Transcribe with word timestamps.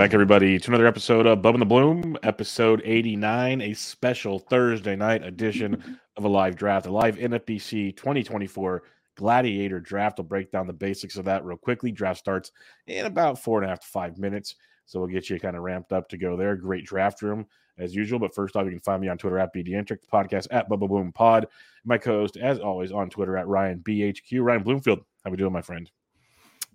Back, 0.00 0.14
everybody, 0.14 0.58
to 0.58 0.70
another 0.70 0.86
episode 0.86 1.26
of 1.26 1.42
Bub 1.42 1.54
and 1.54 1.60
the 1.60 1.66
Bloom, 1.66 2.16
episode 2.22 2.80
89, 2.86 3.60
a 3.60 3.74
special 3.74 4.38
Thursday 4.38 4.96
night 4.96 5.22
edition 5.22 6.00
of 6.16 6.24
a 6.24 6.28
live 6.28 6.56
draft, 6.56 6.86
a 6.86 6.90
live 6.90 7.18
NFBC 7.18 7.94
2024 7.98 8.82
Gladiator 9.16 9.78
draft. 9.78 10.18
I'll 10.18 10.24
break 10.24 10.50
down 10.50 10.66
the 10.66 10.72
basics 10.72 11.16
of 11.16 11.26
that 11.26 11.44
real 11.44 11.58
quickly. 11.58 11.92
Draft 11.92 12.18
starts 12.18 12.50
in 12.86 13.04
about 13.04 13.42
four 13.42 13.58
and 13.58 13.66
a 13.66 13.68
half 13.68 13.80
to 13.80 13.88
five 13.88 14.16
minutes. 14.16 14.54
So 14.86 15.00
we'll 15.00 15.10
get 15.10 15.28
you 15.28 15.38
kind 15.38 15.54
of 15.54 15.64
ramped 15.64 15.92
up 15.92 16.08
to 16.08 16.16
go 16.16 16.34
there. 16.34 16.56
Great 16.56 16.86
draft 16.86 17.20
room 17.20 17.44
as 17.76 17.94
usual. 17.94 18.18
But 18.18 18.34
first 18.34 18.56
off, 18.56 18.64
you 18.64 18.70
can 18.70 18.80
find 18.80 19.02
me 19.02 19.08
on 19.08 19.18
Twitter 19.18 19.38
at 19.38 19.54
BDentrek, 19.54 20.00
the 20.00 20.06
podcast 20.10 20.46
at 20.50 20.66
Bubba 20.70 20.88
Bloom 20.88 21.12
Pod. 21.12 21.46
My 21.84 21.98
co-host, 21.98 22.38
as 22.38 22.58
always, 22.58 22.90
on 22.90 23.10
Twitter 23.10 23.36
at 23.36 23.48
Ryan 23.48 23.80
BHQ. 23.80 24.42
Ryan 24.42 24.62
Bloomfield, 24.62 25.00
how 25.26 25.30
we 25.30 25.36
doing, 25.36 25.52
my 25.52 25.60
friend? 25.60 25.90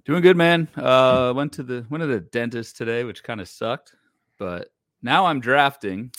Doing 0.05 0.21
good, 0.21 0.37
man. 0.37 0.67
Uh, 0.75 1.33
went 1.35 1.51
to 1.53 1.63
the 1.63 1.85
went 1.89 2.01
to 2.01 2.07
the 2.07 2.19
dentist 2.19 2.77
today, 2.77 3.03
which 3.03 3.23
kind 3.23 3.41
of 3.41 3.47
sucked, 3.49 3.93
but 4.37 4.69
now 5.01 5.25
I'm 5.25 5.39
drafting, 5.39 6.11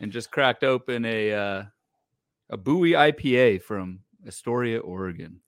and 0.00 0.10
just 0.10 0.30
cracked 0.32 0.64
open 0.64 1.04
a 1.04 1.32
uh, 1.32 1.62
a 2.50 2.56
Buoy 2.56 2.92
IPA 2.92 3.62
from 3.62 4.00
Astoria, 4.26 4.80
Oregon. 4.80 5.40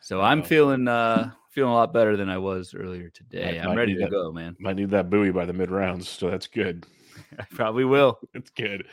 So 0.00 0.22
I'm 0.22 0.42
feeling 0.42 0.88
uh, 0.88 1.30
feeling 1.50 1.72
a 1.72 1.74
lot 1.74 1.92
better 1.92 2.16
than 2.16 2.30
I 2.30 2.38
was 2.38 2.74
earlier 2.74 3.10
today. 3.10 3.58
Might- 3.60 3.68
I'm 3.70 3.76
ready 3.76 3.92
to 3.94 4.00
that- 4.00 4.10
go, 4.10 4.32
man. 4.32 4.56
Might 4.58 4.76
need 4.76 4.90
that 4.90 5.10
buoy 5.10 5.30
by 5.32 5.44
the 5.44 5.52
mid 5.52 5.70
rounds, 5.70 6.08
so 6.08 6.30
that's 6.30 6.46
good. 6.46 6.86
I 7.38 7.44
probably 7.50 7.84
will 7.84 8.18
It's 8.32 8.50
good. 8.50 8.86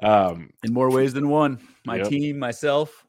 Um, 0.00 0.50
in 0.64 0.72
more 0.72 0.90
ways 0.90 1.12
than 1.14 1.28
one. 1.28 1.60
My 1.84 1.96
Yep. 1.98 2.08
team, 2.08 2.38
myself. 2.40 3.04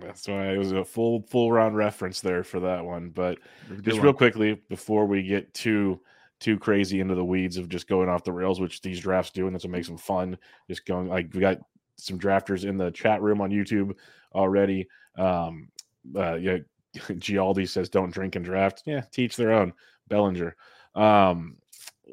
That's 0.00 0.28
why 0.28 0.52
it 0.52 0.58
was 0.58 0.72
a 0.72 0.84
full 0.84 1.22
full 1.22 1.52
round 1.52 1.76
reference 1.76 2.20
there 2.20 2.42
for 2.42 2.60
that 2.60 2.84
one. 2.84 3.10
But 3.10 3.38
just 3.82 3.98
one. 3.98 4.06
real 4.06 4.12
quickly 4.12 4.60
before 4.68 5.06
we 5.06 5.22
get 5.22 5.52
too 5.54 6.00
too 6.40 6.58
crazy 6.58 7.00
into 7.00 7.14
the 7.14 7.24
weeds 7.24 7.56
of 7.56 7.68
just 7.68 7.88
going 7.88 8.08
off 8.08 8.24
the 8.24 8.32
rails, 8.32 8.60
which 8.60 8.80
these 8.80 9.00
drafts 9.00 9.32
do, 9.32 9.46
and 9.46 9.54
that's 9.54 9.64
what 9.64 9.72
makes 9.72 9.88
them 9.88 9.98
fun. 9.98 10.38
Just 10.68 10.86
going 10.86 11.08
like 11.08 11.30
we 11.34 11.40
got 11.40 11.58
some 11.96 12.18
drafters 12.18 12.64
in 12.64 12.76
the 12.76 12.90
chat 12.90 13.20
room 13.22 13.40
on 13.40 13.50
YouTube 13.50 13.94
already. 14.34 14.88
Um, 15.16 15.68
uh, 16.14 16.34
yeah, 16.34 16.58
Gialdi 16.96 17.68
says 17.68 17.88
don't 17.88 18.12
drink 18.12 18.36
and 18.36 18.44
draft. 18.44 18.82
Yeah, 18.86 19.02
teach 19.12 19.36
their 19.36 19.52
own. 19.52 19.72
Bellinger. 20.08 20.56
Um, 20.94 21.56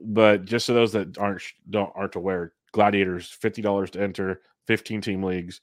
but 0.02 0.46
just 0.46 0.66
so 0.66 0.74
those 0.74 0.92
that 0.94 1.18
aren't 1.18 1.42
don't 1.70 1.92
aren't 1.96 2.16
aware, 2.16 2.54
Gladiators 2.72 3.30
fifty 3.30 3.62
dollars 3.62 3.92
to 3.92 4.02
enter, 4.02 4.42
fifteen 4.68 5.02
team 5.02 5.24
leagues. 5.24 5.62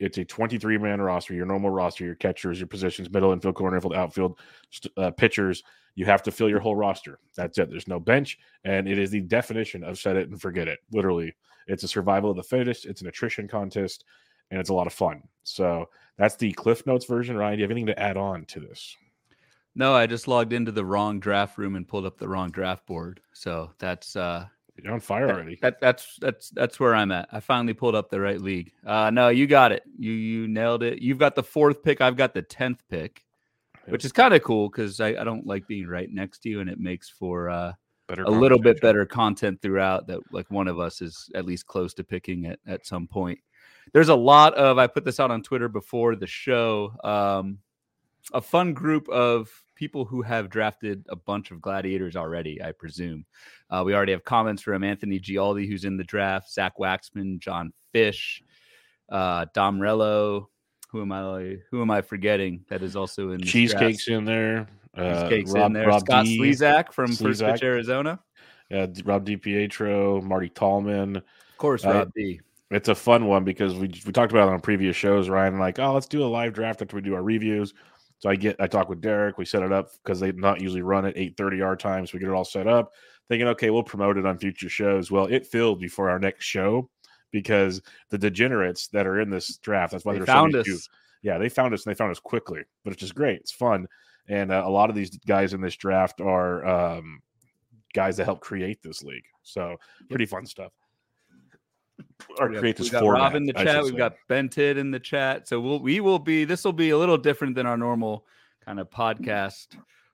It's 0.00 0.18
a 0.18 0.24
23 0.24 0.78
man 0.78 1.00
roster, 1.00 1.34
your 1.34 1.46
normal 1.46 1.70
roster, 1.70 2.04
your 2.04 2.14
catchers, 2.14 2.58
your 2.58 2.66
positions, 2.66 3.10
middle 3.10 3.32
infield, 3.32 3.54
corner 3.54 3.76
infield, 3.76 3.94
outfield, 3.94 4.38
uh, 4.96 5.10
pitchers. 5.12 5.62
You 5.94 6.06
have 6.06 6.22
to 6.24 6.32
fill 6.32 6.48
your 6.48 6.60
whole 6.60 6.74
roster. 6.74 7.18
That's 7.36 7.58
it. 7.58 7.70
There's 7.70 7.86
no 7.86 8.00
bench. 8.00 8.38
And 8.64 8.88
it 8.88 8.98
is 8.98 9.10
the 9.10 9.20
definition 9.20 9.84
of 9.84 9.98
set 9.98 10.16
it 10.16 10.30
and 10.30 10.40
forget 10.40 10.68
it. 10.68 10.78
Literally, 10.90 11.34
it's 11.66 11.84
a 11.84 11.88
survival 11.88 12.30
of 12.30 12.36
the 12.36 12.42
fittest, 12.42 12.86
it's 12.86 13.02
an 13.02 13.08
attrition 13.08 13.46
contest, 13.46 14.04
and 14.50 14.58
it's 14.58 14.70
a 14.70 14.74
lot 14.74 14.86
of 14.86 14.92
fun. 14.92 15.22
So 15.44 15.88
that's 16.16 16.36
the 16.36 16.52
Cliff 16.52 16.86
Notes 16.86 17.04
version. 17.04 17.36
Ryan, 17.36 17.56
do 17.56 17.58
you 17.60 17.64
have 17.64 17.70
anything 17.70 17.86
to 17.86 18.00
add 18.00 18.16
on 18.16 18.46
to 18.46 18.60
this? 18.60 18.96
No, 19.74 19.94
I 19.94 20.06
just 20.06 20.26
logged 20.26 20.52
into 20.52 20.72
the 20.72 20.84
wrong 20.84 21.20
draft 21.20 21.58
room 21.58 21.76
and 21.76 21.86
pulled 21.86 22.06
up 22.06 22.18
the 22.18 22.28
wrong 22.28 22.50
draft 22.50 22.86
board. 22.86 23.20
So 23.32 23.70
that's 23.78 24.16
uh 24.16 24.46
You're 24.82 24.92
on 24.92 25.00
fire 25.00 25.28
already. 25.28 25.58
That, 25.62 25.80
that's 25.80 26.16
that's 26.20 26.50
that's 26.50 26.80
where 26.80 26.94
I'm 26.94 27.12
at. 27.12 27.28
I 27.32 27.40
finally 27.40 27.74
pulled 27.74 27.94
up 27.94 28.10
the 28.10 28.20
right 28.20 28.40
league. 28.40 28.72
Uh, 28.86 29.10
no, 29.10 29.28
you 29.28 29.46
got 29.46 29.72
it. 29.72 29.82
You 29.98 30.12
you 30.12 30.48
nailed 30.48 30.82
it. 30.82 31.00
You've 31.00 31.18
got 31.18 31.34
the 31.34 31.42
fourth 31.42 31.82
pick. 31.82 32.00
I've 32.00 32.16
got 32.16 32.34
the 32.34 32.42
tenth 32.42 32.82
pick, 32.88 33.24
which 33.86 34.04
is 34.04 34.12
kind 34.12 34.34
of 34.34 34.42
cool 34.42 34.68
because 34.68 35.00
I, 35.00 35.08
I 35.08 35.24
don't 35.24 35.46
like 35.46 35.66
being 35.66 35.86
right 35.86 36.10
next 36.10 36.40
to 36.40 36.48
you, 36.48 36.60
and 36.60 36.70
it 36.70 36.78
makes 36.78 37.08
for 37.08 37.50
uh, 37.50 37.72
Better 38.08 38.24
a 38.24 38.30
little 38.30 38.58
bit 38.58 38.80
better 38.80 39.06
content 39.06 39.62
throughout. 39.62 40.06
That 40.06 40.20
like 40.32 40.50
one 40.50 40.68
of 40.68 40.78
us 40.80 41.00
is 41.00 41.30
at 41.34 41.44
least 41.44 41.66
close 41.66 41.94
to 41.94 42.04
picking 42.04 42.44
it 42.44 42.60
at 42.66 42.86
some 42.86 43.06
point. 43.06 43.38
There's 43.92 44.08
a 44.08 44.14
lot 44.14 44.54
of 44.54 44.78
I 44.78 44.86
put 44.86 45.04
this 45.04 45.20
out 45.20 45.30
on 45.30 45.42
Twitter 45.42 45.68
before 45.68 46.16
the 46.16 46.26
show. 46.26 46.92
Um, 47.04 47.58
a 48.32 48.40
fun 48.40 48.74
group 48.74 49.08
of 49.08 49.50
people 49.80 50.04
who 50.04 50.20
have 50.20 50.50
drafted 50.50 51.06
a 51.08 51.16
bunch 51.16 51.50
of 51.50 51.62
gladiators 51.62 52.14
already, 52.14 52.62
I 52.62 52.70
presume. 52.72 53.24
Uh, 53.70 53.82
we 53.84 53.94
already 53.94 54.12
have 54.12 54.22
comments 54.24 54.60
from 54.60 54.84
Anthony 54.84 55.18
Gialdi, 55.18 55.66
who's 55.66 55.86
in 55.86 55.96
the 55.96 56.04
draft, 56.04 56.52
Zach 56.52 56.74
Waxman, 56.78 57.38
John 57.38 57.72
Fish, 57.90 58.42
uh, 59.08 59.46
Dom 59.54 59.80
Rello. 59.80 60.48
Who 60.90 61.00
am 61.00 61.12
I? 61.12 61.56
Who 61.70 61.80
am 61.80 61.90
I 61.90 62.02
forgetting? 62.02 62.66
That 62.68 62.82
is 62.82 62.94
also 62.94 63.30
in 63.30 63.40
Cheesecake's 63.40 64.04
draft? 64.04 64.18
in 64.18 64.24
there. 64.26 64.68
Uh, 64.94 65.02
Cheesecake's 65.02 65.52
Rob, 65.52 65.66
in 65.68 65.72
there. 65.72 65.88
Rob 65.88 66.00
Scott 66.02 66.24
D, 66.26 66.38
Slezak 66.38 66.92
from 66.92 67.16
First 67.16 67.40
Pitch 67.40 67.62
Arizona. 67.62 68.20
Yeah, 68.68 68.86
Rob 69.04 69.24
DiPietro, 69.24 70.22
Marty 70.22 70.50
Tallman. 70.50 71.16
Of 71.16 71.22
course, 71.56 71.86
Rob 71.86 72.12
D. 72.14 72.40
It's 72.70 72.88
a 72.88 72.94
fun 72.94 73.26
one 73.26 73.44
because 73.44 73.74
we 73.74 73.88
we 74.04 74.12
talked 74.12 74.30
about 74.30 74.48
it 74.48 74.52
on 74.52 74.60
previous 74.60 74.94
shows, 74.94 75.30
Ryan. 75.30 75.58
Like, 75.58 75.78
oh, 75.78 75.94
let's 75.94 76.06
do 76.06 76.22
a 76.22 76.26
live 76.26 76.52
draft 76.52 76.82
after 76.82 76.96
we 76.96 77.02
do 77.02 77.14
our 77.14 77.22
reviews. 77.22 77.72
So 78.20 78.28
I 78.28 78.36
get 78.36 78.56
I 78.60 78.66
talk 78.66 78.88
with 78.88 79.00
Derek. 79.00 79.38
We 79.38 79.44
set 79.44 79.62
it 79.62 79.72
up 79.72 79.90
because 80.04 80.20
they 80.20 80.30
not 80.32 80.60
usually 80.60 80.82
run 80.82 81.06
at 81.06 81.16
eight 81.16 81.36
thirty 81.36 81.62
our 81.62 81.74
time, 81.74 82.06
so 82.06 82.12
we 82.14 82.20
get 82.20 82.28
it 82.28 82.34
all 82.34 82.44
set 82.44 82.68
up. 82.68 82.92
Thinking, 83.28 83.48
okay, 83.48 83.70
we'll 83.70 83.82
promote 83.82 84.18
it 84.18 84.26
on 84.26 84.38
future 84.38 84.68
shows. 84.68 85.10
Well, 85.10 85.26
it 85.26 85.46
filled 85.46 85.80
before 85.80 86.10
our 86.10 86.18
next 86.18 86.44
show 86.44 86.90
because 87.30 87.80
the 88.10 88.18
degenerates 88.18 88.88
that 88.88 89.06
are 89.06 89.20
in 89.20 89.30
this 89.30 89.56
draft. 89.58 89.92
That's 89.92 90.04
why 90.04 90.12
They 90.12 90.18
there's 90.18 90.28
found 90.28 90.52
so 90.52 90.60
us. 90.60 90.88
Yeah, 91.22 91.38
they 91.38 91.48
found 91.48 91.74
us 91.74 91.84
and 91.84 91.94
they 91.94 91.96
found 91.96 92.10
us 92.10 92.20
quickly, 92.20 92.60
but 92.84 92.92
it's 92.92 93.00
just 93.00 93.14
great. 93.14 93.40
It's 93.40 93.52
fun, 93.52 93.86
and 94.28 94.52
uh, 94.52 94.62
a 94.66 94.70
lot 94.70 94.90
of 94.90 94.96
these 94.96 95.16
guys 95.26 95.54
in 95.54 95.60
this 95.60 95.76
draft 95.76 96.20
are 96.20 96.64
um, 96.66 97.20
guys 97.94 98.16
that 98.18 98.24
help 98.26 98.40
create 98.40 98.82
this 98.82 99.02
league. 99.02 99.24
So 99.42 99.76
pretty 100.08 100.26
fun 100.26 100.44
stuff. 100.44 100.72
Or 102.38 102.48
We 102.48 102.54
got- 102.54 102.60
create 102.60 102.76
this 102.76 102.86
we 102.86 102.90
got 102.90 103.00
format. 103.00 103.22
Rob 103.22 103.34
in 103.34 103.44
the 103.44 103.52
chat. 103.52 103.82
We've 103.82 103.92
say. 103.92 103.98
got 103.98 104.14
Ben 104.28 104.48
Tid 104.48 104.78
in 104.78 104.90
the 104.90 105.00
chat. 105.00 105.48
So 105.48 105.60
we'll 105.60 105.80
we 105.80 106.00
will 106.00 106.18
be 106.18 106.44
this 106.44 106.64
will 106.64 106.72
be 106.72 106.90
a 106.90 106.98
little 106.98 107.18
different 107.18 107.54
than 107.54 107.66
our 107.66 107.76
normal 107.76 108.26
kind 108.64 108.80
of 108.80 108.90
podcast 108.90 109.68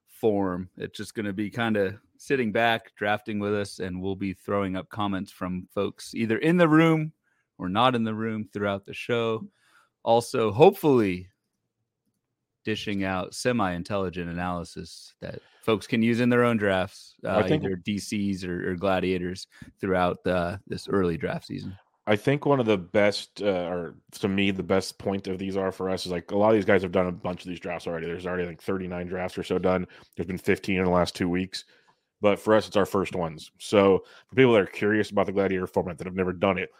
form. 0.06 0.68
It's 0.76 0.96
just 0.96 1.14
going 1.14 1.26
to 1.26 1.32
be 1.32 1.50
kind 1.50 1.76
of 1.76 1.94
sitting 2.18 2.52
back, 2.52 2.94
drafting 2.96 3.38
with 3.38 3.54
us, 3.54 3.78
and 3.78 4.00
we'll 4.00 4.16
be 4.16 4.32
throwing 4.32 4.76
up 4.76 4.88
comments 4.88 5.30
from 5.30 5.68
folks 5.74 6.14
either 6.14 6.38
in 6.38 6.56
the 6.56 6.68
room 6.68 7.12
or 7.58 7.68
not 7.68 7.94
in 7.94 8.04
the 8.04 8.14
room 8.14 8.48
throughout 8.52 8.86
the 8.86 8.94
show. 8.94 9.46
Also, 10.02 10.50
hopefully, 10.52 11.28
dishing 12.64 13.04
out 13.04 13.34
semi-intelligent 13.34 14.28
analysis 14.28 15.14
that 15.20 15.40
folks 15.62 15.86
can 15.86 16.02
use 16.02 16.20
in 16.20 16.28
their 16.28 16.44
own 16.44 16.56
drafts, 16.56 17.14
uh, 17.24 17.42
either 17.44 17.76
DCs 17.76 18.44
or, 18.44 18.70
or 18.70 18.74
gladiators 18.74 19.46
throughout 19.80 20.24
uh, 20.26 20.56
this 20.66 20.88
early 20.88 21.16
draft 21.16 21.46
season. 21.46 21.76
I 22.08 22.14
think 22.14 22.46
one 22.46 22.60
of 22.60 22.66
the 22.66 22.78
best, 22.78 23.42
uh, 23.42 23.68
or 23.68 23.96
to 24.20 24.28
me, 24.28 24.52
the 24.52 24.62
best 24.62 24.98
point 24.98 25.26
of 25.26 25.38
these 25.38 25.56
are 25.56 25.72
for 25.72 25.90
us 25.90 26.06
is 26.06 26.12
like 26.12 26.30
a 26.30 26.36
lot 26.36 26.50
of 26.50 26.54
these 26.54 26.64
guys 26.64 26.82
have 26.82 26.92
done 26.92 27.08
a 27.08 27.12
bunch 27.12 27.42
of 27.42 27.48
these 27.48 27.58
drafts 27.58 27.88
already. 27.88 28.06
There's 28.06 28.26
already 28.26 28.46
like 28.46 28.62
39 28.62 29.08
drafts 29.08 29.36
or 29.36 29.42
so 29.42 29.58
done. 29.58 29.86
There's 30.14 30.28
been 30.28 30.38
15 30.38 30.78
in 30.78 30.84
the 30.84 30.90
last 30.90 31.16
two 31.16 31.28
weeks. 31.28 31.64
But 32.20 32.38
for 32.38 32.54
us, 32.54 32.66
it's 32.66 32.76
our 32.76 32.86
first 32.86 33.14
ones. 33.14 33.50
So 33.58 34.04
for 34.28 34.36
people 34.36 34.52
that 34.52 34.62
are 34.62 34.66
curious 34.66 35.10
about 35.10 35.26
the 35.26 35.32
Gladiator 35.32 35.66
format 35.66 35.98
that 35.98 36.06
have 36.06 36.14
never 36.14 36.32
done 36.32 36.58
it, 36.58 36.70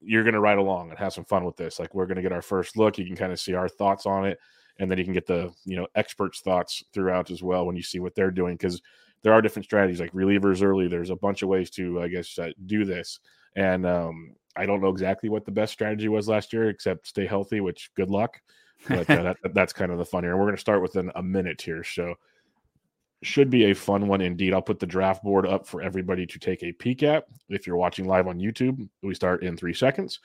you're 0.00 0.24
going 0.24 0.34
to 0.34 0.40
ride 0.40 0.58
along 0.58 0.90
and 0.90 0.98
have 0.98 1.12
some 1.12 1.24
fun 1.24 1.44
with 1.44 1.56
this. 1.56 1.78
Like 1.78 1.94
we're 1.94 2.06
going 2.06 2.16
to 2.16 2.22
get 2.22 2.32
our 2.32 2.42
first 2.42 2.76
look. 2.76 2.98
You 2.98 3.06
can 3.06 3.16
kind 3.16 3.32
of 3.32 3.40
see 3.40 3.54
our 3.54 3.68
thoughts 3.68 4.04
on 4.04 4.26
it. 4.26 4.38
And 4.78 4.90
then 4.90 4.98
you 4.98 5.04
can 5.04 5.12
get 5.12 5.26
the, 5.26 5.52
you 5.64 5.76
know, 5.76 5.86
experts' 5.94 6.40
thoughts 6.40 6.82
throughout 6.92 7.30
as 7.30 7.42
well 7.42 7.66
when 7.66 7.76
you 7.76 7.82
see 7.82 8.00
what 8.00 8.14
they're 8.14 8.30
doing. 8.30 8.54
Because 8.54 8.82
there 9.22 9.32
are 9.32 9.40
different 9.40 9.66
strategies 9.66 10.00
like 10.00 10.12
relievers 10.12 10.62
early. 10.62 10.88
There's 10.88 11.10
a 11.10 11.16
bunch 11.16 11.42
of 11.42 11.48
ways 11.48 11.70
to, 11.70 12.02
I 12.02 12.08
guess, 12.08 12.38
uh, 12.38 12.50
do 12.66 12.84
this. 12.84 13.20
And 13.54 13.86
um, 13.86 14.34
I 14.56 14.66
don't 14.66 14.80
know 14.80 14.88
exactly 14.88 15.28
what 15.28 15.44
the 15.44 15.52
best 15.52 15.72
strategy 15.72 16.08
was 16.08 16.28
last 16.28 16.52
year, 16.52 16.68
except 16.68 17.06
stay 17.06 17.26
healthy, 17.26 17.60
which 17.60 17.90
good 17.96 18.10
luck. 18.10 18.40
But 18.88 19.08
uh, 19.08 19.22
that, 19.42 19.54
that's 19.54 19.72
kind 19.72 19.92
of 19.92 19.98
the 19.98 20.04
fun 20.04 20.24
here. 20.24 20.32
And 20.32 20.40
we're 20.40 20.46
going 20.46 20.56
to 20.56 20.60
start 20.60 20.82
within 20.82 21.10
a 21.14 21.22
minute 21.22 21.60
here. 21.60 21.84
So 21.84 22.14
should 23.22 23.50
be 23.50 23.70
a 23.70 23.74
fun 23.74 24.08
one 24.08 24.20
indeed. 24.20 24.52
I'll 24.52 24.62
put 24.62 24.80
the 24.80 24.86
draft 24.86 25.22
board 25.22 25.46
up 25.46 25.66
for 25.66 25.80
everybody 25.80 26.26
to 26.26 26.38
take 26.38 26.62
a 26.62 26.72
peek 26.72 27.02
at. 27.02 27.24
If 27.48 27.66
you're 27.66 27.76
watching 27.76 28.06
live 28.06 28.26
on 28.26 28.40
YouTube, 28.40 28.88
we 29.02 29.14
start 29.14 29.44
in 29.44 29.56
three 29.56 29.74
seconds 29.74 30.20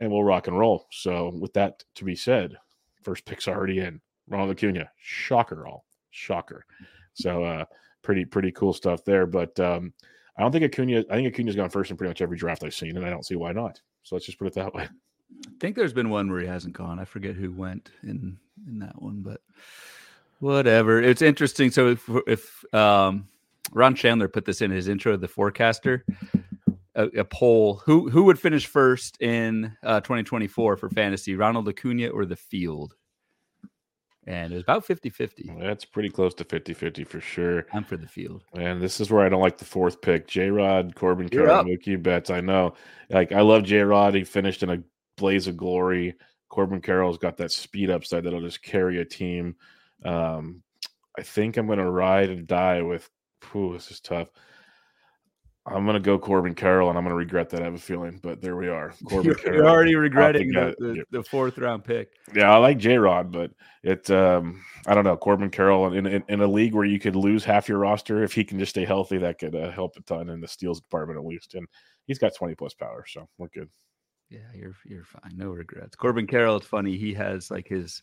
and 0.00 0.10
we'll 0.10 0.24
rock 0.24 0.46
and 0.46 0.58
roll. 0.58 0.86
So 0.90 1.32
with 1.38 1.52
that 1.54 1.84
to 1.96 2.04
be 2.04 2.16
said, 2.16 2.56
first 3.02 3.24
pick's 3.26 3.48
already 3.48 3.80
in. 3.80 4.00
Ronald 4.28 4.50
Acuna, 4.50 4.90
shocker 5.00 5.66
all, 5.66 5.84
shocker. 6.10 6.64
So 7.14 7.44
uh 7.44 7.64
pretty 8.02 8.24
pretty 8.24 8.52
cool 8.52 8.72
stuff 8.72 9.04
there. 9.04 9.26
But 9.26 9.58
um 9.60 9.92
I 10.38 10.42
don't 10.42 10.52
think 10.52 10.64
Acuna. 10.64 11.04
I 11.10 11.16
think 11.16 11.28
Acuna's 11.28 11.56
gone 11.56 11.68
first 11.68 11.90
in 11.90 11.96
pretty 11.96 12.10
much 12.10 12.22
every 12.22 12.36
draft 12.36 12.62
I've 12.62 12.72
seen, 12.72 12.96
and 12.96 13.04
I 13.04 13.10
don't 13.10 13.26
see 13.26 13.34
why 13.34 13.52
not. 13.52 13.80
So 14.04 14.14
let's 14.14 14.24
just 14.24 14.38
put 14.38 14.46
it 14.46 14.54
that 14.54 14.72
way. 14.72 14.84
I 14.84 15.50
think 15.60 15.74
there's 15.74 15.92
been 15.92 16.10
one 16.10 16.30
where 16.30 16.40
he 16.40 16.46
hasn't 16.46 16.74
gone. 16.74 17.00
I 17.00 17.04
forget 17.04 17.34
who 17.34 17.50
went 17.50 17.90
in 18.04 18.38
in 18.66 18.78
that 18.78 19.02
one, 19.02 19.20
but 19.20 19.40
whatever. 20.38 21.02
It's 21.02 21.22
interesting. 21.22 21.70
So 21.72 21.88
if 21.88 22.08
if 22.28 22.74
um, 22.74 23.26
Ron 23.72 23.96
Shandler 23.96 24.28
put 24.28 24.44
this 24.44 24.62
in 24.62 24.70
his 24.70 24.86
intro, 24.86 25.16
the 25.16 25.26
forecaster, 25.26 26.04
a, 26.94 27.06
a 27.06 27.24
poll: 27.24 27.82
who 27.84 28.08
who 28.08 28.22
would 28.22 28.38
finish 28.38 28.66
first 28.66 29.20
in 29.20 29.76
uh, 29.82 30.00
2024 30.00 30.76
for 30.76 30.88
fantasy, 30.90 31.34
Ronald 31.34 31.68
Acuna 31.68 32.08
or 32.08 32.24
the 32.24 32.36
field? 32.36 32.94
And 34.26 34.52
it 34.52 34.56
was 34.56 34.62
about 34.62 34.84
50 34.84 35.10
50. 35.10 35.52
That's 35.58 35.84
pretty 35.84 36.10
close 36.10 36.34
to 36.34 36.44
50 36.44 36.74
50 36.74 37.04
for 37.04 37.20
sure. 37.20 37.66
I'm 37.72 37.84
for 37.84 37.96
the 37.96 38.06
field. 38.06 38.44
And 38.54 38.80
this 38.80 39.00
is 39.00 39.10
where 39.10 39.24
I 39.24 39.28
don't 39.28 39.40
like 39.40 39.58
the 39.58 39.64
fourth 39.64 40.00
pick. 40.02 40.26
J 40.26 40.50
Rod, 40.50 40.94
Corbin 40.94 41.28
Carroll. 41.28 41.64
Mookie 41.64 42.02
Betts. 42.02 42.30
I 42.30 42.40
know. 42.40 42.74
Like, 43.08 43.32
I 43.32 43.40
love 43.40 43.64
J 43.64 43.78
Rod. 43.78 44.14
He 44.14 44.24
finished 44.24 44.62
in 44.62 44.70
a 44.70 44.82
blaze 45.16 45.46
of 45.46 45.56
glory. 45.56 46.14
Corbin 46.48 46.80
Carroll's 46.80 47.18
got 47.18 47.36
that 47.38 47.52
speed 47.52 47.90
upside 47.90 48.24
that'll 48.24 48.40
just 48.40 48.62
carry 48.62 49.00
a 49.00 49.04
team. 49.04 49.56
Um, 50.04 50.62
I 51.16 51.22
think 51.22 51.56
I'm 51.56 51.66
going 51.66 51.78
to 51.78 51.90
ride 51.90 52.30
and 52.30 52.46
die 52.46 52.82
with. 52.82 53.08
Whew, 53.52 53.72
this 53.74 53.90
is 53.90 54.00
tough. 54.00 54.28
I'm 55.70 55.84
going 55.84 55.94
to 55.94 56.00
go 56.00 56.18
Corbin 56.18 56.54
Carroll, 56.54 56.88
and 56.88 56.98
I'm 56.98 57.04
going 57.04 57.12
to 57.12 57.16
regret 57.16 57.50
that. 57.50 57.60
I 57.60 57.64
have 57.64 57.74
a 57.74 57.78
feeling, 57.78 58.18
but 58.22 58.40
there 58.40 58.56
we 58.56 58.68
are. 58.68 58.92
Corbin 59.04 59.26
You're, 59.26 59.34
Carroll. 59.34 59.56
you're 59.56 59.68
already 59.68 59.94
regretting 59.94 60.50
the, 60.50 60.74
the, 60.78 61.04
the 61.10 61.22
fourth 61.22 61.58
round 61.58 61.84
pick. 61.84 62.12
Yeah, 62.34 62.50
I 62.52 62.56
like 62.56 62.78
J 62.78 62.98
Rod, 62.98 63.30
but 63.30 63.52
it 63.82 64.10
um 64.10 64.62
I 64.86 64.94
don't 64.94 65.04
know 65.04 65.16
Corbin 65.16 65.50
Carroll 65.50 65.92
in, 65.92 66.06
in 66.06 66.24
in 66.28 66.40
a 66.40 66.46
league 66.46 66.74
where 66.74 66.84
you 66.84 66.98
could 66.98 67.14
lose 67.16 67.44
half 67.44 67.68
your 67.68 67.78
roster 67.78 68.22
if 68.22 68.32
he 68.32 68.44
can 68.44 68.58
just 68.58 68.70
stay 68.70 68.84
healthy, 68.84 69.18
that 69.18 69.38
could 69.38 69.54
uh, 69.54 69.70
help 69.70 69.96
a 69.96 70.02
ton 70.02 70.28
in 70.30 70.40
the 70.40 70.48
steals 70.48 70.80
department 70.80 71.18
at 71.18 71.24
least. 71.24 71.54
And 71.54 71.66
he's 72.06 72.18
got 72.18 72.34
twenty 72.34 72.54
plus 72.54 72.74
power, 72.74 73.04
so 73.06 73.28
we're 73.38 73.48
good. 73.48 73.68
Yeah, 74.30 74.40
you're 74.54 74.74
you're 74.84 75.04
fine. 75.04 75.32
No 75.36 75.50
regrets. 75.50 75.96
Corbin 75.96 76.26
Carroll, 76.26 76.56
it's 76.56 76.66
funny. 76.66 76.96
He 76.96 77.14
has 77.14 77.50
like 77.50 77.68
his 77.68 78.02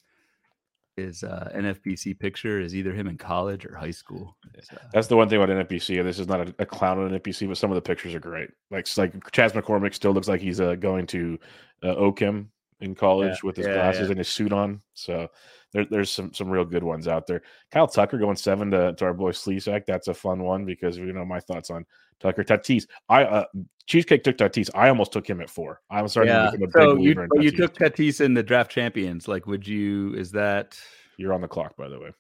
his 0.96 1.24
uh, 1.24 1.52
NFBC 1.54 2.18
picture 2.20 2.60
is 2.60 2.76
either 2.76 2.94
him 2.94 3.08
in 3.08 3.18
college 3.18 3.66
or 3.66 3.76
high 3.76 3.92
school. 3.92 4.38
Uh, 4.46 4.78
That's 4.94 5.08
the 5.08 5.18
one 5.18 5.28
thing 5.28 5.42
about 5.42 5.50
NFBC. 5.68 6.04
This 6.04 6.20
is 6.20 6.28
not 6.28 6.48
a, 6.48 6.56
a 6.60 6.66
clown 6.66 7.00
on 7.00 7.10
NFBC, 7.12 7.48
but 7.48 7.58
some 7.58 7.72
of 7.72 7.76
the 7.76 7.82
pictures 7.82 8.16
are 8.16 8.20
great. 8.20 8.50
Like 8.72 8.88
like 8.98 9.32
Chas 9.32 9.54
McCormick 9.54 9.94
still 9.94 10.12
looks 10.12 10.28
like 10.28 10.42
he's 10.42 10.62
uh, 10.62 10.76
going 10.76 11.08
to 11.08 11.38
uh, 11.84 11.96
Oakham 11.96 12.50
in 12.80 12.96
college 12.96 13.44
with 13.44 13.58
his 13.58 13.68
yeah, 13.68 13.74
glasses 13.74 14.04
yeah. 14.04 14.10
and 14.10 14.18
his 14.18 14.30
suit 14.30 14.54
on. 14.54 14.82
So 14.94 15.28
there, 15.74 15.86
there's 15.86 16.12
some 16.12 16.34
some 16.34 16.50
real 16.50 16.66
good 16.66 16.84
ones 16.84 17.08
out 17.08 17.28
there. 17.28 17.42
Kyle 17.72 17.88
Tucker 17.88 18.18
going 18.18 18.38
seven 18.38 18.72
to, 18.72 18.94
to 18.94 19.06
our 19.06 19.14
boy 19.14 19.32
Slezak. 19.32 19.86
That's 19.86 20.08
a 20.08 20.14
fun 20.14 20.44
one 20.44 20.66
because 20.66 20.98
you 20.98 21.12
know 21.12 21.26
my 21.26 21.40
thoughts 21.40 21.70
on 21.70 21.86
Tucker 22.20 22.44
Tatis. 22.44 22.86
I 23.10 23.24
uh, 23.24 23.46
Cheesecake 23.88 24.24
took 24.24 24.38
Tatis. 24.38 24.70
I 24.74 24.90
almost 24.90 25.12
took 25.12 25.30
him 25.30 25.42
at 25.42 25.50
four. 25.50 25.82
I'm 25.90 26.08
starting 26.08 26.34
yeah. 26.34 26.52
to 26.52 26.58
become 26.58 26.64
a 26.64 26.68
big 26.68 26.74
So 26.74 26.90
you 26.90 26.96
believer 26.96 27.24
in 27.24 27.30
but 27.34 27.44
you 27.44 27.52
took 27.52 27.76
Tatis 27.76 28.22
in 28.22 28.34
the 28.34 28.44
draft 28.44 28.72
champions. 28.72 29.28
Like, 29.28 29.46
would 29.48 29.68
you? 29.68 30.14
Is 30.16 30.32
that? 30.32 30.80
You're 31.18 31.34
on 31.34 31.42
the 31.42 31.48
clock, 31.48 31.78
by 31.78 31.88
the 31.88 32.00
way. 32.00 32.12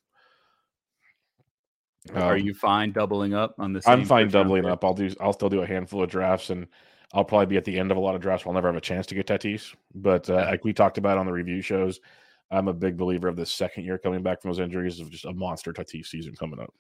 are 2.14 2.36
Um, 2.36 2.46
you 2.46 2.54
fine 2.54 2.92
doubling 2.92 3.34
up 3.34 3.56
on 3.58 3.74
this? 3.74 3.88
I'm 3.88 4.06
fine 4.06 4.24
round 4.24 4.32
doubling 4.34 4.66
up. 4.66 4.84
I'll 4.86 4.94
do. 4.94 5.14
I'll 5.20 5.34
still 5.34 5.50
do 5.50 5.62
a 5.62 5.68
handful 5.68 6.04
of 6.04 6.10
drafts, 6.10 6.50
and 6.50 6.68
I'll 7.14 7.26
probably 7.26 7.48
be 7.48 7.58
at 7.58 7.66
the 7.66 7.80
end 7.80 7.92
of 7.92 7.98
a 7.98 8.02
lot 8.02 8.16
of 8.16 8.22
drafts. 8.22 8.46
Where 8.46 8.52
I'll 8.52 8.56
never 8.56 8.68
have 8.68 8.76
a 8.76 8.82
chance 8.82 9.08
to 9.08 9.16
get 9.16 9.28
Tatis. 9.28 9.74
But 9.96 10.30
uh, 10.30 10.46
like 10.50 10.64
we 10.64 10.74
talked 10.74 10.98
about 10.98 11.18
on 11.18 11.26
the 11.26 11.32
review 11.32 11.62
shows, 11.62 12.00
I'm 12.52 12.68
a 12.68 12.74
big 12.74 12.96
believer 12.96 13.28
of 13.28 13.36
the 13.36 13.46
second 13.46 13.86
year 13.86 13.98
coming 13.98 14.22
back 14.22 14.42
from 14.42 14.52
those 14.52 14.60
injuries 14.60 15.00
of 15.00 15.10
just 15.10 15.26
a 15.26 15.34
monster 15.34 15.74
Tatis 15.74 16.08
season 16.08 16.36
coming 16.36 16.60
up. 16.60 16.74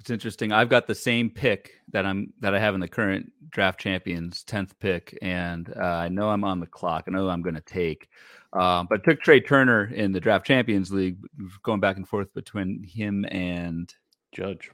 It's 0.00 0.10
interesting. 0.10 0.52
I've 0.52 0.68
got 0.68 0.86
the 0.86 0.94
same 0.94 1.30
pick 1.30 1.80
that 1.92 2.04
I'm 2.04 2.32
that 2.40 2.54
I 2.54 2.58
have 2.58 2.74
in 2.74 2.80
the 2.80 2.88
current 2.88 3.32
draft 3.50 3.80
champions, 3.80 4.44
tenth 4.44 4.78
pick, 4.78 5.16
and 5.22 5.72
uh, 5.76 5.82
I 5.82 6.08
know 6.08 6.28
I'm 6.28 6.44
on 6.44 6.60
the 6.60 6.66
clock. 6.66 7.04
I 7.08 7.10
know 7.10 7.28
I'm 7.28 7.42
going 7.42 7.54
to 7.54 7.60
take, 7.62 8.08
um, 8.52 8.86
but 8.88 9.02
took 9.04 9.20
Trea 9.20 9.40
Turner 9.40 9.86
in 9.86 10.12
the 10.12 10.20
draft 10.20 10.46
champions 10.46 10.92
league, 10.92 11.18
going 11.62 11.80
back 11.80 11.96
and 11.96 12.06
forth 12.06 12.32
between 12.34 12.84
him 12.84 13.24
and 13.30 13.92
Judge 14.32 14.70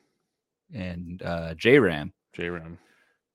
and 0.74 1.22
uh, 1.22 1.54
J 1.54 1.78
Ram. 1.78 2.12
J 2.32 2.48
Ram. 2.48 2.78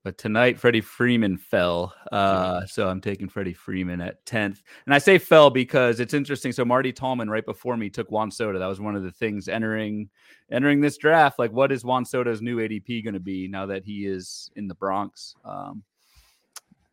But 0.07 0.17
tonight, 0.17 0.57
Freddie 0.57 0.79
Freeman 0.79 1.37
fell. 1.37 1.93
Uh, 2.13 2.65
so 2.65 2.87
I'm 2.87 3.01
taking 3.01 3.27
Freddie 3.27 3.51
Freeman 3.51 3.99
at 3.99 4.25
10th. 4.25 4.63
And 4.85 4.95
I 4.95 4.99
say 4.99 5.17
fell 5.17 5.49
because 5.49 5.99
it's 5.99 6.13
interesting. 6.13 6.53
So 6.53 6.63
Marty 6.63 6.93
Tallman 6.93 7.29
right 7.29 7.45
before 7.45 7.75
me 7.75 7.89
took 7.89 8.09
Juan 8.09 8.31
Soto. 8.31 8.57
That 8.57 8.67
was 8.67 8.79
one 8.79 8.95
of 8.95 9.03
the 9.03 9.11
things 9.11 9.49
entering 9.49 10.09
entering 10.49 10.79
this 10.79 10.95
draft. 10.95 11.37
Like, 11.37 11.51
what 11.51 11.73
is 11.73 11.83
Juan 11.83 12.05
Soto's 12.05 12.41
new 12.41 12.55
ADP 12.55 13.03
going 13.03 13.15
to 13.15 13.19
be 13.19 13.49
now 13.49 13.65
that 13.65 13.83
he 13.83 14.05
is 14.05 14.49
in 14.55 14.69
the 14.69 14.75
Bronx? 14.75 15.35
Um, 15.43 15.83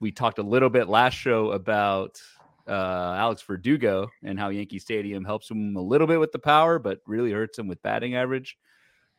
we 0.00 0.10
talked 0.10 0.40
a 0.40 0.42
little 0.42 0.68
bit 0.68 0.88
last 0.88 1.14
show 1.14 1.52
about 1.52 2.20
uh, 2.66 3.14
Alex 3.16 3.42
Verdugo 3.42 4.08
and 4.24 4.40
how 4.40 4.48
Yankee 4.48 4.80
Stadium 4.80 5.24
helps 5.24 5.48
him 5.48 5.76
a 5.76 5.80
little 5.80 6.08
bit 6.08 6.18
with 6.18 6.32
the 6.32 6.40
power, 6.40 6.80
but 6.80 6.98
really 7.06 7.30
hurts 7.30 7.60
him 7.60 7.68
with 7.68 7.80
batting 7.80 8.16
average. 8.16 8.58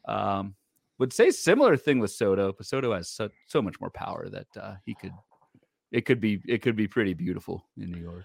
Um, 0.05 0.53
would 0.99 1.13
say 1.13 1.31
similar 1.31 1.77
thing 1.77 1.99
with 1.99 2.11
Soto, 2.11 2.53
but 2.53 2.65
Soto 2.65 2.93
has 2.93 3.09
so, 3.09 3.29
so 3.47 3.61
much 3.61 3.79
more 3.81 3.89
power 3.89 4.27
that 4.29 4.47
uh, 4.59 4.75
he 4.85 4.95
could 4.95 5.11
it 5.91 6.05
could 6.05 6.19
be 6.19 6.41
it 6.47 6.61
could 6.61 6.75
be 6.75 6.87
pretty 6.87 7.13
beautiful 7.13 7.65
in 7.77 7.91
New 7.91 8.01
York. 8.01 8.23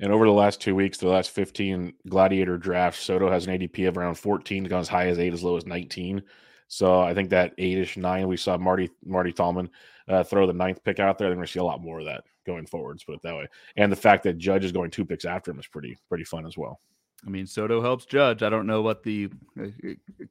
And 0.00 0.12
over 0.12 0.24
the 0.24 0.32
last 0.32 0.60
two 0.60 0.74
weeks, 0.74 0.98
the 0.98 1.06
last 1.06 1.30
15 1.30 1.92
Gladiator 2.08 2.58
drafts, 2.58 3.00
Soto 3.00 3.30
has 3.30 3.46
an 3.46 3.56
ADP 3.56 3.86
of 3.86 3.96
around 3.96 4.16
14, 4.16 4.64
gone 4.64 4.80
as 4.80 4.88
high 4.88 5.06
as 5.06 5.20
eight, 5.20 5.32
as 5.32 5.44
low 5.44 5.56
as 5.56 5.64
19. 5.64 6.22
So 6.66 7.00
I 7.00 7.14
think 7.14 7.30
that 7.30 7.52
eight-ish 7.58 7.96
nine, 7.96 8.26
we 8.26 8.36
saw 8.36 8.56
Marty 8.56 8.90
Marty 9.04 9.32
Tallman 9.32 9.68
uh, 10.08 10.24
throw 10.24 10.46
the 10.46 10.52
ninth 10.52 10.82
pick 10.82 10.98
out 10.98 11.18
there. 11.18 11.28
Then 11.28 11.36
we're 11.36 11.42
gonna 11.42 11.52
see 11.52 11.60
a 11.60 11.64
lot 11.64 11.82
more 11.82 12.00
of 12.00 12.06
that 12.06 12.24
going 12.46 12.66
forwards, 12.66 13.04
put 13.04 13.14
it 13.14 13.22
that 13.22 13.34
way. 13.34 13.46
And 13.76 13.92
the 13.92 13.96
fact 13.96 14.22
that 14.24 14.38
Judge 14.38 14.64
is 14.64 14.72
going 14.72 14.90
two 14.90 15.04
picks 15.04 15.24
after 15.24 15.50
him 15.50 15.58
is 15.58 15.66
pretty 15.66 15.98
pretty 16.08 16.24
fun 16.24 16.46
as 16.46 16.56
well. 16.56 16.80
I 17.26 17.30
mean, 17.30 17.46
Soto 17.46 17.80
helps 17.80 18.04
Judge. 18.04 18.42
I 18.42 18.48
don't 18.48 18.66
know 18.66 18.82
what 18.82 19.02
the 19.02 19.30
uh, 19.60 19.66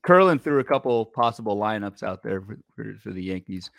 Curlin 0.04 0.40
threw 0.40 0.60
a 0.60 0.64
couple 0.64 1.06
possible 1.06 1.56
lineups 1.58 2.04
out 2.04 2.22
there 2.24 2.42
for, 2.42 2.58
for, 2.76 2.96
for 3.02 3.12
the 3.12 3.24
Yankees. 3.24 3.72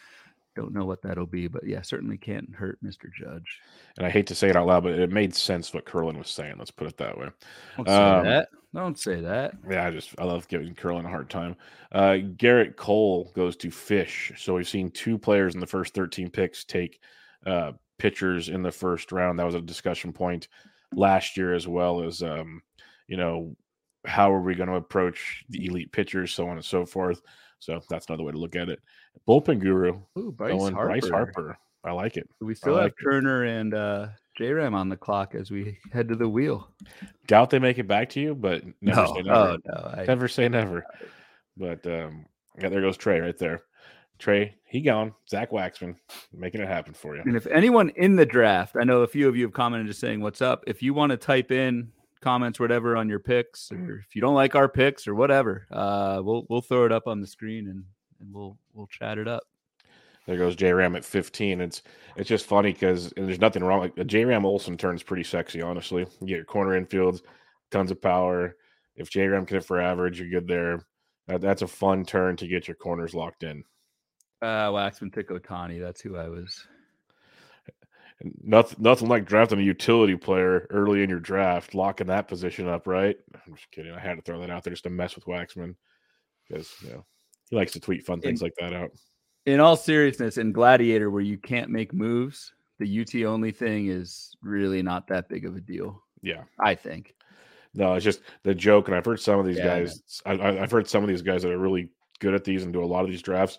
Don't 0.55 0.73
know 0.75 0.85
what 0.85 1.01
that'll 1.03 1.27
be, 1.27 1.47
but 1.49 1.67
yeah, 1.67 1.81
certainly 1.83 2.19
can't 2.19 2.55
hurt 2.55 2.79
Mr. 2.85 3.11
Judge. 3.13 3.61
And 3.97 4.07
I 4.07 4.11
hate 4.11 4.27
to 4.27 4.35
say 4.35 4.49
it 4.51 4.57
out 4.57 4.67
loud, 4.67 4.83
but 4.83 4.93
it 4.99 5.11
made 5.11 5.35
sense 5.35 5.73
what 5.73 5.87
Curlin 5.87 6.19
was 6.19 6.29
saying. 6.29 6.57
Let's 6.59 6.71
put 6.71 6.87
it 6.89 6.97
that 6.99 7.17
way. 7.17 7.29
Don't 7.77 7.89
say 7.89 7.95
Um, 7.95 8.25
that. 8.25 8.49
Don't 8.75 8.99
say 8.99 9.21
that. 9.21 9.55
Yeah, 9.71 9.87
I 9.87 9.91
just 9.91 10.15
I 10.19 10.25
love 10.25 10.49
giving 10.49 10.75
Curlin 10.75 11.05
a 11.05 11.11
hard 11.11 11.29
time. 11.29 11.57
Uh, 11.91 12.17
Gerrit 12.37 12.77
Cole 12.77 13.31
goes 13.35 13.57
to 13.57 13.71
Fish. 13.71 14.33
So 14.37 14.55
we've 14.55 14.69
seen 14.69 14.91
two 14.91 15.19
players 15.19 15.55
in 15.55 15.61
the 15.61 15.67
first 15.67 15.93
13 15.95 16.31
picks 16.31 16.65
take 16.65 17.01
uh, 17.47 17.73
pitchers 17.99 18.49
in 18.49 18.63
the 18.63 18.73
first 18.73 19.13
round. 19.13 19.39
That 19.39 19.45
was 19.47 19.55
a 19.55 19.61
discussion 19.61 20.13
point 20.13 20.49
last 20.95 21.37
year 21.37 21.55
as 21.55 21.67
well 21.69 22.03
as 22.03 22.23
um, 22.23 22.63
you 23.13 23.19
know 23.19 23.55
how 24.07 24.33
are 24.33 24.41
we 24.41 24.55
going 24.55 24.71
to 24.71 24.77
approach 24.77 25.45
the 25.51 25.67
elite 25.67 25.93
pitchers, 25.93 26.33
so 26.33 26.49
on 26.49 26.57
and 26.57 26.65
so 26.65 26.87
forth. 26.87 27.21
So 27.59 27.79
that's 27.91 28.07
another 28.09 28.25
way 28.25 28.33
to 28.33 28.39
look 28.39 28.57
at 28.57 28.71
it. 28.71 28.81
Bullpen 29.29 29.61
guru 29.61 30.01
Ooh, 30.19 30.33
Bryce 30.33 30.59
Harper. 30.59 30.87
Bryce 30.87 31.09
Harper. 31.11 31.59
I 31.85 31.93
like 31.93 32.17
it. 32.17 32.27
We 32.41 32.55
still 32.55 32.73
like 32.73 32.85
have 32.85 32.93
it. 32.93 33.05
Turner 33.05 33.45
and 33.45 33.75
uh, 33.75 34.07
J 34.39 34.51
Ram 34.53 34.75
on 34.75 34.89
the 34.89 34.97
clock 34.97 35.35
as 35.35 35.51
we 35.51 35.79
head 35.93 36.09
to 36.09 36.17
the 36.17 36.27
wheel. 36.27 36.71
Doubt 37.27 37.51
they 37.51 37.59
make 37.59 37.77
it 37.77 37.87
back 37.87 38.09
to 38.11 38.21
you, 38.21 38.35
but 38.35 38.63
never 38.81 39.03
no, 39.03 39.15
say 39.15 39.23
never. 39.23 39.39
oh 39.39 39.57
no, 39.67 39.95
I, 39.95 40.05
Never 40.07 40.27
say 40.27 40.49
never. 40.49 40.83
But 41.59 41.87
um, 41.87 42.25
yeah, 42.59 42.71
there 42.71 42.81
goes 42.81 42.97
Trea 42.97 43.21
right 43.21 43.37
there. 43.37 43.61
Trea, 44.19 44.55
he 44.65 44.81
gone. 44.81 45.13
Zach 45.29 45.51
Waxman 45.51 45.97
making 46.33 46.63
it 46.63 46.69
happen 46.69 46.95
for 46.95 47.15
you. 47.15 47.23
And 47.27 47.37
if 47.37 47.47
anyone 47.49 47.91
in 47.91 48.17
the 48.17 48.25
draft, 48.25 48.75
I 48.81 48.85
know 48.85 49.03
a 49.03 49.07
few 49.07 49.29
of 49.29 49.37
you 49.37 49.45
have 49.45 49.53
commented 49.53 49.89
just 49.89 50.01
saying 50.01 50.23
what's 50.23 50.41
up. 50.41 50.65
If 50.67 50.83
you 50.83 50.95
want 50.95 51.11
to 51.11 51.19
type 51.19 51.53
in 51.53 51.93
comments, 52.23 52.59
whatever, 52.59 52.97
on 52.97 53.09
your 53.09 53.19
picks, 53.19 53.71
or 53.71 54.03
if 54.09 54.15
you 54.15 54.23
don't 54.23 54.35
like 54.35 54.55
our 54.55 54.69
picks 54.69 55.07
or 55.07 55.15
whatever, 55.15 55.67
uh, 55.71 56.21
we'll 56.25 56.47
we'll 56.49 56.63
throw 56.63 56.87
it 56.87 56.93
up 56.93 57.07
on 57.07 57.21
the 57.21 57.27
screen 57.27 57.69
and, 57.69 57.85
and 58.21 58.33
we'll 58.33 58.57
we'll 58.73 58.87
chat 58.87 59.19
it 59.19 59.29
up. 59.29 59.43
There 60.27 60.37
goes 60.37 60.57
J 60.57 60.73
Ram 60.73 60.97
at 60.97 61.05
15. 61.05 61.61
It's 61.61 61.83
it's 62.17 62.29
just 62.29 62.47
funny 62.47 62.73
because 62.73 63.13
there's 63.17 63.41
nothing 63.41 63.65
wrong. 63.65 63.81
Like 63.81 64.07
J 64.07 64.25
Ram 64.25 64.47
Olson 64.47 64.77
turns 64.77 65.03
pretty 65.03 65.25
sexy, 65.25 65.61
honestly. 65.61 66.07
You 66.21 66.27
get 66.27 66.37
your 66.37 66.45
corner 66.45 66.81
infields, 66.81 67.23
tons 67.71 67.91
of 67.91 68.01
power. 68.01 68.57
If 68.97 69.11
J 69.11 69.27
Ram 69.27 69.45
can 69.45 69.57
hit 69.57 69.65
for 69.65 69.81
average, 69.81 70.21
you're 70.21 70.31
good 70.31 70.47
there. 70.47 70.87
That, 71.27 71.41
that's 71.41 71.63
a 71.63 71.67
fun 71.67 72.05
turn 72.05 72.37
to 72.37 72.47
get 72.47 72.69
your 72.69 72.77
corners 72.77 73.15
locked 73.15 73.43
in. 73.43 73.65
Uh, 74.41 74.71
Waxman 74.71 75.13
took 75.13 75.29
Ohtani. 75.29 75.81
That's 75.81 76.01
who 76.01 76.17
I 76.17 76.29
was. 76.29 76.67
Nothing 78.43 78.79
nothing 78.83 79.09
like 79.09 79.25
drafting 79.25 79.59
a 79.59 79.63
utility 79.63 80.17
player 80.17 80.67
early 80.71 81.03
in 81.03 81.11
your 81.11 81.19
draft, 81.21 81.75
locking 81.75 82.07
that 82.09 82.29
position 82.29 82.69
up, 82.69 82.87
right? 82.87 83.17
I'm 83.47 83.55
just 83.55 83.71
kidding. 83.71 83.93
I 83.93 83.99
had 84.01 84.17
to 84.17 84.23
throw 84.23 84.39
that 84.41 84.51
out 84.51 84.63
there 84.65 84.73
just 84.73 84.85
to 84.85 84.91
mess 84.91 85.15
with 85.15 85.25
Waxman 85.25 85.75
because 86.49 86.73
you 86.83 86.91
know 86.91 87.05
he 87.51 87.57
likes 87.57 87.73
to 87.73 87.81
tweet 87.81 88.07
fun 88.07 88.21
things 88.21 88.43
like 88.43 88.55
that 88.61 88.73
out. 88.73 88.91
In 89.47 89.59
all 89.59 89.75
seriousness, 89.77 90.39
in 90.39 90.53
Gladiator, 90.53 91.11
where 91.11 91.23
you 91.23 91.37
can't 91.37 91.69
make 91.71 91.93
moves, 91.93 92.53
the 92.79 93.01
UT 93.01 93.15
only 93.27 93.51
thing 93.51 93.89
is 93.89 94.37
really 94.41 94.83
not 94.83 95.09
that 95.09 95.29
big 95.29 95.45
of 95.45 95.57
a 95.57 95.61
deal. 95.61 96.01
Yeah. 96.23 96.45
I 96.61 96.77
think. 96.77 97.17
No, 97.75 97.95
it's 97.95 98.05
just 98.05 98.21
the 98.45 98.55
joke, 98.55 98.87
and 98.87 98.97
I've 98.97 99.05
heard 99.05 99.19
some 99.19 99.41
of 99.41 99.47
these 99.47 99.57
Yeah, 99.57 99.81
guys. 99.81 100.23
I, 100.25 100.33
I- 100.35 100.63
I've 100.63 100.71
heard 100.71 100.87
some 100.89 101.03
of 101.03 101.09
these 101.09 101.23
guys 101.23 101.43
that 101.43 101.51
are 101.51 101.59
really 101.59 101.89
good 102.21 102.35
at 102.35 102.45
these 102.45 102.63
and 102.63 102.73
do 102.73 102.85
a 102.85 102.87
lot 102.87 103.03
of 103.05 103.11
these 103.11 103.23
drafts. 103.23 103.59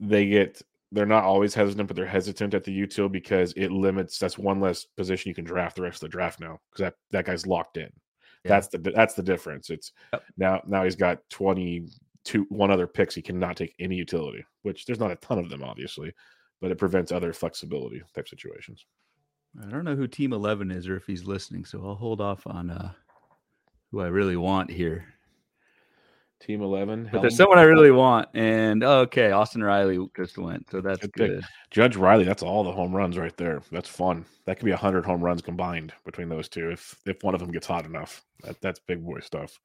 They 0.00 0.26
get 0.26 0.60
they're 0.94 1.06
not 1.06 1.24
always 1.24 1.54
hesitant, 1.54 1.88
but 1.88 1.96
they're 1.96 2.06
hesitant 2.06 2.54
at 2.54 2.62
the 2.64 2.80
util 2.86 3.10
because 3.10 3.52
it 3.56 3.72
limits. 3.72 4.18
That's 4.18 4.38
one 4.38 4.60
less 4.60 4.84
position 4.84 5.28
you 5.28 5.34
can 5.34 5.44
draft 5.44 5.76
the 5.76 5.82
rest 5.82 5.96
of 5.96 6.08
the 6.08 6.12
draft 6.12 6.40
now 6.40 6.60
because 6.70 6.84
that 6.84 6.94
that 7.10 7.26
guy's 7.26 7.46
locked 7.46 7.76
in. 7.76 7.90
Yeah. 8.44 8.50
That's 8.50 8.68
the 8.68 8.78
that's 8.78 9.14
the 9.14 9.22
difference. 9.22 9.70
It's 9.70 9.92
Yep. 10.12 10.22
now 10.36 10.62
now 10.66 10.84
he's 10.84 10.96
got 10.96 11.18
twenty 11.30 11.88
two 12.24 12.46
one 12.48 12.70
other 12.70 12.86
picks. 12.86 13.14
He 13.14 13.22
cannot 13.22 13.56
take 13.56 13.74
any 13.78 13.96
utility, 13.96 14.44
which 14.62 14.86
there's 14.86 15.00
not 15.00 15.10
a 15.10 15.16
ton 15.16 15.38
of 15.38 15.50
them, 15.50 15.62
obviously, 15.64 16.14
but 16.60 16.70
it 16.70 16.78
prevents 16.78 17.10
other 17.12 17.32
flexibility 17.32 18.02
type 18.14 18.28
situations. 18.28 18.86
I 19.62 19.66
don't 19.66 19.84
know 19.84 19.96
who 19.96 20.06
Team 20.06 20.32
Eleven 20.32 20.70
is 20.70 20.88
or 20.88 20.96
if 20.96 21.06
he's 21.06 21.24
listening, 21.24 21.64
so 21.64 21.84
I'll 21.84 21.94
hold 21.94 22.20
off 22.20 22.46
on 22.46 22.70
uh, 22.70 22.92
who 23.90 24.00
I 24.00 24.06
really 24.06 24.36
want 24.36 24.70
here. 24.70 25.06
Team 26.40 26.60
eleven. 26.62 27.08
But 27.10 27.22
there's 27.22 27.36
someone 27.36 27.58
I 27.58 27.62
really 27.62 27.90
want, 27.90 28.28
and 28.34 28.84
oh, 28.84 29.00
okay, 29.00 29.30
Austin 29.30 29.62
Riley 29.62 29.98
just 30.14 30.36
went, 30.36 30.68
so 30.70 30.80
that's 30.80 31.00
Good 31.00 31.12
good. 31.12 31.44
Judge 31.70 31.96
Riley. 31.96 32.24
That's 32.24 32.42
all 32.42 32.64
the 32.64 32.72
home 32.72 32.94
runs 32.94 33.16
right 33.16 33.34
there. 33.36 33.62
That's 33.72 33.88
fun. 33.88 34.26
That 34.44 34.58
could 34.58 34.66
be 34.66 34.72
hundred 34.72 35.06
home 35.06 35.22
runs 35.22 35.40
combined 35.40 35.94
between 36.04 36.28
those 36.28 36.48
two 36.48 36.70
if 36.70 37.00
if 37.06 37.22
one 37.22 37.34
of 37.34 37.40
them 37.40 37.50
gets 37.50 37.66
hot 37.66 37.86
enough. 37.86 38.22
That, 38.42 38.60
that's 38.60 38.78
big 38.78 39.02
boy 39.04 39.20
stuff. 39.20 39.58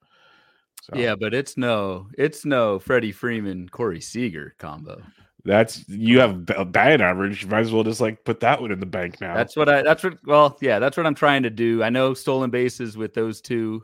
So 0.84 0.98
Yeah, 0.98 1.16
but 1.16 1.34
it's 1.34 1.58
no, 1.58 2.08
it's 2.18 2.46
no 2.46 2.80
Freddie 2.80 3.12
Freeman, 3.12 3.68
Corey 3.70 4.00
Seager 4.02 4.56
combo. 4.58 5.02
that's 5.44 5.88
you 5.90 6.20
have 6.20 6.50
a 6.56 6.66
bad 6.66 7.02
average. 7.02 7.44
You 7.44 7.50
might 7.50 7.62
as 7.62 7.72
well 7.72 7.84
just 7.84 8.02
like 8.02 8.24
put 8.24 8.40
that 8.42 8.62
one 8.62 8.72
in 8.72 8.80
the 8.80 8.86
bank 8.86 9.20
now. 9.20 9.36
That's 9.36 9.56
what 9.56 9.70
I. 9.70 9.82
That's 9.82 10.04
what. 10.04 10.18
Well, 10.26 10.58
yeah, 10.62 10.80
that's 10.80 10.98
what 10.98 11.06
I'm 11.06 11.16
trying 11.16 11.44
to 11.44 11.50
do. 11.50 11.84
I 11.84 11.90
know 11.90 12.14
stolen 12.14 12.50
bases 12.50 12.96
with 12.96 13.14
those 13.14 13.42
two, 13.42 13.84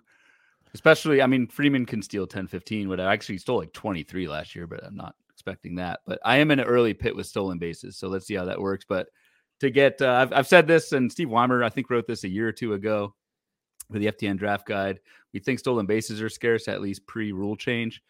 especially. 0.76 1.22
I 1.22 1.28
mean, 1.28 1.48
Freeman 1.48 1.86
can 1.86 2.02
steal 2.02 2.28
10, 2.28 2.48
15, 2.48 2.90
but 2.90 3.00
I 3.00 3.12
actually 3.12 3.38
stole 3.38 3.58
like 3.58 3.72
23 3.72 4.28
last 4.28 4.56
year, 4.56 4.68
but 4.68 4.84
I'm 4.84 4.96
not 4.96 5.16
expecting 5.32 5.76
that. 5.76 6.02
But 6.06 6.20
I 6.26 6.38
am 6.38 6.52
in 6.52 6.60
an 6.60 6.66
early 6.66 6.94
pit 6.94 7.16
with 7.16 7.26
stolen 7.26 7.58
bases, 7.58 7.98
so 7.98 8.10
let's 8.10 8.28
see 8.28 8.36
how 8.36 8.46
that 8.46 8.60
works. 8.60 8.86
But 8.88 9.08
to 9.62 9.70
get, 9.70 10.02
uh, 10.02 10.12
I've, 10.12 10.34
I've 10.34 10.48
said 10.48 10.68
this, 10.68 10.92
and 10.92 11.10
Steve 11.10 11.30
Weimer, 11.30 11.64
I 11.64 11.70
think, 11.70 11.90
wrote 11.90 12.08
this 12.08 12.26
a 12.26 12.30
year 12.30 12.48
or 12.48 12.52
two 12.52 12.74
ago 12.74 13.16
with 13.90 14.02
the 14.02 14.12
FTN 14.12 14.38
draft 14.38 14.68
guide. 14.68 15.00
We 15.34 15.40
think 15.40 15.60
stolen 15.60 15.86
bases 15.86 16.22
are 16.22 16.30
scarce, 16.30 16.68
at 16.68 16.82
least 16.82 17.08
pre 17.08 17.32
rule 17.32 17.56
change. 17.56 18.02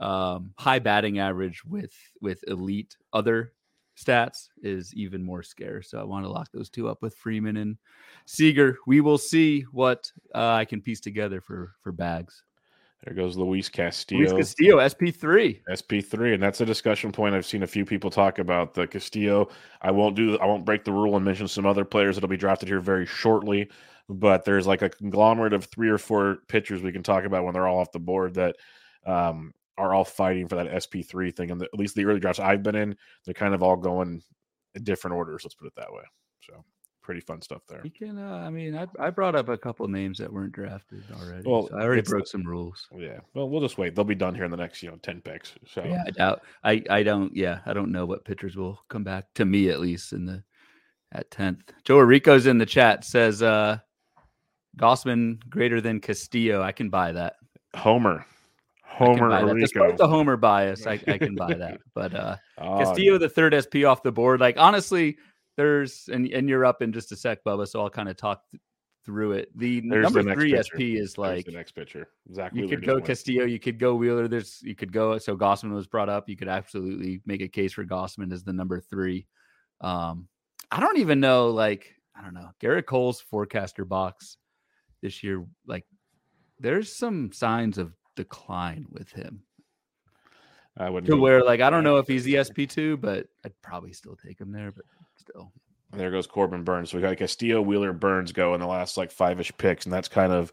Um, 0.00 0.54
high 0.58 0.80
batting 0.80 1.20
average 1.20 1.62
with 1.64 1.92
with 2.20 2.42
elite 2.48 2.96
other 3.12 3.52
stats 3.96 4.48
is 4.62 4.92
even 4.94 5.22
more 5.22 5.42
scarce. 5.42 5.90
So 5.90 5.98
I 5.98 6.04
want 6.04 6.24
to 6.24 6.30
lock 6.30 6.48
those 6.52 6.70
two 6.70 6.88
up 6.88 7.02
with 7.02 7.14
Freeman 7.14 7.56
and 7.56 7.76
Seager. 8.26 8.78
We 8.86 9.00
will 9.00 9.18
see 9.18 9.62
what 9.72 10.10
uh, 10.34 10.52
I 10.52 10.64
can 10.64 10.80
piece 10.80 11.00
together 11.00 11.40
for 11.40 11.74
for 11.82 11.92
bags. 11.92 12.42
there 13.04 13.14
goes 13.14 13.36
Luis 13.36 13.48
Luis 13.48 13.68
Castillo. 13.68 14.36
Castillo, 14.36 14.88
SP 14.88 15.14
three. 15.14 15.62
SP3, 15.70 16.34
and 16.34 16.42
that's 16.42 16.60
a 16.60 16.66
discussion 16.66 17.12
point 17.12 17.34
I've 17.34 17.46
seen 17.46 17.62
a 17.62 17.68
few 17.68 17.84
people 17.84 18.10
talk 18.10 18.38
about. 18.38 18.74
The 18.74 18.86
Castillo, 18.86 19.48
I 19.82 19.90
won't 19.90 20.16
do, 20.16 20.38
I 20.38 20.46
won't 20.46 20.64
break 20.64 20.84
the 20.84 20.92
rule 20.92 21.16
and 21.16 21.24
mention 21.24 21.48
some 21.48 21.66
other 21.66 21.84
players 21.84 22.16
that'll 22.16 22.28
be 22.28 22.36
drafted 22.36 22.68
here 22.68 22.80
very 22.80 23.06
shortly. 23.06 23.70
But 24.08 24.44
there's 24.44 24.66
like 24.66 24.82
a 24.82 24.90
conglomerate 24.90 25.54
of 25.54 25.64
three 25.66 25.88
or 25.88 25.96
four 25.96 26.38
pitchers 26.48 26.82
we 26.82 26.92
can 26.92 27.02
talk 27.02 27.24
about 27.24 27.44
when 27.44 27.54
they're 27.54 27.66
all 27.66 27.78
off 27.78 27.92
the 27.92 27.98
board 27.98 28.34
that 28.34 28.56
um, 29.06 29.54
are 29.76 29.94
all 29.94 30.04
fighting 30.04 30.48
for 30.48 30.56
that 30.56 30.70
SP3 30.70 31.34
thing. 31.34 31.50
And 31.50 31.60
the, 31.60 31.66
at 31.66 31.78
least 31.78 31.94
the 31.94 32.04
early 32.04 32.20
drafts 32.20 32.40
I've 32.40 32.62
been 32.62 32.76
in, 32.76 32.96
they're 33.24 33.34
kind 33.34 33.54
of 33.54 33.62
all 33.62 33.76
going 33.76 34.22
in 34.74 34.84
different 34.84 35.16
orders. 35.16 35.42
Let's 35.44 35.54
put 35.54 35.66
it 35.66 35.74
that 35.76 35.92
way. 35.92 36.02
So 36.46 36.64
pretty 37.02 37.20
fun 37.20 37.42
stuff 37.42 37.62
there. 37.68 37.82
You 37.84 37.90
can. 37.90 38.18
Uh, 38.18 38.42
I 38.46 38.50
mean, 38.50 38.76
I, 38.76 38.86
I 38.98 39.10
brought 39.10 39.34
up 39.34 39.48
a 39.48 39.58
couple 39.58 39.86
names 39.88 40.18
that 40.18 40.32
weren't 40.32 40.52
drafted 40.52 41.02
already. 41.12 41.42
Well, 41.48 41.68
so 41.68 41.76
I 41.76 41.82
already 41.82 42.02
broke 42.02 42.26
some 42.26 42.44
rules. 42.44 42.88
Yeah. 42.96 43.20
Well, 43.34 43.48
we'll 43.48 43.60
just 43.60 43.78
wait. 43.78 43.94
They'll 43.94 44.04
be 44.04 44.14
done 44.14 44.34
here 44.34 44.44
in 44.44 44.50
the 44.50 44.56
next, 44.56 44.82
you 44.82 44.90
know, 44.90 44.96
10 44.96 45.20
picks. 45.20 45.52
So 45.66 45.84
Yeah, 45.84 46.02
I 46.06 46.10
doubt. 46.10 46.42
I 46.64 46.82
I 46.90 47.02
don't. 47.02 47.34
Yeah, 47.36 47.60
I 47.66 47.72
don't 47.72 47.92
know 47.92 48.06
what 48.06 48.24
pitchers 48.24 48.56
will 48.56 48.80
come 48.88 49.04
back 49.04 49.26
to 49.34 49.44
me 49.44 49.68
at 49.68 49.80
least 49.80 50.12
in 50.12 50.24
the 50.24 50.42
at 51.12 51.30
tenth. 51.30 51.72
Joe 51.84 51.98
Rico's 51.98 52.46
in 52.46 52.58
the 52.58 52.66
chat 52.66 53.04
says 53.04 53.42
uh 53.42 53.78
Gausman 54.76 55.38
greater 55.48 55.80
than 55.80 56.00
Castillo. 56.00 56.62
I 56.62 56.72
can 56.72 56.90
buy 56.90 57.12
that. 57.12 57.36
Homer. 57.76 58.26
Homer 58.94 59.28
that. 59.30 59.54
Rico. 59.54 59.96
The 59.96 60.06
Homer 60.08 60.36
bias, 60.36 60.86
I, 60.86 61.00
I 61.08 61.18
can 61.18 61.34
buy 61.34 61.54
that. 61.54 61.80
But 61.94 62.14
uh 62.14 62.36
Oh, 62.58 62.78
Castillo, 62.78 63.18
the 63.18 63.28
third 63.28 63.54
SP 63.54 63.82
off 63.86 64.02
the 64.02 64.12
board. 64.12 64.40
Like 64.40 64.56
honestly, 64.58 65.18
there's 65.56 66.08
and 66.12 66.26
and 66.28 66.48
you're 66.48 66.64
up 66.64 66.82
in 66.82 66.92
just 66.92 67.12
a 67.12 67.16
sec, 67.16 67.42
Bubba. 67.44 67.66
So 67.66 67.80
I'll 67.80 67.90
kind 67.90 68.08
of 68.08 68.16
talk 68.16 68.42
th- 68.50 68.60
through 69.04 69.32
it. 69.32 69.50
The 69.58 69.80
There's 69.80 70.04
number 70.04 70.22
next 70.22 70.38
three 70.40 70.52
pitcher. 70.52 70.62
SP 70.62 70.80
is 70.80 71.14
there's 71.14 71.18
like 71.18 71.44
the 71.46 71.52
next 71.52 71.72
pitcher. 71.72 72.08
Zach 72.32 72.52
you 72.54 72.68
could 72.68 72.84
go. 72.84 73.00
Castillo, 73.00 73.44
you 73.44 73.58
could 73.58 73.78
go 73.78 73.94
Wheeler. 73.94 74.28
There's 74.28 74.60
you 74.62 74.74
could 74.74 74.92
go. 74.92 75.18
So 75.18 75.36
Gausman 75.36 75.74
was 75.74 75.86
brought 75.86 76.08
up. 76.08 76.28
You 76.28 76.36
could 76.36 76.48
absolutely 76.48 77.20
make 77.26 77.42
a 77.42 77.48
case 77.48 77.72
for 77.72 77.84
Gausman 77.84 78.32
as 78.32 78.44
the 78.44 78.52
number 78.52 78.80
three. 78.80 79.26
Um, 79.80 80.28
I 80.70 80.80
don't 80.80 80.98
even 80.98 81.20
know. 81.20 81.48
Like 81.48 81.94
I 82.16 82.22
don't 82.22 82.34
know. 82.34 82.50
Gerrit 82.62 82.86
Cole's 82.86 83.20
forecaster 83.20 83.84
box 83.84 84.36
this 85.02 85.22
year. 85.22 85.44
Like 85.66 85.84
there's 86.60 86.94
some 86.94 87.32
signs 87.32 87.78
of 87.78 87.92
decline 88.16 88.86
with 88.90 89.10
him. 89.10 89.42
I 90.76 90.90
wouldn't 90.90 91.06
To 91.10 91.16
where 91.16 91.44
like 91.44 91.60
I 91.60 91.70
don't 91.70 91.84
know 91.84 91.98
if 91.98 92.08
he's 92.08 92.26
ESP 92.26 92.68
two, 92.68 92.96
but 92.96 93.28
I'd 93.44 93.60
probably 93.62 93.92
still 93.92 94.16
take 94.16 94.40
him 94.40 94.50
there. 94.50 94.72
But 94.72 94.84
still, 95.16 95.52
And 95.92 96.00
there 96.00 96.10
goes 96.10 96.26
Corbin 96.26 96.64
Burnes. 96.64 96.90
So 96.90 96.96
we 96.96 97.02
got 97.02 97.16
Castillo, 97.16 97.62
Wheeler, 97.62 97.92
Burnes 97.92 98.32
go 98.32 98.54
in 98.54 98.60
the 98.60 98.66
last 98.66 98.96
like 98.96 99.12
five 99.12 99.38
ish 99.38 99.52
picks, 99.56 99.86
and 99.86 99.92
that's 99.92 100.08
kind 100.08 100.32
of 100.32 100.52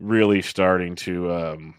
really 0.00 0.40
starting 0.40 0.94
to 0.94 1.32
um, 1.32 1.74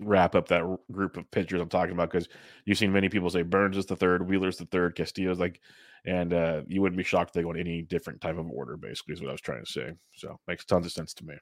wrap 0.00 0.34
up 0.34 0.48
that 0.48 0.62
r- 0.62 0.78
group 0.92 1.16
of 1.16 1.30
pitchers 1.30 1.60
I'm 1.60 1.68
talking 1.68 1.92
about 1.92 2.10
because 2.10 2.28
you've 2.64 2.78
seen 2.78 2.92
many 2.92 3.08
people 3.08 3.30
say 3.30 3.42
Burnes 3.42 3.76
is 3.76 3.86
the 3.86 3.96
third, 3.96 4.28
Wheeler's 4.28 4.58
the 4.58 4.66
third, 4.66 4.94
Castillo's 4.94 5.40
like, 5.40 5.60
and 6.04 6.32
uh, 6.32 6.62
you 6.68 6.80
wouldn't 6.80 6.98
be 6.98 7.04
shocked 7.04 7.30
if 7.30 7.34
they 7.34 7.42
go 7.42 7.50
in 7.50 7.58
any 7.58 7.82
different 7.82 8.20
type 8.20 8.38
of 8.38 8.48
order. 8.50 8.76
Basically, 8.76 9.14
is 9.14 9.20
what 9.20 9.30
I 9.30 9.32
was 9.32 9.40
trying 9.40 9.64
to 9.64 9.70
say. 9.70 9.92
So 10.14 10.38
makes 10.46 10.64
tons 10.64 10.86
of 10.86 10.92
sense 10.92 11.14
to 11.14 11.24
me. 11.24 11.34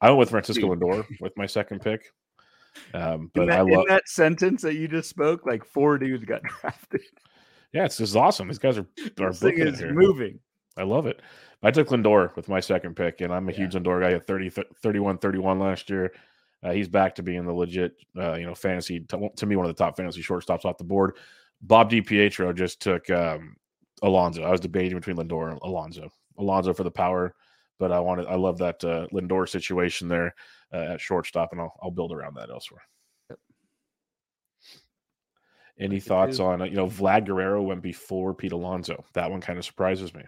I 0.00 0.08
went 0.08 0.18
with 0.18 0.30
Francisco 0.30 0.74
Lindor 0.74 1.06
with 1.20 1.36
my 1.36 1.46
second 1.46 1.80
pick, 1.80 2.12
um, 2.94 3.22
in 3.22 3.30
but 3.34 3.46
that, 3.48 3.58
I 3.58 3.62
love. 3.62 3.86
that 3.88 4.08
sentence 4.08 4.62
that 4.62 4.74
you 4.74 4.88
just 4.88 5.08
spoke, 5.10 5.46
like 5.46 5.64
four 5.64 5.98
dudes 5.98 6.24
got 6.24 6.42
drafted. 6.60 7.02
Yeah, 7.72 7.84
it's 7.84 7.98
just 7.98 8.16
awesome. 8.16 8.48
These 8.48 8.58
guys 8.58 8.78
are 8.78 8.86
are 9.20 9.30
This 9.30 9.40
thing 9.40 9.58
is 9.58 9.82
moving. 9.82 10.38
I 10.76 10.82
love 10.84 11.06
it. 11.06 11.20
I 11.62 11.70
took 11.70 11.88
Lindor 11.88 12.34
with 12.36 12.48
my 12.48 12.60
second 12.60 12.96
pick, 12.96 13.20
and 13.20 13.32
I'm 13.32 13.48
a 13.48 13.52
Yeah. 13.52 13.58
huge 13.58 13.74
Lindor 13.74 14.00
guy 14.00 14.12
at 14.12 14.26
30, 14.26 14.50
31, 14.82 15.18
31 15.18 15.58
last 15.58 15.90
year. 15.90 16.12
Uh, 16.62 16.72
he's 16.72 16.88
back 16.88 17.14
to 17.14 17.22
being 17.22 17.44
the 17.44 17.52
legit, 17.52 17.94
uh, 18.18 18.34
you 18.34 18.46
know, 18.46 18.54
fantasy 18.54 19.00
to, 19.00 19.28
to 19.36 19.46
me 19.46 19.56
one 19.56 19.66
of 19.66 19.74
the 19.74 19.82
top 19.82 19.96
fantasy 19.96 20.22
shortstops 20.22 20.64
off 20.64 20.78
the 20.78 20.84
board. 20.84 21.16
Bob 21.62 21.90
DiPietro 21.90 22.54
just 22.54 22.80
took 22.80 23.08
um, 23.10 23.56
Alonso. 24.02 24.42
I 24.42 24.50
was 24.50 24.60
debating 24.60 24.96
between 24.98 25.16
Lindor 25.16 25.50
and 25.50 25.58
Alonso. 25.62 26.10
Alonso 26.38 26.72
for 26.72 26.84
the 26.84 26.90
power, 26.90 27.34
but 27.80 27.90
I 27.90 27.98
wanted, 27.98 28.26
I 28.26 28.36
love 28.36 28.58
that 28.58 28.84
uh, 28.84 29.08
Lindor 29.12 29.48
situation 29.48 30.06
there 30.06 30.34
uh, 30.72 30.92
at 30.92 31.00
shortstop, 31.00 31.50
and 31.50 31.60
I'll, 31.60 31.74
I'll 31.82 31.90
build 31.90 32.12
around 32.12 32.36
that 32.36 32.50
elsewhere. 32.50 32.82
Any 35.78 35.96
Like 35.96 36.04
thoughts 36.04 36.38
on, 36.38 36.60
uh, 36.60 36.66
you 36.66 36.76
know, 36.76 36.86
Vlad 36.86 37.24
Guerrero 37.24 37.62
went 37.62 37.80
before 37.80 38.34
Pete 38.34 38.52
Alonso? 38.52 39.02
That 39.14 39.30
one 39.30 39.40
kind 39.40 39.58
of 39.58 39.64
surprises 39.64 40.12
me. 40.14 40.22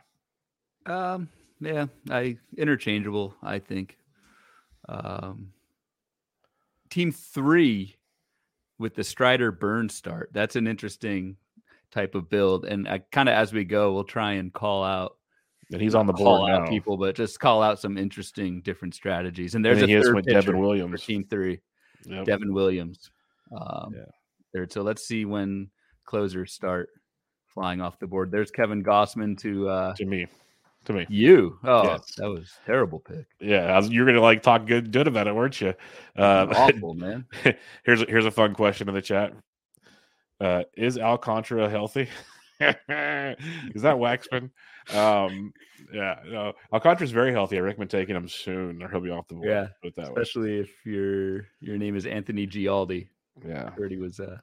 Um, 0.86 1.28
yeah, 1.60 1.86
I 2.10 2.38
interchangeable. 2.56 3.34
I 3.42 3.58
think. 3.58 3.98
Um, 4.88 5.52
team 6.88 7.12
three 7.12 7.96
with 8.78 8.94
the 8.94 9.04
Strider 9.04 9.52
burn 9.52 9.90
start. 9.90 10.30
That's 10.32 10.56
an 10.56 10.66
interesting 10.66 11.36
type 11.90 12.14
of 12.14 12.30
build, 12.30 12.64
and 12.64 12.88
I 12.88 13.00
kind 13.12 13.28
of 13.28 13.34
as 13.34 13.52
we 13.52 13.64
go, 13.64 13.92
we'll 13.92 14.04
try 14.04 14.32
and 14.32 14.50
call 14.52 14.82
out 14.82 15.18
And 15.72 15.80
he's 15.80 15.94
on 15.94 16.06
the 16.06 16.12
board 16.12 16.50
out 16.50 16.62
now. 16.64 16.68
people, 16.68 16.96
but 16.96 17.14
just 17.14 17.40
call 17.40 17.62
out 17.62 17.78
some 17.80 17.96
interesting 17.96 18.60
different 18.62 18.94
strategies. 18.94 19.54
And 19.54 19.64
And 19.64 19.64
there's 19.64 19.80
then 19.80 19.90
a 19.96 19.98
he 20.00 20.04
third 20.04 20.24
Devin 20.26 20.58
Williams. 20.58 21.02
team 21.04 21.24
three, 21.24 21.60
Yep. 22.04 22.26
Devin 22.26 22.52
Williams. 22.52 23.10
Um, 23.56 23.92
Yeah. 23.96 24.04
Third. 24.54 24.72
So 24.72 24.82
let's 24.82 25.06
see 25.06 25.24
when 25.24 25.70
closers 26.04 26.52
start 26.52 26.90
flying 27.46 27.80
off 27.80 27.98
the 27.98 28.06
board. 28.06 28.30
There's 28.30 28.50
Kevin 28.50 28.82
Gausman 28.84 29.38
to 29.40 29.68
uh, 29.68 29.94
To 29.94 30.04
me, 30.04 30.26
to 30.84 30.92
me, 30.92 31.06
you. 31.08 31.58
Oh, 31.64 31.84
Yes. 31.84 32.14
that 32.16 32.28
was 32.28 32.52
a 32.62 32.66
terrible 32.66 32.98
pick. 33.00 33.24
yeah. 33.40 33.74
Was, 33.76 33.88
you're 33.88 34.04
gonna 34.06 34.20
like 34.20 34.42
talk 34.42 34.66
good, 34.66 34.92
good 34.92 35.06
about 35.06 35.26
it, 35.26 35.34
weren't 35.34 35.58
you? 35.60 35.72
Uh, 36.18 36.46
awful, 36.54 36.92
man. 37.06 37.24
here's 37.84 38.02
a, 38.02 38.06
here's 38.06 38.26
a 38.26 38.30
fun 38.30 38.52
question 38.54 38.88
in 38.88 38.94
the 38.94 39.00
chat. 39.02 39.32
Uh, 40.40 40.64
is 40.76 40.98
Alcantara 40.98 41.70
healthy? 41.70 42.08
is 43.74 43.82
that 43.82 43.96
Waxman? 43.96 44.50
Um, 44.94 45.52
yeah, 45.92 46.20
no, 46.26 46.52
Alcantara's 46.72 47.12
very 47.12 47.32
healthy. 47.32 47.56
I 47.56 47.60
recommend 47.60 47.90
taking 47.90 48.16
him 48.16 48.28
soon, 48.28 48.82
or 48.82 48.88
he'll 48.88 49.00
be 49.00 49.10
off 49.10 49.28
the 49.28 49.34
board. 49.34 49.48
Yeah, 49.48 49.68
put 49.82 49.94
that 49.96 50.06
way. 50.12 50.22
Especially 50.22 50.58
if 50.60 50.70
your 50.84 51.46
your 51.60 51.76
name 51.78 51.96
is 51.96 52.06
Anthony 52.06 52.46
Gialdi. 52.46 53.08
Yeah, 53.46 53.70
Heard 53.70 53.90
he 53.90 53.96
was 53.96 54.20
uh 54.20 54.38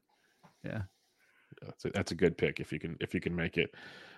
that's 1.65 1.85
a, 1.85 1.89
that's 1.91 2.11
a 2.11 2.15
good 2.15 2.37
pick 2.37 2.59
if 2.59 2.71
you 2.71 2.79
can 2.79 2.97
if 2.99 3.13
you 3.13 3.21
can 3.21 3.35
make 3.35 3.57
it. 3.57 3.73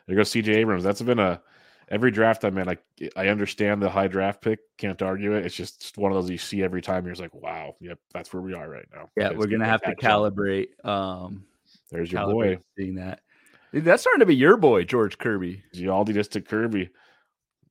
There 0.07 0.15
goes 0.15 0.31
C.J. 0.31 0.53
Abrams. 0.53 0.83
That's 0.83 1.01
been 1.01 1.19
a 1.19 1.41
every 1.89 2.11
draft 2.11 2.43
I'm 2.43 2.57
in. 2.57 2.69
I 2.69 2.77
I 3.15 3.27
understand 3.27 3.81
the 3.81 3.89
high 3.89 4.07
draft 4.07 4.41
pick. 4.41 4.59
Can't 4.77 5.01
argue 5.01 5.33
it. 5.33 5.45
It's 5.45 5.55
just 5.55 5.97
one 5.97 6.11
of 6.11 6.15
those 6.15 6.29
you 6.29 6.37
see 6.37 6.63
every 6.63 6.81
time. 6.81 7.05
You're 7.05 7.13
just 7.13 7.21
like, 7.21 7.35
wow, 7.35 7.75
yep, 7.79 7.99
that's 8.13 8.33
where 8.33 8.41
we 8.41 8.53
are 8.53 8.69
right 8.69 8.87
now. 8.93 9.09
yeah, 9.17 9.29
It's 9.29 9.37
we're 9.37 9.47
gonna 9.47 9.65
have 9.65 9.81
to 9.83 9.95
calibrate 9.95 10.67
um 10.85 11.45
There's 11.91 12.11
your 12.11 12.25
boy. 12.25 12.59
seeing 12.77 12.95
that. 12.95 13.21
Dude, 13.71 13.85
That's 13.85 14.03
starting 14.03 14.19
to 14.19 14.25
be 14.25 14.35
your 14.35 14.57
boy, 14.57 14.83
George 14.83 15.17
Kirby. 15.17 15.63
Gialdi 15.73 16.13
just 16.13 16.31
took 16.31 16.47
Kirby. 16.47 16.89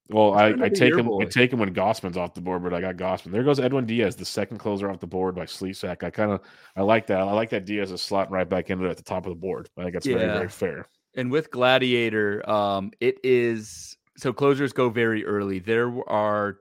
Well, 0.09 0.35
I, 0.35 0.49
I 0.61 0.69
take 0.69 0.97
him. 0.97 1.09
I 1.21 1.25
take 1.25 1.53
him 1.53 1.61
when 1.61 1.73
Gausman's 1.73 2.17
off 2.17 2.35
the 2.35 2.41
board, 2.41 2.65
but 2.65 2.75
I 2.75 2.81
got 2.81 2.97
Gausman. 2.97 3.31
There 3.31 3.45
goes 3.45 3.61
Edwin 3.61 3.87
Diaz, 3.87 4.17
the 4.17 4.25
second 4.25 4.59
closer 4.59 4.91
off 4.91 4.99
the 4.99 5.07
board 5.07 5.37
by 5.37 5.45
Slezak. 5.45 6.03
I 6.03 6.11
kind 6.11 6.33
of 6.33 6.41
I 6.75 6.83
like 6.83 7.07
that. 7.09 7.21
I 7.21 7.33
like 7.33 7.51
that 7.51 7.65
Diaz 7.65 7.93
is 7.93 8.01
slotting 8.01 8.31
right 8.31 8.49
back 8.49 8.71
into 8.71 8.87
it 8.87 8.91
at 8.91 8.97
the 8.97 9.05
top 9.05 9.25
of 9.25 9.31
the 9.31 9.39
board. 9.39 9.69
I 9.79 9.83
think 9.83 9.95
that's 9.95 10.07
very 10.07 10.27
very 10.27 10.49
fair. 10.49 10.89
And 11.15 11.31
with 11.31 11.51
Gladiator, 11.53 12.49
um, 12.49 12.91
it 13.01 13.19
is 13.23 13.97
so 14.17 14.33
closers 14.33 14.73
go 14.73 14.91
very 14.91 15.25
early. 15.25 15.61
There 15.61 15.93
are 16.09 16.59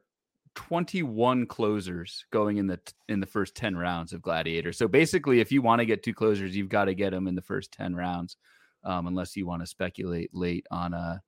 21 0.56 1.46
closers 1.48 2.26
going 2.32 2.58
in 2.58 2.68
the 2.68 2.80
in 3.08 3.20
the 3.20 3.26
first 3.26 3.56
10 3.56 3.76
rounds 3.76 4.14
of 4.14 4.22
Gladiator. 4.22 4.74
So 4.74 4.88
basically, 4.88 5.40
if 5.40 5.52
you 5.52 5.62
want 5.62 5.80
to 5.80 5.86
get 5.86 6.04
two 6.04 6.14
closers, 6.14 6.56
you've 6.56 6.70
got 6.70 6.86
to 6.86 6.94
get 6.94 7.12
them 7.12 7.28
in 7.28 7.36
the 7.36 7.42
first 7.42 7.72
10 7.72 7.96
rounds, 7.96 8.38
um, 8.84 9.08
unless 9.08 9.36
you 9.36 9.46
want 9.46 9.62
to 9.62 9.68
speculate 9.68 10.34
late 10.34 10.66
on 10.72 10.94
a 10.94 11.22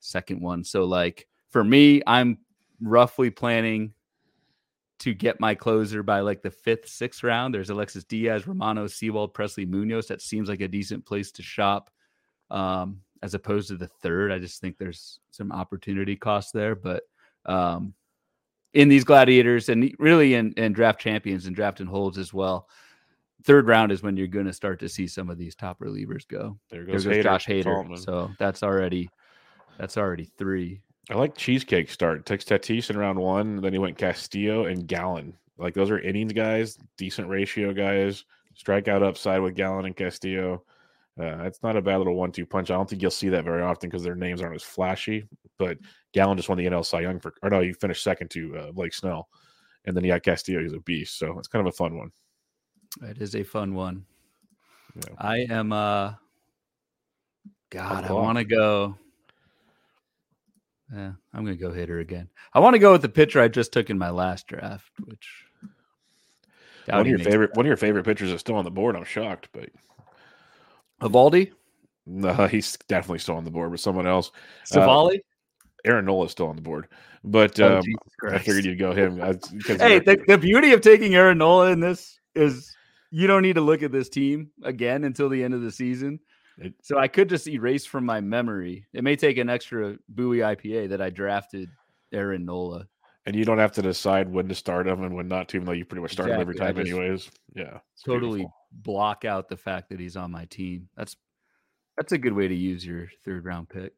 second 0.00 0.40
one. 0.40 0.64
So 0.64 0.84
like 0.84 1.26
for 1.50 1.64
me, 1.64 2.02
I'm 2.06 2.38
roughly 2.80 3.30
planning 3.30 3.92
to 4.98 5.12
get 5.12 5.40
my 5.40 5.54
closer 5.54 6.02
by 6.02 6.20
like 6.20 6.42
the 6.42 6.50
fifth, 6.50 6.88
sixth 6.88 7.22
round. 7.22 7.54
There's 7.54 7.70
Alexis 7.70 8.04
Diaz, 8.04 8.46
Romano, 8.46 8.86
Sewald, 8.86 9.34
Presley, 9.34 9.66
Munoz. 9.66 10.08
That 10.08 10.22
seems 10.22 10.48
like 10.48 10.60
a 10.60 10.68
decent 10.68 11.04
place 11.04 11.30
to 11.32 11.42
shop. 11.42 11.90
Um, 12.50 13.00
as 13.22 13.34
opposed 13.34 13.68
to 13.68 13.76
the 13.76 13.86
third. 13.86 14.32
I 14.32 14.38
just 14.38 14.60
think 14.60 14.78
there's 14.78 15.20
some 15.30 15.52
opportunity 15.52 16.16
cost 16.16 16.52
there. 16.52 16.74
But 16.74 17.02
um, 17.44 17.94
in 18.74 18.88
these 18.88 19.04
gladiators 19.04 19.68
and 19.68 19.92
really 19.98 20.34
in, 20.34 20.52
in 20.52 20.72
draft 20.72 21.00
champions 21.00 21.46
and 21.46 21.56
draft 21.56 21.80
and 21.80 21.88
holds 21.88 22.18
as 22.18 22.32
well, 22.32 22.68
third 23.46 23.68
round 23.68 23.92
is 23.92 24.02
when 24.02 24.16
you're 24.16 24.26
going 24.26 24.46
to 24.46 24.52
start 24.52 24.80
to 24.80 24.88
see 24.88 25.06
some 25.06 25.30
of 25.30 25.38
these 25.38 25.54
top 25.54 25.78
relievers 25.78 26.26
go. 26.26 26.58
There 26.68 26.84
goes, 26.84 27.04
there 27.04 27.14
goes 27.14 27.20
Hader, 27.20 27.22
Josh 27.22 27.46
Hader. 27.46 27.98
So 27.98 28.30
that's 28.38 28.62
already 28.62 29.08
that's 29.78 29.96
already 29.96 30.24
three. 30.36 30.80
I 31.08 31.14
like 31.14 31.36
cheesecake 31.36 31.88
start. 31.88 32.26
Takes 32.26 32.44
Tatis 32.44 32.90
in 32.90 32.98
round 32.98 33.18
one, 33.18 33.60
then 33.60 33.72
he 33.72 33.78
went 33.78 33.96
Castillo 33.96 34.66
and 34.66 34.86
Gallen. 34.86 35.34
Like 35.56 35.74
those 35.74 35.90
are 35.90 36.00
innings 36.00 36.32
guys, 36.32 36.76
decent 36.98 37.28
ratio 37.28 37.72
guys. 37.72 38.24
Strikeout 38.58 39.02
upside 39.02 39.40
with 39.42 39.54
Gallen 39.54 39.84
and 39.84 39.96
Castillo. 39.96 40.64
Uh, 41.18 41.44
it's 41.44 41.62
not 41.62 41.76
a 41.76 41.82
bad 41.82 41.98
little 41.98 42.14
one-two 42.14 42.44
punch. 42.44 42.70
I 42.70 42.74
don't 42.74 42.88
think 42.88 43.00
you'll 43.00 43.10
see 43.10 43.28
that 43.30 43.44
very 43.44 43.62
often 43.62 43.88
because 43.88 44.02
their 44.02 44.14
names 44.14 44.42
aren't 44.42 44.54
as 44.54 44.62
flashy. 44.62 45.26
But 45.58 45.78
Gallen 46.12 46.36
just 46.36 46.48
won 46.48 46.58
the 46.58 46.66
NL 46.66 46.84
Cy 46.84 47.00
Young 47.00 47.20
for, 47.20 47.34
or 47.42 47.50
no, 47.50 47.60
you 47.60 47.74
finished 47.74 48.02
second 48.02 48.30
to 48.30 48.56
uh, 48.56 48.72
Blake 48.72 48.92
Snell, 48.92 49.28
and 49.84 49.96
then 49.96 50.04
he 50.04 50.08
got 50.08 50.22
Castillo. 50.22 50.62
He's 50.62 50.74
a 50.74 50.80
beast, 50.80 51.18
so 51.18 51.38
it's 51.38 51.48
kind 51.48 51.66
of 51.66 51.72
a 51.72 51.76
fun 51.76 51.96
one. 51.96 52.10
It 53.02 53.20
is 53.20 53.34
a 53.34 53.42
fun 53.42 53.74
one. 53.74 54.04
Yeah. 54.94 55.14
I 55.18 55.38
am 55.50 55.72
uh 55.72 56.14
God, 57.70 58.04
I 58.04 58.12
want 58.12 58.38
to 58.38 58.44
go. 58.44 58.96
Yeah, 60.92 61.12
I'm 61.34 61.44
gonna 61.44 61.56
go 61.56 61.72
hitter 61.72 61.98
again. 61.98 62.28
I 62.52 62.60
want 62.60 62.74
to 62.74 62.78
go 62.78 62.92
with 62.92 63.02
the 63.02 63.08
pitcher 63.08 63.40
I 63.40 63.48
just 63.48 63.72
took 63.72 63.90
in 63.90 63.98
my 63.98 64.10
last 64.10 64.46
draft, 64.46 64.90
which 65.04 65.28
One 66.86 67.00
of 67.00 67.06
your 67.08 67.18
favorite, 67.18 67.54
one 67.54 67.66
of 67.66 67.68
your 67.68 67.76
favorite 67.76 68.04
pitchers 68.04 68.30
is 68.30 68.40
still 68.40 68.54
on 68.54 68.64
the 68.64 68.70
board. 68.70 68.94
I'm 68.94 69.04
shocked, 69.04 69.48
but 69.52 69.68
Eovaldi, 71.02 71.52
no, 72.06 72.46
he's 72.50 72.76
definitely 72.88 73.18
still 73.18 73.36
on 73.36 73.44
the 73.44 73.50
board. 73.50 73.72
But 73.72 73.80
someone 73.80 74.06
else, 74.06 74.30
Savali. 74.70 75.20
Aaron 75.84 76.04
Nola 76.04 76.26
is 76.26 76.32
still 76.32 76.48
on 76.48 76.56
the 76.56 76.62
board. 76.62 76.88
But 77.24 77.58
Oh, 77.60 77.78
um, 77.78 77.84
I 78.28 78.38
figured 78.38 78.64
you'd 78.64 78.78
go 78.78 78.92
him. 78.92 79.20
I, 79.20 79.34
Hey, 79.66 79.98
the, 79.98 80.22
the 80.26 80.38
beauty 80.38 80.72
of 80.72 80.80
taking 80.80 81.14
Aaron 81.14 81.38
Nola 81.38 81.70
in 81.70 81.80
this 81.80 82.20
is 82.34 82.75
you 83.16 83.26
don't 83.26 83.40
need 83.40 83.54
to 83.54 83.62
look 83.62 83.82
at 83.82 83.92
this 83.92 84.10
team 84.10 84.50
again 84.62 85.02
until 85.04 85.30
the 85.30 85.42
end 85.42 85.54
of 85.54 85.62
the 85.62 85.72
season. 85.72 86.20
It- 86.58 86.74
so 86.82 86.98
I 86.98 87.08
could 87.08 87.30
just 87.30 87.46
erase 87.48 87.86
from 87.86 88.04
my 88.04 88.20
memory. 88.20 88.84
It 88.92 89.04
may 89.04 89.16
take 89.16 89.38
an 89.38 89.48
extra 89.48 89.96
buoy 90.08 90.38
IPA 90.38 90.88
that 90.90 91.00
I 91.00 91.08
drafted 91.08 91.70
Aaron 92.12 92.44
Nola. 92.44 92.86
and 93.24 93.34
you 93.34 93.44
don't 93.44 93.58
have 93.58 93.72
to 93.72 93.82
decide 93.82 94.28
when 94.28 94.48
to 94.48 94.54
start 94.54 94.86
him 94.86 95.02
and 95.02 95.14
when 95.16 95.28
not 95.28 95.48
to, 95.48 95.56
even 95.56 95.64
though 95.66 95.72
you 95.72 95.84
pretty 95.86 96.02
much 96.02 96.12
start 96.12 96.28
him 96.30 96.40
every 96.40 96.54
time, 96.54 96.78
anyways. 96.78 97.30
Yeah, 97.54 97.78
Totally 98.04 98.40
beautiful. 98.40 98.54
block 98.72 99.24
out 99.24 99.48
the 99.48 99.56
fact 99.56 99.88
that 99.90 99.98
he's 99.98 100.16
on 100.16 100.30
my 100.30 100.44
team. 100.44 100.88
That's 100.96 101.16
that's 101.96 102.12
a 102.12 102.18
good 102.18 102.34
way 102.34 102.46
to 102.48 102.54
use 102.54 102.84
your 102.84 103.08
third 103.24 103.44
round 103.46 103.68
pick. 103.70 103.94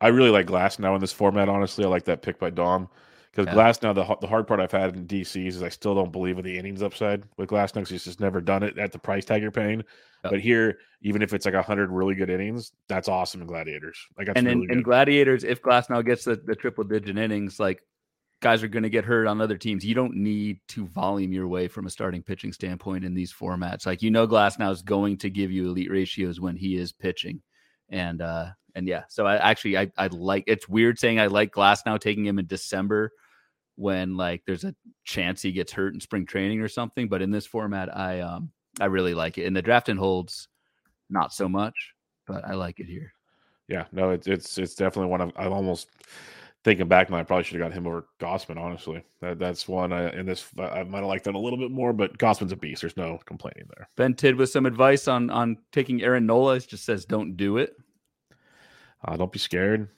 I 0.00 0.08
really 0.08 0.30
like 0.30 0.46
Glasnow 0.46 0.94
in 0.94 1.00
this 1.00 1.12
format. 1.12 1.48
Honestly, 1.48 1.84
I 1.84 1.88
like 1.88 2.04
that 2.04 2.22
pick 2.22 2.38
by 2.38 2.50
Dom 2.50 2.88
because 3.30 3.46
Yeah. 3.46 3.54
Glasnow 3.54 3.94
the 3.94 4.16
the 4.20 4.26
hard 4.26 4.46
part 4.46 4.60
I've 4.60 4.72
had 4.72 4.94
in 4.94 5.06
DCs 5.06 5.48
is 5.48 5.62
I 5.62 5.68
still 5.68 5.94
don't 5.94 6.12
believe 6.12 6.38
in 6.38 6.44
the 6.44 6.58
innings 6.58 6.82
upside 6.82 7.24
with 7.36 7.48
Glasnow 7.48 7.88
he's 7.88 8.04
just 8.04 8.20
never 8.20 8.40
done 8.40 8.62
it 8.62 8.78
at 8.78 8.92
the 8.92 8.98
price 8.98 9.24
tag 9.24 9.42
you're 9.42 9.50
paying. 9.50 9.78
Yep. 10.24 10.32
But 10.32 10.40
here, 10.40 10.78
even 11.02 11.22
if 11.22 11.32
it's 11.32 11.46
like 11.46 11.54
hundred 11.54 11.90
really 11.90 12.14
good 12.14 12.30
innings, 12.30 12.72
that's 12.88 13.08
awesome 13.08 13.40
in 13.40 13.46
Gladiators. 13.46 13.98
Like 14.16 14.28
and 14.34 14.48
in, 14.48 14.60
really 14.60 14.72
in 14.72 14.82
gladiators, 14.82 15.44
if 15.44 15.62
Glasnow 15.62 16.04
gets 16.04 16.24
the, 16.24 16.36
the 16.44 16.56
triple 16.56 16.84
digit 16.84 17.16
innings, 17.16 17.60
like 17.60 17.82
guys 18.40 18.62
are 18.62 18.68
going 18.68 18.82
to 18.82 18.90
get 18.90 19.04
hurt 19.04 19.26
on 19.26 19.40
other 19.40 19.56
teams. 19.56 19.84
You 19.84 19.94
don't 19.94 20.14
need 20.14 20.60
to 20.68 20.86
volume 20.86 21.32
your 21.32 21.48
way 21.48 21.68
from 21.68 21.86
a 21.86 21.90
starting 21.90 22.22
pitching 22.22 22.52
standpoint 22.52 23.04
in 23.04 23.14
these 23.14 23.32
formats. 23.32 23.86
Like 23.86 24.02
you 24.02 24.10
know, 24.10 24.26
Glasnow 24.26 24.72
is 24.72 24.82
going 24.82 25.18
to 25.18 25.30
give 25.30 25.52
you 25.52 25.68
elite 25.68 25.90
ratios 25.90 26.40
when 26.40 26.56
he 26.56 26.76
is 26.76 26.92
pitching, 26.92 27.42
and 27.88 28.20
uh 28.20 28.48
and 28.74 28.86
yeah. 28.86 29.04
So 29.08 29.26
I 29.26 29.36
actually 29.36 29.78
I 29.78 29.90
I 29.96 30.08
like. 30.08 30.44
It's 30.46 30.68
weird 30.68 30.98
saying 30.98 31.20
I 31.20 31.26
like 31.26 31.52
Glasnow 31.52 31.98
taking 31.98 32.26
him 32.26 32.38
in 32.38 32.46
December 32.46 33.12
when 33.76 34.16
like 34.16 34.42
there's 34.46 34.64
a 34.64 34.74
chance 35.04 35.40
he 35.40 35.52
gets 35.52 35.72
hurt 35.72 35.94
in 35.94 36.00
spring 36.00 36.26
training 36.26 36.60
or 36.60 36.68
something. 36.68 37.08
But 37.08 37.22
in 37.22 37.30
this 37.30 37.46
format, 37.46 37.96
I 37.96 38.20
um 38.20 38.50
I 38.80 38.86
really 38.86 39.14
like 39.14 39.38
it. 39.38 39.44
In 39.44 39.54
the 39.54 39.62
draft 39.62 39.88
and 39.88 39.98
holds, 39.98 40.48
not 41.10 41.32
so 41.32 41.48
much, 41.48 41.94
but 42.26 42.44
I 42.44 42.54
like 42.54 42.80
it 42.80 42.86
here. 42.86 43.12
Yeah, 43.68 43.84
no, 43.92 44.10
it's 44.10 44.26
it's 44.26 44.58
it's 44.58 44.74
definitely 44.74 45.10
one 45.10 45.20
of 45.20 45.32
I'm 45.36 45.52
almost 45.52 45.88
thinking 46.64 46.88
back 46.88 47.10
now. 47.10 47.18
I 47.18 47.22
probably 47.22 47.44
should 47.44 47.60
have 47.60 47.70
got 47.70 47.76
him 47.76 47.86
over 47.86 48.06
Gausman. 48.20 48.58
Honestly, 48.58 49.04
that, 49.20 49.38
that's 49.38 49.68
one. 49.68 49.92
I, 49.92 50.10
in 50.10 50.26
this, 50.26 50.46
I 50.58 50.82
might 50.82 50.98
have 50.98 51.06
liked 51.06 51.24
that 51.24 51.34
a 51.34 51.38
little 51.38 51.58
bit 51.58 51.70
more, 51.70 51.92
but 51.92 52.18
Gausman's 52.18 52.52
a 52.52 52.56
beast. 52.56 52.82
There's 52.82 52.96
no 52.96 53.18
complaining 53.26 53.68
there. 53.76 53.88
Ben 53.96 54.14
Tid 54.14 54.36
with 54.36 54.50
some 54.50 54.66
advice 54.66 55.08
on 55.08 55.30
on 55.30 55.58
taking 55.72 56.02
Aaron 56.02 56.26
Nola. 56.26 56.56
It 56.56 56.68
just 56.68 56.84
says 56.84 57.04
don't 57.04 57.36
do 57.36 57.58
it. 57.58 57.76
Uh, 59.04 59.16
don't 59.16 59.32
be 59.32 59.38
scared. 59.38 59.88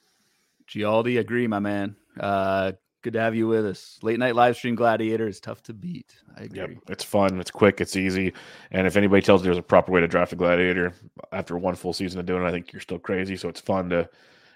Gialdi, 0.68 1.18
agree, 1.18 1.46
my 1.46 1.58
man. 1.58 1.96
Uh, 2.18 2.72
good 3.02 3.14
to 3.14 3.20
have 3.20 3.34
you 3.34 3.46
with 3.48 3.66
us. 3.66 3.98
Late 4.02 4.18
night 4.18 4.34
live 4.34 4.56
stream 4.56 4.74
gladiator 4.74 5.26
is 5.26 5.40
tough 5.40 5.62
to 5.64 5.72
beat. 5.72 6.14
I 6.36 6.42
agree. 6.44 6.58
Yep, 6.58 6.70
it's 6.88 7.04
fun, 7.04 7.40
it's 7.40 7.50
quick, 7.50 7.80
it's 7.80 7.96
easy, 7.96 8.32
and 8.70 8.86
if 8.86 8.96
anybody 8.96 9.22
tells 9.22 9.40
you 9.40 9.46
there's 9.46 9.58
a 9.58 9.62
proper 9.62 9.90
way 9.90 10.00
to 10.00 10.08
draft 10.08 10.32
a 10.32 10.36
gladiator 10.36 10.92
after 11.32 11.56
one 11.56 11.74
full 11.74 11.92
season 11.92 12.20
of 12.20 12.26
doing 12.26 12.42
it, 12.42 12.46
I 12.46 12.50
think 12.50 12.72
you're 12.72 12.80
still 12.80 12.98
crazy. 12.98 13.36
So 13.36 13.48
it's 13.48 13.60
fun 13.60 13.88
to, 13.90 14.08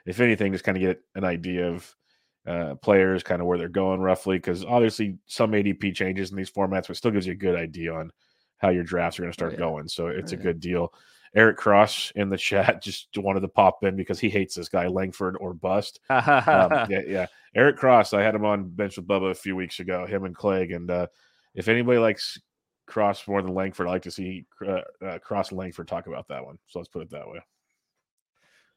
if 0.07 0.21
anything, 0.21 0.53
just 0.53 0.65
kind 0.65 0.77
of 0.77 0.83
get 0.83 1.01
an 1.15 1.25
idea 1.25 1.69
of 1.71 1.97
uh, 2.47 2.75
players, 2.77 3.23
kind 3.23 3.41
of 3.41 3.47
where 3.49 3.57
they're 3.59 3.69
going 3.69 4.01
roughly, 4.01 4.37
because 4.37 4.65
obviously 4.65 5.17
some 5.27 5.53
ADP 5.53 5.95
changes 5.95 6.31
in 6.31 6.37
these 6.37 6.51
formats, 6.51 6.89
but 6.89 6.97
still 6.97 7.11
gives 7.11 7.27
you 7.27 7.33
a 7.33 7.37
good 7.37 7.57
idea 7.57 7.93
on 7.95 8.11
how 8.59 8.69
your 8.69 8.85
drafts 8.85 9.19
are 9.19 9.23
going 9.23 9.33
to 9.33 9.37
start 9.37 9.53
yeah. 9.53 9.59
going. 9.59 9.89
So 9.89 10.09
it's 10.09 10.33
Oh, 10.33 10.37
a 10.37 10.39
yeah. 10.39 10.43
good 10.45 10.61
deal. 10.61 10.93
Eric 11.35 11.57
Cross 11.57 12.13
in 12.15 12.29
the 12.29 12.37
chat 12.37 12.83
just 12.83 13.09
wanted 13.17 13.41
to 13.41 13.49
pop 13.49 13.83
in 13.85 13.97
because 13.97 14.21
he 14.21 14.31
hates 14.31 14.55
this 14.55 14.69
guy 14.69 14.87
Langford 14.87 15.37
or 15.41 15.55
bust. 15.55 16.01
Um, 16.11 16.87
yeah, 16.91 17.01
yeah. 17.07 17.27
Eric 17.55 17.77
Cross, 17.77 18.13
I 18.13 18.23
had 18.23 18.35
him 18.35 18.45
on 18.45 18.69
bench 18.69 18.97
with 18.97 19.07
Bubba 19.07 19.31
a 19.31 19.35
few 19.35 19.55
weeks 19.57 19.81
ago, 19.81 20.07
him 20.07 20.25
and 20.25 20.35
Clegg. 20.35 20.73
And 20.73 20.91
uh, 20.91 21.07
if 21.55 21.69
anybody 21.69 21.99
likes 21.99 22.41
Cross 22.87 23.27
more 23.29 23.41
than 23.43 23.55
Langford, 23.55 23.87
I 23.87 23.91
like 23.91 24.03
to 24.03 24.11
see 24.11 24.47
uh, 24.67 24.81
uh, 25.05 25.19
Cross 25.19 25.51
and 25.51 25.59
Langford 25.59 25.89
talk 25.89 26.07
about 26.07 26.29
that 26.29 26.45
one. 26.45 26.59
So 26.67 26.79
let's 26.79 26.89
put 26.89 27.03
it 27.03 27.11
that 27.11 27.29
way. 27.29 27.41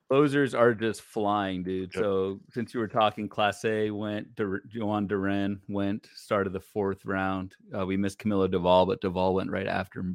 Closers 0.10 0.54
are 0.54 0.74
just 0.74 1.02
flying, 1.02 1.64
dude. 1.64 1.94
Yep. 1.94 2.04
So 2.04 2.40
since 2.52 2.74
you 2.74 2.80
were 2.80 2.88
talking, 2.88 3.28
Clase 3.28 3.92
went. 3.92 4.36
Dur- 4.36 4.64
Jhoan 4.74 5.08
Duran 5.08 5.60
went. 5.68 6.08
Started 6.16 6.54
the 6.54 6.62
fourth 6.62 7.06
round. 7.06 7.56
Uh, 7.78 7.86
we 7.86 7.98
missed 7.98 8.20
Camilo 8.20 8.48
Doval, 8.48 8.88
but 8.88 9.02
Doval 9.02 9.34
went 9.34 9.52
right 9.52 9.68
after 9.68 10.06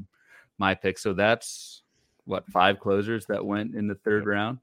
my 0.58 0.74
pick. 0.74 0.98
So 0.98 1.12
that's 1.12 1.81
what 2.24 2.46
five 2.50 2.78
closers 2.78 3.26
that 3.26 3.44
went 3.44 3.74
in 3.74 3.88
the 3.88 3.94
third 3.96 4.20
Yep. 4.20 4.26
round. 4.26 4.58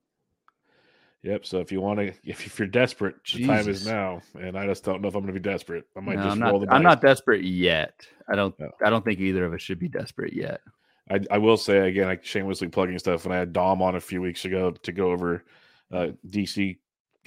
Yep. 1.23 1.45
So 1.45 1.59
if 1.59 1.71
you 1.71 1.81
want 1.81 1.99
to, 1.99 2.07
if, 2.23 2.45
if 2.45 2.59
you're 2.59 2.67
desperate, 2.67 3.15
the 3.33 3.45
time 3.45 3.67
is 3.69 3.85
now. 3.85 4.21
And 4.39 4.57
I 4.57 4.65
just 4.65 4.83
don't 4.83 5.01
know 5.01 5.07
if 5.07 5.15
I'm 5.15 5.21
going 5.21 5.33
to 5.33 5.39
be 5.39 5.43
desperate. 5.43 5.85
I 5.95 5.99
might 5.99 6.15
No, 6.15 6.23
just 6.23 6.39
I'm 6.41 6.47
roll 6.47 6.59
not. 6.59 6.69
the 6.69 6.73
I'm 6.73 6.83
not 6.83 7.01
desperate 7.01 7.43
yet. 7.43 7.93
I 8.31 8.35
don't. 8.35 8.57
No. 8.59 8.69
I 8.83 8.89
don't 8.89 9.03
think 9.03 9.19
either 9.19 9.45
of 9.45 9.53
us 9.53 9.61
should 9.61 9.79
be 9.79 9.89
desperate 9.89 10.33
yet. 10.33 10.61
I, 11.09 11.19
I 11.31 11.37
will 11.39 11.57
say 11.57 11.89
again, 11.89 12.05
like 12.05 12.23
shamelessly 12.23 12.67
plugging 12.67 12.99
stuff. 12.99 13.25
When 13.25 13.33
I 13.33 13.39
had 13.39 13.53
Dom 13.53 13.81
on 13.81 13.95
a 13.95 13.99
few 13.99 14.21
weeks 14.21 14.45
ago 14.45 14.71
to 14.71 14.91
go 14.91 15.11
over 15.11 15.43
uh, 15.91 16.09
DC 16.29 16.77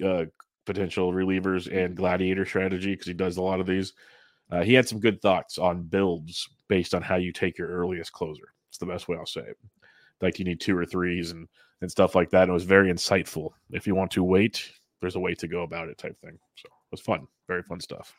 uh, 0.04 0.26
potential 0.64 1.12
relievers 1.12 1.70
and 1.72 1.96
gladiator 1.96 2.46
strategy 2.46 2.92
because 2.92 3.06
he 3.08 3.12
does 3.14 3.36
a 3.36 3.42
lot 3.42 3.60
of 3.60 3.66
these. 3.66 3.92
Uh, 4.50 4.62
he 4.62 4.74
had 4.74 4.86
some 4.88 5.00
good 5.00 5.20
thoughts 5.20 5.58
on 5.58 5.82
builds 5.82 6.48
based 6.68 6.94
on 6.94 7.02
how 7.02 7.16
you 7.16 7.32
take 7.32 7.58
your 7.58 7.68
earliest 7.68 8.12
closer. 8.12 8.52
It's 8.68 8.78
the 8.78 8.86
best 8.86 9.08
way 9.08 9.16
I'll 9.16 9.26
say 9.26 9.40
it. 9.40 9.58
Like 10.22 10.38
you 10.38 10.44
need 10.44 10.60
two 10.60 10.76
or 10.76 10.86
threes 10.86 11.32
and 11.32 11.48
and 11.80 11.90
stuff 11.90 12.14
like 12.14 12.30
that. 12.30 12.42
And 12.42 12.50
it 12.50 12.54
was 12.54 12.64
very 12.64 12.90
insightful. 12.92 13.50
If 13.70 13.86
you 13.86 13.94
want 13.94 14.12
to 14.12 14.22
wait, 14.22 14.70
there's 15.00 15.16
a 15.16 15.20
way 15.20 15.34
to 15.34 15.48
go 15.48 15.62
about 15.62 15.88
it, 15.88 15.98
type 15.98 16.16
thing. 16.20 16.38
So 16.54 16.66
it 16.66 16.92
was 16.92 17.00
fun, 17.00 17.26
very 17.48 17.62
fun 17.62 17.80
stuff. 17.80 18.14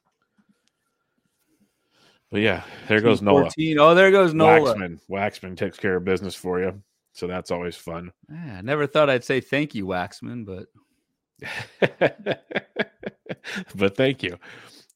But 2.29 2.41
yeah, 2.41 2.63
there 2.87 2.99
goes 2.99 3.21
Nola. 3.21 3.43
14. 3.43 3.79
Oh, 3.79 3.95
there 3.95 4.11
goes 4.11 4.33
Nola. 4.33 4.73
Waxman. 4.75 4.99
Waxman 5.09 5.55
takes 5.55 5.77
care 5.77 5.95
of 5.95 6.03
business 6.03 6.35
for 6.35 6.59
you. 6.59 6.81
So 7.13 7.27
that's 7.27 7.51
always 7.51 7.75
fun. 7.75 8.11
Yeah, 8.29 8.57
I 8.57 8.61
never 8.61 8.87
thought 8.87 9.09
I'd 9.09 9.23
say 9.23 9.39
thank 9.39 9.75
you, 9.75 9.85
Waxman, 9.85 10.45
but 10.45 10.67
but 13.75 13.95
thank 13.95 14.23
you. 14.23 14.37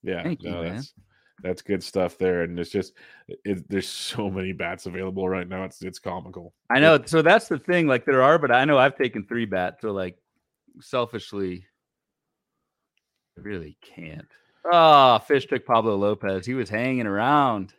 Yeah, 0.03 0.23
Thank 0.23 0.43
you, 0.43 0.51
man. 0.51 0.75
that's 0.75 0.93
that's 1.41 1.62
good 1.62 1.84
stuff 1.84 2.17
there. 2.17 2.43
And 2.43 2.60
it's 2.60 2.71
just 2.71 2.93
it, 3.28 3.67
there's 3.69 3.88
so 3.88 4.30
many 4.30 4.54
bats 4.54 4.86
available 4.86 5.28
right 5.30 5.47
now. 5.47 5.63
It's 5.63 5.82
it's 5.82 6.00
comical. 6.00 6.54
I 6.69 6.80
know. 6.80 7.00
So 7.06 7.21
that's 7.21 7.47
the 7.47 7.60
thing. 7.60 7.88
Like 7.88 8.06
there 8.06 8.21
are, 8.21 8.39
but 8.39 8.52
I 8.52 8.65
know 8.65 8.78
I've 8.78 8.97
taken 8.97 9.26
three 9.26 9.45
bats. 9.45 9.82
So 9.82 9.91
like 9.91 10.17
selfishly, 10.82 11.65
I 13.38 13.41
really 13.41 13.78
can't. 13.82 14.28
Oh, 14.69 15.19
Fish 15.19 15.45
took 15.47 15.65
Pablo 15.65 15.95
Lopez. 15.95 16.45
He 16.45 16.54
was 16.54 16.69
hanging 16.69 17.08
around. 17.08 17.73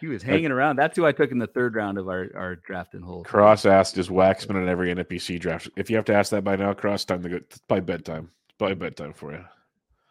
He 0.00 0.08
was 0.08 0.22
hanging 0.22 0.50
around. 0.50 0.76
That's 0.76 0.96
who 0.96 1.06
I 1.06 1.12
took 1.12 1.30
in 1.30 1.38
the 1.38 1.46
third 1.46 1.76
round 1.76 1.96
of 1.96 2.08
our, 2.08 2.28
our 2.34 2.56
draft 2.56 2.92
and 2.92 3.02
hold. 3.02 3.24
Cross 3.24 3.64
asked, 3.64 3.96
"Is 3.96 4.08
Waxman 4.10 4.62
in 4.62 4.68
every 4.68 4.94
NFBC 4.94 5.40
draft?" 5.40 5.70
If 5.76 5.88
you 5.88 5.96
have 5.96 6.04
to 6.06 6.14
ask 6.14 6.30
that 6.32 6.44
by 6.44 6.56
now, 6.56 6.74
Cross, 6.74 7.06
time 7.06 7.22
to 7.22 7.28
go. 7.30 7.36
It's 7.36 7.58
probably 7.58 7.86
bedtime. 7.86 8.30
It's 8.48 8.58
probably 8.58 8.74
bedtime 8.74 9.14
for 9.14 9.32
you. 9.32 9.44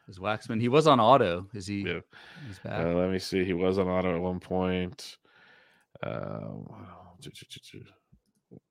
Is 0.07 0.19
Waxman? 0.19 0.59
He 0.59 0.67
was 0.67 0.87
on 0.87 0.99
auto. 0.99 1.47
Is 1.53 1.67
he? 1.67 1.81
Yeah. 1.81 1.99
He's 2.47 2.59
back. 2.59 2.85
Uh, 2.85 2.93
let 2.93 3.09
me 3.09 3.19
see. 3.19 3.45
He 3.45 3.53
was 3.53 3.77
on 3.79 3.87
auto 3.87 4.15
at 4.15 4.21
one 4.21 4.39
point. 4.39 5.17
Um, 6.01 6.67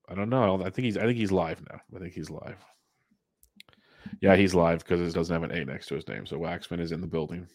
I 0.09 0.15
don't 0.15 0.29
know. 0.29 0.61
I 0.61 0.69
think 0.69 0.85
he's. 0.85 0.97
I 0.97 1.03
think 1.03 1.17
he's 1.17 1.31
live 1.31 1.61
now. 1.69 1.79
I 1.95 1.99
think 1.99 2.13
he's 2.13 2.29
live. 2.29 2.63
Yeah, 4.21 4.35
he's 4.35 4.53
live 4.53 4.79
because 4.79 5.01
it 5.01 5.13
doesn't 5.13 5.33
have 5.33 5.49
an 5.49 5.57
A 5.57 5.65
next 5.65 5.87
to 5.87 5.95
his 5.95 6.07
name. 6.07 6.25
So 6.25 6.37
Waxman 6.37 6.79
is 6.79 6.91
in 6.91 7.01
the 7.01 7.07
building. 7.07 7.47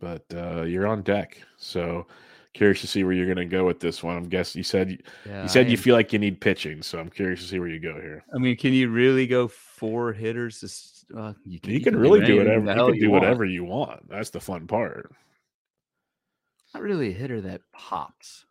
But 0.00 0.24
uh, 0.34 0.62
you're 0.62 0.86
on 0.86 1.02
deck. 1.02 1.40
So 1.56 2.06
curious 2.54 2.80
to 2.80 2.86
see 2.86 3.04
where 3.04 3.12
you're 3.12 3.26
going 3.26 3.36
to 3.36 3.44
go 3.44 3.64
with 3.66 3.80
this 3.80 4.02
one. 4.02 4.16
I'm 4.16 4.28
guessing 4.28 4.60
you 4.60 4.64
said 4.64 5.02
yeah, 5.26 5.42
you 5.42 5.48
said 5.48 5.66
I 5.66 5.68
you 5.70 5.76
am- 5.76 5.82
feel 5.82 5.94
like 5.94 6.12
you 6.12 6.18
need 6.18 6.40
pitching. 6.40 6.82
So 6.82 6.98
I'm 6.98 7.10
curious 7.10 7.40
to 7.42 7.46
see 7.46 7.58
where 7.58 7.68
you 7.68 7.80
go 7.80 7.94
here. 8.00 8.24
I 8.34 8.38
mean, 8.38 8.56
can 8.56 8.72
you 8.72 8.88
really 8.88 9.26
go 9.26 9.48
four 9.48 10.12
hitters? 10.12 10.60
This, 10.60 11.04
uh, 11.16 11.34
you 11.44 11.60
can, 11.60 11.72
You 11.72 11.80
can 11.80 11.96
really 11.96 12.24
do 12.24 12.38
whatever. 12.38 12.60
You 12.70 12.92
can 12.92 12.98
do 13.00 13.10
want. 13.10 13.22
whatever 13.24 13.44
you 13.44 13.64
want. 13.64 14.08
That's 14.08 14.30
the 14.30 14.40
fun 14.40 14.66
part. 14.66 15.12
Not 16.72 16.82
really 16.82 17.10
a 17.10 17.12
hitter 17.12 17.40
that 17.42 17.60
pops. 17.72 18.46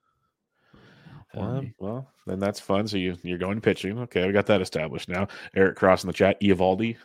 Um, 1.36 1.74
well, 1.80 2.08
then 2.28 2.40
that's 2.40 2.60
fun. 2.60 2.88
So 2.88 2.98
you 2.98 3.18
you're 3.24 3.40
going 3.40 3.60
pitching. 3.60 3.98
Okay, 4.00 4.28
we 4.28 4.34
got 4.34 4.46
that 4.46 4.62
established 4.62 5.10
now. 5.10 5.28
Eric 5.56 5.76
Cross 5.78 6.04
in 6.04 6.08
the 6.08 6.14
chat. 6.14 6.40
Eovaldi. 6.42 6.96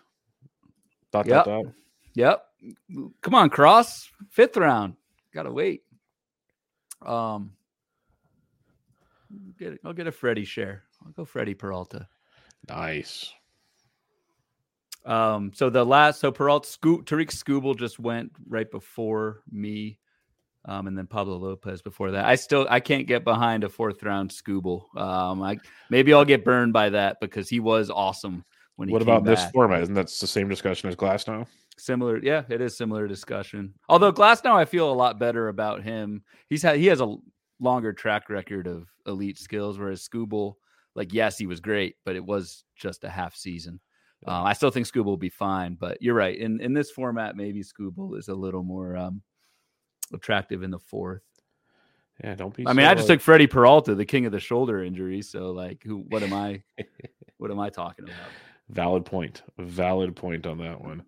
Dot 1.13 1.27
Yep. 1.27 1.45
dot 1.45 1.65
dot. 1.65 1.75
Yep. 2.15 2.45
Come 3.23 3.35
on, 3.35 3.49
Cross. 3.51 4.11
Fifth 4.31 4.57
round. 4.59 4.95
Gotta 5.33 5.51
wait. 5.51 5.83
Um 7.05 7.53
get 9.59 9.75
it. 9.75 9.81
I'll 9.85 9.93
get 9.93 10.07
a 10.07 10.13
Freddie 10.13 10.45
share. 10.45 10.85
I'll 11.05 11.13
go 11.13 11.25
Freddie 11.25 11.55
Peralta. 11.55 12.09
Nice. 12.69 13.33
Um, 15.05 15.53
so 15.55 15.71
the 15.71 15.85
last 15.85 16.21
so 16.21 16.31
Peralta 16.31 16.69
Tarik 17.07 17.31
Skubal 17.31 17.79
just 17.79 17.99
went 17.99 18.33
right 18.47 18.71
before 18.71 19.43
me. 19.51 19.99
Um, 20.65 20.87
and 20.87 20.99
then 20.99 21.07
Pablo 21.07 21.37
Lopez 21.39 21.81
before 21.81 22.11
that. 22.11 22.27
I 22.27 22.35
still 22.35 22.67
I 22.69 22.81
can't 22.81 23.07
get 23.07 23.25
behind 23.25 23.65
a 23.65 23.69
fourth 23.71 24.03
round 24.03 24.31
Skubal. 24.31 24.95
Um, 24.99 25.43
I 25.43 25.59
maybe 25.89 26.13
I'll 26.13 26.27
get 26.27 26.45
burned 26.45 26.73
by 26.73 26.91
that 26.91 27.21
because 27.21 27.49
he 27.49 27.59
was 27.59 27.91
awesome 27.91 28.45
when 28.77 28.89
he 28.89 28.93
What 28.93 29.01
about 29.03 29.25
this 29.25 29.51
format? 29.51 29.83
Isn't 29.83 29.95
that 29.95 30.09
the 30.09 30.27
same 30.27 30.49
discussion 30.49 30.91
as 30.91 30.97
Glasnow? 30.97 31.47
Similar, 31.79 32.19
yeah, 32.23 32.43
it 32.49 32.61
is 32.61 32.77
similar 32.77 33.07
discussion. 33.07 33.75
Although 33.89 34.13
Glasnow 34.13 34.55
I 34.55 34.65
feel 34.65 34.91
a 34.91 34.95
lot 34.95 35.19
better 35.19 35.49
about 35.49 35.83
him. 35.83 36.23
He's 36.49 36.63
had 36.63 36.77
he 36.77 36.87
has 36.87 37.01
a 37.01 37.17
longer 37.61 37.93
track 37.93 38.31
record 38.31 38.67
of 38.67 38.89
elite 39.07 39.39
skills, 39.39 39.79
whereas 39.79 40.07
Skubal, 40.07 40.55
like 40.95 41.13
yes, 41.13 41.39
he 41.39 41.47
was 41.47 41.61
great, 41.61 41.97
but 42.05 42.17
it 42.17 42.25
was 42.25 42.65
just 42.77 43.05
a 43.05 43.09
half 43.09 43.35
season. 43.35 43.81
Um, 44.27 44.45
I 44.45 44.53
still 44.53 44.71
think 44.71 44.87
Skubal 44.87 45.05
will 45.05 45.17
be 45.17 45.29
fine, 45.29 45.75
but 45.75 45.99
you're 46.01 46.15
right. 46.15 46.37
In 46.37 46.61
in 46.61 46.73
this 46.73 46.91
format, 46.91 47.37
maybe 47.37 47.63
Skubal 47.63 48.19
is 48.19 48.29
a 48.29 48.35
little 48.35 48.65
more 48.65 48.97
um, 48.97 49.23
attractive 50.13 50.63
in 50.63 50.71
the 50.71 50.79
fourth. 50.79 51.23
Yeah, 52.23 52.35
don't 52.35 52.55
be. 52.55 52.67
I 52.67 52.73
mean, 52.73 52.87
I 52.87 52.95
just 52.95 53.09
uh, 53.09 53.15
took 53.15 53.21
Freddie 53.21 53.47
Peralta, 53.47 53.95
the 53.95 54.05
king 54.05 54.27
of 54.27 54.33
the 54.33 54.41
shoulder 54.41 54.83
injury. 54.83 55.23
So 55.23 55.53
like, 55.53 55.83
who? 55.85 55.99
What 56.09 56.25
am 56.25 56.33
I? 56.33 56.63
what 57.39 57.53
am 57.53 57.61
I 57.61 57.71
talking 57.71 58.07
about? 58.07 58.31
valid 58.71 59.05
point. 59.05 59.43
Valid 59.59 60.17
point 60.17 60.47
on 60.47 60.59
that 60.59 60.81
one. 60.81 61.03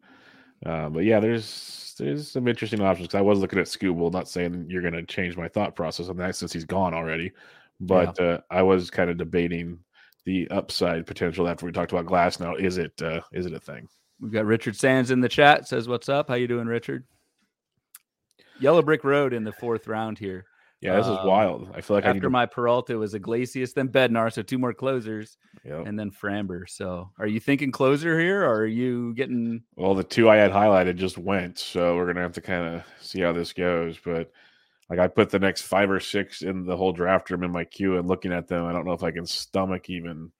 Uh, 0.64 0.88
but 0.88 1.04
yeah, 1.04 1.20
there's 1.20 1.94
there's 1.98 2.30
some 2.30 2.48
interesting 2.48 2.80
options. 2.80 3.08
'cause 3.08 3.18
I 3.18 3.22
was 3.22 3.38
looking 3.38 3.58
at 3.58 3.66
Skubal, 3.66 4.12
not 4.12 4.28
saying 4.28 4.66
you're 4.68 4.82
going 4.82 4.94
to 4.94 5.02
change 5.04 5.36
my 5.36 5.48
thought 5.48 5.74
process 5.76 6.08
on 6.08 6.16
that 6.18 6.36
since 6.36 6.52
he's 6.52 6.64
gone 6.64 6.94
already, 6.94 7.32
but 7.80 8.18
uh, 8.20 8.40
I 8.50 8.62
was 8.62 8.90
kind 8.90 9.10
of 9.10 9.16
debating 9.16 9.78
the 10.24 10.48
upside 10.50 11.06
potential 11.06 11.48
after 11.48 11.64
we 11.66 11.72
talked 11.72 11.92
about 11.92 12.06
Glass. 12.06 12.40
Now, 12.40 12.54
is 12.54 12.78
it 12.78 13.00
uh, 13.02 13.20
is 13.32 13.46
it 13.46 13.52
a 13.54 13.60
thing? 13.60 13.88
We've 14.20 14.32
got 14.32 14.44
Richard 14.44 14.76
Sands 14.76 15.10
in 15.10 15.20
the 15.20 15.28
chat. 15.28 15.66
Says, 15.66 15.88
"What's 15.88 16.08
up? 16.08 16.28
How 16.28 16.34
you 16.34 16.46
doing, 16.48 16.66
Richard?" 16.66 17.04
Yellow 18.60 18.82
Brick 18.82 19.04
Road 19.04 19.32
in 19.32 19.44
the 19.44 19.52
fourth 19.52 19.86
round 19.86 20.18
here. 20.18 20.44
Yeah, 20.80 20.96
this 20.96 21.06
is 21.06 21.18
Um, 21.18 21.26
wild. 21.26 21.70
I 21.74 21.82
feel 21.82 21.94
like 21.96 22.06
After 22.06 22.20
to. 22.22 22.30
my 22.30 22.46
Peralta 22.46 22.96
was 22.96 23.12
Iglesias, 23.14 23.74
then 23.74 23.88
Bednar, 23.88 24.32
so 24.32 24.40
two 24.40 24.56
more 24.58 24.72
closers, 24.72 25.36
Yep. 25.64 25.86
and 25.86 25.98
then 25.98 26.10
Framber. 26.10 26.66
So, 26.68 27.10
are 27.18 27.26
you 27.26 27.38
thinking 27.38 27.70
closer 27.70 28.18
here, 28.18 28.42
or 28.44 28.60
are 28.60 28.66
you 28.66 29.12
getting? 29.14 29.62
Well, 29.76 29.94
the 29.94 30.04
two 30.04 30.30
I 30.30 30.36
had 30.36 30.52
highlighted 30.52 30.96
just 30.96 31.18
went, 31.18 31.58
so 31.58 31.96
we're 31.96 32.06
gonna 32.06 32.22
have 32.22 32.32
to 32.32 32.40
kind 32.40 32.76
of 32.76 32.82
see 32.98 33.20
how 33.20 33.32
this 33.32 33.52
goes. 33.52 33.98
But 33.98 34.32
like, 34.88 34.98
I 34.98 35.06
put 35.06 35.28
the 35.30 35.38
next 35.38 35.62
five 35.62 35.90
or 35.90 36.00
six 36.00 36.40
in 36.42 36.64
the 36.64 36.76
whole 36.76 36.92
draft 36.92 37.30
room 37.30 37.44
in 37.44 37.50
my 37.52 37.64
queue, 37.64 37.98
and 37.98 38.08
looking 38.08 38.32
at 38.32 38.48
them, 38.48 38.64
I 38.64 38.72
don't 38.72 38.86
know 38.86 38.92
if 38.92 39.02
I 39.02 39.10
can 39.10 39.26
stomach 39.26 39.90
even 39.90 40.32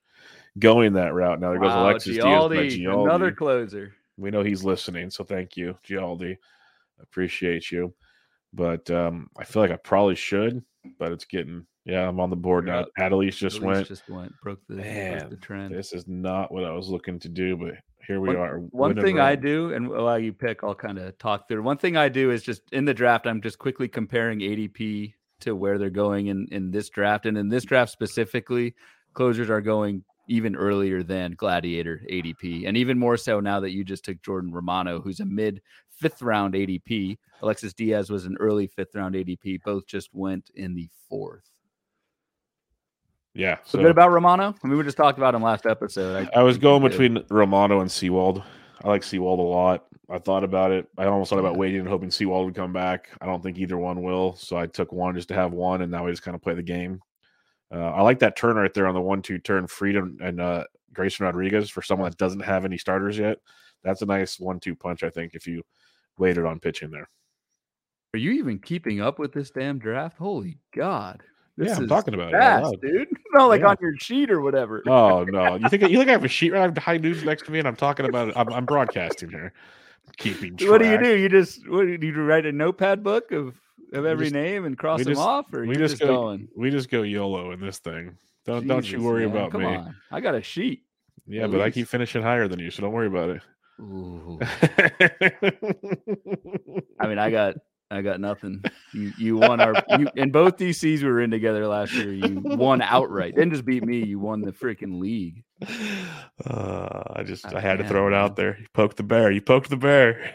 going 0.59 0.95
that 0.95 1.13
route. 1.13 1.39
Now 1.39 1.51
there 1.51 1.61
goes 1.61 1.69
Wow, 1.71 1.85
Alexis 1.85 2.17
Diaz, 2.17 2.25
Gialdi, 2.25 2.81
Gialdi. 2.81 3.03
another 3.05 3.31
closer. 3.33 3.93
We 4.17 4.31
know 4.31 4.43
he's 4.43 4.65
listening, 4.65 5.11
so 5.11 5.23
thank 5.23 5.57
you, 5.59 5.77
Gialdi. 5.87 6.39
Appreciate 7.01 7.71
you. 7.71 7.95
But 8.53 8.91
um, 8.91 9.29
I 9.39 9.45
feel 9.45 9.63
like 9.63 9.71
I 9.71 9.77
probably 9.77 10.17
should, 10.17 10.63
but 10.99 11.13
it's 11.13 11.25
getting 11.25 11.67
yeah. 11.85 12.09
I'm 12.09 12.21
on 12.21 12.31
the 12.31 12.37
board 12.37 12.67
now. 12.67 12.87
Adolis 12.99 13.37
just 13.37 13.59
Elise 13.59 13.67
went. 13.67 13.89
just 13.89 14.09
went, 14.09 14.33
broke 14.43 14.61
the, 14.69 14.77
broke 14.77 15.31
the 15.31 15.37
trend. 15.37 15.75
This 15.75 15.93
is 15.93 16.07
not 16.09 16.53
what 16.53 16.65
I 16.65 16.73
was 16.73 16.89
looking 16.89 17.19
to 17.21 17.29
do, 17.29 17.57
but 17.57 17.75
here 18.07 18.21
we 18.21 18.29
One- 18.29 18.37
are. 18.37 18.59
One 18.71 19.01
thing 19.01 19.21
I 19.21 19.37
do, 19.37 19.73
and 19.73 19.89
while 19.89 20.19
you 20.19 20.33
pick, 20.33 20.65
I'll 20.65 20.75
kind 20.75 20.99
of 20.99 21.17
talk 21.19 21.49
through. 21.49 21.63
One 21.63 21.79
thing 21.79 21.97
I 21.97 22.09
do 22.09 22.31
is 22.31 22.43
just 22.43 22.63
in 22.73 22.85
the 22.85 22.95
draft, 22.95 23.27
I'm 23.27 23.41
just 23.41 23.59
quickly 23.59 23.89
comparing 23.89 24.41
ADP 24.41 25.15
to 25.41 25.55
where 25.57 25.79
they're 25.79 25.91
going 25.91 26.27
in 26.27 26.49
in 26.51 26.71
this 26.71 26.89
draft, 26.89 27.27
and 27.27 27.39
in 27.39 27.49
this 27.49 27.65
draft 27.65 27.93
specifically, 27.93 28.75
closers 29.15 29.49
are 29.49 29.61
going 29.61 30.05
even 30.29 30.55
earlier 30.55 31.03
than 31.03 31.33
Gladiator 31.33 32.03
ADP, 32.11 32.67
and 32.67 32.77
even 32.77 32.99
more 32.99 33.17
so 33.17 33.41
now 33.41 33.61
that 33.61 33.73
you 33.73 33.85
just 33.85 34.05
took 34.05 34.23
Jordan 34.23 34.53
Romano, 34.53 35.01
who's 35.01 35.21
a 35.21 35.25
mid 35.25 35.61
fifth 36.01 36.23
round 36.23 36.55
ADP. 36.55 37.19
Alexis 37.43 37.73
Diaz 37.73 38.11
was 38.11 38.27
an 38.27 38.37
early 38.41 38.67
fifth 38.67 38.95
round 38.95 39.15
ADP. 39.15 39.63
Both 39.65 39.87
just 39.87 40.11
went 40.13 40.51
in 40.55 40.75
the 40.75 40.89
fourth. 41.09 41.49
Yeah. 43.35 43.59
So 43.65 43.79
good 43.79 43.91
about 43.91 44.11
Romano. 44.11 44.55
I 44.63 44.67
mean, 44.67 44.77
we 44.77 44.85
just 44.85 44.97
talked 44.97 45.19
about 45.19 45.35
him 45.35 45.43
last 45.43 45.67
episode. 45.67 46.29
I 46.35 46.43
was 46.43 46.59
going 46.59 46.83
between 46.83 47.25
Romano 47.31 47.81
and 47.81 47.91
Sewald. 47.91 48.43
I 48.83 48.89
like 48.89 49.03
Sewald 49.03 49.39
a 49.39 49.43
lot. 49.43 49.87
I 50.09 50.19
thought 50.19 50.43
about 50.43 50.73
it. 50.73 50.89
I 50.99 51.05
almost 51.05 51.31
thought 51.31 51.39
about 51.39 51.57
waiting 51.57 51.81
and 51.81 51.89
hoping 51.89 52.11
Sewald 52.11 52.47
would 52.47 52.55
come 52.57 52.73
back. 52.73 53.11
I 53.21 53.27
don't 53.27 53.43
think 53.43 53.59
either 53.59 53.79
one 53.79 54.03
will. 54.03 54.35
So 54.35 54.57
I 54.57 54.67
took 54.67 54.93
one 54.93 55.15
just 55.15 55.29
to 55.29 55.35
have 55.35 55.53
one, 55.53 55.83
and 55.83 55.93
now 55.93 56.05
we 56.05 56.11
just 56.11 56.23
kind 56.23 56.35
of 56.35 56.43
play 56.43 56.55
the 56.55 56.63
game. 56.63 57.01
Uh, 57.73 57.91
I 57.91 58.03
like 58.03 58.19
that 58.19 58.37
turn 58.37 58.57
right 58.57 58.75
there 58.75 58.89
on 58.89 58.95
the 58.95 59.01
one-two 59.01 59.39
turn, 59.39 59.69
Freedom 59.69 60.19
and 60.21 60.41
uh, 60.41 60.65
Grayson 60.93 61.25
Rodriguez 61.25 61.71
for 61.71 61.83
someone 61.83 62.11
that 62.11 62.19
doesn't 62.19 62.41
have 62.41 62.65
any 62.65 62.77
starters 62.77 63.17
yet. 63.17 63.39
That's 63.85 64.03
a 64.03 64.07
nice 64.07 64.41
one-two 64.41 64.75
punch, 64.75 65.05
I 65.05 65.11
think, 65.11 65.35
if 65.35 65.47
you 65.47 65.63
waited 66.21 66.45
on 66.45 66.61
pitching 66.61 66.91
there. 66.91 67.09
Are 68.15 68.19
you 68.19 68.33
even 68.33 68.59
keeping 68.59 69.01
up 69.01 69.19
with 69.19 69.33
this 69.33 69.51
damn 69.51 69.79
draft? 69.79 70.19
Holy 70.19 70.59
God. 70.77 71.23
This 71.57 71.69
yeah, 71.69 71.77
I'm 71.77 71.83
is 71.85 71.89
talking 71.89 72.15
about 72.15 72.29
it. 72.29 72.33
fast, 72.33 72.65
loud. 72.65 72.81
dude. 72.81 73.09
No, 73.33 73.47
like 73.47 73.61
Yeah. 73.61 73.69
on 73.69 73.77
your 73.81 73.97
sheet 73.99 74.29
or 74.31 74.41
whatever. 74.41 74.83
Oh 74.89 75.23
no! 75.29 75.55
You 75.55 75.69
think 75.69 75.83
you 75.83 75.97
think 75.99 76.09
I 76.09 76.13
have 76.13 76.25
a 76.25 76.29
sheet? 76.29 76.53
I 76.53 76.63
have 76.63 76.77
high 76.77 76.97
noons 76.97 77.23
next 77.23 77.45
to 77.47 77.53
me, 77.53 77.61
and 77.61 77.69
I'm 77.69 77.77
talking 77.77 78.07
about 78.07 78.29
it. 78.29 78.35
I'm, 78.37 78.53
I'm 78.53 78.65
broadcasting 78.65 79.31
here, 79.31 79.53
keeping. 80.17 80.57
what 80.69 80.79
do 80.79 80.89
you 80.91 80.99
do? 80.99 81.17
You 81.17 81.29
just 81.29 81.69
what 81.69 81.85
do 81.85 82.05
you 82.07 82.23
write 82.25 82.45
a 82.45 82.51
notepad 82.51 83.05
book 83.05 83.31
of 83.31 83.55
of 83.93 84.05
every 84.07 84.27
just- 84.27 84.35
name 84.35 84.65
and 84.65 84.77
cross 84.77 84.99
them 85.05 85.13
just- 85.13 85.21
off, 85.21 85.53
or 85.55 85.61
we 85.63 85.69
you 85.69 85.75
just 85.75 85.93
just 85.99 86.03
go 86.03 86.09
going? 86.09 86.49
we 86.57 86.71
just 86.71 86.91
go 86.91 87.03
YOLO 87.03 87.53
in 87.53 87.61
this 87.61 87.79
thing. 87.79 88.17
Don't 88.47 88.67
don't 88.67 88.91
you 88.91 89.01
worry 89.01 89.27
man, 89.29 89.37
about 89.37 89.53
Come 89.53 89.61
me. 89.61 89.67
on, 89.69 89.95
I 90.11 90.21
got 90.21 90.35
a 90.35 90.43
sheet. 90.43 90.83
Yeah, 91.29 91.47
but 91.47 91.61
I 91.61 91.71
keep 91.71 91.87
finishing 91.87 92.23
higher 92.23 92.49
than 92.49 92.59
you, 92.59 92.73
so 92.73 92.83
don't 92.83 92.93
worry 92.93 93.07
about 93.07 93.31
it. 93.31 93.43
Ooh. 93.81 94.39
I 97.01 97.07
mean, 97.07 97.19
I 97.19 97.31
got 97.31 97.57
I 97.93 98.03
got 98.03 98.21
nothing. 98.21 98.63
You 98.95 99.13
you 99.19 99.37
won 99.37 99.61
our 99.61 99.75
you, 99.99 100.09
in 100.15 100.31
both 100.31 100.57
DCs 100.59 101.03
we 101.03 101.09
were 101.09 101.21
in 101.21 101.31
together 101.31 101.67
last 101.67 101.93
year. 101.93 102.13
You 102.13 102.41
won 102.45 102.83
outright. 102.83 103.35
Didn't 103.35 103.51
just 103.53 103.65
beat 103.65 103.85
me. 103.85 104.05
You 104.05 104.21
won 104.21 104.43
the 104.43 104.53
freaking 104.53 105.01
league. 105.01 105.43
uh, 106.47 107.03
I 107.17 107.25
just 107.25 107.45
Oh, 107.47 107.57
I 107.57 107.61
had 107.61 107.79
to 107.79 107.89
throw 107.89 108.07
it 108.07 108.15
out 108.15 108.37
there. 108.37 108.59
You 108.61 108.67
poked 108.75 108.97
the 108.97 109.03
bear. 109.03 109.33
You 109.33 109.41
poked 109.41 109.71
the 109.71 109.77
bear. 109.77 110.33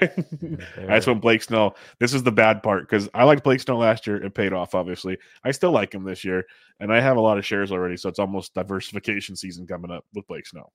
I 0.77 0.95
just 0.95 1.08
want 1.08 1.21
Blake 1.21 1.43
Snell. 1.43 1.77
This 1.99 2.13
is 2.13 2.23
the 2.23 2.31
bad 2.31 2.62
part 2.62 2.89
because 2.89 3.10
I 3.13 3.23
liked 3.23 3.43
Blake 3.45 3.62
Snell 3.62 3.77
last 3.77 4.05
year. 4.05 4.21
It 4.21 4.34
paid 4.34 4.51
off, 4.51 4.75
obviously. 4.75 5.17
I 5.43 5.51
still 5.51 5.71
like 5.71 5.93
him 5.93 6.03
this 6.03 6.25
year, 6.25 6.43
and 6.81 6.91
I 6.91 6.99
have 6.99 7.15
a 7.15 7.21
lot 7.21 7.38
of 7.38 7.45
shares 7.45 7.71
already, 7.71 7.95
so 7.95 8.10
it's 8.10 8.19
almost 8.19 8.53
diversification 8.53 9.38
season 9.38 9.65
coming 9.65 9.91
up 9.91 10.03
with 10.13 10.27
Blake 10.27 10.45
Snell. 10.45 10.73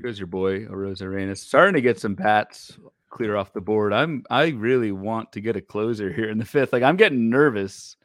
Here's 0.00 0.18
your 0.18 0.26
boy 0.28 0.60
Arozarena 0.66 1.36
starting 1.36 1.74
to 1.74 1.80
get 1.80 1.98
some 1.98 2.14
bats 2.14 2.78
clear 3.10 3.36
off 3.36 3.52
the 3.52 3.60
board. 3.60 3.92
I'm 3.92 4.24
I 4.30 4.48
really 4.48 4.92
want 4.92 5.32
to 5.32 5.40
get 5.40 5.56
a 5.56 5.60
closer 5.60 6.12
here 6.12 6.30
in 6.30 6.38
the 6.38 6.44
fifth. 6.44 6.72
Like 6.72 6.82
I'm 6.82 6.96
getting 6.96 7.28
nervous. 7.30 7.96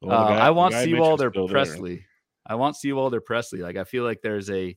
Well, 0.00 0.16
Uh, 0.18 0.28
guy- 0.28 0.46
I 0.46 0.50
want 0.50 0.72
the 0.72 0.76
guy 0.76 0.82
I 0.82 0.86
mentioned 0.86 0.96
Sewald 1.04 1.22
or 1.22 1.30
still 1.30 1.48
there. 1.48 1.52
Presley. 1.52 2.04
I 2.46 2.54
want 2.54 2.76
Sewald 2.76 3.14
or 3.14 3.20
Presley. 3.20 3.60
Like 3.60 3.76
I 3.76 3.84
feel 3.84 4.04
like 4.04 4.22
there's 4.22 4.48
a 4.50 4.76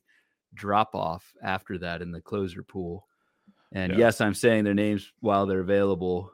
drop 0.54 0.94
off 0.94 1.32
after 1.42 1.78
that 1.78 2.02
in 2.02 2.10
the 2.10 2.20
closer 2.20 2.62
pool. 2.62 3.06
And 3.72 3.92
Yeah. 3.92 3.98
yes, 4.00 4.20
I'm 4.20 4.34
saying 4.34 4.64
their 4.64 4.74
names 4.74 5.10
while 5.20 5.46
they're 5.46 5.60
available, 5.60 6.30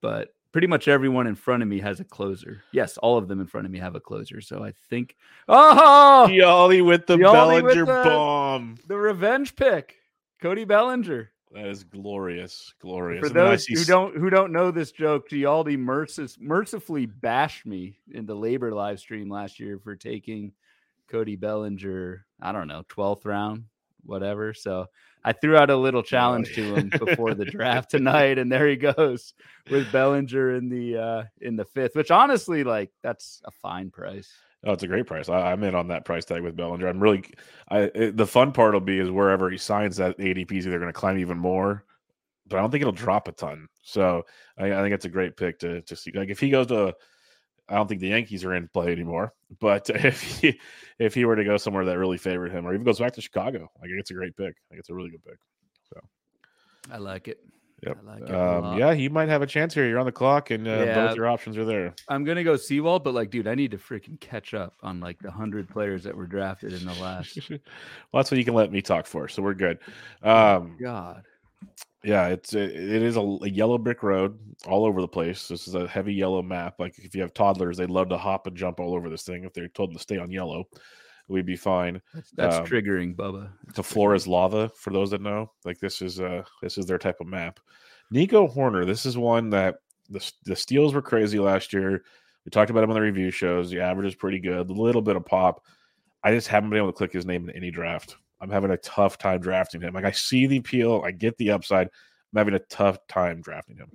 but 0.00 0.34
pretty 0.52 0.66
much 0.66 0.86
everyone 0.88 1.26
in 1.26 1.34
front 1.34 1.62
of 1.62 1.68
me 1.68 1.80
has 1.80 1.98
a 2.00 2.04
closer. 2.04 2.62
Yes, 2.72 2.98
all 2.98 3.16
of 3.18 3.26
them 3.28 3.40
in 3.40 3.46
front 3.46 3.66
of 3.66 3.72
me 3.72 3.78
have 3.78 3.94
a 3.94 4.00
closer. 4.00 4.40
So 4.40 4.62
I 4.62 4.72
think, 4.90 5.16
oh, 5.48 6.28
Yali 6.30 6.84
with 6.84 7.06
the 7.06 7.16
Yali 7.16 7.62
with 7.62 7.74
Bellinger 7.74 7.86
the- 7.86 8.08
bomb. 8.10 8.76
the 8.86 8.96
revenge 8.96 9.56
pick, 9.56 9.96
Cody 10.40 10.64
Bellinger. 10.64 11.30
That 11.52 11.66
is 11.66 11.84
glorious, 11.84 12.72
glorious. 12.80 13.20
For 13.20 13.26
And 13.26 13.36
then 13.36 13.46
I 13.46 13.50
those 13.50 13.66
who 13.66 13.84
don't 13.84 14.16
who 14.16 14.30
don't 14.30 14.52
know 14.52 14.70
this 14.70 14.90
joke, 14.90 15.28
Gialdi 15.28 15.76
mercis- 15.76 16.40
mercifully 16.40 17.04
bashed 17.04 17.66
me 17.66 17.98
in 18.10 18.24
the 18.24 18.34
Labor 18.34 18.72
live 18.72 18.98
stream 18.98 19.28
last 19.28 19.60
year 19.60 19.78
for 19.78 19.94
taking 19.94 20.52
Cody 21.08 21.36
Bellinger. 21.36 22.24
I 22.40 22.52
don't 22.52 22.68
know, 22.68 22.84
twelfth 22.88 23.26
round, 23.26 23.64
whatever. 24.04 24.54
So 24.54 24.86
I 25.24 25.32
threw 25.32 25.56
out 25.56 25.70
a 25.70 25.76
little 25.76 26.02
challenge 26.14 26.54
to 26.54 26.74
him 26.74 26.90
before 26.90 27.34
the 27.34 27.44
draft 27.44 27.90
tonight, 27.90 28.38
and 28.38 28.50
there 28.50 28.68
he 28.68 28.76
goes 28.76 29.34
with 29.70 29.90
Bellinger 29.92 30.54
in 30.54 30.68
the 30.68 30.96
uh 30.96 31.24
in 31.40 31.56
the 31.56 31.64
fifth. 31.64 31.94
Which 31.94 32.10
honestly, 32.10 32.64
like 32.64 32.90
that's 33.02 33.40
a 33.44 33.50
fine 33.50 33.90
price. 33.90 34.32
Oh, 34.64 34.72
it's 34.72 34.84
a 34.84 34.88
great 34.88 35.06
price. 35.06 35.28
I, 35.28 35.52
I'm 35.52 35.64
in 35.64 35.74
on 35.74 35.88
that 35.88 36.04
price 36.04 36.24
tag 36.24 36.42
with 36.42 36.54
Bellinger. 36.54 36.86
I'm 36.86 37.00
really, 37.00 37.24
I 37.68 37.90
it, 37.94 38.16
the 38.16 38.26
fun 38.26 38.52
part 38.52 38.74
will 38.74 38.80
be 38.80 38.98
is 38.98 39.10
wherever 39.10 39.50
he 39.50 39.58
signs 39.58 39.96
that 39.96 40.18
ADP 40.18 40.52
is 40.52 40.66
either 40.66 40.78
going 40.78 40.92
to 40.92 40.98
climb 40.98 41.18
even 41.18 41.36
more, 41.36 41.84
but 42.46 42.58
I 42.58 42.60
don't 42.60 42.70
think 42.70 42.82
it'll 42.82 42.92
drop 42.92 43.26
a 43.26 43.32
ton. 43.32 43.68
So 43.82 44.24
I, 44.56 44.72
I 44.72 44.82
think 44.82 44.94
it's 44.94 45.04
a 45.04 45.10
great 45.10 45.36
pick 45.36 45.58
to 45.60 45.82
to 45.82 45.96
see. 45.96 46.12
Like 46.14 46.28
if 46.28 46.38
he 46.38 46.50
goes 46.50 46.68
to, 46.68 46.94
I 47.68 47.76
don't 47.76 47.88
think 47.88 48.00
the 48.00 48.08
Yankees 48.08 48.44
are 48.44 48.54
in 48.54 48.68
play 48.68 48.92
anymore. 48.92 49.32
But 49.60 49.90
if 49.94 50.20
he 50.20 50.60
if 50.98 51.14
he 51.14 51.24
were 51.24 51.36
to 51.36 51.44
go 51.44 51.56
somewhere 51.56 51.84
that 51.84 51.98
really 51.98 52.18
favored 52.18 52.52
him, 52.52 52.66
or 52.66 52.74
even 52.74 52.84
goes 52.84 52.98
back 52.98 53.12
to 53.14 53.20
Chicago, 53.20 53.70
I 53.78 53.86
think 53.86 53.98
it's 53.98 54.10
a 54.10 54.14
great 54.14 54.36
pick. 54.36 54.54
I 54.54 54.64
think 54.70 54.80
it's 54.80 54.90
a 54.90 54.94
really 54.94 55.10
good 55.10 55.24
pick. 55.24 55.38
So 55.92 56.00
I 56.90 56.98
like 56.98 57.28
it. 57.28 57.38
Yep. 57.84 57.98
I 58.00 58.20
like 58.20 58.30
Um, 58.30 58.78
yeah, 58.78 58.94
he 58.94 59.08
might 59.08 59.28
have 59.28 59.42
a 59.42 59.46
chance 59.46 59.74
here. 59.74 59.88
You're 59.88 59.98
on 59.98 60.06
the 60.06 60.12
clock, 60.12 60.50
and 60.50 60.68
uh, 60.68 60.70
Yeah. 60.70 61.06
both 61.06 61.16
your 61.16 61.26
options 61.26 61.58
are 61.58 61.64
there. 61.64 61.94
I'm 62.08 62.22
gonna 62.22 62.44
go 62.44 62.56
Sewald, 62.56 63.02
but 63.02 63.12
like, 63.12 63.30
dude, 63.30 63.48
I 63.48 63.56
need 63.56 63.72
to 63.72 63.78
freaking 63.78 64.20
catch 64.20 64.54
up 64.54 64.74
on 64.82 65.00
like 65.00 65.18
the 65.18 65.30
hundred 65.30 65.68
players 65.68 66.04
that 66.04 66.16
were 66.16 66.26
drafted 66.26 66.72
in 66.72 66.86
the 66.86 66.94
last. 66.94 67.38
well, 67.50 67.58
that's 68.14 68.30
what 68.30 68.38
you 68.38 68.44
can 68.44 68.54
let 68.54 68.70
me 68.70 68.82
talk 68.82 69.06
for. 69.06 69.28
So 69.28 69.42
we're 69.42 69.54
good. 69.54 69.78
Um, 70.22 70.76
God. 70.80 71.24
Yeah, 72.04 72.28
it's 72.28 72.52
it, 72.54 72.70
it 72.70 73.02
is 73.02 73.16
a, 73.16 73.20
a 73.20 73.48
yellow 73.48 73.78
brick 73.78 74.02
road 74.02 74.38
all 74.66 74.84
over 74.84 75.00
the 75.00 75.08
place. 75.08 75.46
This 75.46 75.68
is 75.68 75.74
a 75.74 75.86
heavy 75.86 76.12
yellow 76.14 76.42
map. 76.42 76.74
Like 76.78 76.98
if 76.98 77.14
you 77.14 77.22
have 77.22 77.32
toddlers, 77.32 77.76
they'd 77.76 77.90
love 77.90 78.08
to 78.08 78.18
hop 78.18 78.46
and 78.46 78.56
jump 78.56 78.80
all 78.80 78.94
over 78.94 79.08
this 79.08 79.22
thing. 79.22 79.44
If 79.44 79.52
they're 79.52 79.68
told 79.68 79.92
to 79.92 79.98
stay 80.00 80.18
on 80.18 80.30
yellow, 80.30 80.64
we'd 81.28 81.46
be 81.46 81.56
fine. 81.56 82.02
That's, 82.12 82.30
that's 82.32 82.56
Um, 82.56 82.66
triggering, 82.66 83.14
Bubba. 83.14 83.50
The 83.74 83.84
floor 83.84 84.14
is 84.14 84.26
lava 84.26 84.68
for 84.70 84.92
those 84.92 85.10
that 85.10 85.22
know. 85.22 85.52
Like 85.64 85.78
this 85.78 86.02
is 86.02 86.20
uh 86.20 86.42
this 86.60 86.76
is 86.76 86.86
their 86.86 86.98
type 86.98 87.20
of 87.20 87.28
map. 87.28 87.60
Nico 88.10 88.48
Hoerner, 88.48 88.84
this 88.84 89.06
is 89.06 89.16
one 89.16 89.50
that 89.50 89.76
the 90.10 90.32
the 90.44 90.56
steals 90.56 90.94
were 90.94 91.02
crazy 91.02 91.38
last 91.38 91.72
year. 91.72 92.02
We 92.44 92.50
talked 92.50 92.70
about 92.70 92.82
him 92.82 92.90
on 92.90 92.96
the 92.96 93.00
review 93.00 93.30
shows. 93.30 93.70
The 93.70 93.78
average 93.80 94.08
is 94.08 94.14
pretty 94.16 94.40
good, 94.40 94.68
a 94.68 94.72
little 94.72 95.02
bit 95.02 95.14
of 95.14 95.24
pop. 95.24 95.64
I 96.24 96.34
just 96.34 96.48
haven't 96.48 96.70
been 96.70 96.78
able 96.78 96.92
to 96.92 96.96
click 96.98 97.12
his 97.12 97.26
name 97.26 97.48
in 97.48 97.54
any 97.56 97.70
draft. 97.70 98.16
I'm 98.42 98.50
having 98.50 98.72
a 98.72 98.76
tough 98.78 99.18
time 99.18 99.40
drafting 99.40 99.80
him. 99.80 99.94
Like 99.94 100.04
I 100.04 100.10
see 100.10 100.46
the 100.46 100.56
appeal, 100.58 101.02
I 101.06 101.12
get 101.12 101.36
the 101.38 101.52
upside. 101.52 101.86
I'm 101.86 102.38
having 102.38 102.54
a 102.54 102.58
tough 102.58 102.98
time 103.06 103.40
drafting 103.40 103.76
him. 103.76 103.90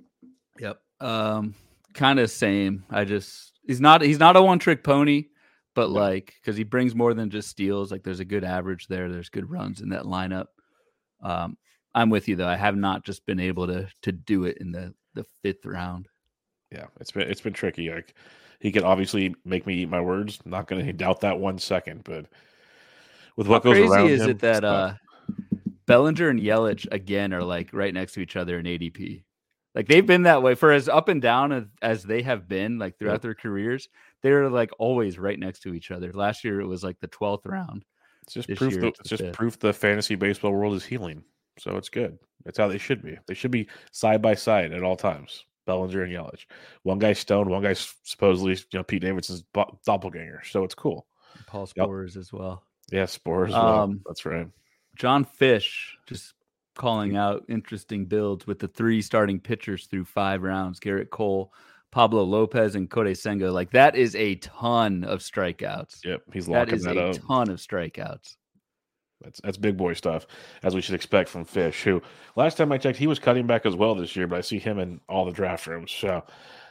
Yep. 0.58 0.80
Um, 1.00 1.54
kind 1.92 2.18
of 2.18 2.30
same. 2.30 2.84
I 2.90 3.04
just 3.04 3.52
he's 3.66 3.80
not 3.80 4.00
he's 4.00 4.18
not 4.18 4.36
a 4.36 4.42
one 4.42 4.58
trick 4.58 4.82
pony, 4.82 5.26
but 5.74 5.90
like 5.90 6.34
because 6.40 6.56
he 6.56 6.64
brings 6.64 6.94
more 6.94 7.12
than 7.12 7.28
just 7.28 7.50
steals. 7.50 7.92
Like 7.92 8.02
there's 8.02 8.20
a 8.20 8.24
good 8.24 8.42
average 8.42 8.86
there. 8.86 9.10
There's 9.10 9.28
good 9.28 9.50
runs 9.50 9.82
in 9.82 9.90
that 9.90 10.04
lineup. 10.04 10.46
Um, 11.22 11.58
I'm 11.94 12.10
with 12.10 12.26
you 12.26 12.36
though. 12.36 12.48
I 12.48 12.56
have 12.56 12.76
not 12.76 13.04
just 13.04 13.26
been 13.26 13.40
able 13.40 13.66
to 13.66 13.88
to 14.02 14.12
do 14.12 14.44
it 14.44 14.58
in 14.58 14.72
the 14.72 14.94
the 15.14 15.24
fifth 15.42 15.66
round. 15.66 16.08
Yeah, 16.72 16.86
it's 17.00 17.10
been 17.10 17.30
it's 17.30 17.40
been 17.42 17.52
tricky. 17.52 17.90
Like 17.90 18.14
he 18.60 18.72
could 18.72 18.82
obviously 18.82 19.34
make 19.44 19.66
me 19.66 19.74
eat 19.74 19.88
my 19.88 20.00
words. 20.00 20.38
Not 20.44 20.68
going 20.68 20.84
to 20.84 20.92
doubt 20.92 21.20
that 21.20 21.38
one 21.38 21.58
second, 21.58 22.04
but 22.04 22.26
with 23.38 23.46
what 23.46 23.62
How 23.64 23.70
goes 23.70 23.78
crazy 23.78 23.92
around 23.92 24.10
is 24.10 24.20
him, 24.22 24.30
it 24.30 24.38
that 24.40 24.64
uh 24.64 24.94
Bellinger 25.86 26.28
and 26.28 26.40
Yelich 26.40 26.86
again 26.92 27.32
are 27.32 27.42
like 27.42 27.72
right 27.72 27.94
next 27.94 28.12
to 28.14 28.20
each 28.20 28.36
other 28.36 28.58
in 28.58 28.66
ADP? 28.66 29.24
Like 29.74 29.86
they've 29.86 30.04
been 30.06 30.24
that 30.24 30.42
way 30.42 30.54
for 30.54 30.72
as 30.72 30.88
up 30.88 31.08
and 31.08 31.22
down 31.22 31.52
as, 31.52 31.64
as 31.80 32.02
they 32.02 32.20
have 32.22 32.48
been 32.48 32.78
like 32.78 32.98
throughout 32.98 33.12
Yep. 33.14 33.22
their 33.22 33.34
careers. 33.34 33.88
They're 34.22 34.50
like 34.50 34.70
always 34.78 35.18
right 35.18 35.38
next 35.38 35.60
to 35.60 35.72
each 35.72 35.90
other. 35.90 36.12
Last 36.12 36.42
year 36.44 36.60
it 36.60 36.66
was 36.66 36.82
like 36.82 36.98
the 37.00 37.08
12th 37.08 37.46
round. 37.46 37.84
It's 38.24 38.34
just 38.34 38.54
proof. 38.56 38.74
The, 38.74 38.88
it's 38.88 39.08
just 39.08 39.22
fifth. 39.22 39.34
proof 39.34 39.58
the 39.58 39.72
fantasy 39.72 40.16
baseball 40.16 40.52
world 40.52 40.74
is 40.74 40.84
healing. 40.84 41.22
So 41.58 41.76
it's 41.76 41.88
good. 41.88 42.18
That's 42.44 42.58
how 42.58 42.68
they 42.68 42.78
should 42.78 43.02
be. 43.02 43.16
They 43.26 43.34
should 43.34 43.50
be 43.50 43.68
side 43.92 44.20
by 44.20 44.34
side 44.34 44.72
at 44.72 44.82
all 44.82 44.96
times. 44.96 45.44
Bellinger 45.66 46.02
and 46.02 46.12
Yelich. 46.12 46.46
One 46.82 46.98
guy's 46.98 47.18
stoned. 47.18 47.48
One 47.50 47.62
guy's 47.62 47.94
supposedly, 48.02 48.54
you 48.54 48.78
know, 48.78 48.82
Pete 48.82 49.02
Davidson's 49.02 49.44
doppelganger. 49.84 50.42
So 50.44 50.64
it's 50.64 50.74
cool. 50.74 51.06
Paul 51.46 51.68
Yep. 51.76 51.84
Spores 51.86 52.16
as 52.16 52.32
well. 52.32 52.64
Yeah, 52.90 53.06
spores. 53.06 53.52
well. 53.52 53.80
Um, 53.82 54.00
That's 54.06 54.24
right. 54.24 54.48
John 54.96 55.24
Fish 55.24 55.96
just 56.06 56.34
calling 56.76 57.16
out 57.16 57.44
interesting 57.48 58.04
builds 58.06 58.46
with 58.46 58.58
the 58.58 58.68
three 58.68 59.02
starting 59.02 59.40
pitchers 59.40 59.86
through 59.86 60.04
five 60.04 60.42
rounds 60.42 60.80
Gerrit 60.80 61.10
Cole, 61.10 61.52
Pablo 61.90 62.22
Lopez, 62.24 62.74
and 62.74 62.88
Kodai 62.90 63.16
Senga. 63.16 63.50
Like 63.52 63.70
that 63.72 63.94
is 63.96 64.14
a 64.16 64.36
ton 64.36 65.04
of 65.04 65.20
strikeouts. 65.20 66.04
Yep, 66.04 66.22
he's 66.32 66.46
That 66.46 66.52
locking 66.52 66.74
is 66.74 66.84
that, 66.84 66.96
a 66.96 67.08
up. 67.10 67.16
ton 67.26 67.50
of 67.50 67.58
strikeouts. 67.58 68.36
That's 69.20 69.40
that's 69.42 69.56
big 69.56 69.76
boy 69.76 69.94
stuff, 69.94 70.26
as 70.62 70.74
we 70.76 70.80
should 70.80 70.94
expect 70.94 71.28
from 71.28 71.44
Fish. 71.44 71.82
Who 71.82 72.00
last 72.36 72.56
time 72.56 72.70
I 72.70 72.78
checked, 72.78 72.98
he 72.98 73.08
was 73.08 73.18
cutting 73.18 73.46
back 73.48 73.66
as 73.66 73.74
well 73.74 73.94
this 73.96 74.14
year, 74.14 74.28
but 74.28 74.38
I 74.38 74.42
see 74.42 74.58
him 74.60 74.78
in 74.78 75.00
all 75.08 75.24
the 75.24 75.32
draft 75.32 75.66
rooms. 75.66 75.90
So 75.90 76.24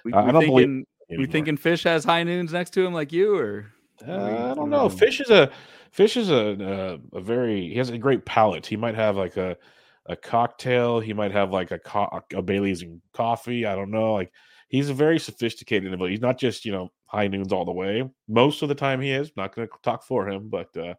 We, 0.06 0.14
I- 0.14 0.28
I 0.28 0.32
don't 0.32 0.42
thinking, 0.46 0.86
we 1.10 1.16
anymore. 1.16 1.32
thinking 1.32 1.58
Fish 1.58 1.84
has 1.84 2.06
high 2.06 2.24
noons 2.24 2.54
next 2.54 2.70
to 2.72 2.86
him 2.86 2.94
like 2.94 3.12
you, 3.12 3.36
or 3.38 3.66
Uh, 4.08 4.12
you- 4.12 4.14
I 4.52 4.54
don't 4.54 4.70
know. 4.70 4.88
Fish 4.88 5.20
is 5.20 5.30
a 5.30 5.52
Fish 5.92 6.18
is 6.18 6.30
a, 6.30 7.00
a 7.14 7.18
a 7.18 7.22
very 7.22 7.70
he 7.70 7.76
has 7.76 7.90
a 7.90 7.98
great 7.98 8.26
palate. 8.26 8.66
He 8.66 8.78
might 8.78 8.96
have 8.96 9.18
like 9.18 9.38
a 9.38 9.58
a 10.06 10.16
cocktail. 10.16 11.00
He 11.00 11.14
might 11.14 11.32
have 11.32 11.52
like 11.52 11.72
a 11.72 11.80
co- 11.80 12.24
a 12.34 12.42
Bailey's 12.42 12.82
and 12.82 13.02
coffee. 13.14 13.66
I 13.66 13.76
don't 13.76 13.92
know. 13.92 14.14
Like 14.14 14.32
he's 14.70 14.90
a 14.90 14.94
very 14.94 15.20
sophisticated 15.20 15.86
individual. 15.86 16.10
He's 16.10 16.22
not 16.22 16.38
just 16.38 16.66
you 16.66 16.72
know 16.72 16.90
high 17.06 17.28
noons 17.28 17.52
all 17.52 17.66
the 17.66 17.72
way. 17.72 18.10
Most 18.28 18.62
of 18.62 18.70
the 18.70 18.76
time 18.76 19.02
he 19.02 19.12
is. 19.12 19.32
Not 19.36 19.56
going 19.56 19.68
to 19.68 19.74
talk 19.84 20.04
for 20.04 20.28
him, 20.28 20.50
but 20.50 20.76
uh, 20.78 20.94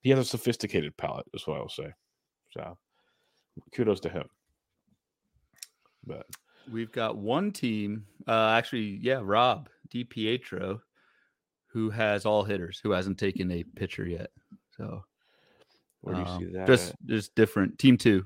he 0.00 0.10
has 0.10 0.18
a 0.18 0.24
sophisticated 0.24 0.96
palate. 0.96 1.26
Is 1.34 1.46
what 1.46 1.58
I 1.58 1.60
will 1.60 1.68
say. 1.68 1.92
So 2.50 2.78
kudos 3.74 4.00
to 4.00 4.08
him. 4.08 4.28
But 6.06 6.26
we've 6.70 6.92
got 6.92 7.16
one 7.16 7.52
team. 7.52 8.06
Uh, 8.26 8.48
actually, 8.56 8.98
yeah, 9.00 9.20
Rob 9.22 9.68
DiPietro, 9.92 10.80
who 11.72 11.90
has 11.90 12.26
all 12.26 12.44
hitters, 12.44 12.80
who 12.82 12.90
hasn't 12.90 13.18
taken 13.18 13.50
a 13.50 13.64
pitcher 13.64 14.06
yet. 14.06 14.30
So 14.76 15.04
where 16.02 16.14
do 16.14 16.20
you 16.20 16.26
um, 16.26 16.38
see 16.40 16.46
that? 16.52 16.66
just 16.66 16.94
just 17.06 17.34
different 17.34 17.78
team 17.78 17.96
two. 17.96 18.24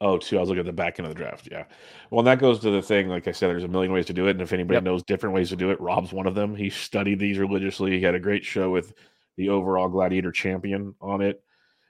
Oh, 0.00 0.18
two. 0.18 0.36
I 0.36 0.40
was 0.40 0.48
looking 0.48 0.60
at 0.60 0.66
the 0.66 0.72
back 0.72 0.98
end 0.98 1.06
of 1.06 1.14
the 1.14 1.18
draft. 1.20 1.48
Yeah. 1.50 1.64
Well, 2.10 2.20
and 2.20 2.26
that 2.26 2.40
goes 2.40 2.58
to 2.60 2.70
the 2.70 2.82
thing. 2.82 3.08
Like 3.08 3.28
I 3.28 3.32
said, 3.32 3.48
there's 3.50 3.62
a 3.62 3.68
million 3.68 3.92
ways 3.92 4.06
to 4.06 4.12
do 4.12 4.26
it. 4.26 4.32
And 4.32 4.42
if 4.42 4.52
anybody 4.52 4.78
Yep. 4.78 4.82
knows 4.82 5.04
different 5.04 5.32
ways 5.32 5.50
to 5.50 5.56
do 5.56 5.70
it, 5.70 5.80
Rob's 5.80 6.12
one 6.12 6.26
of 6.26 6.34
them. 6.34 6.56
He 6.56 6.70
studied 6.70 7.20
these 7.20 7.38
religiously. 7.38 7.92
He 7.92 8.02
had 8.02 8.16
a 8.16 8.20
great 8.20 8.44
show 8.44 8.68
with 8.68 8.94
the 9.36 9.50
overall 9.50 9.88
Gladiator 9.88 10.32
champion 10.32 10.96
on 11.00 11.20
it. 11.20 11.40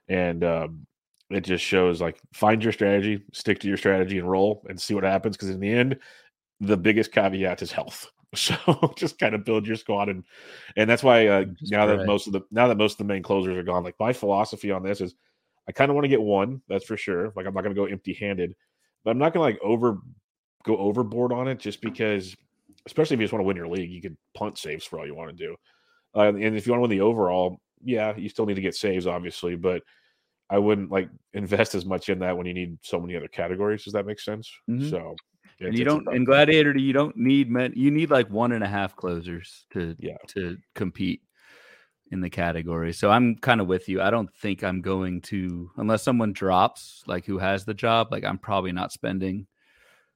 And 0.08 0.44
um, 0.44 0.86
it 1.30 1.40
just 1.40 1.64
shows 1.64 2.02
like 2.02 2.20
find 2.34 2.62
your 2.62 2.72
strategy, 2.72 3.22
stick 3.32 3.60
to 3.60 3.68
your 3.68 3.78
strategy, 3.78 4.18
and 4.18 4.30
roll 4.30 4.66
and 4.68 4.78
see 4.78 4.92
what 4.92 5.04
happens. 5.04 5.38
Because 5.38 5.48
in 5.48 5.60
the 5.60 5.72
end, 5.72 5.98
the 6.60 6.76
biggest 6.76 7.12
caveat 7.12 7.62
is 7.62 7.72
health. 7.72 8.10
So 8.36 8.56
just 8.96 9.18
kind 9.18 9.34
of 9.34 9.44
build 9.44 9.66
your 9.66 9.76
squad 9.76 10.08
and 10.08 10.24
and 10.76 10.88
that's 10.88 11.02
why 11.02 11.26
uh, 11.26 11.44
now 11.60 11.86
that 11.86 12.06
most 12.06 12.26
of 12.26 12.32
the 12.32 12.40
now 12.50 12.66
that 12.68 12.78
most 12.78 12.94
of 12.94 12.98
the 12.98 13.12
main 13.12 13.22
closers 13.22 13.56
are 13.56 13.62
gone, 13.62 13.84
like 13.84 13.96
my 14.00 14.12
philosophy 14.12 14.70
on 14.70 14.82
this 14.82 15.00
is 15.02 15.14
I 15.68 15.72
kind 15.72 15.90
of 15.90 15.94
want 15.94 16.04
to 16.04 16.08
get 16.08 16.20
one, 16.22 16.62
that's 16.68 16.84
for 16.86 16.96
sure. 16.96 17.32
Like 17.36 17.46
I'm 17.46 17.54
not 17.54 17.62
going 17.62 17.74
to 17.74 17.80
go 17.80 17.84
empty-handed, 17.86 18.54
but 19.04 19.10
I'm 19.10 19.18
not 19.18 19.34
going 19.34 19.52
to 19.54 19.54
like 19.56 19.62
over 19.62 19.98
go 20.64 20.76
overboard 20.78 21.32
on 21.32 21.46
it 21.48 21.58
just 21.58 21.80
because, 21.82 22.34
especially 22.86 23.14
if 23.14 23.20
you 23.20 23.24
just 23.24 23.32
want 23.32 23.42
to 23.42 23.46
win 23.46 23.56
your 23.56 23.68
league, 23.68 23.90
you 23.90 24.00
can 24.00 24.16
punt 24.34 24.58
saves 24.58 24.84
for 24.84 24.98
all 24.98 25.06
you 25.06 25.14
want 25.14 25.30
to 25.30 25.36
do. 25.36 25.56
Uh, 26.14 26.28
and 26.28 26.56
if 26.56 26.66
you 26.66 26.72
want 26.72 26.78
to 26.80 26.88
win 26.88 26.90
the 26.90 27.00
overall, 27.00 27.60
yeah, 27.84 28.16
you 28.16 28.28
still 28.28 28.46
need 28.46 28.54
to 28.54 28.60
get 28.60 28.74
saves, 28.74 29.06
obviously, 29.06 29.56
but 29.56 29.82
I 30.50 30.58
wouldn't 30.58 30.90
like 30.90 31.08
invest 31.32 31.74
as 31.74 31.84
much 31.86 32.08
in 32.08 32.18
that 32.20 32.36
when 32.36 32.46
you 32.46 32.54
need 32.54 32.78
so 32.82 33.00
many 33.00 33.16
other 33.16 33.28
categories. 33.28 33.84
Does 33.84 33.94
that 33.94 34.06
make 34.06 34.20
sense? 34.20 34.50
Mhm. 34.68 34.88
So, 34.90 35.16
And 35.68 35.78
you 35.78 35.84
don't 35.84 36.06
in 36.12 36.24
Gladiator, 36.24 36.76
you 36.76 36.92
don't 36.92 37.16
need 37.16 37.50
men. 37.50 37.72
You 37.76 37.90
need 37.90 38.10
like 38.10 38.28
one 38.30 38.52
and 38.52 38.64
a 38.64 38.68
half 38.68 38.96
closers 38.96 39.66
to 39.72 39.96
Yeah. 39.98 40.16
to 40.28 40.56
compete 40.74 41.22
in 42.10 42.20
the 42.20 42.30
category. 42.30 42.92
So 42.92 43.10
I'm 43.10 43.36
kind 43.36 43.60
of 43.60 43.66
with 43.66 43.88
you. 43.88 44.02
I 44.02 44.10
don't 44.10 44.32
think 44.36 44.62
I'm 44.62 44.82
going 44.82 45.22
to 45.22 45.70
unless 45.76 46.02
someone 46.02 46.32
drops 46.32 47.02
like 47.06 47.24
who 47.24 47.38
has 47.38 47.64
the 47.64 47.74
job. 47.74 48.08
Like 48.10 48.24
I'm 48.24 48.38
probably 48.38 48.72
not 48.72 48.92
spending 48.92 49.46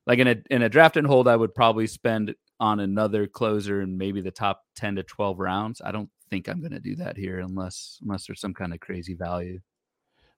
like 0.06 0.18
in 0.18 0.28
a 0.28 0.36
in 0.50 0.62
a 0.62 0.68
draft 0.68 0.96
and 0.96 1.06
hold. 1.06 1.28
I 1.28 1.36
would 1.36 1.54
probably 1.54 1.86
spend 1.86 2.34
on 2.60 2.80
another 2.80 3.26
closer 3.26 3.80
and 3.80 3.98
maybe 3.98 4.20
the 4.20 4.30
top 4.30 4.62
ten 4.74 4.96
to 4.96 5.02
twelve 5.02 5.38
rounds. 5.38 5.80
I 5.84 5.90
don't 5.92 6.10
think 6.30 6.48
I'm 6.48 6.60
going 6.60 6.72
to 6.72 6.80
do 6.80 6.96
that 6.96 7.16
here 7.16 7.40
unless 7.40 7.98
unless 8.02 8.26
there's 8.26 8.40
some 8.40 8.54
kind 8.54 8.74
of 8.74 8.80
crazy 8.80 9.14
value. 9.14 9.60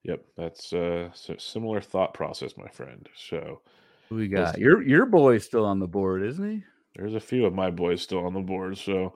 Yep, 0.05 0.25
that's 0.37 0.73
uh, 0.73 1.11
so 1.13 1.35
similar 1.39 1.81
thought 1.81 2.15
process, 2.15 2.57
my 2.57 2.69
friend. 2.69 3.09
So 3.17 3.61
Who 4.09 4.17
we 4.17 4.29
got? 4.29 4.59
Your 4.59 4.83
your 4.83 5.07
boy's 5.07 5.45
still 5.45 5.65
on 5.65 5.79
the 5.79 5.89
board, 5.89 6.23
isn't 6.23 6.51
he? 6.51 6.65
there's 6.99 7.15
a 7.15 7.21
few 7.21 7.47
of 7.47 7.55
my 7.55 7.71
boys 7.71 8.03
still 8.03 8.27
on 8.27 8.35
the 8.35 8.41
board, 8.41 8.77
so 8.77 9.15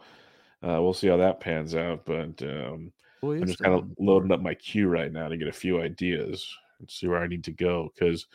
uh, 0.63 0.81
we'll 0.81 0.95
see 0.95 1.09
how 1.09 1.17
that 1.17 1.41
pans 1.41 1.75
out. 1.75 2.07
But 2.07 2.41
um, 2.43 2.93
Boy 3.21 3.37
I'm 3.37 3.47
just 3.47 3.59
kind 3.59 3.75
of 3.75 3.91
loading 3.99 4.33
up 4.33 4.41
my 4.41 4.55
queue 4.55 4.89
right 4.89 5.13
now 5.13 5.29
to 5.29 5.37
get 5.37 5.49
a 5.49 5.53
few 5.53 5.83
ideas 5.83 6.49
and 6.79 6.89
see 6.89 7.09
where 7.09 7.19
I 7.19 7.27
need 7.27 7.45
to 7.45 7.53
go 7.53 7.93
because 7.93 8.27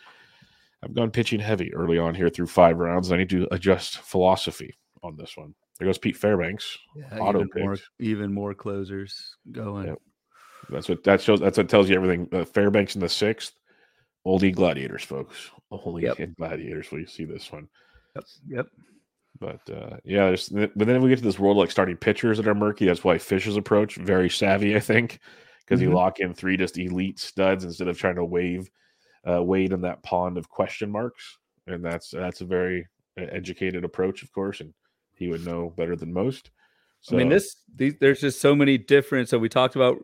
I've 0.84 0.94
gone 0.94 1.12
pitching 1.12 1.40
heavy 1.40 1.74
early 1.74 1.98
on 1.98 2.14
here 2.14 2.30
through 2.30 2.48
five 2.48 2.78
rounds. 2.78 3.12
I 3.12 3.18
need 3.18 3.30
to 3.30 3.48
adjust 3.52 4.00
philosophy 4.00 4.76
on 5.02 5.16
this 5.16 5.38
one. 5.38 5.56
There 5.80 5.88
goes 5.88 5.98
Pete 5.98 6.18
Fairbanks. 6.18 6.78
Yeah, 6.96 7.18
auto 7.18 7.46
even 7.46 7.64
more, 7.64 7.78
even 8.00 8.34
more 8.34 8.54
closers 8.54 9.38
going. 9.52 9.96
That's 10.70 10.90
what 10.90 11.04
that 11.06 11.22
shows. 11.22 11.40
That's 11.40 11.58
what 11.58 11.70
tells 11.70 11.90
you 11.90 11.96
everything. 11.96 12.28
Uh, 12.34 12.44
Fairbanks 12.44 12.96
in 12.96 13.02
the 13.02 13.08
sixth. 13.08 13.54
Oldie 14.28 14.54
Gladiators, 14.54 15.04
folks. 15.04 15.52
Oldie 15.72 16.02
Yep. 16.18 16.32
Gladiators. 16.38 16.92
Will 16.92 17.00
you 17.00 17.08
see 17.08 17.24
this 17.26 17.52
one? 17.52 17.68
Yep. 18.16 18.24
Yep. 18.50 18.68
But 19.40 19.70
uh, 19.70 19.98
yeah, 20.04 20.26
there's, 20.26 20.50
but 20.50 20.72
then 20.76 21.02
we 21.02 21.10
get 21.10 21.20
to 21.20 21.24
this 21.24 21.40
world 21.40 21.58
like 21.58 21.72
starting 21.72 21.96
pitchers 21.96 22.38
that 22.38 22.48
are 22.48 22.56
murky. 22.56 22.86
That's 22.86 23.04
why 23.04 23.18
Fish's 23.20 23.56
approach 23.56 23.96
very 23.96 24.30
savvy, 24.30 24.76
I 24.76 24.80
think, 24.80 25.20
because 25.62 25.80
Mhm. 25.80 25.84
you 25.84 25.94
lock 25.94 26.20
in 26.20 26.34
three 26.34 26.58
just 26.58 26.78
elite 26.78 27.20
studs 27.20 27.64
instead 27.64 27.88
of 27.88 27.98
trying 27.98 28.16
to 28.16 28.26
wave, 28.26 28.70
uh, 29.30 29.44
wade 29.44 29.74
in 29.74 29.82
that 29.82 30.02
pond 30.04 30.38
of 30.38 30.50
question 30.50 30.92
marks. 30.92 31.38
And 31.68 31.86
that's 31.86 32.10
that's 32.10 32.42
a 32.42 32.46
very 32.46 32.88
uh, 33.20 33.26
educated 33.32 33.84
approach, 33.84 34.24
of 34.24 34.32
course, 34.32 34.60
and 34.62 34.74
he 35.14 35.28
would 35.28 35.46
know 35.46 35.72
better 35.78 35.96
than 35.96 36.12
most. 36.12 36.50
So, 37.02 37.16
I 37.16 37.20
mean, 37.20 37.30
this 37.30 37.58
these, 37.76 37.96
there's 38.00 38.22
just 38.22 38.42
so 38.42 38.56
many 38.56 38.78
different. 38.80 39.30
So 39.30 39.38
we 39.38 39.50
talked 39.50 39.76
about 39.76 39.98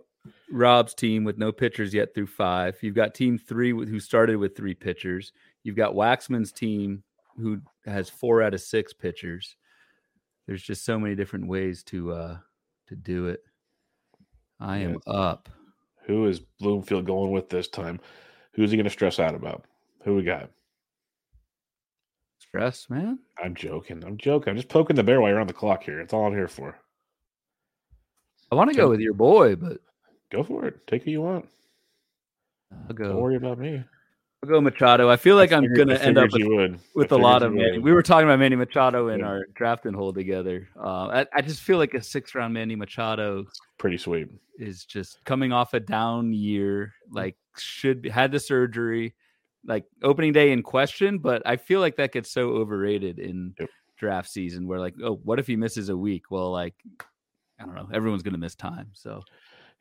Rob's 0.52 0.94
team 0.94 1.24
with 1.24 1.38
no 1.38 1.52
pitchers 1.52 1.94
yet 1.94 2.14
through 2.14 2.28
five. 2.28 2.78
You've 2.82 2.96
got 2.96 3.14
team 3.16 3.38
three 3.38 3.74
with- 3.74 3.90
who 3.90 4.00
started 4.00 4.36
with 4.38 4.56
three 4.56 4.74
pitchers. 4.74 5.32
You've 5.64 5.76
got 5.76 5.94
Waxman's 5.96 6.52
team 6.52 7.04
who 7.38 7.62
has 7.86 8.10
four 8.10 8.42
out 8.44 8.54
of 8.54 8.62
six 8.62 8.94
pitchers. 8.94 9.56
There's 10.46 10.62
just 10.62 10.84
so 10.86 11.00
many 11.00 11.16
different 11.16 11.48
ways 11.48 11.84
to 11.86 12.12
uh 12.12 12.38
to 12.88 12.96
do 12.96 13.28
it. 13.28 13.44
I 14.60 14.78
am 14.80 14.98
Yeah. 15.08 15.14
up. 15.14 15.50
who 16.06 16.28
is 16.28 16.42
Bloomfield 16.42 17.06
going 17.06 17.32
with 17.32 17.48
this 17.48 17.70
time? 17.70 17.98
Who's 18.52 18.72
he 18.72 18.76
going 18.78 18.84
to 18.84 18.90
stress 18.90 19.20
out 19.20 19.36
about? 19.36 19.64
Who 20.04 20.16
we 20.16 20.24
got? 20.24 20.52
Stress, 22.40 22.90
man. 22.90 23.20
I'm 23.42 23.56
joking. 23.56 24.04
I'm 24.04 24.18
joking. 24.18 24.52
I'm 24.52 24.58
just 24.58 24.68
poking 24.68 24.98
the 24.98 25.04
bear 25.04 25.22
while 25.22 25.30
you're 25.32 25.40
on 25.40 25.48
the 25.48 25.54
clock 25.54 25.84
here. 25.84 26.02
It's 26.02 26.14
all 26.14 26.26
I'm 26.28 26.34
here 26.34 26.50
for. 26.50 26.78
I 28.52 28.56
want 28.56 28.70
to 28.70 28.76
go 28.76 28.90
with 28.90 29.00
your 29.00 29.14
boy, 29.14 29.56
but 29.56 29.80
Go 30.34 30.44
for 30.44 30.66
it. 30.66 30.86
Take 30.88 31.04
who 31.04 31.12
you 31.12 31.22
want. 31.22 31.48
I'll 32.90 32.96
go. 32.96 33.10
Don't 33.10 33.22
worry 33.22 33.36
about 33.36 33.60
me. 33.60 33.84
I'll 34.44 34.50
go 34.50 34.60
Machado. 34.60 35.10
I 35.10 35.16
feel 35.16 35.36
like 35.36 35.52
I 35.54 35.58
I'm 35.58 35.74
gonna 35.74 35.94
end 35.96 36.18
up 36.18 36.32
with. 36.34 36.80
With 36.96 37.12
a 37.12 37.18
lot 37.18 37.44
of 37.44 37.54
Manny. 37.54 37.74
would. 37.74 37.84
We 37.84 37.94
were 37.94 38.02
talking 38.02 38.28
about 38.28 38.40
Manny 38.40 38.56
Machado 38.56 39.10
in 39.10 39.20
Yeah. 39.20 39.28
our 39.28 39.46
draft 39.54 39.86
and 39.86 39.96
hold 39.96 40.16
together. 40.16 40.68
Uh, 40.78 41.06
I, 41.24 41.26
I 41.36 41.42
just 41.42 41.62
feel 41.62 41.78
like 41.78 41.94
a 41.94 42.02
six 42.02 42.34
round 42.36 42.54
Manny 42.54 42.76
Machado 42.76 43.46
Pretty 43.78 43.98
sweet. 43.98 44.28
is 44.58 44.86
just 44.86 45.24
coming 45.24 45.54
off 45.54 45.74
a 45.76 45.80
down 45.80 46.34
year. 46.34 46.94
Like 47.12 47.38
should 47.58 48.02
be, 48.02 48.10
had 48.10 48.32
the 48.32 48.40
surgery, 48.40 49.14
like 49.66 49.86
opening 50.02 50.34
day 50.34 50.52
in 50.52 50.64
question. 50.64 51.20
But 51.20 51.44
I 51.46 51.56
feel 51.58 51.80
like 51.80 51.96
that 51.98 52.12
gets 52.12 52.32
so 52.32 52.50
overrated 52.50 53.20
in 53.20 53.54
Yep. 53.60 53.70
draft 53.98 54.30
season. 54.30 54.68
Where 54.68 54.80
like, 54.80 54.96
oh, 55.04 55.22
what 55.24 55.38
if 55.40 55.46
he 55.48 55.56
misses 55.56 55.90
a 55.90 55.96
week? 55.96 56.32
Well, 56.32 56.52
like 56.52 56.74
I 57.60 57.66
don't 57.66 57.76
know. 57.76 57.88
Everyone's 57.94 58.24
gonna 58.24 58.40
miss 58.40 58.56
time. 58.56 58.90
So 58.94 59.22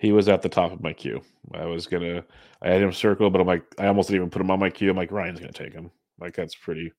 He 0.03 0.11
was 0.11 0.29
at 0.29 0.43
the 0.43 0.49
top 0.49 0.73
of 0.73 0.83
my 0.83 0.93
queue. 0.93 1.23
I 1.55 1.65
was 1.65 1.87
gonna. 1.87 2.25
I 2.61 2.71
had 2.71 2.83
him 2.83 2.93
circled, 2.93 3.33
but 3.33 3.41
I'm 3.41 3.47
like, 3.47 3.63
I 3.79 3.87
almost 3.87 4.09
didn't 4.09 4.23
even 4.23 4.31
put 4.31 4.43
him 4.43 4.51
on 4.51 4.59
my 4.59 4.69
queue. 4.69 4.91
I'm 4.91 4.97
like, 4.97 5.13
Ryan's 5.13 5.39
gonna 5.39 5.53
take 5.53 5.73
him. 5.73 5.93
Like 6.19 6.35
that's 6.35 6.57
pretty 6.57 6.93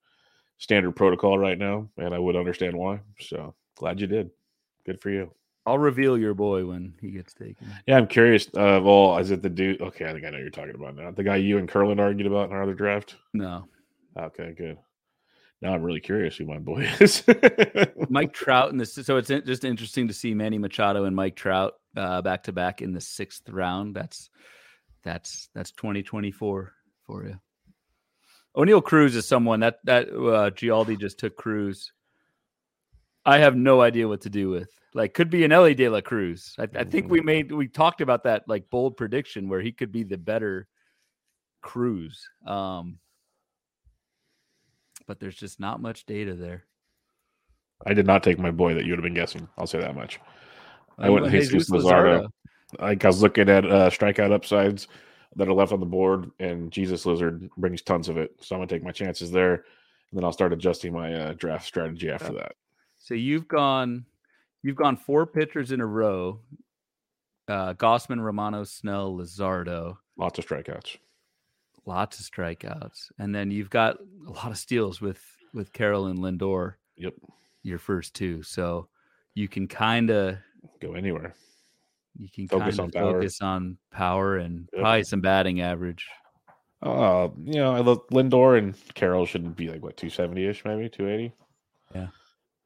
standard 0.57 0.93
protocol 0.93 1.37
right 1.37 1.57
now, 1.57 1.89
and 1.97 2.13
I 2.13 2.19
would 2.19 2.37
understand 2.37 2.77
why. 2.77 3.01
So 3.19 3.55
glad 3.75 3.99
you 3.99 4.07
did. 4.07 4.31
Good 4.85 5.01
for 5.01 5.09
you. 5.09 5.33
I'll 5.65 5.77
reveal 5.77 6.17
your 6.17 6.33
boy 6.33 6.65
when 6.65 6.93
he 7.01 7.11
gets 7.11 7.33
taken. 7.33 7.67
Yeah, 7.87 7.97
I'm 7.97 8.07
curious. 8.07 8.47
Uh, 8.47 8.79
well, 8.81 9.17
is 9.17 9.31
it 9.31 9.41
the 9.41 9.49
dude? 9.49 9.81
Okay, 9.81 10.05
I 10.09 10.13
think 10.13 10.25
I 10.25 10.29
know 10.29 10.37
who 10.37 10.43
you're 10.43 10.49
talking 10.49 10.75
about 10.75 10.95
now. 10.95 11.11
The 11.11 11.23
guy 11.23 11.35
you 11.35 11.57
and 11.57 11.67
Curlin 11.67 11.99
argued 11.99 12.27
about 12.27 12.49
in 12.51 12.55
our 12.55 12.63
other 12.63 12.73
draft. 12.73 13.17
No, 13.33 13.65
Okay, 14.17 14.53
good. 14.57 14.77
Now 15.61 15.73
I'm 15.73 15.83
really 15.83 15.99
curious 16.01 16.37
who 16.37 16.45
my 16.45 16.59
boy 16.59 16.89
is. 17.01 17.21
Mike 18.09 18.31
Trout 18.31 18.71
and 18.71 18.79
this. 18.79 18.93
So 18.93 19.17
it's 19.17 19.27
just 19.27 19.65
interesting 19.65 20.07
to 20.07 20.13
see 20.13 20.33
Manny 20.33 20.57
Machado 20.57 21.03
and 21.03 21.15
Mike 21.15 21.35
Trout 21.35 21.73
back 21.93 22.43
to 22.43 22.51
back 22.51 22.81
in 22.81 22.93
the 22.93 23.01
sixth 23.01 23.47
round. 23.49 23.95
That's 23.95 24.29
that's 25.03 25.49
that's 25.53 25.71
2024 25.71 26.73
for 27.05 27.25
you. 27.25 27.39
Oneil 28.55 28.83
Cruz 28.83 29.15
is 29.15 29.27
someone 29.27 29.61
that 29.61 29.79
that 29.85 30.09
uh, 30.09 30.51
Gialdi 30.51 30.99
just 30.99 31.19
took 31.19 31.35
Cruz. 31.35 31.91
I 33.25 33.39
have 33.39 33.55
no 33.55 33.81
idea 33.81 34.07
what 34.07 34.21
to 34.21 34.29
do 34.29 34.49
with. 34.49 34.69
Like, 34.93 35.13
could 35.13 35.29
be 35.29 35.43
an 35.43 35.51
Elly 35.51 35.73
De 35.73 35.89
La 35.89 36.01
Cruz. 36.01 36.55
I, 36.59 36.67
I 36.75 36.83
think 36.83 37.09
we 37.09 37.21
made 37.21 37.51
we 37.51 37.67
talked 37.67 38.01
about 38.01 38.23
that 38.23 38.43
like 38.47 38.69
bold 38.69 38.95
prediction 38.95 39.49
where 39.49 39.61
he 39.61 39.71
could 39.71 39.91
be 39.91 40.03
the 40.03 40.17
better 40.17 40.67
Cruz. 41.61 42.27
Um, 42.45 42.99
but 45.07 45.19
there's 45.19 45.35
just 45.35 45.59
not 45.59 45.81
much 45.81 46.05
data 46.05 46.35
there. 46.35 46.65
I 47.85 47.93
did 47.93 48.05
not 48.05 48.23
take 48.23 48.39
my 48.39 48.51
boy 48.51 48.75
that 48.75 48.85
you 48.85 48.91
would 48.91 48.99
have 48.99 49.03
been 49.03 49.13
guessing. 49.13 49.47
I'll 49.57 49.67
say 49.67 49.79
that 49.79 49.95
much. 49.95 50.19
I 50.97 51.09
went 51.09 51.29
Jesus 51.29 51.69
Luzardo. 51.69 52.29
Like 52.79 53.03
I 53.03 53.07
was 53.07 53.21
looking 53.21 53.49
at 53.49 53.65
uh, 53.65 53.89
strikeout 53.89 54.31
upsides 54.31 54.87
that 55.35 55.47
are 55.47 55.53
left 55.53 55.71
on 55.71 55.79
the 55.79 55.85
board, 55.85 56.31
and 56.39 56.71
Jesus 56.71 57.05
Luzardo 57.05 57.49
brings 57.57 57.81
tons 57.81 58.09
of 58.09 58.17
it. 58.17 58.35
So 58.41 58.55
I'm 58.55 58.59
gonna 58.59 58.67
take 58.67 58.83
my 58.83 58.91
chances 58.91 59.31
there, 59.31 59.53
and 59.53 59.63
then 60.13 60.23
I'll 60.23 60.33
start 60.33 60.53
adjusting 60.53 60.93
my 60.93 61.13
uh, 61.13 61.33
draft 61.33 61.65
strategy 61.65 62.09
after 62.09 62.33
that. 62.33 62.53
So 62.97 63.13
you've 63.13 63.47
gone, 63.47 64.05
you've 64.61 64.75
gone 64.75 64.97
four 64.97 65.25
pitchers 65.25 65.71
in 65.71 65.81
a 65.81 65.85
row. 65.85 66.39
Uh, 67.47 67.73
Gausman, 67.73 68.21
Romano, 68.21 68.63
Snell, 68.63 69.13
Luzardo. 69.13 69.97
Lots 70.17 70.39
of 70.39 70.47
strikeouts. 70.47 70.97
Lots 71.85 72.19
of 72.19 72.25
strikeouts, 72.25 73.11
and 73.19 73.35
then 73.35 73.51
you've 73.51 73.69
got 73.69 73.97
a 74.27 74.31
lot 74.31 74.51
of 74.51 74.57
steals 74.57 75.01
with 75.01 75.21
with 75.53 75.73
Carroll 75.73 76.07
and 76.07 76.19
Lindor. 76.19 76.75
Yep, 76.95 77.15
Your 77.63 77.77
first 77.77 78.13
two, 78.13 78.41
so 78.41 78.87
you 79.35 79.47
can 79.47 79.67
kind 79.67 80.09
of 80.09 80.37
go 80.81 80.93
anywhere. 80.93 81.33
you 82.17 82.29
can 82.33 82.47
Focus 82.47 82.77
on 82.79 82.91
power. 82.91 83.13
focus 83.13 83.41
on 83.41 83.77
power 83.91 84.37
and 84.37 84.67
Yep. 84.73 84.81
probably 84.81 85.03
some 85.03 85.21
batting 85.21 85.61
average. 85.61 86.07
Uh, 86.81 87.29
you 87.43 87.53
know, 87.55 87.73
I 87.73 87.79
look 87.79 88.09
Lindor 88.11 88.57
and 88.57 88.75
Carroll 88.93 89.25
should 89.25 89.55
be 89.55 89.69
like 89.69 89.81
what 89.81 89.95
270 89.97 90.45
ish, 90.47 90.65
maybe 90.65 90.89
280. 90.89 91.33
Yeah. 91.95 92.07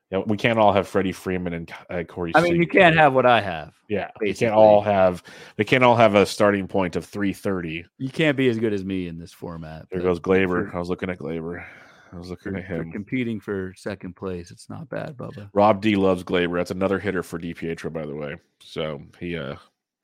Yeah, 0.10 0.20
we 0.26 0.38
can't 0.38 0.58
all 0.58 0.72
have 0.72 0.88
Freddie 0.88 1.12
Freeman 1.12 1.54
and 1.54 1.74
uh, 1.90 2.04
Corey. 2.04 2.32
I 2.34 2.40
mean, 2.40 2.56
you 2.56 2.66
can't 2.66 2.96
have 2.96 3.14
what 3.14 3.26
I 3.26 3.42
have. 3.42 3.74
Yeah, 3.90 4.10
we 4.22 4.28
basically. 4.28 4.48
can't 4.48 4.58
all 4.58 4.82
have. 4.82 5.22
They 5.58 5.66
can't 5.66 5.84
all 5.84 5.98
have 5.98 6.16
a 6.16 6.26
starting 6.26 6.66
point 6.66 6.96
of 6.96 7.04
330. 7.06 7.84
You 7.98 8.10
can't 8.10 8.38
be 8.38 8.48
as 8.48 8.58
good 8.58 8.72
as 8.72 8.86
me 8.86 9.08
in 9.10 9.18
this 9.20 9.34
format. 9.34 9.86
There 9.92 10.00
goes 10.02 10.22
Gleyber. 10.22 10.74
I 10.74 10.80
was 10.80 10.88
looking 10.90 11.10
at 11.10 11.20
Gleyber. 11.20 11.66
I 12.12 12.17
was 12.17 12.30
looking 12.30 12.54
for, 12.54 12.58
at 12.60 12.65
him. 12.65 12.91
competing 12.91 13.39
for 13.39 13.74
second 13.76 14.15
place. 14.15 14.52
It's 14.52 14.70
not 14.70 14.89
bad, 14.89 15.17
Bubba. 15.17 15.50
Rob 15.54 15.82
D 15.82 15.96
loves 15.96 16.24
Gleyber. 16.24 16.58
That's 16.58 16.72
another 16.72 17.00
hitter 17.00 17.24
for 17.24 17.39
DiPietro, 17.39 17.91
by 17.91 18.06
the 18.06 18.15
way. 18.15 18.36
So 18.62 19.02
he 19.20 19.38
uh 19.38 19.56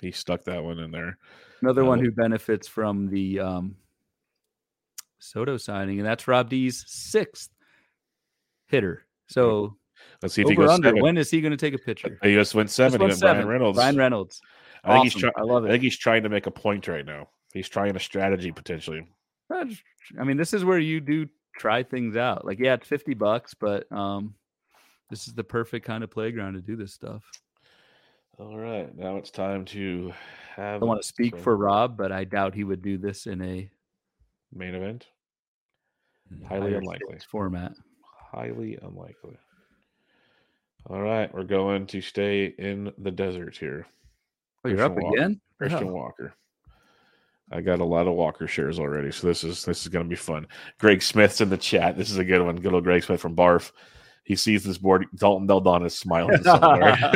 he 0.02 0.12
stuck 0.12 0.44
that 0.46 0.64
one 0.64 0.80
in 0.80 0.92
there. 0.92 1.18
Another 1.62 1.86
one 1.86 2.00
Uh, 2.00 2.04
who 2.04 2.12
benefits 2.12 2.68
from 2.68 3.08
the 3.08 3.40
um, 3.40 3.76
Soto 5.20 5.56
signing, 5.58 6.00
and 6.00 6.06
that's 6.08 6.28
Rob 6.28 6.50
D's 6.50 6.84
sixth 6.88 7.50
hitter. 8.68 9.06
So 9.28 9.78
Let's 10.22 10.36
see 10.36 10.42
if 10.42 10.50
he 10.50 10.56
goes 10.56 10.70
under. 10.70 10.90
seven. 10.90 11.02
When 11.02 11.18
is 11.18 11.30
he 11.32 11.40
going 11.40 11.52
to 11.52 11.58
take 11.58 11.74
a 11.74 11.78
pitcher? 11.78 12.20
He 12.22 12.34
just 12.34 12.54
went 12.54 12.70
seven. 12.70 13.00
One's 13.00 13.22
went 13.22 13.36
Bryan. 13.36 13.48
Reynolds. 13.48 13.78
Bryan 13.78 13.96
Reynolds. 13.98 14.42
I 14.84 14.94
think 14.94 15.14
he's 15.14 15.24
Awesome. 15.24 15.32
I 15.38 15.42
love 15.44 15.64
it. 15.64 15.70
I 15.70 15.72
think 15.72 15.84
he's 15.84 15.98
trying 15.98 16.24
to 16.24 16.30
make 16.30 16.46
a 16.48 16.52
point 16.52 16.88
right 16.90 17.06
now. 17.06 17.30
He's 17.54 17.70
trying 17.70 17.96
a 17.96 18.00
strategy 18.00 18.52
potentially. 18.52 19.08
I 19.50 20.24
mean, 20.24 20.36
this 20.36 20.54
is 20.54 20.66
where 20.66 20.80
you 20.80 21.00
do 21.00 21.28
try 21.56 21.84
things 21.84 22.16
out. 22.16 22.46
Like, 22.46 22.60
yeah, 22.60 22.74
it's 22.76 22.88
fifty 22.88 23.14
bucks, 23.14 23.54
but 23.54 23.92
um, 23.92 24.36
this 25.10 25.28
is 25.28 25.34
the 25.34 25.44
perfect 25.44 25.86
kind 25.86 26.04
of 26.04 26.12
playground 26.12 26.54
to 26.54 26.62
do 26.62 26.76
this 26.76 26.94
stuff. 26.94 27.24
All 28.40 28.58
right, 28.58 28.96
now 28.98 29.18
it's 29.18 29.30
time 29.32 29.64
to 29.66 30.12
I 30.58 30.62
have. 30.62 30.80
don't 30.80 30.90
want 30.90 31.02
to 31.02 31.08
speak 31.08 31.38
for 31.38 31.56
Rob, 31.56 31.96
but 31.98 32.12
I 32.12 32.24
doubt 32.24 32.56
he 32.56 32.64
would 32.64 32.82
do 32.82 32.98
this 32.98 33.28
in 33.28 33.42
a 33.42 33.70
main 34.54 34.74
event. 34.76 35.08
Highly 36.48 36.74
unlikely. 36.74 37.20
format. 37.30 37.74
Highly 38.32 38.80
unlikely. 38.82 39.38
All 40.90 41.02
right, 41.02 41.32
we're 41.34 41.44
going 41.44 41.86
to 41.88 42.02
stay 42.02 42.46
in 42.58 42.92
the 42.98 43.12
desert 43.12 43.56
here. 43.56 43.86
Oh, 44.66 44.70
you're 44.70 44.82
up 44.82 44.96
Walker. 44.96 45.16
again? 45.18 45.40
Christian 45.60 45.90
Oh. 45.90 45.94
Walker. 45.94 46.34
I 47.54 47.62
got 47.62 47.80
a 47.80 47.86
lot 47.86 48.08
of 48.08 48.14
Walker 48.16 48.48
shares 48.48 48.80
already, 48.80 49.12
so 49.12 49.28
this 49.28 49.44
is 49.44 49.64
this 49.64 49.84
is 49.84 49.88
going 49.88 50.06
to 50.06 50.10
be 50.10 50.16
fun. 50.16 50.48
Greg 50.80 51.04
Smith's 51.04 51.40
in 51.40 51.50
the 51.50 51.58
chat. 51.58 51.96
This 51.96 52.10
is 52.10 52.18
a 52.18 52.26
good 52.26 52.42
one. 52.42 52.56
Good 52.56 52.74
old 52.74 52.84
Greg 52.84 53.04
Smith 53.04 53.22
from 53.22 53.36
Barf. 53.36 53.72
He 54.24 54.36
sees 54.36 54.64
this 54.64 54.78
board. 54.80 55.06
Dalton 55.16 55.46
Del 55.48 55.62
Don 55.62 55.86
is 55.86 55.96
smiling 55.96 56.42
somewhere. 56.44 56.98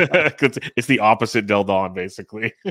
it's 0.76 0.86
the 0.86 1.00
opposite 1.00 1.46
Del 1.46 1.64
Don, 1.64 1.92
basically. 1.92 2.52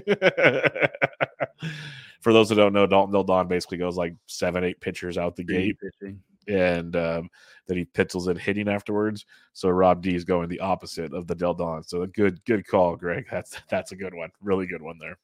for 2.22 2.34
those 2.34 2.48
that 2.50 2.56
don't 2.56 2.74
know, 2.74 2.88
Dalton 2.88 3.12
Del 3.12 3.24
Don 3.24 3.48
basically 3.48 3.80
goes 3.80 3.98
like 3.98 4.16
seven, 4.28 4.64
eight 4.64 4.80
pitchers 4.80 5.18
out 5.18 5.36
the 5.36 5.44
gate, 5.44 5.78
pitching. 5.80 6.22
and 6.48 6.96
um, 6.96 7.30
then 7.68 7.78
he 7.78 7.86
pitzels 7.86 8.30
it 8.30 8.38
hitting 8.38 8.70
afterwards. 8.70 9.26
So 9.54 9.70
Rob 9.70 10.02
D 10.02 10.16
is 10.16 10.24
going 10.24 10.48
the 10.48 10.62
opposite 10.62 11.14
of 11.14 11.28
the 11.28 11.36
Del 11.36 11.56
Don. 11.56 11.84
So 11.84 12.04
a 12.04 12.08
good, 12.08 12.40
good 12.46 12.66
call, 12.66 12.96
Greg. 12.96 13.26
That's 13.30 13.60
that's 13.70 13.92
a 13.92 13.96
good 13.96 14.14
one, 14.14 14.30
really 14.42 14.68
good 14.68 14.82
one 14.82 15.00
there. 15.00 15.18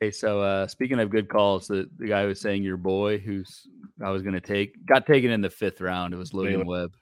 Okay, 0.00 0.10
so 0.12 0.40
uh, 0.40 0.66
speaking 0.68 1.00
of 1.00 1.10
good 1.10 1.28
calls, 1.28 1.66
the, 1.66 1.88
the 1.98 2.06
guy 2.06 2.24
was 2.24 2.40
saying 2.40 2.62
your 2.62 2.76
boy, 2.76 3.18
who's 3.18 3.66
I 4.02 4.10
was 4.10 4.22
going 4.22 4.34
to 4.34 4.40
take, 4.40 4.84
got 4.86 5.06
taken 5.06 5.30
in 5.30 5.40
the 5.40 5.50
fifth 5.50 5.80
round. 5.80 6.14
It 6.14 6.18
was 6.18 6.32
Logan. 6.32 6.66
Webb. 6.66 6.94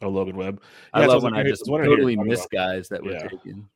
Oh, 0.00 0.08
Logan 0.08 0.36
Webb. 0.36 0.62
I 0.92 1.00
Yeah, 1.00 1.06
so 1.06 1.12
love 1.14 1.22
when 1.24 1.34
I 1.34 1.40
I- 1.40 1.44
just 1.44 1.68
I 1.68 1.84
totally 1.84 2.14
miss 2.16 2.46
guys 2.52 2.88
that 2.90 3.02
were 3.02 3.12
Yeah. 3.12 3.26
taken. 3.28 3.68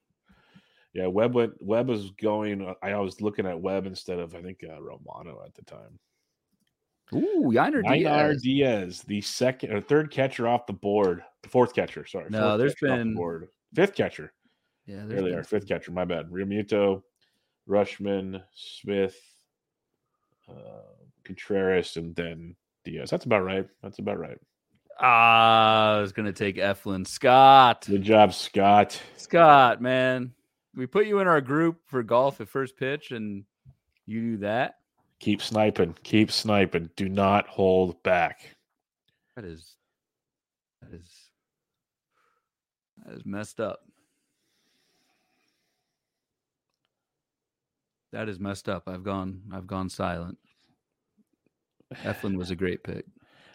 Yeah, 0.92 1.06
Webb 1.06 1.34
went. 1.34 1.52
Webb 1.60 1.88
was 1.88 2.10
going. 2.20 2.72
I 2.82 2.94
was 2.96 3.20
looking 3.20 3.46
at 3.46 3.60
Webb 3.60 3.86
instead 3.86 4.18
of 4.18 4.34
I 4.34 4.42
think 4.42 4.64
uh, 4.68 4.80
Romano 4.80 5.42
at 5.44 5.54
the 5.54 5.62
time. 5.62 5.98
Ooh, 7.12 7.50
Yainer 7.52 7.82
Diaz. 7.82 8.42
Diaz, 8.42 9.02
the 9.06 9.20
second 9.20 9.72
or 9.72 9.80
third 9.80 10.10
catcher 10.12 10.46
off 10.46 10.66
the 10.66 10.72
board, 10.72 11.24
the 11.42 11.48
fourth 11.48 11.74
catcher. 11.74 12.06
Sorry, 12.06 12.26
No, 12.30 12.56
there's 12.56 12.74
the 12.80 12.86
been- 12.88 13.14
board. 13.14 13.48
fifth 13.74 13.94
catcher. 13.94 14.32
Yeah, 14.86 15.04
There 15.06 15.22
they 15.22 15.30
are, 15.30 15.42
fifth 15.44 15.66
catcher. 15.68 15.90
My 15.92 16.04
bad. 16.04 16.26
Realmuto, 16.30 17.02
Rutschman, 17.70 18.42
Smith, 18.52 19.16
uh, 20.48 20.82
Contreras, 21.24 21.96
and 21.96 22.14
then 22.16 22.56
Diaz. 22.84 23.10
That's 23.10 23.24
about 23.24 23.44
right. 23.44 23.66
That's 23.82 24.00
about 24.00 24.18
right. 24.18 24.38
Ah, 25.00 25.96
I 25.96 26.00
was 26.00 26.12
gonna 26.12 26.32
take 26.32 26.56
Eflin. 26.56 27.06
Scott. 27.06 27.86
Good 27.88 28.02
job, 28.02 28.34
Scott. 28.34 29.00
Scott, 29.16 29.80
man. 29.80 30.32
We 30.74 30.86
put 30.86 31.06
you 31.06 31.20
in 31.20 31.26
our 31.26 31.40
group 31.40 31.80
for 31.86 32.02
golf 32.02 32.40
at 32.40 32.48
first 32.48 32.76
pitch 32.76 33.10
and 33.12 33.44
you 34.06 34.20
do 34.20 34.36
that. 34.38 34.76
Keep 35.20 35.42
sniping. 35.42 35.94
Keep 36.02 36.30
sniping. 36.30 36.90
Do 36.96 37.08
not 37.08 37.46
hold 37.48 38.02
back. 38.02 38.56
That 39.36 39.44
is 39.44 39.76
that 40.82 40.92
is 40.92 41.08
that 43.04 43.14
is 43.14 43.24
messed 43.24 43.60
up. 43.60 43.80
That 48.12 48.28
is 48.28 48.40
messed 48.40 48.68
up. 48.68 48.88
I've 48.88 49.04
gone 49.04 49.42
I've 49.52 49.66
gone 49.66 49.88
silent. 49.88 50.38
Eflin 52.02 52.36
was 52.36 52.50
a 52.50 52.56
great 52.56 52.82
pick. 52.82 53.04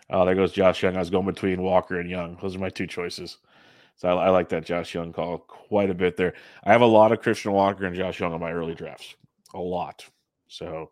Oh, 0.10 0.26
there 0.26 0.36
goes 0.36 0.52
Josh 0.52 0.84
Jung. 0.84 0.96
I 0.96 1.00
was 1.00 1.10
going 1.10 1.26
between 1.26 1.62
Walker 1.62 2.00
and 2.00 2.10
Jung. 2.10 2.38
Those 2.42 2.56
are 2.56 2.60
my 2.60 2.70
two 2.70 2.88
choices. 2.88 3.38
So 3.96 4.10
I, 4.10 4.26
I 4.26 4.30
like 4.30 4.50
that 4.50 4.66
Josh 4.66 4.94
Jung 4.94 5.14
call 5.14 5.40
quite 5.40 5.90
a 5.90 5.96
bit 5.96 6.18
there. 6.18 6.34
I 6.64 6.72
have 6.72 6.82
a 6.82 6.86
lot 6.86 7.12
of 7.12 7.22
Christian 7.22 7.54
Walker 7.54 7.86
and 7.86 7.96
Josh 7.96 8.20
Jung 8.20 8.34
on 8.34 8.40
my 8.40 8.52
early 8.52 8.76
drafts. 8.76 9.16
A 9.54 9.60
lot. 9.60 10.06
So 10.48 10.92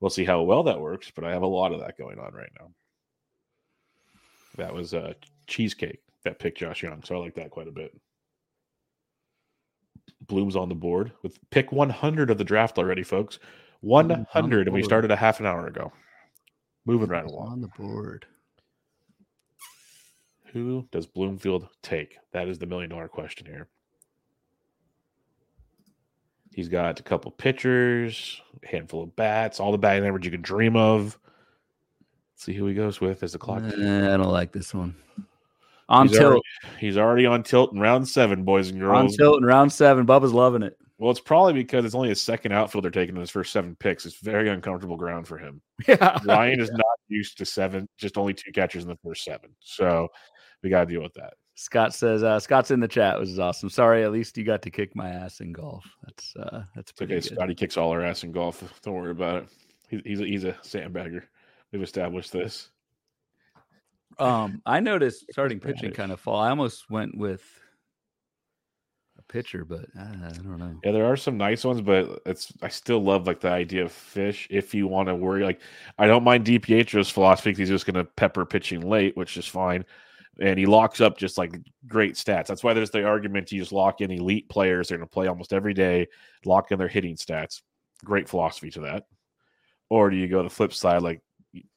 we'll 0.00 0.10
see 0.10 0.24
how 0.24 0.42
well 0.42 0.62
that 0.62 0.80
works, 0.80 1.10
but 1.14 1.24
I 1.24 1.32
have 1.32 1.42
a 1.42 1.46
lot 1.46 1.72
of 1.72 1.80
that 1.80 1.98
going 1.98 2.18
on 2.18 2.32
right 2.32 2.52
now. 2.58 2.70
That 4.56 4.72
was 4.72 4.94
uh, 4.94 5.14
Cheesecake 5.46 6.00
that 6.24 6.38
picked 6.38 6.58
Josh 6.58 6.82
Jung. 6.82 7.02
So 7.04 7.16
I 7.16 7.18
like 7.18 7.34
that 7.34 7.50
quite 7.50 7.68
a 7.68 7.72
bit. 7.72 7.92
Bloom's 10.26 10.56
on 10.56 10.68
the 10.68 10.74
board 10.74 11.12
with 11.22 11.38
pick 11.50 11.72
100 11.72 12.30
of 12.30 12.38
the 12.38 12.44
draft 12.44 12.78
already, 12.78 13.02
folks. 13.02 13.38
100. 13.80 14.66
And 14.66 14.74
we 14.74 14.82
started 14.82 15.10
a 15.10 15.16
half 15.16 15.40
an 15.40 15.46
hour 15.46 15.66
ago. 15.66 15.92
Moving 16.84 17.08
right 17.08 17.24
along. 17.24 17.52
on 17.52 17.60
the 17.60 17.68
board. 17.68 18.26
Who 20.52 20.86
does 20.90 21.06
Bloomfield 21.06 21.68
take? 21.82 22.16
That 22.32 22.48
is 22.48 22.58
the 22.58 22.66
million 22.66 22.90
dollar 22.90 23.08
question 23.08 23.46
here. 23.46 23.68
He's 26.52 26.68
got 26.68 26.98
a 26.98 27.02
couple 27.02 27.30
pitchers, 27.30 28.42
a 28.62 28.66
handful 28.66 29.04
of 29.04 29.14
bats, 29.14 29.60
all 29.60 29.70
the 29.70 29.78
batting 29.78 30.04
average 30.04 30.24
you 30.24 30.32
can 30.32 30.42
dream 30.42 30.74
of. 30.74 31.16
Let's 32.34 32.44
see 32.44 32.54
who 32.54 32.66
he 32.66 32.74
goes 32.74 33.00
with 33.00 33.22
as 33.22 33.32
the 33.32 33.38
clock. 33.38 33.62
I 33.62 33.70
don't 33.70 34.22
like 34.24 34.50
this 34.50 34.74
one. 34.74 34.96
On 35.90 36.06
he's, 36.08 36.16
tilt. 36.16 36.26
already, 36.26 36.42
he's 36.78 36.96
already 36.96 37.26
on 37.26 37.42
tilt 37.42 37.72
in 37.72 37.80
round 37.80 38.08
seven, 38.08 38.44
boys 38.44 38.70
and 38.70 38.78
girls. 38.80 38.96
On 38.96 39.08
tilt 39.08 39.38
in 39.38 39.44
round 39.44 39.72
seven. 39.72 40.06
Bubba's 40.06 40.32
loving 40.32 40.62
it. 40.62 40.76
Well, 40.98 41.10
it's 41.10 41.20
probably 41.20 41.54
because 41.54 41.84
it's 41.84 41.94
only 41.94 42.10
his 42.10 42.20
second 42.20 42.52
outfielder 42.52 42.90
taken 42.90 43.16
in 43.16 43.20
his 43.20 43.30
first 43.30 43.52
seven 43.52 43.74
picks. 43.74 44.06
It's 44.06 44.16
very 44.20 44.48
uncomfortable 44.50 44.96
ground 44.96 45.26
for 45.26 45.38
him. 45.38 45.60
Yeah. 45.88 46.18
Ryan 46.24 46.60
is 46.60 46.70
not 46.70 46.84
used 47.08 47.38
to 47.38 47.46
seven, 47.46 47.88
just 47.96 48.18
only 48.18 48.34
two 48.34 48.52
catchers 48.52 48.82
in 48.84 48.90
the 48.90 48.98
first 49.02 49.24
seven. 49.24 49.50
So 49.60 50.08
we 50.62 50.68
got 50.70 50.80
to 50.80 50.86
deal 50.86 51.02
with 51.02 51.14
that. 51.14 51.34
Scott 51.54 51.94
says 51.94 52.22
uh, 52.22 52.38
Scott's 52.38 52.70
in 52.70 52.80
the 52.80 52.88
chat, 52.88 53.18
which 53.18 53.28
is 53.30 53.38
awesome. 53.38 53.68
Sorry, 53.70 54.04
at 54.04 54.12
least 54.12 54.36
you 54.38 54.44
got 54.44 54.62
to 54.62 54.70
kick 54.70 54.94
my 54.94 55.08
ass 55.10 55.40
in 55.40 55.52
golf. 55.52 55.84
That's 56.04 56.34
uh 56.36 56.62
that's 56.74 56.90
It's 56.90 56.92
pretty 56.92 57.14
okay. 57.16 57.28
good. 57.28 57.34
Scotty 57.34 57.54
kicks 57.54 57.76
all 57.76 57.90
our 57.90 58.02
ass 58.02 58.22
in 58.22 58.32
golf. 58.32 58.62
Don't 58.82 58.94
worry 58.94 59.10
about 59.10 59.42
it. 59.42 59.48
He's 59.88 60.00
he's 60.04 60.20
a, 60.20 60.24
he's 60.24 60.44
a 60.44 60.52
sandbagger. 60.62 61.22
We've 61.72 61.82
established 61.82 62.32
this. 62.32 62.70
Um, 64.20 64.62
I 64.66 64.80
noticed 64.80 65.26
starting 65.32 65.58
pitching 65.58 65.92
kind 65.92 66.12
of 66.12 66.20
fall. 66.20 66.40
I 66.40 66.50
almost 66.50 66.90
went 66.90 67.16
with 67.16 67.42
a 69.18 69.32
pitcher, 69.32 69.64
but 69.64 69.86
uh, 69.98 70.28
I 70.28 70.32
don't 70.32 70.58
know. 70.58 70.78
Yeah, 70.84 70.92
there 70.92 71.06
are 71.06 71.16
some 71.16 71.36
nice 71.36 71.64
ones, 71.64 71.80
but 71.80 72.20
it's 72.26 72.52
I 72.62 72.68
still 72.68 73.02
love 73.02 73.26
like 73.26 73.40
the 73.40 73.50
idea 73.50 73.84
of 73.84 73.92
fish. 73.92 74.46
If 74.50 74.74
you 74.74 74.86
want 74.86 75.08
to 75.08 75.14
worry, 75.14 75.42
like 75.42 75.60
I 75.98 76.06
don't 76.06 76.24
mind 76.24 76.44
DiPietro's 76.44 77.10
philosophy. 77.10 77.54
He's 77.54 77.68
just 77.68 77.86
going 77.86 77.94
to 77.94 78.04
pepper 78.04 78.44
pitching 78.44 78.82
late, 78.82 79.16
which 79.16 79.36
is 79.36 79.46
fine, 79.46 79.84
and 80.40 80.58
he 80.58 80.66
locks 80.66 81.00
up 81.00 81.16
just 81.16 81.38
like 81.38 81.58
great 81.86 82.14
stats. 82.14 82.46
That's 82.46 82.62
why 82.62 82.74
there's 82.74 82.90
the 82.90 83.04
argument 83.04 83.50
you 83.52 83.60
just 83.60 83.72
lock 83.72 84.00
in 84.00 84.10
elite 84.10 84.48
players. 84.48 84.88
They're 84.88 84.98
going 84.98 85.08
to 85.08 85.12
play 85.12 85.28
almost 85.28 85.52
every 85.52 85.74
day, 85.74 86.08
lock 86.44 86.72
in 86.72 86.78
their 86.78 86.88
hitting 86.88 87.16
stats. 87.16 87.62
Great 88.04 88.28
philosophy 88.28 88.70
to 88.72 88.80
that. 88.80 89.04
Or 89.88 90.08
do 90.08 90.16
you 90.16 90.28
go 90.28 90.42
the 90.42 90.50
flip 90.50 90.72
side 90.72 91.02
like 91.02 91.20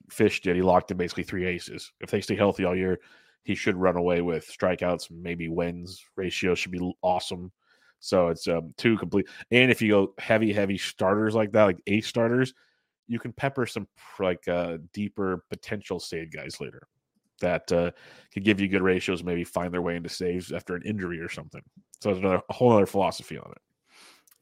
Fish 0.09 0.41
did? 0.41 0.55
He 0.55 0.61
locked 0.61 0.91
in 0.91 0.97
basically 0.97 1.23
three 1.23 1.45
aces. 1.45 1.91
If 1.99 2.11
they 2.11 2.21
stay 2.21 2.35
healthy 2.35 2.65
all 2.65 2.75
year, 2.75 2.99
he 3.43 3.55
should 3.55 3.75
run 3.75 3.97
away 3.97 4.21
with 4.21 4.47
strikeouts, 4.47 5.11
maybe 5.11 5.49
wins. 5.49 6.03
Ratio 6.15 6.55
should 6.55 6.71
be 6.71 6.93
awesome. 7.01 7.51
So 7.99 8.27
it's 8.27 8.47
um, 8.47 8.73
two 8.77 8.97
complete. 8.97 9.27
And 9.51 9.71
if 9.71 9.81
you 9.81 9.91
go 9.91 10.13
heavy, 10.17 10.51
heavy 10.51 10.77
starters 10.77 11.35
like 11.35 11.51
that, 11.53 11.63
like 11.63 11.81
eight 11.87 12.05
starters, 12.05 12.53
you 13.07 13.19
can 13.19 13.33
pepper 13.33 13.65
some 13.65 13.87
like 14.19 14.47
uh, 14.47 14.77
deeper 14.93 15.43
potential 15.49 15.99
save 15.99 16.31
guys 16.31 16.59
later 16.59 16.87
that 17.41 17.71
uh, 17.71 17.91
could 18.33 18.43
give 18.43 18.59
you 18.59 18.67
good 18.67 18.81
ratios. 18.81 19.23
Maybe 19.23 19.43
find 19.43 19.73
their 19.73 19.81
way 19.81 19.95
into 19.95 20.09
saves 20.09 20.51
after 20.51 20.75
an 20.75 20.83
injury 20.83 21.19
or 21.19 21.29
something. 21.29 21.61
So 22.01 22.11
it's 22.11 22.19
another 22.19 22.41
a 22.49 22.53
whole 22.53 22.71
other 22.71 22.85
philosophy 22.85 23.37
on 23.37 23.51
it. 23.51 23.61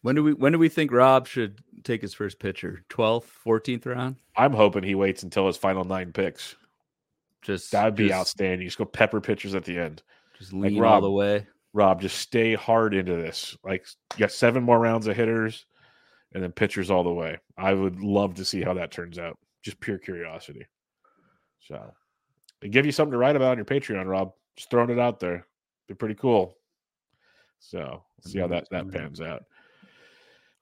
When 0.02 0.16
do 0.16 0.24
we 0.24 0.34
when 0.34 0.52
do 0.52 0.60
we 0.60 0.70
think 0.70 0.92
Rob 0.92 1.28
should 1.28 1.60
take 1.84 2.02
his 2.02 2.14
first 2.14 2.40
pitcher? 2.40 2.84
Twelfth, 2.90 3.28
fourteenth 3.28 3.86
round? 3.86 4.16
I'm 4.36 4.54
hoping 4.54 4.84
he 4.84 4.96
waits 4.96 5.24
until 5.24 5.48
his 5.48 5.58
final 5.58 5.84
nine 5.84 6.12
picks. 6.12 6.56
Just 7.42 7.72
That'd 7.72 7.96
be 7.96 8.08
just, 8.08 8.20
outstanding. 8.20 8.68
Just 8.68 8.78
go 8.78 8.86
pepper 8.86 9.22
pitchers 9.22 9.56
at 9.56 9.66
the 9.66 9.78
end. 9.78 10.02
Just 10.38 10.54
Like 10.54 10.72
lean 10.72 10.84
all 10.84 11.02
the 11.02 11.12
way. 11.12 11.48
Rob, 11.74 12.02
just 12.02 12.18
stay 12.18 12.54
hard 12.54 12.94
into 12.94 13.16
this. 13.16 13.56
Like 13.64 13.86
you 14.14 14.20
got 14.20 14.32
seven 14.32 14.64
more 14.64 14.80
rounds 14.80 15.08
of 15.08 15.16
hitters 15.16 15.66
and 16.34 16.44
then 16.44 16.52
pitchers 16.52 16.92
all 16.92 17.04
the 17.04 17.14
way. 17.14 17.38
I 17.58 17.74
would 17.74 18.02
love 18.02 18.36
to 18.36 18.46
see 18.46 18.62
how 18.62 18.74
that 18.74 18.92
turns 18.92 19.18
out. 19.20 19.38
Just 19.64 19.80
pure 19.80 19.98
curiosity. 19.98 20.66
So 21.60 21.94
they 22.60 22.70
give 22.70 22.86
you 22.86 22.92
something 22.92 23.12
to 23.12 23.18
write 23.18 23.36
about 23.36 23.52
on 23.52 23.58
your 23.58 23.66
Patreon, 23.66 24.08
Rob. 24.08 24.34
Just 24.56 24.70
throwing 24.70 24.90
it 24.90 25.00
out 25.00 25.20
there. 25.20 25.46
Be 25.88 25.94
pretty 25.94 26.16
cool. 26.16 26.58
So 27.60 28.04
see 28.22 28.40
how 28.40 28.48
that, 28.48 28.68
that 28.72 28.92
pans 28.92 29.22
out. 29.22 29.44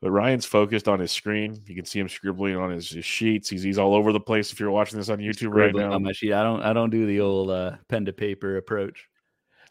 But 0.02 0.12
Ryan's 0.12 0.46
focused 0.46 0.88
on 0.88 1.00
his 1.00 1.12
screen. 1.12 1.62
You 1.66 1.76
can 1.76 1.84
see 1.86 2.00
him 2.00 2.08
scribbling 2.08 2.56
on 2.56 2.72
his, 2.72 2.90
his 2.90 3.04
sheets. 3.04 3.50
He's 3.50 3.62
he's 3.64 3.78
all 3.78 3.94
over 3.94 4.14
the 4.14 4.20
place. 4.20 4.52
If 4.54 4.60
you're 4.60 4.72
watching 4.72 4.98
this 4.98 5.10
on 5.10 5.18
YouTube 5.18 5.54
right 5.54 5.76
now, 5.76 5.92
on 5.92 6.04
my 6.04 6.14
sheet. 6.14 6.32
I 6.34 6.42
don't 6.44 6.62
I 6.62 6.72
don't 6.72 6.90
do 6.90 7.06
the 7.06 7.20
old 7.20 7.50
uh, 7.50 7.74
pen 7.90 8.06
to 8.06 8.14
paper 8.14 8.56
approach. 8.58 9.08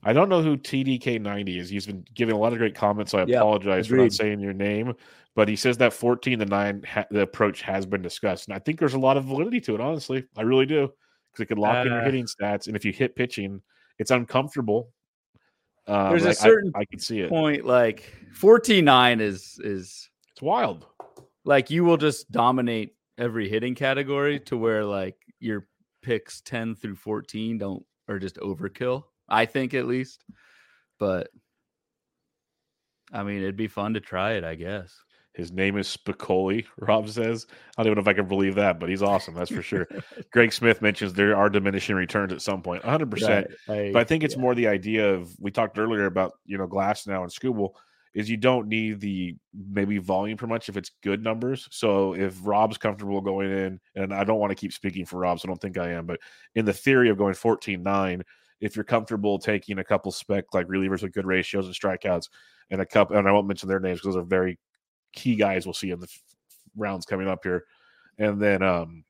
I 0.05 0.13
don't 0.13 0.29
know 0.29 0.43
who 0.43 0.57
TDK90 0.57 1.59
is. 1.59 1.69
He's 1.71 1.87
been 1.87 2.05
giving 2.15 2.35
a 2.35 2.39
lot 2.39 2.53
of 2.53 2.59
great 2.59 2.75
comments, 2.75 3.11
so 3.13 3.19
I 3.19 3.25
Yeah, 3.27 3.39
apologize 3.39 3.89
for 3.89 3.97
not 3.97 4.13
saying 4.13 4.39
your 4.41 4.53
name. 4.53 4.95
But 5.35 5.49
he 5.49 5.57
says 5.57 5.77
that 5.79 5.93
14 5.93 6.39
to 6.41 6.47
9, 6.47 6.83
ha- 6.85 7.05
the 7.11 7.23
approach 7.23 7.63
has 7.63 7.85
been 7.87 8.03
discussed. 8.03 8.47
And 8.49 8.55
I 8.55 8.59
think 8.61 8.79
there's 8.79 8.95
a 8.95 8.99
lot 8.99 9.17
of 9.17 9.25
validity 9.25 9.61
to 9.63 9.75
it, 9.75 9.81
honestly. 9.81 10.25
I 10.37 10.43
really 10.43 10.67
do. 10.67 10.89
Because 11.33 11.43
it 11.43 11.47
could 11.47 11.59
lock 11.59 11.85
in 11.85 11.93
your 11.93 12.01
Uh, 12.03 12.05
hitting 12.05 12.27
stats. 12.27 12.67
And 12.69 12.77
if 12.77 12.85
you 12.85 12.93
hit 12.93 13.17
pitching, 13.17 13.61
it's 13.99 14.11
uncomfortable. 14.13 14.93
Um, 15.89 16.11
There's 16.11 16.25
a 16.25 16.29
I- 16.29 16.31
I- 16.31 16.33
certain 16.35 16.73
I, 16.77 16.85
can 16.85 16.99
see 17.01 17.21
it. 17.21 17.29
Point 17.29 17.65
like 17.65 18.13
14-9 18.41 19.21
is 19.21 19.59
is 19.65 20.08
It's 20.39 20.43
wild. 20.43 20.87
like 21.45 21.69
you 21.69 21.83
will 21.83 21.97
just 21.97 22.31
dominate 22.31 22.95
every 23.19 23.49
hitting 23.49 23.75
category 23.75 24.39
to 24.39 24.57
where 24.57 24.85
like 24.85 25.17
your 25.41 25.67
picks 26.01 26.41
10 26.43 26.77
through 26.77 26.95
14 26.95 27.59
don't 27.59 27.85
are 28.09 28.21
just 28.21 28.37
overkill 28.37 29.03
i 29.29 29.45
think 29.45 29.75
at 29.75 29.87
least 29.87 30.23
but 31.01 31.29
i 33.13 33.25
mean 33.25 33.39
it'd 33.39 33.57
be 33.57 33.67
fun 33.67 33.95
to 33.95 34.01
try 34.01 34.35
it 34.35 34.45
i 34.45 34.55
guess 34.55 34.95
His 35.33 35.51
name 35.51 35.77
is 35.77 35.89
Spicoli, 35.97 36.67
Rob 36.79 37.09
says. 37.09 37.47
I 37.77 37.83
don't 37.83 37.93
even 37.93 37.97
know 37.97 38.03
if 38.03 38.09
I 38.09 38.19
can 38.21 38.29
believe 38.29 38.55
that, 38.57 38.79
but 38.81 38.89
he's 38.89 39.03
awesome. 39.03 39.35
That's 39.35 39.53
for 39.53 39.63
sure. 39.63 39.87
Greg 40.33 40.53
Smith 40.53 40.83
mentions 40.83 41.13
there 41.15 41.37
are 41.37 41.49
diminishing 41.51 41.95
returns 41.97 42.33
at 42.33 42.43
some 42.43 42.61
point. 42.63 42.83
100%. 42.83 43.29
Right, 43.69 43.93
But 43.93 44.01
I 44.01 44.05
think 44.05 44.25
it's 44.25 44.37
more 44.37 44.55
the 44.57 44.67
idea 44.69 45.15
of 45.15 45.31
we 45.41 45.51
talked 45.53 45.79
earlier 45.79 46.07
about 46.07 46.33
you 46.45 46.59
know 46.59 46.67
Glasnow 46.69 47.23
and 47.23 47.31
Skubal. 47.31 47.71
Is 48.15 48.29
you 48.29 48.37
don't 48.37 48.69
need 48.69 49.01
the 49.01 49.37
maybe 49.71 49.99
volume 49.99 50.37
for 50.37 50.47
much 50.47 50.69
if 50.69 50.77
it's 50.77 50.93
good 51.03 51.23
numbers. 51.23 51.69
So 51.71 52.15
if 52.15 52.35
Rob's 52.43 52.79
comfortable 52.79 53.21
going 53.21 53.51
in, 53.51 53.81
and 53.95 54.13
I 54.13 54.25
don't 54.25 54.39
want 54.39 54.51
to 54.51 54.57
keep 54.57 54.73
speaking 54.73 55.05
for 55.05 55.19
Rob, 55.19 55.41
so 55.41 55.47
I 55.47 55.51
don't 55.51 55.61
think 55.61 55.79
I 55.79 55.91
am, 55.93 56.07
but 56.07 56.21
in 56.55 56.65
the 56.65 56.73
theory 56.73 57.11
of 57.11 57.19
going 57.19 57.35
14 57.35 57.83
9, 57.83 58.23
if 58.61 58.75
you're 58.75 58.85
comfortable 58.85 59.39
taking 59.39 59.79
a 59.79 59.85
couple 59.85 60.11
spec 60.11 60.45
like 60.53 60.67
relievers 60.67 61.03
with 61.03 61.13
good 61.13 61.27
ratios 61.27 61.67
and 61.67 61.75
strikeouts 61.75 62.29
and 62.71 62.81
a 62.81 62.87
couple, 62.87 63.17
and 63.17 63.29
I 63.29 63.33
won't 63.33 63.47
mention 63.47 63.69
their 63.69 63.81
names 63.81 64.01
because 64.01 64.15
those 64.15 64.23
are 64.23 64.27
very 64.27 64.59
key 65.13 65.37
guys 65.37 65.65
we'll 65.67 65.75
see 65.75 65.91
in 65.91 66.01
the 66.01 66.07
f- 66.07 66.23
rounds 66.77 67.07
coming 67.07 67.29
up 67.29 67.41
here. 67.43 67.65
And 68.19 68.41
then 68.41 68.63
um, 68.63 69.05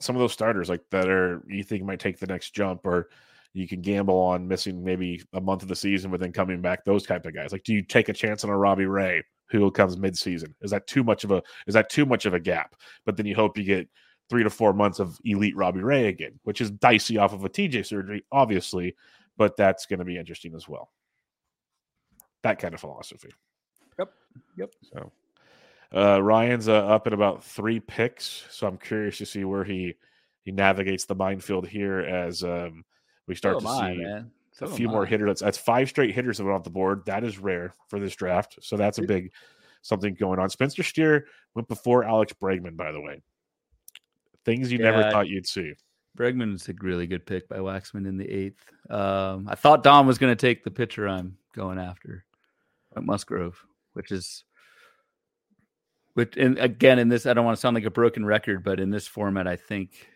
some 0.00 0.14
of 0.14 0.20
those 0.20 0.32
starters 0.32 0.68
like 0.68 0.82
that 0.90 1.08
are 1.08 1.42
you 1.48 1.64
think 1.64 1.82
might 1.82 2.00
take 2.00 2.18
the 2.18 2.26
next 2.26 2.54
jump 2.54 2.86
or 2.86 3.08
you 3.56 3.66
can 3.66 3.80
gamble 3.80 4.18
on 4.18 4.46
missing 4.46 4.84
maybe 4.84 5.22
a 5.32 5.40
month 5.40 5.62
of 5.62 5.68
the 5.68 5.76
season 5.76 6.10
but 6.10 6.20
then 6.20 6.32
coming 6.32 6.60
back 6.60 6.84
those 6.84 7.04
type 7.04 7.24
of 7.26 7.34
guys 7.34 7.52
like 7.52 7.64
do 7.64 7.72
you 7.72 7.82
take 7.82 8.08
a 8.08 8.12
chance 8.12 8.44
on 8.44 8.50
a 8.50 8.56
robbie 8.56 8.86
ray 8.86 9.22
who 9.48 9.70
comes 9.70 9.96
mid-season 9.96 10.54
is 10.60 10.70
that 10.70 10.86
too 10.86 11.02
much 11.02 11.24
of 11.24 11.30
a 11.30 11.42
is 11.66 11.74
that 11.74 11.88
too 11.88 12.06
much 12.06 12.26
of 12.26 12.34
a 12.34 12.40
gap 12.40 12.74
but 13.04 13.16
then 13.16 13.26
you 13.26 13.34
hope 13.34 13.56
you 13.56 13.64
get 13.64 13.88
three 14.28 14.42
to 14.42 14.50
four 14.50 14.72
months 14.72 14.98
of 14.98 15.18
elite 15.24 15.56
robbie 15.56 15.82
ray 15.82 16.08
again 16.08 16.38
which 16.42 16.60
is 16.60 16.70
dicey 16.70 17.16
off 17.18 17.32
of 17.32 17.44
a 17.44 17.48
tj 17.48 17.84
surgery 17.84 18.24
obviously 18.32 18.94
but 19.36 19.56
that's 19.56 19.86
going 19.86 19.98
to 19.98 20.04
be 20.04 20.18
interesting 20.18 20.54
as 20.54 20.68
well 20.68 20.90
that 22.42 22.58
kind 22.58 22.74
of 22.74 22.80
philosophy 22.80 23.30
Yep. 23.98 24.12
Yep. 24.58 24.74
so 24.92 25.12
uh, 25.94 26.20
Ryan's 26.22 26.68
uh, 26.68 26.84
up 26.86 27.06
at 27.06 27.12
about 27.12 27.44
three 27.44 27.80
picks, 27.80 28.44
so 28.50 28.66
I'm 28.66 28.76
curious 28.76 29.18
to 29.18 29.26
see 29.26 29.44
where 29.44 29.64
he 29.64 29.94
he 30.44 30.52
navigates 30.52 31.04
the 31.04 31.14
minefield 31.14 31.66
here 31.66 32.00
as 32.00 32.42
um, 32.42 32.84
we 33.26 33.34
start 33.34 33.60
So 33.60 33.60
to 33.60 33.68
I, 33.68 33.92
see 33.92 33.98
man. 33.98 34.30
So 34.52 34.66
a 34.66 34.70
few 34.70 34.88
more 34.88 35.04
hitters. 35.04 35.28
That's, 35.28 35.42
that's 35.42 35.58
five 35.58 35.88
straight 35.88 36.14
hitters 36.14 36.38
that 36.38 36.44
went 36.44 36.56
off 36.56 36.64
the 36.64 36.70
board. 36.70 37.02
That 37.04 37.24
is 37.24 37.38
rare 37.38 37.74
for 37.88 38.00
this 38.00 38.16
draft, 38.16 38.58
so 38.62 38.76
that's 38.76 38.98
a 38.98 39.02
big 39.02 39.30
something 39.82 40.14
going 40.14 40.38
on. 40.38 40.48
Spencer 40.48 40.82
Steer 40.82 41.26
went 41.54 41.68
before 41.68 42.04
Alex 42.04 42.32
Bregman, 42.40 42.76
by 42.76 42.90
the 42.90 43.00
way. 43.00 43.22
Things 44.44 44.72
you 44.72 44.78
never 44.78 45.10
thought 45.10 45.28
you'd 45.28 45.46
see. 45.46 45.74
Bregman's 46.16 46.68
a 46.68 46.74
really 46.80 47.06
good 47.06 47.26
pick 47.26 47.48
by 47.48 47.58
Waxman 47.58 48.06
in 48.06 48.16
the 48.16 48.28
eighth. 48.28 48.64
Um, 48.88 49.48
I 49.48 49.54
thought 49.54 49.82
Dom 49.82 50.06
was 50.06 50.16
going 50.18 50.34
to 50.34 50.40
take 50.40 50.64
the 50.64 50.70
pitcher 50.70 51.06
I'm 51.06 51.36
going 51.54 51.78
after, 51.78 52.24
at 52.96 53.02
Musgrove, 53.02 53.62
which 53.92 54.10
is, 54.10 54.44
which 56.14 56.36
and 56.38 56.58
again 56.58 56.98
in 56.98 57.08
this 57.08 57.26
I 57.26 57.34
don't 57.34 57.44
want 57.44 57.56
to 57.56 57.60
sound 57.60 57.74
like 57.74 57.84
a 57.84 57.90
broken 57.90 58.24
record, 58.24 58.64
but 58.64 58.80
in 58.80 58.90
this 58.90 59.06
format 59.06 59.46
I 59.46 59.56
think, 59.56 60.08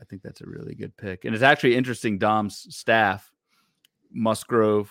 I 0.00 0.04
think 0.04 0.22
that's 0.22 0.40
a 0.40 0.46
really 0.46 0.74
good 0.74 0.96
pick, 0.96 1.24
and 1.24 1.34
it's 1.34 1.42
actually 1.42 1.76
interesting. 1.76 2.18
Dom's 2.18 2.66
staff, 2.74 3.32
Musgrove, 4.12 4.90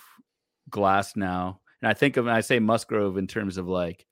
Glasnow, 0.70 1.58
and 1.80 1.88
I 1.88 1.94
think 1.94 2.16
of 2.16 2.26
when 2.26 2.34
I 2.34 2.40
say 2.40 2.58
Musgrove 2.58 3.16
in 3.16 3.26
terms 3.26 3.56
of 3.56 3.68
like, 3.68 4.06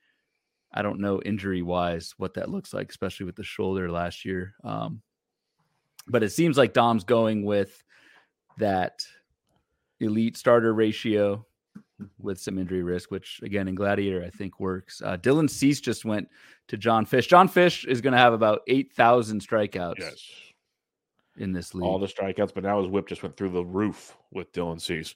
I 0.72 0.82
don't 0.82 1.00
know 1.00 1.20
injury 1.22 1.62
wise 1.62 2.14
what 2.16 2.34
that 2.34 2.50
looks 2.50 2.72
like, 2.72 2.90
especially 2.90 3.26
with 3.26 3.36
the 3.36 3.42
shoulder 3.44 3.90
last 3.90 4.24
year. 4.24 4.54
Um, 4.62 5.02
but 6.08 6.22
it 6.22 6.30
seems 6.30 6.56
like 6.56 6.72
Dom's 6.72 7.04
going 7.04 7.44
with 7.44 7.82
that 8.58 9.02
elite 10.00 10.36
starter 10.36 10.72
ratio 10.72 11.44
with 12.20 12.38
some 12.38 12.58
injury 12.58 12.82
risk, 12.82 13.10
which 13.10 13.40
again 13.42 13.68
in 13.68 13.74
Gladiator 13.74 14.22
I 14.24 14.30
think 14.30 14.60
works. 14.60 15.02
Uh, 15.04 15.16
Dylan 15.16 15.48
Cease 15.48 15.80
just 15.80 16.04
went 16.04 16.28
to 16.68 16.76
John 16.76 17.06
Fish. 17.06 17.26
John 17.26 17.48
Fish 17.48 17.84
is 17.86 18.00
going 18.00 18.12
to 18.12 18.18
have 18.18 18.32
about 18.32 18.60
eight 18.68 18.92
thousand 18.92 19.40
strikeouts 19.40 19.98
Yes, 19.98 20.30
in 21.38 21.52
this 21.52 21.74
league. 21.74 21.84
all 21.84 21.98
the 21.98 22.06
strikeouts, 22.06 22.52
but 22.54 22.62
now 22.64 22.80
his 22.80 22.88
whip 22.88 23.06
just 23.08 23.22
went 23.22 23.36
through 23.36 23.50
the 23.50 23.64
roof 23.64 24.16
with 24.32 24.52
Dylan 24.52 24.80
Cease. 24.80 25.14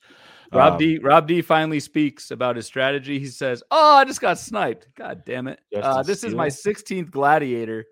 Rob 0.52 0.72
Um, 0.74 0.78
D. 0.78 0.98
Rob 0.98 1.26
D. 1.26 1.42
finally 1.42 1.80
speaks 1.80 2.30
about 2.30 2.56
his 2.56 2.66
strategy. 2.66 3.18
He 3.18 3.26
says, 3.26 3.62
"Oh, 3.70 3.96
I 3.96 4.04
just 4.04 4.20
got 4.20 4.38
sniped. 4.38 4.88
God 4.94 5.22
damn 5.24 5.48
it! 5.48 5.60
Uh, 5.74 6.02
this 6.02 6.24
is 6.24 6.34
my 6.34 6.48
16th 6.48 7.10
Gladiator. 7.10 7.86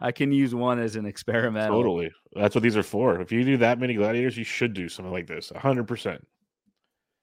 I 0.00 0.12
can 0.12 0.32
use 0.32 0.54
one 0.54 0.80
as 0.80 0.96
an 0.96 1.06
experiment. 1.06 1.70
Totally. 1.70 2.10
That's 2.34 2.54
what 2.54 2.62
these 2.62 2.76
are 2.76 2.82
for. 2.82 3.20
If 3.20 3.30
you 3.32 3.44
do 3.44 3.56
that 3.58 3.78
many 3.78 3.94
gladiators, 3.94 4.36
you 4.36 4.44
should 4.44 4.74
do 4.74 4.88
something 4.88 5.12
like 5.12 5.26
this. 5.28 5.52
100%. 5.54 6.18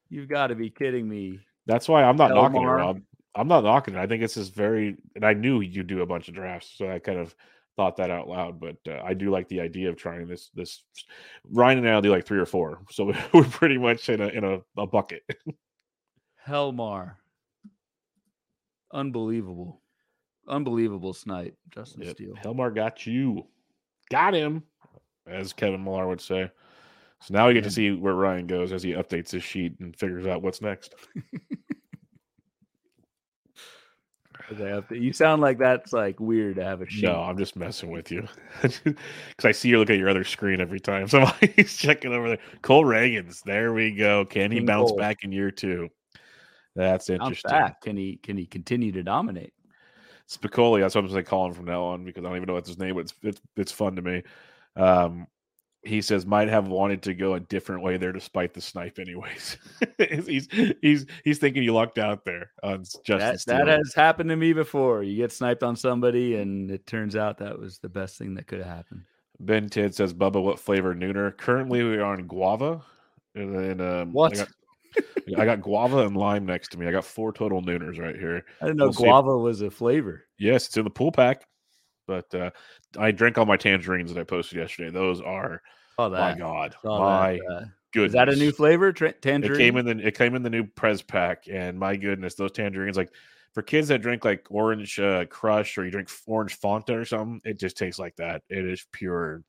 You've 0.10 0.30
got 0.30 0.48
to 0.48 0.56
be 0.56 0.70
kidding 0.70 1.08
me. 1.08 1.40
That's 1.68 1.88
why 1.88 2.04
I'm 2.04 2.16
not 2.16 2.32
knocking 2.32 2.62
it, 2.62 2.66
Rob. 2.66 3.02
I'm 3.36 3.48
not 3.48 3.64
knocking 3.64 3.96
it. 3.96 4.00
I 4.00 4.08
think 4.08 4.24
it's 4.24 4.34
just 4.36 4.54
very, 4.56 4.96
and 5.16 5.26
I 5.26 5.34
knew 5.34 5.62
you 5.62 5.84
do 5.84 6.02
a 6.02 6.06
bunch 6.06 6.28
of 6.28 6.34
drafts, 6.34 6.74
so 6.78 6.90
I 6.90 7.00
kind 7.00 7.20
of 7.20 7.36
thought 7.82 7.98
that 7.98 8.12
out 8.12 8.28
loud. 8.28 8.60
But 8.60 8.78
uh, 8.88 9.02
I 9.04 9.16
do 9.16 9.32
like 9.32 9.48
the 9.50 9.60
idea 9.60 9.90
of 9.90 9.96
trying 9.96 10.28
this. 10.28 10.52
This 10.54 10.84
Ryan 11.50 11.80
and 11.80 11.90
I'll 11.90 12.02
do 12.02 12.12
like 12.12 12.28
three 12.28 12.38
or 12.38 12.46
four, 12.46 12.82
so 12.92 13.12
we're 13.34 13.44
pretty 13.46 13.80
much 13.80 14.08
in 14.10 14.22
a 14.22 14.28
in 14.28 14.44
a, 14.44 14.60
a 14.78 14.86
bucket. 14.86 15.24
Helmar. 16.46 17.18
Unbelievable. 18.94 19.82
Unbelievable 20.48 21.14
snipe, 21.14 21.56
Justin 21.70 22.04
Yep. 22.04 22.16
Steele. 22.16 22.36
Helmar 22.36 22.70
got 22.72 23.08
you, 23.08 23.48
got 24.12 24.34
him, 24.36 24.64
as 25.26 25.54
Kevin 25.54 25.84
Millar 25.84 26.08
would 26.08 26.22
say. 26.22 26.52
So 27.22 27.34
now 27.34 27.48
we 27.48 27.54
get 27.54 27.64
to 27.64 27.72
see 27.72 27.92
where 27.92 28.16
Ryan 28.16 28.48
goes 28.48 28.72
as 28.72 28.84
he 28.84 28.92
updates 28.94 29.32
his 29.32 29.44
sheet 29.44 29.80
and 29.80 29.96
figures 29.96 30.28
out 30.28 30.42
what's 30.42 30.62
next. 30.62 30.96
You 34.90 35.14
sound 35.14 35.42
like 35.42 35.60
that's 35.60 35.94
like 35.94 36.20
weird 36.20 36.58
to 36.58 36.64
have 36.64 36.82
a 36.82 36.90
sheet. 36.90 37.06
No, 37.06 37.22
I'm 37.22 37.38
just 37.38 37.56
messing 37.56 37.92
with 37.92 38.12
you 38.12 38.28
because 38.62 38.96
I 39.44 39.52
see 39.52 39.70
you 39.70 39.80
look 39.80 39.90
at 39.90 39.98
your 39.98 40.10
other 40.10 40.24
screen 40.24 40.60
every 40.62 40.80
time. 40.80 41.08
Somebody's 41.10 41.78
checking 41.78 42.14
over 42.14 42.30
there. 42.30 42.40
Cole 42.62 42.84
Ragans 42.84 43.44
there. 43.44 43.74
We 43.74 43.92
go. 43.92 44.26
Can 44.26 44.52
he 44.52 44.60
King 44.60 44.66
bounce 44.66 44.92
Cole. 44.92 44.98
back 44.98 45.24
in 45.24 45.32
year 45.32 45.52
two? 45.52 45.90
That's 46.76 47.10
interesting. 47.10 47.52
Can 47.82 47.98
he 47.98 48.18
can 48.18 48.38
he 48.38 48.46
continue 48.46 48.92
to 48.94 49.04
dominate? 49.04 49.54
Spicoli. 50.30 50.80
That's 50.80 50.96
what 50.96 51.04
I'm 51.04 51.12
going 51.12 51.24
to 51.24 51.30
call 51.30 51.48
him 51.48 51.54
from 51.54 51.66
now 51.66 51.84
on 51.84 52.06
because 52.06 52.24
I 52.24 52.28
don't 52.28 52.38
even 52.38 52.48
know 52.48 52.54
what's 52.54 52.70
his 52.70 52.80
name. 52.80 52.96
But 52.96 53.02
it's 53.02 53.14
it's 53.24 53.42
it's 53.58 53.72
fun 53.72 53.96
to 53.98 54.02
me. 54.02 54.24
Um, 54.76 55.28
he 55.84 56.02
says 56.02 56.26
might 56.26 56.48
have 56.48 56.68
wanted 56.68 57.02
to 57.04 57.14
go 57.14 57.34
a 57.34 57.40
different 57.40 57.82
way 57.82 57.98
there 57.98 58.12
despite 58.12 58.54
the 58.54 58.62
snipe. 58.62 59.00
Anyways, 59.00 59.58
he's 60.28 60.48
he's 60.82 61.06
he's 61.24 61.40
thinking 61.40 61.64
you 61.64 61.74
lucked 61.74 61.98
out 61.98 62.24
there 62.26 62.52
on 62.64 62.84
Justin. 62.84 63.20
That, 63.20 63.40
Steele. 63.40 63.58
that 63.58 63.68
has 63.68 63.94
happened 63.96 64.30
to 64.30 64.36
me 64.36 64.54
before. 64.54 65.04
You 65.04 65.18
get 65.18 65.32
sniped 65.32 65.64
on 65.64 65.76
somebody, 65.76 66.36
and 66.36 66.70
it 66.70 66.86
turns 66.86 67.16
out 67.16 67.40
that 67.40 67.58
was 67.58 67.80
the 67.80 67.90
best 67.90 68.18
thing 68.18 68.36
that 68.36 68.48
could 68.48 68.60
have 68.60 68.68
happened. 68.68 69.02
Ben 69.42 69.70
Tid 69.70 69.96
says, 69.96 70.14
Bubba, 70.14 70.42
what 70.42 70.60
flavor 70.60 70.94
nooner? 70.94 71.36
Currently, 71.36 71.84
we 71.84 71.98
are 71.98 72.14
in 72.14 72.28
guava. 72.28 72.82
And 73.34 73.56
then 73.56 73.82
um, 73.82 74.14
What? 74.14 74.34
I 74.34 74.36
got, 74.36 75.40
I 75.40 75.46
got 75.46 75.62
guava 75.62 76.06
and 76.06 76.16
lime 76.16 76.46
next 76.46 76.70
to 76.70 76.78
me. 76.78 76.88
I 76.88 76.92
got 76.92 77.06
four 77.06 77.32
total 77.32 77.62
nooners 77.62 78.00
right 78.00 78.16
here. 78.16 78.46
I 78.62 78.66
didn't 78.66 78.78
know 78.78 78.86
We'll 78.86 78.94
guava 78.94 79.38
was 79.38 79.62
a 79.62 79.72
flavor. 79.72 80.26
Yes, 80.38 80.68
it's 80.68 80.78
in 80.78 80.84
the 80.84 80.90
pool 80.90 81.12
pack. 81.12 81.46
But 82.12 82.36
uh, 82.36 82.52
I 83.00 83.12
drank 83.12 83.38
all 83.38 83.46
my 83.46 83.56
tangerines 83.56 84.14
that 84.14 84.20
I 84.20 84.24
posted 84.26 84.58
yesterday. 84.58 84.90
Those 84.90 85.22
are 85.22 85.62
Oh, 85.98 86.10
my 86.10 86.36
god, 86.38 86.76
my 86.84 87.34
that, 87.34 87.54
uh, 87.56 87.66
goodness. 87.94 88.10
is 88.10 88.14
that 88.14 88.28
a 88.30 88.36
new 88.36 88.52
flavor? 88.52 88.92
Tra- 88.92 89.14
tangerine. 89.14 89.54
It 89.54 89.58
came 89.58 89.78
in 89.78 89.86
the 89.86 90.08
it 90.08 90.18
came 90.18 90.36
in 90.36 90.44
the 90.44 90.50
new 90.50 90.66
Prez 90.66 91.02
pack, 91.02 91.46
and 91.50 91.80
my 91.80 91.96
goodness, 91.96 92.36
those 92.36 92.52
tangerines 92.52 92.98
like 92.98 93.12
for 93.54 93.62
kids 93.62 93.88
that 93.90 94.02
drink 94.02 94.26
like 94.26 94.46
orange 94.50 95.00
uh, 95.00 95.26
crush 95.26 95.78
or 95.78 95.86
you 95.86 95.92
drink 95.92 96.10
orange 96.26 96.60
Fanta 96.60 96.96
or 96.96 97.06
something, 97.06 97.40
it 97.46 97.60
just 97.60 97.78
tastes 97.78 98.00
like 98.00 98.16
that. 98.18 98.42
It 98.50 98.66
is 98.66 98.86
pure 98.92 99.44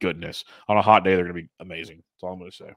goodness. 0.00 0.44
On 0.68 0.76
a 0.76 0.82
hot 0.82 1.02
day, 1.04 1.14
they're 1.16 1.24
gonna 1.24 1.34
be 1.34 1.48
amazing. 1.60 1.96
That's 1.96 2.22
all 2.22 2.34
I'm 2.34 2.38
gonna 2.38 2.52
say. 2.52 2.72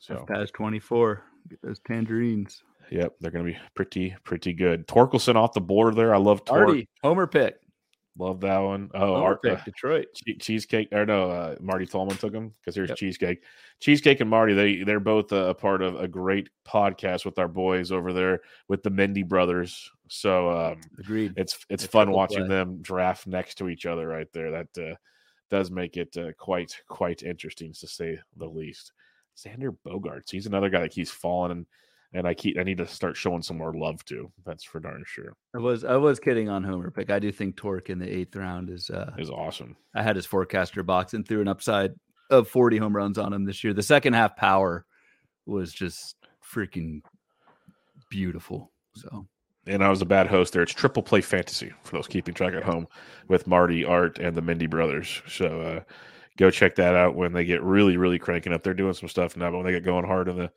So 0.00 0.24
past 0.28 0.52
twenty 0.54 0.78
four. 0.78 1.22
Get 1.48 1.60
those 1.62 1.80
tangerines. 1.86 2.62
yep, 2.90 3.14
they're 3.20 3.30
gonna 3.30 3.44
be 3.44 3.56
pretty 3.74 4.14
pretty 4.24 4.52
good. 4.52 4.86
Torkelson 4.88 5.36
off 5.36 5.52
the 5.54 5.60
board 5.60 5.94
there. 5.96 6.14
I 6.14 6.18
love 6.18 6.44
Torque. 6.44 6.68
Artie, 6.68 6.88
Homer 7.02 7.26
pick. 7.26 7.56
Love 8.18 8.40
that 8.40 8.58
one. 8.58 8.90
Oh, 8.92 8.98
Homer 9.14 9.24
Art, 9.24 9.38
uh, 9.48 9.56
Detroit. 9.64 10.06
che- 10.26 10.34
cheesecake 10.36 10.88
or 10.92 11.06
no 11.06 11.30
uh, 11.30 11.54
marty 11.60 11.86
tolman 11.86 12.16
took 12.16 12.34
him 12.34 12.52
because 12.60 12.74
here's 12.74 12.88
Yep. 12.90 12.98
cheesecake 12.98 13.42
cheesecake 13.78 14.20
and 14.20 14.28
marty 14.28 14.52
they 14.52 14.82
they're 14.82 15.00
both 15.00 15.30
a, 15.32 15.46
a 15.50 15.54
part 15.54 15.80
of 15.80 15.98
a 15.98 16.08
great 16.08 16.50
podcast 16.66 17.24
with 17.24 17.38
our 17.38 17.48
boys 17.48 17.92
over 17.92 18.12
there 18.12 18.40
with 18.68 18.82
the 18.82 18.90
mendy 18.90 19.26
brothers 19.26 19.90
so 20.08 20.50
um 20.50 20.80
Agreed. 20.98 21.32
it's 21.36 21.64
it's 21.70 21.86
fun 21.86 22.10
watching 22.10 22.46
play. 22.46 22.48
them 22.48 22.82
draft 22.82 23.26
next 23.28 23.54
to 23.56 23.68
each 23.68 23.86
other 23.86 24.06
right 24.08 24.26
there 24.34 24.50
that 24.50 24.68
uh, 24.90 24.94
does 25.48 25.70
make 25.70 25.96
it 25.96 26.14
uh, 26.18 26.32
quite 26.36 26.76
quite 26.88 27.22
interesting 27.22 27.72
to 27.72 27.86
say 27.86 28.18
the 28.36 28.46
least 28.46 28.92
xander 29.38 29.74
bogaerts 29.86 30.30
he's 30.32 30.46
another 30.46 30.68
guy 30.68 30.80
that 30.80 30.90
keeps 30.92 31.10
falling 31.12 31.64
and 32.12 32.26
i 32.26 32.34
keep 32.34 32.58
i 32.58 32.62
need 32.62 32.78
to 32.78 32.86
start 32.86 33.16
showing 33.16 33.42
some 33.42 33.58
more 33.58 33.72
love 33.74 34.04
to 34.04 34.30
that's 34.44 34.64
for 34.64 34.80
darn 34.80 35.02
sure 35.06 35.34
I 35.54 35.58
was 35.58 35.84
I 35.84 35.96
was 35.96 36.20
kidding 36.20 36.48
on 36.48 36.62
Homer 36.62 36.90
pick. 36.90 37.10
I 37.10 37.18
do 37.18 37.32
think 37.32 37.56
Torque 37.56 37.90
in 37.90 37.98
the 37.98 38.08
eighth 38.08 38.36
round 38.36 38.70
is. 38.70 38.88
uh 38.90 39.12
is 39.18 39.30
awesome 39.30 39.76
I 39.94 40.02
had 40.02 40.16
his 40.16 40.26
forecaster 40.26 40.82
box 40.82 41.14
and 41.14 41.26
threw 41.26 41.40
an 41.40 41.48
upside 41.48 41.92
of 42.30 42.48
forty 42.48 42.76
home 42.76 42.94
runs 42.94 43.18
on 43.18 43.32
him 43.32 43.44
this 43.44 43.64
year. 43.64 43.72
The 43.74 43.82
second 43.82 44.12
half 44.12 44.36
power 44.36 44.86
was 45.46 45.72
just 45.72 46.16
freaking 46.42 47.00
beautiful. 48.10 48.70
So 48.94 49.26
and 49.66 49.84
I 49.84 49.88
was 49.88 50.02
a 50.02 50.06
bad 50.06 50.26
host 50.26 50.52
there. 50.52 50.62
It's 50.62 50.72
triple 50.72 51.02
play 51.02 51.20
fantasy 51.20 51.72
for 51.82 51.96
those 51.96 52.06
keeping 52.06 52.34
track 52.34 52.54
at 52.54 52.62
home 52.62 52.86
with 53.28 53.46
Marty, 53.46 53.84
Art, 53.84 54.18
and 54.18 54.34
the 54.34 54.42
Mindy 54.42 54.66
brothers. 54.66 55.22
So 55.28 55.60
uh, 55.60 55.80
go 56.38 56.50
check 56.50 56.74
that 56.76 56.94
out 56.94 57.14
when 57.14 57.32
they 57.32 57.44
get 57.44 57.62
really, 57.62 57.96
really 57.96 58.18
cranking 58.18 58.52
up. 58.52 58.62
They're 58.62 58.74
doing 58.74 58.94
some 58.94 59.08
stuff 59.08 59.36
now, 59.36 59.50
but 59.50 59.58
when 59.58 59.66
they 59.66 59.72
get 59.72 59.84
going 59.84 60.06
hard 60.06 60.28
in 60.28 60.36
the 60.36 60.50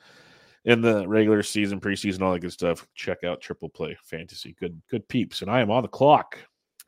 in 0.66 0.82
the 0.82 1.07
regular 1.07 1.43
season, 1.43 1.80
preseason, 1.80 2.22
all 2.22 2.34
that 2.34 2.39
good 2.39 2.53
stuff, 2.53 2.88
check 2.95 3.24
out 3.24 3.41
Triple 3.41 3.70
Play 3.70 3.97
Fantasy. 4.03 4.55
Good, 4.59 4.82
good 4.89 5.07
peeps. 5.07 5.41
And 5.41 5.51
I 5.51 5.61
am 5.61 5.70
on 5.70 5.84
the 5.84 5.89
clock. 5.89 6.38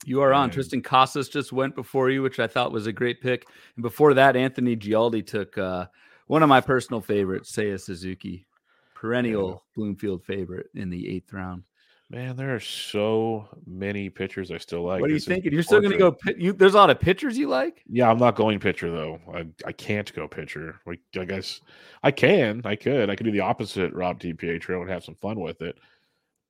You 0.06 0.22
are 0.22 0.34
on. 0.34 0.50
And- 0.50 0.54
Triston 0.54 0.84
Casas 0.84 1.30
just 1.30 1.52
went 1.52 1.76
before 1.76 2.10
you, 2.10 2.22
which 2.22 2.40
I 2.40 2.48
thought 2.48 2.72
was 2.72 2.88
a 2.88 2.94
great 2.94 3.22
pick. 3.22 3.48
And 3.76 3.84
before 3.84 4.14
that, 4.14 4.36
Anthony 4.36 4.76
Gialdi 4.76 5.26
took 5.26 5.58
uh, 5.58 5.88
one 6.28 6.44
of 6.44 6.50
my 6.50 6.62
personal 6.62 7.02
favorites, 7.02 7.52
Seiya 7.52 7.80
Suzuki, 7.80 8.46
perennial 8.94 9.64
Bloomfield 9.76 10.24
favorite 10.24 10.68
in 10.76 10.90
the 10.90 11.10
eighth 11.10 11.34
round. 11.34 11.64
Man, 12.12 12.36
there 12.36 12.54
are 12.54 12.60
so 12.60 13.48
many 13.66 14.12
pitchers 14.12 14.52
I 14.52 14.60
still 14.60 14.84
like. 14.84 15.02
what 15.02 15.10
are 15.10 15.14
you 15.14 15.18
This 15.18 15.26
thinking? 15.26 15.52
You're 15.52 15.64
still 15.64 15.82
going 15.82 15.92
to 15.92 15.98
go? 15.98 16.12
Pit, 16.12 16.38
you, 16.38 16.54
there's 16.54 16.76
a 16.76 16.78
lot 16.78 16.92
of 16.92 17.00
pitchers 17.00 17.36
you 17.36 17.48
like. 17.48 17.82
Yeah, 17.90 18.12
I'm 18.12 18.20
not 18.20 18.36
going 18.36 18.60
pitcher 18.60 18.92
though. 18.92 19.20
I, 19.34 19.48
I 19.66 19.72
can't 19.72 20.14
go 20.14 20.28
pitcher. 20.28 20.80
Like 20.86 21.00
I 21.20 21.26
guess 21.26 21.62
I 22.04 22.12
can. 22.12 22.62
I 22.64 22.76
could. 22.76 23.10
I 23.10 23.16
could 23.16 23.26
do 23.26 23.32
the 23.32 23.40
opposite 23.40 23.92
Rob 23.94 24.20
DiPietro 24.20 24.82
and 24.82 24.90
have 24.90 25.04
some 25.04 25.16
fun 25.16 25.40
with 25.40 25.62
it. 25.62 25.78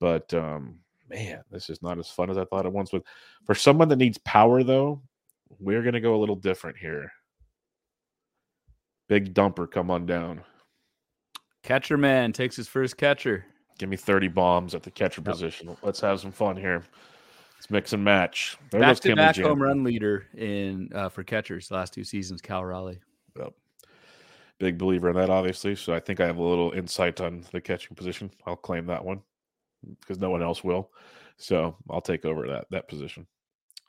But 0.01 0.33
um 0.33 0.79
man, 1.09 1.41
this 1.51 1.69
is 1.69 1.81
not 1.81 1.99
as 1.99 2.09
fun 2.09 2.29
as 2.29 2.37
I 2.37 2.43
thought 2.45 2.65
it 2.65 2.73
once 2.73 2.91
was. 2.91 3.03
For 3.45 3.55
someone 3.55 3.87
that 3.89 3.97
needs 3.97 4.17
power 4.19 4.61
though, 4.61 5.01
we're 5.59 5.83
gonna 5.83 6.01
go 6.01 6.15
a 6.15 6.19
little 6.19 6.35
different 6.35 6.77
here. 6.77 7.13
Big 9.07 9.33
dumper, 9.33 9.71
come 9.71 9.89
on 9.89 10.05
down. 10.05 10.41
Catcher 11.63 11.97
man 11.97 12.33
takes 12.33 12.57
his 12.57 12.67
first 12.67 12.97
catcher. 12.97 13.45
Give 13.78 13.89
me 13.89 13.97
30 13.97 14.30
bombs 14.30 14.73
at 14.73 14.84
the 14.84 14.91
catcher 14.91 15.21
Yep. 15.21 15.32
position. 15.32 15.78
Let's 15.82 15.99
have 15.99 16.19
some 16.19 16.32
fun 16.32 16.55
here. 16.55 16.84
Let's 17.55 17.69
mix 17.69 17.93
and 17.93 18.03
match. 18.03 18.57
There 18.71 18.80
Back 18.80 18.99
to 19.01 19.15
back 19.15 19.38
home 19.38 19.61
run 19.61 19.84
leader 19.84 20.28
in 20.36 20.89
uh, 20.93 21.09
for 21.09 21.23
catchers 21.23 21.67
the 21.67 21.76
last 21.76 21.93
two 21.93 22.03
seasons. 22.03 22.41
Cal 22.41 22.63
Raleigh. 22.63 22.99
Yep. 23.38 23.53
Big 24.59 24.78
believer 24.78 25.09
in 25.09 25.15
that, 25.15 25.30
obviously. 25.30 25.76
So 25.76 25.93
I 25.93 25.99
think 25.99 26.19
I 26.21 26.26
have 26.26 26.38
a 26.38 26.43
little 26.43 26.71
insight 26.71 27.19
on 27.19 27.43
the 27.51 27.59
catching 27.59 27.95
position. 27.95 28.32
I'll 28.45 28.55
claim 28.55 28.86
that 28.86 29.03
one 29.03 29.21
because 29.99 30.19
no 30.19 30.30
one 30.30 30.41
else 30.41 30.63
will. 30.63 30.91
So 31.38 31.76
I'll 31.89 32.01
take 32.01 32.23
over 32.23 32.47
that 32.47 32.67
that 32.71 32.88
position. 32.88 33.28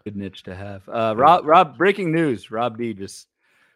Good 0.05 0.17
niche 0.17 0.43
to 0.45 0.55
have. 0.55 0.89
Uh, 0.89 1.15
Rob, 1.17 1.45
Rob, 1.47 1.77
breaking 1.79 2.13
news. 2.13 2.51
Rob 2.51 2.79
D 2.79 2.95
just 2.95 3.29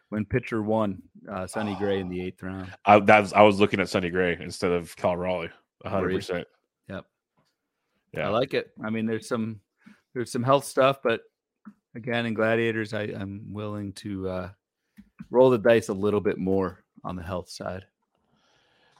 went 0.09 0.29
pitcher 0.29 0.61
one, 0.61 1.01
uh, 1.29 1.47
Sonny 1.47 1.75
Gray 1.75 1.99
in 1.99 2.09
the 2.09 2.21
eighth 2.21 2.43
round. 2.43 2.73
I 2.85 2.99
that's 2.99 3.33
I 3.33 3.41
was 3.41 3.59
looking 3.59 3.79
at 3.79 3.89
Sonny 3.89 4.09
Gray 4.09 4.37
instead 4.41 4.71
of 4.71 4.95
Cal 4.95 5.15
Raleigh. 5.15 5.51
Hundred 5.85 6.07
Agreed. 6.07 6.15
percent. 6.17 6.47
Yep. 6.89 7.05
Yeah. 8.13 8.27
I 8.27 8.29
like 8.29 8.53
it. 8.53 8.71
I 8.83 8.89
mean, 8.89 9.05
there's 9.05 9.27
some 9.27 9.59
there's 10.13 10.31
some 10.31 10.43
health 10.43 10.65
stuff, 10.65 10.97
but 11.03 11.21
again, 11.95 12.25
in 12.25 12.33
gladiators, 12.33 12.93
I, 12.93 13.03
I'm 13.03 13.53
willing 13.53 13.93
to 13.93 14.29
uh, 14.29 14.49
roll 15.29 15.49
the 15.49 15.57
dice 15.57 15.89
a 15.89 15.93
little 15.93 16.21
bit 16.21 16.37
more 16.37 16.83
on 17.03 17.15
the 17.15 17.23
health 17.23 17.49
side. 17.49 17.85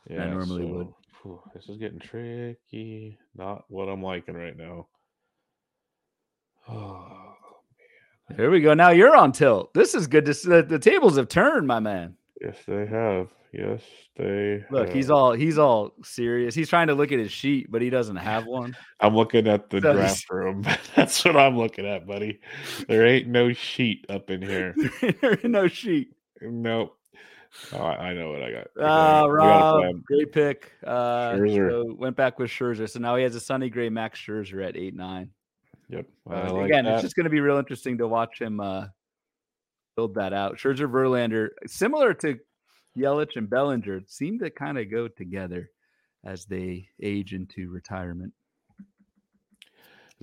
yeah, 0.10 0.26
normally 0.30 0.66
would. 0.66 0.88
whew, 1.22 1.42
this 1.54 1.70
is 1.70 1.78
getting 1.78 2.00
tricky. 2.00 3.18
Not 3.36 3.66
what 3.70 3.90
I'm 3.90 4.02
liking 4.04 4.36
right 4.36 4.58
now. 4.58 4.88
Oh, 6.70 7.34
man. 8.30 8.38
Here 8.38 8.52
we 8.52 8.62
go. 8.62 8.76
Now 8.76 8.92
you're 8.92 9.16
on 9.16 9.32
tilt. 9.32 9.74
This 9.74 9.96
is 9.96 10.06
good 10.06 10.26
to 10.26 10.34
see. 10.36 10.48
The, 10.48 10.62
the 10.62 10.80
tables 10.80 11.18
have 11.18 11.28
turned, 11.28 11.66
my 11.68 11.80
man. 11.80 12.16
yes, 12.40 12.56
they 12.68 12.86
have. 12.86 13.28
Yes, 13.54 13.82
they 14.16 14.64
Look, 14.72 14.94
he's 14.94 15.10
all 15.10 15.34
he's 15.34 15.58
all 15.58 15.94
serious. 16.04 16.56
He's 16.56 16.70
trying 16.70 16.88
to 16.88 16.94
look 16.96 17.12
at 17.12 17.20
his 17.20 17.34
sheet, 17.34 17.70
but 17.70 17.82
he 17.82 17.90
doesn't 17.90 18.16
have 18.16 18.46
one. 18.46 18.78
I'm 19.02 19.14
looking 19.16 19.46
at 19.48 19.70
the 19.70 19.82
So 19.82 19.94
draft 19.94 20.30
room. 20.32 20.66
That's 20.96 21.26
what 21.26 21.36
I'm 21.36 21.58
looking 21.58 21.86
at, 21.86 22.08
buddy. 22.08 22.40
There 22.88 23.06
ain't 23.06 23.28
no 23.28 23.52
sheet 23.52 24.06
up 24.10 24.30
in 24.30 24.42
here. 24.42 24.74
no 25.44 25.68
sheet. 25.68 26.14
Nope. 26.42 26.98
Oh, 27.74 27.84
I 27.84 28.14
know 28.14 28.32
what 28.32 28.42
I 28.42 28.52
got. 28.52 28.68
Okay, 28.78 28.86
Uh, 28.86 29.28
we 29.28 29.38
got 29.38 29.76
a 29.76 29.88
Rob, 29.88 30.04
great 30.06 30.32
pick. 30.32 30.72
Uh, 30.88 31.36
so 31.36 31.94
went 31.98 32.16
back 32.16 32.40
with 32.40 32.50
Scherzer. 32.50 32.90
So 32.90 33.00
now 33.02 33.18
he 33.18 33.24
has 33.24 33.36
a 33.36 33.42
Sonny 33.42 33.70
Gray 33.70 33.90
Max 33.90 34.18
Scherzer 34.18 34.66
at 34.66 34.78
eight 34.78 34.96
nine. 34.96 35.30
Yep. 35.90 36.06
Uh, 36.30 36.54
like 36.54 36.66
again, 36.68 36.86
that. 36.86 36.94
it's 36.94 37.02
just 37.04 37.18
going 37.18 37.26
to 37.26 37.30
be 37.30 37.42
real 37.42 37.58
interesting 37.58 37.98
to 37.98 38.08
watch 38.08 38.40
him 38.40 38.62
uh, 38.62 38.86
build 39.98 40.16
that 40.16 40.32
out. 40.32 40.56
Scherzer 40.58 40.90
Verlander, 40.90 41.50
similar 41.68 42.14
to 42.14 42.40
Yelich 42.98 43.36
and 43.36 43.50
Bellinger, 43.50 44.02
seem 44.08 44.40
to 44.40 44.50
kind 44.50 44.78
of 44.78 44.92
go 44.92 45.08
together 45.08 45.70
as 46.26 46.46
they 46.46 46.88
age 47.02 47.34
into 47.34 47.70
retirement. 47.70 48.34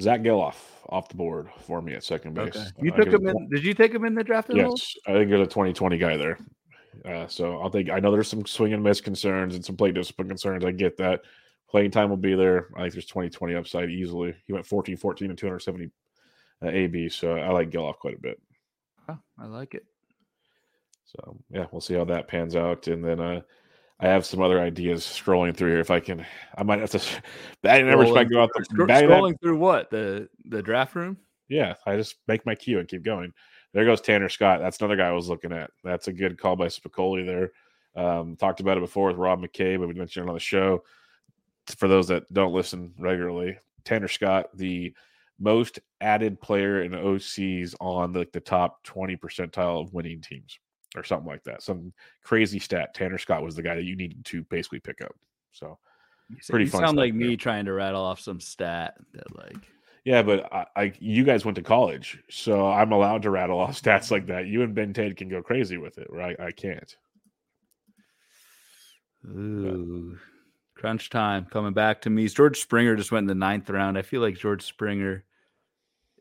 Zack 0.00 0.20
Gelof 0.20 0.54
off 0.90 1.08
the 1.08 1.16
board 1.16 1.48
for 1.62 1.82
me 1.82 1.94
at 1.94 2.04
second 2.04 2.34
base. 2.34 2.56
Okay, 2.56 2.66
you 2.80 2.92
took 2.92 3.08
him 3.08 3.26
in. 3.26 3.48
Did 3.48 3.64
you 3.64 3.74
take 3.74 3.92
him 3.92 4.04
in 4.04 4.14
the 4.14 4.22
draft? 4.22 4.50
Yes, 4.54 4.94
I 5.06 5.12
think 5.12 5.28
there's 5.28 5.40
a 5.40 5.50
2020 5.50 5.98
guy 5.98 6.16
there. 6.16 6.38
Uh, 7.04 7.26
so 7.26 7.60
I'll 7.60 7.70
think 7.70 7.90
I 7.90 7.98
know 7.98 8.12
there's 8.12 8.28
some 8.28 8.46
swing 8.46 8.72
and 8.72 8.82
miss 8.82 9.00
concerns 9.00 9.54
and 9.54 9.64
some 9.64 9.76
play 9.76 9.90
discipline 9.90 10.28
concerns. 10.28 10.64
I 10.64 10.70
get 10.70 10.96
that. 10.98 11.22
Playing 11.68 11.90
time 11.90 12.10
will 12.10 12.16
be 12.16 12.34
there. 12.34 12.68
I 12.76 12.82
think 12.82 12.94
there's 12.94 13.06
2020 13.06 13.54
upside 13.54 13.90
easily. 13.90 14.34
He 14.46 14.52
went 14.52 14.66
14 14.66 14.96
14 14.96 15.30
and 15.30 15.38
270 15.38 15.90
uh, 16.64 16.68
AB. 16.68 17.08
So 17.08 17.36
I 17.36 17.50
like 17.50 17.70
Geloff 17.70 17.96
quite 17.96 18.16
a 18.16 18.20
bit. 18.20 18.40
Oh, 19.08 19.18
I 19.38 19.46
like 19.46 19.74
it. 19.74 19.84
So 21.08 21.38
yeah, 21.50 21.66
we'll 21.72 21.80
see 21.80 21.94
how 21.94 22.04
that 22.04 22.28
pans 22.28 22.54
out. 22.54 22.86
And 22.86 23.02
then 23.04 23.20
uh, 23.20 23.40
I 24.00 24.08
have 24.08 24.26
some 24.26 24.42
other 24.42 24.60
ideas 24.60 25.02
scrolling 25.02 25.56
through 25.56 25.70
here. 25.70 25.80
If 25.80 25.90
I 25.90 26.00
can, 26.00 26.24
I 26.56 26.62
might 26.62 26.80
have 26.80 26.90
to. 26.90 27.00
I 27.64 27.80
never 27.82 28.04
Scrolling 28.04 28.08
expect 28.08 28.28
to 28.28 28.34
go 28.34 28.42
out 28.42 28.50
the 28.54 28.64
Scro- 28.64 28.82
of 28.82 28.88
that- 28.88 29.04
scrolling 29.04 29.40
through 29.40 29.58
what 29.58 29.90
the 29.90 30.28
the 30.44 30.62
draft 30.62 30.94
room. 30.94 31.16
Yeah, 31.48 31.74
I 31.86 31.96
just 31.96 32.16
make 32.26 32.44
my 32.44 32.54
cue 32.54 32.78
and 32.78 32.88
keep 32.88 33.02
going. 33.02 33.32
There 33.72 33.84
goes 33.84 34.00
Tanner 34.02 34.28
Scott. 34.28 34.60
That's 34.60 34.78
another 34.80 34.96
guy 34.96 35.08
I 35.08 35.12
was 35.12 35.28
looking 35.28 35.52
at. 35.52 35.70
That's 35.82 36.08
a 36.08 36.12
good 36.12 36.38
call 36.38 36.56
by 36.56 36.66
Spicoli 36.66 37.24
there. 37.24 37.52
Um, 37.94 38.36
talked 38.36 38.60
about 38.60 38.76
it 38.76 38.80
before 38.80 39.08
with 39.08 39.16
Rob 39.16 39.40
McKay, 39.40 39.78
but 39.78 39.88
we 39.88 39.94
mentioned 39.94 40.26
it 40.26 40.28
on 40.28 40.34
the 40.34 40.40
show. 40.40 40.84
For 41.76 41.88
those 41.88 42.08
that 42.08 42.30
don't 42.32 42.54
listen 42.54 42.92
regularly, 42.98 43.58
Tanner 43.84 44.08
Scott, 44.08 44.48
the 44.54 44.94
most 45.38 45.80
added 46.00 46.40
player 46.40 46.82
in 46.82 46.92
OCs 46.92 47.74
on 47.80 48.12
the, 48.12 48.26
the 48.32 48.40
top 48.40 48.82
20 48.84 49.16
percentile 49.16 49.82
of 49.82 49.92
winning 49.92 50.20
teams 50.20 50.58
or 50.96 51.04
something 51.04 51.28
like 51.28 51.44
that. 51.44 51.62
Some 51.62 51.92
crazy 52.22 52.58
stat. 52.58 52.94
Tanner 52.94 53.18
Scott 53.18 53.42
was 53.42 53.54
the 53.54 53.62
guy 53.62 53.74
that 53.74 53.84
you 53.84 53.96
needed 53.96 54.24
to 54.26 54.42
basically 54.44 54.80
pick 54.80 55.00
up. 55.02 55.14
So 55.52 55.78
Pretty 56.48 56.66
you 56.66 56.70
fun 56.70 56.82
sound 56.82 56.96
like 56.96 57.12
there. 57.12 57.28
me 57.28 57.36
trying 57.36 57.64
to 57.64 57.72
rattle 57.72 58.02
off 58.02 58.20
some 58.20 58.40
stat 58.40 58.94
that 59.14 59.36
like 59.36 59.56
Yeah, 60.04 60.22
but 60.22 60.52
I, 60.52 60.66
I 60.76 60.92
you 61.00 61.24
guys 61.24 61.44
went 61.44 61.56
to 61.56 61.62
college, 61.62 62.22
so 62.30 62.66
I'm 62.68 62.92
allowed 62.92 63.22
to 63.22 63.30
rattle 63.30 63.58
off 63.58 63.80
stats 63.82 64.10
like 64.10 64.26
that. 64.26 64.46
You 64.46 64.62
and 64.62 64.74
Ben 64.74 64.92
Tate 64.92 65.16
can 65.16 65.28
go 65.28 65.42
crazy 65.42 65.78
with 65.78 65.98
it, 65.98 66.08
right? 66.10 66.38
I 66.38 66.50
can't. 66.50 66.94
Ooh, 69.26 70.18
crunch 70.74 71.10
time 71.10 71.46
coming 71.46 71.72
back 71.72 72.02
to 72.02 72.10
me. 72.10 72.28
George 72.28 72.60
Springer 72.60 72.94
just 72.94 73.10
went 73.10 73.24
in 73.24 73.28
the 73.28 73.34
ninth 73.34 73.68
round. 73.68 73.98
I 73.98 74.02
feel 74.02 74.20
like 74.20 74.36
George 74.36 74.62
Springer 74.64 75.24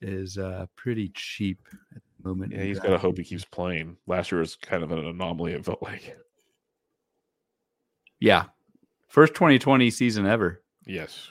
is 0.01 0.37
uh, 0.37 0.67
pretty 0.75 1.09
cheap 1.13 1.67
at 1.95 2.01
moment. 2.23 2.53
Yeah, 2.53 2.63
he's 2.63 2.79
got 2.79 2.89
to 2.89 2.97
hope 2.97 3.17
he 3.17 3.23
keeps 3.23 3.45
playing. 3.45 3.97
Last 4.07 4.31
year 4.31 4.41
was 4.41 4.55
kind 4.55 4.83
of 4.83 4.91
an 4.91 5.05
anomaly. 5.05 5.53
It 5.53 5.65
felt 5.65 5.81
like. 5.81 6.17
Yeah, 8.19 8.45
first 9.07 9.33
2020 9.35 9.91
season 9.91 10.25
ever. 10.25 10.63
Yes, 10.85 11.29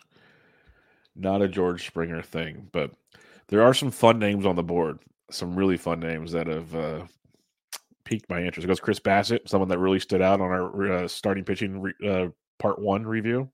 not 1.17 1.43
a 1.43 1.49
George 1.49 1.87
Springer 1.87 2.23
thing, 2.23 2.69
but 2.73 2.93
there 3.49 3.63
are 3.63 3.75
some 3.75 3.91
fun 3.91 4.19
names 4.19 4.47
on 4.47 4.57
the 4.57 4.63
board. 4.63 5.01
Some 5.31 5.57
really 5.57 5.77
fun 5.77 6.01
names 6.01 6.31
that 6.33 6.47
have 6.47 6.75
uh, 6.75 7.07
piqued 8.05 8.31
my 8.31 8.43
interest. 8.43 8.65
It 8.65 8.69
goes 8.69 8.81
Chris 8.81 9.01
Bassitt, 9.01 9.49
someone 9.49 9.69
that 9.69 9.79
really 9.79 10.01
stood 10.01 10.23
out 10.23 10.41
on 10.41 10.51
our 10.51 10.93
uh, 10.93 11.09
starting 11.09 11.45
pitching 11.45 11.81
re- 11.81 12.09
uh, 12.09 12.29
part 12.59 12.79
one 12.79 13.05
review. 13.05 13.51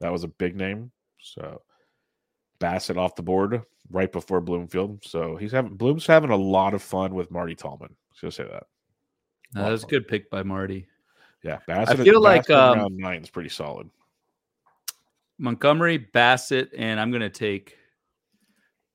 That 0.00 0.12
was 0.12 0.24
a 0.24 0.28
big 0.28 0.56
name. 0.56 0.90
So 1.20 1.62
Bassitt 2.60 2.96
off 2.96 3.16
the 3.16 3.22
board 3.22 3.62
right 3.90 4.10
before 4.10 4.40
Bloomfield. 4.40 5.04
So 5.04 5.36
he's 5.36 5.52
having 5.52 5.74
Bloom's 5.74 6.06
having 6.06 6.30
a 6.30 6.36
lot 6.36 6.74
of 6.74 6.82
fun 6.82 7.14
with 7.14 7.30
Marty 7.30 7.54
Tallman. 7.54 7.96
Just 8.20 8.36
say 8.36 8.44
that. 8.44 8.66
Uh, 9.56 9.64
that 9.64 9.70
was 9.70 9.84
a 9.84 9.86
good 9.86 10.06
pick 10.06 10.30
by 10.30 10.42
Marty. 10.42 10.86
Yeah, 11.42 11.58
Bassitt. 11.68 12.04
feel 12.04 12.20
like, 12.20 12.46
Bassitt 12.46 12.50
in 12.50 12.56
um, 12.56 12.78
round 12.78 12.96
nine 12.96 13.22
is 13.22 13.30
pretty 13.30 13.48
solid. 13.48 13.88
Montgomery, 15.38 15.98
Bassitt, 15.98 16.68
and 16.76 17.00
I'm 17.00 17.10
going 17.10 17.22
to 17.22 17.30
take 17.30 17.78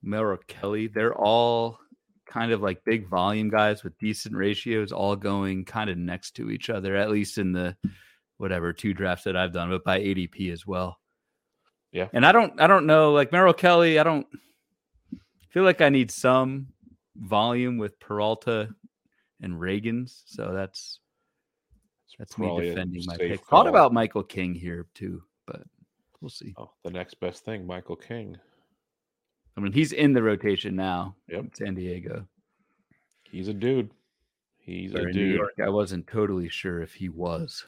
Merrill 0.03 0.37
Kelly. 0.47 0.87
They're 0.87 1.15
all 1.15 1.79
kind 2.27 2.51
of 2.51 2.61
like 2.61 2.85
big 2.85 3.07
volume 3.09 3.49
guys 3.49 3.83
with 3.83 3.97
decent 3.97 4.35
ratios, 4.35 4.91
all 4.91 5.15
going 5.15 5.65
kind 5.65 5.89
of 5.89 5.97
next 5.97 6.31
to 6.35 6.51
each 6.51 6.69
other, 6.69 6.95
at 6.95 7.09
least 7.09 7.39
in 7.39 7.51
the 7.51 7.75
whatever 8.37 8.73
two 8.73 8.93
drafts 8.93 9.23
that 9.23 9.35
I've 9.35 9.53
done, 9.53 9.69
but 9.69 9.83
by 9.83 9.99
ADP 9.99 10.51
as 10.51 10.67
well. 10.67 10.99
Yeah. 11.91 12.07
And 12.13 12.25
I 12.25 12.31
don't, 12.31 12.59
I 12.59 12.67
don't 12.67 12.85
know, 12.85 13.13
like 13.13 13.31
Merrill 13.31 13.53
Kelly, 13.53 13.99
I 13.99 14.03
don't 14.03 14.27
feel 15.49 15.63
like 15.63 15.81
I 15.81 15.89
need 15.89 16.11
some 16.11 16.67
volume 17.15 17.77
with 17.77 17.99
Peralta 17.99 18.69
and 19.41 19.53
Ragans. 19.53 20.23
So 20.25 20.51
that's 20.53 20.99
that's 22.19 22.37
me 22.37 22.47
probably 22.47 22.69
a 22.69 22.75
defending 22.75 23.03
my 23.05 23.17
pick. 23.17 23.45
Thought 23.45 23.67
about 23.67 23.93
Michael 23.93 24.23
King 24.23 24.53
here 24.53 24.87
too, 24.93 25.21
but 25.47 25.63
we'll 26.21 26.29
see. 26.29 26.53
Oh, 26.57 26.71
the 26.83 26.91
next 26.91 27.19
best 27.19 27.45
thing, 27.45 27.65
Michael 27.65 27.95
King. 27.95 28.37
I 29.57 29.61
mean, 29.61 29.71
he's 29.71 29.93
in 29.93 30.13
the 30.13 30.23
rotation 30.23 30.75
now. 30.75 31.15
Yep. 31.29 31.45
San 31.53 31.75
Diego. 31.75 32.27
He's 33.31 33.47
a 33.47 33.53
dude. 33.53 33.91
He's 34.59 34.93
Or 34.95 35.07
a 35.07 35.13
dude. 35.13 35.35
York, 35.35 35.53
I 35.63 35.69
wasn't 35.69 36.07
totally 36.07 36.49
sure 36.49 36.81
if 36.81 36.93
he 36.93 37.07
was. 37.09 37.65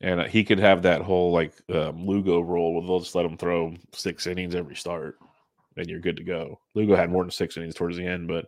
And 0.00 0.20
uh, 0.20 0.24
he 0.24 0.44
could 0.44 0.58
have 0.58 0.82
that 0.82 1.02
whole 1.02 1.32
like 1.32 1.54
um, 1.72 2.06
Lugo 2.06 2.40
role 2.40 2.74
where 2.74 2.86
they'll 2.86 3.00
just 3.00 3.14
let 3.14 3.26
him 3.26 3.36
throw 3.36 3.74
six 3.92 4.26
innings 4.26 4.54
every 4.54 4.76
start, 4.76 5.18
and 5.76 5.86
you're 5.88 6.00
good 6.00 6.16
to 6.16 6.24
go. 6.24 6.60
Lugo 6.74 6.96
had 6.96 7.10
more 7.10 7.22
than 7.22 7.30
six 7.30 7.56
innings 7.56 7.74
towards 7.74 7.96
the 7.96 8.06
end, 8.06 8.28
but 8.28 8.46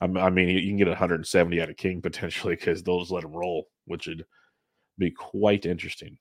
I 0.00 0.06
mean, 0.06 0.48
you 0.48 0.68
can 0.68 0.76
get 0.76 0.88
170 0.88 1.60
out 1.60 1.70
of 1.70 1.76
King 1.76 2.02
potentially 2.02 2.54
because 2.54 2.82
they'll 2.82 3.00
just 3.00 3.12
let 3.12 3.24
him 3.24 3.32
roll, 3.32 3.68
which 3.86 4.06
would 4.06 4.24
be 4.98 5.10
quite 5.10 5.66
interesting. 5.66 6.18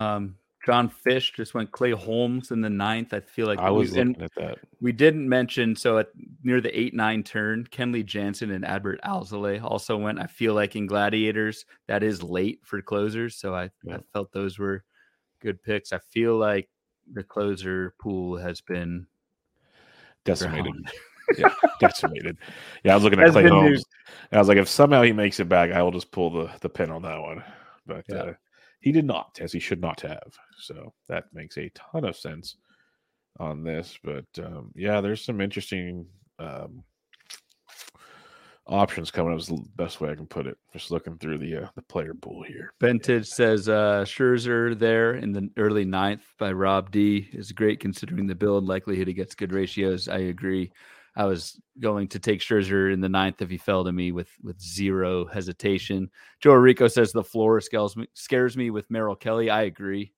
Um, 0.00 0.36
John 0.64 0.88
Fish 0.88 1.32
just 1.32 1.52
went 1.52 1.72
Clay 1.72 1.90
Holmes 1.90 2.50
in 2.50 2.60
the 2.60 2.70
ninth. 2.70 3.12
I 3.12 3.20
feel 3.20 3.46
like 3.46 3.58
I 3.58 3.70
was 3.70 3.92
we, 3.92 3.98
looking 3.98 4.22
at 4.22 4.34
that. 4.36 4.58
We 4.80 4.92
didn't 4.92 5.28
mention 5.28 5.76
so 5.76 5.98
at 5.98 6.08
near 6.42 6.60
the 6.60 6.78
eight 6.78 6.94
nine 6.94 7.22
turn, 7.22 7.66
Kenley 7.70 8.04
Jansen 8.04 8.50
and 8.50 8.64
Adbert 8.64 9.00
Alzolay 9.02 9.62
also 9.62 9.96
went. 9.96 10.18
I 10.18 10.26
feel 10.26 10.54
like 10.54 10.74
in 10.74 10.86
Gladiators 10.86 11.66
that 11.86 12.02
is 12.02 12.22
late 12.22 12.60
for 12.64 12.80
closers, 12.80 13.36
so 13.36 13.54
I, 13.54 13.70
yeah. 13.82 13.96
I 13.96 13.98
felt 14.12 14.32
those 14.32 14.58
were 14.58 14.84
good 15.40 15.62
picks. 15.62 15.92
I 15.92 15.98
feel 15.98 16.36
like 16.36 16.68
the 17.12 17.22
closer 17.22 17.94
pool 18.00 18.38
has 18.38 18.62
been 18.62 19.06
decimated. 20.24 20.72
yeah, 21.38 21.52
decimated. 21.78 22.38
Yeah, 22.84 22.92
I 22.92 22.94
was 22.94 23.04
looking 23.04 23.20
at 23.20 23.32
Clay 23.32 23.48
Holmes. 23.48 23.84
I 24.32 24.38
was 24.38 24.48
like, 24.48 24.58
if 24.58 24.68
somehow 24.68 25.02
he 25.02 25.12
makes 25.12 25.40
it 25.40 25.48
back, 25.48 25.72
I 25.72 25.82
will 25.82 25.92
just 25.92 26.10
pull 26.10 26.30
the 26.30 26.50
the 26.60 26.70
pin 26.70 26.90
on 26.90 27.02
that 27.02 27.20
one. 27.20 27.44
But 27.86 28.04
yeah. 28.08 28.16
uh, 28.16 28.32
he 28.84 28.92
did 28.92 29.06
not, 29.06 29.38
as 29.40 29.50
he 29.50 29.58
should 29.58 29.80
not 29.80 30.02
have. 30.02 30.36
So 30.58 30.92
that 31.08 31.24
makes 31.32 31.56
a 31.56 31.70
ton 31.70 32.04
of 32.04 32.18
sense 32.18 32.56
on 33.40 33.64
this. 33.64 33.98
But 34.04 34.26
um, 34.38 34.72
yeah, 34.76 35.00
there's 35.00 35.24
some 35.24 35.40
interesting 35.40 36.04
um, 36.38 36.84
options 38.66 39.10
coming 39.10 39.32
up. 39.32 39.40
Is 39.40 39.46
the 39.46 39.64
best 39.76 40.02
way 40.02 40.10
I 40.10 40.14
can 40.14 40.26
put 40.26 40.46
it. 40.46 40.58
Just 40.74 40.90
looking 40.90 41.16
through 41.16 41.38
the 41.38 41.62
uh, 41.62 41.68
the 41.74 41.80
player 41.80 42.12
pool 42.12 42.42
here. 42.42 42.74
Vintage 42.78 43.26
says 43.26 43.70
uh, 43.70 44.04
Scherzer 44.06 44.78
there 44.78 45.14
in 45.14 45.32
the 45.32 45.48
early 45.56 45.86
ninth 45.86 46.26
by 46.38 46.52
Rob 46.52 46.90
D 46.90 47.30
is 47.32 47.52
great 47.52 47.80
considering 47.80 48.26
the 48.26 48.34
build 48.34 48.66
likelihood 48.66 49.08
he 49.08 49.14
gets 49.14 49.34
good 49.34 49.54
ratios. 49.54 50.08
I 50.08 50.18
agree. 50.18 50.70
I 51.16 51.24
was 51.26 51.60
going 51.80 52.08
to 52.08 52.18
take 52.18 52.40
Scherzer 52.40 52.92
in 52.92 53.00
the 53.00 53.08
ninth 53.08 53.40
if 53.40 53.48
he 53.48 53.56
fell 53.56 53.84
to 53.84 53.92
me 53.92 54.12
with 54.12 54.30
with 54.42 54.60
zero 54.60 55.26
hesitation. 55.26 56.10
Joe 56.40 56.54
Rico 56.54 56.88
says 56.88 57.12
the 57.12 57.22
floor 57.22 57.60
scares 57.60 57.96
me, 57.96 58.06
scares 58.14 58.56
me 58.56 58.70
with 58.70 58.90
Merrill 58.90 59.16
Kelly. 59.16 59.48
I 59.50 59.62
agree. 59.62 60.12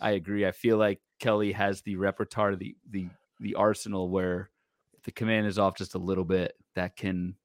I 0.00 0.12
agree. 0.12 0.46
I 0.46 0.50
feel 0.50 0.78
like 0.78 1.00
Kelly 1.20 1.52
has 1.52 1.82
the 1.82 1.96
repertoire, 1.96 2.56
the 2.56 2.74
the 2.90 3.08
the 3.40 3.54
arsenal 3.54 4.10
where 4.10 4.50
if 4.94 5.02
the 5.04 5.12
command 5.12 5.46
is 5.46 5.58
off 5.58 5.76
just 5.76 5.94
a 5.94 5.98
little 5.98 6.24
bit, 6.24 6.54
that 6.74 6.96
can 6.96 7.36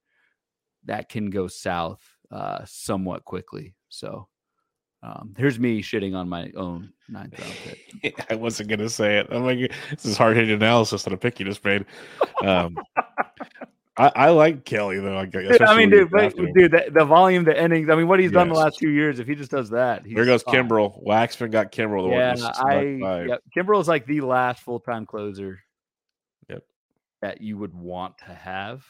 that 0.86 1.10
can 1.10 1.30
go 1.30 1.48
south 1.48 2.02
uh, 2.32 2.64
somewhat 2.66 3.26
quickly. 3.26 3.76
So 3.89 4.28
um, 5.04 5.36
here's 5.38 5.60
me 5.60 5.82
shitting 5.82 6.16
on 6.16 6.28
my 6.28 6.52
own 6.56 6.91
ninth 7.08 7.39
round 7.39 7.54
pick. 8.02 8.26
I 8.32 8.36
wasn't 8.36 8.70
gonna 8.70 8.89
say 8.89 9.20
it. 9.20 9.28
I'm 9.30 9.45
like, 9.45 9.72
this 9.91 10.06
is 10.06 10.18
hard 10.18 10.36
hitting 10.36 10.56
analysis 10.56 11.06
on 11.06 11.14
a 11.14 11.18
pick 11.18 11.39
you 11.39 11.45
just 11.45 11.64
made. 11.64 11.86
Um, 12.43 12.78
I, 14.00 14.12
I, 14.16 14.30
like 14.30 14.64
Kelly 14.64 15.00
though. 15.00 15.18
I, 15.18 15.26
dude, 15.26 15.62
I 15.62 15.76
mean, 15.76 15.89
dude, 15.89 16.12
but, 16.12 16.36
dude, 16.36 16.72
the, 16.72 16.91
the, 16.93 17.06
volume, 17.06 17.43
the 17.43 17.60
innings. 17.60 17.89
I 17.89 17.95
mean, 17.95 18.08
what 18.08 18.20
he's 18.20 18.32
yes. 18.32 18.36
done 18.36 18.50
the 18.50 18.56
last 18.56 18.78
two 18.78 18.91
years. 18.91 19.18
If 19.20 19.26
he 19.26 19.34
just 19.34 19.50
does 19.50 19.72
that, 19.72 20.04
there 20.04 20.26
goes 20.26 20.43
fine. 20.43 20.68
Kimbrel. 20.68 21.04
Waxman 21.04 21.50
got 21.50 21.72
Kimbrel. 21.72 22.12
yeah, 22.12 22.52
I. 22.58 23.26
Yeah, 23.28 23.38
Kimbrel 23.56 23.82
is 23.82 23.88
like 23.88 24.06
the 24.06 24.22
last 24.22 24.62
full 24.62 24.80
time 24.80 25.08
closer. 25.08 25.60
Yep. 26.50 26.64
That 27.22 27.41
you 27.41 27.58
would 27.58 27.74
want 27.74 28.20
to 28.20 28.34
have. 28.34 28.86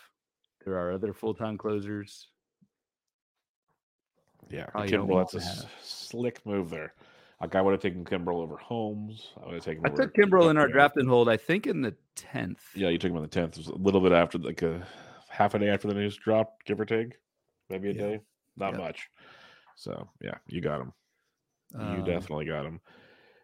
There 0.66 0.76
are 0.76 0.92
other 0.92 1.14
full 1.14 1.34
time 1.34 1.58
closers 1.58 2.28
yeah, 4.50 4.66
Kimbrel. 4.76 5.30
That's 5.32 5.46
a 5.46 5.68
slick 5.82 6.46
move 6.46 6.70
there. 6.70 6.94
Like 7.42 7.56
I 7.56 7.62
would 7.62 7.72
have 7.72 7.82
taken 7.82 8.04
Kimbrel 8.04 8.42
over 8.42 8.58
Holmes. 8.58 9.32
I 9.42 9.46
would 9.46 9.56
have 9.56 9.64
taken. 9.64 9.86
I 9.86 9.90
took 9.90 10.16
Kimbrel 10.16 10.50
in 10.50 10.58
our 10.58 10.68
draft 10.68 10.98
and 10.98 11.08
hold. 11.08 11.30
I 11.30 11.38
think 11.38 11.68
in 11.68 11.82
the 11.82 11.96
tenth. 12.16 12.62
Yeah, 12.74 12.90
you 12.90 12.98
took 12.98 13.12
him 13.12 13.18
in 13.18 13.22
the 13.22 13.28
tenth. 13.28 13.58
It 13.58 13.60
was 13.60 13.68
a 13.68 13.76
little 13.76 14.02
bit 14.02 14.12
after, 14.12 14.40
like 14.40 14.62
a 14.64 14.86
half 15.30 15.54
a 15.54 15.60
day 15.60 15.70
after 15.70 15.88
the 15.88 15.94
news 15.94 16.16
dropped, 16.16 16.66
give 16.66 16.80
or 16.80 16.86
take, 16.86 17.20
maybe 17.70 17.90
a 17.90 17.94
yeah. 17.94 18.02
day. 18.02 18.20
Not 18.56 18.74
yeah. 18.74 18.80
much. 18.80 19.10
So 19.76 20.10
yeah, 20.22 20.36
you 20.48 20.62
got 20.62 20.82
him. 20.82 20.94
You 21.74 21.80
um, 21.80 22.06
definitely 22.06 22.46
got 22.46 22.66
him. 22.66 22.80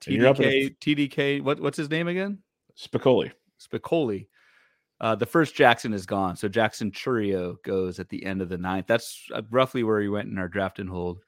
TDK. 0.02 0.76
TDK. 0.80 1.42
What 1.44 1.60
what's 1.60 1.78
his 1.78 1.90
name 1.90 2.08
again? 2.08 2.40
Spicoli. 2.78 3.32
Spicoli. 3.62 4.28
Uh, 5.04 5.16
the 5.16 5.26
first 5.26 5.54
Jackson 5.54 5.94
is 5.94 6.06
gone, 6.06 6.38
so 6.38 6.48
Jackson 6.48 6.90
Chourio 6.90 7.62
goes 7.64 8.00
at 8.00 8.08
the 8.08 8.26
end 8.26 8.42
of 8.42 8.48
the 8.48 8.58
ninth. 8.58 8.88
That's 8.88 9.28
uh, 9.34 9.42
roughly 9.52 9.84
where 9.84 10.00
he 10.00 10.08
went 10.08 10.30
in 10.30 10.38
our 10.38 10.48
draft 10.48 10.80
and 10.80 10.90
hold 10.90 11.20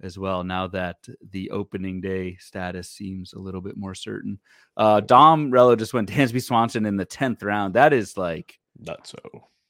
as 0.00 0.16
well. 0.16 0.44
Now 0.44 0.68
that 0.68 0.98
the 1.32 1.50
opening 1.50 2.00
day 2.00 2.36
status 2.38 2.88
seems 2.88 3.32
a 3.32 3.40
little 3.40 3.60
bit 3.60 3.76
more 3.76 3.96
certain, 3.96 4.38
uh, 4.76 5.00
Dom 5.00 5.50
Rello 5.50 5.76
just 5.76 5.92
went 5.92 6.08
Dansby 6.08 6.40
Swanson 6.40 6.86
in 6.86 6.96
the 6.96 7.04
tenth 7.04 7.42
round. 7.42 7.74
That 7.74 7.92
is 7.92 8.16
like 8.16 8.60
not 8.78 9.08
so. 9.08 9.18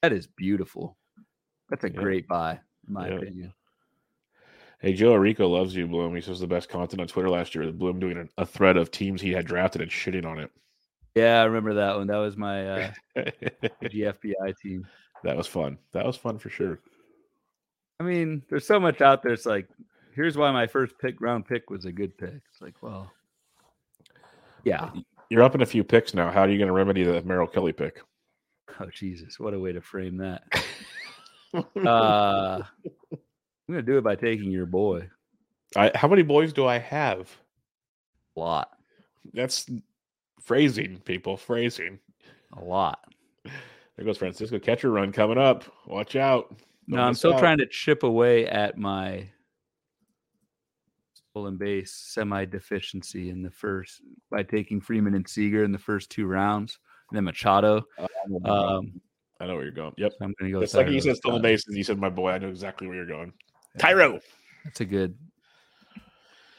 That 0.03 0.13
is 0.13 0.27
beautiful. 0.27 0.99
That's 1.71 1.85
a 1.85 1.91
yeah. 1.91 1.99
great 1.99 2.29
buy, 2.29 2.61
in 2.87 2.93
my 2.93 3.09
yeah. 3.09 3.15
opinion. 3.15 3.55
Hey, 4.81 4.93
Joe 4.93 5.15
Rico 5.15 5.49
loves 5.49 5.75
you, 5.75 5.87
Bloom. 5.87 6.15
He 6.15 6.21
says 6.21 6.41
the 6.41 6.47
best 6.47 6.69
content 6.69 7.01
on 7.01 7.09
Twitter 7.09 7.31
last 7.31 7.55
year 7.55 7.65
was 7.65 7.73
Bloom 7.73 8.01
doing 8.01 8.19
a, 8.19 8.43
a 8.43 8.45
thread 8.45 8.77
of 8.77 8.91
teams 8.91 9.23
he 9.23 9.33
had 9.33 9.47
drafted 9.47 9.81
and 9.81 9.91
shitting 9.91 10.27
on 10.27 10.39
it. 10.41 10.51
Yeah, 11.17 11.41
I 11.41 11.45
remember 11.45 11.73
that 11.75 11.97
one. 11.97 12.07
That 12.09 12.19
was 12.19 12.37
my 12.37 12.69
uh, 12.69 12.91
GFBI 13.83 14.59
team. 14.63 14.87
That 15.25 15.35
was 15.35 15.47
fun. 15.47 15.79
That 15.93 16.05
was 16.05 16.15
fun 16.15 16.39
for 16.39 16.51
sure. 16.51 16.79
I 17.99 18.05
mean, 18.05 18.43
there's 18.51 18.67
so 18.67 18.79
much 18.79 19.01
out 19.01 19.23
there. 19.23 19.33
It's 19.33 19.47
like, 19.47 19.67
here's 20.15 20.37
why 20.37 20.53
my 20.53 20.67
first 20.67 20.99
pick 20.99 21.23
round 21.23 21.47
pick 21.47 21.71
was 21.71 21.87
a 21.87 21.91
good 21.91 22.19
pick. 22.19 22.43
It's 22.53 22.61
like, 22.61 22.75
well, 22.83 23.11
yeah. 24.63 24.91
You're 25.31 25.43
up 25.43 25.55
in 25.55 25.63
a 25.63 25.67
few 25.67 25.83
picks 25.83 26.13
now. 26.13 26.31
How 26.31 26.43
are 26.43 26.51
you 26.51 26.59
going 26.59 26.69
to 26.69 26.75
remedy 26.75 27.03
the 27.03 27.23
Merrill 27.23 27.47
Kelly 27.47 27.73
pick? 27.73 28.03
Oh 28.79 28.91
Jesus, 28.93 29.41
what 29.41 29.55
a 29.55 29.59
way 29.59 29.73
to 29.73 29.81
frame 29.81 30.19
that. 30.19 30.43
uh, 31.55 32.61
I'm 32.61 33.73
going 33.73 33.79
to 33.79 33.83
do 33.83 33.97
it 33.97 34.05
by 34.05 34.17
taking 34.17 34.51
your 34.51 34.67
boy. 34.67 35.09
I, 35.75 35.93
how 35.95 36.09
many 36.09 36.23
boys 36.23 36.53
do 36.53 36.67
I 36.67 36.79
have? 36.79 37.35
A 38.37 38.41
lot. 38.41 38.71
That's 39.33 39.67
Phrasing, 40.47 41.01
people, 41.05 41.37
phrasing. 41.37 41.99
A 42.57 42.63
lot. 42.63 43.01
There 43.43 44.05
goes 44.05 44.17
Francisco 44.17 44.61
catcher 44.61 44.93
run 44.93 45.11
coming 45.11 45.39
up. 45.39 45.65
Watch 45.89 46.15
out. 46.15 46.51
Don't 46.89 46.99
no, 46.99 47.03
I'm 47.03 47.15
still 47.15 47.35
out. 47.35 47.41
trying 47.41 47.59
to 47.59 47.67
chip 47.67 48.05
away 48.05 48.47
at 48.47 48.79
my 48.79 49.29
stolen 51.15 51.57
base 51.57 51.93
semi 51.93 52.45
deficiency 52.45 53.29
in 53.31 53.43
the 53.43 53.51
first 53.51 54.03
by 54.31 54.45
taking 54.45 54.81
Freeman 54.81 55.15
and 55.15 55.29
Seager 55.29 55.65
in 55.65 55.73
the 55.73 55.81
first 55.81 56.11
two 56.11 56.27
rounds, 56.27 56.79
and 57.11 57.17
then 57.17 57.25
Machado. 57.25 57.83
Uh, 57.99 58.49
um, 58.49 59.01
I 59.41 59.49
know 59.49 59.57
where 59.57 59.65
you're 59.65 59.73
going. 59.73 59.95
Yep. 59.97 60.13
I'm 60.21 60.33
going 60.39 60.53
to 60.53 60.59
go. 60.59 60.63
It's 60.63 60.75
like 60.75 60.89
you 60.89 61.01
said 61.01 61.17
stolen 61.17 61.43
bases. 61.43 61.77
You 61.77 61.83
said 61.83 61.99
my 61.99 62.09
boy. 62.09 62.31
I 62.31 62.39
know 62.39 62.51
exactly 62.51 62.87
where 62.87 62.97
you're 62.97 63.07
going. 63.07 63.33
Thairo, 63.81 64.21
That's 64.65 64.81
a 64.81 64.85
good 64.85 65.17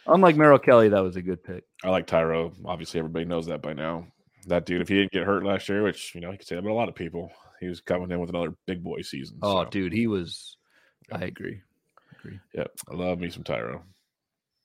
Unlike 0.08 0.38
Merrill 0.38 0.60
Kelly, 0.60 0.89
that 0.89 1.03
was 1.03 1.16
a 1.16 1.22
good 1.22 1.43
pick. 1.43 1.64
I 1.84 1.89
like 1.89 2.08
Thairo. 2.08 2.53
Obviously, 2.66 2.99
everybody 2.99 3.26
knows 3.26 3.45
that 3.47 3.62
by 3.62 3.74
now. 3.74 4.08
That 4.47 4.66
dude, 4.66 4.82
if 4.82 4.88
he 4.88 4.95
didn't 4.95 5.12
get 5.12 5.26
hurt 5.26 5.43
last 5.43 5.68
year, 5.68 5.84
which 5.84 6.16
you 6.16 6.22
know 6.22 6.32
he 6.32 6.38
could 6.38 6.47
say 6.47 6.55
that 6.55 6.60
about 6.60 6.72
a 6.72 6.74
lot 6.74 6.88
of 6.88 6.95
people, 6.95 7.32
he 7.60 7.68
was 7.68 7.82
coming 7.82 8.10
in 8.12 8.20
with 8.20 8.30
another 8.30 8.53
big 8.66 8.84
boy 8.84 9.01
season. 9.01 9.38
Oh, 9.41 9.64
so. 9.64 9.70
dude, 9.70 9.93
he 9.93 10.08
was. 10.08 10.58
I 11.12 11.26
agree. 11.26 11.62
agree. 12.20 12.39
Yep, 12.53 12.72
I 12.89 12.95
love 12.95 13.20
me 13.20 13.30
some 13.30 13.43
Thairo. 13.43 13.82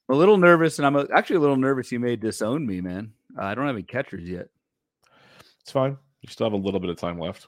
A 0.09 0.15
little 0.15 0.37
nervous, 0.37 0.79
and 0.79 0.85
I'm 0.85 1.07
actually 1.13 1.37
a 1.37 1.41
little 1.41 1.57
nervous. 1.57 1.91
You 1.91 1.99
may 1.99 2.15
disown 2.15 2.65
me, 2.65 2.81
man. 2.81 3.13
Uh, 3.37 3.45
I 3.45 3.55
don't 3.55 3.65
have 3.65 3.75
any 3.75 3.83
catchers 3.83 4.29
yet. 4.29 4.47
It's 5.61 5.71
fine. 5.71 5.97
You 6.21 6.29
still 6.29 6.45
have 6.45 6.53
a 6.53 6.57
little 6.57 6.79
bit 6.79 6.89
of 6.89 6.97
time 6.97 7.19
left. 7.19 7.47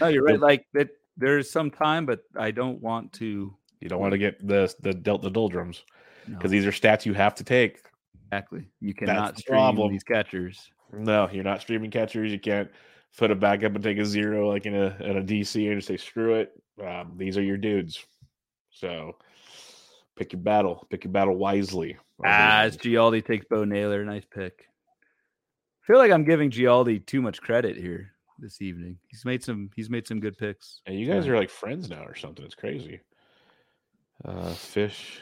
no, 0.00 0.08
you're 0.08 0.22
right. 0.24 0.40
Like 0.40 0.66
that, 0.74 0.88
there's 1.16 1.50
some 1.50 1.70
time, 1.70 2.06
but 2.06 2.20
I 2.36 2.50
don't 2.50 2.80
want 2.80 3.12
to 3.14 3.54
you 3.84 3.90
don't 3.90 4.00
want 4.00 4.12
to 4.12 4.18
get 4.18 4.44
the 4.44 4.74
the 4.80 4.94
dealt 4.94 5.20
the 5.20 5.30
doldrums 5.30 5.84
because 6.26 6.50
no. 6.50 6.56
these 6.58 6.66
are 6.66 6.70
stats 6.70 7.04
you 7.04 7.12
have 7.12 7.34
to 7.34 7.44
take. 7.44 7.82
Exactly. 8.26 8.66
You 8.80 8.94
cannot 8.94 9.36
the 9.36 9.42
stream 9.42 9.58
problem. 9.58 9.92
these 9.92 10.02
catchers. 10.02 10.70
No, 10.90 11.28
you're 11.30 11.44
not 11.44 11.60
streaming 11.60 11.90
catchers. 11.90 12.32
You 12.32 12.40
can't 12.40 12.70
put 13.18 13.30
a 13.30 13.34
back 13.34 13.62
up 13.62 13.74
and 13.74 13.84
take 13.84 13.98
a 13.98 14.04
zero 14.06 14.48
like 14.50 14.64
in 14.64 14.74
a 14.74 14.96
in 15.00 15.18
a 15.18 15.22
DC 15.22 15.68
and 15.68 15.76
just 15.76 15.88
say 15.88 15.98
screw 15.98 16.34
it. 16.34 16.52
Um, 16.82 17.12
these 17.18 17.36
are 17.36 17.42
your 17.42 17.58
dudes. 17.58 18.02
So 18.70 19.16
pick 20.16 20.32
your 20.32 20.40
battle. 20.40 20.86
Pick 20.88 21.04
your 21.04 21.12
battle 21.12 21.36
wisely. 21.36 21.98
Ah, 22.24 22.62
as 22.62 22.78
Gialdi 22.78 23.22
takes 23.22 23.44
Bo 23.50 23.64
Naylor, 23.64 24.02
nice 24.02 24.24
pick. 24.24 24.66
I 25.82 25.86
feel 25.86 25.98
like 25.98 26.10
I'm 26.10 26.24
giving 26.24 26.50
Gialdi 26.50 27.04
too 27.04 27.20
much 27.20 27.42
credit 27.42 27.76
here 27.76 28.12
this 28.38 28.62
evening. 28.62 28.96
He's 29.08 29.26
made 29.26 29.44
some. 29.44 29.68
He's 29.76 29.90
made 29.90 30.06
some 30.06 30.20
good 30.20 30.38
picks. 30.38 30.80
And 30.86 30.98
you 30.98 31.06
guys 31.06 31.28
are 31.28 31.36
like 31.36 31.50
friends 31.50 31.90
now 31.90 32.04
or 32.04 32.14
something. 32.14 32.46
It's 32.46 32.54
crazy. 32.54 33.02
Uh, 34.22 34.52
fish, 34.52 35.20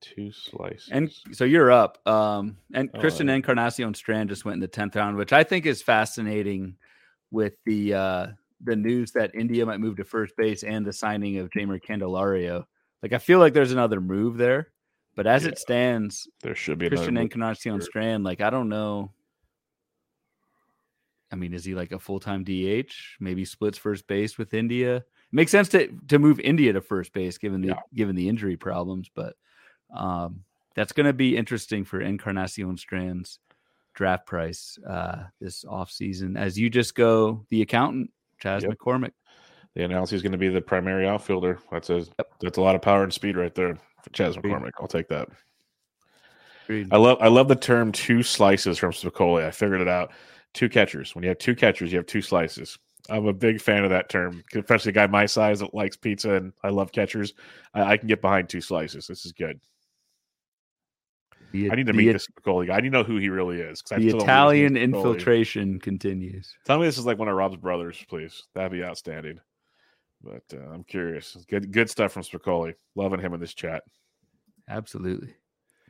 two 0.00 0.32
slices. 0.32 0.88
And 0.90 1.10
so 1.32 1.44
you're 1.44 1.70
up. 1.70 2.06
Um, 2.06 2.56
and 2.74 2.92
Christian 2.92 3.28
oh, 3.28 3.34
Encarnacion 3.34 3.94
Strand 3.94 4.28
just 4.28 4.44
went 4.44 4.54
in 4.54 4.60
the 4.60 4.68
tenth 4.68 4.96
round, 4.96 5.16
which 5.16 5.32
I 5.32 5.44
think 5.44 5.66
is 5.66 5.82
fascinating 5.82 6.76
with 7.30 7.54
the 7.64 7.94
uh, 7.94 8.26
the 8.62 8.76
news 8.76 9.12
that 9.12 9.34
India 9.34 9.64
might 9.64 9.80
move 9.80 9.96
to 9.96 10.04
first 10.04 10.36
base 10.36 10.62
and 10.62 10.84
the 10.84 10.92
signing 10.92 11.38
of 11.38 11.50
Jeimer 11.50 11.80
Candelario. 11.80 12.64
Like 13.02 13.12
I 13.12 13.18
feel 13.18 13.38
like 13.38 13.54
there's 13.54 13.72
another 13.72 14.00
move 14.00 14.36
there, 14.36 14.68
but 15.16 15.26
as 15.26 15.44
Yeah. 15.44 15.50
it 15.50 15.58
stands, 15.58 16.28
There 16.42 16.54
should 16.54 16.78
be 16.78 16.88
Christian. 16.88 17.16
Encarnacion 17.16 17.80
Strand, 17.80 18.24
like 18.24 18.40
I 18.40 18.50
don't 18.50 18.68
know. 18.68 19.12
I 21.32 21.36
mean, 21.36 21.54
is 21.54 21.64
he 21.64 21.74
like 21.74 21.92
a 21.92 21.98
full 21.98 22.20
time 22.20 22.44
DH? 22.44 22.92
Maybe 23.20 23.44
splits 23.44 23.78
first 23.78 24.06
base 24.06 24.36
with 24.36 24.52
India. 24.52 25.04
Makes 25.32 25.52
sense 25.52 25.68
to 25.70 25.88
to 26.08 26.18
move 26.18 26.40
India 26.40 26.72
to 26.72 26.80
first 26.80 27.12
base 27.12 27.38
given 27.38 27.60
the 27.60 27.68
Yeah. 27.68 27.80
given 27.94 28.16
the 28.16 28.28
injury 28.28 28.56
problems, 28.56 29.10
but 29.14 29.36
um, 29.94 30.44
that's 30.74 30.92
going 30.92 31.06
to 31.06 31.12
be 31.12 31.36
interesting 31.36 31.84
for 31.84 32.00
Encarnacion 32.00 32.76
Strand's 32.76 33.38
draft 33.94 34.26
price 34.26 34.78
uh, 34.88 35.24
this 35.40 35.64
offseason 35.64 36.38
as 36.38 36.58
you 36.58 36.70
just 36.70 36.94
go 36.94 37.44
the 37.50 37.62
accountant 37.62 38.10
Chas 38.40 38.62
Yep. 38.62 38.72
McCormick. 38.72 39.12
They 39.74 39.84
announced 39.84 40.10
he's 40.10 40.22
going 40.22 40.32
to 40.32 40.38
be 40.38 40.48
the 40.48 40.60
primary 40.60 41.06
outfielder. 41.06 41.58
That's 41.70 41.90
a 41.90 42.04
that's 42.40 42.58
a 42.58 42.60
lot 42.60 42.74
of 42.74 42.82
power 42.82 43.04
and 43.04 43.12
speed 43.12 43.36
right 43.36 43.54
there 43.54 43.76
for 44.02 44.10
Chas 44.10 44.36
Agreed. 44.36 44.54
McCormick. 44.54 44.70
I'll 44.80 44.88
take 44.88 45.08
that. 45.08 45.28
Agreed. 46.64 46.88
I 46.92 46.96
love 46.96 47.18
I 47.20 47.28
love 47.28 47.46
the 47.48 47.54
term 47.56 47.92
two 47.92 48.22
slices 48.24 48.78
from 48.78 48.90
Spicoli. 48.92 49.44
I 49.44 49.50
figured 49.52 49.80
it 49.80 49.88
out. 49.88 50.10
Two 50.54 50.68
catchers. 50.68 51.14
When 51.14 51.22
you 51.22 51.28
have 51.28 51.38
two 51.38 51.54
catchers, 51.54 51.92
you 51.92 51.98
have 51.98 52.06
two 52.06 52.22
slices. 52.22 52.78
I'm 53.10 53.26
a 53.26 53.32
big 53.32 53.60
fan 53.60 53.84
of 53.84 53.90
that 53.90 54.08
term, 54.08 54.44
especially 54.54 54.90
a 54.90 54.92
guy 54.92 55.06
my 55.06 55.26
size 55.26 55.60
that 55.60 55.74
likes 55.74 55.96
pizza 55.96 56.34
and 56.34 56.52
I 56.62 56.68
love 56.68 56.92
catchers. 56.92 57.34
I, 57.74 57.82
I 57.92 57.96
can 57.96 58.08
get 58.08 58.20
behind 58.22 58.48
two 58.48 58.60
slices. 58.60 59.06
This 59.06 59.26
is 59.26 59.32
good. 59.32 59.60
The- 61.52 61.70
I 61.70 61.74
need 61.74 61.86
to 61.86 61.92
the- 61.92 61.98
meet 61.98 62.12
this 62.12 62.28
Spicoli 62.28 62.68
guy. 62.68 62.76
I 62.76 62.80
need 62.80 62.90
to 62.90 62.98
know 62.98 63.02
who 63.04 63.16
he 63.16 63.28
really 63.28 63.60
is. 63.60 63.82
The 63.88 63.96
Italian 64.16 64.74
believe 64.74 64.86
he's 64.88 64.94
Spicoli. 64.94 64.98
infiltration 64.98 65.80
continues. 65.80 66.54
Tell 66.64 66.78
me 66.78 66.86
this 66.86 66.98
is 66.98 67.06
like 67.06 67.18
one 67.18 67.28
of 67.28 67.34
Rob's 67.34 67.56
brothers, 67.56 68.02
please. 68.08 68.44
That'd 68.54 68.72
be 68.72 68.84
outstanding. 68.84 69.40
But 70.22 70.42
uh, 70.52 70.70
I'm 70.72 70.84
curious. 70.84 71.36
Good 71.48 71.72
good 71.72 71.88
stuff 71.90 72.12
from 72.12 72.22
Spicoli. 72.22 72.74
Loving 72.94 73.20
him 73.20 73.34
in 73.34 73.40
this 73.40 73.54
chat. 73.54 73.82
Absolutely. 74.68 75.34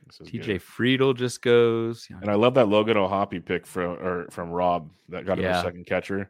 This 0.07 0.19
TJ 0.29 0.45
good. 0.45 0.61
Friedl 0.61 1.15
just 1.15 1.41
goes. 1.41 2.07
And 2.21 2.29
I 2.29 2.35
love 2.35 2.53
that 2.55 2.67
Logan 2.69 2.97
O'Hoppe 2.97 3.45
pick 3.45 3.67
from 3.67 3.91
or 3.99 4.27
from 4.31 4.49
Rob 4.49 4.89
that 5.09 5.25
got 5.25 5.37
him 5.37 5.43
Yeah. 5.43 5.59
a 5.59 5.63
second 5.63 5.85
catcher. 5.85 6.29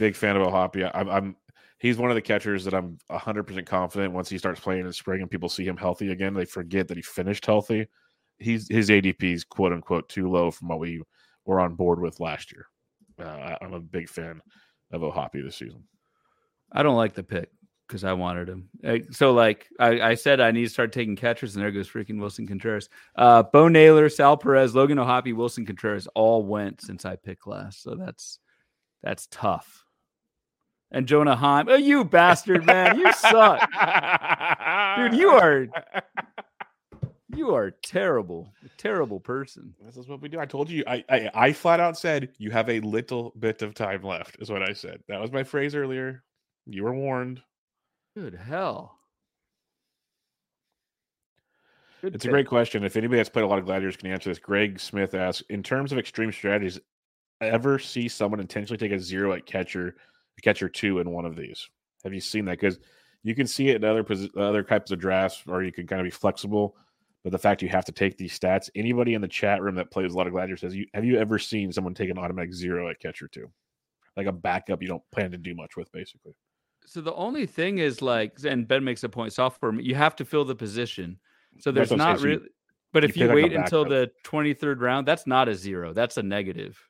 Big 0.00 0.16
fan 0.16 0.34
of 0.34 0.40
O'Hoppe. 0.42 0.90
I'm, 0.94 1.10
I'm 1.10 1.36
he's 1.78 1.98
one 1.98 2.10
of 2.10 2.14
the 2.14 2.22
catchers 2.22 2.64
that 2.64 2.72
I'm 2.72 2.96
100 3.08 3.42
percent 3.44 3.66
confident 3.66 4.14
once 4.14 4.30
he 4.30 4.38
starts 4.38 4.58
playing 4.58 4.86
in 4.86 4.92
spring 4.94 5.20
and 5.20 5.30
people 5.30 5.50
see 5.50 5.64
him 5.66 5.76
healthy 5.76 6.10
again, 6.10 6.32
they 6.32 6.46
forget 6.46 6.88
that 6.88 6.96
he 6.96 7.02
finished 7.02 7.44
healthy. 7.44 7.86
He's 8.38 8.66
his 8.66 8.88
ADP 8.88 9.22
is 9.22 9.44
quote 9.44 9.74
unquote 9.74 10.08
too 10.08 10.30
low 10.30 10.50
from 10.50 10.68
what 10.68 10.78
we 10.80 11.02
were 11.44 11.60
on 11.60 11.74
board 11.74 12.00
with 12.00 12.18
last 12.18 12.50
year. 12.50 12.64
Uh, 13.20 13.28
I- 13.28 13.58
I'm 13.60 13.74
a 13.74 13.80
big 13.80 14.08
fan 14.08 14.40
of 14.90 15.02
O'Hoppe 15.02 15.44
this 15.44 15.56
season. 15.56 15.84
I 16.72 16.82
don't 16.82 16.96
like 16.96 17.12
the 17.12 17.22
pick 17.22 17.50
because 17.86 18.02
I 18.02 18.14
wanted 18.14 18.48
him. 18.48 18.70
So, 19.10 19.32
like 19.34 19.66
I, 19.78 20.00
I 20.00 20.14
said, 20.14 20.40
I 20.40 20.50
need 20.52 20.64
to 20.64 20.70
start 20.70 20.92
taking 20.92 21.14
catchers, 21.14 21.56
and 21.56 21.62
there 21.62 21.72
goes 21.72 21.90
freaking 21.90 22.20
Willson 22.20 22.48
Contreras. 22.48 22.88
Uh, 23.16 23.42
Bo 23.42 23.68
Naylor, 23.68 24.08
Sal 24.08 24.38
Perez, 24.38 24.74
Logan 24.74 24.98
O'Hoppe, 24.98 25.34
Willson 25.34 25.66
Contreras 25.66 26.06
all 26.14 26.42
went 26.42 26.80
since 26.80 27.04
I 27.04 27.16
picked 27.16 27.46
last. 27.46 27.82
So 27.82 27.96
that's 27.96 28.38
that's 29.02 29.28
tough. 29.30 29.84
And 30.92 31.06
Jonah 31.06 31.36
Heim, 31.36 31.68
oh 31.68 31.76
you 31.76 32.04
bastard, 32.04 32.66
man, 32.66 32.98
you 32.98 33.12
suck, 33.12 33.60
dude. 34.96 35.14
You 35.14 35.30
are 35.30 35.68
you 37.34 37.54
are 37.54 37.70
terrible, 37.70 38.52
a 38.64 38.68
terrible 38.76 39.20
person. 39.20 39.74
This 39.84 39.96
is 39.96 40.08
what 40.08 40.20
we 40.20 40.28
do. 40.28 40.40
I 40.40 40.46
told 40.46 40.68
you. 40.68 40.82
I, 40.86 41.04
I 41.08 41.30
I 41.34 41.52
flat 41.52 41.78
out 41.78 41.96
said 41.96 42.30
you 42.38 42.50
have 42.50 42.68
a 42.68 42.80
little 42.80 43.32
bit 43.38 43.62
of 43.62 43.74
time 43.74 44.02
left. 44.02 44.36
Is 44.40 44.50
what 44.50 44.68
I 44.68 44.72
said. 44.72 45.00
That 45.08 45.20
was 45.20 45.30
my 45.30 45.44
phrase 45.44 45.74
earlier. 45.76 46.24
You 46.66 46.82
were 46.84 46.94
warned. 46.94 47.40
Good 48.16 48.34
hell. 48.34 48.98
Good 52.00 52.14
It's 52.14 52.24
a 52.24 52.28
great 52.28 52.48
question. 52.48 52.82
If 52.82 52.96
anybody 52.96 53.18
that's 53.18 53.28
played 53.28 53.44
a 53.44 53.48
lot 53.48 53.58
of 53.58 53.66
gladiators 53.66 53.96
can 53.96 54.10
answer 54.10 54.30
this, 54.30 54.38
Greg 54.38 54.80
Smith 54.80 55.14
asks: 55.14 55.44
In 55.50 55.62
terms 55.62 55.92
of 55.92 55.98
extreme 55.98 56.32
strategies, 56.32 56.80
ever 57.40 57.78
see 57.78 58.08
someone 58.08 58.40
intentionally 58.40 58.78
take 58.78 58.92
a 58.92 59.00
zero 59.00 59.34
at 59.34 59.46
catcher, 59.46 59.94
catcher 60.42 60.68
two 60.68 60.98
in 60.98 61.10
one 61.10 61.24
of 61.24 61.36
these? 61.36 61.68
Have 62.04 62.14
you 62.14 62.20
seen 62.20 62.44
that? 62.46 62.60
Because 62.60 62.78
you 63.22 63.34
can 63.34 63.46
see 63.46 63.68
it 63.68 63.76
in 63.76 63.84
other 63.84 64.04
other 64.36 64.62
types 64.62 64.90
of 64.90 64.98
drafts, 64.98 65.42
or 65.46 65.62
you 65.62 65.72
can 65.72 65.86
kind 65.86 66.00
of 66.00 66.04
be 66.04 66.10
flexible. 66.10 66.76
But 67.22 67.32
the 67.32 67.38
fact 67.38 67.60
you 67.60 67.68
have 67.68 67.84
to 67.84 67.92
take 67.92 68.16
these 68.16 68.38
stats, 68.38 68.70
anybody 68.74 69.12
in 69.12 69.20
the 69.20 69.28
chat 69.28 69.60
room 69.60 69.74
that 69.74 69.90
plays 69.90 70.14
a 70.14 70.16
lot 70.16 70.26
of 70.26 70.32
gladiators 70.32 70.62
says, 70.62 70.74
you, 70.74 70.86
"Have 70.94 71.04
you 71.04 71.18
ever 71.18 71.38
seen 71.38 71.70
someone 71.70 71.92
take 71.92 72.08
an 72.08 72.18
automatic 72.18 72.54
zero 72.54 72.88
at 72.88 72.98
catcher 72.98 73.28
two, 73.28 73.50
like 74.16 74.26
a 74.26 74.32
backup 74.32 74.80
you 74.80 74.88
don't 74.88 75.02
plan 75.10 75.30
to 75.32 75.36
do 75.36 75.54
much 75.54 75.76
with, 75.76 75.92
basically?" 75.92 76.34
So 76.86 77.02
the 77.02 77.14
only 77.14 77.44
thing 77.44 77.78
is 77.78 78.00
like, 78.00 78.38
and 78.44 78.66
Ben 78.66 78.82
makes 78.82 79.04
a 79.04 79.08
point. 79.08 79.34
Software, 79.34 79.78
you 79.78 79.94
have 79.94 80.16
to 80.16 80.24
fill 80.24 80.46
the 80.46 80.56
position. 80.56 81.18
So 81.58 81.70
there's 81.70 81.92
not 81.92 82.20
you- 82.20 82.26
really. 82.26 82.48
But 82.92 83.04
if 83.04 83.16
you 83.16 83.26
like 83.26 83.34
wait 83.36 83.52
until 83.52 83.84
the 83.84 84.10
23rd 84.24 84.80
round, 84.80 85.06
that's 85.06 85.24
not 85.24 85.48
a 85.48 85.54
zero. 85.54 85.92
That's 85.92 86.16
a 86.16 86.24
negative. 86.24 86.88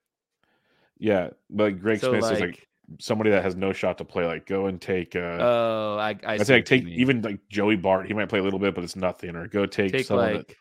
Yeah, 0.99 1.31
but 1.51 1.79
Greg 1.81 2.01
so 2.01 2.13
Smith 2.13 2.23
like, 2.23 2.33
is 2.33 2.41
like 2.41 2.69
somebody 2.99 3.31
that 3.31 3.43
has 3.43 3.57
no 3.57 3.73
shot 3.73 3.99
to 3.99 4.05
play. 4.05 4.27
Like, 4.27 4.47
go 4.47 4.67
and 4.67 4.81
take. 4.81 5.15
uh 5.15 5.19
oh, 5.19 5.97
I, 6.01 6.11
I 6.25 6.35
I 6.35 6.39
what 6.39 6.67
take 6.67 6.85
even 6.85 7.23
like 7.23 7.41
Joey 7.49 7.77
Bart. 7.77 8.07
He 8.07 8.15
might 8.15 8.29
play 8.29 8.41
a 8.41 8.43
little 8.43 8.59
bit, 8.59 8.75
but 8.75 8.85
it's 8.85 8.97
nothing. 8.97 9.37
Or 9.37 9.47
go 9.47 9.67
take, 9.67 9.93
take 9.93 10.07
someone 10.07 10.35
like 10.37 10.49
that, 10.49 10.57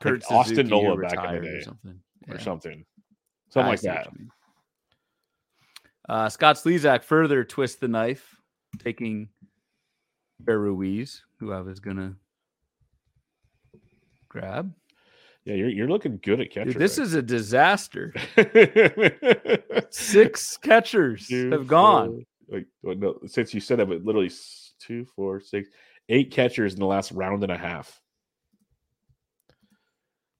Kurt 0.00 0.24
Austin 0.30 0.68
Nola 0.68 0.96
back 0.96 1.24
in 1.24 1.34
the 1.34 1.40
day, 1.40 1.56
or 1.56 1.62
something. 1.62 2.00
or 2.28 2.38
something, 2.38 2.84
something 3.48 3.66
I 3.66 3.70
like 3.70 3.80
that. 3.82 4.08
Uh, 6.08 6.28
Scott 6.28 6.56
Slezak 6.56 7.04
further 7.04 7.44
twists 7.44 7.78
the 7.78 7.88
knife, 7.88 8.36
taking 8.78 9.28
Bear 10.40 10.58
Ruiz, 10.58 11.22
who 11.38 11.52
I 11.52 11.60
was 11.60 11.78
gonna 11.80 12.16
grab. 14.28 14.74
Yeah, 15.44 15.54
you're 15.54 15.70
you're 15.70 15.88
looking 15.88 16.20
good 16.22 16.40
at 16.40 16.50
catcher. 16.50 16.72
Dude, 16.72 16.78
this 16.78 16.98
is 16.98 17.14
a 17.14 17.22
disaster. 17.22 18.14
Six 19.90 20.56
catchers 20.58 21.28
have 21.30 21.66
gone. 21.66 22.24
Like 22.48 22.66
well, 22.82 22.96
no, 22.96 23.18
since 23.26 23.52
you 23.52 23.60
said 23.60 23.78
that, 23.78 23.88
but 23.88 24.04
literally 24.04 24.30
two, 24.78 25.04
four, 25.16 25.40
six, 25.40 25.68
eight 26.08 26.30
catchers 26.30 26.74
in 26.74 26.80
the 26.80 26.86
last 26.86 27.10
round 27.12 27.42
and 27.42 27.50
a 27.52 27.58
half. 27.58 28.00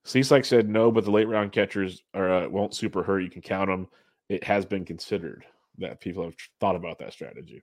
Ceaslike 0.04 0.44
said 0.44 0.68
no, 0.68 0.90
but 0.90 1.04
the 1.04 1.10
late 1.10 1.28
round 1.28 1.52
catchers 1.52 2.02
are 2.14 2.44
uh, 2.44 2.48
won't 2.48 2.74
super 2.74 3.02
hurt. 3.02 3.20
You 3.20 3.30
can 3.30 3.42
count 3.42 3.68
them. 3.68 3.88
It 4.28 4.44
has 4.44 4.64
been 4.64 4.84
considered 4.84 5.44
that 5.78 6.00
people 6.00 6.24
have 6.24 6.34
thought 6.60 6.76
about 6.76 6.98
that 6.98 7.12
strategy. 7.12 7.62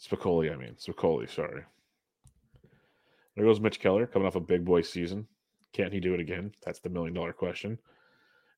Spicoli, 0.00 0.52
I 0.52 0.56
mean 0.56 0.74
Spicoli. 0.74 1.28
Sorry. 1.30 1.62
There 3.36 3.44
goes 3.44 3.60
Mitch 3.60 3.80
Keller 3.80 4.06
coming 4.06 4.26
off 4.26 4.36
a 4.36 4.40
big 4.40 4.64
boy 4.64 4.82
season. 4.82 5.26
Can 5.72 5.90
he 5.90 6.00
do 6.00 6.14
it 6.14 6.20
again? 6.20 6.52
That's 6.64 6.80
the 6.80 6.90
million 6.90 7.14
dollar 7.14 7.32
question. 7.32 7.78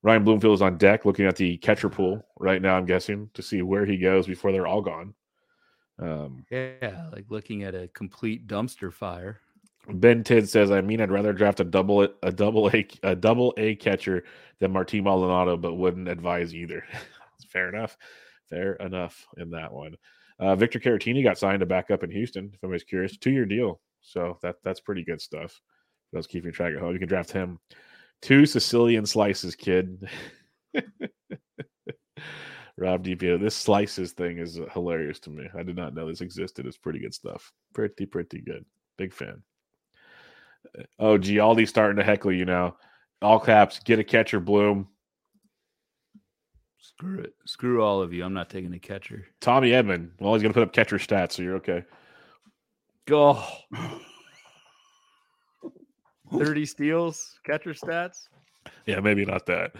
Ryan 0.02 0.24
Bloomfield 0.24 0.54
is 0.54 0.62
on 0.62 0.76
deck 0.76 1.04
looking 1.04 1.26
at 1.26 1.36
the 1.36 1.56
catcher 1.58 1.88
pool 1.88 2.22
right 2.38 2.60
now, 2.60 2.76
I'm 2.76 2.84
guessing, 2.84 3.30
to 3.34 3.42
see 3.42 3.62
where 3.62 3.86
he 3.86 3.96
goes 3.96 4.26
before 4.26 4.52
they're 4.52 4.66
all 4.66 4.82
gone. 4.82 5.14
Um, 5.98 6.44
Yeah, 6.50 7.06
like 7.12 7.24
looking 7.30 7.62
at 7.62 7.74
a 7.74 7.88
complete 7.94 8.46
dumpster 8.46 8.92
fire. 8.92 9.40
ben 9.88 10.22
Tidd 10.22 10.48
says, 10.48 10.70
I 10.70 10.80
mean, 10.80 11.00
I'd 11.00 11.10
rather 11.10 11.32
draft 11.32 11.60
a 11.60 11.64
double 11.64 12.08
a 12.22 12.32
double 12.32 12.68
A 12.74 12.86
a 13.02 13.14
double 13.14 13.54
A 13.56 13.76
catcher 13.76 14.24
than 14.58 14.72
Martin 14.72 15.04
Maldonado, 15.04 15.56
but 15.56 15.74
wouldn't 15.74 16.08
advise 16.08 16.54
either. 16.54 16.84
Fair 17.48 17.68
enough. 17.68 17.96
Fair 18.50 18.74
enough 18.74 19.26
in 19.38 19.50
that 19.50 19.72
one. 19.72 19.96
Uh, 20.38 20.56
Victor 20.56 20.80
Caratini 20.80 21.22
got 21.22 21.38
signed 21.38 21.60
to 21.60 21.66
back 21.66 21.90
up 21.90 22.02
in 22.02 22.10
Houston. 22.10 22.50
If 22.52 22.62
anybody's 22.62 22.84
curious, 22.84 23.16
two 23.16 23.30
year 23.30 23.46
deal. 23.46 23.80
So 24.04 24.38
that 24.42 24.56
that's 24.62 24.80
pretty 24.80 25.02
good 25.02 25.20
stuff. 25.20 25.60
I 26.12 26.16
was 26.18 26.26
keeping 26.26 26.52
track 26.52 26.74
at 26.74 26.80
home. 26.80 26.92
You 26.92 26.98
can 26.98 27.08
draft 27.08 27.32
him. 27.32 27.58
Two 28.22 28.46
Sicilian 28.46 29.06
slices, 29.06 29.56
kid. 29.56 30.08
Rob 32.76 33.04
DPO. 33.04 33.40
This 33.40 33.54
slices 33.56 34.12
thing 34.12 34.38
is 34.38 34.58
uh, 34.60 34.66
hilarious 34.72 35.18
to 35.20 35.30
me. 35.30 35.48
I 35.56 35.62
did 35.62 35.76
not 35.76 35.94
know 35.94 36.08
this 36.08 36.20
existed. 36.20 36.66
It's 36.66 36.76
pretty 36.76 36.98
good 36.98 37.14
stuff. 37.14 37.52
Pretty, 37.72 38.06
pretty 38.06 38.40
good. 38.40 38.64
Big 38.98 39.12
fan. 39.12 39.42
Uh, 40.78 40.82
Oh, 40.98 41.18
Gialdi's 41.18 41.68
starting 41.68 41.96
to 41.96 42.04
heckle 42.04 42.32
you 42.32 42.44
now. 42.44 42.76
All 43.22 43.38
caps. 43.38 43.78
Get 43.84 43.98
a 44.00 44.04
catcher, 44.04 44.40
Bloom. 44.40 44.88
Screw 46.78 47.20
it. 47.20 47.34
Screw 47.46 47.82
all 47.82 48.02
of 48.02 48.12
you. 48.12 48.24
I'm 48.24 48.34
not 48.34 48.50
taking 48.50 48.74
a 48.74 48.78
catcher. 48.78 49.26
Tommy 49.40 49.70
Edman. 49.70 50.10
Well, 50.18 50.34
he's 50.34 50.42
going 50.42 50.52
to 50.52 50.58
put 50.58 50.66
up 50.66 50.72
catcher 50.72 50.98
stats, 50.98 51.32
so 51.32 51.42
you're 51.42 51.56
okay. 51.56 51.84
Go. 53.06 53.42
30 56.32 56.66
steals, 56.66 57.38
catcher 57.44 57.74
stats. 57.74 58.28
Yeah, 58.86 59.00
maybe 59.00 59.24
not 59.24 59.46
that. 59.46 59.72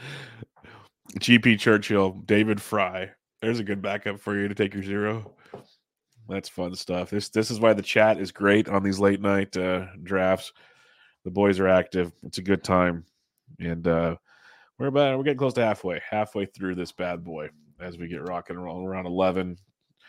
GP 1.18 1.58
Churchill, 1.58 2.12
David 2.26 2.60
Fry. 2.60 3.10
There's 3.40 3.60
a 3.60 3.64
good 3.64 3.82
backup 3.82 4.20
for 4.20 4.38
you 4.38 4.48
to 4.48 4.54
take 4.54 4.74
your 4.74 4.82
zero. 4.82 5.30
That's 6.28 6.48
fun 6.48 6.74
stuff. 6.74 7.10
This 7.10 7.28
this 7.28 7.50
is 7.50 7.60
why 7.60 7.74
the 7.74 7.82
chat 7.82 8.18
is 8.18 8.32
great 8.32 8.68
on 8.68 8.82
these 8.82 8.98
late 8.98 9.20
night 9.20 9.54
uh, 9.56 9.86
drafts. 10.02 10.52
The 11.24 11.30
boys 11.30 11.60
are 11.60 11.68
active. 11.68 12.12
It's 12.22 12.38
a 12.38 12.42
good 12.42 12.64
time, 12.64 13.04
and 13.60 13.86
uh, 13.86 14.16
we're 14.78 14.86
about 14.86 15.18
we're 15.18 15.24
getting 15.24 15.38
close 15.38 15.52
to 15.54 15.64
halfway 15.64 16.00
halfway 16.08 16.46
through 16.46 16.76
this 16.76 16.92
bad 16.92 17.22
boy 17.22 17.50
as 17.80 17.98
we 17.98 18.08
get 18.08 18.26
rocking 18.26 18.56
and 18.56 18.64
rolling. 18.64 18.86
Around 18.86 19.06
eleven, 19.06 19.58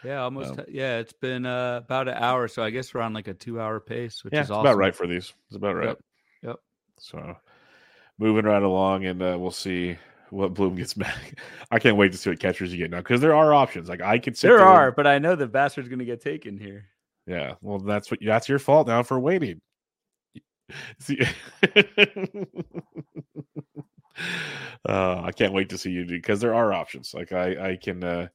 Yeah, 0.04 0.22
almost. 0.24 0.52
Um, 0.60 0.66
yeah, 0.68 0.98
it's 0.98 1.14
been 1.14 1.46
uh, 1.46 1.82
about 1.84 2.08
an 2.08 2.16
hour, 2.16 2.48
so 2.48 2.62
I 2.64 2.70
guess 2.70 2.94
we're 2.94 3.02
on 3.02 3.14
like 3.14 3.28
a 3.28 3.34
two-hour 3.34 3.80
pace, 3.80 4.24
which 4.24 4.34
yeah, 4.34 4.42
is 4.42 4.52
awesome. 4.52 4.62
about 4.62 4.78
right 4.78 4.96
for 4.96 5.08
these. 5.08 5.34
It's 5.48 5.56
about 5.56 5.76
right. 5.76 5.88
Yep. 5.88 6.00
Yep. 6.44 6.56
So 7.00 7.38
moving 8.20 8.46
right 8.46 8.62
along, 8.64 9.06
and 9.06 9.22
uh, 9.22 9.38
we'll 9.40 9.52
see 9.52 9.98
what 10.30 10.54
Bloom 10.54 10.76
gets 10.76 10.94
back. 10.96 11.40
I 11.72 11.80
can't 11.80 11.98
wait 11.98 12.12
to 12.12 12.18
see 12.18 12.30
what 12.30 12.40
catchers 12.40 12.72
you 12.72 12.78
get 12.78 12.92
now 12.92 12.98
because 12.98 13.22
there 13.22 13.36
are 13.36 13.54
options. 13.54 13.90
Like 13.90 14.02
I 14.02 14.20
could 14.20 14.38
sit 14.38 14.50
There 14.50 14.58
there 14.58 14.68
are, 14.68 14.88
and- 14.88 14.96
but 14.96 15.08
I 15.08 15.18
know 15.20 15.36
the 15.36 15.48
bastard's 15.48 15.90
going 15.90 16.00
to 16.00 16.06
get 16.06 16.22
taken 16.22 16.58
here. 16.58 16.86
yeah. 17.26 17.54
Well, 17.62 17.80
that's 17.80 18.12
what 18.12 18.20
that's 18.24 18.48
your 18.50 18.60
fault 18.60 18.88
now 18.88 19.02
for 19.04 19.20
waiting. 19.20 19.60
See, 21.00 21.20
uh, 24.88 25.22
I 25.24 25.32
can't 25.32 25.54
wait 25.54 25.70
to 25.70 25.78
see 25.78 25.92
you 25.92 26.06
do 26.06 26.16
because 26.16 26.40
there 26.42 26.56
are 26.56 26.74
options. 26.74 27.14
Like 27.14 27.32
I, 27.32 27.72
I 27.72 27.76
can, 27.76 28.04
uh, 28.04 28.28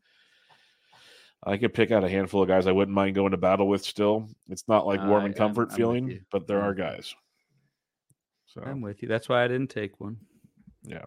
I 1.42 1.56
could 1.56 1.72
pick 1.72 1.90
out 1.90 2.04
a 2.04 2.08
handful 2.08 2.42
of 2.42 2.48
guys 2.48 2.66
I 2.66 2.72
wouldn't 2.72 2.94
mind 2.94 3.14
going 3.14 3.30
to 3.30 3.36
battle 3.38 3.66
with. 3.68 3.82
Still, 3.84 4.28
it's 4.48 4.68
not 4.68 4.86
like 4.86 5.02
warm 5.02 5.22
I 5.22 5.26
and 5.26 5.36
comfort 5.36 5.62
I'm 5.62 5.68
with 5.68 5.76
feeling, 5.76 6.20
but 6.30 6.46
there 6.46 6.60
are 6.60 6.74
guys. 6.74 7.14
So 8.46 8.62
I'm 8.64 8.80
with 8.80 9.00
you. 9.02 9.08
That's 9.08 9.28
why 9.28 9.44
I 9.44 9.48
didn't 9.48 9.70
take 9.70 10.00
one. 10.00 10.18
yeah, 10.82 11.04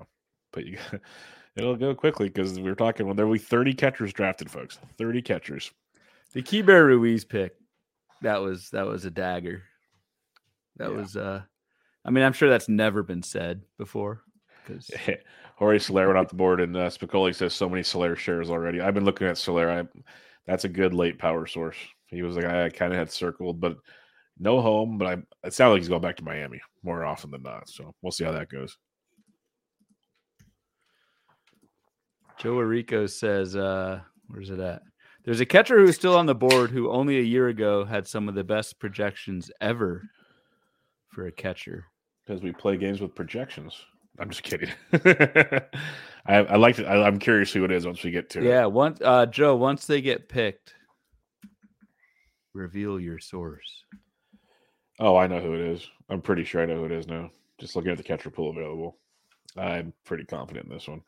but 0.52 0.66
you, 0.66 0.78
it'll 1.56 1.76
go 1.76 1.94
quickly 1.94 2.30
because 2.30 2.60
we 2.60 2.70
are 2.70 2.76
talking 2.76 3.06
when 3.06 3.16
there 3.16 3.28
will 3.28 3.34
be 3.34 3.40
30 3.40 3.74
catchers 3.74 4.14
drafted, 4.14 4.50
folks. 4.50 4.80
30 4.98 5.22
catchers. 5.22 5.72
The 6.34 6.42
Keibert 6.42 6.86
Ruiz 6.88 7.26
pick, 7.26 7.54
that 8.22 8.42
was 8.42 8.70
that 8.72 8.88
was 8.88 9.06
a 9.06 9.12
dagger. 9.12 9.64
That 10.78 10.90
Yeah. 10.90 10.98
was 10.98 11.16
uh 11.16 11.42
I 12.06 12.10
mean, 12.10 12.24
I'm 12.24 12.34
sure 12.34 12.50
that's 12.50 12.68
never 12.68 13.04
been 13.04 13.24
said 13.24 13.62
before. 13.78 14.24
Because 14.66 14.90
Jorge 15.58 15.80
Soler 15.80 16.08
went 16.08 16.18
off 16.18 16.30
the 16.30 16.36
board, 16.36 16.62
and 16.62 16.76
uh, 16.76 16.90
Spicoli 16.90 17.34
says 17.34 17.54
so 17.54 17.70
many 17.70 17.84
Soler 17.84 18.16
shares 18.16 18.50
already. 18.50 18.82
I've 18.82 18.94
been 18.94 19.06
looking 19.06 19.28
at 19.28 19.38
Soler. 19.38 19.70
I, 19.70 19.84
that's 20.46 20.66
a 20.66 20.70
good 20.70 20.94
late 20.94 21.20
power 21.20 21.46
source. 21.46 21.78
He 22.08 22.22
was 22.22 22.36
like 22.36 22.46
I 22.46 22.70
kind 22.70 22.92
of 22.92 23.00
had 23.00 23.12
circled, 23.12 23.60
but 23.60 23.78
no 24.40 24.62
home. 24.62 24.98
But 24.98 25.08
I, 25.08 25.48
it 25.48 25.54
sounds 25.54 25.72
like 25.74 25.82
he's 25.82 25.90
going 25.90 26.02
back 26.02 26.18
to 26.18 26.24
Miami 26.24 26.60
more 26.84 27.06
often 27.06 27.32
than 27.32 27.44
not. 27.44 27.70
So 27.70 27.94
we'll 28.02 28.12
see 28.12 28.24
how 28.24 28.32
that 28.32 28.50
goes. 28.50 28.78
Joe 32.38 32.56
Arico 32.56 33.10
says, 33.10 33.56
uh, 33.56 34.02
where's 34.28 34.50
it 34.50 34.60
at? 34.60 34.82
There's 35.24 35.40
a 35.40 35.46
catcher 35.46 35.80
who's 35.80 35.96
still 35.96 36.18
on 36.18 36.26
the 36.26 36.36
board 36.36 36.72
who 36.72 36.92
only 36.92 37.18
a 37.18 37.22
year 37.22 37.48
ago 37.48 37.86
had 37.86 38.06
some 38.06 38.28
of 38.28 38.36
the 38.36 38.44
best 38.44 38.80
projections 38.80 39.50
ever 39.62 40.04
for 41.08 41.28
a 41.28 41.32
catcher. 41.32 41.86
Because 42.26 42.42
we 42.42 42.52
play 42.52 42.76
games 42.76 43.00
with 43.00 43.16
projections. 43.16 43.86
I'm 44.20 44.30
just 44.30 44.44
kidding. 44.44 44.70
I, 46.26 46.38
I 46.38 46.56
like 46.56 46.76
to. 46.78 46.86
I, 46.86 47.06
I'm 47.06 47.20
curious 47.20 47.52
who 47.52 47.66
it 47.66 47.72
is 47.72 47.86
once 47.86 48.04
we 48.04 48.12
get 48.12 48.30
to 48.32 48.40
it. 48.40 48.46
Yeah, 48.46 48.66
once 48.66 49.00
uh 49.02 49.26
Joe, 49.26 49.56
once 49.56 49.86
they 49.86 50.02
get 50.02 50.30
picked, 50.30 50.76
reveal 52.54 53.00
your 53.00 53.20
source. 53.20 53.84
Oh, 55.00 55.16
I 55.16 55.28
know 55.28 55.40
who 55.40 55.54
it 55.54 55.62
is. 55.62 55.90
I'm 56.10 56.22
pretty 56.22 56.44
sure 56.44 56.62
I 56.62 56.66
know 56.66 56.78
who 56.78 56.86
it 56.86 56.92
is 56.92 57.08
now. 57.08 57.32
Just 57.60 57.76
looking 57.76 57.92
at 57.92 57.98
the 57.98 58.04
catcher 58.04 58.30
pool 58.30 58.52
available. 58.52 58.98
I'm 59.58 59.94
pretty 60.06 60.26
confident 60.26 60.68
in 60.68 60.72
this 60.72 60.88
one. 60.88 61.02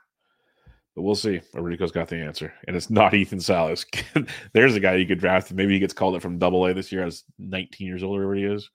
But 0.96 1.02
we'll 1.02 1.16
see. 1.16 1.42
Rico's 1.54 1.92
got 1.92 2.08
the 2.08 2.18
answer. 2.18 2.54
And 2.68 2.76
it's 2.76 2.90
not 2.90 3.14
Ethan 3.16 3.40
Salas. 3.40 3.86
There's 4.54 4.76
a 4.76 4.80
guy 4.80 4.96
you 4.96 5.06
could 5.06 5.20
draft. 5.20 5.52
Maybe 5.54 5.74
he 5.74 5.80
gets 5.80 5.94
called 5.94 6.16
up 6.16 6.22
from 6.22 6.40
double 6.40 6.66
A 6.66 6.74
this 6.74 6.92
year 6.92 7.06
as 7.06 7.24
19 7.38 7.86
years 7.86 8.04
old 8.04 8.18
or 8.18 8.28
whatever 8.28 8.36
he 8.36 8.46
is. 8.46 8.70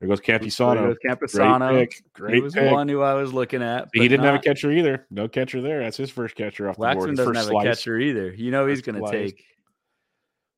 There 0.00 0.08
goes 0.08 0.20
Campisano. 0.20 0.74
There 0.74 0.86
goes 0.88 0.96
Great 1.02 1.18
Campisano. 1.20 1.78
pick. 1.80 1.92
He 1.94 2.02
Great 2.12 2.42
was 2.42 2.54
pick. 2.54 2.70
one 2.70 2.88
who 2.88 3.00
I 3.02 3.14
was 3.14 3.32
looking 3.32 3.62
at. 3.62 3.88
he 3.94 4.08
didn't 4.08 4.24
have 4.26 4.34
a 4.34 4.38
catcher 4.38 4.70
either. 4.70 5.06
No 5.10 5.26
catcher 5.28 5.62
there. 5.62 5.80
That's 5.80 5.96
his 5.96 6.10
first 6.10 6.34
catcher 6.34 6.68
off 6.68 6.76
the 6.76 6.80
board. 6.82 6.96
Waxman 6.98 7.08
His 7.10 7.16
doesn't 7.18 7.34
first 7.34 7.38
have 7.38 7.46
slice. 7.48 7.64
a 7.64 7.68
catcher 7.70 7.98
either. 7.98 8.32
You 8.34 8.50
know 8.50 8.66
he's 8.66 8.82
going 8.82 9.02
to 9.02 9.10
take. 9.10 9.42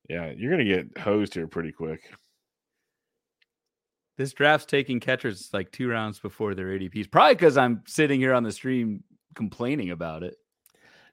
Yeah, 0.09 0.31
you're 0.35 0.49
gonna 0.51 0.65
get 0.65 0.97
hosed 0.97 1.35
here 1.35 1.45
pretty 1.47 1.71
quick. 1.71 2.01
This 4.17 4.33
draft's 4.33 4.65
taking 4.65 4.99
catchers 4.99 5.49
like 5.53 5.71
two 5.71 5.87
rounds 5.87 6.19
before 6.19 6.55
their 6.55 6.67
ADPs. 6.67 7.09
Probably 7.11 7.35
because 7.35 7.57
I'm 7.57 7.83
sitting 7.85 8.19
here 8.19 8.33
on 8.33 8.43
the 8.43 8.51
stream 8.51 9.03
complaining 9.35 9.91
about 9.91 10.23
it. 10.23 10.35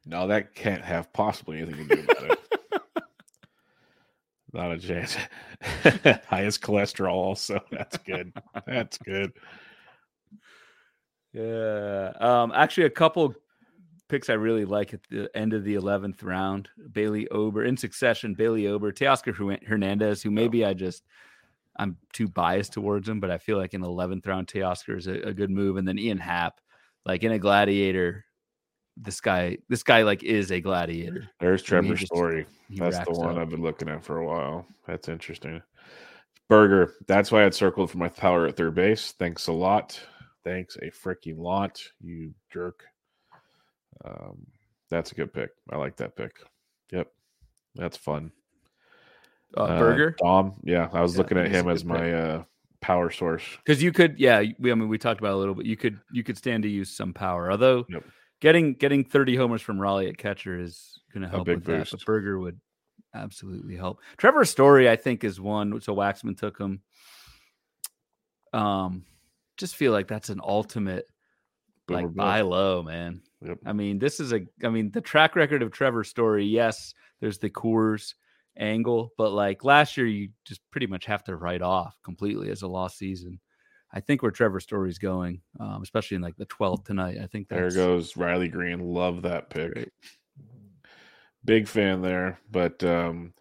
No, 0.07 0.27
that 0.29 0.55
can't 0.55 0.83
have 0.83 1.13
possibly 1.13 1.59
anything 1.59 1.89
to 1.89 1.97
do 1.97 2.03
about 2.03 2.31
it. 2.31 2.36
Not 4.57 4.73
a 4.73 4.79
chance. 4.79 5.17
Highest 6.29 6.63
cholesterol, 6.63 7.13
also. 7.13 7.61
That's 7.71 7.99
good. 7.99 8.33
That's 8.67 8.97
good. 8.97 9.33
Yeah. 11.35 12.13
Um, 12.19 12.53
actually, 12.55 12.87
a 12.87 12.91
couple 12.91 13.35
picks 14.09 14.31
I 14.31 14.35
really 14.35 14.65
like 14.65 14.95
at 14.95 15.01
the 15.11 15.29
end 15.37 15.53
of 15.53 15.63
the 15.65 15.75
11th 15.75 16.25
round 16.25 16.71
Bailey 16.93 17.29
Ober 17.29 17.65
in 17.65 17.77
succession, 17.77 18.33
Bailey 18.33 18.67
Ober, 18.67 18.93
Teoscar 18.93 19.63
Hernandez, 19.67 20.23
who 20.23 20.31
maybe 20.31 20.65
I 20.65 20.73
just, 20.73 21.03
I'm 21.79 21.99
too 22.15 22.27
biased 22.27 22.73
towards 22.73 23.07
him, 23.07 23.21
but 23.21 23.31
I 23.31 23.37
feel 23.37 23.59
like 23.59 23.75
in 23.75 23.83
the 23.83 23.89
11th 23.89 24.27
round, 24.27 24.47
Teoscar 24.47 24.97
is 24.97 25.07
a, 25.07 25.21
a 25.21 25.35
good 25.35 25.51
move. 25.51 25.77
And 25.77 25.87
then 25.87 25.99
Ian 25.99 26.17
Happ, 26.17 26.63
like 27.05 27.25
in 27.25 27.33
a 27.33 27.39
gladiator, 27.39 28.25
this 28.97 29.21
guy, 29.21 29.59
this 29.69 29.83
guy 29.83 30.03
like 30.03 30.23
is 30.23 30.51
a 30.51 30.61
gladiator. 30.61 31.29
There's 31.41 31.61
I 31.61 31.77
mean, 31.81 31.83
Trevor's 31.83 32.01
just- 32.01 32.13
story. 32.13 32.47
That's 32.71 32.99
the 33.01 33.13
one 33.13 33.37
up. 33.37 33.39
I've 33.39 33.51
been 33.51 33.63
looking 33.63 33.89
at 33.89 34.03
for 34.05 34.19
a 34.19 34.27
while. 34.27 34.67
That's 34.87 35.09
interesting. 35.09 35.63
Burger. 36.49 36.95
That's 37.07 37.31
why 37.33 37.41
I 37.41 37.45
had 37.45 37.55
circled 37.55 37.91
for 37.91 37.99
my 37.99 38.09
power 38.09 38.47
at 38.47 38.57
third 38.57 38.75
base. 38.75 39.13
Thanks 39.13 39.47
a 39.49 39.53
lot. 39.53 40.01
Thanks 40.45 40.77
a 40.77 40.91
freaking 40.91 41.39
lot, 41.39 41.83
you 42.01 42.33
jerk. 42.53 42.85
Um, 44.05 44.47
that's 44.91 45.13
a 45.13 45.15
good 45.15 45.33
pick. 45.33 45.51
I 45.71 45.77
like 45.77 45.97
that 45.97 46.17
pick. 46.17 46.37
Yep. 46.93 47.09
That's 47.75 47.97
fun. 47.97 48.31
Uh, 49.57 49.63
Uh, 49.63 49.79
Burger. 49.79 50.17
Dom. 50.23 50.55
Yeah, 50.63 50.89
I 50.93 51.01
was 51.03 51.15
Yeah, 51.15 51.19
looking 51.19 51.39
at 51.39 51.49
him 51.51 51.69
as 51.69 51.83
pick. 51.83 51.89
my 51.89 52.13
uh, 52.13 52.45
power 52.81 53.11
source. 53.11 53.43
because 53.65 53.83
you 53.83 53.91
could 53.91 54.17
yeah 54.21 54.43
we, 54.61 54.71
i 54.71 54.75
mean 54.75 54.89
we 54.89 54.99
talked 54.99 55.19
about 55.19 55.31
it 55.31 55.35
a 55.35 55.39
little 55.39 55.55
bit 55.57 55.67
you 55.67 55.77
could 55.77 55.99
you 56.13 56.23
could 56.23 56.37
stand 56.37 56.63
to 56.63 56.69
use 56.69 56.95
some 56.95 57.13
power 57.13 57.51
although 57.51 57.85
Yep. 57.89 58.05
Getting 58.41 58.75
getting 58.75 59.05
30 59.05 59.37
homers 59.37 59.63
from 59.63 59.81
raleigh 59.81 60.09
at 60.09 60.19
catcher 60.19 60.59
is 60.59 61.01
going 61.13 61.23
to 61.23 61.29
help 61.29 61.47
big 61.47 61.57
with 61.57 61.65
that 61.65 61.79
but 61.79 61.91
boost. 61.93 62.07
burger 62.07 62.39
would 62.39 62.61
absolutely 63.15 63.77
help. 63.77 64.01
Trevor 64.17 64.45
story 64.45 64.89
i 64.91 64.97
think 64.97 65.25
is 65.25 65.41
one 65.41 65.81
so 65.81 65.95
waxman 65.95 66.37
took 66.37 66.59
him. 66.59 66.83
Um 68.53 69.05
just 69.57 69.77
feel 69.77 69.93
like 69.93 70.07
that's 70.07 70.29
an 70.29 70.41
ultimate 70.43 71.07
Boomer 71.87 72.03
like 72.03 72.15
buy 72.15 72.41
low 72.43 72.83
man. 72.83 73.23
Yep. 73.43 73.59
i 73.67 73.73
mean 73.73 73.99
this 73.99 74.19
is 74.19 74.33
a 74.33 74.41
i 74.65 74.69
mean 74.69 74.91
the 74.91 75.01
track 75.01 75.37
record 75.37 75.63
of 75.63 75.71
trevor 75.71 76.05
story 76.05 76.45
yes 76.45 76.95
there's 77.21 77.39
the 77.39 77.51
coors 77.51 78.15
angle 78.57 79.13
but 79.19 79.31
like 79.33 79.63
last 79.63 79.97
year 79.97 80.07
you 80.07 80.31
just 80.47 80.61
pretty 80.71 80.87
much 80.87 81.05
have 81.05 81.23
to 81.25 81.37
write 81.37 81.61
off 81.61 81.97
completely 82.03 82.51
as 82.51 82.63
a 82.63 82.67
lost 82.67 82.97
season 82.97 83.39
i 83.97 84.01
think 84.01 84.23
where 84.23 84.31
trevor 84.31 84.61
story's 84.61 84.99
going 84.99 85.41
um, 85.59 85.83
especially 85.83 86.15
in 86.17 86.23
like 86.23 86.37
the 86.37 86.47
12th 86.47 86.85
tonight 86.85 87.17
i 87.23 87.27
think 87.27 87.49
There 87.49 87.71
goes 87.71 88.17
Riley 88.17 88.49
Greene. 88.49 88.81
Love 88.81 89.23
that 89.23 89.49
pick. 89.51 89.73
great. 89.73 89.89
Big 91.45 91.67
fan 91.67 92.03
there. 92.03 92.39
But 92.51 92.83
um 92.85 93.33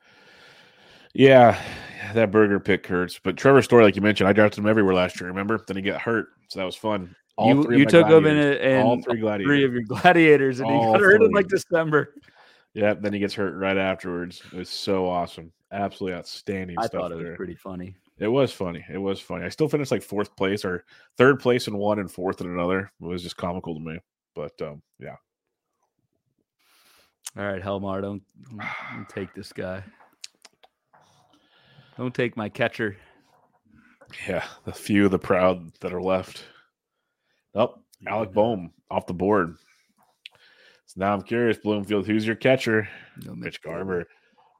yeah, 1.13 1.59
that 2.13 2.29
burger 2.31 2.59
pick 2.59 2.85
hurts. 2.85 3.19
But 3.23 3.37
Trevor 3.37 3.61
Story, 3.61 3.83
like 3.83 3.95
you 3.95 4.01
mentioned, 4.01 4.27
I 4.27 4.33
drafted 4.33 4.59
him 4.59 4.67
everywhere 4.67 4.93
last 4.93 5.19
year, 5.19 5.29
remember? 5.29 5.63
Then 5.65 5.77
he 5.77 5.81
got 5.81 6.01
hurt. 6.01 6.27
So 6.49 6.59
that 6.59 6.65
was 6.65 6.75
fun. 6.75 7.15
you, 7.39 7.63
three 7.63 7.79
you 7.79 7.85
took 7.85 8.07
him 8.07 8.25
in, 8.25 8.37
in 8.37 8.85
all 8.85 9.01
three 9.01 9.19
gladiators. 9.19 9.47
three 9.49 9.63
of 9.65 9.73
your 9.73 9.83
gladiators 9.83 10.59
and 10.59 10.69
he 10.69 10.75
All 10.75 10.93
got 10.93 11.01
hurt 11.01 11.21
in 11.23 11.31
like 11.31 11.47
december 11.47 12.13
Yeah, 12.73 12.93
then 12.93 13.11
he 13.13 13.19
gets 13.19 13.33
hurt 13.33 13.55
right 13.55 13.77
afterwards. 13.77 14.41
It 14.53 14.57
was 14.57 14.69
so 14.69 15.07
awesome. 15.07 15.51
Absolutely 15.71 16.17
outstanding 16.17 16.77
i 16.79 16.85
stuff 16.85 17.01
thought 17.01 17.11
it 17.11 17.15
was 17.15 17.23
there. 17.25 17.35
pretty 17.35 17.55
funny 17.55 17.95
It 18.17 18.27
was 18.27 18.51
funny. 18.51 18.83
It 18.91 18.97
was 18.97 19.19
funny. 19.19 19.45
I 19.45 19.49
still 19.49 19.67
finished 19.67 19.91
like 19.91 20.01
fourth 20.01 20.35
place 20.35 20.63
or 20.63 20.85
third 21.17 21.39
place 21.39 21.67
in 21.67 21.77
one 21.77 21.99
and 21.99 22.09
fourth 22.09 22.39
in 22.41 22.47
another. 22.47 22.91
It 23.01 23.05
was 23.05 23.23
just 23.23 23.37
comical 23.37 23.73
to 23.75 23.79
me. 23.79 23.99
But 24.35 24.53
um, 24.61 24.81
yeah. 24.99 25.15
all 27.37 27.45
right 27.45 27.61
helmar 27.61 28.01
don't, 28.01 28.21
don't, 28.93 29.09
take 29.09 29.33
this 29.33 29.53
guy 29.53 29.83
don't 31.97 32.13
take 32.13 32.35
my 32.35 32.49
catcher 32.49 32.97
Yeah. 34.27 34.45
The 34.65 34.73
few 34.73 35.05
of 35.05 35.11
the 35.11 35.19
proud 35.19 35.71
that 35.79 35.93
are 35.93 36.01
left. 36.01 36.45
Oh, 37.53 37.75
Alec 38.07 38.33
Bohm 38.33 38.71
off 38.91 39.07
the 39.07 39.13
board. 39.13 39.55
So 40.85 40.95
now 40.97 41.13
I'm 41.13 41.21
curious, 41.21 41.57
Bloomfield, 41.57 42.05
who's 42.05 42.25
your 42.25 42.35
catcher? 42.35 42.87
No, 43.23 43.33
Mitch 43.33 43.61
Garver. 43.61 44.05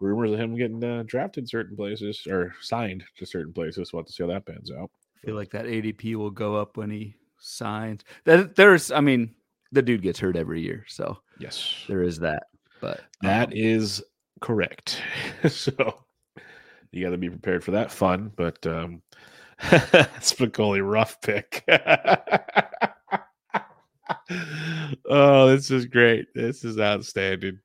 Rumors 0.02 0.32
of 0.32 0.40
him 0.40 0.56
getting 0.56 0.84
uh, 0.84 1.04
drafted 1.06 1.48
certain 1.50 1.76
places 1.76 2.26
or 2.30 2.54
signed 2.62 3.04
to 3.18 3.26
certain 3.26 3.54
places. 3.54 3.92
We'll 3.94 4.02
have 4.02 4.08
to 4.08 4.14
see 4.14 4.24
how 4.24 4.30
that 4.30 4.46
pans 4.46 4.72
out. 4.72 4.92
I 5.24 5.26
feel 5.26 5.36
like 5.36 5.52
that 5.52 5.66
ADP 5.66 6.16
will 6.16 6.32
go 6.32 6.56
up 6.56 6.78
when 6.78 6.90
he 6.90 7.16
signs. 7.40 8.02
That 8.26 8.56
there's, 8.56 8.92
I 8.92 9.00
mean, 9.00 9.34
the 9.72 9.82
dude 9.82 10.02
gets 10.02 10.20
hurt 10.20 10.36
every 10.36 10.62
year, 10.62 10.86
so 10.88 11.18
Yes. 11.40 11.84
there 11.88 12.04
is 12.04 12.20
that. 12.20 12.44
But 12.82 13.02
That 13.22 13.48
um, 13.48 13.54
is 13.56 14.04
correct. 14.42 15.02
so 15.50 16.04
you 16.92 17.04
got 17.04 17.12
to 17.12 17.18
be 17.18 17.30
prepared 17.30 17.64
for 17.64 17.72
that 17.72 17.92
fun. 17.92 18.32
But 18.36 18.66
um, 18.68 19.02
Spicoli, 19.62 20.82
rough 20.84 21.22
pick. 21.22 21.64
oh, 25.10 25.48
this 25.48 25.72
is 25.72 25.86
great. 25.86 26.28
This 26.36 26.64
is 26.64 26.80
outstanding. 26.80 27.60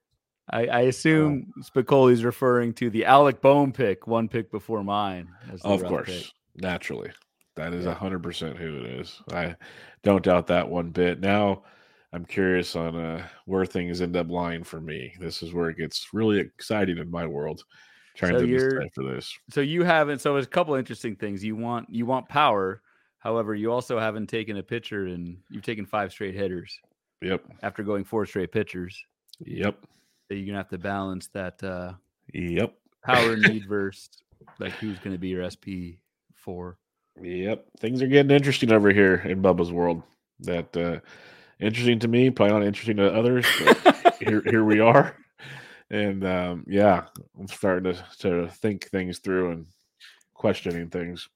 I, 0.53 0.67
I 0.67 0.81
assume 0.83 1.53
Spicoli's 1.63 2.25
referring 2.25 2.73
to 2.75 2.91
the 2.91 3.05
Alec 3.05 3.41
Bohm 3.41 3.73
pick, 3.73 4.07
one 4.07 4.29
pick 4.29 4.51
before 4.51 4.83
mine. 4.83 5.29
as 5.53 5.61
Of 5.63 5.85
course, 5.85 6.09
pick. 6.09 6.63
naturally, 6.63 7.11
that 7.57 7.73
is 7.73 7.85
Yeah. 7.85 7.93
a 7.93 7.95
hundred 7.95 8.23
percent 8.23 8.57
who 8.57 8.79
it 8.79 8.87
is. 8.87 9.21
I 9.33 9.55
don't 10.03 10.25
doubt 10.25 10.47
that 10.49 10.69
one 10.69 10.91
bit. 10.91 11.21
Now, 11.21 11.63
I'm 12.13 12.25
curious 12.25 12.75
on 12.75 12.97
uh, 12.97 13.27
where 13.47 13.65
things 13.65 14.01
end 14.01 14.17
up 14.17 14.29
lying 14.31 14.65
for 14.65 14.81
me. 14.81 15.13
This 15.21 15.43
is 15.43 15.53
where 15.55 15.71
it 15.71 15.77
gets 15.77 16.09
really 16.13 16.41
exciting 16.41 16.99
in 16.99 17.11
my 17.11 17.27
world. 17.27 17.63
Trying 18.17 18.33
So 18.33 18.45
to 18.47 18.91
for 18.93 19.05
this. 19.05 19.33
So 19.51 19.61
you 19.61 19.85
haven't. 19.85 20.21
So 20.21 20.33
there's 20.35 20.47
a 20.47 20.49
couple 20.49 20.75
interesting 20.75 21.15
things. 21.15 21.45
You 21.45 21.55
want 21.55 21.89
you 21.89 22.07
want 22.07 22.29
power. 22.29 22.83
However, 23.21 23.55
you 23.55 23.71
also 23.71 23.99
haven't 23.99 24.27
taken 24.29 24.57
a 24.57 24.63
pitcher, 24.63 25.07
and 25.07 25.37
you've 25.51 25.63
taken 25.63 25.87
five 25.87 26.11
straight 26.11 26.35
hitters 26.35 26.77
Yep. 27.23 27.45
after 27.63 27.83
going 27.85 28.03
four 28.03 28.27
straight 28.27 28.51
pitchers. 28.51 28.99
Yep. 29.45 29.77
So 30.31 30.37
you're 30.37 30.47
gonna 30.47 30.59
have 30.59 30.69
to 30.69 30.79
balance 30.79 31.27
that 31.33 31.61
uh, 31.65 31.95
Yep. 32.33 32.73
power 33.05 33.37
need 33.37 33.67
versus 33.69 34.09
like 34.61 34.73
who's 34.75 34.99
gonna 35.01 35.19
be 35.19 35.29
your 35.29 35.43
SP 35.51 35.99
four. 36.37 36.79
Yep. 37.21 37.67
Things 37.81 38.01
are 38.01 38.07
getting 38.07 38.31
interesting 38.31 38.71
over 38.71 38.93
here 38.93 39.17
in 39.17 39.43
Bubba's 39.43 39.73
world. 39.73 40.05
That 40.41 40.77
uh 40.77 41.01
interesting 41.59 41.99
to 41.99 42.09
me, 42.09 42.31
probably 42.31 42.55
not 42.55 42.65
interesting 42.65 42.97
to 42.99 43.13
others, 43.13 43.45
but 43.65 44.15
here 44.21 44.41
here 44.47 44.65
we 44.65 44.79
are. 44.79 45.17
And 45.91 46.25
um 46.25 46.65
yeah, 46.69 47.07
I'm 47.39 47.49
starting 47.49 47.93
to 47.93 48.05
to 48.21 48.49
think 48.49 48.87
things 48.87 49.19
through 49.19 49.51
and 49.51 49.67
questioning 50.35 50.91
things 50.91 51.29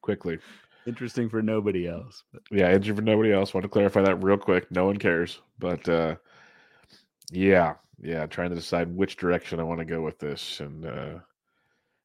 quickly. 0.00 0.38
Interesting 0.86 1.28
for 1.28 1.42
nobody 1.42 1.86
else. 1.86 2.24
But 2.32 2.40
Yeah, 2.50 2.68
interesting 2.72 2.96
for 2.96 3.02
nobody 3.02 3.34
else. 3.34 3.52
Want 3.52 3.64
to 3.64 3.68
clarify 3.68 4.00
that 4.00 4.24
real 4.24 4.38
quick. 4.38 4.70
No 4.70 4.86
one 4.86 4.96
cares. 4.96 5.40
But 5.58 5.86
uh 5.86 6.16
yeah, 7.30 7.74
yeah, 8.00 8.26
trying 8.26 8.50
to 8.50 8.56
decide 8.56 8.94
which 8.94 9.16
direction 9.16 9.60
I 9.60 9.64
want 9.64 9.78
to 9.80 9.84
go 9.84 10.02
with 10.02 10.18
this. 10.18 10.60
And 10.60 10.86
uh 10.86 11.18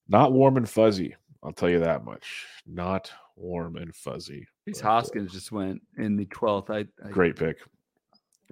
not 0.07 0.33
warm 0.33 0.57
and 0.57 0.69
fuzzy. 0.69 1.15
I'll 1.43 1.51
tell 1.51 1.69
you 1.69 1.79
that 1.79 2.05
much. 2.05 2.45
Not 2.65 3.11
warm 3.35 3.75
and 3.75 3.93
fuzzy. 3.95 4.47
Rhys 4.65 4.81
but, 4.81 4.87
uh, 4.87 4.91
Hoskins 4.91 5.31
just 5.31 5.51
went 5.51 5.81
in 5.97 6.15
the 6.15 6.25
twelfth. 6.25 6.69
I, 6.69 6.85
I 7.03 7.09
Great 7.09 7.35
pick. 7.35 7.57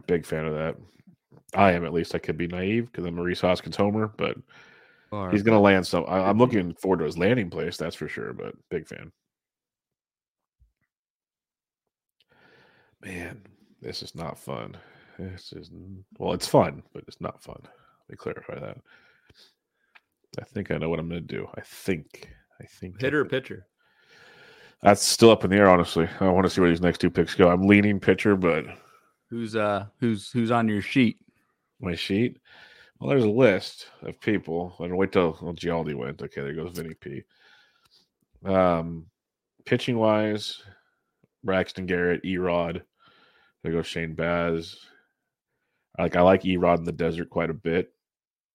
Big 0.08 0.26
fan 0.26 0.46
of 0.46 0.54
that. 0.54 0.76
I 1.56 1.72
am 1.74 1.86
at 1.86 1.94
least. 1.94 2.16
I 2.16 2.20
could 2.20 2.38
be 2.38 2.48
naive 2.48 2.92
because 2.92 3.06
I'm 3.06 3.18
a 3.18 3.22
Rhys 3.22 3.42
Hoskins 3.42 3.76
homer, 3.76 4.12
but 4.18 4.36
he's 5.32 5.44
going 5.44 5.56
to 5.56 5.60
land 5.60 5.86
some. 5.86 6.06
I, 6.08 6.20
I'm 6.20 6.40
looking 6.40 6.74
forward 6.74 7.00
to 7.00 7.06
his 7.06 7.18
landing 7.18 7.50
place, 7.50 7.78
that's 7.78 7.96
for 7.96 8.08
sure. 8.08 8.34
But 8.34 8.56
big 8.70 8.88
fan. 8.88 9.12
Man, 13.04 13.42
this 13.82 14.02
is 14.02 14.16
not 14.16 14.40
fun. 14.40 14.78
This 15.20 15.54
is 15.54 15.70
well, 16.18 16.34
it's 16.34 16.48
fun, 16.48 16.84
but 16.94 17.04
it's 17.08 17.22
not 17.22 17.44
fun. 17.44 17.60
Let 17.62 18.10
me 18.10 18.16
clarify 18.16 18.60
that. 18.60 18.78
I 20.40 20.44
think 20.44 20.72
I 20.72 20.78
know 20.78 20.90
what 20.90 21.00
I'm 21.00 21.10
going 21.10 21.26
to 21.26 21.36
do. 21.36 21.48
I 21.56 21.62
think. 21.62 22.30
I 22.60 22.66
think. 22.66 23.00
Hitter 23.00 23.22
or 23.22 23.26
pitcher. 23.26 23.68
That's 24.82 25.02
still 25.04 25.30
up 25.32 25.44
in 25.44 25.52
the 25.52 25.58
air, 25.58 25.70
honestly. 25.70 26.10
I 26.20 26.30
want 26.30 26.46
to 26.46 26.50
see 26.50 26.60
where 26.60 26.70
these 26.70 26.82
next 26.82 26.98
two 27.00 27.10
picks 27.10 27.36
go. 27.36 27.50
I'm 27.50 27.68
leaning 27.68 28.00
pitcher, 28.00 28.36
but 28.36 28.66
Who's 29.30 29.56
uh 29.56 29.86
who's 30.00 30.30
who's 30.32 30.52
on 30.52 30.68
your 30.68 30.82
sheet? 30.82 31.18
my 31.80 31.96
sheet. 31.96 32.40
Well, 33.00 33.10
there's 33.10 33.24
a 33.24 33.30
list 33.30 33.88
of 34.04 34.20
people. 34.22 34.76
I 34.80 34.88
don't 34.88 34.98
wait 34.98 35.12
till 35.12 35.38
well, 35.42 35.54
Gialdi 35.54 35.96
went. 35.96 36.22
Okay, 36.22 36.42
there 36.42 36.54
goes 36.54 36.78
Vinny 36.78 36.94
P. 36.94 37.24
Um, 38.46 39.08
pitching 39.66 39.98
wise, 39.98 40.62
Braxton 41.44 41.86
Garrett, 41.86 42.24
Erod. 42.24 42.82
There 43.64 43.72
goes 43.72 43.88
Shane 43.88 44.14
Baz. 44.14 44.78
Like 45.98 46.16
I 46.16 46.22
like 46.22 46.44
Erod 46.44 46.80
in 46.80 46.84
the 46.84 46.92
desert 46.92 47.30
quite 47.30 47.50
a 47.50 47.54
bit. 47.54 47.94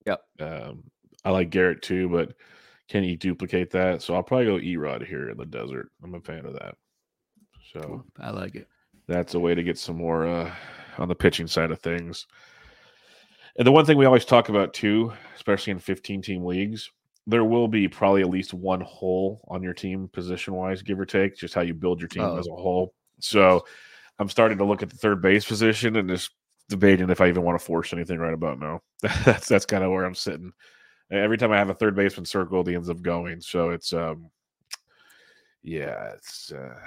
Yep. 0.07 0.21
Um, 0.41 0.85
I 1.25 1.31
like 1.31 1.51
Garrett 1.51 1.83
too, 1.83 2.09
but 2.09 2.35
can 2.89 3.03
he 3.05 3.17
duplicate 3.17 3.71
that? 3.73 4.03
So 4.03 4.15
I'll 4.15 4.23
probably 4.23 4.47
go 4.47 4.57
Erod 4.59 5.07
here 5.07 5.31
in 5.31 5.37
the 5.37 5.45
desert. 5.47 5.91
I'm 6.03 6.15
a 6.15 6.21
fan 6.21 6.47
of 6.47 6.55
that. 6.55 6.75
So 7.73 8.05
I 8.19 8.31
like 8.31 8.55
it. 8.55 8.67
that's 9.07 9.35
a 9.35 9.41
way 9.41 9.55
to 9.55 9.63
get 9.63 9.79
some 9.79 9.97
more 9.97 10.27
uh, 10.27 10.53
on 10.97 11.09
the 11.09 11.15
pitching 11.15 11.47
side 11.47 11.71
of 11.71 11.81
things. 11.81 12.27
And 13.57 13.67
the 13.67 13.73
one 13.73 13.85
thing 13.85 13.99
we 13.99 14.07
always 14.07 14.25
talk 14.25 14.49
about 14.49 14.73
too, 14.73 15.13
especially 15.37 15.73
in 15.73 15.79
15 15.79 16.23
team 16.23 16.45
leagues, 16.45 16.91
there 17.27 17.45
will 17.45 17.69
be 17.69 17.89
probably 17.89 18.23
at 18.23 18.31
least 18.31 18.55
one 18.55 18.81
hole 18.81 19.45
on 19.49 19.63
your 19.63 19.75
team 19.75 20.09
position 20.09 20.55
wise, 20.55 20.81
give 20.81 20.99
or 20.99 21.05
take, 21.05 21.37
just 21.37 21.55
how 21.55 21.61
you 21.61 21.75
build 21.75 22.01
your 22.01 22.09
team 22.09 22.23
Oh. 22.23 22.39
as 22.39 22.47
a 22.47 22.53
whole. 22.55 22.95
So 23.21 23.65
I'm 24.19 24.29
starting 24.31 24.59
to 24.59 24.65
look 24.65 24.83
at 24.83 24.89
the 24.91 24.97
third 24.97 25.21
base 25.21 25.45
position 25.45 25.97
and 25.97 26.09
just 26.09 26.31
debating 26.69 27.11
if 27.11 27.21
I 27.21 27.29
even 27.29 27.43
want 27.43 27.59
to 27.59 27.65
force 27.65 27.93
anything 27.93 28.19
right 28.19 28.35
about 28.35 28.59
now. 28.59 28.83
that's 29.25 29.49
that's 29.49 29.67
kind 29.67 29.85
of 29.85 29.91
where 29.91 30.05
I'm 30.05 30.15
sitting. 30.15 30.53
Every 31.11 31.39
time 31.39 31.53
I 31.53 31.57
have 31.57 31.71
a 31.71 31.75
third 31.75 31.97
baseman 31.97 32.27
circled, 32.27 32.69
he 32.69 32.75
ends 32.75 32.91
up 32.91 33.01
going. 33.01 33.41
So 33.41 33.71
it's 33.71 33.93
um 33.93 34.31
yeah, 35.63 36.13
it's 36.15 36.53
uh 36.53 36.79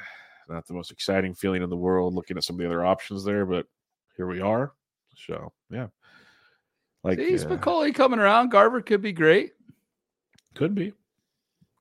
not 0.50 0.68
the 0.68 0.74
most 0.74 0.92
exciting 0.92 1.34
feeling 1.34 1.64
in 1.64 1.70
the 1.70 1.78
world 1.78 2.14
looking 2.14 2.38
at 2.38 2.44
some 2.44 2.56
of 2.56 2.60
the 2.60 2.66
other 2.66 2.86
options 2.86 3.24
there, 3.24 3.46
but 3.46 3.66
here 4.18 4.28
we 4.28 4.42
are. 4.42 4.74
So 5.16 5.52
yeah. 5.70 5.88
Like 7.04 7.18
See, 7.18 7.36
uh, 7.36 7.92
coming 7.94 8.20
around. 8.20 8.50
Garver 8.50 8.82
could 8.82 9.02
be 9.02 9.12
great. 9.12 9.54
could 10.54 10.76
be. 10.76 10.94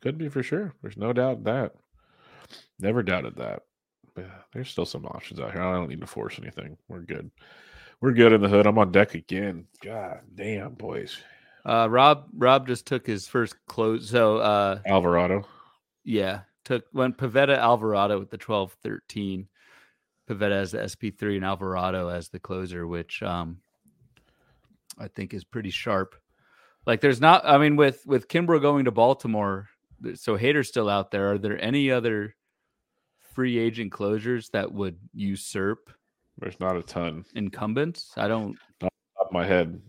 Could 0.01 0.17
be 0.17 0.31
for 0.31 0.43
sure. 0.43 0.73
There's 0.81 0.97
no 0.97 1.13
doubt 1.13 1.45
that. 1.45 1.75
Never 2.79 3.03
doubted 3.03 3.37
that. 3.37 3.65
But 4.15 4.25
yeah, 4.25 4.39
there's 4.53 4.71
still 4.71 4.87
some 4.87 5.05
options 5.05 5.39
out 5.39 5.53
here. 5.53 5.63
I 5.63 5.75
don't 5.75 5.91
need 5.91 6.01
to 6.01 6.07
force 6.07 6.39
anything. 6.41 6.79
We're 6.89 7.01
good. 7.01 7.31
We're 8.01 8.13
good 8.13 8.33
in 8.33 8.41
the 8.41 8.49
hood. 8.49 8.67
I'm 8.67 8.79
on 8.79 8.93
deck 8.93 9.15
again. 9.15 9.67
God 9.85 10.21
damn, 10.35 10.73
boys. 10.75 11.23
Uh, 11.65 11.87
Rob 11.91 12.29
Rob 12.35 12.67
just 12.67 12.87
took 12.87 13.07
his 13.07 13.29
first 13.29 13.55
close. 13.67 14.09
So 14.09 14.39
uh, 14.39 14.81
Alvarado. 14.87 15.47
yeah, 16.05 16.41
took 16.65 16.85
went 16.95 17.19
Pivetta 17.19 17.57
Alvarado 17.59 18.19
with 18.19 18.31
the 18.31 18.39
12-13. 18.39 19.47
Pivetta 20.29 20.53
as 20.53 20.71
the 20.71 20.79
SP3 20.79 21.37
and 21.37 21.45
Alvarado 21.45 22.09
as 22.09 22.29
the 22.29 22.39
closer, 22.39 22.87
which 22.87 23.23
um 23.23 23.59
I 24.99 25.09
think 25.09 25.35
is 25.35 25.45
pretty 25.45 25.71
sharp. 25.71 26.15
Like 26.87 27.01
there's 27.03 27.21
not 27.21 27.45
I 27.45 27.59
mean 27.59 27.77
with 27.77 28.07
with 28.07 28.29
Kimbrel 28.29 28.63
going 28.63 28.87
to 28.87 28.91
Baltimore, 28.91 29.69
so 30.15 30.39
Hader's 30.39 30.69
still 30.69 30.89
out 30.89 31.11
there. 31.11 31.33
Are 31.33 31.39
there 31.39 31.63
any 31.63 31.91
other 31.91 32.35
free 33.35 33.59
agent 33.59 33.93
closures 33.93 34.51
that 34.53 34.73
would 34.73 34.97
usurp 35.13 35.91
There's 36.41 36.59
not 36.59 36.77
a 36.77 36.83
ton. 36.83 37.25
incumbents? 37.35 38.13
I 38.17 38.29
don't 38.29 38.57
Top 38.81 38.93
of 39.21 39.33
my 39.33 39.45
head. 39.47 39.81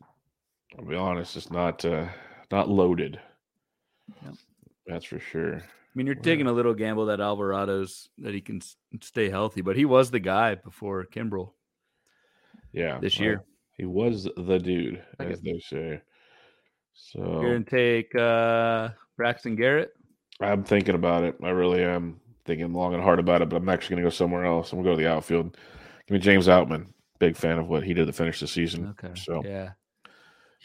I'll 0.78 0.86
be 0.86 0.95
honest, 0.95 1.36
it's 1.38 1.52
not 1.52 1.84
uh 1.86 2.07
not 2.52 2.69
loaded. 2.69 3.19
That's 4.86 5.06
for 5.06 5.19
sure. 5.19 5.56
I 5.57 5.61
mean, 5.95 6.06
you're 6.06 6.15
Wow. 6.15 6.22
taking 6.23 6.48
a 6.48 6.52
little 6.52 6.73
gamble 6.73 7.06
that 7.07 7.19
Alvarado's 7.19 8.10
that 8.19 8.34
he 8.34 8.41
can 8.41 8.61
stay 9.02 9.30
healthy, 9.30 9.61
but 9.61 9.76
he 9.76 9.86
was 9.86 10.11
the 10.11 10.19
guy 10.19 10.56
before 10.56 11.06
Kimbrel 11.06 11.53
Yeah. 12.73 12.99
this 12.99 13.18
well, 13.18 13.23
year. 13.26 13.44
He 13.78 13.86
was 13.86 14.28
the 14.36 14.60
dude, 14.60 15.03
Okay. 15.19 15.32
as 15.32 15.41
they 15.41 15.60
say. 15.60 16.02
So 16.94 17.19
you're 17.41 17.53
gonna 17.53 17.64
take 17.64 18.14
uh, 18.15 18.90
Braxton 19.18 19.56
Garrett. 19.56 19.94
I'm 20.41 20.64
thinking 20.64 20.95
about 20.95 21.23
it. 21.23 21.36
I 21.41 21.49
really 21.49 21.84
am 21.84 22.19
thinking 22.45 22.73
long 22.73 22.94
and 22.94 23.03
hard 23.03 23.19
about 23.19 23.41
it, 23.41 23.49
but 23.49 23.57
I'm 23.57 23.69
actually 23.69 23.98
to 23.98 24.02
go 24.02 24.10
somewhere 24.10 24.44
else. 24.44 24.72
I'm 24.73 24.80
to 24.80 24.84
go 24.84 24.91
to 24.91 25.02
the 25.02 25.10
outfield. 25.10 25.57
Give 26.12 26.20
me 26.20 26.26
James 26.26 26.50
Outman. 26.50 26.88
Big 27.20 27.38
fan 27.38 27.58
of 27.58 27.70
what 27.70 27.84
he 27.84 27.94
did 27.94 28.06
to 28.08 28.12
finish 28.12 28.42
the 28.42 28.48
season. 28.48 28.94
Okay, 29.00 29.14
So, 29.16 29.42
yeah, 29.46 29.70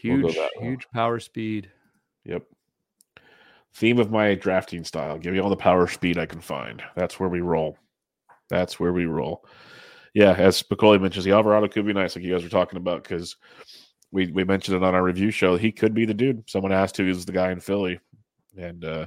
we'll 0.02 0.32
huge, 0.32 0.38
huge 0.58 0.88
power 0.92 1.20
speed. 1.20 1.70
yep. 2.24 2.42
Theme 3.74 4.00
of 4.00 4.10
my 4.10 4.34
drafting 4.34 4.82
style. 4.82 5.18
Give 5.18 5.32
me 5.32 5.38
all 5.38 5.48
the 5.48 5.54
power 5.54 5.86
speed 5.86 6.18
I 6.18 6.26
can 6.26 6.40
find. 6.40 6.82
That's 6.96 7.20
where 7.20 7.28
we 7.28 7.42
roll. 7.42 7.78
That's 8.50 8.80
where 8.80 8.92
we 8.92 9.04
roll. 9.06 9.44
Yeah, 10.14 10.32
as 10.32 10.60
Spicoli 10.60 11.00
mentions, 11.00 11.24
the 11.24 11.30
Alvarado 11.30 11.68
could 11.68 11.86
be 11.86 11.92
nice, 11.92 12.16
like 12.16 12.24
you 12.24 12.32
guys 12.32 12.42
were 12.42 12.48
talking 12.48 12.78
about, 12.78 13.04
because 13.04 13.36
we 14.10 14.32
we 14.32 14.42
mentioned 14.42 14.76
it 14.78 14.82
on 14.82 14.96
our 14.96 15.04
review 15.04 15.30
show. 15.30 15.56
He 15.56 15.70
could 15.70 15.94
be 15.94 16.06
the 16.06 16.14
dude. 16.14 16.42
Someone 16.50 16.72
asked 16.72 16.96
who 16.96 17.08
is 17.08 17.24
the 17.24 17.30
guy 17.32 17.52
in 17.52 17.60
Philly, 17.60 18.00
and 18.56 18.84
uh, 18.84 19.06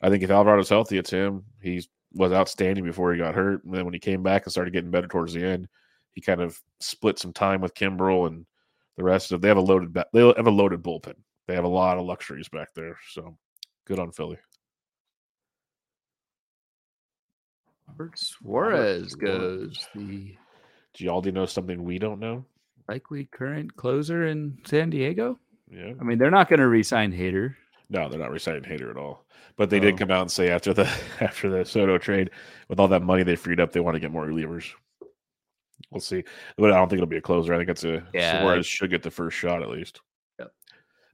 I 0.00 0.08
think 0.08 0.22
if 0.22 0.30
Alvarado's 0.30 0.68
healthy, 0.68 0.98
it's 0.98 1.10
him. 1.10 1.42
He 1.60 1.82
was 2.14 2.32
outstanding 2.32 2.84
before 2.84 3.12
he 3.12 3.18
got 3.18 3.34
hurt, 3.34 3.64
and 3.64 3.74
then 3.74 3.84
when 3.84 3.94
he 3.94 4.00
came 4.00 4.22
back 4.22 4.44
and 4.44 4.52
started 4.52 4.72
getting 4.72 4.90
better 4.90 5.08
towards 5.08 5.34
the 5.34 5.44
end, 5.44 5.68
he 6.12 6.20
kind 6.20 6.40
of 6.40 6.58
split 6.80 7.18
some 7.18 7.32
time 7.32 7.60
with 7.60 7.74
Kimbrel 7.74 8.26
and 8.28 8.46
the 8.96 9.02
rest 9.04 9.32
of. 9.32 9.40
They 9.40 9.48
have 9.48 9.56
a 9.56 9.60
loaded. 9.60 9.92
They 10.12 10.20
have 10.20 10.46
a 10.46 10.50
loaded 10.50 10.82
bullpen. 10.82 11.16
They 11.46 11.54
have 11.54 11.64
a 11.64 11.68
lot 11.68 11.98
of 11.98 12.06
luxuries 12.06 12.48
back 12.48 12.68
there. 12.74 12.96
So 13.10 13.36
good 13.86 13.98
on 13.98 14.12
Philly. 14.12 14.38
Robert 17.88 18.18
Suarez 18.18 19.12
Suarez. 19.12 19.14
goes 19.14 19.88
the 19.94 20.34
Gialdi 20.96 21.32
knows 21.32 21.52
something 21.52 21.84
we 21.84 21.98
don't 21.98 22.20
know. 22.20 22.44
likely 22.88 23.26
current 23.26 23.74
closer 23.76 24.26
in 24.26 24.58
San 24.64 24.90
Diego. 24.90 25.38
Yeah. 25.70 25.92
I 26.00 26.04
mean, 26.04 26.18
they're 26.18 26.30
not 26.30 26.48
going 26.48 26.60
to 26.60 26.68
re-sign 26.68 27.12
Hader. 27.12 27.54
No, 27.90 28.08
they're 28.08 28.18
not 28.18 28.30
reciting 28.30 28.62
Hader 28.62 28.90
at 28.90 28.96
all. 28.96 29.26
But 29.56 29.70
they 29.70 29.78
did 29.78 29.94
Oh. 29.94 29.98
come 29.98 30.10
out 30.10 30.22
and 30.22 30.30
say 30.30 30.50
after 30.50 30.72
the 30.74 30.84
after 31.20 31.50
the 31.50 31.64
Soto 31.64 31.98
trade, 31.98 32.30
with 32.68 32.80
all 32.80 32.88
that 32.88 33.02
money 33.02 33.22
they 33.22 33.36
freed 33.36 33.60
up, 33.60 33.72
they 33.72 33.80
want 33.80 33.94
to 33.94 34.00
get 34.00 34.10
more 34.10 34.26
relievers. 34.26 34.70
We'll 35.90 36.00
see. 36.00 36.24
But 36.56 36.72
I 36.72 36.76
don't 36.76 36.88
think 36.88 36.98
it'll 36.98 37.06
be 37.08 37.18
a 37.18 37.22
closer. 37.22 37.54
I 37.54 37.58
think 37.58 37.70
it's 37.70 37.84
a 37.84 38.02
Yeah. 38.12 38.40
Suarez 38.40 38.66
should 38.66 38.90
get 38.90 39.02
the 39.02 39.10
first 39.10 39.36
shot 39.36 39.62
at 39.62 39.68
least. 39.68 40.00
Yep. 40.38 40.52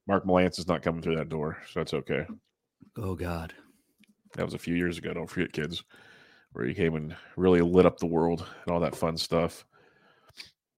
Mark 0.06 0.24
Melancon 0.24 0.59
is 0.59 0.68
not 0.68 0.82
coming 0.82 1.02
through 1.02 1.16
that 1.16 1.28
door, 1.28 1.59
so 1.70 1.80
that's 1.80 1.94
okay. 1.94 2.26
Oh 2.97 3.14
God. 3.14 3.52
That 4.34 4.44
was 4.44 4.55
a 4.55 4.59
few 4.59 4.74
years 4.76 4.97
ago. 4.97 5.12
Don't 5.12 5.26
forget, 5.26 5.52
kids, 5.52 5.82
where 6.52 6.64
he 6.64 6.72
came 6.72 6.94
and 6.94 7.16
really 7.36 7.60
lit 7.62 7.84
up 7.84 7.98
the 7.98 8.06
world 8.06 8.47
and 8.64 8.72
all 8.72 8.80
that 8.80 8.94
fun 8.94 9.16
stuff. 9.16 9.66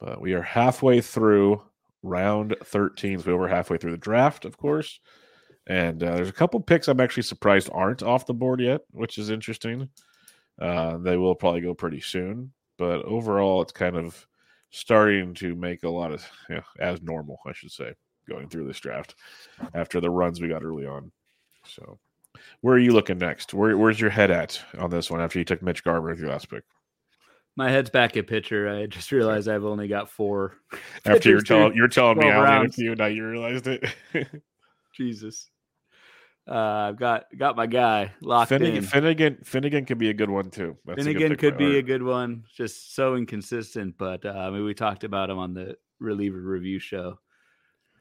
But 0.01 0.20
we 0.20 0.32
are 0.32 0.43
halfway 0.43 1.01
through 1.01 1.62
round 2.02 2.56
13. 2.64 3.19
So 3.20 3.27
we're 3.27 3.35
over 3.35 3.48
halfway 3.48 3.77
through 3.77 3.90
the 3.93 3.97
draft, 3.98 4.44
of 4.47 4.56
course. 4.56 4.98
And 5.67 6.03
uh, 6.03 6.17
there's 6.17 6.29
a 6.29 6.33
couple 6.33 6.61
picks 6.61 6.89
I'm 6.89 7.01
actually 7.01 7.23
surprised 7.23 7.71
aren't 7.73 8.03
off 8.03 8.27
the 8.27 8.35
board 8.35 8.61
yet, 8.61 8.83
which 8.91 9.19
is 9.19 9.31
interesting. 9.31 9.89
Uh, 10.61 10.99
they 10.99 11.17
will 11.17 11.35
probably 11.35 11.61
go 11.61 11.75
pretty 11.75 12.01
soon. 12.01 12.53
But 12.79 13.05
overall, 13.05 13.63
it's 13.63 13.73
kind 13.73 13.97
of 13.97 14.27
starting 14.71 15.35
to 15.35 15.55
make 15.55 15.85
a 15.85 15.89
lot 15.89 16.13
of, 16.13 16.27
you 16.49 16.57
know, 16.57 16.63
as 16.81 17.01
normal, 17.03 17.39
I 17.47 17.53
should 17.53 17.71
say, 17.71 17.95
going 18.29 18.49
through 18.49 18.67
this 18.67 18.81
draft 18.81 19.15
after 19.75 20.01
the 20.01 20.11
runs 20.11 20.41
we 20.41 20.49
got 20.49 20.65
early 20.65 20.87
on. 20.87 21.13
So, 21.67 21.99
where 22.61 22.75
are 22.75 22.81
you 22.81 22.93
looking 22.93 23.19
next? 23.19 23.55
Where, 23.55 23.77
where's 23.77 24.01
your 24.01 24.11
head 24.11 24.31
at 24.31 24.61
on 24.79 24.91
this 24.91 25.11
one 25.11 25.21
after 25.21 25.39
you 25.39 25.45
took 25.45 25.63
Mitch 25.63 25.85
Garver 25.85 26.09
with 26.11 26.19
your 26.19 26.31
last 26.31 26.51
pick? 26.51 26.65
My 27.55 27.71
head's 27.71 27.91
back 27.91 28.17
at 28.17 28.27
pitcher. 28.27 28.69
I 28.69 28.87
just 28.87 29.13
realized 29.13 29.47
I've 29.47 29.65
only 29.65 29.87
got 29.87 30.09
four. 30.09 30.57
After 31.05 31.29
you're 31.29 31.43
telling 31.43 31.75
you're 31.75 31.87
telling 31.87 32.17
me 32.17 32.25
12 32.25 32.37
I 32.37 32.57
only 32.57 32.71
had 32.79 32.93
a 32.93 32.95
now 32.97 33.07
you 33.07 33.27
realized 33.27 33.67
it. 33.67 33.85
Jesus. 34.97 35.51
Uh, 36.48 36.89
I've 36.89 36.97
got 36.97 37.27
got 37.36 37.56
my 37.56 37.66
guy 37.66 38.12
locked 38.20 38.48
Finnegan, 38.48 38.78
in. 38.78 38.82
Finnegan, 38.82 39.39
Finnegan 39.44 39.85
could 39.85 39.98
be 39.98 40.10
a 40.10 40.14
good 40.14 40.31
one 40.31 40.51
too. 40.51 40.77
That's 40.85 41.02
Finnegan 41.02 41.36
could 41.36 41.56
be 41.56 41.78
a 41.78 41.82
good 41.82 42.02
one. 42.02 42.44
Just 42.52 42.97
so 42.97 43.14
inconsistent, 43.14 43.97
but 43.97 44.24
uh, 44.27 44.31
I 44.31 44.51
mean, 44.51 44.64
we 44.64 44.74
talked 44.74 45.05
about 45.05 45.31
him 45.31 45.39
on 45.39 45.55
the 45.55 45.77
reliever 46.01 46.40
review 46.40 46.81
show. 46.81 47.19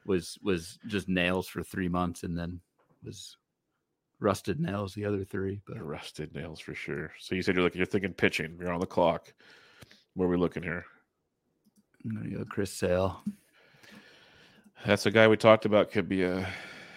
Was 0.04 0.38
was 0.42 0.80
just 0.88 1.08
nails 1.08 1.46
for 1.46 1.62
three 1.62 1.88
months, 1.88 2.24
and 2.24 2.36
then 2.36 2.60
was 3.04 3.36
rusted 4.18 4.58
nails 4.58 4.94
the 4.94 5.04
other 5.04 5.24
three. 5.24 5.60
But 5.66 5.80
rusted 5.80 6.34
nails 6.34 6.58
for 6.58 6.74
sure. 6.74 7.12
So 7.20 7.36
you 7.36 7.42
said 7.42 7.54
you're 7.54 7.62
looking, 7.62 7.78
you're 7.78 7.86
thinking 7.86 8.12
pitching. 8.12 8.56
You're 8.58 8.72
on 8.72 8.80
the 8.80 8.86
clock. 8.86 9.32
Where 10.14 10.26
are 10.26 10.30
we 10.30 10.36
looking 10.36 10.64
here? 10.64 10.84
I'm 12.04 12.16
gonna 12.16 12.30
go 12.30 12.44
Chris 12.44 12.72
Sale. 12.72 13.22
That's 14.84 15.06
a 15.06 15.12
guy 15.12 15.28
we 15.28 15.36
talked 15.36 15.64
about. 15.64 15.92
Could 15.92 16.08
be 16.08 16.24
a, 16.24 16.48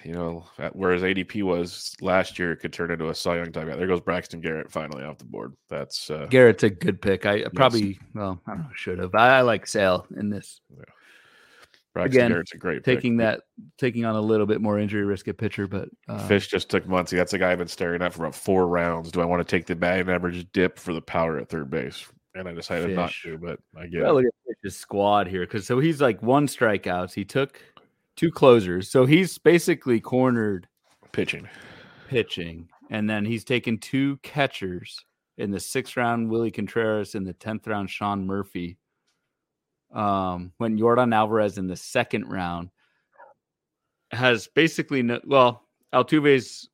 you 0.06 0.14
know, 0.14 0.46
at- 0.60 0.76
where 0.76 0.96
ADP 0.96 1.42
was 1.44 1.96
last 2.00 2.38
year, 2.38 2.52
it 2.52 2.58
could 2.58 2.72
turn 2.72 2.92
into 2.92 3.10
a 3.10 3.16
Cy 3.16 3.38
Young 3.38 3.52
type 3.52 3.68
guy. 3.68 3.76
There 3.76 3.88
goes 3.88 4.02
Braxton 4.02 4.40
Garrett 4.40 4.72
finally 4.72 5.04
off 5.04 5.18
the 5.18 5.26
board. 5.26 5.54
That's 5.68 6.12
uh, 6.12 6.28
Garrett's 6.30 6.64
a 6.64 6.70
good 6.70 7.02
pick. 7.02 7.26
I 7.26 7.46
probably 7.56 8.00
well, 8.14 8.40
I 8.48 8.52
don't 8.52 8.62
know, 8.62 8.70
should 8.76 9.00
have. 9.00 9.16
I, 9.16 9.38
I 9.38 9.42
like 9.42 9.66
Sale 9.66 10.06
in 10.16 10.30
this. 10.30 10.62
Braxton 11.94 12.20
again, 12.20 12.32
Garrett's 12.32 12.54
a 12.54 12.58
great 12.58 12.84
pick. 12.84 12.98
Taking 12.98 13.18
that, 13.18 13.42
taking 13.78 14.06
on 14.06 14.16
a 14.16 14.22
little 14.22 14.46
bit 14.46 14.62
more 14.62 14.78
injury 14.78 15.06
risk 15.06 15.28
at 15.28 15.38
pitcher, 15.38 15.66
but 15.66 15.90
uh, 16.08 16.28
Fish 16.28 16.50
just 16.50 16.70
took 16.70 16.86
Muncy. 16.86 17.18
That's 17.18 17.34
a 17.34 17.38
guy 17.38 17.54
I've 17.54 17.58
been 17.58 17.68
staring 17.68 18.02
at 18.02 18.14
for 18.14 18.26
about 18.26 18.36
four 18.36 18.68
rounds. 18.68 19.12
Do 19.12 19.22
I 19.22 19.26
want 19.26 19.48
to 19.48 19.50
take 19.50 19.66
the 19.66 19.76
batting 19.76 20.10
average 20.10 20.46
dip 20.52 20.78
for 20.78 20.94
the 20.94 21.02
power 21.02 21.40
at 21.40 21.50
third 21.50 21.70
base? 21.70 22.06
And 22.36 22.50
I 22.50 22.54
decided 22.54 22.94
not 22.96 23.14
to, 23.24 23.38
but 23.38 23.60
I 23.78 23.88
get 23.88 24.04
Well, 24.04 24.16
look 24.16 24.26
at 24.26 24.56
his 24.62 24.76
squad 24.76 25.28
here, 25.28 25.46
because 25.46 25.66
so 25.66 25.80
he's 25.80 26.02
like 26.02 26.22
one 26.22 26.48
strikeouts. 26.48 27.14
He 27.14 27.24
took 27.24 27.62
two 28.16 28.32
closers, 28.32 28.90
so 28.90 29.06
he's 29.06 29.38
basically 29.38 30.00
cornered 30.00 30.68
pitching. 31.12 31.48
pitching, 32.08 32.70
and 32.90 33.10
then 33.10 33.26
he's 33.26 33.44
taken 33.44 33.78
two 33.78 34.18
catchers 34.24 35.04
in 35.38 35.52
the 35.52 35.60
sixth 35.60 35.98
round, 35.98 36.30
Willie 36.30 36.52
Contreras, 36.52 37.16
in 37.16 37.24
the 37.24 37.34
tenth 37.34 37.68
round, 37.68 37.90
Sean 37.90 38.26
Murphy. 38.26 38.78
Um, 39.94 40.52
when 40.58 40.78
Yordan 40.78 41.14
Alvarez 41.14 41.58
in 41.58 41.68
the 41.68 41.76
second 41.76 42.26
round 42.30 42.70
has 44.12 44.48
basically 44.48 45.02
no 45.04 45.20
well, 45.26 45.64
Altuve's 45.94 46.70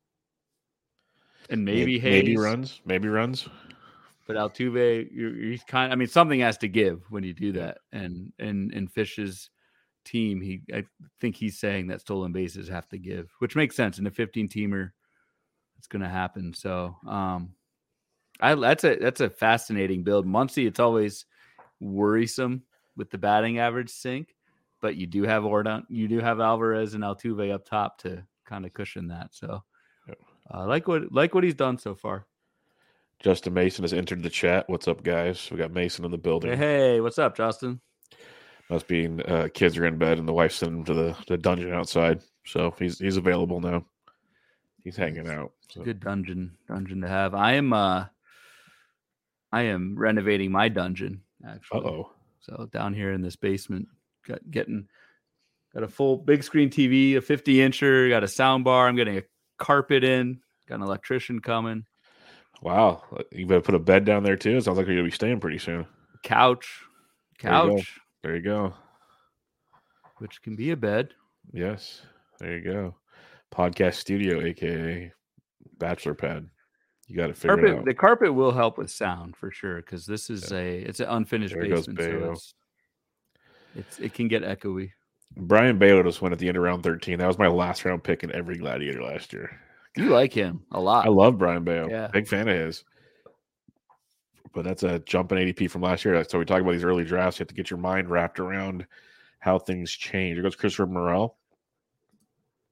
and 1.50 1.64
maybe 1.64 1.98
May- 2.00 2.10
maybe 2.10 2.30
Hayes, 2.30 2.38
runs, 2.38 2.80
maybe 2.84 3.08
runs. 3.08 3.48
but 4.26 4.36
Altuve, 4.36 5.08
you're, 5.12 5.34
you're 5.34 5.58
kind. 5.66 5.92
I 5.92 5.96
mean, 5.96 6.08
something 6.08 6.40
has 6.40 6.58
to 6.58 6.68
give 6.68 7.02
when 7.10 7.22
you 7.22 7.32
do 7.32 7.52
that. 7.52 7.78
And 7.92 8.32
and 8.38 8.72
in 8.72 8.88
Fish's 8.88 9.50
team, 10.04 10.40
he 10.40 10.62
I 10.72 10.84
think 11.20 11.36
he's 11.36 11.58
saying 11.58 11.88
that 11.88 12.00
stolen 12.00 12.32
bases 12.32 12.68
have 12.68 12.88
to 12.90 12.98
give, 12.98 13.30
which 13.38 13.56
makes 13.56 13.76
sense 13.76 13.98
in 13.98 14.06
a 14.06 14.10
15 14.10 14.48
teamer. 14.48 14.90
It's 15.78 15.88
going 15.88 16.02
to 16.02 16.08
happen. 16.08 16.54
So, 16.54 16.96
um, 17.06 17.54
I 18.40 18.54
that's 18.54 18.84
a 18.84 18.96
that's 18.96 19.20
a 19.20 19.30
fascinating 19.30 20.04
build. 20.04 20.26
Muncy, 20.26 20.66
it's 20.66 20.80
always 20.80 21.26
worrisome 21.80 22.62
with 22.96 23.10
the 23.10 23.18
batting 23.18 23.58
average 23.58 23.90
sink, 23.90 24.34
but 24.80 24.96
you 24.96 25.06
do 25.06 25.22
have 25.24 25.42
Yordan, 25.42 25.84
you 25.88 26.08
do 26.08 26.20
have 26.20 26.40
Alvarez 26.40 26.94
and 26.94 27.04
Altuve 27.04 27.52
up 27.52 27.64
top 27.64 27.98
to 27.98 28.24
kind 28.44 28.64
of 28.66 28.74
cushion 28.74 29.08
that. 29.08 29.28
So, 29.32 29.62
uh, 30.52 30.66
like 30.66 30.88
what 30.88 31.12
like 31.12 31.34
what 31.34 31.44
he's 31.44 31.54
done 31.54 31.78
so 31.78 31.94
far. 31.94 32.26
Justin 33.20 33.54
Mason 33.54 33.84
has 33.84 33.92
entered 33.92 34.22
the 34.22 34.30
chat. 34.30 34.68
What's 34.68 34.88
up, 34.88 35.04
guys? 35.04 35.48
We 35.50 35.56
got 35.56 35.70
Mason 35.70 36.04
in 36.04 36.10
the 36.10 36.18
building. 36.18 36.50
Hey, 36.50 36.56
hey, 36.56 37.00
what's 37.00 37.20
up, 37.20 37.36
Justin? 37.36 37.80
Must 38.72 38.88
being 38.88 39.20
uh, 39.20 39.48
kids 39.52 39.76
are 39.76 39.84
in 39.84 39.98
bed 39.98 40.18
and 40.18 40.26
the 40.26 40.32
wife 40.32 40.52
sent 40.52 40.72
him 40.72 40.84
to 40.84 40.94
the, 40.94 41.16
the 41.28 41.36
dungeon 41.36 41.74
outside. 41.74 42.22
So 42.46 42.74
he's 42.78 42.98
he's 42.98 43.18
available 43.18 43.60
now. 43.60 43.84
He's 44.82 44.96
hanging 44.96 45.28
out. 45.28 45.52
So. 45.68 45.82
Good 45.82 46.00
dungeon 46.00 46.56
dungeon 46.68 47.02
to 47.02 47.08
have. 47.08 47.34
I 47.34 47.52
am 47.52 47.74
uh 47.74 48.06
I 49.52 49.62
am 49.64 49.94
renovating 49.98 50.50
my 50.50 50.70
dungeon 50.70 51.20
Uh 51.46 51.50
actually. 51.50 51.84
oh. 51.84 52.12
So 52.40 52.66
down 52.72 52.94
here 52.94 53.12
in 53.12 53.20
this 53.20 53.36
basement, 53.36 53.88
got 54.26 54.38
getting 54.50 54.88
got 55.74 55.82
a 55.82 55.88
full 55.88 56.16
big 56.16 56.42
screen 56.42 56.70
TV, 56.70 57.16
a 57.16 57.20
50 57.20 57.56
incher, 57.56 58.08
got 58.08 58.24
a 58.24 58.28
sound 58.28 58.64
bar. 58.64 58.88
I'm 58.88 58.96
getting 58.96 59.18
a 59.18 59.22
carpet 59.58 60.02
in, 60.02 60.40
got 60.66 60.76
an 60.76 60.82
electrician 60.82 61.40
coming, 61.40 61.84
Wow. 62.62 63.02
You 63.32 63.46
better 63.46 63.60
put 63.60 63.74
a 63.74 63.78
bed 63.78 64.06
down 64.06 64.22
there 64.22 64.36
too. 64.36 64.56
It 64.56 64.64
sounds 64.64 64.78
like 64.78 64.86
you're 64.86 64.96
gonna 64.96 65.08
be 65.08 65.10
staying 65.10 65.40
pretty 65.40 65.58
soon. 65.58 65.84
couch, 66.22 66.80
There 67.42 67.52
you 67.52 67.70
go. 67.70 67.76
couch, 67.76 68.00
There 68.22 68.36
you 68.36 68.42
go. 68.42 68.74
which 70.18 70.40
can 70.42 70.54
be 70.54 70.70
a 70.70 70.76
bed. 70.76 71.08
Yes. 71.52 72.02
There 72.38 72.56
you 72.56 72.60
go. 72.62 72.94
Podcast 73.52 73.94
studio, 73.94 74.40
aka 74.40 75.12
bachelor 75.78 76.14
pad. 76.14 76.48
You 77.08 77.16
got 77.16 77.26
to 77.26 77.34
figure 77.34 77.66
it 77.66 77.78
out. 77.78 77.84
the 77.84 77.94
carpet 77.94 78.32
will 78.32 78.52
help 78.52 78.78
with 78.78 78.90
sound 78.90 79.36
for 79.36 79.50
sure 79.50 79.76
because 79.76 80.06
this 80.06 80.30
is 80.30 80.52
a 80.52 80.78
it's 80.78 81.00
an 81.00 81.08
unfinished 81.08 81.54
There 81.54 81.66
goes 81.66 81.86
basement, 81.86 81.98
so 81.98 82.18
Bello. 82.20 82.32
it's, 82.32 82.54
it's 83.74 83.98
it 83.98 84.14
can 84.14 84.28
get 84.28 84.42
echoey. 84.42 84.92
Brayan 85.36 85.78
Bello 85.78 86.02
just 86.02 86.22
went 86.22 86.32
at 86.32 86.38
the 86.38 86.48
end 86.48 86.56
of 86.56 86.62
round 86.62 86.82
13. 86.82 87.18
That 87.18 87.26
was 87.26 87.38
my 87.38 87.48
last 87.48 87.84
round 87.84 88.04
pick 88.04 88.22
in 88.22 88.32
every 88.32 88.56
gladiator 88.56 89.02
last 89.02 89.32
year. 89.32 89.50
You 89.96 90.10
like 90.10 90.32
him 90.32 90.62
a 90.70 90.80
lot. 90.80 91.04
I 91.06 91.10
love 91.10 91.38
Brayan 91.38 91.64
Bello. 91.64 91.88
Yeah. 91.90 92.08
Big 92.08 92.28
fan 92.28 92.48
of 92.48 92.56
his. 92.56 92.84
But 94.52 94.64
that's 94.64 94.82
a 94.82 94.98
jump 95.00 95.32
in 95.32 95.38
ADP 95.38 95.70
from 95.70 95.82
last 95.82 96.04
year. 96.04 96.22
So 96.24 96.38
we 96.38 96.44
talk 96.44 96.60
about 96.60 96.72
these 96.72 96.84
early 96.84 97.04
drafts. 97.04 97.38
You 97.38 97.44
have 97.44 97.48
to 97.48 97.54
get 97.54 97.70
your 97.70 97.78
mind 97.78 98.10
wrapped 98.10 98.38
around 98.38 98.86
how 99.38 99.58
things 99.58 99.90
change. 99.90 100.34
Here 100.34 100.42
goes 100.42 100.56
Christopher 100.56 100.86
Morel. 100.86 101.36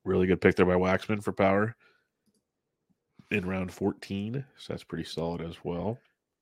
Really 0.05 0.27
good 0.27 0.41
pick 0.41 0.57
there 0.57 0.67
by 0.67 0.75
Waxman 0.75 1.23
for 1.23 1.33
power 1.33 1.75
in 3.31 3.47
round 3.47 3.73
14. 3.73 4.45
So 4.57 4.73
that's 4.73 4.85
pretty 4.85 5.05
solid 5.05 5.41
as 5.41 5.57
well. 5.65 5.99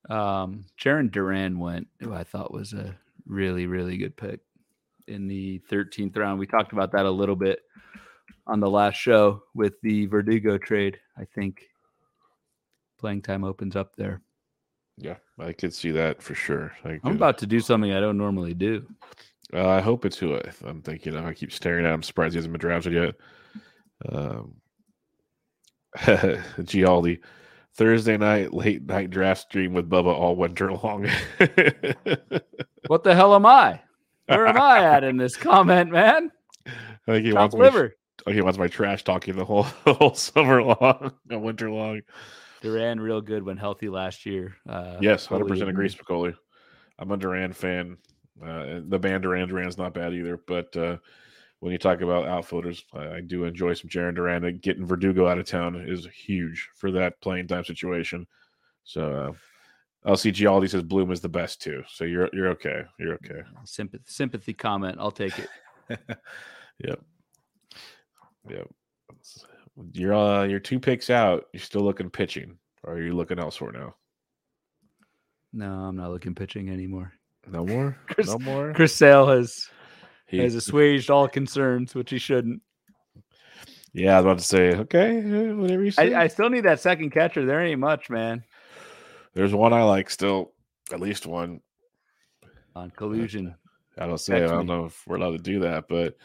Um, 0.09 0.65
Jarren 0.81 1.11
Duran 1.11 1.59
went, 1.59 1.87
who 2.01 2.13
I 2.13 2.25
thought 2.25 2.53
was 2.53 2.73
a 2.73 2.97
really, 3.27 3.67
really 3.67 3.97
good 3.97 4.17
pick 4.17 4.41
in 5.07 5.29
the 5.29 5.61
13th 5.71 6.17
round. 6.17 6.39
We 6.39 6.47
talked 6.47 6.73
about 6.73 6.93
that 6.93 7.07
a 7.07 7.11
little 7.11 7.37
bit 7.37 7.61
on 8.47 8.61
the 8.61 8.71
last 8.71 8.97
show 8.97 9.43
with 9.55 9.75
the 9.83 10.07
Verdugo 10.07 10.59
trade. 10.59 10.99
I 11.17 11.25
think 11.25 11.63
playing 12.99 13.23
time 13.23 13.45
opens 13.45 13.77
up 13.77 13.97
there. 13.97 14.23
Yeah, 15.01 15.17
I 15.39 15.53
could 15.53 15.73
see 15.73 15.91
that 15.93 16.23
for 16.23 16.35
sure. 16.35 16.73
I 16.85 16.99
I'm 17.05 17.17
about 17.17 17.39
to 17.39 17.47
do 17.47 17.61
something 17.61 17.93
I 17.93 18.01
don't 18.01 18.19
normally 18.19 18.55
do. 18.55 18.87
Uh, 19.53 19.67
I 19.69 19.81
hope 19.81 20.05
it's 20.05 20.19
who 20.19 20.37
I, 20.37 20.43
I'm 20.67 20.83
thinking 20.83 21.15
of. 21.15 21.25
I 21.25 21.33
keep 21.35 21.53
staring 21.53 21.87
at 21.87 21.95
him. 21.95 22.03
surprised 22.03 22.35
he 22.35 22.39
hasn't 22.39 22.53
been 22.53 22.61
drafted 22.61 22.93
yet. 22.93 23.15
Um, 24.13 24.55
Gialdi, 25.97 27.21
Thursday 27.75 28.17
night, 28.17 28.53
late 28.53 28.83
night 28.85 29.11
draft 29.11 29.43
stream 29.43 29.73
with 29.73 29.89
Bubba 29.89 30.13
all 30.15 30.37
winter 30.37 30.73
long. 30.73 31.09
What 32.87 33.05
the 33.05 33.15
hell 33.15 33.35
am 33.35 33.45
I? 33.45 33.81
Where 34.27 34.47
am 34.47 34.57
I 34.57 34.83
at 34.83 35.05
in 35.05 35.17
this 35.19 35.37
comment, 35.37 35.91
man? 35.91 36.31
I 36.67 36.73
think 37.07 37.27
he 37.27 37.33
Top 37.33 37.53
wants 37.53 37.57
my, 37.57 37.65
liver. 37.65 37.95
he 38.27 38.41
wants 38.41 38.59
my 38.59 38.69
trash 38.69 39.05
talking 39.05 39.37
the 39.37 39.45
whole 39.45 39.67
the 39.85 39.95
whole 39.95 40.15
summer 40.15 40.63
long, 40.63 41.13
winter 41.29 41.71
long. 41.71 42.01
Duran 42.61 43.01
real 43.01 43.21
good 43.21 43.43
when 43.43 43.57
healthy 43.57 43.89
last 43.89 44.27
year. 44.27 44.57
Uh, 44.69 44.97
Yes, 45.01 45.27
hundred 45.27 45.45
totally 45.45 45.61
percent 45.61 45.71
agree. 45.71 45.87
agree, 45.87 45.99
Spicoli. 45.99 46.35
I'm 46.99 47.11
a 47.11 47.17
Duran 47.17 47.53
fan. 47.53 47.97
Uh, 48.45 48.81
the 48.87 48.99
band 48.99 49.23
Duran 49.23 49.49
Duran's 49.49 49.79
not 49.79 49.95
bad 49.95 50.13
either, 50.15 50.37
but 50.47 50.77
uh, 50.77 50.97
when 51.61 51.73
you 51.73 51.79
talk 51.79 52.01
about 52.01 52.27
outfielders, 52.29 52.85
I, 52.93 53.17
I 53.17 53.21
do 53.21 53.45
enjoy 53.45 53.75
some 53.75 53.91
Jarren 53.91 54.15
Duran. 54.15 54.59
Getting 54.59 54.87
Verdugo 54.87 55.27
out 55.27 55.39
of 55.39 55.47
town 55.47 55.77
is 55.77 56.07
huge 56.07 56.69
for 56.77 56.91
that 56.93 57.21
playing 57.21 57.49
time 57.49 57.65
situation. 57.65 58.27
So 58.85 59.35
uh, 60.05 60.11
LC 60.11 60.33
Gialdi 60.33 60.71
says 60.71 60.83
Bloom 60.83 61.11
is 61.11 61.21
the 61.21 61.29
best 61.29 61.61
too. 61.61 61.83
So 61.89 62.05
you're 62.05 62.29
you're 62.33 62.49
okay. 62.51 62.83
You're 62.99 63.15
okay. 63.15 63.43
Sympathy, 63.65 64.05
sympathy 64.07 64.55
comment. 64.55 64.97
I'll 65.01 65.11
take 65.11 65.39
it. 65.39 65.49
Yep. 66.85 67.01
Yep. 68.49 68.69
You're 69.93 70.15
uh, 70.15 70.45
you're 70.45 70.59
two 70.61 70.81
picks 70.81 71.11
out. 71.11 71.45
You're 71.53 71.61
still 71.63 71.83
looking 71.83 72.11
pitching, 72.11 72.59
or 72.85 72.95
are 72.95 73.03
you 73.03 73.13
looking 73.15 73.39
elsewhere 73.39 73.73
now? 73.73 73.95
No, 75.53 75.71
I'm 75.73 75.97
not 75.97 76.11
looking 76.11 76.35
pitching 76.35 76.69
anymore. 76.69 77.13
No 77.47 77.65
more. 77.65 77.97
Chris- 78.09 78.29
no 78.29 78.39
more. 78.39 78.73
Chris 78.75 78.95
Sale 78.95 79.27
has 79.29 79.69
He- 80.27 80.39
has 80.39 80.55
assuaged 80.55 81.11
all 81.11 81.29
concerns, 81.29 81.95
which 81.95 82.11
he 82.11 82.19
shouldn't. 82.19 82.61
yeah, 83.93 84.15
I 84.15 84.21
was 84.21 84.25
about 84.25 84.39
to 84.39 84.45
say. 84.45 84.75
Okay, 84.77 85.53
whatever 85.53 85.85
you 85.85 85.91
say. 85.91 86.13
I, 86.13 86.25
I 86.25 86.27
still 86.27 86.51
need 86.51 86.65
that 86.65 86.81
second 86.81 87.11
catcher. 87.11 87.47
There 87.47 87.61
ain't 87.61 87.81
much, 87.81 88.11
man. 88.11 88.45
There's 89.35 89.55
one 89.55 89.73
I 89.73 89.83
like 89.85 90.11
still. 90.11 90.53
At 90.93 91.01
least 91.01 91.27
one. 91.27 91.61
On 92.75 92.91
collusion. 92.91 93.55
I 93.97 94.07
don't 94.07 94.19
say. 94.19 94.37
I 94.37 94.47
don't 94.47 94.67
me. 94.67 94.75
know 94.75 94.85
if 94.87 95.03
we're 95.07 95.17
allowed 95.17 95.33
to 95.33 95.39
do 95.39 95.61
that, 95.61 95.85
but 95.89 96.17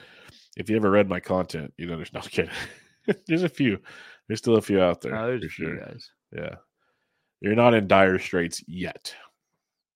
if 0.58 0.70
you 0.70 0.76
ever 0.76 0.90
read 0.90 1.08
my 1.10 1.20
content, 1.20 1.74
you 1.78 1.86
know, 1.86 1.96
there's 1.96 2.14
no 2.14 2.22
kidding. 2.22 2.52
there's 3.28 3.44
a 3.44 3.50
few. 3.50 3.80
There's 4.28 4.40
still 4.40 4.56
a 4.56 4.62
few 4.62 4.82
out 4.82 5.02
there. 5.02 5.16
Oh, 5.16 5.38
there's 5.38 5.44
for 5.54 5.64
sure. 5.64 5.78
guys. 5.78 6.10
Yeah. 6.36 6.56
You're 7.42 7.56
not 7.56 7.74
in 7.74 7.88
dire 7.88 8.20
straits 8.20 8.64
yet. 8.68 9.14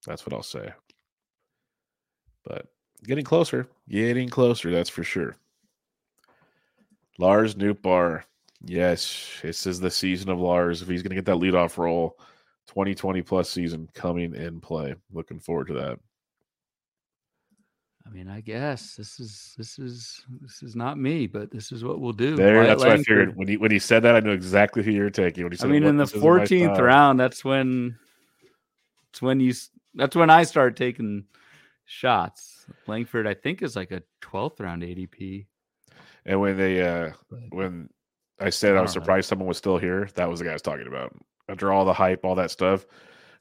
That's 0.06 0.26
what 0.26 0.34
I'll 0.34 0.42
say. 0.42 0.70
But 2.44 2.66
getting 3.04 3.24
closer. 3.24 3.68
Getting 3.88 4.28
closer, 4.28 4.70
that's 4.70 4.90
for 4.90 5.02
sure. 5.02 5.36
Lars 7.18 7.54
Nootbaar. 7.54 8.22
Yes, 8.64 9.38
this 9.42 9.66
is 9.66 9.80
the 9.80 9.90
season 9.90 10.30
of 10.30 10.40
Lars. 10.40 10.82
If 10.82 10.88
he's 10.88 11.02
going 11.02 11.10
to 11.10 11.16
get 11.16 11.24
that 11.26 11.36
leadoff 11.36 11.78
role, 11.78 12.18
2020 12.68 13.22
plus 13.22 13.48
season 13.48 13.88
coming 13.94 14.34
in 14.34 14.60
play. 14.60 14.94
Looking 15.12 15.38
forward 15.38 15.68
to 15.68 15.74
that. 15.74 15.98
I 18.08 18.14
mean, 18.14 18.28
I 18.28 18.40
guess 18.40 18.94
this 18.94 19.20
is 19.20 19.54
this 19.58 19.78
is 19.78 20.22
this 20.40 20.62
is 20.62 20.74
not 20.74 20.98
me, 20.98 21.26
but 21.26 21.50
this 21.50 21.72
is 21.72 21.84
what 21.84 22.00
we'll 22.00 22.12
do. 22.12 22.36
There, 22.36 22.66
that's 22.66 22.80
what 22.80 22.90
I 22.90 22.96
figured. 22.98 23.36
When 23.36 23.48
he 23.48 23.56
when 23.56 23.70
he 23.70 23.78
said 23.78 24.02
that, 24.04 24.14
I 24.14 24.20
knew 24.20 24.30
exactly 24.32 24.82
who 24.82 24.90
you 24.90 25.02
were 25.02 25.10
taking. 25.10 25.44
When 25.44 25.52
he 25.52 25.58
I 25.58 25.60
said, 25.60 25.70
mean, 25.70 25.82
"What- 25.82 25.90
in 25.90 25.96
the 25.98 26.04
this 26.04 26.14
isn't 26.14 26.28
my 26.36 26.44
14th 26.44 26.78
round, 26.78 27.20
that's 27.20 27.44
when 27.44 27.98
it's 29.10 29.20
when 29.20 29.40
you 29.40 29.52
that's 29.94 30.16
when 30.16 30.30
I 30.30 30.44
start 30.44 30.76
taking 30.76 31.24
shots. 31.84 32.66
Langford, 32.86 33.26
I 33.26 33.34
think, 33.34 33.62
is 33.62 33.76
like 33.76 33.90
a 33.90 34.02
12th 34.22 34.60
round 34.60 34.82
ADP. 34.82 35.46
and 36.24 36.40
when 36.40 36.56
they 36.56 36.80
uh 36.82 37.10
when 37.50 37.90
I 38.40 38.50
said 38.50 38.76
I 38.76 38.80
was 38.80 38.92
I 38.92 38.94
surprised 38.94 39.28
someone 39.28 39.48
was 39.48 39.58
still 39.58 39.78
here, 39.78 40.08
that 40.14 40.28
was 40.30 40.38
the 40.38 40.46
guy 40.46 40.52
I 40.52 40.54
was 40.54 40.62
talking 40.62 40.86
about. 40.86 41.14
After 41.48 41.72
all 41.72 41.84
the 41.84 41.94
hype, 41.94 42.24
all 42.24 42.36
that 42.36 42.50
stuff, 42.50 42.86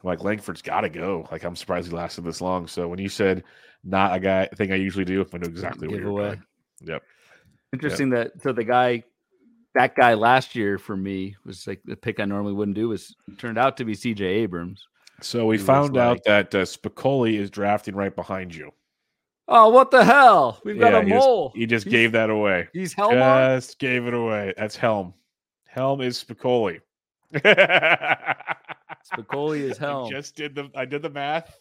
I'm 0.03 0.07
like 0.07 0.23
Langford's 0.23 0.61
got 0.61 0.81
to 0.81 0.89
go. 0.89 1.27
Like 1.31 1.43
I'm 1.43 1.55
surprised 1.55 1.89
he 1.89 1.95
lasted 1.95 2.23
this 2.23 2.41
long. 2.41 2.67
So 2.67 2.87
when 2.87 2.99
you 2.99 3.09
said 3.09 3.43
not 3.83 4.15
a 4.15 4.19
guy 4.19 4.47
thing 4.55 4.71
I 4.71 4.75
usually 4.75 5.05
do, 5.05 5.25
I 5.33 5.37
know 5.37 5.47
exactly 5.47 5.87
what 5.87 5.97
you 5.99 6.11
were 6.11 6.21
giveaway. 6.21 6.29
doing. 6.35 6.43
Yep. 6.81 7.03
Interesting 7.73 8.09
that 8.11 8.31
so 8.41 8.51
the 8.53 8.63
guy, 8.63 9.03
that 9.75 9.95
guy 9.95 10.13
last 10.13 10.55
year 10.55 10.77
for 10.77 10.95
me 10.95 11.35
was 11.45 11.65
like 11.67 11.81
the 11.85 11.95
pick 11.95 12.19
I 12.19 12.25
normally 12.25 12.53
wouldn't 12.53 12.75
do 12.75 12.89
was 12.89 13.15
turned 13.37 13.57
out 13.57 13.77
to 13.77 13.85
be 13.85 13.93
CJ 13.93 14.21
Abrams. 14.21 14.87
So 15.21 15.45
we 15.47 15.57
found 15.57 15.97
out 15.97 16.17
like- 16.17 16.23
that 16.51 16.55
uh, 16.55 16.59
Spicoli 16.63 17.39
is 17.39 17.49
drafting 17.49 17.95
right 17.95 18.15
behind 18.15 18.53
you. 18.53 18.71
Oh, 19.47 19.69
what 19.69 19.91
the 19.91 20.03
hell? 20.03 20.59
We've 20.63 20.77
got 20.79 20.93
a 20.93 21.01
he 21.03 21.09
just- 21.09 21.25
mole. 21.25 21.51
He 21.55 21.65
just 21.65 21.85
He's- 21.85 21.91
gave 21.91 22.11
that 22.11 22.29
away. 22.29 22.67
He's 22.73 22.93
Helmar. 22.93 23.55
Just 23.57 23.79
gave 23.79 24.05
it 24.05 24.13
away. 24.13 24.53
That's 24.57 24.75
Helm. 24.75 25.13
Helm 25.65 26.01
is 26.01 26.23
Spicoli. 26.23 26.81
Spicoli 29.11 29.59
is 29.61 29.79
I 29.81 30.09
just 30.09 30.35
did 30.35 30.55
the 30.55 30.69
I 30.75 30.85
did 30.85 31.01
the 31.01 31.09
math. 31.09 31.57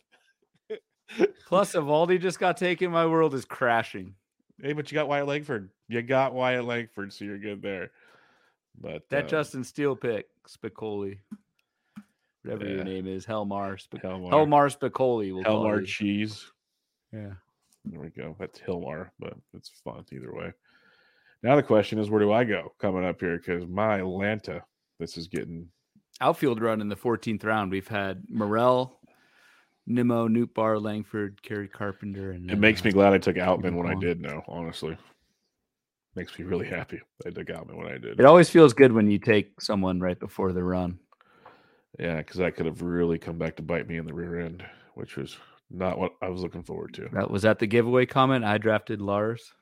Plus, 1.46 1.74
Eovaldi 1.74 2.20
just 2.20 2.40
got 2.40 2.56
taken. 2.56 2.90
My 2.90 3.06
world 3.06 3.34
is 3.34 3.44
crashing. 3.44 4.14
Hey, 4.60 4.72
but 4.72 4.90
you 4.90 4.96
got 4.96 5.08
Wyatt 5.08 5.26
Langford. 5.26 5.70
You 5.88 6.02
got 6.02 6.34
Wyatt 6.34 6.64
Langford, 6.64 7.12
so 7.12 7.24
you're 7.24 7.38
good 7.38 7.62
there. 7.62 7.90
But 8.80 9.08
That 9.10 9.24
um, 9.24 9.28
Justin 9.28 9.64
Steele 9.64 9.94
pick, 9.94 10.26
Spicoli, 10.48 11.18
whatever 12.42 12.64
Yeah. 12.66 12.74
your 12.76 12.84
name 12.84 13.06
is, 13.06 13.24
Helmar, 13.24 13.76
Spic- 13.76 14.02
Helmar, 14.02 14.30
Helmar 14.30 14.68
Spicoli. 14.68 15.32
We'll 15.32 15.44
Helmar 15.44 15.82
cheese. 15.82 16.50
Yeah. 17.12 17.34
There 17.84 18.00
we 18.00 18.08
go. 18.08 18.34
That's 18.40 18.58
Hilmar, 18.58 19.10
but 19.20 19.34
it's 19.54 19.68
fun 19.84 20.04
either 20.12 20.34
way. 20.34 20.52
Now 21.42 21.54
the 21.54 21.62
question 21.62 21.98
is, 22.00 22.10
where 22.10 22.20
do 22.20 22.32
I 22.32 22.42
go 22.44 22.72
coming 22.80 23.04
up 23.04 23.20
here? 23.20 23.36
Because 23.38 23.66
my 23.68 23.98
Atlanta, 23.98 24.64
this 24.98 25.16
is 25.16 25.28
getting 25.28 25.68
Outfield 26.20 26.60
run 26.60 26.80
in 26.80 26.88
the 26.88 26.96
14th 26.96 27.44
round. 27.44 27.70
We've 27.70 27.88
had 27.88 28.24
Morel, 28.28 29.00
Nimmo, 29.86 30.28
Nootbaar, 30.28 30.82
Langford, 30.82 31.42
Kerry 31.42 31.68
Carpenter, 31.68 32.32
and 32.32 32.50
It 32.50 32.58
makes 32.58 32.82
me 32.84 32.90
uh, 32.90 32.94
glad 32.94 33.12
I 33.12 33.18
took 33.18 33.36
Outman 33.36 33.74
when 33.74 33.86
I 33.86 33.94
did. 33.94 34.20
Now, 34.20 34.42
honestly, 34.48 34.96
makes 36.14 36.38
me 36.38 36.44
really 36.44 36.66
happy 36.66 37.00
I 37.26 37.30
took 37.30 37.48
Outman 37.48 37.76
when 37.76 37.86
I 37.86 37.98
did. 37.98 38.18
It 38.18 38.24
always 38.24 38.48
feels 38.48 38.72
good 38.72 38.92
when 38.92 39.10
you 39.10 39.18
take 39.18 39.60
someone 39.60 40.00
right 40.00 40.18
before 40.18 40.52
the 40.52 40.64
run. 40.64 40.98
Yeah, 41.98 42.16
because 42.18 42.36
that 42.36 42.56
could 42.56 42.66
have 42.66 42.82
really 42.82 43.18
come 43.18 43.38
back 43.38 43.56
to 43.56 43.62
bite 43.62 43.88
me 43.88 43.96
in 43.96 44.06
the 44.06 44.14
rear 44.14 44.40
end, 44.40 44.64
which 44.94 45.16
was 45.16 45.36
not 45.70 45.98
what 45.98 46.12
I 46.22 46.28
was 46.28 46.42
looking 46.42 46.62
forward 46.62 46.94
to. 46.94 47.08
That 47.12 47.30
was 47.30 47.42
that 47.42 47.58
the 47.58 47.66
giveaway 47.66 48.06
comment. 48.06 48.44
I 48.44 48.58
drafted 48.58 49.00
Lars. 49.00 49.52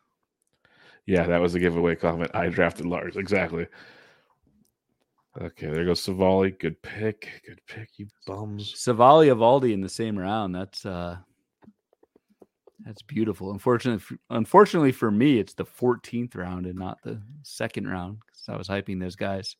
Yeah, 1.06 1.26
that 1.26 1.40
was 1.40 1.52
the 1.52 1.60
giveaway 1.60 1.96
comment. 1.96 2.30
I 2.34 2.48
drafted 2.48 2.86
Lars 2.86 3.16
exactly. 3.16 3.66
Okay, 5.40 5.66
there 5.66 5.84
goes 5.84 6.00
Savali. 6.00 6.56
Good 6.58 6.80
pick. 6.82 7.42
Good 7.46 7.60
pick, 7.66 7.90
you 7.96 8.06
bums. 8.26 8.72
Savali 8.74 9.34
Eovaldi 9.34 9.72
in 9.72 9.80
the 9.80 9.88
same 9.88 10.16
round. 10.16 10.54
That's 10.54 10.86
uh 10.86 11.16
that's 12.84 13.02
beautiful. 13.02 13.50
Unfortunately, 13.50 14.18
unfortunately 14.30 14.92
for 14.92 15.10
me, 15.10 15.38
it's 15.38 15.54
the 15.54 15.64
14th 15.64 16.36
round 16.36 16.66
and 16.66 16.78
not 16.78 16.98
the 17.02 17.20
second 17.42 17.88
round 17.88 18.18
because 18.26 18.48
I 18.48 18.56
was 18.56 18.68
hyping 18.68 19.00
those 19.00 19.16
guys 19.16 19.56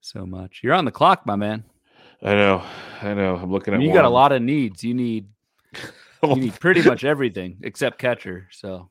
so 0.00 0.24
much. 0.24 0.60
You're 0.62 0.74
on 0.74 0.84
the 0.84 0.92
clock, 0.92 1.26
my 1.26 1.36
man. 1.36 1.64
I 2.22 2.34
know, 2.34 2.62
I 3.02 3.14
know. 3.14 3.36
I'm 3.36 3.50
looking 3.50 3.74
at. 3.74 3.82
you 3.82 3.92
got 3.92 4.04
a 4.04 4.08
lot 4.10 4.32
of 4.32 4.40
needs. 4.40 4.82
You 4.82 4.94
need 4.94 5.28
you 6.22 6.36
need 6.36 6.58
pretty 6.60 6.82
much 6.82 7.04
everything 7.04 7.58
except 7.62 7.98
catcher. 7.98 8.48
So 8.52 8.88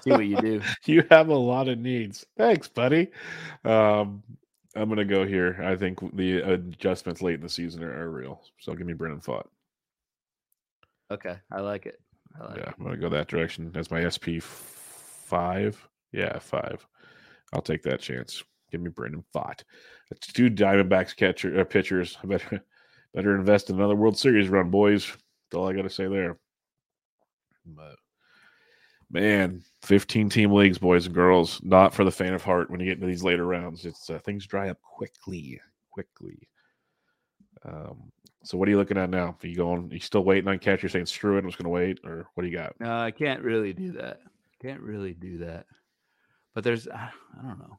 see 0.00 0.10
what 0.10 0.26
you 0.26 0.36
do. 0.40 0.60
you 0.84 1.04
have 1.10 1.28
a 1.28 1.34
lot 1.34 1.68
of 1.68 1.78
needs. 1.78 2.26
Thanks, 2.36 2.68
buddy. 2.68 3.08
Um, 3.64 4.22
I'm 4.74 4.88
gonna 4.88 5.04
go 5.04 5.26
here. 5.26 5.60
I 5.62 5.76
think 5.76 5.98
the 6.16 6.38
adjustments 6.38 7.20
late 7.22 7.34
in 7.34 7.40
the 7.42 7.48
season 7.48 7.82
are, 7.84 7.92
are 8.04 8.10
real. 8.10 8.42
So 8.60 8.72
give 8.74 8.86
me 8.86 8.94
Brandon 8.94 9.20
Pfaadt. 9.20 9.46
Okay, 11.10 11.36
I 11.50 11.60
like 11.60 11.86
it. 11.86 12.00
I 12.40 12.44
like 12.46 12.56
Yeah, 12.56 12.68
it. 12.70 12.74
I'm 12.78 12.84
gonna 12.84 12.96
go 12.96 13.10
that 13.10 13.28
direction. 13.28 13.70
That's 13.72 13.90
my 13.90 14.08
SP 14.08 14.40
five. 14.40 15.76
Yeah, 16.12 16.38
five. 16.38 16.86
I'll 17.52 17.62
take 17.62 17.82
that 17.82 18.00
chance. 18.00 18.42
Give 18.70 18.80
me 18.80 18.88
Brandon 18.90 19.24
Pfaadt. 19.34 19.62
That's 20.10 20.26
two 20.28 20.48
Diamondbacks 20.50 21.14
catcher 21.14 21.60
uh, 21.60 21.64
pitchers. 21.64 22.16
I 22.22 22.26
better 22.26 22.64
better 23.14 23.36
invest 23.36 23.68
in 23.68 23.76
another 23.76 23.96
World 23.96 24.16
Series 24.16 24.48
run, 24.48 24.70
boys. 24.70 25.06
That's 25.06 25.58
all 25.58 25.68
I 25.68 25.74
got 25.74 25.82
to 25.82 25.90
say 25.90 26.06
there. 26.06 26.38
But 27.66 27.96
man, 29.12 29.62
15 29.82 30.28
team 30.30 30.50
leagues, 30.52 30.78
boys 30.78 31.06
and 31.06 31.14
girls. 31.14 31.60
Not 31.62 31.94
for 31.94 32.02
the 32.04 32.10
faint 32.10 32.34
of 32.34 32.42
heart. 32.42 32.70
When 32.70 32.80
you 32.80 32.86
get 32.86 32.94
into 32.96 33.06
these 33.06 33.22
later 33.22 33.44
rounds, 33.46 33.84
it's 33.86 34.08
uh, 34.10 34.18
things 34.20 34.46
dry 34.46 34.70
up 34.70 34.80
quickly, 34.82 35.60
quickly. 35.92 36.48
Um, 37.64 38.10
so 38.42 38.58
what 38.58 38.66
are 38.66 38.70
you 38.72 38.78
looking 38.78 38.98
at 38.98 39.10
now? 39.10 39.36
Are 39.42 39.46
you 39.46 39.56
going? 39.56 39.88
are 39.90 39.94
you 39.94 40.00
still 40.00 40.24
waiting 40.24 40.48
on 40.48 40.58
catcher? 40.58 40.88
Saying 40.88 41.06
screw 41.06 41.36
it, 41.36 41.40
I'm 41.40 41.46
just 41.46 41.58
going 41.58 41.64
to 41.64 41.70
wait, 41.70 42.00
or 42.04 42.26
what 42.34 42.42
do 42.42 42.48
you 42.48 42.56
got? 42.56 42.74
No, 42.80 42.92
I 42.98 43.10
can't 43.12 43.42
really 43.42 43.72
do 43.72 43.92
that. 43.92 44.20
Can't 44.60 44.80
really 44.80 45.12
do 45.12 45.38
that. 45.38 45.66
But 46.54 46.64
there's, 46.64 46.88
I 46.88 47.10
I 47.38 47.42
don't 47.46 47.58
know. 47.58 47.78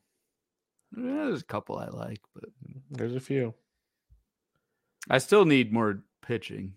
There's 0.91 1.41
a 1.41 1.45
couple 1.45 1.77
I 1.77 1.87
like, 1.87 2.21
but 2.35 2.49
There's 2.91 3.15
a 3.15 3.19
few. 3.19 3.53
I 5.09 5.17
still 5.17 5.43
need 5.45 5.73
more 5.73 6.03
pitching. 6.21 6.73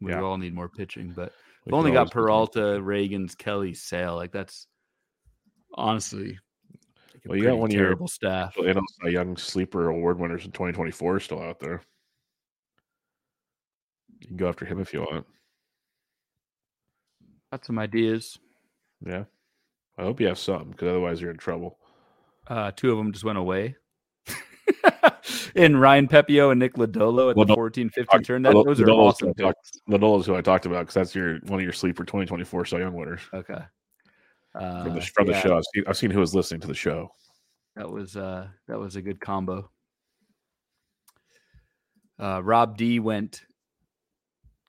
We 0.00 0.12
Yeah. 0.12 0.20
all 0.20 0.38
need 0.38 0.54
more 0.54 0.68
pitching, 0.68 1.12
but 1.16 1.32
We 1.68 1.72
I've 1.72 1.78
only 1.78 1.90
got 1.92 1.98
always 1.98 2.06
look 2.08 2.08
at- 2.08 2.12
Peralta, 2.54 2.60
Ragans, 2.80 3.36
Kelly, 3.36 3.74
Sale. 3.74 4.16
Like 4.16 4.32
that's 4.32 4.66
honestly 5.74 6.38
like 7.14 7.26
Well, 7.26 7.36
you 7.36 7.42
got 7.44 7.48
pretty 7.50 7.60
one 7.60 7.70
of 7.70 7.74
your- 7.74 7.84
terrible 7.84 8.08
staff. 8.08 8.56
And 8.56 8.78
also 8.78 9.06
a 9.06 9.10
young 9.10 9.36
sleeper 9.36 9.88
award 9.88 10.18
winners 10.18 10.44
in 10.46 10.52
2024 10.52 11.20
still 11.20 11.42
out 11.42 11.60
there. 11.60 11.82
You 14.20 14.28
can 14.28 14.36
go 14.38 14.48
after 14.48 14.64
him 14.64 14.80
if 14.80 14.92
you 14.94 15.00
want. 15.00 15.26
Got 17.52 17.64
some 17.64 17.78
ideas. 17.78 18.38
Yeah. 19.04 19.24
I 19.98 20.02
hope 20.02 20.20
you 20.20 20.26
have 20.28 20.38
some 20.38 20.70
because 20.70 20.88
otherwise 20.88 21.20
you're 21.20 21.30
in 21.30 21.36
trouble. 21.36 21.78
Uh, 22.46 22.70
two 22.74 22.90
of 22.92 22.98
them 22.98 23.12
just 23.12 23.24
went 23.24 23.38
away. 23.38 23.76
And 25.58 25.80
Ryan 25.80 26.08
Pepiot 26.08 26.50
and 26.52 26.58
Nick 26.60 26.74
Lodolo 26.74 27.30
at 27.30 27.36
Well, 27.36 27.46
the 27.46 27.54
14 27.54 27.90
15 27.90 28.22
turn. 28.22 28.42
That, 28.42 28.52
Lodolo- 28.54 28.64
those 28.66 28.80
are 28.80 28.84
Lodolo's 28.86 29.14
awesome 29.14 29.28
who 29.36 29.42
I 29.44 29.46
talked- 29.48 29.64
picks. 29.64 29.80
Lodolo's 29.88 30.26
who 30.26 30.34
I 30.36 30.40
talked 30.40 30.66
about 30.66 30.80
because 30.80 30.94
that's 30.94 31.14
your 31.14 31.38
one 31.46 31.58
of 31.60 31.64
your 31.64 31.72
sleeper 31.72 32.04
2024 32.04 32.64
Cy 32.66 32.78
Young 32.78 32.94
winners 32.94 33.20
Okay. 33.34 33.58
from 34.52 34.60
the 34.60 35.00
Uh, 35.00 35.04
from 35.14 35.26
the 35.26 35.40
show. 35.40 35.56
I've 35.56 35.64
seen, 35.74 35.84
I've 35.86 35.96
seen 35.96 36.10
who 36.10 36.20
was 36.20 36.34
listening 36.34 36.60
to 36.62 36.66
the 36.68 36.74
show. 36.74 37.10
That 37.76 37.90
was 37.90 38.16
uh 38.16 38.48
that 38.66 38.78
was 38.78 38.96
a 38.96 39.02
good 39.02 39.20
combo. 39.20 39.70
Uh 42.18 42.42
Rob 42.42 42.76
D 42.76 43.00
went 43.00 43.42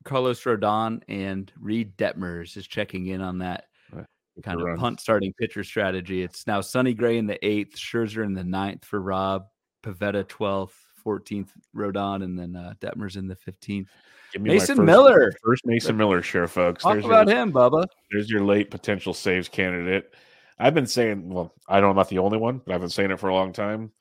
Carlos 0.05 0.43
Rodon 0.43 1.01
and 1.07 1.51
Reid 1.59 1.97
Detmers 1.97 2.55
is 2.57 2.67
checking 2.67 3.07
in 3.07 3.21
on 3.21 3.39
that. 3.39 3.65
Right. 3.91 4.05
kind 4.43 4.59
of 4.61 4.65
run. 4.67 4.77
punt 4.77 4.99
starting 5.01 5.33
pitcher 5.33 5.63
strategy. 5.63 6.21
It's 6.23 6.47
now 6.47 6.61
Sonny 6.61 6.93
Gray 6.93 7.17
in 7.17 7.27
the 7.27 7.43
eighth, 7.45 7.75
Scherzer 7.77 8.23
in 8.23 8.33
the 8.33 8.43
ninth 8.43 8.85
for 8.85 9.01
Rob, 9.01 9.47
Pivetta 9.83 10.27
twelfth, 10.27 10.75
fourteenth, 11.03 11.51
Rodon, 11.75 12.23
and 12.23 12.37
then 12.37 12.55
uh, 12.55 12.73
Detmer's 12.81 13.15
in 13.15 13.27
the 13.27 13.35
fifteenth. 13.35 13.89
Give 14.33 14.41
me 14.41 14.51
Mason 14.51 14.77
first- 14.77 14.85
Miller. 14.85 15.33
First 15.43 15.65
Mason 15.65 15.97
Miller 15.97 16.21
share, 16.21 16.47
folks. 16.47 16.83
Talk 16.83 16.93
There's 16.93 17.05
about 17.05 17.27
your, 17.27 17.37
him, 17.37 17.51
Bubba. 17.51 17.85
there's 18.11 18.29
your 18.29 18.43
late 18.43 18.69
potential 18.69 19.13
saves 19.13 19.49
candidate. 19.49 20.13
I've 20.59 20.73
been 20.73 20.85
saying, 20.87 21.29
well, 21.29 21.53
I 21.67 21.79
don't 21.79 21.95
know 21.95 22.01
not 22.01 22.09
the 22.09 22.19
only 22.19 22.37
one, 22.37 22.61
but 22.65 22.75
I've 22.75 22.81
been 22.81 22.89
saying 22.89 23.11
it 23.11 23.19
for 23.19 23.29
a 23.29 23.33
long 23.33 23.53
time 23.53 23.91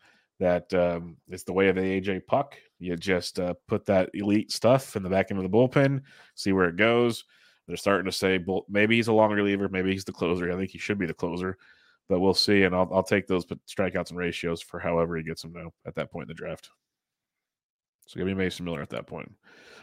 that 0.41 0.73
um, 0.75 1.17
it's 1.29 1.45
the 1.45 1.53
way 1.53 1.69
of 1.69 1.77
the 1.77 1.83
AJ 1.83 2.27
Puk. 2.27 2.57
You 2.79 2.97
just 2.97 3.41
uh, 3.41 3.55
put 3.67 3.87
that 3.87 4.11
elite 4.15 4.53
stuff 4.53 4.97
in 4.97 5.03
the 5.03 5.09
back 5.09 5.31
end 5.31 5.39
of 5.43 5.51
the 5.51 5.57
bullpen, 5.57 6.03
see 6.35 6.53
where 6.53 6.69
it 6.69 6.77
goes. 6.77 7.25
They're 7.67 7.77
starting 7.77 8.07
to 8.07 8.13
say, 8.13 8.39
well, 8.45 8.65
maybe 8.69 8.97
he's 8.97 9.09
a 9.09 9.13
long 9.13 9.31
reliever, 9.33 9.69
maybe 9.69 9.93
he's 9.93 10.05
the 10.05 10.13
closer. 10.13 10.51
I 10.51 10.57
think 10.57 10.71
he 10.71 10.79
should 10.79 10.99
be 10.99 11.07
the 11.07 11.15
closer, 11.15 11.59
but 12.09 12.21
we'll 12.21 12.35
see. 12.35 12.63
And 12.63 12.75
I'll, 12.75 12.89
I'll 12.93 13.03
take 13.03 13.27
those 13.27 13.45
strikeouts 13.47 14.11
and 14.11 14.19
ratios 14.19 14.63
for 14.63 14.81
however 14.81 15.17
he 15.17 15.23
gets 15.23 15.43
them 15.43 15.53
now 15.53 15.73
at 15.87 15.95
that 15.97 16.11
point 16.11 16.25
in 16.25 16.29
the 16.29 16.35
draft. 16.35 16.71
So 18.07 18.19
give 18.19 18.27
me 18.27 18.35
Mason 18.35 18.65
Miller 18.65 18.81
at 18.81 18.91
that 18.91 19.07
point. 19.07 19.31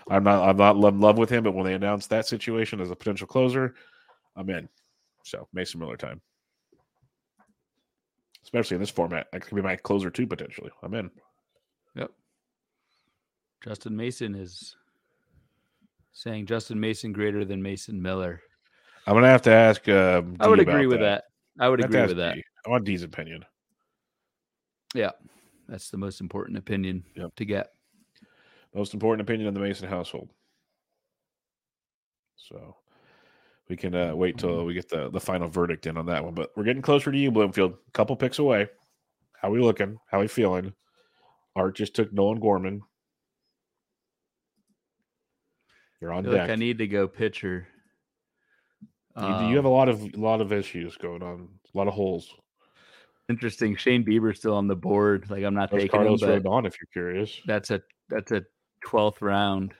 I'm 0.10 0.23
not 0.23 0.47
I'm 0.47 0.57
not 0.57 0.76
in 0.76 0.99
love 0.99 1.18
with 1.18 1.30
him, 1.30 1.43
but 1.43 1.53
when 1.53 1.65
they 1.65 1.73
announce 1.73 2.07
that 2.07 2.27
situation 2.27 2.81
as 2.81 2.91
a 2.91 2.95
potential 2.95 3.27
closer, 3.27 3.76
I'm 4.35 4.49
in. 4.49 4.68
So 5.23 5.47
Mason 5.53 5.80
Miller 5.80 5.97
time. 5.97 6.22
Especially 8.43 8.76
in 8.76 8.81
this 8.81 8.91
format. 8.91 9.27
That 9.31 9.41
could 9.41 9.56
be 9.56 9.61
my 9.61 9.76
closer 9.76 10.10
too, 10.10 10.27
potentially. 10.27 10.72
I'm 10.84 10.93
in. 10.93 11.10
Yep. 11.95 12.11
Justin 13.64 13.95
Mason 13.95 14.35
is 14.35 14.76
saying 16.14 16.45
Justin 16.45 16.80
Mason 16.80 17.11
greater 17.11 17.45
than 17.45 17.61
Mason 17.61 18.02
Miller. 18.02 18.41
I'm 19.07 19.14
gonna 19.14 19.27
have 19.27 19.41
to 19.43 19.52
ask 19.52 19.88
um, 19.88 20.35
I 20.39 20.47
would 20.47 20.60
agree 20.60 20.88
with 20.88 21.02
that. 21.02 21.26
I 21.60 21.69
would 21.69 21.82
I 21.82 21.86
agree 21.86 22.02
with 22.02 22.18
that. 22.18 22.38
I 22.65 22.69
want 22.69 22.84
D's 22.86 23.03
opinion. 23.03 23.45
Yeah. 24.94 25.11
That's 25.68 25.90
the 25.90 25.98
most 25.98 26.22
important 26.22 26.57
opinion 26.57 27.03
Yep. 27.15 27.36
to 27.38 27.45
get. 27.45 27.72
Most 28.73 28.94
important 28.94 29.22
opinion 29.27 29.48
in 29.48 29.53
the 29.53 29.60
Mason 29.60 29.88
household. 29.88 30.30
So 32.36 32.76
we 33.69 33.76
can 33.77 33.95
uh, 33.95 34.15
wait 34.15 34.38
till 34.38 34.65
we 34.65 34.73
get 34.73 34.90
the, 34.90 35.10
the 35.10 35.19
final 35.19 35.48
verdict 35.48 35.88
in 35.88 35.98
on 35.98 36.06
that 36.07 36.23
one. 36.23 36.34
But 36.34 36.52
we're 36.56 36.65
getting 36.65 36.82
closer 36.82 37.11
to 37.11 37.18
you, 37.18 37.32
Bloomfield. 37.32 37.73
A 37.88 37.91
couple 37.91 38.15
picks 38.15 38.38
away. 38.40 38.68
How 39.41 39.49
we 39.49 39.60
looking? 39.61 39.98
How 40.11 40.19
we 40.19 40.27
feeling? 40.27 40.73
Art 41.56 41.76
just 41.76 41.95
took 41.95 42.11
Nolan 42.14 42.40
Gorman. 42.40 42.82
You're 46.02 46.14
I 46.14 46.18
on 46.18 46.23
feel 46.23 46.34
deck. 46.34 46.41
like 46.41 46.52
I 46.52 46.56
need 46.56 46.77
to 46.80 46.88
go 46.88 47.07
pitcher. 47.07 47.68
You, 49.17 49.33
you 49.49 49.55
have 49.55 49.65
a 49.65 49.67
Um, 49.67 49.73
lot 49.73 49.89
of 49.89 50.01
a 50.01 50.17
lot 50.17 50.41
of 50.41 50.51
issues 50.51 50.97
going 50.97 51.23
on, 51.23 51.47
a 51.73 51.77
lot 51.77 51.87
of 51.87 51.93
holes. 51.93 52.33
interesting. 53.29 53.75
Shane 53.75 54.05
Bieber's 54.05 54.39
still 54.39 54.55
on 54.55 54.67
the 54.67 54.75
board. 54.75 55.29
Like 55.29 55.43
I'm 55.43 55.53
not 55.55 55.71
Those 55.71 55.81
taking 55.81 56.01
him, 56.01 56.17
Carlos 56.17 56.21
but 56.21 56.43
Rodon, 56.43 56.65
if 56.67 56.75
you're 56.79 56.89
curious. 57.03 57.39
that's 57.45 57.71
a 57.71 57.81
that's 58.09 58.31
a 58.31 58.43
12th 58.85 59.21
round 59.21 59.73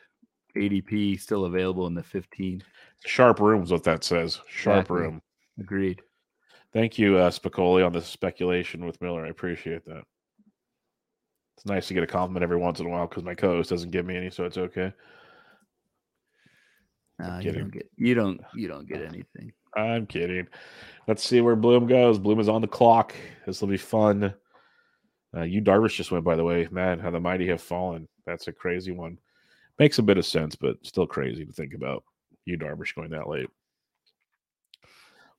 ADP 0.56 1.20
still 1.20 1.46
available 1.46 1.88
in 1.88 1.94
the 1.94 2.02
15th. 2.02 2.64
Sharp 3.06 3.40
room's 3.40 3.72
what 3.72 3.84
that 3.84 4.04
says. 4.04 4.42
Sharp 4.48 4.78
Exactly. 4.80 5.02
room. 5.02 5.22
Agreed. 5.60 6.02
Thank 6.74 6.98
you, 6.98 7.18
uh, 7.18 7.30
Spicoli, 7.30 7.86
on 7.86 7.94
the 7.94 8.02
speculation 8.02 8.86
with 8.86 9.02
Miller. 9.02 9.26
I 9.26 9.30
appreciate 9.30 9.86
that. 9.86 10.04
It's 11.58 11.66
nice 11.66 11.88
to 11.88 11.94
get 11.94 12.04
a 12.04 12.08
compliment 12.08 12.44
every 12.44 12.58
once 12.58 12.80
in 12.82 12.86
a 12.86 12.90
while 12.90 13.08
because 13.08 13.24
my 13.24 13.36
co-host 13.36 13.70
doesn't 13.70 13.92
give 13.92 14.06
me 14.06 14.18
any, 14.18 14.30
so 14.30 14.44
it's 14.44 14.58
okay. 14.58 14.92
You 17.42 17.52
don't 17.52 17.72
get 17.72 17.90
you 17.98 18.14
don't 18.14 18.42
you 18.54 18.68
don't 18.68 18.88
get 18.88 19.02
anything. 19.02 19.54
I'm 19.76 20.06
kidding. 20.06 20.48
Let's 21.08 21.24
see 21.24 21.42
where 21.42 21.56
Bloom 21.56 21.88
goes. 21.88 22.18
Bloom 22.20 22.40
is 22.40 22.50
on 22.50 22.62
the 22.62 22.68
clock. 22.68 23.14
This 23.46 23.62
will 23.62 23.68
be 23.68 23.78
fun. 23.78 24.34
Uh, 25.36 25.44
you 25.44 25.62
Darvish 25.62 25.96
just 25.96 26.12
went, 26.12 26.24
by 26.24 26.36
the 26.36 26.44
way. 26.44 26.68
Man, 26.72 27.00
how 27.00 27.12
the 27.12 27.20
mighty 27.20 27.48
have 27.48 27.62
fallen. 27.62 28.08
That's 28.26 28.48
a 28.48 28.54
crazy 28.54 28.92
one. 28.92 29.18
Makes 29.80 30.00
a 30.00 30.04
bit 30.04 30.18
of 30.18 30.26
sense, 30.26 30.56
but 30.56 30.78
still 30.86 31.06
crazy 31.06 31.46
to 31.46 31.52
think 31.52 31.74
about. 31.74 32.04
Yu 32.46 32.58
Darvish 32.58 32.96
going 32.96 33.10
that 33.12 33.28
late. 33.28 33.50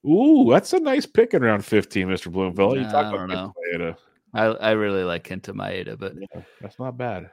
Ooh, 0.05 0.47
that's 0.51 0.73
a 0.73 0.79
nice 0.79 1.05
pick 1.05 1.33
in 1.33 1.41
round 1.41 1.65
15, 1.65 2.07
Mr. 2.07 2.31
Bloomville. 2.31 2.75
You 2.75 2.81
Nah, 2.81 2.91
talk 2.91 3.05
I 3.07 3.15
about 3.25 3.29
know. 3.29 3.53
Maeda. 3.73 3.97
I 4.33 4.43
I 4.45 4.71
really 4.71 5.03
like 5.03 5.27
Kenta 5.27 5.53
Maeda, 5.53 5.97
but 5.97 6.13
Yeah, 6.15 6.41
that's 6.61 6.77
not 6.79 6.97
bad. 6.97 7.31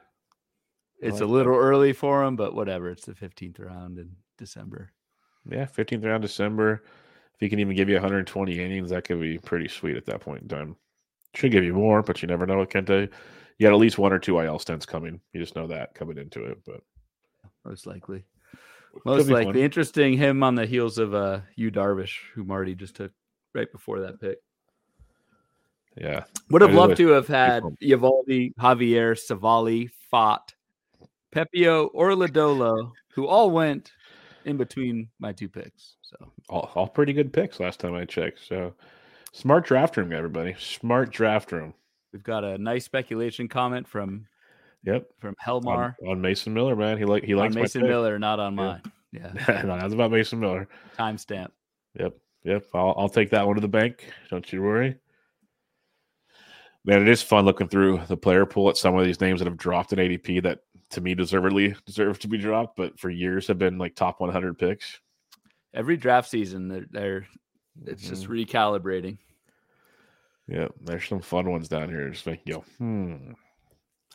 it's 1.00 1.14
like 1.14 1.22
a 1.22 1.26
that. 1.26 1.32
little 1.32 1.54
early 1.54 1.92
for 1.92 2.24
him. 2.24 2.36
But 2.36 2.54
whatever. 2.54 2.88
It's 2.90 3.04
the 3.04 3.12
15th 3.14 3.60
round 3.60 3.98
in 3.98 4.10
December. 4.39 4.93
Yeah, 5.51 5.66
15th 5.66 6.05
round 6.05 6.23
December. 6.23 6.85
If 7.35 7.40
he 7.40 7.48
can 7.48 7.59
even 7.59 7.77
give 7.77 7.89
you 7.89 7.97
120 7.97 8.61
innings, 8.61 8.90
that 8.90 9.05
could 9.05 9.20
be 9.20 9.39
pretty 9.39 9.69
sweet 9.69 9.97
at 9.97 10.06
that 10.06 10.20
point 10.20 10.43
in 10.43 10.48
time. 10.48 10.77
Should 11.35 11.52
give 11.52 11.65
you 11.65 11.74
more, 11.74 12.02
but 12.02 12.23
you 12.23 12.28
never 12.28 12.47
know 12.47 12.59
with 12.59 12.69
Kenta. 12.70 13.11
You 13.59 13.66
got 13.66 13.74
at 13.74 13.81
least 13.81 13.98
one 13.98 14.12
or 14.12 14.19
two 14.19 14.39
IL 14.39 14.59
stints 14.59 14.86
coming. 14.86 15.20
You 15.32 15.40
just 15.40 15.56
know 15.56 15.66
that 15.66 15.94
coming 15.94 16.19
into 16.19 16.44
it. 16.44 16.59
But 16.65 16.81
Most 17.65 17.86
likely. 17.86 18.24
Most 19.05 19.28
likely. 19.28 19.62
Interesting. 19.62 20.16
Him 20.16 20.43
on 20.43 20.55
the 20.55 20.66
heels 20.66 20.98
of 20.98 21.15
uh 21.15 21.40
Yu 21.56 21.70
Darvish, 21.70 22.19
who 22.35 22.44
Marty 22.44 22.74
just 22.74 22.94
took 22.97 23.12
right 23.52 23.70
before 23.70 24.01
that 24.01 24.20
pick. 24.20 24.39
yeah, 25.97 26.24
Would 26.51 26.62
have 26.62 26.74
loved 26.74 26.97
to 26.98 27.09
have 27.09 27.27
had 27.27 27.62
fun. 27.62 27.77
Eovaldi, 27.82 28.55
Javier, 28.55 29.15
Savali, 29.19 29.90
Pfaadt, 30.12 30.55
Pepiot, 31.35 31.90
or 31.93 32.11
Lodolo, 32.11 32.93
who 33.15 33.27
all 33.27 33.51
went 33.51 33.90
in 34.44 34.56
between 34.56 35.08
my 35.18 35.32
two 35.32 35.48
picks. 35.48 35.96
So 36.02 36.16
all, 36.48 36.70
all 36.74 36.88
pretty 36.88 37.12
good 37.12 37.32
picks 37.32 37.60
last 37.60 37.80
time 37.80 37.94
I 37.94 38.04
checked. 38.04 38.40
So 38.46 38.74
smart 39.32 39.64
draft 39.66 39.96
room, 39.96 40.12
everybody. 40.12 40.54
Smart 40.58 41.10
draft 41.10 41.52
room. 41.52 41.74
we've 42.12 42.22
got 42.22 42.44
a 42.44 42.58
nice 42.58 42.84
speculation 42.84 43.48
comment 43.48 43.86
from 43.88 44.26
Yep. 44.84 45.06
from 45.18 45.34
Helmar 45.38 45.96
on 46.06 46.20
Mason 46.20 46.52
Miller, 46.52 46.76
man. 46.76 46.98
He 46.98 47.04
like 47.06 47.24
he 47.24 47.32
on 47.34 47.40
likes 47.40 47.54
Mason 47.54 47.82
my. 47.82 47.88
Miller, 47.88 48.18
not 48.18 48.38
on 48.40 48.56
Yeah. 48.56 48.62
mine. 48.64 48.82
Yeah, 49.14 49.62
no, 49.62 49.78
that's 49.78 49.94
about 49.94 50.10
Mason 50.10 50.40
Miller. 50.40 50.66
timestamp. 50.98 51.50
Yep. 51.98 52.16
Yep. 52.42 52.66
I'll, 52.74 52.94
I'll 52.98 53.08
take 53.08 53.30
that 53.30 53.46
one 53.46 53.54
to 53.54 53.60
the 53.60 53.68
bank. 53.68 54.04
Don't 54.28 54.52
you 54.52 54.60
worry. 54.60 54.96
Man, 56.85 57.01
it 57.02 57.09
is 57.09 57.23
fun 57.23 57.44
looking 57.44 57.69
through 57.69 58.01
the 58.09 58.16
player 58.16 58.44
pool 58.44 58.69
at 58.69 58.77
some 58.77 58.94
of 58.97 59.05
these 59.05 59.20
names 59.20 59.40
that 59.40 59.47
have 59.47 59.56
dropped 59.56 59.93
in 59.93 59.98
ADP 59.98 60.43
that 60.43 60.61
to 60.90 61.01
me 61.01 61.15
deservedly 61.15 61.74
deserve 61.86 62.19
to 62.20 62.28
be 62.28 62.39
dropped, 62.39 62.77
but 62.77 62.98
for 62.98 63.11
years 63.11 63.47
have 63.48 63.59
been 63.59 63.78
like 63.78 63.94
top 63.94 64.20
100 64.20 64.59
picks. 64.59 65.01
Every 65.73 65.97
draft 65.97 66.28
season, 66.28 66.69
they're, 66.69 66.86
they're 66.90 67.27
it's 67.86 68.06
just 68.09 68.28
Mhm. 68.28 68.47
recalibrating. 68.47 69.19
yeah, 70.47 70.69
there's 70.82 71.09
some 71.09 71.20
fun 71.20 71.51
ones 71.51 71.69
down 71.69 71.89
here. 71.89 72.09
Just 72.11 72.27
make 72.27 72.40
you 72.44 72.55
go, 72.55 72.65
hmm, 72.78 73.32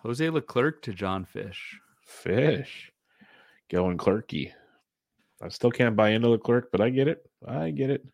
Jose 0.04 0.30
Leclerc 0.30 0.82
to 0.84 0.94
John 0.94 1.26
Fish. 1.26 1.78
fish 2.06 2.92
going 3.70 3.98
clerky. 3.98 4.52
I 5.42 5.50
still 5.50 5.72
can't 5.72 5.96
buy 5.96 6.10
into 6.10 6.30
the 6.30 6.38
clerk, 6.38 6.70
but 6.72 6.82
I 6.82 6.90
get 6.90 7.08
it. 7.08 7.30
I 7.48 7.72
get 7.72 7.90
it. 7.90 8.06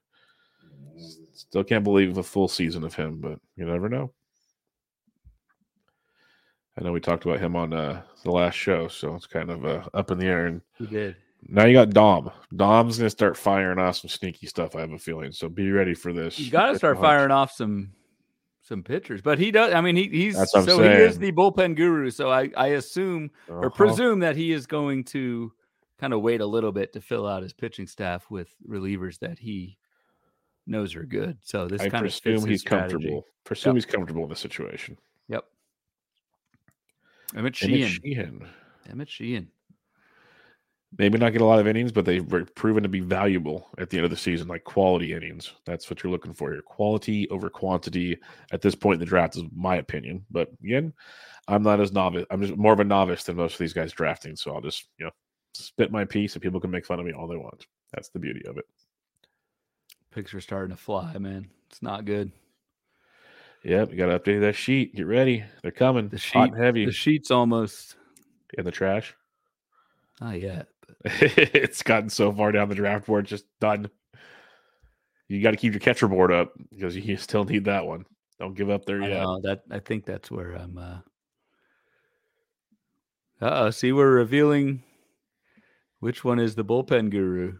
Still 1.34 1.64
can't 1.64 1.84
believe 1.84 2.18
a 2.18 2.24
full 2.24 2.48
season 2.48 2.84
of 2.84 2.94
him, 2.96 3.20
but 3.22 3.40
you 3.56 3.66
never 3.66 3.88
know. 3.90 4.14
I 6.78 6.84
know 6.84 6.92
we 6.92 7.00
talked 7.00 7.26
about 7.26 7.40
him 7.40 7.56
on 7.56 7.74
uh, 7.74 8.02
the 8.24 8.32
last 8.32 8.56
show, 8.56 8.88
so 8.88 9.16
it's 9.16 9.28
kind 9.28 9.50
of 9.50 9.66
uh, 9.66 9.84
up 9.94 10.12
in 10.12 10.18
the 10.18 10.26
air. 10.26 10.48
And 10.48 10.62
He 10.78 10.86
did. 10.86 11.16
now 11.48 11.66
you 11.66 11.74
got 11.74 11.92
Dom. 11.92 12.32
Dom's 12.56 12.98
gonna 12.98 13.10
start 13.10 13.38
firing 13.38 13.80
off 13.80 13.98
some 13.98 14.10
sneaky 14.10 14.48
stuff. 14.48 14.76
I 14.76 14.82
have 14.82 14.92
a 14.92 14.98
feeling. 15.00 15.32
So 15.32 15.48
be 15.48 15.72
ready 15.72 15.94
for 15.94 16.12
this. 16.12 16.38
You 16.38 16.52
got 16.52 16.68
to 16.68 16.78
start 16.78 17.00
firing 17.00 17.32
off 17.32 17.52
some 17.52 17.92
some 18.62 18.84
pitchers, 18.84 19.22
but 19.22 19.38
he 19.40 19.52
does. 19.52 19.74
I 19.74 19.80
mean, 19.82 19.96
he, 19.96 20.10
he's 20.10 20.36
That's 20.36 20.52
so 20.52 20.82
he 20.82 20.90
is 20.90 21.18
the 21.20 21.32
bullpen 21.32 21.76
guru. 21.76 22.10
So 22.10 22.30
I 22.32 22.50
I 22.58 22.68
assume 22.70 23.30
or 23.48 23.68
Uh-huh. 23.68 23.70
presume 23.76 24.20
that 24.20 24.36
he 24.36 24.52
is 24.52 24.66
going 24.68 25.04
to 25.06 25.54
kind 26.00 26.14
of 26.14 26.22
wait 26.22 26.42
a 26.42 26.46
little 26.46 26.72
bit 26.74 26.92
to 26.94 27.00
fill 27.00 27.26
out 27.26 27.44
his 27.44 27.54
pitching 27.54 27.88
staff 27.88 28.26
with 28.30 28.50
relievers 28.68 29.20
that 29.20 29.40
he 29.40 29.78
knows 30.68 30.94
are 30.96 31.06
good. 31.06 31.38
So 31.42 31.68
this 31.68 31.82
I 31.84 31.90
kind 31.90 32.06
of 32.06 32.12
presume 32.12 32.42
his 32.42 32.46
he's 32.46 32.62
strategy. 32.62 32.94
comfortable. 32.96 33.26
Presume 33.46 33.70
Yep. 33.70 33.76
he's 33.76 33.86
comfortable 33.86 34.24
in 34.24 34.30
the 34.30 34.36
situation. 34.36 34.98
Emmett 37.34 37.38
Emmett 37.38 37.56
Sheehan. 37.56 37.90
Sheehan. 37.90 38.48
Emmett 38.90 39.10
Sheehan. 39.10 39.50
maybe 40.98 41.18
not 41.18 41.32
get 41.32 41.42
a 41.42 41.46
lot 41.46 41.60
of 41.60 41.68
innings, 41.68 41.92
but 41.92 42.06
they've 42.06 42.26
proven 42.56 42.84
to 42.84 42.90
be 42.90 43.00
valuable 43.00 43.68
at 43.78 43.90
the 43.90 43.98
end 43.98 44.06
of 44.06 44.12
the 44.12 44.18
season, 44.18 44.48
like 44.48 44.64
quality 44.64 45.14
innings. 45.14 45.52
That's 45.66 45.90
what 45.90 46.04
you're 46.04 46.12
looking 46.12 46.34
for 46.34 46.52
here. 46.52 46.62
Quality 46.62 47.30
over 47.30 47.50
quantity 47.50 48.18
at 48.52 48.62
this 48.62 48.76
point 48.76 48.96
in 48.96 49.00
the 49.00 49.06
draft 49.06 49.36
is 49.36 49.44
my 49.54 49.78
opinion. 49.78 50.26
But 50.32 50.50
again, 50.64 50.94
I'm 51.48 51.64
not 51.64 51.80
as 51.82 51.92
novice. 51.92 52.26
I'm 52.30 52.42
just 52.42 52.56
more 52.58 52.74
of 52.74 52.80
a 52.80 52.84
novice 52.84 53.24
than 53.24 53.36
most 53.36 53.54
of 53.54 53.60
these 53.60 53.74
guys 53.74 53.92
drafting. 53.92 54.36
So 54.36 54.54
I'll 54.54 54.62
just, 54.62 54.86
you 54.98 55.06
know, 55.06 55.12
spit 55.54 55.92
my 55.92 56.06
piece 56.06 56.34
and 56.34 56.42
people 56.42 56.60
can 56.60 56.72
make 56.72 56.86
fun 56.86 57.00
of 57.00 57.06
me 57.06 57.14
all 57.14 57.28
they 57.28 57.36
want. 57.36 57.66
That's 57.94 58.10
the 58.10 58.20
beauty 58.20 58.46
of 58.48 58.58
it. 58.58 58.66
Picks 60.12 60.34
are 60.34 60.42
starting 60.42 60.76
to 60.76 60.82
fly, 60.82 61.18
man. 61.18 61.50
It's 61.70 61.82
not 61.82 62.06
good. 62.06 62.32
Yep, 63.66 63.92
you 63.92 63.98
got 63.98 64.06
to 64.06 64.20
update 64.20 64.42
that 64.42 64.56
sheet. 64.56 64.96
Get 64.96 65.08
ready. 65.08 65.44
They're 65.64 65.72
coming. 65.72 66.10
The 66.10 66.24
Hot 66.34 66.50
and 66.50 66.64
heavy 66.64 66.86
the 66.86 66.92
sheet's 66.92 67.32
almost 67.32 67.96
in 68.56 68.64
the 68.64 68.72
trash. 68.72 69.16
not 70.22 70.40
yet. 70.40 70.68
It's 71.04 71.82
gotten 71.82 72.10
so 72.10 72.32
far 72.32 72.52
down 72.52 72.70
the 72.70 72.76
draft 72.76 73.08
board, 73.08 73.26
just 73.26 73.46
done. 73.60 73.90
You 75.28 75.42
got 75.42 75.52
to 75.52 75.58
keep 75.58 75.74
your 75.74 75.80
catcher 75.80 76.08
board 76.08 76.32
up 76.32 76.54
because 76.70 76.96
you 76.96 77.18
still 77.18 77.44
need 77.44 77.66
that 77.66 77.88
one. 77.88 78.06
Don't 78.40 78.56
give 78.56 78.70
up 78.70 78.86
there 78.86 79.02
I 79.02 79.08
yet. 79.08 79.24
know, 79.24 79.42
that 79.42 79.64
I 79.72 79.80
think 79.80 80.06
that's 80.06 80.30
where 80.30 80.54
I'm. 80.54 80.78
Uh 80.78 80.98
oh, 83.42 83.70
see, 83.72 83.92
we're 83.92 84.12
revealing 84.12 84.84
which 86.02 86.24
one 86.24 86.38
is 86.38 86.54
the 86.54 86.64
bullpen 86.64 87.10
guru. 87.10 87.58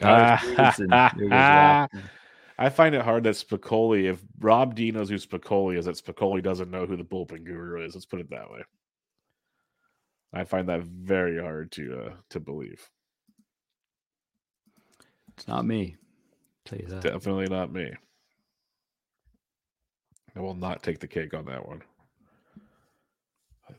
Tyler 2.58 2.70
Stephenson. 2.70 2.70
There 2.70 2.70
goes 2.70 2.70
Watson. 2.70 2.70
I 2.70 2.70
find 2.70 2.94
it 2.94 3.02
hard 3.02 3.24
that 3.24 3.36
Spicoli, 3.36 4.10
if 4.10 4.22
Rob 4.40 4.74
D 4.74 4.90
knows 4.92 5.10
who 5.10 5.16
Spicoli 5.16 5.78
is, 5.78 5.86
that 5.86 5.96
Spicoli 5.96 6.42
doesn't 6.42 6.70
know 6.70 6.86
who 6.86 6.96
the 6.96 7.04
bullpen 7.04 7.44
guru 7.44 7.84
is. 7.84 7.94
Let's 7.94 8.06
put 8.06 8.20
it 8.20 8.30
that 8.30 8.50
way. 8.50 8.62
I 10.32 10.44
find 10.44 10.68
that 10.68 10.82
very 10.82 11.40
hard 11.40 11.72
to 11.72 12.06
uh, 12.06 12.12
to 12.30 12.40
believe. 12.40 12.90
It's 15.36 15.48
not 15.48 15.64
me. 15.64 15.96
tell 16.64 16.78
you 16.78 16.86
that. 16.88 17.02
Definitely 17.02 17.48
not 17.48 17.72
me. 17.72 17.92
I 20.36 20.40
will 20.40 20.54
not 20.54 20.82
take 20.82 21.00
the 21.00 21.08
cake 21.08 21.34
on 21.34 21.46
that 21.46 21.68
one. 21.68 21.82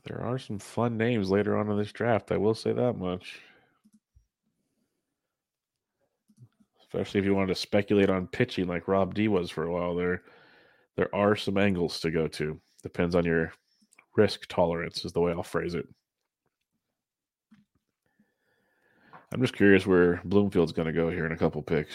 There 0.06 0.22
are 0.22 0.40
some 0.40 0.60
fun 0.60 0.98
names 0.98 1.30
later 1.30 1.58
on 1.58 1.70
in 1.70 1.78
this 1.78 1.92
draft. 1.92 2.32
I 2.32 2.38
will 2.38 2.56
say 2.56 2.74
that 2.74 2.94
much. 2.98 3.42
Especially 6.96 7.20
if 7.20 7.26
you 7.26 7.36
wanted 7.36 7.54
to 7.54 7.56
speculate 7.56 8.10
on 8.10 8.26
pitching 8.28 8.68
like 8.68 8.88
Rob 8.88 9.14
D 9.14 9.28
was 9.28 9.52
for 9.52 9.66
a 9.66 9.72
while 9.72 9.96
there. 9.96 10.24
There 10.96 11.14
are 11.14 11.36
some 11.36 11.58
angles 11.58 12.00
to 12.00 12.10
go 12.10 12.26
to. 12.30 12.58
Depends 12.84 13.16
on 13.16 13.26
your 13.26 13.52
risk 14.16 14.46
tolerance, 14.48 15.04
is 15.04 15.12
the 15.12 15.20
way 15.20 15.34
I'll 15.34 15.44
phrase 15.44 15.76
it. 15.76 15.86
I'm 19.34 19.42
just 19.42 19.56
curious 19.56 19.86
where 19.86 20.22
Bloomfield's 20.24 20.72
going 20.72 20.86
to 20.86 20.94
go 20.94 21.10
here 21.10 21.26
in 21.26 21.34
a 21.34 21.38
couple 21.38 21.62
picks. 21.62 21.94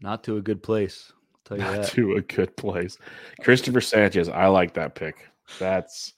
Not 0.00 0.22
to 0.24 0.36
a 0.36 0.42
good 0.42 0.62
place. 0.62 1.12
I'll 1.34 1.40
tell 1.44 1.56
you 1.56 1.64
Not 1.64 1.82
that. 1.82 1.90
to 1.94 2.12
a 2.12 2.20
good 2.20 2.56
place. 2.56 2.96
Christopher 3.40 3.80
Sanchez, 3.80 4.28
I 4.28 4.46
like 4.46 4.74
that 4.74 4.94
pick. 4.94 5.16
That's 5.58 6.12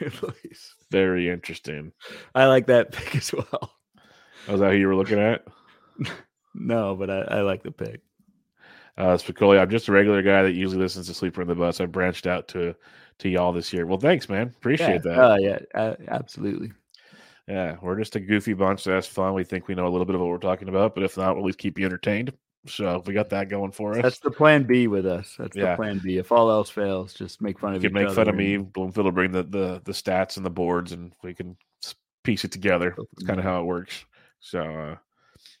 very 0.90 1.30
interesting. 1.30 1.92
I 2.34 2.44
like 2.44 2.66
that 2.66 2.92
pick 2.92 3.16
as 3.16 3.32
well. 3.32 3.72
Was 4.48 4.60
that 4.60 4.72
who 4.72 4.78
you 4.78 4.86
were 4.86 4.96
looking 4.96 5.18
at? 5.18 5.44
No, 6.54 6.94
but 6.94 7.08
I, 7.08 7.20
I 7.38 7.40
like 7.40 7.62
the 7.62 7.70
pick. 7.70 8.02
Uh, 8.98 9.16
Spicoli, 9.16 9.58
I'm 9.58 9.70
just 9.70 9.88
a 9.88 9.92
regular 9.92 10.20
guy 10.22 10.42
that 10.42 10.52
usually 10.52 10.82
listens 10.82 11.06
to 11.06 11.14
Sleeper 11.14 11.40
in 11.40 11.48
the 11.48 11.54
Bus. 11.54 11.80
I 11.80 11.86
branched 11.86 12.26
out 12.26 12.46
to 12.48 12.74
to 13.20 13.28
y'all 13.28 13.52
this 13.52 13.72
year. 13.72 13.86
Well, 13.86 13.98
thanks, 13.98 14.28
man. 14.28 14.48
Appreciate 14.48 15.02
that. 15.02 15.18
Oh 15.18 15.36
yeah, 15.36 15.58
uh, 15.74 15.94
absolutely. 16.08 16.72
Yeah, 17.48 17.76
we're 17.80 17.98
just 17.98 18.16
a 18.16 18.20
goofy 18.20 18.52
bunch. 18.52 18.82
So 18.82 18.90
that's 18.90 19.06
fun. 19.06 19.32
We 19.34 19.44
think 19.44 19.66
we 19.66 19.74
know 19.74 19.86
a 19.86 19.88
little 19.88 20.04
bit 20.04 20.14
of 20.14 20.20
what 20.20 20.28
we're 20.28 20.38
talking 20.38 20.68
about, 20.68 20.94
but 20.94 21.04
if 21.04 21.16
not, 21.16 21.34
we'll 21.34 21.44
at 21.44 21.46
least 21.46 21.58
keep 21.58 21.78
you 21.78 21.86
entertained. 21.86 22.32
So 22.66 23.02
we 23.06 23.14
got 23.14 23.30
that 23.30 23.48
going 23.48 23.72
for 23.72 23.94
us. 23.96 24.02
That's 24.02 24.18
the 24.20 24.30
plan 24.30 24.64
B 24.64 24.86
with 24.88 25.06
us. 25.06 25.34
That's 25.38 25.56
Yeah. 25.56 25.70
the 25.70 25.76
plan 25.76 26.00
B. 26.04 26.18
If 26.18 26.30
all 26.30 26.50
else 26.50 26.68
fails, 26.70 27.14
just 27.14 27.40
make 27.40 27.58
fun 27.58 27.72
you 27.72 27.76
of 27.76 27.82
can 27.82 27.90
each 27.90 27.94
make 27.94 28.10
fun 28.14 28.28
of 28.28 28.34
me. 28.36 28.58
Bloomfield 28.58 29.06
will 29.06 29.12
bring 29.12 29.32
the, 29.32 29.42
the 29.42 29.80
the 29.84 29.92
stats 29.92 30.36
and 30.36 30.44
the 30.44 30.50
boards, 30.50 30.92
and 30.92 31.12
we 31.22 31.32
can 31.32 31.56
piece 32.24 32.44
it 32.44 32.52
together. 32.52 32.94
It's 33.14 33.24
kind 33.24 33.38
of 33.40 33.44
how 33.44 33.60
it 33.60 33.64
works. 33.64 34.04
So 34.42 34.60
uh, 34.60 34.96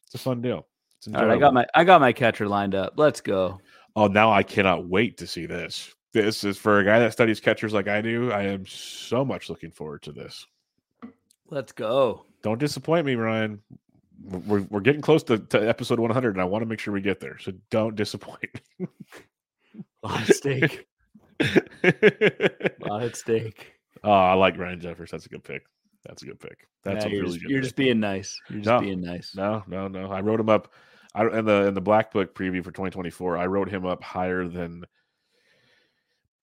it's 0.04 0.14
a 0.14 0.18
fun 0.18 0.42
deal. 0.42 0.66
It's 0.98 1.08
All 1.08 1.24
right, 1.24 1.36
I 1.36 1.38
got 1.38 1.54
my 1.54 1.66
I 1.74 1.84
got 1.84 2.00
my 2.00 2.12
catcher 2.12 2.46
lined 2.46 2.74
up. 2.74 2.94
Let's 2.96 3.20
go. 3.20 3.60
Oh, 3.96 4.08
now 4.08 4.30
I 4.30 4.42
cannot 4.42 4.86
wait 4.86 5.16
to 5.18 5.26
see 5.26 5.46
this. 5.46 5.94
This 6.12 6.44
is 6.44 6.58
for 6.58 6.80
a 6.80 6.84
guy 6.84 6.98
that 6.98 7.12
studies 7.12 7.40
catchers 7.40 7.72
like 7.72 7.88
I 7.88 8.02
do. 8.02 8.30
I 8.32 8.42
am 8.42 8.66
so 8.66 9.24
much 9.24 9.48
looking 9.48 9.70
forward 9.70 10.02
to 10.02 10.12
this. 10.12 10.46
Let's 11.48 11.72
go. 11.72 12.26
Don't 12.42 12.58
disappoint 12.58 13.06
me, 13.06 13.14
Ryan. 13.14 13.62
We're, 14.24 14.62
we're 14.62 14.80
getting 14.80 15.00
close 15.00 15.22
to, 15.24 15.38
to 15.38 15.68
episode 15.68 15.98
100, 15.98 16.34
and 16.34 16.40
I 16.40 16.44
want 16.44 16.62
to 16.62 16.66
make 16.66 16.78
sure 16.78 16.94
we 16.94 17.00
get 17.00 17.18
there. 17.18 17.38
So 17.38 17.52
don't 17.70 17.96
disappoint 17.96 18.60
A 20.04 20.08
lot 20.08 20.28
at 20.28 20.34
stake. 20.36 20.86
A 21.40 22.70
lot 22.80 23.02
at 23.02 23.16
stake. 23.16 23.72
oh, 24.04 24.10
I 24.10 24.34
like 24.34 24.58
Ryan 24.58 24.80
Jeffers. 24.80 25.10
That's 25.10 25.26
a 25.26 25.28
good 25.28 25.44
pick. 25.44 25.64
That's 26.04 26.22
a 26.22 26.26
good 26.26 26.40
pick. 26.40 26.66
That's 26.84 27.04
a 27.04 27.10
you're, 27.10 27.22
really 27.22 27.32
just, 27.34 27.42
good. 27.42 27.50
you're 27.50 27.60
pick. 27.60 27.64
just 27.64 27.76
being 27.76 28.00
nice. 28.00 28.38
You're 28.50 28.58
just 28.60 28.68
No, 28.68 28.80
being 28.80 29.00
nice. 29.00 29.34
No, 29.36 29.62
no, 29.66 29.88
no. 29.88 30.10
I 30.10 30.20
wrote 30.20 30.40
him 30.40 30.48
up. 30.48 30.72
I 31.14 31.26
in 31.26 31.44
the 31.44 31.66
in 31.66 31.74
the 31.74 31.80
black 31.80 32.12
book 32.12 32.34
preview 32.34 32.64
for 32.64 32.70
2024. 32.70 33.36
I 33.36 33.46
wrote 33.46 33.68
him 33.68 33.84
up 33.86 34.02
higher 34.02 34.48
than 34.48 34.84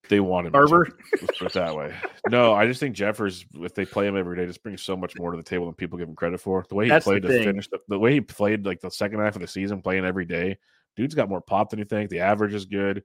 they 0.10 0.19
wanted. 0.19 0.53
me 0.53 0.60
to. 0.60 0.65
Barber? 0.68 0.90
Let's 1.22 1.38
put 1.38 1.48
it 1.48 1.53
that 1.53 1.76
way. 1.76 1.95
No, 2.30 2.53
I 2.53 2.68
just 2.68 2.80
think 2.80 2.95
Jeffers, 2.95 3.44
if 3.56 3.73
they 3.73 3.86
play 3.86 4.06
him 4.06 4.15
every 4.15 4.36
day, 4.38 4.45
just 4.45 4.61
brings 4.61 4.84
so 4.84 4.95
much 4.95 5.18
more 5.18 5.31
to 5.31 5.38
the 5.38 5.41
table 5.41 5.65
than 5.65 5.73
people 5.73 5.98
give 5.98 6.07
him 6.07 6.14
credit 6.15 6.40
for. 6.40 6.64
The 6.69 6.76
way 6.76 6.86
he 6.86 6.90
That's 6.90 7.06
played 7.06 7.23
to 7.23 7.27
finish, 7.30 7.68
the, 7.69 7.80
the 7.88 7.98
way 7.98 8.14
he 8.14 8.22
played 8.22 8.68
like 8.68 8.81
the 8.81 8.91
second 8.91 9.19
half 9.19 9.36
of 9.36 9.41
the 9.41 9.48
season, 9.48 9.81
playing 9.81 10.06
every 10.06 10.26
day, 10.26 10.60
dude's 10.95 11.15
got 11.15 11.27
more 11.27 11.41
pop 11.41 11.72
than 11.72 11.80
you 11.80 11.86
think. 11.86 12.11
The 12.11 12.19
average 12.19 12.53
is 12.53 12.65
good. 12.65 13.03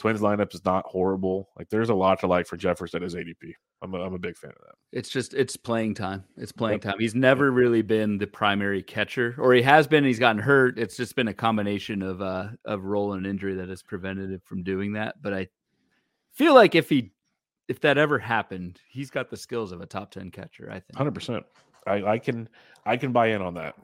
Twins 0.00 0.20
lineup 0.20 0.54
is 0.54 0.64
not 0.64 0.86
horrible. 0.86 1.50
Like 1.58 1.68
there's 1.68 1.90
a 1.90 1.94
lot 1.94 2.18
to 2.20 2.26
like 2.26 2.46
for 2.46 2.56
Jeffers 2.56 2.94
at 2.94 3.02
his 3.02 3.14
ADP. 3.14 3.52
I'm 3.82 3.94
a, 3.94 4.00
I'm 4.00 4.14
a 4.14 4.18
big 4.18 4.34
fan 4.36 4.50
of 4.50 4.56
that. 4.66 4.74
It's 4.92 5.10
just 5.10 5.34
it's 5.34 5.56
playing 5.58 5.92
time. 5.94 6.24
It's 6.38 6.52
playing 6.52 6.76
Yep. 6.76 6.80
time. 6.82 6.94
He's 6.98 7.14
never 7.14 7.50
really 7.50 7.82
been 7.82 8.16
the 8.16 8.26
primary 8.26 8.82
catcher, 8.82 9.34
or 9.38 9.52
he 9.52 9.60
has 9.60 9.86
been. 9.86 10.02
He's 10.02 10.18
gotten 10.18 10.40
hurt. 10.40 10.78
It's 10.78 10.96
just 10.96 11.14
been 11.16 11.28
a 11.28 11.34
combination 11.34 12.00
of 12.02 12.22
uh 12.22 12.48
of 12.64 12.84
role 12.84 13.12
and 13.12 13.26
injury 13.26 13.54
that 13.56 13.68
has 13.68 13.82
prevented 13.82 14.30
him 14.30 14.40
from 14.44 14.62
doing 14.62 14.94
that. 14.94 15.20
But 15.20 15.34
I 15.34 15.48
feel 16.32 16.54
like 16.54 16.74
if 16.74 16.88
he 16.88 17.12
if 17.68 17.78
that 17.82 17.98
ever 17.98 18.18
happened, 18.18 18.80
he's 18.88 19.10
got 19.10 19.28
the 19.28 19.36
skills 19.36 19.70
of 19.70 19.82
a 19.82 19.86
top 19.86 20.10
ten 20.10 20.30
catcher. 20.30 20.68
I 20.70 20.80
think. 20.80 20.96
Hundred 20.96 21.14
percent. 21.14 21.44
I, 21.86 22.02
I 22.04 22.18
can 22.18 22.48
I 22.86 22.96
can 22.96 23.12
buy 23.12 23.28
in 23.28 23.42
on 23.42 23.52
that. 23.54 23.74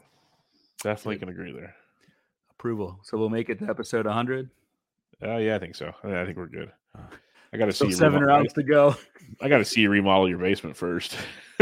Definitely 0.82 1.18
can 1.18 1.28
agree 1.28 1.52
there. 1.52 1.74
Approval. 2.52 3.00
So 3.02 3.18
we'll 3.18 3.28
make 3.28 3.50
it 3.50 3.58
to 3.58 3.66
episode 3.68 4.06
100. 4.06 4.48
Oh 5.22 5.38
yeah, 5.38 5.56
I 5.56 5.58
think 5.58 5.74
so. 5.74 5.92
I, 6.04 6.24
think 6.24 6.36
we're 6.36 6.46
good. 6.46 6.70
I 7.52 7.56
got 7.56 7.66
to 7.66 7.72
see 7.72 7.78
So 7.78 7.86
you 7.86 7.92
seven 7.92 8.20
remodel- 8.20 8.36
rounds 8.36 8.52
to 8.54 8.62
go. 8.62 8.94
I 9.40 9.48
got 9.48 9.58
to 9.58 9.64
see 9.64 9.80
you 9.82 9.90
remodel 9.90 10.28
your 10.28 10.38
basement 10.38 10.76
first. 10.76 11.16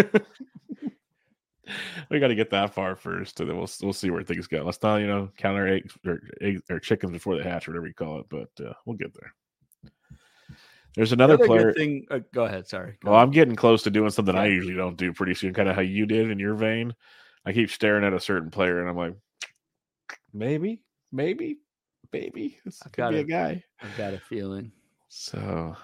we 2.11 2.19
got 2.21 2.29
to 2.29 2.35
get 2.35 2.51
that 2.51 2.75
far 2.75 2.95
first, 2.97 3.41
and 3.41 3.49
then 3.49 3.57
we'll 3.57 3.71
we'll 3.83 3.93
see 3.93 4.11
where 4.11 4.23
things 4.23 4.47
go. 4.47 4.63
Let's 4.65 4.83
not 4.83 4.97
you 4.97 5.07
know 5.07 5.31
count 5.37 5.57
our 5.57 5.67
eggs 5.69 5.97
or 6.07 6.21
eggs 6.41 6.63
or 6.71 6.79
chickens 6.79 7.13
before 7.13 7.37
they 7.37 7.43
hatch, 7.49 7.67
or 7.69 7.73
whatever 7.73 7.87
you 7.87 7.95
call 7.95 8.21
it. 8.21 8.27
But 8.29 8.49
uh, 8.65 8.73
we'll 8.87 8.97
get 8.97 9.15
there. 9.15 9.33
There's 10.97 11.13
another 11.13 11.35
Another 11.35 11.47
player. 11.49 11.73
thing. 11.73 12.07
Uh, 12.11 12.21
go 12.33 12.45
ahead. 12.45 12.69
Sorry. 12.69 12.97
Go 13.03 13.11
Well, 13.11 13.15
ahead. 13.17 13.27
I'm 13.27 13.33
getting 13.33 13.57
close 13.57 13.83
to 13.83 13.91
doing 13.91 14.11
something 14.11 14.37
I 14.37 14.47
usually 14.47 14.75
don't 14.77 14.97
do 14.97 15.13
pretty 15.13 15.35
soon, 15.35 15.53
kind 15.53 15.69
of 15.69 15.75
how 15.75 15.81
you 15.83 16.07
did 16.07 16.31
in 16.31 16.39
your 16.39 16.55
vein. 16.55 16.95
I 17.45 17.53
keep 17.53 17.71
staring 17.71 18.05
at 18.05 18.13
a 18.13 18.21
certain 18.21 18.51
player, 18.51 18.79
and 18.81 18.89
I'm 18.89 18.97
like, 18.97 19.15
maybe, 20.33 20.83
maybe, 21.11 21.59
maybe 22.13 22.59
this 22.65 22.81
I've 22.85 22.93
could 22.93 23.03
got 23.03 23.11
be 23.11 23.19
a 23.19 23.21
it. 23.21 23.29
guy. 23.29 23.65
I've 23.81 23.97
got 23.97 24.15
a 24.15 24.19
feeling. 24.19 24.73
So 25.09 25.77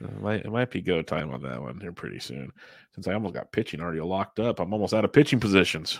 it 0.00 0.20
might, 0.20 0.44
it 0.44 0.50
might 0.50 0.70
be 0.70 0.80
go 0.80 1.02
time 1.02 1.32
on 1.32 1.42
that 1.42 1.60
one 1.60 1.80
here 1.80 1.92
pretty 1.92 2.18
soon. 2.18 2.52
Since 2.94 3.08
I 3.08 3.14
almost 3.14 3.34
got 3.34 3.52
pitching 3.52 3.80
already 3.80 4.00
locked 4.00 4.40
up, 4.40 4.60
I'm 4.60 4.72
almost 4.72 4.94
out 4.94 5.04
of 5.04 5.12
pitching 5.12 5.40
positions. 5.40 5.98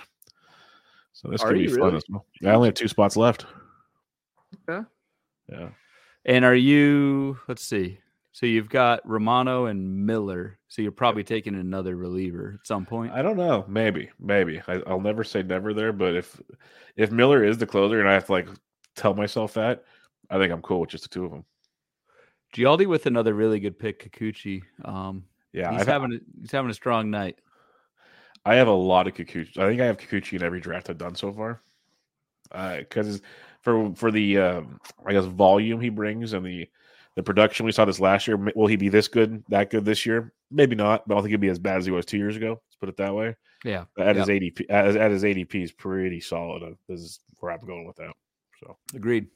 So 1.13 1.29
this 1.29 1.43
Are 1.43 1.49
could 1.49 1.59
be 1.59 1.63
you 1.65 1.77
fun 1.79 1.95
as 1.95 2.05
well. 2.09 2.27
I 2.45 2.55
only 2.55 2.69
have 2.69 2.75
two 2.75 2.89
spots 2.89 3.17
left. 3.17 3.47
Okay. 4.69 4.87
Yeah. 5.51 5.69
And 6.25 6.45
are 6.45 6.55
you? 6.55 7.39
Let's 7.49 7.65
see. 7.65 7.99
So 8.33 8.47
you've 8.47 8.71
got 8.71 9.07
Romano 9.07 9.67
and 9.67 10.07
Miller. 10.07 10.59
So 10.69 10.81
you're 10.81 10.91
probably 10.91 11.23
taking 11.23 11.55
another 11.55 11.97
reliever 11.97 12.59
at 12.59 12.67
some 12.67 12.87
point. 12.87 13.13
I 13.13 13.21
don't 13.21 13.37
know. 13.37 13.67
Maybe, 13.69 14.11
maybe. 14.19 14.63
I, 14.67 14.81
I'll 14.87 15.01
never 15.01 15.23
say 15.23 15.43
never 15.43 15.75
there, 15.75 15.93
but 15.93 16.15
if 16.15 16.41
if 16.97 17.11
Miller 17.11 17.45
is 17.45 17.59
the 17.59 17.67
closer 17.67 18.01
and 18.01 18.09
I 18.09 18.15
have 18.15 18.27
to 18.27 18.33
like 18.33 18.49
tell 18.97 19.15
myself 19.15 19.55
that, 19.55 19.85
I 20.31 20.39
think 20.39 20.53
I'm 20.53 20.63
cool 20.63 20.81
with 20.81 20.91
just 20.91 21.05
the 21.05 21.09
two 21.09 21.25
of 21.25 21.31
them. 21.31 21.45
Gialdi 22.55 22.87
with 22.87 23.07
another 23.07 23.35
really 23.35 23.61
good 23.61 23.79
pick, 23.79 24.13
Kikuchi. 24.13 24.63
Um, 24.85 25.25
Yeah, 25.53 25.71
he's 25.73 25.83
I've, 25.83 25.87
having 25.87 26.13
a, 26.13 26.19
he's 26.41 26.51
having 26.53 26.71
a 26.71 26.75
strong 26.75 27.11
night. 27.11 27.39
I 28.45 28.57
have 28.57 28.69
a 28.69 28.73
lot 28.73 29.07
of 29.07 29.15
Kikuchi. 29.15 29.57
I 29.59 29.69
think 29.69 29.81
I 29.81 29.87
have 29.87 29.99
Kikuchi 29.99 30.35
in 30.35 30.43
every 30.43 30.61
draft 30.61 30.91
I've 30.91 30.99
done 30.99 31.15
so 31.15 31.33
far. 31.33 31.61
Because 32.51 33.23
for 33.63 33.95
for 33.95 34.11
the 34.11 34.37
um, 34.39 34.81
I 35.07 35.13
guess 35.13 35.25
volume 35.25 35.81
he 35.81 35.89
brings 35.89 36.33
and 36.35 36.45
the 36.45 36.69
the 37.15 37.23
production 37.23 37.65
we 37.67 37.73
saw 37.73 37.85
this 37.85 38.01
last 38.01 38.27
year, 38.27 38.37
will 38.55 38.67
he 38.67 38.77
be 38.77 38.89
this 38.89 39.07
good, 39.07 39.45
that 39.49 39.69
good 39.71 39.85
this 39.85 40.05
year? 40.07 40.33
Maybe 40.51 40.75
not, 40.75 41.07
but 41.07 41.15
I 41.15 41.17
don't 41.17 41.25
think 41.25 41.31
he'll 41.33 41.41
be 41.41 41.49
as 41.49 41.59
bad 41.59 41.77
as 41.77 41.85
he 41.85 41.91
was 41.93 42.07
two 42.07 42.17
years 42.17 42.37
ago. 42.37 42.51
Let's 42.67 42.77
put 42.81 42.89
it 42.89 42.97
that 42.97 43.15
way. 43.15 43.37
Yeah, 43.65 43.85
At 43.99 44.17
Yeah. 44.17 44.21
his 44.25 44.29
ADP, 44.29 44.65
at, 44.71 44.97
at 44.97 45.11
his 45.11 45.23
ADP 45.23 45.63
is 45.63 45.73
pretty 45.73 46.21
solid. 46.21 46.63
Uh, 46.63 46.71
This 46.89 47.01
is 47.01 47.21
where 47.39 47.53
I'm 47.53 47.65
going 47.67 47.87
with 47.87 47.97
that. 47.97 48.15
So 48.63 48.77
agreed. 48.95 49.29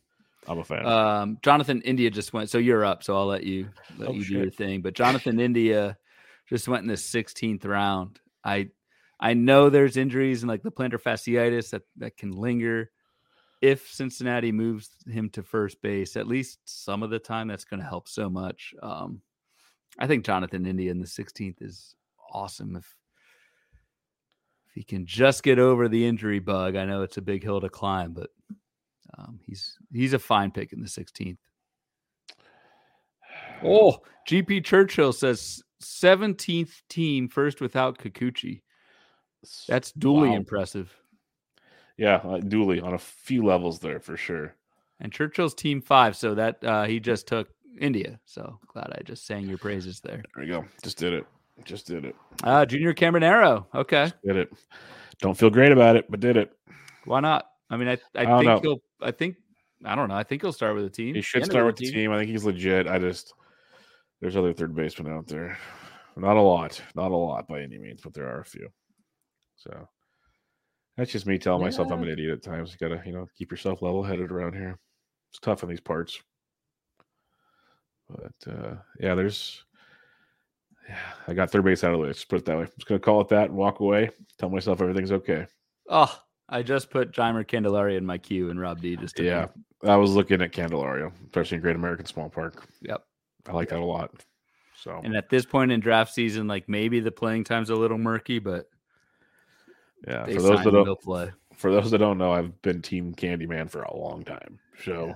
I'm 0.48 0.58
a 0.58 0.64
fan. 0.64 0.86
Um, 0.86 1.38
Jonathan 1.42 1.82
India 1.82 2.10
just 2.10 2.32
went. 2.32 2.50
So 2.50 2.58
you're 2.58 2.84
up. 2.84 3.02
So 3.02 3.16
I'll 3.16 3.26
let 3.26 3.42
you 3.42 3.68
let 3.98 4.10
Oh, 4.10 4.12
you 4.12 4.24
do 4.24 4.34
your 4.34 4.50
thing. 4.50 4.80
But 4.80 4.94
Jonathan 4.94 5.40
India 5.40 5.98
just 6.48 6.68
went 6.68 6.82
in 6.82 6.88
the 6.88 6.94
16th 6.94 7.64
round. 7.64 8.20
I 8.44 8.68
I 9.18 9.34
know 9.34 9.68
there's 9.70 9.96
injuries 9.96 10.42
and 10.42 10.48
like 10.48 10.62
the 10.62 10.70
plantar 10.70 11.02
fasciitis 11.02 11.70
that 11.70 11.82
that 11.96 12.16
can 12.16 12.30
linger. 12.32 12.90
If 13.62 13.88
Cincinnati 13.88 14.52
moves 14.52 14.90
him 15.08 15.30
to 15.30 15.42
first 15.42 15.80
base, 15.80 16.16
at 16.16 16.28
least 16.28 16.58
some 16.66 17.02
of 17.02 17.10
the 17.10 17.18
time, 17.18 17.48
that's 17.48 17.64
going 17.64 17.80
to 17.80 17.88
help 17.88 18.06
so 18.06 18.28
much. 18.28 18.74
Um, 18.82 19.22
I 19.98 20.06
think 20.06 20.26
Jonathan 20.26 20.66
India 20.66 20.90
in 20.90 21.00
the 21.00 21.06
16th 21.06 21.62
is 21.62 21.96
awesome. 22.30 22.76
If 22.76 22.94
if 24.68 24.74
he 24.74 24.82
can 24.84 25.06
just 25.06 25.42
get 25.42 25.58
over 25.58 25.88
the 25.88 26.06
injury 26.06 26.38
bug, 26.38 26.76
I 26.76 26.84
know 26.84 27.02
it's 27.02 27.16
a 27.16 27.22
big 27.22 27.42
hill 27.42 27.62
to 27.62 27.70
climb, 27.70 28.12
but 28.12 28.28
um, 29.18 29.40
he's 29.44 29.76
he's 29.92 30.12
a 30.12 30.18
fine 30.18 30.50
pick 30.50 30.72
in 30.72 30.80
the 30.80 30.88
16th. 30.88 31.38
Oh, 33.64 34.02
GP 34.28 34.64
Churchill 34.64 35.14
says 35.14 35.62
17th 35.82 36.82
team 36.90 37.26
first 37.26 37.62
without 37.62 37.96
Kikuchi. 37.96 38.60
That's 39.66 39.92
duly 39.92 40.28
wow. 40.28 40.36
impressive. 40.36 40.94
Yeah, 41.96 42.16
uh, 42.16 42.38
duly 42.38 42.80
on 42.80 42.94
a 42.94 42.98
few 42.98 43.44
levels 43.44 43.78
there 43.78 44.00
for 44.00 44.16
sure. 44.16 44.54
And 45.00 45.12
Churchill's 45.12 45.54
team 45.54 45.80
five, 45.80 46.16
so 46.16 46.34
that 46.34 46.62
uh, 46.64 46.84
he 46.84 47.00
just 47.00 47.26
took 47.26 47.48
India. 47.78 48.18
So 48.24 48.58
glad 48.66 48.92
I 48.98 49.02
just 49.02 49.26
sang 49.26 49.46
your 49.46 49.58
praises 49.58 50.00
there. 50.00 50.22
There 50.34 50.44
we 50.44 50.46
go. 50.46 50.64
Just 50.82 50.98
did 50.98 51.12
it. 51.12 51.26
Just 51.64 51.86
did 51.86 52.04
it. 52.04 52.16
Uh, 52.44 52.66
Junior 52.66 52.92
Caminero. 52.94 53.66
Okay. 53.74 54.04
Just 54.04 54.22
did 54.22 54.36
it. 54.36 54.52
Don't 55.20 55.36
feel 55.36 55.50
great 55.50 55.72
about 55.72 55.96
it, 55.96 56.10
but 56.10 56.20
did 56.20 56.36
it. 56.36 56.52
Why 57.04 57.20
not? 57.20 57.46
I 57.70 57.76
mean, 57.76 57.88
I, 57.88 57.98
I, 58.14 58.22
I 58.22 58.38
think 58.38 58.44
know. 58.44 58.60
he'll, 58.60 58.80
I 59.01 59.10
think, 59.10 59.36
I 59.85 59.94
don't 59.94 60.09
know. 60.09 60.14
I 60.14 60.23
think 60.23 60.43
he'll 60.43 60.52
start 60.52 60.74
with 60.74 60.85
a 60.85 60.90
team. 60.90 61.14
He 61.14 61.23
should 61.23 61.44
start 61.44 61.66
with 61.66 61.77
the 61.77 61.86
team. 61.86 61.94
team. 61.94 62.12
I 62.12 62.18
think 62.18 62.31
he's 62.31 62.44
legit. 62.44 62.86
I 62.86 62.98
just, 62.98 63.35
there's 64.20 64.36
other 64.36 64.52
third 64.52 64.74
basemen 64.74 65.12
out 65.12 65.27
there. 65.27 65.59
Not 66.16 66.36
a 66.36 66.40
lot. 66.40 66.81
Not 66.94 67.10
a 67.10 67.16
lot 67.16 67.47
by 67.47 67.60
any 67.60 67.78
means, 67.78 68.01
but 68.02 68.14
there 68.14 68.27
are 68.27 68.40
a 68.40 68.44
few. 68.44 68.68
So 69.56 69.89
that's 70.97 71.12
just 71.12 71.27
me 71.27 71.39
telling 71.39 71.60
yeah. 71.60 71.66
myself 71.66 71.90
I'm 71.90 72.02
an 72.02 72.09
idiot 72.09 72.32
at 72.32 72.43
times. 72.43 72.73
You 72.73 72.89
gotta, 72.89 73.02
you 73.06 73.12
know, 73.12 73.27
keep 73.36 73.51
yourself 73.51 73.82
level 73.82 74.02
headed 74.02 74.32
around 74.32 74.55
here. 74.55 74.78
It's 75.31 75.40
tough 75.40 75.62
in 75.62 75.68
these 75.68 75.81
parts. 75.81 76.18
But 78.09 78.52
uh 78.52 78.77
yeah, 78.98 79.14
there's 79.14 79.64
yeah, 80.89 80.97
I 81.27 81.35
got 81.35 81.51
third 81.51 81.64
base 81.64 81.85
out 81.85 81.93
of 81.93 81.98
the 81.98 82.02
way. 82.02 82.06
Let's 82.09 82.24
put 82.24 82.39
it 82.39 82.44
that 82.47 82.56
way. 82.56 82.64
I'm 82.64 82.70
just 82.78 82.86
gonna 82.86 83.01
call 83.01 83.20
it 83.20 83.28
that 83.28 83.51
and 83.51 83.56
walk 83.59 83.81
away. 83.81 84.10
Tell 84.39 84.48
myself 84.48 84.81
everything's 84.81 85.12
okay. 85.12 85.47
Oh, 85.90 86.18
I 86.48 86.62
just 86.62 86.90
put 86.90 87.12
Jeimer 87.12 87.44
Candelario 87.44 87.97
in 87.97 88.06
my 88.06 88.18
queue 88.18 88.51
and 88.51 88.60
Rob 88.60 88.81
D 88.81 88.97
just 88.97 89.18
yeah. 89.18 89.48
Me. 89.82 89.90
I 89.90 89.97
was 89.97 90.12
looking 90.12 90.43
at 90.43 90.52
Candelario, 90.52 91.12
especially 91.27 91.56
in 91.56 91.62
Great 91.62 91.77
American 91.77 92.06
Small 92.06 92.28
Park. 92.28 92.66
Yep, 92.82 93.05
I 93.48 93.52
like 93.52 93.68
that 93.70 93.81
a 93.81 93.85
lot. 93.85 94.12
So, 94.74 95.01
and 95.02 95.16
at 95.16 95.28
this 95.28 95.44
point 95.44 95.73
in 95.73 95.81
draft 95.81 96.14
season, 96.14 96.47
like 96.47 96.68
maybe 96.68 97.01
the 97.01 97.10
playing 97.10 97.44
time's 97.44 97.70
a 97.70 97.74
little 97.74 97.98
murky, 97.98 98.39
but 98.39 98.66
yeah, 100.06 100.24
for 100.27 100.43
those 100.43 100.64
that 100.64 100.70
don't 100.70 101.01
play. 101.01 101.32
For 101.55 101.73
those 101.73 101.90
that 101.90 101.98
don't 101.98 102.18
know, 102.18 102.32
I've 102.32 102.60
been 102.62 102.82
Team 102.82 103.14
Candyman 103.14 103.70
for 103.70 103.82
a 103.82 103.97
long 103.97 104.24
time. 104.24 104.59
So 104.85 105.09
yeah. 105.09 105.14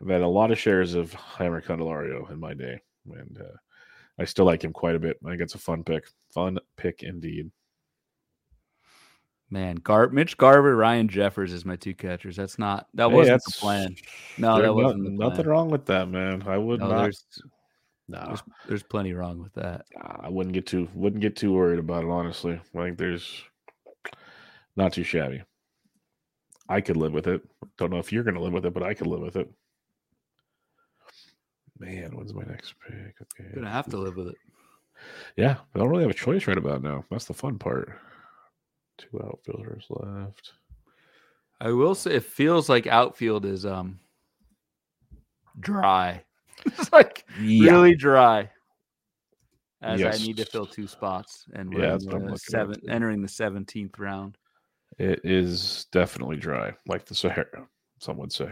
I've 0.00 0.08
had 0.08 0.20
a 0.20 0.28
lot 0.28 0.50
of 0.50 0.58
shares 0.58 0.94
of 0.94 1.12
Jeimer 1.38 1.64
Candelario 1.64 2.30
in 2.30 2.38
my 2.38 2.54
day, 2.54 2.80
and 3.10 3.38
uh, 3.40 3.56
I 4.18 4.24
still 4.24 4.44
like 4.44 4.62
him 4.62 4.72
quite 4.72 4.94
a 4.94 5.00
bit. 5.00 5.16
I 5.24 5.30
think 5.30 5.40
it's 5.40 5.54
a 5.54 5.58
fun 5.58 5.82
pick. 5.82 6.04
Fun 6.32 6.58
pick 6.76 7.02
indeed. 7.02 7.50
Man, 9.52 9.76
Gar- 9.76 10.08
Mitch 10.08 10.38
Garver, 10.38 10.74
Ryan 10.74 11.08
Jeffers 11.08 11.52
is 11.52 11.66
my 11.66 11.76
two 11.76 11.92
catchers. 11.92 12.36
That's 12.36 12.58
not 12.58 12.86
that 12.94 13.10
hey, 13.10 13.14
wasn't 13.14 13.44
the 13.44 13.52
plan. 13.52 13.94
No, 14.38 14.62
that 14.62 14.74
wasn't 14.74 15.12
not, 15.12 15.28
nothing 15.28 15.46
wrong 15.46 15.68
with 15.68 15.84
that, 15.86 16.08
man. 16.08 16.42
I 16.46 16.56
would 16.56 16.80
no, 16.80 16.88
not. 16.88 17.02
There's, 17.02 17.24
no, 18.08 18.24
there's, 18.28 18.42
there's, 18.66 18.82
plenty 18.82 19.12
wrong 19.12 19.42
with 19.42 19.52
that. 19.52 19.84
I 20.00 20.30
wouldn't 20.30 20.54
get 20.54 20.66
too 20.66 20.88
wouldn't 20.94 21.20
get 21.20 21.36
too 21.36 21.52
worried 21.52 21.78
about 21.78 22.02
it. 22.02 22.08
Honestly, 22.08 22.58
I 22.74 22.78
think 22.78 22.96
there's 22.96 23.42
not 24.74 24.94
too 24.94 25.04
shabby. 25.04 25.42
I 26.70 26.80
could 26.80 26.96
live 26.96 27.12
with 27.12 27.26
it. 27.26 27.42
Don't 27.76 27.90
know 27.90 27.98
if 27.98 28.10
you're 28.10 28.24
going 28.24 28.36
to 28.36 28.40
live 28.40 28.54
with 28.54 28.64
it, 28.64 28.72
but 28.72 28.82
I 28.82 28.94
could 28.94 29.06
live 29.06 29.20
with 29.20 29.36
it. 29.36 29.52
Man, 31.78 32.16
when's 32.16 32.32
my 32.32 32.44
next 32.44 32.72
pick? 32.88 33.16
Okay, 33.20 33.54
gonna 33.54 33.68
have 33.68 33.90
to 33.90 33.98
live 33.98 34.16
with 34.16 34.28
it. 34.28 34.36
Yeah, 35.36 35.56
I 35.74 35.78
don't 35.78 35.90
really 35.90 36.04
have 36.04 36.10
a 36.10 36.14
choice 36.14 36.46
right 36.46 36.56
about 36.56 36.82
now. 36.82 37.04
That's 37.10 37.26
the 37.26 37.34
fun 37.34 37.58
part. 37.58 37.98
Two 39.10 39.20
outfielders 39.22 39.86
left. 39.90 40.52
I 41.60 41.70
will 41.72 41.94
say 41.94 42.14
it 42.14 42.24
feels 42.24 42.68
like 42.68 42.86
outfield 42.86 43.44
is 43.44 43.66
um 43.66 43.98
dry. 45.60 46.22
it's 46.66 46.92
like 46.92 47.24
yeah. 47.40 47.70
really 47.70 47.94
dry. 47.94 48.50
As 49.80 50.00
yes. 50.00 50.20
I 50.20 50.26
need 50.26 50.36
to 50.36 50.44
fill 50.44 50.66
two 50.66 50.86
spots 50.86 51.44
and 51.54 51.74
we're 51.74 51.82
yeah, 51.82 52.36
seven, 52.36 52.76
entering 52.88 53.20
the 53.20 53.28
seventeenth 53.28 53.98
round. 53.98 54.38
It 54.98 55.20
is 55.24 55.86
definitely 55.90 56.36
dry, 56.36 56.72
like 56.86 57.06
the 57.06 57.14
Sahara, 57.14 57.66
some 57.98 58.18
would 58.18 58.32
say. 58.32 58.50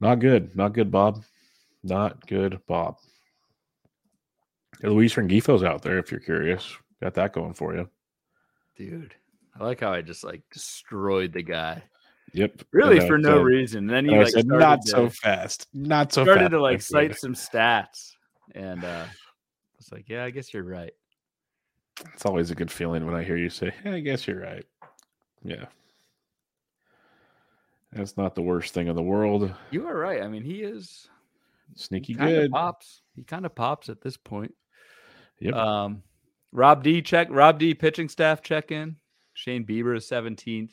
Not 0.00 0.16
good. 0.16 0.54
Not 0.54 0.74
good, 0.74 0.90
Bob. 0.90 1.24
Not 1.82 2.26
good, 2.26 2.60
Bob. 2.66 2.96
Luis 4.82 5.14
Rengifo's 5.14 5.62
out 5.62 5.82
there 5.82 5.98
if 5.98 6.10
you're 6.10 6.20
curious. 6.20 6.76
Got 7.02 7.14
that 7.14 7.32
going 7.32 7.54
for 7.54 7.74
you. 7.74 7.88
Dude, 8.76 9.14
I 9.58 9.64
like 9.64 9.80
how 9.80 9.92
I 9.92 10.02
just 10.02 10.24
like 10.24 10.42
destroyed 10.52 11.32
the 11.32 11.42
guy. 11.42 11.82
Yep. 12.32 12.62
Really 12.72 13.00
for 13.06 13.18
no 13.18 13.40
reason. 13.40 13.88
And 13.88 13.90
then 13.90 14.04
you 14.06 14.22
like 14.22 14.28
said, 14.28 14.46
not 14.46 14.82
to, 14.82 14.90
so 14.90 15.08
fast. 15.08 15.68
Not 15.72 16.12
so 16.12 16.24
started 16.24 16.40
fast. 16.40 16.50
to 16.52 16.60
like 16.60 16.82
cite 16.82 17.16
some 17.16 17.34
stats. 17.34 18.12
And 18.54 18.84
uh 18.84 19.06
it's 19.78 19.92
like, 19.92 20.08
yeah, 20.08 20.24
I 20.24 20.30
guess 20.30 20.52
you're 20.52 20.64
right. 20.64 20.92
It's 22.12 22.26
always 22.26 22.50
a 22.50 22.54
good 22.54 22.70
feeling 22.70 23.06
when 23.06 23.14
I 23.14 23.22
hear 23.22 23.36
you 23.36 23.48
say, 23.48 23.72
hey, 23.82 23.92
I 23.92 24.00
guess 24.00 24.26
you're 24.26 24.40
right. 24.40 24.64
Yeah. 25.42 25.66
That's 27.92 28.16
not 28.16 28.34
the 28.34 28.42
worst 28.42 28.74
thing 28.74 28.88
in 28.88 28.96
the 28.96 29.02
world. 29.02 29.54
You 29.70 29.86
are 29.86 29.96
right. 29.96 30.20
I 30.22 30.28
mean, 30.28 30.42
he 30.42 30.62
is 30.62 31.08
sneaky 31.76 32.12
he 32.12 32.18
good. 32.18 32.50
Pops. 32.50 33.02
He 33.14 33.22
kind 33.22 33.46
of 33.46 33.54
pops 33.54 33.88
at 33.88 34.02
this 34.02 34.16
point. 34.16 34.52
Yep. 35.40 35.54
Um, 35.54 36.02
Rob 36.52 36.82
D 36.82 37.02
check. 37.02 37.28
Rob 37.30 37.58
D 37.58 37.74
pitching 37.74 38.08
staff 38.08 38.42
check 38.42 38.70
in. 38.70 38.96
Shane 39.34 39.66
Bieber 39.66 39.96
is 39.96 40.08
17th. 40.08 40.70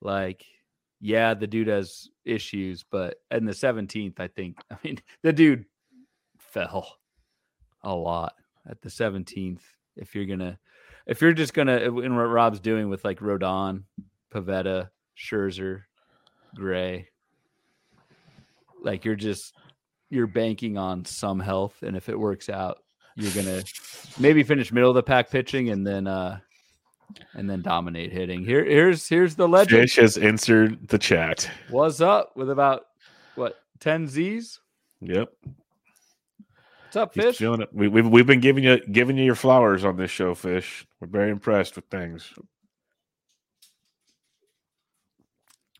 Like, 0.00 0.44
yeah, 1.00 1.34
the 1.34 1.46
dude 1.46 1.68
has 1.68 2.08
issues, 2.24 2.84
but 2.88 3.16
in 3.30 3.44
the 3.44 3.52
17th, 3.52 4.20
I 4.20 4.28
think, 4.28 4.58
I 4.70 4.76
mean, 4.84 4.98
the 5.22 5.32
dude 5.32 5.64
fell 6.38 6.98
a 7.82 7.94
lot 7.94 8.34
at 8.68 8.80
the 8.80 8.88
17th. 8.88 9.60
If 9.96 10.14
you're 10.14 10.26
gonna, 10.26 10.58
if 11.06 11.20
you're 11.20 11.32
just 11.32 11.54
gonna, 11.54 11.78
in 11.78 12.14
what 12.14 12.22
Rob's 12.22 12.60
doing 12.60 12.88
with 12.88 13.04
like 13.04 13.18
Rodon, 13.18 13.82
Pivetta, 14.32 14.90
Scherzer, 15.16 15.82
Gray, 16.54 17.08
like 18.80 19.04
you're 19.04 19.16
just 19.16 19.54
you're 20.10 20.28
banking 20.28 20.78
on 20.78 21.04
some 21.04 21.40
health, 21.40 21.82
and 21.82 21.96
if 21.96 22.08
it 22.08 22.18
works 22.18 22.48
out, 22.48 22.78
you're 23.18 23.32
gonna 23.32 23.62
maybe 24.18 24.42
finish 24.44 24.72
middle 24.72 24.90
of 24.90 24.94
the 24.94 25.02
pack 25.02 25.28
pitching, 25.28 25.70
and 25.70 25.86
then 25.86 26.06
uh 26.06 26.38
and 27.34 27.50
then 27.50 27.62
dominate 27.62 28.12
hitting. 28.12 28.44
Here, 28.44 28.64
here's 28.64 29.08
here's 29.08 29.34
the 29.34 29.48
legend. 29.48 29.82
Fish 29.82 29.96
has 29.96 30.16
entered 30.16 30.88
the 30.88 30.98
chat. 30.98 31.50
What's 31.70 32.00
up 32.00 32.36
with 32.36 32.48
about 32.48 32.86
what 33.34 33.56
ten 33.80 34.06
Z's? 34.06 34.60
Yep. 35.00 35.32
What's 36.84 36.96
up, 36.96 37.12
Fish? 37.12 37.36
Feeling 37.38 37.62
it. 37.62 37.70
We, 37.72 37.88
we've 37.88 38.06
we've 38.06 38.26
been 38.26 38.40
giving 38.40 38.64
you 38.64 38.78
giving 38.86 39.18
you 39.18 39.24
your 39.24 39.34
flowers 39.34 39.84
on 39.84 39.96
this 39.96 40.10
show, 40.10 40.34
Fish. 40.34 40.86
We're 41.00 41.08
very 41.08 41.30
impressed 41.30 41.76
with 41.76 41.86
things. 41.86 42.32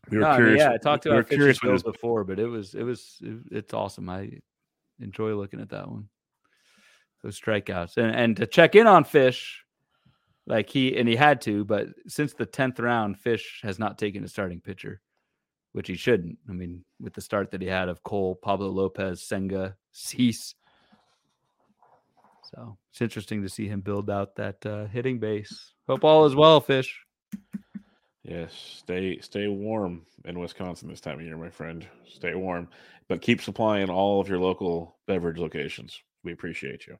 We 0.09 0.17
were 0.17 0.23
no, 0.23 0.35
curious. 0.35 0.61
I 0.61 0.65
mean, 0.65 0.71
yeah, 0.71 0.75
I 0.75 0.77
talked 0.77 1.03
to 1.03 1.11
we 1.11 1.15
our 1.15 1.23
curious 1.23 1.59
before, 1.83 2.25
but 2.25 2.37
it 2.39 2.47
was 2.47 2.75
it 2.75 2.83
was 2.83 3.17
it, 3.21 3.39
it's 3.51 3.73
awesome. 3.73 4.09
I 4.09 4.39
enjoy 4.99 5.33
looking 5.35 5.61
at 5.61 5.69
that 5.69 5.87
one. 5.87 6.09
Those 7.23 7.39
strikeouts 7.39 7.97
and 7.97 8.15
and 8.15 8.37
to 8.37 8.47
check 8.47 8.75
in 8.75 8.87
on 8.87 9.03
Fish, 9.03 9.63
like 10.47 10.69
he 10.69 10.97
and 10.97 11.07
he 11.07 11.15
had 11.15 11.41
to, 11.41 11.65
but 11.65 11.87
since 12.07 12.33
the 12.33 12.45
tenth 12.45 12.79
round, 12.79 13.19
Fish 13.19 13.59
has 13.63 13.77
not 13.77 13.97
taken 13.97 14.23
a 14.23 14.27
starting 14.27 14.61
pitcher, 14.61 15.01
which 15.73 15.87
he 15.87 15.95
shouldn't. 15.95 16.37
I 16.47 16.53
mean, 16.53 16.83
with 16.99 17.13
the 17.13 17.21
start 17.21 17.51
that 17.51 17.61
he 17.61 17.67
had 17.67 17.89
of 17.89 18.03
Cole, 18.03 18.35
Pablo 18.35 18.69
Lopez, 18.69 19.21
Senga, 19.21 19.75
Cease, 19.91 20.55
so 22.53 22.77
it's 22.91 23.01
interesting 23.01 23.41
to 23.43 23.49
see 23.49 23.67
him 23.67 23.81
build 23.81 24.09
out 24.09 24.35
that 24.35 24.65
uh, 24.65 24.85
hitting 24.87 25.19
base. 25.19 25.73
Hope 25.87 26.03
all 26.03 26.25
is 26.25 26.35
well, 26.35 26.59
Fish. 26.59 26.99
Yes, 28.23 28.53
stay 28.53 29.19
stay 29.19 29.47
warm 29.47 30.05
in 30.25 30.39
Wisconsin 30.39 30.89
this 30.89 31.01
time 31.01 31.19
of 31.19 31.25
year, 31.25 31.37
my 31.37 31.49
friend. 31.49 31.87
Stay 32.07 32.35
warm, 32.35 32.67
but 33.07 33.21
keep 33.21 33.41
supplying 33.41 33.89
all 33.89 34.19
of 34.19 34.27
your 34.27 34.39
local 34.39 34.97
beverage 35.07 35.37
locations. 35.37 36.01
We 36.23 36.33
appreciate 36.33 36.85
you. 36.87 36.97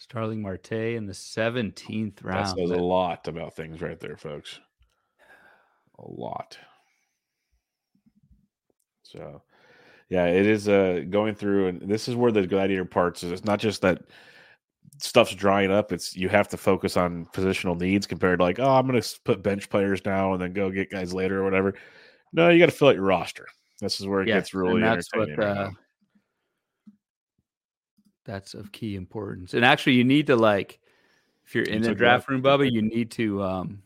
Starling 0.00 0.40
Marte 0.40 0.72
in 0.72 1.04
the 1.04 1.12
seventeenth 1.12 2.22
round. 2.22 2.46
That 2.46 2.56
says 2.56 2.70
a 2.70 2.76
lot 2.76 3.28
about 3.28 3.54
things, 3.54 3.82
right 3.82 4.00
there, 4.00 4.16
folks. 4.16 4.58
A 5.98 6.02
lot. 6.10 6.56
So, 9.02 9.42
yeah, 10.08 10.24
it 10.24 10.46
is 10.46 10.70
uh, 10.70 11.04
going 11.10 11.34
through, 11.34 11.68
and 11.68 11.82
this 11.82 12.08
is 12.08 12.16
where 12.16 12.32
the 12.32 12.46
gladiator 12.46 12.86
parts 12.86 13.22
is. 13.22 13.30
It's 13.30 13.44
not 13.44 13.60
just 13.60 13.82
that 13.82 14.02
stuff's 15.02 15.34
drying 15.34 15.70
up. 15.70 15.92
It's 15.92 16.16
you 16.16 16.30
have 16.30 16.48
to 16.48 16.56
focus 16.56 16.96
on 16.96 17.26
positional 17.34 17.78
needs 17.78 18.06
compared 18.06 18.38
to 18.38 18.44
like, 18.44 18.58
oh, 18.58 18.70
I'm 18.70 18.86
going 18.86 19.00
to 19.00 19.20
put 19.26 19.42
bench 19.42 19.68
players 19.68 20.02
now 20.06 20.32
and 20.32 20.40
then 20.40 20.54
go 20.54 20.70
get 20.70 20.90
guys 20.90 21.12
later 21.12 21.42
or 21.42 21.44
whatever. 21.44 21.74
No, 22.32 22.48
you 22.48 22.58
got 22.58 22.70
to 22.70 22.72
fill 22.72 22.88
out 22.88 22.94
your 22.94 23.04
roster. 23.04 23.46
This 23.80 24.00
is 24.00 24.06
where 24.06 24.22
it 24.22 24.28
yes, 24.28 24.36
gets 24.36 24.54
really 24.54 24.80
that's 24.80 25.08
entertaining. 25.14 25.38
What, 25.38 25.46
uh, 25.46 25.70
that's 28.24 28.54
of 28.54 28.72
key 28.72 28.96
importance. 28.96 29.54
And 29.54 29.64
actually, 29.64 29.94
you 29.94 30.04
need 30.04 30.26
to 30.28 30.36
like 30.36 30.78
If 31.46 31.54
you're 31.54 31.64
in 31.64 31.82
You 31.82 31.88
the 31.90 31.94
draft 31.94 32.28
room, 32.28 32.42
Bubba, 32.42 32.70
you 32.70 32.82
need 32.82 33.10
to 33.12 33.42
um 33.42 33.82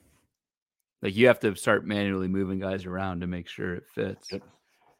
like 1.03 1.15
you 1.17 1.27
have 1.27 1.41
to 1.41 1.55
start 1.55 1.87
manually 1.87 2.29
moving 2.29 2.59
guys 2.59 2.87
around 2.87 3.21
to 3.21 3.27
make 3.27 3.47
sure 3.49 3.75
it 3.75 3.85
fits 3.95 4.33
Yep. 4.33 4.43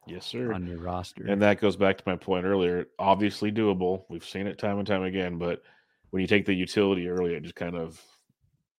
Yes, 0.07 0.25
sir. 0.25 0.53
on 0.53 0.67
your 0.67 0.77
roster. 0.77 1.25
And 1.27 1.41
that 1.41 1.59
goes 1.59 1.75
back 1.75 1.97
to 1.97 2.03
my 2.05 2.15
point 2.15 2.45
earlier. 2.45 2.85
Obviously 2.99 3.51
doable. 3.51 4.03
We've 4.07 4.23
seen 4.23 4.45
it 4.45 4.59
time 4.59 4.77
and 4.77 4.87
time 4.87 5.01
again, 5.03 5.39
but 5.39 5.63
when 6.11 6.21
you 6.21 6.27
take 6.27 6.45
the 6.45 6.53
utility 6.53 7.07
early, 7.07 7.33
it 7.33 7.41
just 7.41 7.55
kind 7.55 7.75
of 7.75 7.99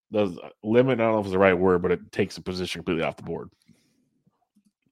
does 0.09 0.39
limit. 0.63 1.01
I 1.01 1.03
don't 1.03 1.13
know 1.13 1.19
if 1.19 1.25
it's 1.25 1.33
the 1.33 1.37
right 1.37 1.53
word, 1.53 1.81
but 1.81 1.91
it 1.91 2.11
takes 2.13 2.37
a 2.37 2.41
position 2.41 2.79
completely 2.79 3.03
off 3.03 3.17
the 3.17 3.23
board. 3.23 3.49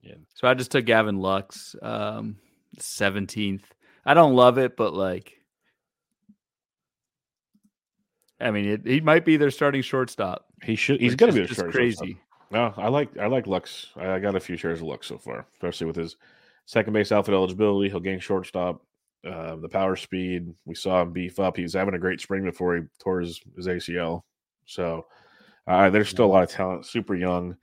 Yeah. 0.01 0.15
So 0.33 0.47
I 0.47 0.53
just 0.53 0.71
took 0.71 0.83
Gavin 0.83 1.15
Lux, 1.19 1.73
um, 1.81 2.35
seventeenth. 2.77 3.73
I 4.05 4.13
don't 4.13 4.35
love 4.35 4.57
it, 4.57 4.75
but 4.75 4.93
like, 4.93 5.34
I 8.39 8.51
mean, 8.51 8.65
it, 8.65 8.85
he 8.85 8.99
might 9.01 9.25
be 9.25 9.37
their 9.37 9.51
starting 9.51 9.81
shortstop. 9.81 10.45
He 10.63 10.75
should. 10.75 10.99
He's 10.99 11.15
gonna 11.15 11.31
be 11.31 11.41
a 11.41 11.45
just 11.45 11.59
starting 11.59 11.73
shortstop. 11.73 12.05
crazy. 12.05 12.19
No, 12.51 12.73
I 12.77 12.89
like 12.89 13.17
I 13.17 13.27
like 13.27 13.47
Lux. 13.47 13.87
I 13.95 14.19
got 14.19 14.35
a 14.35 14.39
few 14.39 14.57
shares 14.57 14.81
of 14.81 14.87
Lux 14.87 15.07
so 15.07 15.17
far, 15.17 15.47
especially 15.53 15.87
with 15.87 15.95
his 15.95 16.17
second 16.65 16.93
base 16.93 17.11
outfit 17.11 17.33
eligibility. 17.33 17.89
He'll 17.89 17.99
gain 17.99 18.19
shortstop, 18.19 18.81
uh, 19.25 19.55
the 19.55 19.69
power 19.69 19.95
speed. 19.95 20.53
We 20.65 20.75
saw 20.75 21.01
him 21.01 21.11
beef 21.11 21.39
up. 21.39 21.57
He 21.57 21.63
was 21.63 21.73
having 21.73 21.95
a 21.95 21.99
great 21.99 22.21
spring 22.21 22.43
before 22.43 22.75
he 22.75 22.83
tore 22.99 23.21
his, 23.21 23.41
his 23.55 23.67
ACL. 23.67 24.23
So 24.65 25.05
uh, 25.67 25.89
there's 25.89 26.09
still 26.09 26.25
a 26.25 26.27
lot 26.27 26.43
of 26.43 26.49
talent. 26.49 26.85
Super 26.85 27.15
young. 27.15 27.55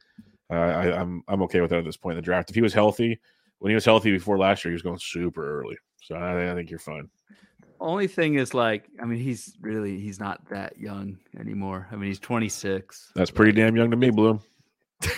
Uh, 0.50 0.54
I, 0.54 1.00
I'm 1.00 1.22
I'm 1.28 1.42
okay 1.42 1.60
with 1.60 1.70
that 1.70 1.80
at 1.80 1.84
this 1.84 1.96
point 1.96 2.14
in 2.14 2.22
the 2.22 2.24
draft. 2.24 2.50
If 2.50 2.54
he 2.54 2.62
was 2.62 2.74
healthy, 2.74 3.20
when 3.58 3.70
he 3.70 3.74
was 3.74 3.84
healthy 3.84 4.10
before 4.10 4.38
last 4.38 4.64
year, 4.64 4.72
he 4.72 4.74
was 4.74 4.82
going 4.82 4.98
super 4.98 5.60
early. 5.60 5.76
So 6.02 6.16
I, 6.16 6.50
I 6.50 6.54
think 6.54 6.70
you're 6.70 6.78
fine. 6.78 7.08
Only 7.82 8.06
thing 8.06 8.34
is, 8.34 8.54
like, 8.54 8.88
I 9.02 9.04
mean, 9.04 9.18
he's 9.18 9.56
really 9.60 9.98
he's 9.98 10.20
not 10.20 10.40
that 10.50 10.78
young 10.78 11.18
anymore. 11.36 11.88
I 11.90 11.96
mean, 11.96 12.06
he's 12.06 12.20
26. 12.20 13.10
That's 13.16 13.32
pretty 13.32 13.50
damn 13.50 13.74
young 13.74 13.90
to 13.90 13.96
me, 13.96 14.10
Bloom. 14.10 14.40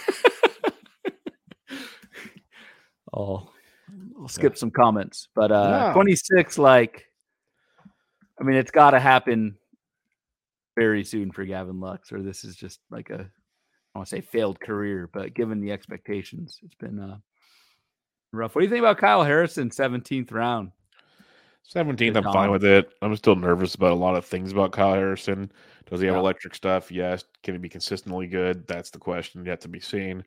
I'll, 3.12 3.52
I'll 4.18 4.28
skip 4.28 4.56
some 4.56 4.70
comments, 4.70 5.28
but 5.34 5.52
uh, 5.52 5.88
No. 5.88 5.92
26, 5.92 6.56
like, 6.56 7.04
I 8.40 8.44
mean, 8.44 8.56
it's 8.56 8.70
got 8.70 8.92
to 8.92 8.98
happen 8.98 9.56
very 10.74 11.04
soon 11.04 11.30
for 11.32 11.44
Gavin 11.44 11.80
Lux, 11.80 12.12
or 12.12 12.22
this 12.22 12.44
is 12.44 12.56
just 12.56 12.80
like 12.90 13.10
a, 13.10 13.30
I 13.94 13.98
want 13.98 14.08
to 14.08 14.16
say 14.16 14.22
failed 14.22 14.58
career, 14.58 15.10
but 15.12 15.34
given 15.34 15.60
the 15.60 15.70
expectations, 15.70 16.58
it's 16.62 16.74
been 16.76 16.98
uh, 16.98 17.18
rough. 18.32 18.54
What 18.54 18.62
do 18.62 18.64
you 18.64 18.70
think 18.70 18.80
about 18.80 18.96
Kyle 18.96 19.22
Harrison, 19.22 19.68
17th 19.68 20.32
round? 20.32 20.72
17th, 21.72 22.16
I'm 22.16 22.24
fine 22.24 22.50
with 22.50 22.64
it. 22.64 22.92
I'm 23.02 23.16
still 23.16 23.36
nervous 23.36 23.74
about 23.74 23.92
a 23.92 23.96
lot 23.96 24.16
of 24.16 24.24
things 24.24 24.52
about 24.52 24.72
Kyle 24.72 24.94
Harrison. 24.94 25.50
Does 25.86 26.00
he 26.00 26.06
have 26.06 26.16
Yeah. 26.16 26.20
electric 26.20 26.54
stuff? 26.54 26.90
Yes. 26.92 27.24
Can 27.42 27.54
he 27.54 27.58
be 27.58 27.68
consistently 27.68 28.26
good? 28.26 28.66
That's 28.66 28.90
the 28.90 28.98
question 28.98 29.44
yet 29.44 29.60
to 29.62 29.68
be 29.68 29.80
seen. 29.80 30.24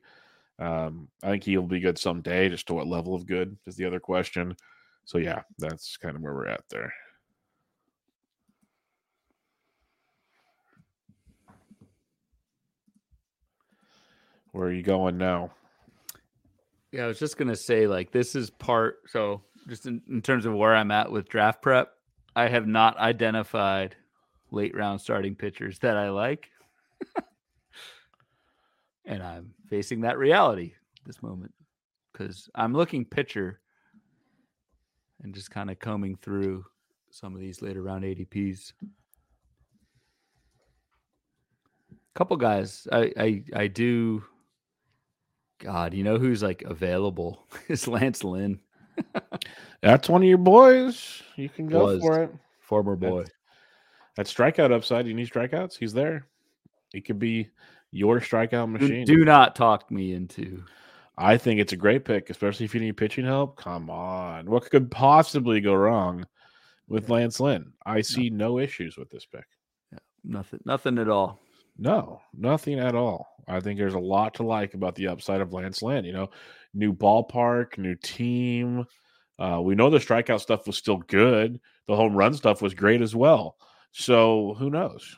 Um, 0.58 1.08
I 1.22 1.30
think 1.30 1.44
he'll 1.44 1.62
be 1.62 1.80
good 1.80 1.98
someday. 1.98 2.48
Just 2.48 2.66
to 2.66 2.74
what 2.74 2.86
level 2.86 3.14
of 3.14 3.26
good 3.26 3.56
is 3.66 3.76
the 3.76 3.84
other 3.84 4.00
question. 4.00 4.56
So 5.04 5.18
yeah, 5.18 5.42
that's 5.58 5.96
kind 5.96 6.16
of 6.16 6.22
where 6.22 6.34
we're 6.34 6.48
at 6.48 6.68
there. 6.68 6.92
Where 14.52 14.68
are 14.68 14.72
you 14.72 14.82
going 14.82 15.18
now? 15.18 15.52
Yeah, 16.90 17.04
I 17.04 17.06
was 17.06 17.18
just 17.18 17.36
gonna 17.36 17.54
say, 17.54 17.86
like, 17.86 18.10
this 18.10 18.34
is 18.34 18.50
part. 18.50 19.00
So, 19.06 19.42
just 19.68 19.86
in, 19.86 20.02
in 20.08 20.22
terms 20.22 20.46
of 20.46 20.54
where 20.54 20.74
I'm 20.74 20.90
at 20.90 21.10
with 21.12 21.28
draft 21.28 21.62
prep, 21.62 21.92
I 22.34 22.48
have 22.48 22.66
not 22.66 22.98
identified 22.98 23.96
late 24.50 24.74
round 24.76 25.00
starting 25.00 25.34
pitchers 25.34 25.78
that 25.80 25.96
I 25.96 26.10
like, 26.10 26.50
and 29.04 29.22
I'm 29.22 29.54
facing 29.68 30.00
that 30.02 30.18
reality 30.18 30.72
this 31.04 31.22
moment 31.22 31.52
because 32.12 32.48
I'm 32.54 32.72
looking 32.72 33.04
pitcher 33.04 33.60
and 35.22 35.34
just 35.34 35.50
kind 35.50 35.70
of 35.70 35.78
combing 35.78 36.16
through 36.16 36.64
some 37.10 37.34
of 37.34 37.40
these 37.40 37.62
later 37.62 37.82
round 37.82 38.04
ADPs. 38.04 38.72
Couple 42.14 42.36
guys, 42.36 42.86
I 42.90 43.12
I 43.16 43.42
I 43.54 43.66
do. 43.68 44.24
God, 45.60 45.92
you 45.92 46.04
know 46.04 46.18
who's 46.18 46.42
like 46.42 46.62
available 46.62 47.46
is 47.68 47.88
Lance 47.88 48.22
Lynn, 48.22 48.60
That's 49.82 50.08
one 50.08 50.22
of 50.22 50.28
your 50.28 50.38
boys. 50.38 51.22
You 51.36 51.48
can 51.48 51.66
go 51.68 51.84
Was. 51.86 52.00
for 52.00 52.22
it. 52.22 52.30
former 52.60 52.96
boy. 52.96 53.24
That 54.16 54.26
strikeout 54.26 54.72
upside, 54.72 55.06
you 55.06 55.14
need 55.14 55.30
strikeouts. 55.30 55.78
He's 55.78 55.92
there. 55.92 56.26
He 56.92 57.00
could 57.00 57.18
be 57.18 57.48
your 57.92 58.20
strikeout 58.20 58.70
machine. 58.70 59.04
Do 59.04 59.24
not 59.24 59.54
talk 59.54 59.90
me 59.90 60.12
into. 60.14 60.64
I 61.16 61.36
think 61.36 61.60
it's 61.60 61.72
a 61.72 61.76
great 61.76 62.04
pick, 62.04 62.30
especially 62.30 62.64
if 62.64 62.74
you 62.74 62.80
need 62.80 62.96
pitching 62.96 63.24
help. 63.24 63.56
Come 63.56 63.90
on. 63.90 64.50
What 64.50 64.70
could 64.70 64.90
possibly 64.90 65.60
go 65.60 65.74
wrong 65.74 66.26
with 66.88 67.10
Lance 67.10 67.40
Lynn? 67.40 67.72
I 67.84 68.00
see 68.00 68.30
no 68.30 68.58
issues 68.58 68.96
with 68.96 69.10
this 69.10 69.26
pick. 69.26 69.44
Yeah, 69.92 69.98
Nothing, 70.24 70.60
nothing 70.64 70.98
at 70.98 71.08
all. 71.08 71.40
No, 71.76 72.20
nothing 72.34 72.78
at 72.80 72.94
all. 72.94 73.26
I 73.46 73.60
think 73.60 73.78
there's 73.78 73.94
a 73.94 73.98
lot 74.00 74.34
to 74.34 74.42
like 74.42 74.74
about 74.74 74.94
the 74.96 75.08
upside 75.08 75.40
of 75.40 75.52
Lance 75.52 75.80
Lynn. 75.82 76.04
You 76.04 76.12
know, 76.12 76.30
new 76.74 76.92
ballpark, 76.92 77.78
new 77.78 77.94
team. 77.94 78.86
Uh, 79.38 79.60
we 79.62 79.74
know 79.74 79.90
the 79.90 79.98
strikeout 79.98 80.40
stuff 80.40 80.66
was 80.66 80.76
still 80.76 80.98
good. 80.98 81.60
The 81.86 81.96
home 81.96 82.14
run 82.14 82.34
stuff 82.34 82.60
was 82.60 82.74
great 82.74 83.00
as 83.00 83.14
well. 83.14 83.56
So 83.92 84.54
who 84.58 84.70
knows? 84.70 85.16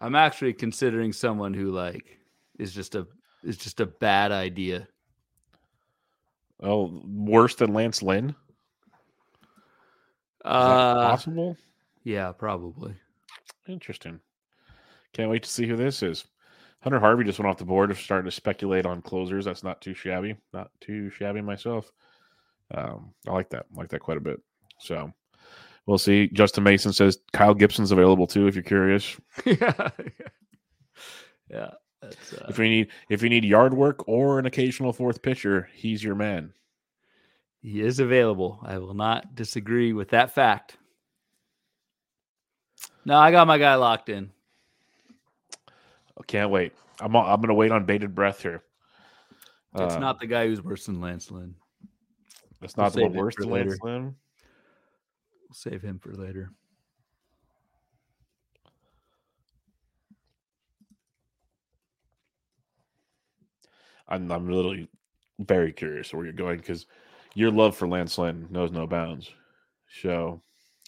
I'm 0.00 0.14
actually 0.14 0.52
considering 0.52 1.12
someone 1.12 1.54
who 1.54 1.70
like 1.70 2.18
is 2.58 2.74
just 2.74 2.94
a 2.94 3.06
is 3.44 3.56
just 3.56 3.80
a 3.80 3.86
bad 3.86 4.32
idea. 4.32 4.88
Oh, 6.62 7.02
worse 7.04 7.54
than 7.56 7.72
Lance 7.72 8.02
Lynn? 8.02 8.34
Uh, 10.44 10.94
possible? 10.94 11.56
yeah, 12.04 12.32
probably. 12.32 12.94
Interesting. 13.68 14.20
Can't 15.12 15.30
wait 15.30 15.42
to 15.42 15.50
see 15.50 15.66
who 15.66 15.76
this 15.76 16.02
is. 16.02 16.24
Hunter 16.82 17.00
Harvey 17.00 17.24
just 17.24 17.38
went 17.38 17.48
off 17.48 17.58
the 17.58 17.64
board. 17.64 17.90
Of 17.90 17.98
starting 17.98 18.24
to 18.24 18.30
speculate 18.34 18.86
on 18.86 19.02
closers. 19.02 19.44
That's 19.44 19.62
not 19.62 19.80
too 19.80 19.94
shabby. 19.94 20.36
Not 20.52 20.70
too 20.80 21.10
shabby 21.10 21.40
myself. 21.40 21.90
Um, 22.74 23.12
I 23.28 23.32
like 23.32 23.50
that. 23.50 23.66
I 23.74 23.78
like 23.78 23.90
that 23.90 24.00
quite 24.00 24.16
a 24.16 24.20
bit. 24.20 24.40
So 24.78 25.12
we'll 25.86 25.98
see. 25.98 26.28
Justin 26.28 26.64
Mason 26.64 26.92
says 26.92 27.18
Kyle 27.32 27.54
Gibson's 27.54 27.92
available 27.92 28.26
too. 28.26 28.46
If 28.48 28.54
you're 28.54 28.64
curious, 28.64 29.16
yeah, 29.44 29.90
yeah. 31.50 31.70
Uh, 32.02 32.10
if 32.48 32.58
you 32.58 32.64
need 32.64 32.88
if 33.08 33.22
you 33.22 33.28
need 33.28 33.44
yard 33.44 33.74
work 33.74 34.08
or 34.08 34.40
an 34.40 34.46
occasional 34.46 34.92
fourth 34.92 35.22
pitcher, 35.22 35.68
he's 35.72 36.02
your 36.02 36.16
man. 36.16 36.52
he 37.60 37.80
is 37.80 38.00
available. 38.00 38.58
I 38.64 38.78
will 38.78 38.94
not 38.94 39.36
disagree 39.36 39.92
with 39.92 40.08
that 40.08 40.34
fact. 40.34 40.78
No, 43.04 43.16
I 43.18 43.30
got 43.30 43.46
my 43.46 43.58
guy 43.58 43.76
locked 43.76 44.08
in. 44.08 44.30
I 46.18 46.22
can't 46.26 46.50
wait. 46.50 46.72
I'm 47.00 47.14
I'm 47.16 47.40
gonna 47.40 47.54
wait 47.54 47.72
on 47.72 47.84
bated 47.84 48.14
breath 48.14 48.42
here. 48.42 48.62
It's 49.74 49.94
Uh, 49.94 49.98
not 49.98 50.20
the 50.20 50.26
guy 50.26 50.46
who's 50.46 50.62
worse 50.62 50.86
than 50.86 51.00
Lance 51.00 51.30
Lynn. 51.30 51.54
That's 52.60 52.76
we'll 52.76 52.84
not 52.84 52.92
the 52.92 53.00
save 53.00 53.14
it 53.14 53.18
worse 53.18 53.36
than 53.36 53.50
Lance. 53.50 53.78
Lynn. 53.82 54.14
We'll 55.48 55.54
save 55.54 55.82
him 55.82 55.98
for 55.98 56.12
later. 56.12 56.50
I'm 64.08 64.30
I'm 64.30 64.48
literally 64.48 64.88
very 65.40 65.72
curious 65.72 66.12
where 66.12 66.24
you're 66.24 66.32
going 66.34 66.58
because 66.58 66.86
your 67.34 67.50
love 67.50 67.76
for 67.76 67.88
Lance 67.88 68.18
Lynn 68.18 68.46
knows 68.50 68.70
no 68.70 68.86
bounds. 68.86 69.30
So 70.02 70.42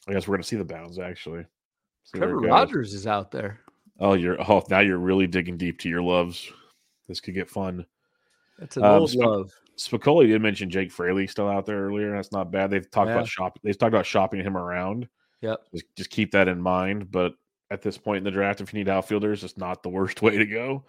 I 0.07 0.13
guess 0.13 0.29
we're 0.29 0.37
gonna 0.37 0.45
see 0.45 0.57
the 0.57 0.65
bounds 0.65 0.99
actually. 0.99 1.45
See 2.05 2.19
Trevor. 2.19 2.37
Rogers 2.39 2.93
is 2.93 3.07
out 3.07 3.31
there. 3.31 3.61
Oh, 4.01 4.15
you're 4.15 4.41
oh 4.51 4.62
now 4.71 4.81
you're 4.81 4.99
really 4.99 5.27
digging 5.27 5.57
deep 5.57 5.79
to 5.81 5.89
your 5.89 6.03
loves. 6.03 6.51
This 7.09 7.21
could 7.21 7.35
get 7.35 7.49
fun. 7.51 7.87
That's 8.59 8.77
an 8.77 8.85
Um, 8.85 9.01
old 9.01 9.11
so- 9.11 9.19
love. 9.19 9.53
Spicoli 9.77 10.29
did 10.29 10.41
mention 10.41 10.71
Jake 10.71 10.93
Fraley 10.93 11.27
still 11.27 11.49
out 11.49 11.66
there 11.66 11.87
earlier. 11.87 12.12
That's 12.12 12.31
not 12.31 12.53
bad. 12.53 12.71
They've 12.71 12.89
talked 12.91 13.09
Yeah. 13.09 13.16
about 13.16 13.29
shop. 13.29 13.59
They've 13.65 13.77
talked 13.77 13.93
about 13.93 14.07
shopping 14.07 14.41
him 14.41 14.57
around. 14.57 15.09
Yep. 15.41 15.59
Just, 15.73 15.85
just 15.97 16.11
keep 16.11 16.31
that 16.31 16.47
in 16.47 16.61
mind. 16.61 17.11
But 17.11 17.35
at 17.73 17.83
this 17.83 17.99
point 17.99 18.19
in 18.19 18.25
the 18.25 18.31
draft, 18.31 18.61
if 18.61 18.73
you 18.73 18.79
need 18.79 18.89
outfielders, 18.89 19.43
it's 19.43 19.59
not 19.59 19.83
the 19.83 19.89
worst 19.91 20.23
way 20.23 20.39
to 20.39 20.47
go. 20.47 20.85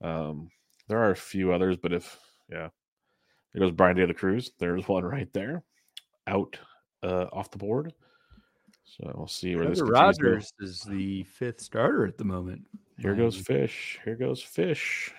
Um, 0.00 0.48
there 0.86 0.98
are 0.98 1.10
a 1.10 1.16
few 1.16 1.52
others, 1.52 1.76
but 1.76 1.92
if 1.92 2.16
yeah, 2.48 2.68
there 3.52 3.60
goes 3.60 3.72
Bryan 3.72 3.96
De 3.96 4.06
La 4.06 4.12
Cruz. 4.12 4.52
There's 4.60 4.86
one 4.86 5.04
right 5.04 5.30
there, 5.32 5.64
out 6.28 6.56
uh, 7.02 7.26
off 7.32 7.50
the 7.50 7.58
board. 7.58 7.92
So 8.96 9.12
we'll 9.14 9.28
see 9.28 9.54
where 9.54 9.68
this 9.68 9.78
Trevor 9.78 9.92
to 9.92 9.98
go. 9.98 10.00
Rogers 10.00 10.52
is 10.60 10.82
the 10.82 11.22
fifth 11.24 11.60
starter 11.60 12.06
at 12.06 12.18
the 12.18 12.24
moment. 12.24 12.62
Here 12.98 13.14
goes 13.14 13.36
Um, 13.36 13.44
fish. 13.44 14.00
Here 14.04 14.16
goes 14.16 14.42
fish. 14.42 15.12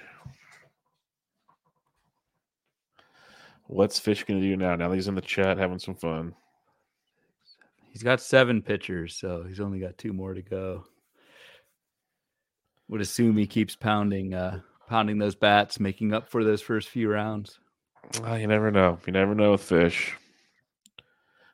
What's 3.67 3.99
fish 3.99 4.25
gonna 4.25 4.41
do 4.41 4.57
now? 4.57 4.75
Now 4.75 4.91
he's 4.91 5.07
in 5.07 5.15
the 5.15 5.21
chat 5.21 5.57
having 5.57 5.79
some 5.79 5.95
fun. 5.95 6.35
He's 7.91 8.03
got 8.03 8.19
seven 8.19 8.61
pitchers, 8.61 9.15
so 9.15 9.43
he's 9.43 9.61
only 9.61 9.79
got 9.79 9.97
two 9.97 10.11
more 10.11 10.33
to 10.33 10.41
go. 10.41 10.85
Would 12.89 13.01
assume 13.01 13.37
he 13.37 13.47
keeps 13.47 13.75
pounding, 13.75 14.33
uh, 14.33 14.59
pounding 14.87 15.17
those 15.17 15.35
bats, 15.35 15.79
making 15.79 16.13
up 16.13 16.29
for 16.29 16.43
those 16.43 16.61
first 16.61 16.89
few 16.89 17.09
rounds. 17.09 17.59
Well, 18.21 18.37
you 18.37 18.47
never 18.47 18.71
know. 18.71 18.99
You 19.05 19.13
never 19.13 19.33
know 19.33 19.51
with 19.51 19.63
fish. 19.63 20.13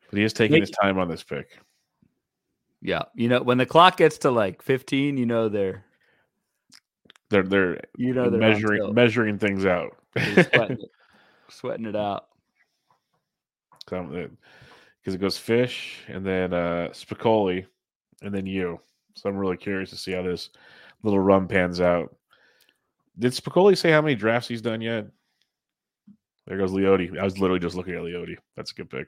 But 0.09 0.17
he 0.17 0.23
is 0.23 0.33
taking 0.33 0.61
his 0.61 0.71
time 0.71 0.97
on 0.97 1.07
this 1.07 1.23
pick. 1.23 1.59
Yeah, 2.81 3.03
you 3.15 3.27
know 3.27 3.41
when 3.41 3.57
the 3.57 3.65
clock 3.65 3.97
gets 3.97 4.19
to 4.19 4.31
like 4.31 4.61
fifteen, 4.61 5.17
you 5.17 5.25
know 5.25 5.49
they're 5.49 5.83
they're 7.29 7.43
they're 7.43 7.81
you 7.97 8.13
know 8.13 8.29
they're 8.29 8.39
measuring 8.39 8.93
measuring 8.93 9.37
things 9.39 9.65
out, 9.65 9.97
sweating, 10.13 10.37
it, 10.53 10.91
sweating 11.49 11.85
it 11.85 11.95
out. 11.95 12.27
Because 13.85 15.15
it 15.15 15.21
goes 15.21 15.37
fish 15.37 16.03
and 16.07 16.25
then 16.25 16.53
uh 16.53 16.89
Spicoli 16.91 17.65
and 18.21 18.33
then 18.33 18.45
you. 18.45 18.79
So 19.15 19.29
I'm 19.29 19.37
really 19.37 19.57
curious 19.57 19.89
to 19.91 19.97
see 19.97 20.11
how 20.11 20.21
this 20.21 20.49
little 21.03 21.19
run 21.19 21.47
pans 21.47 21.81
out. 21.81 22.15
Did 23.17 23.31
Spicoli 23.31 23.77
say 23.77 23.91
how 23.91 24.01
many 24.01 24.15
drafts 24.15 24.47
he's 24.47 24.61
done 24.61 24.81
yet? 24.81 25.07
There 26.45 26.57
goes 26.57 26.71
Leody. 26.71 27.17
I 27.17 27.23
was 27.23 27.39
literally 27.39 27.59
just 27.59 27.75
looking 27.75 27.95
at 27.95 28.01
Leody. 28.01 28.37
That's 28.55 28.71
a 28.71 28.75
good 28.75 28.89
pick. 28.89 29.07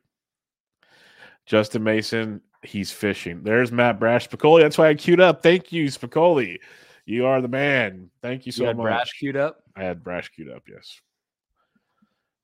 Justin 1.46 1.84
Mason, 1.84 2.42
he's 2.64 2.92
fishing. 2.92 3.44
There's 3.44 3.72
Matt 3.72 4.00
Brash 4.00 4.30
Spicoli. 4.30 4.62
That's 4.62 4.78
why 4.78 4.90
I 4.90 4.96
queued 4.96 5.20
up. 5.22 5.42
Thank 5.44 5.72
you, 5.72 5.86
Spicoli. 5.86 6.58
You 7.06 7.26
are 7.26 7.42
the 7.42 7.48
man. 7.48 8.10
Thank 8.22 8.46
you 8.46 8.52
so 8.52 8.70
you 8.70 8.76
much. 8.76 8.84
Brash 8.84 9.14
queued 9.20 9.38
up. 9.38 9.64
I 9.76 9.84
had 9.84 10.04
Brash 10.04 10.30
queued 10.30 10.50
up. 10.50 10.64
Yes, 10.68 11.02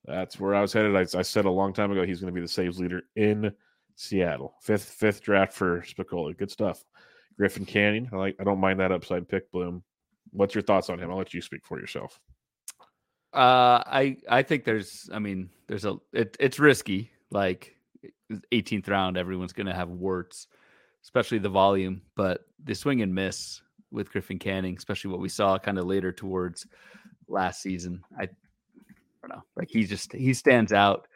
that's 0.06 0.40
where 0.40 0.56
I 0.56 0.62
was 0.62 0.74
headed. 0.74 0.96
I, 0.96 1.20
I 1.20 1.22
said 1.22 1.46
a 1.46 1.52
long 1.52 1.74
time 1.74 1.92
ago 1.92 2.06
he's 2.06 2.20
going 2.20 2.34
to 2.34 2.36
be 2.36 2.42
the 2.42 2.48
saves 2.48 2.80
leader 2.80 3.04
in 3.16 3.54
Seattle. 3.96 4.56
Fifth 4.62 4.86
fifth 4.86 5.22
draft 5.22 5.54
for 5.54 5.82
Spicoli. 5.82 6.38
Good 6.38 6.52
stuff. 6.52 6.84
Griffin 7.38 7.66
Canning. 7.66 8.10
I 8.12 8.16
like. 8.16 8.36
I 8.40 8.44
don't 8.44 8.60
mind 8.60 8.80
that 8.80 8.92
upside 8.92 9.28
pick. 9.28 9.52
Bloom. 9.52 9.84
What's 10.32 10.56
your 10.56 10.64
thoughts 10.64 10.90
on 10.90 11.00
him? 11.00 11.12
I'll 11.12 11.18
let 11.18 11.34
you 11.34 11.42
speak 11.42 11.66
for 11.66 11.80
yourself. 11.80 12.20
Uh, 13.34 13.84
I 13.86 14.18
I 14.30 14.44
think 14.44 14.64
there's. 14.64 15.10
I 15.14 15.20
mean, 15.20 15.50
there's 15.68 15.86
a. 15.86 15.98
It, 16.14 16.38
it's 16.40 16.60
risky. 16.60 17.12
Like 17.30 17.75
18th 18.52 18.90
round, 18.90 19.18
everyone's 19.18 19.54
going 19.54 19.68
to 19.68 19.74
have 19.74 19.90
warts, 19.90 20.48
especially 21.04 21.38
the 21.38 21.50
volume. 21.50 22.02
But 22.16 22.46
the 22.64 22.76
swing 22.76 23.02
and 23.02 23.14
miss 23.14 23.62
with 23.92 24.12
Griffin 24.12 24.40
Canning, 24.40 24.76
especially 24.78 25.12
what 25.12 25.20
we 25.20 25.30
saw 25.30 25.58
kind 25.58 25.78
of 25.78 25.86
later 25.86 26.12
towards 26.12 26.68
last 27.28 27.62
season, 27.62 28.02
I, 28.18 28.24
I 28.24 28.28
don't 29.22 29.38
know. 29.38 29.44
Like 29.56 29.70
he 29.70 29.86
just 29.86 30.14
he 30.14 30.34
stands 30.34 30.74
out 30.74 31.08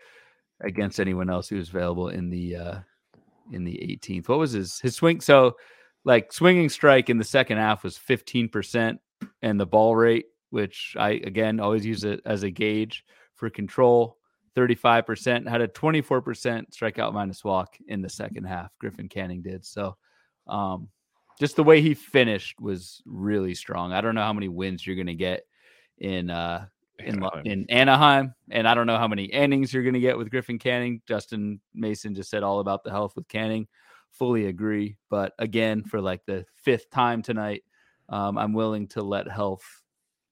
against 0.61 0.99
anyone 0.99 1.29
else 1.29 1.47
who 1.47 1.57
was 1.57 1.69
available 1.69 2.09
in 2.09 2.29
the 2.29 2.55
uh 2.55 2.79
in 3.51 3.63
the 3.63 3.99
18th. 4.01 4.27
What 4.27 4.39
was 4.39 4.51
his 4.51 4.79
his 4.79 4.95
swing? 4.95 5.21
So 5.21 5.55
like 6.05 6.31
swinging 6.31 6.69
strike 6.69 7.09
in 7.09 7.17
the 7.17 7.23
second 7.23 7.57
half 7.57 7.83
was 7.83 7.97
15% 7.97 8.99
and 9.41 9.59
the 9.59 9.65
ball 9.65 9.95
rate 9.95 10.25
which 10.49 10.95
I 10.97 11.11
again 11.11 11.59
always 11.59 11.85
use 11.85 12.03
it 12.03 12.21
as 12.25 12.43
a 12.43 12.49
gauge 12.49 13.05
for 13.35 13.49
control 13.49 14.17
35%, 14.55 15.47
had 15.47 15.61
a 15.61 15.67
24% 15.67 16.65
strikeout 16.71 17.13
minus 17.13 17.43
walk 17.43 17.77
in 17.87 18.01
the 18.01 18.09
second 18.09 18.45
half. 18.45 18.71
Griffin 18.79 19.09
Canning 19.09 19.41
did. 19.41 19.65
So, 19.65 19.95
um, 20.47 20.89
just 21.39 21.55
the 21.55 21.63
way 21.63 21.81
he 21.81 21.93
finished 21.93 22.59
was 22.59 23.01
really 23.05 23.55
strong. 23.55 23.93
I 23.93 24.01
don't 24.01 24.15
know 24.15 24.23
how 24.23 24.33
many 24.33 24.49
wins 24.49 24.85
you're 24.85 24.97
going 24.97 25.07
to 25.07 25.13
get 25.13 25.45
in 25.97 26.29
uh, 26.29 26.65
in 26.99 27.15
Anaheim. 27.15 27.45
in 27.45 27.65
Anaheim, 27.69 28.33
and 28.51 28.67
I 28.67 28.73
don't 28.73 28.87
know 28.87 28.97
how 28.97 29.07
many 29.07 29.25
innings 29.25 29.73
you're 29.73 29.83
going 29.83 29.93
to 29.93 30.01
get 30.01 30.17
with 30.17 30.29
Griffin 30.29 30.59
Canning. 30.59 31.01
Justin 31.07 31.61
Mason 31.73 32.13
just 32.13 32.29
said 32.29 32.43
all 32.43 32.59
about 32.59 32.83
the 32.83 32.91
health 32.91 33.15
with 33.15 33.27
Canning. 33.29 33.67
Fully 34.11 34.47
agree, 34.47 34.97
but 35.09 35.33
again, 35.39 35.83
for 35.83 36.01
like 36.01 36.25
the 36.25 36.45
fifth 36.55 36.89
time 36.89 37.21
tonight, 37.21 37.63
um, 38.09 38.37
I'm 38.37 38.53
willing 38.53 38.87
to 38.89 39.01
let 39.01 39.29
health 39.29 39.63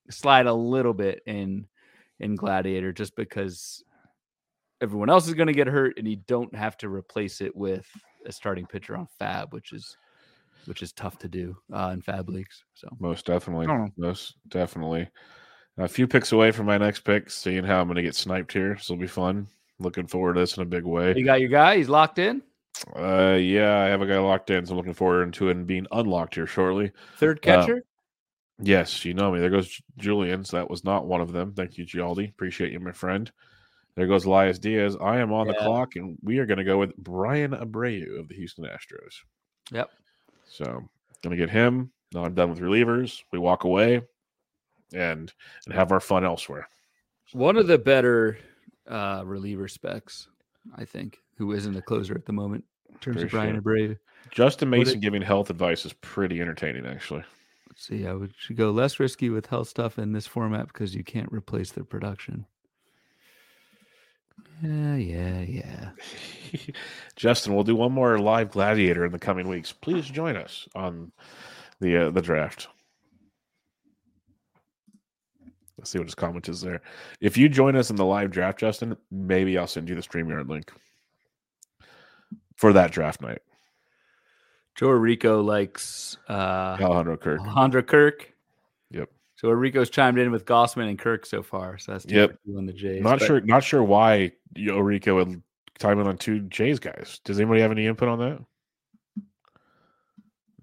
slide 0.09 0.47
a 0.47 0.53
little 0.53 0.93
bit 0.93 1.21
in 1.25 1.67
in 2.19 2.35
Gladiator 2.35 2.91
just 2.91 3.15
because 3.15 3.83
everyone 4.81 5.09
else 5.09 5.27
is 5.27 5.33
going 5.33 5.47
to 5.47 5.53
get 5.53 5.67
hurt, 5.67 5.97
and 5.97 6.07
you 6.07 6.17
don't 6.27 6.53
have 6.55 6.77
to 6.77 6.89
replace 6.89 7.41
it 7.41 7.55
with 7.55 7.85
a 8.25 8.31
starting 8.31 8.65
pitcher 8.65 8.95
on 8.95 9.07
FAAB, 9.19 9.51
which 9.51 9.73
is 9.73 9.97
which 10.65 10.81
is 10.81 10.91
tough 10.91 11.17
to 11.19 11.29
do 11.29 11.55
uh, 11.73 11.91
in 11.93 12.01
FAAB 12.01 12.27
leagues. 12.29 12.63
So 12.75 12.89
most 12.99 13.25
definitely, 13.25 13.67
most 13.97 14.35
definitely. 14.49 15.09
A 15.79 15.87
few 15.87 16.07
picks 16.07 16.31
away 16.31 16.51
from 16.51 16.65
my 16.65 16.77
next 16.77 17.01
pick, 17.01 17.29
seeing 17.29 17.63
how 17.63 17.79
I'm 17.79 17.87
going 17.87 17.97
to 17.97 18.01
get 18.01 18.15
sniped 18.15 18.51
here. 18.51 18.73
This 18.73 18.89
will 18.89 18.97
be 18.97 19.07
fun. 19.07 19.47
Looking 19.79 20.07
forward 20.07 20.33
to 20.33 20.39
this 20.39 20.57
in 20.57 20.63
a 20.63 20.65
big 20.65 20.85
way. 20.85 21.13
You 21.15 21.23
got 21.23 21.39
your 21.39 21.49
guy. 21.49 21.77
He's 21.77 21.87
locked 21.87 22.17
in. 22.17 22.41
Uh, 22.95 23.37
yeah, 23.39 23.79
I 23.79 23.85
have 23.85 24.01
a 24.01 24.07
guy 24.07 24.17
locked 24.17 24.49
in, 24.49 24.65
so 24.65 24.71
I'm 24.71 24.77
looking 24.77 24.93
forward 24.93 25.31
to 25.33 25.49
it 25.49 25.67
being 25.67 25.85
unlocked 25.91 26.35
here 26.35 26.47
shortly. 26.47 26.91
Third 27.17 27.43
catcher. 27.43 27.77
Uh, 27.77 28.63
yes, 28.63 29.05
you 29.05 29.13
know 29.13 29.31
me. 29.31 29.39
There 29.39 29.51
goes 29.51 29.79
Julian. 29.97 30.43
So 30.43 30.57
that 30.57 30.69
was 30.69 30.83
not 30.83 31.05
one 31.05 31.21
of 31.21 31.31
them. 31.31 31.53
Thank 31.53 31.77
you, 31.77 31.85
Gialdi. 31.85 32.29
Appreciate 32.29 32.71
you, 32.71 32.79
my 32.79 32.91
friend. 32.91 33.31
There 33.97 34.05
goes 34.05 34.25
Elias 34.25 34.59
Diaz. 34.59 34.95
I 35.01 35.17
am 35.17 35.33
on 35.33 35.47
yeah. 35.47 35.53
the 35.53 35.57
clock, 35.57 35.95
and 35.95 36.19
we 36.21 36.37
are 36.37 36.45
going 36.45 36.59
to 36.59 36.63
go 36.63 36.77
with 36.77 36.95
Bryan 36.97 37.51
Abreu 37.51 38.19
of 38.19 38.27
the 38.27 38.35
Houston 38.35 38.63
Astros. 38.63 39.15
Yep. 39.71 39.89
So, 40.45 40.87
going 41.23 41.35
to 41.35 41.35
get 41.35 41.49
him. 41.49 41.91
Now 42.13 42.23
I'm 42.23 42.35
done 42.35 42.51
with 42.51 42.59
relievers. 42.59 43.23
We 43.33 43.39
walk 43.39 43.63
away 43.63 44.03
and 44.93 45.33
and 45.65 45.73
have 45.73 45.91
our 45.91 45.99
fun 45.99 46.23
elsewhere. 46.23 46.69
One 47.33 47.57
of 47.57 47.65
the 47.65 47.79
better 47.79 48.37
uh, 48.87 49.23
reliever 49.25 49.67
specs, 49.67 50.27
I 50.75 50.85
think, 50.85 51.17
who 51.35 51.53
isn't 51.53 51.75
a 51.75 51.81
closer 51.81 52.13
at 52.13 52.25
the 52.25 52.33
moment 52.33 52.65
in 52.89 52.97
terms 52.99 53.23
of 53.23 53.31
Bryan 53.31 53.59
Abreu. 53.59 53.97
Justin 54.29 54.69
Mason 54.69 54.99
it, 54.99 55.01
giving 55.01 55.23
health 55.23 55.49
advice 55.49 55.85
is 55.87 55.93
pretty 55.93 56.39
entertaining, 56.39 56.85
actually. 56.85 57.23
Let's 57.67 57.87
see. 57.87 58.05
I 58.05 58.13
would 58.13 58.33
go 58.53 58.69
less 58.69 58.99
risky 58.99 59.31
with 59.31 59.47
health 59.47 59.69
stuff 59.69 59.97
in 59.97 60.11
this 60.11 60.27
format 60.27 60.67
because 60.67 60.93
you 60.93 61.03
can't 61.03 61.31
replace 61.31 61.71
their 61.71 61.83
production. 61.83 62.45
Yeah, 64.61 64.95
yeah, 64.95 65.41
yeah. 65.41 65.89
Justin, 67.15 67.53
we'll 67.53 67.63
do 67.63 67.75
one 67.75 67.91
more 67.91 68.17
live 68.17 68.51
gladiator 68.51 69.05
in 69.05 69.11
the 69.11 69.19
coming 69.19 69.47
weeks. 69.47 69.71
Please 69.71 70.05
join 70.07 70.35
us 70.35 70.67
on 70.75 71.11
the 71.79 72.07
uh, 72.07 72.09
the 72.09 72.21
draft. 72.21 72.67
Let's 75.77 75.91
see 75.91 75.99
what 75.99 76.07
his 76.07 76.15
comment 76.15 76.49
is 76.49 76.61
there. 76.61 76.81
If 77.21 77.37
you 77.37 77.49
join 77.49 77.75
us 77.75 77.91
in 77.91 77.97
the 77.97 78.05
live 78.05 78.31
draft, 78.31 78.59
Justin, 78.59 78.97
maybe 79.11 79.57
I'll 79.57 79.67
send 79.67 79.89
you 79.89 79.95
the 79.95 80.01
StreamYard 80.01 80.49
link 80.49 80.71
for 82.55 82.73
that 82.73 82.91
draft 82.91 83.21
night. 83.21 83.41
Joe 84.75 84.89
Rico 84.89 85.41
likes 85.41 86.17
uh, 86.27 86.77
Alejandro 86.79 87.17
Kirk. 87.17 87.39
Alejandro 87.41 87.83
Kirk. 87.83 88.33
So 89.37 89.49
Rico's 89.49 89.91
chimed 89.91 90.17
in 90.17 90.31
with 90.31 90.45
Gausman 90.45 90.89
and 90.89 90.97
Kirk 90.97 91.25
so 91.25 91.43
far. 91.43 91.77
So 91.77 91.91
that's 91.91 92.05
yep. 92.05 92.37
on 92.57 92.65
the 92.65 92.73
Jays. 92.73 93.03
Not 93.03 93.19
but... 93.19 93.25
sure. 93.25 93.41
Not 93.41 93.63
sure 93.63 93.83
why 93.83 94.31
Rico 94.55 95.15
would 95.15 95.41
time 95.77 95.99
in 95.99 96.07
on 96.07 96.17
two 96.17 96.41
Jays 96.41 96.79
guys. 96.79 97.21
Does 97.23 97.39
anybody 97.39 97.61
have 97.61 97.71
any 97.71 97.85
input 97.85 98.09
on 98.09 98.19
that? 98.19 98.39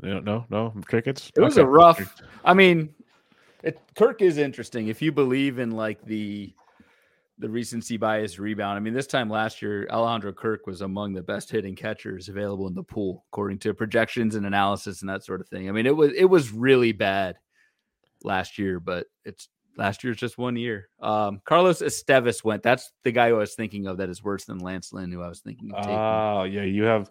No, 0.03 0.19
no, 0.19 0.45
no 0.51 0.75
crickets. 0.87 1.31
It 1.37 1.41
was 1.41 1.57
okay. 1.57 1.65
a 1.65 1.71
rough. 1.71 2.21
I 2.45 2.53
mean, 2.53 2.93
it, 3.63 3.81
Kirk 3.97 4.21
is 4.21 4.39
interesting 4.39 4.89
if 4.89 5.01
you 5.01 5.13
believe 5.13 5.61
in 5.61 5.71
like 5.71 6.05
the 6.05 6.53
the 7.39 7.49
recency 7.49 7.97
bias 7.97 8.41
rebound. 8.41 8.77
I 8.77 8.81
mean, 8.81 8.95
this 8.95 9.07
time 9.07 9.31
last 9.31 9.63
year, 9.63 9.87
Alejandro 9.91 10.33
Kirk 10.33 10.67
was 10.67 10.81
among 10.81 11.15
the 11.15 11.23
best 11.23 11.51
hitting 11.51 11.77
catchers 11.77 12.29
available 12.29 12.67
in 12.67 12.75
the 12.75 12.83
pool, 12.83 13.25
according 13.33 13.59
to 13.61 13.73
projections 13.73 14.35
and 14.35 14.47
analysis 14.47 15.01
and 15.01 15.09
that 15.09 15.25
sort 15.25 15.41
of 15.41 15.49
thing. 15.49 15.69
I 15.69 15.73
mean, 15.73 15.87
it 15.87 15.97
was 15.97 16.11
it 16.17 16.25
was 16.25 16.53
really 16.53 16.91
bad 16.91 17.37
last 18.25 18.59
year, 18.59 18.81
but 18.81 19.07
it's 19.25 19.49
last 19.77 20.05
year's 20.05 20.17
just 20.17 20.39
one 20.39 20.57
year. 20.57 20.89
Um, 21.01 21.41
Carlos 21.45 21.83
Estevez 21.83 22.45
went. 22.45 22.63
That's 22.63 22.93
the 23.05 23.13
guy 23.13 23.29
who 23.29 23.37
I 23.37 23.41
was 23.41 23.55
thinking 23.55 23.87
of 23.87 23.99
that 23.99 24.09
is 24.09 24.23
worse 24.23 24.45
than 24.45 24.59
Lance 24.59 24.93
Lynn, 24.93 25.13
who 25.13 25.23
I 25.23 25.29
was 25.29 25.41
thinking 25.41 25.73
of. 25.73 25.87
Oh, 25.87 26.41
uh, 26.41 26.45
yeah. 26.45 26.63
You 26.63 26.85
have 26.85 27.11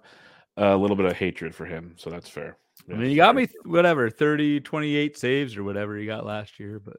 a 0.57 0.75
little 0.75 0.95
bit 0.95 1.05
of 1.05 1.13
hatred 1.13 1.53
for 1.53 1.65
him, 1.65 1.93
so 1.97 2.09
that's 2.09 2.29
fair. 2.29 2.57
Yeah, 2.87 2.95
I 2.95 2.97
mean, 2.97 3.09
you 3.11 3.15
got 3.15 3.35
me 3.35 3.47
whatever 3.65 4.09
30, 4.09 4.61
28 4.61 5.17
saves 5.17 5.55
or 5.55 5.63
whatever 5.63 5.95
he 5.97 6.05
got 6.05 6.25
last 6.25 6.59
year, 6.59 6.81
but 6.83 6.97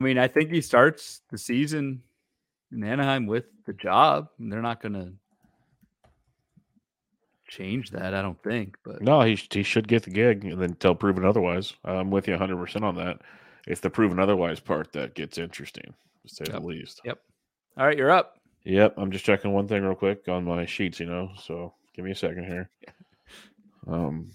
I 0.00 0.04
mean, 0.04 0.18
I 0.18 0.28
think 0.28 0.50
he 0.50 0.60
starts 0.60 1.22
the 1.30 1.38
season 1.38 2.02
in 2.72 2.84
Anaheim 2.84 3.26
with 3.26 3.44
the 3.64 3.72
job. 3.72 4.28
And 4.38 4.52
they're 4.52 4.62
not 4.62 4.82
going 4.82 4.94
to 4.94 5.12
change 7.46 7.90
that, 7.90 8.14
I 8.14 8.22
don't 8.22 8.40
think. 8.42 8.76
But 8.84 9.02
no, 9.02 9.22
he 9.22 9.38
he 9.50 9.62
should 9.62 9.88
get 9.88 10.02
the 10.02 10.10
gig, 10.10 10.44
and 10.44 10.60
then 10.60 10.74
tell 10.74 10.94
proven 10.94 11.24
otherwise. 11.24 11.74
I'm 11.84 12.10
with 12.10 12.26
you 12.26 12.34
100 12.34 12.56
percent 12.56 12.84
on 12.84 12.96
that. 12.96 13.20
It's 13.66 13.80
the 13.80 13.90
proven 13.90 14.18
otherwise 14.18 14.60
part 14.60 14.92
that 14.92 15.14
gets 15.14 15.38
interesting, 15.38 15.94
to 16.26 16.34
say 16.34 16.44
yep. 16.46 16.60
the 16.60 16.66
least. 16.66 17.00
Yep. 17.04 17.18
All 17.76 17.86
right, 17.86 17.96
you're 17.96 18.10
up. 18.10 18.38
Yep, 18.64 18.94
I'm 18.96 19.10
just 19.10 19.24
checking 19.24 19.52
one 19.52 19.68
thing 19.68 19.82
real 19.82 19.94
quick 19.94 20.28
on 20.28 20.44
my 20.44 20.66
sheets, 20.66 21.00
you 21.00 21.06
know. 21.06 21.30
So 21.40 21.74
give 21.94 22.04
me 22.04 22.12
a 22.12 22.16
second 22.16 22.44
here. 22.44 22.70
Um. 23.88 24.32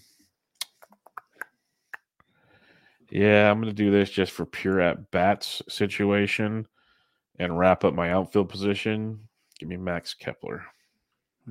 Yeah, 3.10 3.52
I'm 3.52 3.60
going 3.60 3.68
to 3.68 3.76
do 3.76 3.92
this 3.92 4.10
just 4.10 4.32
for 4.32 4.46
pure 4.46 4.80
at 4.80 5.12
bats 5.12 5.62
situation 5.68 6.66
and 7.38 7.60
wrap 7.60 7.84
up 7.84 7.94
my 7.94 8.14
outfield 8.14 8.48
position. 8.48 9.28
Give 9.60 9.68
me 9.68 9.76
Max 9.76 10.14
Kepler. 10.14 10.64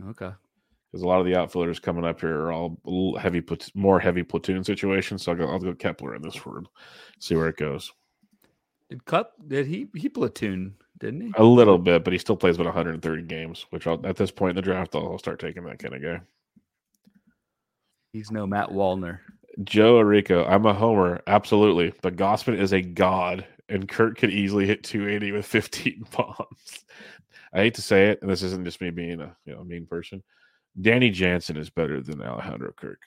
Okay 0.08 0.30
because 0.90 1.02
a 1.02 1.06
lot 1.06 1.20
of 1.20 1.26
the 1.26 1.36
outfielders 1.36 1.78
coming 1.78 2.04
up 2.04 2.20
here 2.20 2.46
are 2.46 2.52
all 2.52 3.16
heavy, 3.16 3.40
put 3.40 3.70
more 3.74 4.00
heavy 4.00 4.22
platoon 4.22 4.64
situations. 4.64 5.22
So 5.22 5.32
I'll 5.32 5.38
go, 5.38 5.48
I'll 5.48 5.58
go 5.58 5.74
Kepler 5.74 6.14
in 6.16 6.22
this 6.22 6.44
word, 6.44 6.66
see 7.18 7.36
where 7.36 7.48
it 7.48 7.56
goes. 7.56 7.92
Did 8.88 9.04
Cup? 9.04 9.34
Did 9.46 9.66
he 9.66 9.86
he 9.94 10.08
platoon? 10.08 10.74
Didn't 10.98 11.20
he? 11.20 11.32
A 11.36 11.44
little 11.44 11.78
bit, 11.78 12.02
but 12.02 12.12
he 12.12 12.18
still 12.18 12.36
plays 12.36 12.56
about 12.56 12.66
130 12.66 13.22
games. 13.22 13.66
Which 13.70 13.86
I'll, 13.86 14.04
at 14.04 14.16
this 14.16 14.32
point 14.32 14.50
in 14.50 14.56
the 14.56 14.62
draft, 14.62 14.94
I'll, 14.96 15.12
I'll 15.12 15.18
start 15.18 15.38
taking 15.38 15.64
that 15.64 15.78
kind 15.78 15.94
of 15.94 16.02
guy. 16.02 16.20
He's 18.12 18.32
no 18.32 18.46
Matt 18.46 18.70
Wallner. 18.70 19.20
Joe 19.62 19.96
Arico, 19.96 20.48
I'm 20.48 20.66
a 20.66 20.74
homer, 20.74 21.20
absolutely. 21.26 21.92
But 22.02 22.16
Gausman 22.16 22.58
is 22.58 22.72
a 22.72 22.80
god, 22.80 23.46
and 23.68 23.88
Kirk 23.88 24.18
could 24.18 24.30
easily 24.30 24.66
hit 24.66 24.82
280 24.82 25.32
with 25.32 25.46
15 25.46 26.04
bombs. 26.16 26.84
I 27.52 27.58
hate 27.58 27.74
to 27.74 27.82
say 27.82 28.08
it, 28.08 28.20
and 28.22 28.30
this 28.30 28.42
isn't 28.42 28.64
just 28.64 28.80
me 28.80 28.90
being 28.90 29.20
a 29.20 29.36
you 29.44 29.54
know 29.54 29.62
mean 29.62 29.86
person. 29.86 30.22
Danny 30.80 31.10
Jansen 31.10 31.56
is 31.56 31.70
better 31.70 32.02
than 32.02 32.22
Alejandro 32.22 32.72
Kirk. 32.76 33.00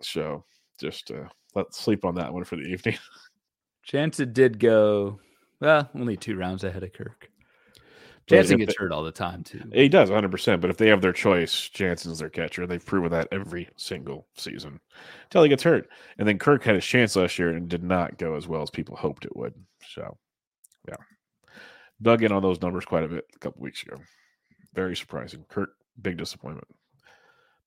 So 0.00 0.44
just 0.80 1.10
uh, 1.10 1.28
let's 1.54 1.78
sleep 1.78 2.04
on 2.04 2.14
that 2.14 2.32
one 2.32 2.44
for 2.44 2.56
the 2.56 2.62
evening. 2.62 2.98
Jansen 3.84 4.32
did 4.32 4.58
go 4.58 5.18
well, 5.60 5.90
only 5.94 6.16
two 6.16 6.36
rounds 6.36 6.64
ahead 6.64 6.82
of 6.82 6.92
Kirk. 6.92 7.30
Jansen 8.26 8.58
gets 8.58 8.74
they, 8.74 8.84
hurt 8.84 8.92
all 8.92 9.02
the 9.02 9.10
time 9.10 9.42
too. 9.42 9.60
He 9.72 9.88
does 9.88 10.08
100%. 10.08 10.60
But 10.60 10.70
if 10.70 10.76
they 10.76 10.88
have 10.88 11.00
their 11.00 11.12
choice, 11.12 11.68
Jansen's 11.68 12.20
their 12.20 12.30
catcher. 12.30 12.66
They've 12.66 12.84
proven 12.84 13.10
that 13.10 13.28
every 13.32 13.68
single 13.76 14.28
season 14.36 14.80
until 15.24 15.42
he 15.42 15.48
gets 15.48 15.64
hurt. 15.64 15.88
And 16.18 16.28
then 16.28 16.38
Kirk 16.38 16.62
had 16.62 16.76
his 16.76 16.84
chance 16.84 17.16
last 17.16 17.38
year 17.38 17.50
and 17.50 17.68
did 17.68 17.82
not 17.82 18.18
go 18.18 18.36
as 18.36 18.46
well 18.46 18.62
as 18.62 18.70
people 18.70 18.96
hoped 18.96 19.24
it 19.24 19.36
would. 19.36 19.54
So, 19.88 20.16
yeah. 20.88 20.96
Dug 22.00 22.22
in 22.22 22.32
on 22.32 22.42
those 22.42 22.62
numbers 22.62 22.84
quite 22.84 23.04
a 23.04 23.08
bit 23.08 23.24
a 23.34 23.38
couple 23.40 23.62
weeks 23.62 23.82
ago. 23.82 23.96
Very 24.74 24.96
surprising. 24.96 25.44
Kirk, 25.48 25.70
big 26.00 26.16
disappointment. 26.16 26.68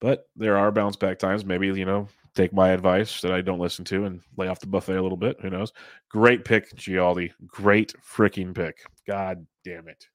But 0.00 0.28
there 0.36 0.56
are 0.56 0.70
bounce 0.72 0.96
back 0.96 1.18
times. 1.18 1.44
Maybe, 1.44 1.66
you 1.68 1.84
know, 1.84 2.08
take 2.34 2.52
my 2.52 2.70
advice 2.70 3.20
that 3.20 3.32
I 3.32 3.40
don't 3.40 3.60
listen 3.60 3.84
to 3.86 4.04
and 4.04 4.20
lay 4.36 4.48
off 4.48 4.60
the 4.60 4.66
buffet 4.66 4.96
a 4.96 5.02
little 5.02 5.16
bit. 5.16 5.40
Who 5.40 5.50
knows? 5.50 5.72
Great 6.08 6.44
pick, 6.44 6.74
Gialdi. 6.76 7.32
Great 7.46 7.94
freaking 8.02 8.54
pick. 8.54 8.84
God 9.06 9.46
damn 9.64 9.88
it. 9.88 10.06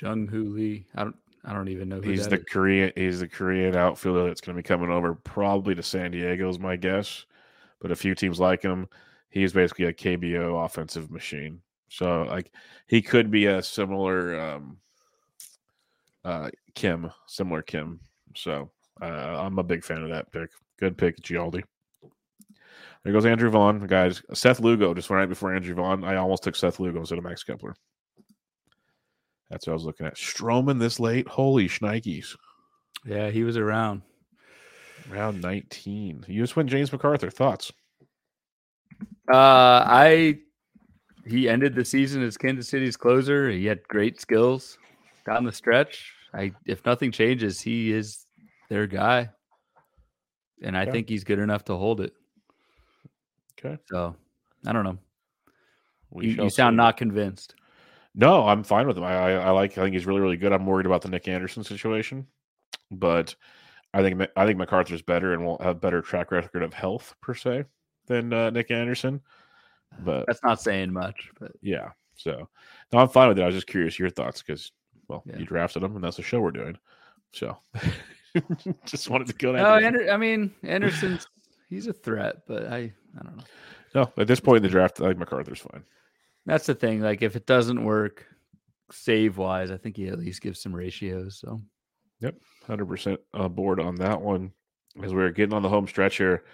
Jung 0.00 0.28
Hoo 0.28 0.50
Lee. 0.50 0.86
I 0.94 1.04
don't 1.04 1.16
I 1.44 1.52
don't 1.52 1.68
even 1.68 1.88
know 1.88 2.00
he's 2.00 2.28
the 2.28 2.38
is. 2.38 2.44
Korean 2.44 2.92
he's 2.96 3.20
the 3.20 3.28
Korean 3.28 3.74
outfielder 3.76 4.26
that's 4.26 4.40
going 4.40 4.56
to 4.56 4.62
be 4.62 4.66
coming 4.66 4.90
over 4.90 5.14
probably 5.14 5.74
to 5.74 5.82
San 5.82 6.12
Diego 6.12 6.48
is 6.48 6.58
my 6.58 6.76
guess. 6.76 7.24
But 7.80 7.90
a 7.90 7.96
few 7.96 8.14
teams 8.14 8.38
like 8.38 8.62
him. 8.62 8.88
He's 9.28 9.52
basically 9.52 9.86
a 9.86 9.92
KBO 9.92 10.64
offensive 10.64 11.10
machine. 11.10 11.60
So 11.88 12.22
like 12.22 12.52
he 12.86 13.02
could 13.02 13.30
be 13.30 13.46
a 13.46 13.62
similar 13.62 14.38
um 14.38 14.78
uh 16.24 16.50
Kim, 16.74 17.10
similar 17.26 17.62
Kim. 17.62 18.00
So 18.36 18.70
uh, 19.00 19.04
I'm 19.04 19.58
a 19.58 19.62
big 19.62 19.84
fan 19.84 20.02
of 20.02 20.10
that 20.10 20.30
pick. 20.32 20.50
Good 20.78 20.98
pick, 20.98 21.20
Gialdi. 21.20 21.62
There 23.04 23.12
goes 23.12 23.26
Andrew 23.26 23.50
Vaughn. 23.50 23.86
Guys, 23.86 24.22
Seth 24.32 24.60
Lugo 24.60 24.94
just 24.94 25.10
went 25.10 25.18
right 25.18 25.28
before 25.28 25.54
Andrew 25.54 25.74
Vaughn. 25.74 26.04
I 26.04 26.16
almost 26.16 26.44
took 26.44 26.54
Seth 26.54 26.78
Lugo 26.78 27.00
instead 27.00 27.18
of 27.18 27.24
Max 27.24 27.42
Kepler. 27.42 27.74
That's 29.50 29.66
what 29.66 29.72
I 29.72 29.74
was 29.74 29.84
looking 29.84 30.06
at. 30.06 30.14
Stroman 30.14 30.78
this 30.78 31.00
late. 31.00 31.28
Holy 31.28 31.68
shnikes. 31.68 32.36
Yeah, 33.04 33.30
he 33.30 33.44
was 33.44 33.56
around. 33.56 34.02
Round 35.10 35.42
19. 35.42 36.24
You 36.28 36.40
just 36.40 36.56
went 36.56 36.70
James 36.70 36.90
McArthur. 36.90 37.32
Thoughts? 37.32 37.72
Uh 39.32 39.84
I 39.86 40.38
he 41.26 41.48
ended 41.48 41.74
the 41.74 41.84
season 41.84 42.22
as 42.22 42.36
Kansas 42.36 42.68
City's 42.68 42.96
closer. 42.96 43.50
He 43.50 43.66
had 43.66 43.86
great 43.88 44.20
skills 44.20 44.78
down 45.26 45.44
the 45.44 45.52
stretch. 45.52 46.12
I 46.32 46.52
if 46.66 46.84
nothing 46.86 47.12
changes, 47.12 47.60
he 47.60 47.92
is 47.92 48.26
their 48.72 48.86
guy. 48.86 49.28
And 50.62 50.76
I 50.76 50.86
think 50.86 51.08
he's 51.08 51.24
good 51.24 51.38
enough 51.38 51.64
to 51.64 51.76
hold 51.76 52.00
it. 52.00 52.14
Okay. 53.58 53.78
So 53.86 54.16
I 54.66 54.72
don't 54.72 54.84
know. 54.84 54.98
You, 56.16 56.44
you 56.44 56.50
sound 56.50 56.76
not 56.76 56.96
convinced. 56.96 57.54
No, 58.14 58.46
I'm 58.46 58.62
fine 58.62 58.86
with 58.86 58.96
him. 58.96 59.04
I, 59.04 59.14
I, 59.14 59.32
I, 59.32 59.50
like. 59.50 59.72
I 59.78 59.82
think 59.82 59.94
he's 59.94 60.06
really, 60.06 60.20
really 60.20 60.36
good. 60.36 60.52
I'm 60.52 60.66
worried 60.66 60.86
about 60.86 61.00
the 61.00 61.08
Nick 61.08 61.28
Anderson 61.28 61.64
situation, 61.64 62.26
but 62.90 63.34
I 63.94 64.02
think 64.02 64.22
I 64.36 64.46
think 64.46 64.58
McArthur's 64.58 65.00
better 65.00 65.32
and 65.32 65.44
will 65.44 65.58
have 65.62 65.80
better 65.80 66.02
track 66.02 66.30
record 66.30 66.62
of 66.62 66.74
health 66.74 67.14
per 67.22 67.34
se 67.34 67.64
than 68.06 68.32
uh, 68.32 68.50
Nick 68.50 68.70
Anderson. 68.70 69.22
But 70.00 70.26
that's 70.26 70.42
not 70.42 70.60
saying 70.60 70.92
much. 70.92 71.30
But 71.40 71.52
yeah, 71.62 71.90
so 72.14 72.48
no, 72.92 72.98
I'm 72.98 73.08
fine 73.08 73.28
with 73.28 73.38
it. 73.38 73.42
I 73.42 73.46
was 73.46 73.54
just 73.54 73.66
curious 73.66 73.98
your 73.98 74.10
thoughts 74.10 74.42
because 74.42 74.72
well, 75.08 75.22
yeah. 75.24 75.38
you 75.38 75.46
drafted 75.46 75.82
him, 75.82 75.94
and 75.94 76.04
that's 76.04 76.18
the 76.18 76.22
show 76.22 76.40
we're 76.40 76.50
doing. 76.50 76.76
So 77.32 77.56
just 78.86 79.10
wanted 79.10 79.26
to 79.28 79.34
go. 79.34 79.52
That 79.52 79.62
no, 79.62 79.86
Ander- 79.86 80.10
I 80.10 80.16
mean 80.16 80.52
Anderson's 80.62 81.26
he's 81.68 81.86
a 81.86 81.92
threat, 81.92 82.42
but 82.46 82.66
I 82.66 82.92
I 83.18 83.22
don't 83.22 83.36
know. 83.36 83.44
No, 83.94 84.12
at 84.16 84.26
this 84.26 84.40
point 84.40 84.58
in 84.58 84.62
the 84.62 84.68
draft, 84.68 85.00
I 85.00 85.08
think 85.08 85.18
McArthur's 85.18 85.60
fine. 85.60 85.84
That's 86.46 86.66
the 86.66 86.74
thing. 86.74 87.00
Like 87.00 87.22
if 87.22 87.36
it 87.36 87.46
doesn't 87.46 87.84
work 87.84 88.26
save 88.90 89.38
wise, 89.38 89.70
I 89.70 89.76
think 89.76 89.96
he 89.96 90.08
at 90.08 90.18
least 90.18 90.42
gives 90.42 90.60
some 90.60 90.74
ratios. 90.74 91.38
So 91.38 91.60
yep, 92.20 92.36
hundred 92.66 92.86
percent 92.86 93.20
board 93.50 93.80
on 93.80 93.96
that 93.96 94.20
one. 94.20 94.52
As 95.02 95.14
we're 95.14 95.30
getting 95.30 95.54
on 95.54 95.62
the 95.62 95.68
home 95.68 95.86
stretch 95.86 96.18
here, 96.18 96.44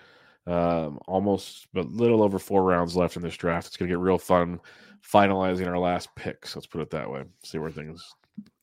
um, 0.46 0.98
almost 1.06 1.66
but 1.72 1.90
little 1.90 2.22
over 2.22 2.38
four 2.38 2.62
rounds 2.62 2.96
left 2.96 3.16
in 3.16 3.22
this 3.22 3.36
draft. 3.36 3.66
It's 3.66 3.76
gonna 3.76 3.88
get 3.88 3.98
real 3.98 4.18
fun 4.18 4.60
finalizing 5.02 5.66
our 5.66 5.78
last 5.78 6.14
picks. 6.14 6.54
Let's 6.54 6.66
put 6.66 6.80
it 6.80 6.90
that 6.90 7.10
way. 7.10 7.24
See 7.44 7.58
where 7.58 7.70
things 7.70 8.14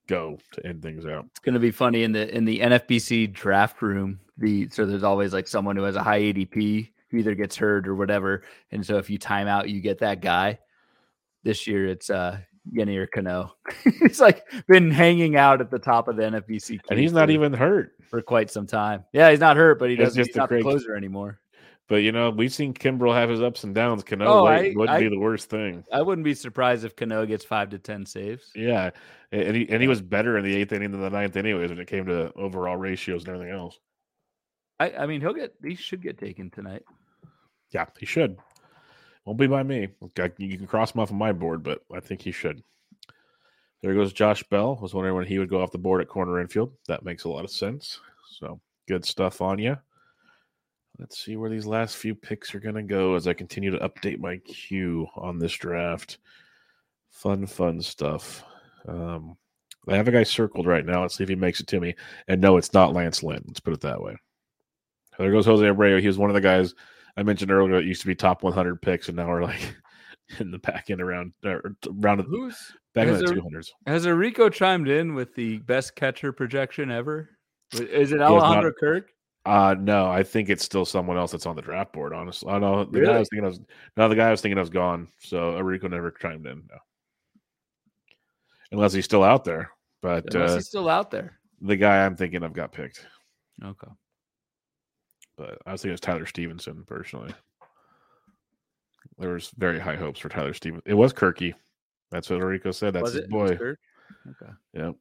go 0.08 0.38
to 0.52 0.66
end 0.66 0.82
things 0.82 1.06
out. 1.06 1.26
It's 1.32 1.40
gonna 1.40 1.60
be 1.60 1.72
funny 1.72 2.04
in 2.04 2.12
the 2.12 2.34
in 2.36 2.46
the 2.46 2.60
NFBC 2.60 3.34
draft 3.34 3.82
room. 3.82 4.20
The 4.38 4.70
so 4.70 4.86
there's 4.86 5.04
always 5.04 5.34
like 5.34 5.48
someone 5.48 5.76
who 5.76 5.84
has 5.84 5.96
a 5.96 6.04
high 6.04 6.22
ADP 6.22 6.90
who 7.10 7.18
either 7.18 7.36
gets 7.36 7.56
hurt 7.56 7.88
or 7.88 7.96
whatever, 7.96 8.44
and 8.72 8.86
so 8.86 8.98
if 8.98 9.10
you 9.10 9.18
time 9.18 9.48
out, 9.48 9.70
you 9.70 9.82
get 9.82 10.00
that 10.00 10.22
guy 10.22 10.60
this 11.46 11.68
year 11.68 11.88
it's 11.88 12.10
uh 12.10 12.38
Yennier 12.76 13.10
Cano. 13.10 13.56
he's 14.02 14.20
like 14.20 14.44
been 14.68 14.92
hanging 14.92 15.38
out 15.38 15.62
at 15.62 15.70
the 15.72 15.80
top 15.80 16.08
of 16.08 16.18
the 16.18 16.24
NFBC, 16.24 16.80
and 16.90 17.00
he's 17.00 17.14
not 17.14 17.30
even 17.30 17.54
hurt 17.54 17.94
for 18.10 18.22
quite 18.22 18.50
some 18.50 18.68
time. 18.68 19.06
Yeah, 19.14 19.30
he's 19.30 19.40
not 19.40 19.56
hurt, 19.56 19.80
but 19.80 19.90
he 19.90 19.96
doesn't. 19.96 20.26
He's 20.26 20.36
not 20.36 20.50
the 20.50 20.62
closer 20.62 20.96
anymore. 20.96 21.40
But 21.88 21.98
you 21.98 22.12
know, 22.12 22.32
we've 22.32 22.54
seen 22.54 22.74
Kimbrel 22.74 23.14
have 23.14 23.30
his 23.30 23.42
ups 23.42 23.64
and 23.64 23.76
downs. 23.76 24.04
Cano 24.04 24.26
oh, 24.26 24.46
I, 24.46 24.74
wouldn't 24.76 24.90
I, 24.90 25.00
be 25.00 25.10
the 25.10 25.20
worst 25.20 25.50
thing. 25.50 25.84
I 25.94 26.02
wouldn't 26.02 26.26
be 26.26 26.34
surprised 26.34 26.84
if 26.84 26.96
Cano 26.96 27.26
gets 27.26 27.46
five 27.46 27.70
to 27.70 27.80
ten 27.80 28.06
saves. 28.06 28.52
Yeah, 28.56 28.90
and 29.32 29.56
he 29.56 29.70
and 29.70 29.82
he 29.82 29.88
was 29.88 30.02
better 30.02 30.38
in 30.38 30.44
the 30.44 30.56
eighth 30.56 30.72
inning 30.72 30.92
than 30.92 31.02
the 31.02 31.10
ninth, 31.12 31.36
anyways, 31.36 31.70
when 31.70 31.80
it 31.80 31.88
came 31.88 32.06
to 32.08 32.34
overall 32.34 32.78
ratios 32.78 33.24
and 33.24 33.36
everything 33.36 33.54
else. 33.54 33.80
I, 34.80 34.92
I 34.92 35.06
mean, 35.06 35.22
he'll 35.22 35.34
get 35.34 35.54
he 35.64 35.76
should 35.76 36.02
get 36.02 36.18
taken 36.18 36.50
tonight. 36.50 36.84
Yeah, 37.72 37.86
he 38.00 38.06
should. 38.08 38.38
Won't 39.26 39.40
be 39.40 39.48
by 39.48 39.64
me. 39.64 39.90
You 40.38 40.58
can 40.58 40.68
cross 40.68 40.94
him 40.94 41.02
off 41.02 41.10
of 41.10 41.16
my 41.16 41.34
board, 41.34 41.64
but 41.64 41.82
I 41.94 42.00
think 42.00 42.22
he 42.22 42.32
should. 42.32 42.64
There 43.82 43.94
goes 43.94 44.14
Josh 44.14 44.44
Bell. 44.44 44.78
Was 44.82 44.94
wondering 44.94 45.16
when 45.16 45.26
he 45.26 45.38
would 45.38 45.50
go 45.50 45.62
off 45.62 45.72
the 45.72 45.78
board 45.78 46.02
at 46.02 46.08
corner 46.08 46.40
infield. 46.40 46.74
That 46.88 47.04
makes 47.06 47.26
a 47.26 47.30
lot 47.30 47.44
of 47.44 47.52
sense. 47.52 48.00
So 48.40 48.60
good 48.88 49.06
stuff 49.06 49.42
on 49.42 49.60
you. 49.60 49.78
Let's 51.00 51.24
see 51.24 51.36
where 51.36 51.50
these 51.50 51.66
last 51.66 51.98
few 51.98 52.16
picks 52.16 52.56
are 52.56 52.60
going 52.60 52.76
to 52.76 52.84
go 52.84 53.16
as 53.16 53.28
I 53.28 53.34
continue 53.34 53.72
to 53.72 53.90
update 53.90 54.20
my 54.20 54.38
queue 54.38 55.08
on 55.16 55.40
this 55.40 55.54
draft. 55.54 56.20
Fun, 57.12 57.46
fun 57.46 57.82
stuff. 57.82 58.44
Um, 58.88 59.38
I 59.88 59.96
have 59.96 60.08
a 60.08 60.12
guy 60.12 60.24
circled 60.24 60.68
right 60.68 60.86
now. 60.86 61.02
Let's 61.02 61.18
see 61.18 61.24
if 61.24 61.30
he 61.30 61.36
makes 61.36 61.60
it 61.60 61.68
to 61.68 61.80
me. 61.80 61.96
And 62.28 62.42
no, 62.42 62.58
it's 62.58 62.74
not 62.74 62.94
Lance 62.94 63.24
Lynn. 63.24 63.44
Let's 63.46 63.60
put 63.60 63.74
it 63.74 63.82
that 63.82 64.02
way. 64.02 64.16
There 65.18 65.32
goes 65.32 65.46
Jose 65.46 65.66
Abreu. 65.66 66.02
He 66.02 66.08
was 66.08 66.18
one 66.18 66.30
of 66.30 66.34
the 66.34 66.42
guys 66.42 66.74
I 67.18 67.24
mentioned 67.24 67.52
earlier, 67.52 67.76
it 67.76 67.86
used 67.86 68.02
to 68.02 68.08
be 68.08 68.16
top 68.16 68.44
100 68.44 68.82
picks, 68.82 69.08
and 69.08 69.16
now 69.16 69.28
we're 69.28 69.44
like 69.44 69.76
in 70.40 70.52
the 70.52 70.60
back 70.60 70.90
end 70.90 71.02
around 71.02 71.34
or 71.44 71.76
around 72.02 72.22
Who's, 72.22 72.58
back 72.94 73.08
in 73.08 73.18
the 73.18 73.28
two 73.28 73.42
hundreds. 73.42 73.74
Has 73.88 74.06
Arico 74.06 74.52
chimed 74.52 74.90
in 74.90 75.16
with 75.16 75.34
the 75.36 75.60
best 75.60 75.96
catcher 75.96 76.34
projection 76.34 76.92
ever? 76.92 77.30
Is 77.74 78.12
it 78.12 78.22
Alejandro 78.22 78.70
not, 78.70 78.80
Kirk? 78.80 79.10
Uh 79.46 79.76
no, 79.80 80.10
I 80.10 80.24
think 80.24 80.50
it's 80.50 80.64
still 80.64 80.86
someone 80.86 81.18
else 81.18 81.32
that's 81.32 81.46
on 81.46 81.56
the 81.56 81.62
draft 81.62 81.94
board. 81.94 82.14
Honestly, 82.14 82.52
I 82.52 82.58
know 82.58 82.84
the 82.84 83.00
really? 83.00 83.06
guy 83.06 83.16
I 83.16 83.20
was 83.20 83.30
thinking 83.30 83.46
of 83.46 83.52
was 83.52 83.62
no, 83.96 84.10
the 84.10 84.16
guy 84.16 84.28
I 84.28 84.32
was 84.32 84.42
thinking 84.42 84.58
of 84.58 84.64
was 84.64 84.70
gone. 84.70 85.08
So 85.20 85.54
Arico 85.54 85.90
never 85.90 86.12
chimed 86.12 86.48
in. 86.48 86.64
No, 86.70 86.78
unless 88.72 88.94
he's 88.94 89.06
still 89.06 89.24
out 89.24 89.44
there. 89.44 89.70
But 90.02 90.34
unless 90.34 90.52
uh, 90.52 90.56
he's 90.56 90.68
still 90.68 90.90
out 90.90 91.12
there, 91.12 91.40
the 91.62 91.76
guy 91.76 92.06
I'm 92.06 92.16
thinking 92.16 92.44
of 92.44 92.54
got 92.54 92.72
picked. 92.72 93.06
Okay 93.64 93.88
but 95.38 95.58
I 95.66 95.72
was 95.72 95.82
thinking 95.82 95.92
it 95.92 95.94
was 95.94 96.02
Tyler 96.02 96.26
Stephenson 96.26 96.84
personally. 96.88 97.34
There 99.18 99.32
was 99.32 99.52
very 99.58 99.80
high 99.80 99.96
hopes 99.96 100.20
for 100.20 100.30
Tyler 100.30 100.54
Stephenson. 100.54 100.90
It 100.90 100.96
was 100.96 101.14
Kirky. 101.14 101.54
That's 102.12 102.30
what 102.30 102.44
Rico 102.44 102.72
said. 102.72 102.94
That's 102.94 103.04
was 103.04 103.14
his 103.14 103.24
it? 103.24 103.30
boy. 103.30 103.46
Okay. 103.48 104.52
Yep. 104.74 104.96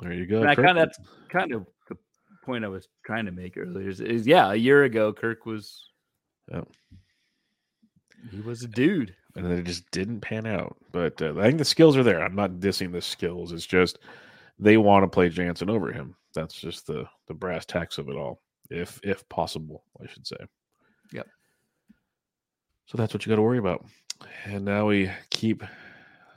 There 0.00 0.12
you 0.12 0.26
go. 0.26 0.40
And 0.40 0.48
I 0.48 0.54
kind 0.54 0.70
of 0.70 0.76
that's 0.76 0.98
kind 1.28 1.52
of 1.52 1.66
point 2.42 2.64
I 2.64 2.68
was 2.68 2.88
trying 3.04 3.26
to 3.26 3.32
make 3.32 3.56
earlier. 3.56 3.88
Is, 3.88 4.00
is 4.00 4.26
yeah, 4.26 4.50
a 4.50 4.56
year 4.56 4.84
ago 4.84 5.12
Kirk 5.12 5.46
was. 5.46 5.90
He 8.30 8.40
was 8.40 8.62
a 8.62 8.68
dude, 8.68 9.14
and 9.34 9.44
then 9.44 9.58
it 9.58 9.64
just 9.64 9.90
didn't 9.90 10.20
pan 10.20 10.46
out. 10.46 10.76
But 10.92 11.20
uh, 11.20 11.34
I 11.38 11.42
think 11.44 11.58
the 11.58 11.64
skills 11.64 11.96
are 11.96 12.02
there. 12.02 12.22
I'm 12.22 12.36
not 12.36 12.60
dissing 12.60 12.92
the 12.92 13.00
skills. 13.00 13.52
It's 13.52 13.66
just 13.66 13.98
they 14.58 14.76
want 14.76 15.02
to 15.02 15.08
play 15.08 15.28
Jansen 15.28 15.70
over 15.70 15.92
him. 15.92 16.14
That's 16.34 16.54
just 16.54 16.86
the 16.86 17.06
the 17.26 17.34
brass 17.34 17.66
tacks 17.66 17.98
of 17.98 18.08
it 18.08 18.16
all, 18.16 18.42
if 18.70 19.00
if 19.02 19.28
possible, 19.28 19.84
I 20.00 20.06
should 20.06 20.26
say. 20.26 20.36
Yep. 21.12 21.26
So 22.86 22.98
that's 22.98 23.14
what 23.14 23.24
you 23.24 23.30
got 23.30 23.36
to 23.36 23.42
worry 23.42 23.58
about. 23.58 23.84
And 24.44 24.64
now 24.64 24.86
we 24.86 25.10
keep 25.30 25.62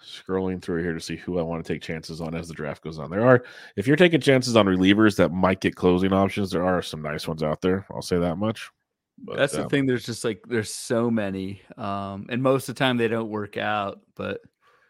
scrolling 0.05 0.61
through 0.61 0.83
here 0.83 0.93
to 0.93 0.99
see 0.99 1.15
who 1.15 1.39
I 1.39 1.41
want 1.41 1.65
to 1.65 1.73
take 1.73 1.81
chances 1.81 2.21
on 2.21 2.35
as 2.35 2.47
the 2.47 2.53
draft 2.53 2.83
goes 2.83 2.99
on. 2.99 3.09
There 3.09 3.25
are, 3.25 3.43
if 3.75 3.87
you're 3.87 3.95
taking 3.95 4.21
chances 4.21 4.55
on 4.55 4.65
relievers 4.65 5.15
that 5.17 5.31
might 5.31 5.61
get 5.61 5.75
closing 5.75 6.13
options, 6.13 6.51
there 6.51 6.65
are 6.65 6.81
some 6.81 7.01
nice 7.01 7.27
ones 7.27 7.43
out 7.43 7.61
there. 7.61 7.85
I'll 7.91 8.01
say 8.01 8.17
that 8.17 8.37
much. 8.37 8.69
But, 9.17 9.37
That's 9.37 9.53
the 9.53 9.63
um, 9.63 9.69
thing. 9.69 9.85
There's 9.85 10.05
just 10.05 10.23
like 10.23 10.43
there's 10.47 10.73
so 10.73 11.09
many, 11.09 11.61
um, 11.77 12.25
and 12.29 12.43
most 12.43 12.67
of 12.67 12.75
the 12.75 12.79
time 12.79 12.97
they 12.97 13.07
don't 13.07 13.29
work 13.29 13.57
out. 13.57 14.01
But 14.15 14.41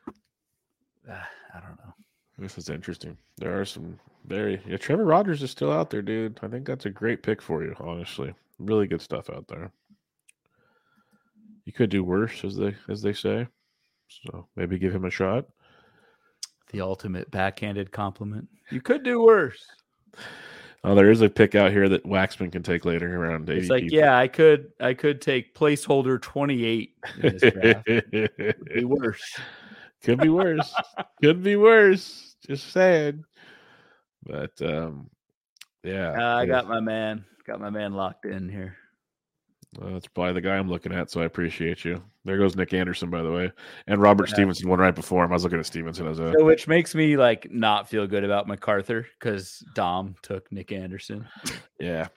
uh, 0.08 1.14
I 1.54 1.60
don't 1.60 1.78
know. 1.78 1.94
This 2.38 2.58
is 2.58 2.70
interesting. 2.70 3.18
There 3.38 3.60
are 3.60 3.66
some 3.66 4.00
very 4.26 4.62
yeah. 4.68 4.78
Trevor 4.78 5.06
Rogers 5.06 5.44
is 5.44 5.52
still 5.52 5.72
out 5.72 5.90
there, 5.90 6.02
dude. 6.02 6.40
I 6.42 6.48
think 6.48 6.66
that's 6.66 6.86
a 6.86 6.90
great 6.90 7.22
pick 7.22 7.42
for 7.42 7.64
you. 7.64 7.76
Honestly, 7.80 8.34
really 8.60 8.88
good 8.88 9.02
stuff 9.02 9.30
out 9.30 9.48
there. 9.48 9.72
You 11.66 11.74
could 11.74 11.90
do 11.90 12.04
worse, 12.04 12.44
as 12.44 12.56
they 12.56 12.76
as 12.90 13.02
they 13.02 13.14
say. 13.14 13.48
So 14.08 14.48
maybe 14.56 14.80
give 14.80 14.94
him 14.94 15.06
a 15.06 15.10
shot. 15.10 15.46
The 16.72 16.82
ultimate 16.82 17.30
backhanded 17.32 17.92
compliment. 17.92 18.48
You 18.72 18.82
could 18.82 19.04
do 19.04 19.22
worse. 19.22 19.66
Oh, 20.84 20.94
there 20.94 21.10
is 21.10 21.22
a 21.22 21.30
pick 21.30 21.56
out 21.56 21.72
here 21.72 21.90
that 21.90 22.04
Waxman 22.06 22.52
can 22.52 22.62
take 22.62 22.86
later 22.86 23.20
around 23.20 23.50
80. 23.50 23.60
It's 23.60 23.70
like, 23.70 23.84
people. 23.84 23.98
yeah, 23.98 24.18
I 24.18 24.28
could 24.28 24.72
I 24.80 24.94
could 24.94 25.20
take 25.20 25.56
placeholder 25.56 26.22
28 26.22 26.96
in 27.24 27.38
this 27.38 27.54
draft. 27.54 27.86
be 27.86 28.84
worse. 28.84 29.40
Could 30.04 30.20
be 30.20 30.30
worse. 30.30 30.74
could 31.22 31.42
be 31.42 31.56
worse. 31.56 32.36
Just 32.46 32.72
saying. 32.72 33.24
But 34.24 34.62
um 34.62 35.10
yeah. 35.84 36.12
Uh, 36.12 36.38
I 36.38 36.46
got 36.46 36.68
my 36.68 36.80
man. 36.80 37.26
Got 37.48 37.62
my 37.62 37.70
man 37.72 37.94
locked 37.94 38.26
in 38.26 38.48
here. 38.48 38.78
Well, 39.78 39.94
that's 39.94 40.08
probably 40.08 40.34
the 40.34 40.42
guy 40.42 40.56
I'm 40.56 40.70
looking 40.70 40.94
at, 40.94 41.12
so 41.12 41.22
I 41.22 41.26
appreciate 41.26 41.84
you. 41.84 42.02
There 42.24 42.38
goes 42.38 42.56
Nick 42.56 42.74
Anderson, 42.74 43.10
by 43.10 43.22
the 43.22 43.32
way, 43.32 43.52
and 43.88 44.02
Robert 44.02 44.30
yeah. 44.30 44.36
Stephenson 44.36 44.70
one 44.70 44.80
right 44.80 44.96
before 44.96 45.24
him. 45.24 45.32
I 45.32 45.34
was 45.34 45.44
looking 45.44 45.60
at 45.60 45.66
Stephenson 45.66 46.08
as 46.08 46.20
a, 46.20 46.34
so 46.38 46.46
which 46.46 46.68
makes 46.68 46.96
me 46.96 47.18
like 47.18 47.52
not 47.52 47.90
feel 47.90 48.08
good 48.08 48.24
about 48.24 48.48
McArthur 48.48 49.06
because 49.20 49.64
Dom 49.74 50.16
took 50.22 50.50
Nick 50.52 50.72
Anderson. 50.72 51.28
Yeah, 51.80 52.08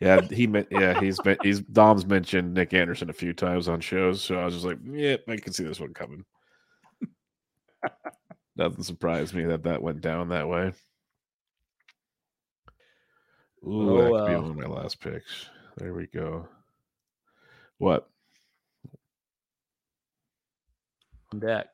yeah, 0.00 0.20
he 0.20 0.46
meant 0.46 0.68
yeah 0.70 1.00
he's 1.00 1.18
been 1.20 1.38
he's 1.42 1.60
Dom's 1.60 2.04
mentioned 2.06 2.52
Nick 2.52 2.74
Anderson 2.74 3.08
a 3.08 3.14
few 3.14 3.32
times 3.32 3.66
on 3.66 3.80
shows, 3.80 4.22
so 4.22 4.38
I 4.38 4.44
was 4.44 4.54
just 4.54 4.66
like, 4.66 4.78
yeah, 4.84 5.16
I 5.28 5.36
can 5.36 5.52
see 5.52 5.64
this 5.64 5.80
one 5.80 5.94
coming. 5.94 6.24
Nothing 8.56 8.84
surprised 8.84 9.34
me 9.34 9.44
that 9.46 9.62
that 9.64 9.82
went 9.82 10.00
down 10.02 10.28
that 10.28 10.48
way. 10.48 10.72
Ooh, 13.66 13.98
oh, 13.98 14.02
that 14.02 14.10
could 14.10 14.28
be 14.28 14.40
one 14.40 14.50
of 14.50 14.56
my 14.56 14.66
last 14.66 15.00
picks. 15.00 15.46
There 15.78 15.92
we 15.92 16.06
go. 16.06 16.48
What? 17.78 18.08
On 21.32 21.40
deck. 21.40 21.66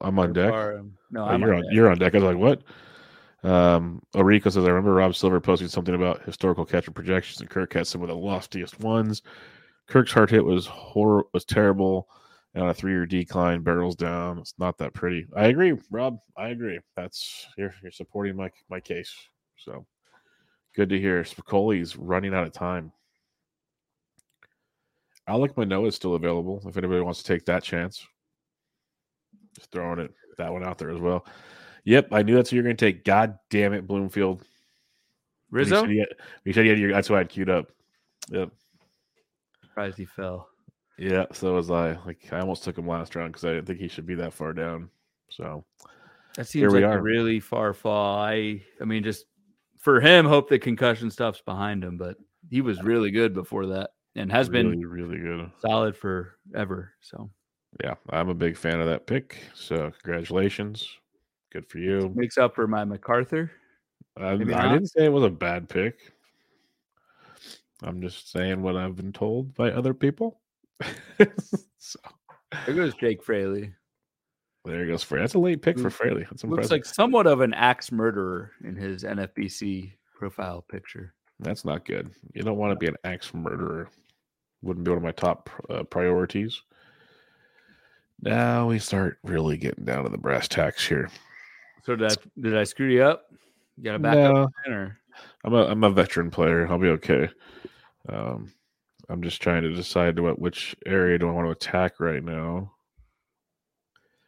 I'm 0.00 0.18
on 0.18 0.32
deck. 0.32 0.52
Or, 0.52 0.78
um, 0.78 0.92
no, 1.10 1.22
oh, 1.22 1.26
I'm 1.26 1.40
you're 1.40 1.54
on, 1.54 1.64
on 1.64 1.72
you're 1.72 1.90
on 1.90 1.98
deck. 1.98 2.14
I 2.14 2.18
was 2.18 2.24
like, 2.24 2.36
what? 2.36 2.62
Um, 3.48 4.02
Orico 4.14 4.44
says, 4.44 4.64
I 4.64 4.68
remember 4.68 4.94
Rob 4.94 5.14
Silver 5.14 5.40
posting 5.40 5.68
something 5.68 5.94
about 5.94 6.24
historical 6.24 6.64
catcher 6.64 6.90
projections, 6.90 7.40
and 7.40 7.48
Kirk 7.48 7.72
had 7.72 7.86
some 7.86 8.02
of 8.02 8.08
the 8.08 8.16
loftiest 8.16 8.80
ones. 8.80 9.22
Kirk's 9.86 10.12
hard 10.12 10.30
hit 10.30 10.44
was 10.44 10.66
horror 10.66 11.24
was 11.32 11.44
terrible, 11.44 12.08
and 12.54 12.64
on 12.64 12.70
a 12.70 12.74
three 12.74 12.92
year 12.92 13.06
decline, 13.06 13.62
barrels 13.62 13.96
down. 13.96 14.38
It's 14.38 14.54
not 14.58 14.76
that 14.78 14.92
pretty. 14.92 15.26
I 15.36 15.46
agree, 15.46 15.74
Rob. 15.90 16.18
I 16.36 16.48
agree. 16.48 16.78
That's 16.96 17.46
you're 17.56 17.74
you're 17.82 17.92
supporting 17.92 18.36
my 18.36 18.50
my 18.68 18.80
case. 18.80 19.14
So 19.56 19.86
good 20.74 20.90
to 20.90 21.00
hear. 21.00 21.22
Spicoli's 21.22 21.96
running 21.96 22.34
out 22.34 22.46
of 22.46 22.52
time. 22.52 22.92
Alek 25.28 25.56
Manoah 25.56 25.88
is 25.88 25.94
still 25.94 26.14
available 26.14 26.62
if 26.66 26.76
anybody 26.76 27.00
wants 27.00 27.22
to 27.22 27.32
take 27.32 27.44
that 27.46 27.62
chance. 27.62 28.06
Just 29.54 29.70
throwing 29.70 29.98
it 29.98 30.12
that 30.38 30.52
one 30.52 30.64
out 30.64 30.78
there 30.78 30.90
as 30.90 31.00
well. 31.00 31.26
Yep, 31.84 32.08
I 32.12 32.22
knew 32.22 32.34
that's 32.34 32.48
what 32.48 32.54
you're 32.54 32.64
going 32.64 32.76
to 32.76 32.84
take. 32.84 33.04
God 33.04 33.38
damn 33.50 33.72
it, 33.72 33.86
Bloomfield. 33.86 34.42
Rizzo. 35.50 35.84
You 35.84 36.04
said, 36.04 36.16
you 36.44 36.52
said 36.52 36.64
you 36.64 36.70
had 36.70 36.78
your, 36.78 36.92
that's 36.92 37.10
why 37.10 37.16
I 37.16 37.20
had 37.20 37.28
queued 37.28 37.50
up. 37.50 37.70
Yep. 38.30 38.50
Surprised 39.62 39.96
he 39.96 40.04
fell. 40.04 40.48
Yeah, 40.98 41.26
so 41.32 41.54
was 41.54 41.70
I. 41.70 41.96
Like 42.04 42.28
I 42.32 42.40
almost 42.40 42.64
took 42.64 42.76
him 42.76 42.86
last 42.88 43.14
round 43.14 43.32
because 43.32 43.44
I 43.44 43.54
didn't 43.54 43.66
think 43.66 43.78
he 43.78 43.88
should 43.88 44.06
be 44.06 44.16
that 44.16 44.34
far 44.34 44.52
down. 44.52 44.90
So 45.30 45.64
that 46.34 46.48
seems 46.48 46.72
like 46.72 46.84
are. 46.84 46.98
a 46.98 47.02
really 47.02 47.38
far 47.38 47.72
fall. 47.72 48.18
I 48.18 48.62
I 48.80 48.84
mean, 48.84 49.04
just 49.04 49.26
for 49.78 50.00
him, 50.00 50.26
hope 50.26 50.48
the 50.48 50.58
concussion 50.58 51.10
stuff's 51.10 51.40
behind 51.40 51.84
him, 51.84 51.96
but 51.96 52.16
he 52.50 52.60
was 52.60 52.82
really 52.82 53.12
good 53.12 53.32
before 53.32 53.66
that 53.66 53.90
and 54.18 54.30
has 54.32 54.50
really, 54.50 54.70
been 54.70 54.86
really 54.86 55.18
good, 55.18 55.50
solid 55.60 55.96
forever. 55.96 56.92
So 57.00 57.30
yeah, 57.82 57.94
I'm 58.10 58.28
a 58.28 58.34
big 58.34 58.56
fan 58.56 58.80
of 58.80 58.86
that 58.86 59.06
pick. 59.06 59.38
So 59.54 59.92
congratulations, 60.02 60.88
good 61.52 61.66
for 61.68 61.78
you. 61.78 62.12
Makes 62.14 62.38
up 62.38 62.54
for 62.54 62.66
my 62.66 62.84
McArthur. 62.84 63.50
I, 64.16 64.32
I 64.32 64.36
didn't 64.36 64.88
say 64.88 65.04
it 65.04 65.12
was 65.12 65.24
a 65.24 65.30
bad 65.30 65.68
pick. 65.68 66.12
I'm 67.82 68.00
just 68.00 68.32
saying 68.32 68.62
what 68.62 68.76
I've 68.76 68.96
been 68.96 69.12
told 69.12 69.54
by 69.54 69.70
other 69.70 69.94
people. 69.94 70.40
so. 71.78 71.98
There 72.66 72.74
goes 72.74 72.94
Jake 72.94 73.22
Fraley. 73.22 73.72
There 74.64 74.86
goes 74.86 75.02
Fraley. 75.02 75.22
That's 75.22 75.34
a 75.34 75.38
late 75.38 75.62
pick 75.62 75.78
for 75.78 75.90
Fraley. 75.90 76.26
That's 76.28 76.42
impressive. 76.42 76.70
Looks 76.70 76.70
like 76.70 76.84
somewhat 76.84 77.26
of 77.26 77.40
an 77.40 77.54
axe 77.54 77.92
murderer 77.92 78.52
in 78.64 78.74
his 78.74 79.04
NFBC 79.04 79.92
profile 80.14 80.64
picture. 80.68 81.14
That's 81.40 81.64
not 81.64 81.84
good. 81.84 82.10
You 82.34 82.42
don't 82.42 82.58
want 82.58 82.72
to 82.72 82.76
be 82.76 82.88
an 82.88 82.96
axe 83.04 83.32
murderer. 83.32 83.88
Wouldn't 84.62 84.84
be 84.84 84.90
one 84.90 84.98
of 84.98 85.04
my 85.04 85.12
top 85.12 85.50
uh, 85.70 85.84
priorities. 85.84 86.62
Now 88.20 88.68
we 88.68 88.78
start 88.78 89.18
really 89.22 89.56
getting 89.56 89.84
down 89.84 90.04
to 90.04 90.10
the 90.10 90.18
brass 90.18 90.48
tacks 90.48 90.86
here. 90.86 91.10
So 91.84 91.94
did 91.94 92.10
I 92.10 92.14
did 92.40 92.56
I 92.56 92.64
screw 92.64 92.88
you 92.88 93.02
up? 93.02 93.26
You 93.76 93.84
got 93.84 93.94
a 93.94 93.98
backup 93.98 94.34
no, 94.66 94.72
or? 94.72 94.98
I'm 95.44 95.54
a 95.54 95.66
I'm 95.66 95.84
a 95.84 95.90
veteran 95.90 96.30
player. 96.30 96.66
I'll 96.68 96.78
be 96.78 96.88
okay. 96.88 97.28
Um, 98.08 98.52
I'm 99.08 99.22
just 99.22 99.40
trying 99.40 99.62
to 99.62 99.72
decide 99.72 100.18
what 100.18 100.40
which 100.40 100.76
area 100.84 101.18
do 101.18 101.28
I 101.28 101.32
want 101.32 101.46
to 101.46 101.52
attack 101.52 102.00
right 102.00 102.22
now. 102.22 102.72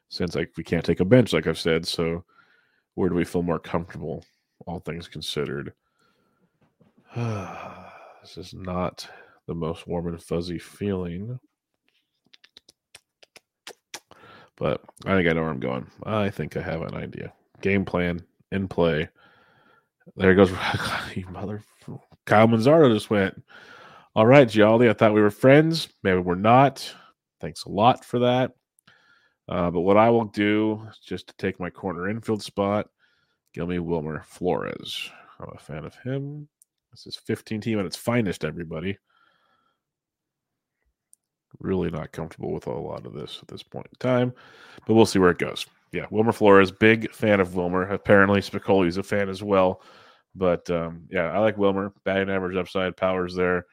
Since 0.09 0.35
like 0.35 0.53
we 0.57 0.65
can't 0.65 0.85
take 0.85 1.01
a 1.01 1.05
bench, 1.05 1.33
like 1.33 1.47
I've 1.47 1.59
said, 1.59 1.87
so 1.87 2.25
where 2.95 3.09
do 3.09 3.15
we 3.15 3.25
feel 3.25 3.43
more 3.43 3.59
comfortable? 3.59 4.25
All 4.67 4.81
things 4.81 5.09
considered. 5.09 5.73
this 7.17 8.37
is 8.37 8.55
not 8.55 9.09
the 9.51 9.55
most 9.57 9.85
warm 9.85 10.07
and 10.07 10.23
fuzzy 10.23 10.61
feeling. 10.61 11.41
But 14.57 14.81
I 15.05 15.17
think 15.17 15.29
I 15.29 15.33
know 15.33 15.41
where 15.41 15.51
I'm 15.51 15.59
going. 15.59 15.91
I 16.05 16.31
think 16.31 16.57
I 16.57 16.63
have 16.63 16.83
an 16.83 16.95
idea. 16.95 17.33
Game 17.61 17.85
plan 17.85 18.25
in 18.53 18.69
play. 18.69 19.09
There 20.15 20.37
goes 20.37 20.53
you 21.17 21.27
mother 21.31 21.65
Kyle 22.27 22.47
Manzardo 22.47 22.95
just 22.95 23.11
went. 23.11 23.43
All 24.15 24.25
right, 24.25 24.49
Jolly. 24.49 24.89
I 24.89 24.93
thought 24.93 25.15
we 25.15 25.21
were 25.21 25.33
friends. 25.33 25.89
Maybe 26.05 26.21
we're 26.21 26.37
not. 26.37 26.89
Thanks 27.41 27.65
a 27.65 27.71
lot 27.71 28.05
for 28.05 28.21
that. 28.21 28.53
Uh, 29.49 29.69
but 29.73 29.81
what 29.81 29.97
I 29.97 30.11
will 30.11 30.27
do 30.27 30.87
is 30.89 30.99
just 30.99 31.27
to 31.27 31.35
take 31.39 31.59
my 31.59 31.71
corner 31.71 32.09
infield 32.09 32.41
spot, 32.41 32.89
give 33.53 33.67
me 33.67 33.81
Wilmer 33.81 34.23
Flores. 34.29 35.11
I'm 35.41 35.49
a 35.53 35.59
fan 35.59 35.85
of 35.85 35.97
him. 35.97 36.47
This 36.93 37.09
is 37.09 37.17
15 37.17 37.61
team 37.61 37.81
at 37.81 37.87
its 37.87 37.97
finest, 37.97 38.45
everybody. 38.45 38.97
Really 41.61 41.91
not 41.91 42.13
comfortable 42.13 42.53
with 42.53 42.67
a 42.67 42.73
lot 42.73 43.07
of 43.07 43.13
this 43.13 43.39
at 43.43 43.49
this 43.49 43.63
point 43.63 43.87
in 43.87 43.99
time, 43.99 44.33
but 44.87 44.95
we'll 44.95 45.07
see 45.07 45.19
where 45.19 45.31
it 45.31 45.39
goes. 45.39 45.67
Yeah, 45.93 46.07
Wilmer 46.11 46.33
Flores, 46.33 46.71
big 46.71 47.13
fan 47.13 47.41
of 47.41 47.55
Wilmer. 47.55 47.83
Apparently, 47.83 48.41
Spicoli's 48.41 48.97
a 48.97 49.03
fan 49.03 49.29
as 49.29 49.43
well. 49.43 49.83
But 50.35 50.71
um, 50.71 51.07
yeah, 51.11 51.33
I 51.33 51.39
like 51.39 51.59
Wilmer. 51.59 51.93
Batting 52.05 52.31
average 52.31 52.57
upside, 52.57 52.97
powers 52.97 53.35
there. 53.35 53.67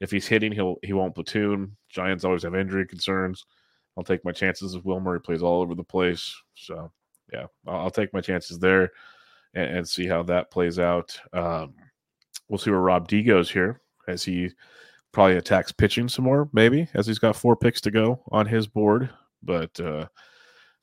If 0.00 0.10
he's 0.10 0.26
hitting, 0.26 0.52
he'll 0.52 0.76
he 0.82 0.92
won't 0.92 1.14
platoon. 1.14 1.76
Giants 1.88 2.24
always 2.24 2.42
have 2.42 2.54
injury 2.54 2.86
concerns. 2.86 3.44
I'll 3.96 4.04
take 4.04 4.24
my 4.24 4.32
chances 4.32 4.74
with 4.74 4.84
Wilmer. 4.84 5.14
He 5.14 5.20
plays 5.20 5.42
all 5.42 5.60
over 5.62 5.74
the 5.74 5.84
place. 5.84 6.34
So 6.54 6.90
yeah, 7.32 7.46
I'll, 7.66 7.80
I'll 7.80 7.90
take 7.90 8.12
my 8.12 8.20
chances 8.20 8.58
there 8.58 8.90
and, 9.54 9.78
and, 9.78 9.88
see 9.88 10.06
how 10.06 10.22
that 10.24 10.50
plays 10.50 10.78
out. 10.78 11.18
Um, 11.32 11.74
we'll 12.48 12.58
see 12.58 12.70
where 12.70 12.80
Rob 12.80 13.08
D 13.08 13.22
goes 13.22 13.50
here 13.50 13.80
as 14.08 14.24
he 14.24 14.50
probably 15.12 15.36
attacks 15.36 15.72
pitching 15.72 16.08
some 16.08 16.24
more, 16.24 16.48
maybe 16.52 16.88
as 16.94 17.06
he's 17.06 17.18
got 17.18 17.36
four 17.36 17.56
picks 17.56 17.80
to 17.82 17.90
go 17.90 18.22
on 18.30 18.46
his 18.46 18.66
board. 18.66 19.10
But 19.42 19.78
uh, 19.80 20.06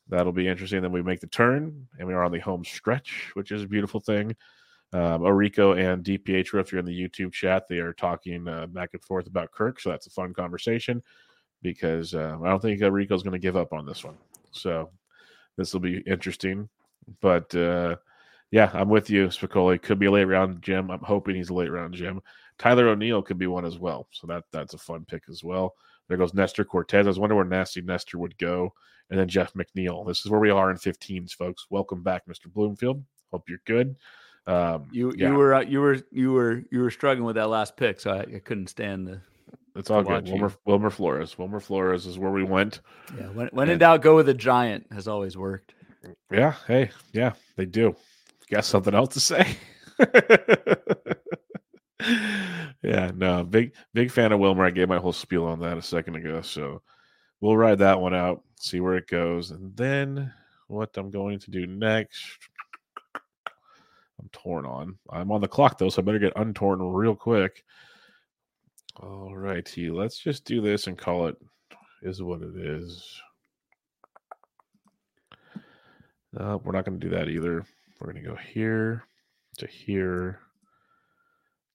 that'll 0.09 0.33
be 0.33 0.47
interesting. 0.47 0.81
Then 0.81 0.91
we 0.91 1.01
make 1.01 1.19
the 1.19 1.27
turn 1.27 1.87
and 1.99 2.07
we 2.07 2.13
are 2.13 2.23
on 2.23 2.31
the 2.31 2.39
home 2.39 2.65
stretch, 2.65 3.31
which 3.33 3.51
is 3.51 3.63
a 3.63 3.67
beautiful 3.67 3.99
thing. 3.99 4.35
Um, 4.93 5.21
Orico 5.21 5.77
and 5.77 6.03
DPH, 6.03 6.59
if 6.59 6.71
you're 6.71 6.79
in 6.79 6.85
the 6.85 7.09
YouTube 7.09 7.33
chat, 7.33 7.67
they 7.67 7.79
are 7.79 7.93
talking 7.93 8.47
uh, 8.47 8.67
back 8.67 8.89
and 8.93 9.03
forth 9.03 9.27
about 9.27 9.51
Kirk. 9.51 9.79
So 9.79 9.89
that's 9.89 10.07
a 10.07 10.11
fun 10.11 10.33
conversation 10.33 11.03
because 11.61 12.13
uh, 12.13 12.37
I 12.43 12.49
don't 12.49 12.61
think 12.61 12.81
Orico's 12.81 13.23
going 13.23 13.33
to 13.33 13.39
give 13.39 13.57
up 13.57 13.73
on 13.73 13.85
this 13.85 14.03
one. 14.03 14.17
So 14.51 14.89
this 15.57 15.73
will 15.73 15.81
be 15.81 15.99
interesting. 16.07 16.69
But 17.21 17.53
uh, 17.55 17.97
Yeah, 18.51 18.71
I'm 18.73 18.89
with 18.89 19.09
you, 19.09 19.27
Spicoli. 19.27 19.81
Could 19.81 19.99
be 19.99 20.05
a 20.05 20.11
late 20.11 20.23
round 20.23 20.61
Jim. 20.61 20.89
I'm 20.89 21.01
hoping 21.01 21.35
he's 21.35 21.49
a 21.49 21.53
late 21.53 21.71
round 21.71 21.93
Jim. 21.93 22.21
Tyler 22.59 22.87
O'Neill 22.89 23.21
could 23.21 23.37
be 23.37 23.47
one 23.47 23.65
as 23.65 23.77
well. 23.77 24.07
So 24.11 24.27
that 24.27 24.43
that's 24.51 24.73
a 24.73 24.77
fun 24.77 25.05
pick 25.05 25.23
as 25.29 25.43
well. 25.43 25.73
There 26.07 26.17
goes 26.17 26.33
Nestor 26.33 26.63
Cortes. 26.65 26.93
I 27.05 27.07
was 27.09 27.19
wondering 27.19 27.37
where 27.37 27.45
Nasty 27.45 27.81
Nestor 27.81 28.17
would 28.17 28.37
go. 28.37 28.73
And 29.09 29.17
then 29.19 29.27
Jeff 29.29 29.53
McNeil. 29.53 30.05
This 30.05 30.25
is 30.25 30.31
where 30.31 30.39
we 30.39 30.49
are 30.49 30.69
in 30.69 30.75
15s, 30.77 31.31
folks. 31.31 31.67
Welcome 31.69 32.03
back, 32.03 32.23
Mr. 32.27 32.51
Bloomfield. 32.51 33.03
Hope 33.31 33.47
you're 33.47 33.61
good. 33.65 33.95
Um, 34.47 34.87
You 34.91 35.13
yeah, 35.15 35.29
you 35.29 35.35
were 35.35 35.53
uh, 35.55 35.61
you 35.61 35.79
were 35.79 35.97
you 36.11 36.31
were 36.33 36.63
you 36.71 36.79
were 36.81 36.91
struggling 36.91 37.25
with 37.25 37.35
that 37.35 37.47
last 37.49 37.77
pick, 37.77 37.99
so 38.01 38.11
I, 38.11 38.19
I 38.35 38.39
couldn't 38.39 38.67
stand 38.67 39.07
the. 39.07 39.21
it's 39.75 39.89
all 39.89 40.03
good. 40.03 40.27
Wilmer, 40.27 40.51
Wilmer 40.65 40.89
Flores. 40.89 41.37
Wilmer 41.37 41.59
Flores 41.61 42.05
is 42.05 42.17
where 42.19 42.31
we 42.31 42.43
went. 42.43 42.81
Yeah, 43.17 43.27
when 43.27 43.47
when 43.53 43.67
Yeah. 43.67 43.73
in 43.73 43.79
doubt, 43.79 44.01
go 44.01 44.15
with 44.15 44.27
a 44.29 44.33
giant. 44.33 44.87
Has 44.91 45.07
always 45.07 45.37
worked. 45.37 45.73
Yeah. 46.31 46.55
Hey, 46.67 46.89
yeah, 47.13 47.33
they 47.55 47.65
do. 47.65 47.95
Got 48.49 48.65
something 48.65 48.93
else 48.93 49.13
to 49.13 49.19
say? 49.21 49.55
yeah, 52.83 53.11
no, 53.15 53.43
big 53.43 53.73
big 53.93 54.11
fan 54.11 54.31
of 54.31 54.39
Wilmer. 54.39 54.65
I 54.65 54.71
gave 54.71 54.89
my 54.89 54.97
whole 54.97 55.13
spiel 55.13 55.45
on 55.45 55.59
that 55.59 55.77
a 55.77 55.81
second 55.81 56.15
ago, 56.15 56.41
so 56.41 56.81
we'll 57.41 57.57
ride 57.57 57.79
that 57.79 57.99
one 57.99 58.13
out, 58.13 58.43
see 58.55 58.79
where 58.79 58.95
it 58.95 59.07
goes, 59.07 59.51
and 59.51 59.75
then 59.75 60.31
what 60.67 60.95
I'm 60.97 61.11
going 61.11 61.39
to 61.39 61.51
do 61.51 61.67
next. 61.67 62.25
I'm 64.19 64.29
torn 64.31 64.65
on. 64.65 64.97
I'm 65.11 65.31
on 65.31 65.41
the 65.41 65.47
clock 65.47 65.77
though, 65.77 65.89
so 65.89 66.01
I 66.01 66.05
better 66.05 66.19
get 66.19 66.35
untorn 66.35 66.79
real 66.81 67.15
quick. 67.15 67.63
All 68.97 69.35
righty, 69.35 69.89
let's 69.89 70.17
just 70.17 70.43
do 70.45 70.59
this 70.61 70.87
and 70.87 70.97
call 70.97 71.27
it 71.27 71.37
is 72.01 72.21
what 72.21 72.41
it 72.41 72.55
is. 72.55 73.21
Uh, 76.35 76.57
we're 76.63 76.71
not 76.71 76.85
going 76.85 76.99
to 76.99 77.09
do 77.09 77.15
that 77.15 77.29
either. 77.29 77.65
We're 77.99 78.11
going 78.11 78.23
to 78.23 78.29
go 78.29 78.35
here 78.35 79.05
to 79.57 79.67
here. 79.67 80.39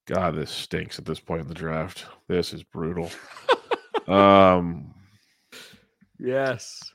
God, 0.07 0.35
this 0.35 0.51
stinks 0.51 0.99
at 0.99 1.05
this 1.05 1.20
point 1.20 1.43
in 1.43 1.49
the 1.49 1.55
draft. 1.55 2.07
This 2.29 2.53
is 2.53 2.62
brutal. 2.62 3.11
um, 4.09 4.93
Yes. 6.19 6.93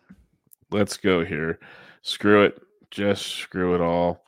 let's 0.71 0.97
go 0.97 1.23
here. 1.25 1.59
Screw 2.01 2.43
it. 2.43 2.61
Just 2.91 3.25
screw 3.27 3.75
it 3.75 3.81
all. 3.81 4.25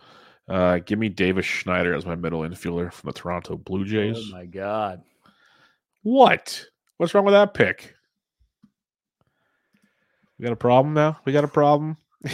Uh, 0.47 0.79
give 0.79 0.97
me 0.99 1.09
Davis 1.09 1.45
Schneider 1.45 1.93
as 1.93 2.05
my 2.05 2.15
middle 2.15 2.41
infielder 2.41 2.91
from 2.91 3.07
the 3.09 3.13
Toronto 3.13 3.55
Blue 3.57 3.85
Jays. 3.85 4.17
Oh 4.17 4.31
my 4.31 4.45
god. 4.45 5.01
what? 6.03 6.65
What's 6.97 7.13
wrong 7.13 7.23
with 7.25 7.33
that 7.33 7.53
pick? 7.53 7.93
We 10.37 10.43
got 10.43 10.51
a 10.53 10.57
problem 10.57 10.93
now? 10.93 11.19
We 11.25 11.33
got 11.33 11.43
a 11.43 11.47
problem? 11.49 11.97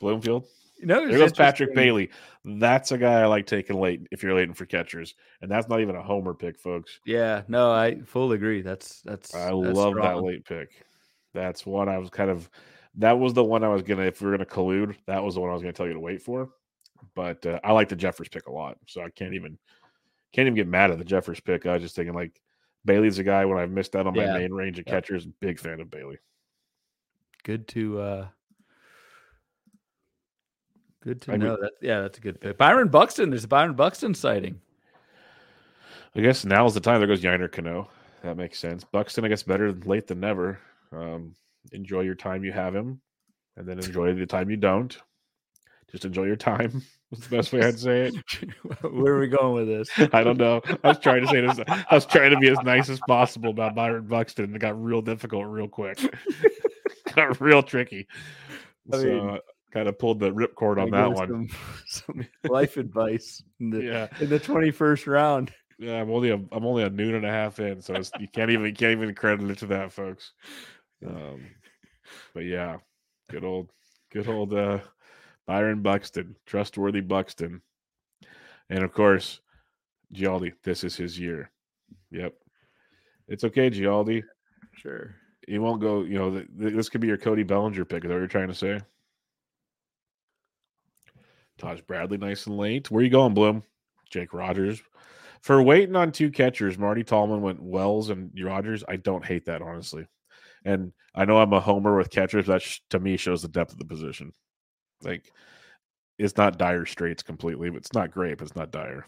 Bloomfield? 0.00 0.44
You 0.82 0.88
know, 0.88 1.06
There 1.06 1.16
goes 1.16 1.32
Patrick 1.32 1.76
Bailey. 1.76 2.10
That's 2.44 2.90
a 2.90 2.98
guy 2.98 3.20
I 3.20 3.26
like 3.26 3.46
taking 3.46 3.80
late 3.80 4.08
if 4.10 4.24
you're 4.24 4.34
waiting 4.34 4.52
for 4.52 4.66
catchers. 4.66 5.14
And 5.40 5.48
that's 5.48 5.68
not 5.68 5.80
even 5.80 5.94
a 5.94 6.02
homer 6.02 6.34
pick, 6.34 6.58
folks. 6.58 6.98
Yeah, 7.06 7.42
no, 7.46 7.70
I 7.70 8.00
fully 8.00 8.34
agree. 8.34 8.62
That's 8.62 9.00
that's. 9.02 9.32
I 9.32 9.52
that's 9.52 9.78
love 9.78 9.94
that 9.94 10.20
late 10.20 10.44
pick. 10.44 10.84
That's 11.34 11.64
one 11.64 11.88
I 11.88 11.98
was 11.98 12.10
kind 12.10 12.30
of 12.30 12.50
that 12.96 13.12
was 13.12 13.32
the 13.32 13.44
one 13.44 13.62
I 13.62 13.68
was 13.68 13.82
gonna 13.82 14.02
if 14.02 14.20
we 14.20 14.26
were 14.26 14.36
gonna 14.36 14.44
collude, 14.44 14.96
that 15.06 15.22
was 15.22 15.36
the 15.36 15.40
one 15.40 15.50
I 15.50 15.52
was 15.52 15.62
gonna 15.62 15.72
tell 15.72 15.86
you 15.86 15.94
to 15.94 16.00
wait 16.00 16.20
for. 16.20 16.50
But 17.14 17.46
uh, 17.46 17.60
I 17.62 17.70
like 17.70 17.88
the 17.88 17.96
Jeffers 17.96 18.28
pick 18.28 18.48
a 18.48 18.52
lot. 18.52 18.76
So 18.88 19.02
I 19.02 19.10
can't 19.10 19.34
even 19.34 19.56
can't 20.32 20.46
even 20.46 20.56
get 20.56 20.66
mad 20.66 20.90
at 20.90 20.98
the 20.98 21.04
Jeffers 21.04 21.38
pick. 21.38 21.64
I 21.64 21.74
was 21.74 21.82
just 21.82 21.94
thinking 21.94 22.14
like 22.14 22.40
Bailey's 22.84 23.20
a 23.20 23.24
guy 23.24 23.44
when 23.44 23.58
I've 23.58 23.70
missed 23.70 23.94
out 23.94 24.08
on 24.08 24.16
my 24.16 24.24
Yeah. 24.24 24.38
main 24.38 24.52
range 24.52 24.80
of 24.80 24.84
Yeah. 24.86 24.94
catchers, 24.94 25.26
big 25.26 25.60
fan 25.60 25.78
of 25.78 25.90
Bailey. 25.90 26.18
Good 27.44 27.68
to 27.68 28.00
uh 28.00 28.28
good 31.02 31.20
to 31.22 31.32
I 31.32 31.36
know 31.36 31.56
that. 31.60 31.72
Yeah, 31.80 32.00
that's 32.00 32.18
a 32.18 32.20
good 32.20 32.40
pick. 32.40 32.58
Byron 32.58 32.88
Buxton. 32.88 33.30
There's 33.30 33.44
a 33.44 33.48
Byron 33.48 33.74
Buxton 33.74 34.14
sighting. 34.14 34.60
I 36.14 36.20
guess 36.20 36.44
now 36.44 36.66
is 36.66 36.74
the 36.74 36.80
time. 36.80 37.00
There 37.00 37.08
goes 37.08 37.22
Yennier 37.22 37.50
Cano. 37.50 37.88
That 38.22 38.36
makes 38.36 38.58
sense. 38.58 38.84
Buxton, 38.84 39.24
I 39.24 39.28
guess, 39.28 39.42
better 39.42 39.72
late 39.72 40.06
than 40.06 40.20
never. 40.20 40.58
Um, 40.92 41.34
enjoy 41.72 42.02
your 42.02 42.14
time 42.14 42.44
you 42.44 42.52
have 42.52 42.74
him, 42.74 43.00
and 43.56 43.66
then 43.66 43.78
enjoy 43.78 44.12
the 44.14 44.26
time 44.26 44.50
you 44.50 44.56
don't. 44.56 44.96
Just 45.90 46.04
enjoy 46.04 46.24
your 46.24 46.36
time. 46.36 46.82
That's 47.10 47.26
the 47.26 47.36
best 47.36 47.52
way 47.52 47.62
I'd 47.62 47.78
say 47.78 48.06
it. 48.06 48.14
Where 48.82 49.14
are 49.14 49.20
we 49.20 49.28
going 49.28 49.54
with 49.54 49.66
this? 49.66 49.90
I 50.14 50.22
don't 50.22 50.38
know. 50.38 50.62
I 50.82 50.88
was 50.88 50.98
trying 50.98 51.22
to 51.22 51.28
say 51.28 51.42
this. 51.42 51.60
I 51.68 51.94
was 51.94 52.06
trying 52.06 52.30
to 52.30 52.38
be 52.38 52.48
as 52.48 52.58
nice 52.64 52.88
as 52.88 53.00
possible 53.06 53.50
about 53.50 53.74
Byron 53.74 54.06
Buxton, 54.06 54.46
and 54.46 54.56
it 54.56 54.60
got 54.60 54.82
real 54.82 55.02
difficult 55.02 55.46
real 55.46 55.68
quick. 55.68 55.98
got 57.14 57.38
real 57.40 57.62
tricky. 57.62 58.06
I 58.90 58.96
so 58.96 59.04
mean, 59.04 59.38
kind 59.72 59.88
of 59.88 59.98
pulled 59.98 60.20
the 60.20 60.30
ripcord 60.30 60.80
on 60.80 60.90
that 60.90 61.12
one. 61.12 61.48
Some, 61.48 61.48
some 61.86 62.26
life 62.50 62.76
advice 62.76 63.42
in 63.60 63.70
the 63.70 63.82
Yeah, 63.82 64.08
in 64.20 64.28
the 64.28 64.38
21st 64.40 65.06
round. 65.06 65.52
yeah. 65.78 66.00
I'm 66.00 66.10
only 66.10 66.30
a, 66.30 66.34
I'm 66.34 66.64
only 66.66 66.82
a 66.82 66.90
noon 66.90 67.14
and 67.14 67.24
a 67.24 67.30
half 67.30 67.58
in, 67.58 67.80
so 67.80 67.94
it's, 67.94 68.10
you 68.20 68.28
can't 68.28 68.50
even 68.50 68.66
you 68.66 68.74
can't 68.74 68.92
even 68.92 69.14
credit 69.14 69.48
it 69.50 69.58
to 69.58 69.66
that, 69.66 69.92
folks. 69.92 70.32
Um, 71.06 71.46
but 72.34 72.44
yeah, 72.44 72.76
good 73.30 73.44
old 73.44 73.70
good 74.12 74.28
old 74.28 74.54
uh, 74.54 74.78
Byron 75.46 75.82
Buxton, 75.82 76.36
trustworthy 76.46 77.00
Buxton, 77.00 77.62
and 78.70 78.84
of 78.84 78.92
course, 78.92 79.40
Gialdi. 80.14 80.52
This 80.62 80.84
is 80.84 80.94
his 80.96 81.18
year. 81.18 81.50
Yep, 82.10 82.34
it's 83.28 83.44
okay, 83.44 83.70
Gialdi. 83.70 84.22
Sure. 84.74 85.14
He 85.48 85.58
won't 85.58 85.80
go. 85.80 86.02
You 86.02 86.18
know, 86.18 86.30
th- 86.30 86.46
th- 86.60 86.74
this 86.74 86.88
could 86.88 87.00
be 87.00 87.08
your 87.08 87.16
Cody 87.16 87.42
Bellinger 87.42 87.84
pick. 87.84 88.04
Is 88.04 88.08
that 88.08 88.14
what 88.14 88.18
you're 88.20 88.28
trying 88.28 88.48
to 88.48 88.54
say? 88.54 88.78
Taj 91.58 91.80
Bradley, 91.82 92.18
nice 92.18 92.46
and 92.46 92.56
late. 92.56 92.90
Where 92.90 93.02
you 93.02 93.10
going, 93.10 93.34
Bloom? 93.34 93.62
Jake 94.10 94.32
Rogers. 94.32 94.82
For 95.40 95.60
waiting 95.62 95.96
on 95.96 96.12
two 96.12 96.30
catchers, 96.30 96.78
Marty 96.78 97.02
Tallman 97.02 97.42
went 97.42 97.62
Wells 97.62 98.10
and 98.10 98.30
Rogers. 98.40 98.84
I 98.88 98.96
don't 98.96 99.24
hate 99.24 99.46
that 99.46 99.60
honestly, 99.60 100.06
and 100.64 100.92
I 101.14 101.24
know 101.24 101.38
I'm 101.38 101.52
a 101.52 101.60
homer 101.60 101.96
with 101.96 102.10
catchers. 102.10 102.46
That 102.46 102.62
sh- 102.62 102.78
to 102.90 103.00
me 103.00 103.16
shows 103.16 103.42
the 103.42 103.48
depth 103.48 103.72
of 103.72 103.78
the 103.78 103.84
position. 103.84 104.32
Like, 105.02 105.32
it's 106.18 106.36
not 106.36 106.58
dire 106.58 106.86
straits 106.86 107.24
completely, 107.24 107.70
but 107.70 107.78
it's 107.78 107.92
not 107.92 108.12
great, 108.12 108.38
but 108.38 108.46
it's 108.46 108.56
not 108.56 108.70
dire. 108.70 109.06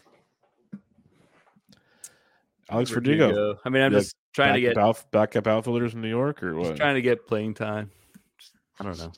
Alex 2.69 2.89
Verdugo, 2.89 3.27
Verdugo. 3.27 3.59
I 3.63 3.69
mean, 3.69 3.83
I'm 3.83 3.91
just 3.91 4.15
trying 4.33 4.55
to 4.55 4.61
get 4.61 4.75
backup, 4.75 4.97
out, 4.97 5.11
backup 5.11 5.47
outfielders 5.47 5.93
in 5.93 6.01
New 6.01 6.09
York, 6.09 6.43
or 6.43 6.59
just 6.61 6.75
trying 6.75 6.95
to 6.95 7.01
get 7.01 7.27
playing 7.27 7.53
time. 7.53 7.91
I 8.79 8.83
don't 8.83 8.97
know. 8.97 9.13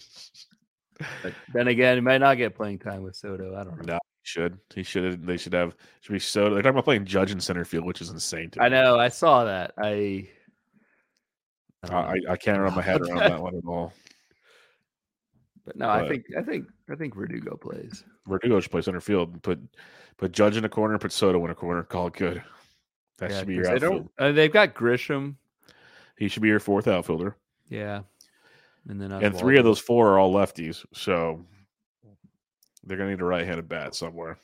But 1.23 1.33
then 1.53 1.67
again, 1.67 1.97
he 1.97 2.01
might 2.01 2.17
not 2.19 2.35
get 2.37 2.55
playing 2.55 2.79
time 2.79 3.03
with 3.03 3.15
Soto. 3.15 3.55
I 3.55 3.63
don't 3.63 3.77
know. 3.85 3.93
No, 3.93 3.99
he 4.21 4.23
should. 4.23 4.57
He 4.73 4.83
should. 4.83 5.25
They 5.25 5.37
should 5.37 5.53
have. 5.53 5.75
Should 6.01 6.13
be 6.13 6.19
so. 6.19 6.45
They're 6.53 6.61
talking 6.61 6.71
about 6.75 6.85
playing 6.85 7.05
Judge 7.05 7.31
in 7.31 7.39
center 7.39 7.65
field, 7.65 7.85
which 7.85 8.01
is 8.01 8.09
insane. 8.09 8.49
To 8.51 8.63
I 8.63 8.69
know. 8.69 8.97
I 8.99 9.09
saw 9.09 9.43
that. 9.45 9.73
I. 9.77 10.27
I. 11.83 11.93
I, 11.95 12.15
I 12.29 12.35
can't 12.37 12.59
wrap 12.59 12.75
my 12.75 12.81
head 12.81 13.01
around 13.01 13.17
that 13.19 13.41
one 13.41 13.55
at 13.55 13.63
all. 13.65 13.93
but 15.65 15.75
no, 15.75 15.89
I 15.89 16.07
think 16.07 16.25
I 16.37 16.41
think 16.41 16.67
I 16.89 16.95
think 16.95 17.15
Verdugo 17.15 17.55
plays. 17.57 18.03
Verdugo 18.27 18.59
should 18.59 18.71
play 18.71 18.81
center 18.81 19.01
field. 19.01 19.41
Put 19.43 19.59
put 20.17 20.31
Judge 20.31 20.57
in 20.57 20.65
a 20.65 20.69
corner. 20.69 20.97
Put 20.97 21.11
Soto 21.11 21.43
in 21.45 21.51
a 21.51 21.55
corner. 21.55 21.83
Call 21.83 22.07
it 22.07 22.13
good. 22.13 22.43
That 23.19 23.31
Yeah, 23.31 23.39
should 23.39 23.47
be 23.47 23.53
your 23.55 23.63
they 23.65 23.71
outfield. 23.73 24.09
don't. 24.17 24.29
Uh, 24.29 24.31
they've 24.31 24.51
got 24.51 24.73
Grisham. 24.75 25.35
He 26.17 26.27
should 26.27 26.41
be 26.41 26.47
your 26.49 26.59
fourth 26.59 26.87
outfielder. 26.87 27.35
Yeah, 27.69 28.01
and 28.87 29.01
then 29.01 29.11
and 29.11 29.37
three 29.37 29.57
of 29.57 29.63
those 29.63 29.79
four 29.79 30.09
are 30.09 30.19
all 30.19 30.33
lefties. 30.33 30.85
So 30.93 31.45
they're 32.83 32.97
gonna 32.97 33.11
need 33.11 33.21
a 33.21 33.25
right-handed 33.25 33.67
bat 33.67 33.95
somewhere. 33.95 34.37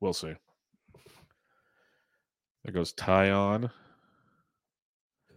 We'll 0.00 0.12
see. 0.12 0.34
There 2.64 2.72
goes 2.72 2.92
Taillon 2.92 3.70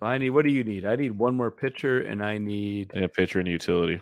I 0.02 0.18
need. 0.18 0.30
What 0.30 0.46
do 0.46 0.52
you 0.52 0.64
need? 0.64 0.86
I 0.86 0.96
need 0.96 1.12
one 1.12 1.36
more 1.36 1.52
pitcher, 1.52 2.02
and 2.02 2.24
I 2.24 2.38
need. 2.38 2.92
and 2.94 3.04
a 3.04 3.10
pitcher 3.10 3.40
and 3.40 3.48
utility. 3.48 4.02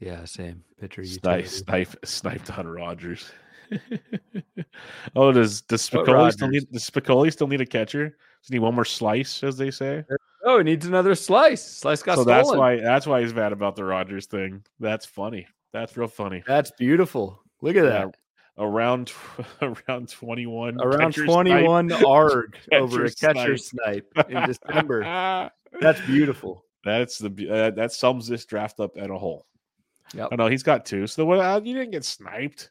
Yeah, 0.00 0.24
same 0.24 0.64
pitcher. 0.80 1.04
Snipe, 1.04 1.44
utility. 1.44 1.48
snipe, 1.48 1.96
sniped 2.04 2.58
on 2.58 2.66
Rogers. 2.66 3.30
oh, 5.16 5.32
does 5.32 5.62
does 5.62 5.88
What 5.92 6.06
Spicoli 6.06 6.32
still 6.32 6.48
need 6.48 6.70
does 6.72 6.88
Spicoli 6.88 7.32
still 7.32 7.46
need 7.46 7.60
a 7.60 7.66
catcher? 7.66 8.08
Does 8.08 8.48
he 8.48 8.54
need 8.54 8.60
one 8.60 8.74
more 8.74 8.84
slice, 8.84 9.42
as 9.44 9.56
they 9.56 9.70
say? 9.70 10.04
Oh, 10.44 10.58
he 10.58 10.64
needs 10.64 10.86
another 10.86 11.14
slice. 11.14 11.64
Slice 11.64 12.02
got 12.02 12.16
so 12.16 12.22
stolen. 12.22 12.38
that's 12.38 12.52
why 12.56 12.76
that's 12.80 13.06
why 13.06 13.20
he's 13.22 13.34
mad 13.34 13.52
about 13.52 13.76
the 13.76 13.84
Rogers 13.84 14.26
thing. 14.26 14.64
That's 14.80 15.06
funny. 15.06 15.46
That's 15.72 15.96
real 15.96 16.08
funny. 16.08 16.42
That's 16.46 16.70
beautiful. 16.72 17.42
Look 17.60 17.76
at 17.76 17.84
that. 17.84 18.08
Yeah, 18.58 18.64
around 18.64 19.12
around 19.62 20.08
twenty 20.10 20.46
one. 20.46 20.80
Around 20.80 21.14
21 21.14 21.92
ARG 22.04 22.56
over 22.72 23.04
a 23.04 23.10
Catcher 23.10 23.34
catcher 23.34 23.56
snipe 23.56 24.12
in 24.28 24.42
December. 24.46 25.50
That's 25.80 26.00
beautiful. 26.02 26.64
That's 26.84 27.18
the 27.18 27.48
uh, 27.48 27.70
that 27.70 27.92
sums 27.92 28.26
this 28.26 28.44
draft 28.44 28.80
up 28.80 28.96
at 28.98 29.10
a 29.10 29.16
whole. 29.16 29.46
Yep. 30.14 30.28
Oh 30.32 30.36
no, 30.36 30.46
he's 30.48 30.62
got 30.64 30.84
two. 30.84 31.06
So 31.06 31.24
what? 31.24 31.38
Uh, 31.38 31.60
you 31.62 31.74
didn't 31.74 31.92
get 31.92 32.04
sniped, 32.04 32.70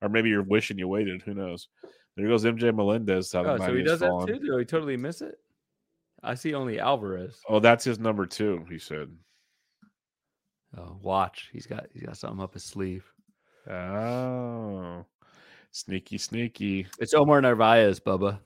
or 0.00 0.08
maybe 0.08 0.30
you're 0.30 0.42
wishing 0.42 0.78
you 0.78 0.88
waited. 0.88 1.22
Who 1.22 1.34
knows? 1.34 1.68
There 2.16 2.26
goes 2.26 2.44
MJ 2.44 2.74
Melendez. 2.74 3.30
How 3.32 3.42
the 3.42 3.50
Oh, 3.52 3.56
so 3.58 3.64
he 3.64 3.68
mighty 3.68 3.80
has 3.82 3.90
does 3.90 4.00
that 4.00 4.24
too? 4.26 4.38
Did 4.38 4.58
he 4.58 4.64
totally 4.64 4.96
miss 4.96 5.20
it? 5.20 5.38
I 6.26 6.34
see 6.34 6.54
only 6.54 6.80
Alvarez. 6.80 7.40
Oh, 7.48 7.60
that's 7.60 7.84
his 7.84 7.98
number 7.98 8.26
two. 8.26 8.64
He 8.68 8.78
said. 8.78 9.08
Oh, 10.76 10.98
watch. 11.00 11.48
He's 11.52 11.66
got 11.66 11.86
he's 11.92 12.02
got 12.02 12.16
something 12.16 12.42
up 12.42 12.54
his 12.54 12.64
sleeve. 12.64 13.04
Oh, 13.70 15.04
sneaky, 15.70 16.18
sneaky. 16.18 16.86
It's 16.98 17.14
Omar 17.14 17.40
Narvaez, 17.40 18.00
Bubba. 18.00 18.40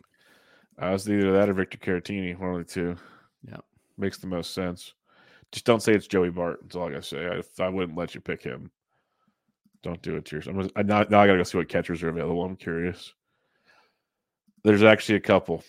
I 0.78 0.90
was 0.90 1.08
either 1.08 1.32
that 1.32 1.48
or 1.48 1.54
Victor 1.54 1.78
Caratini, 1.78 2.38
one 2.38 2.52
of 2.52 2.66
the 2.66 2.72
two. 2.72 2.96
Yeah. 3.46 3.58
Makes 3.98 4.18
the 4.18 4.26
most 4.26 4.54
sense. 4.54 4.94
Just 5.52 5.66
don't 5.66 5.82
say 5.82 5.94
it's 5.94 6.06
Joey 6.06 6.30
Bart. 6.30 6.60
That's 6.62 6.76
all 6.76 6.88
I 6.88 6.92
gotta 6.92 7.02
say. 7.02 7.26
I, 7.26 7.62
I 7.62 7.68
wouldn't 7.68 7.98
let 7.98 8.14
you 8.14 8.20
pick 8.20 8.42
him. 8.42 8.70
Don't 9.82 10.00
do 10.02 10.16
it 10.16 10.26
to 10.26 10.36
yourself. 10.36 10.70
I'm 10.76 10.86
now, 10.86 11.04
now 11.08 11.20
I 11.20 11.26
gotta 11.26 11.38
go 11.38 11.42
see 11.42 11.58
what 11.58 11.68
catchers 11.68 12.02
are 12.02 12.10
available. 12.10 12.44
I'm 12.44 12.56
curious. 12.56 13.12
There's 14.62 14.82
actually 14.82 15.16
a 15.16 15.20
couple. 15.20 15.64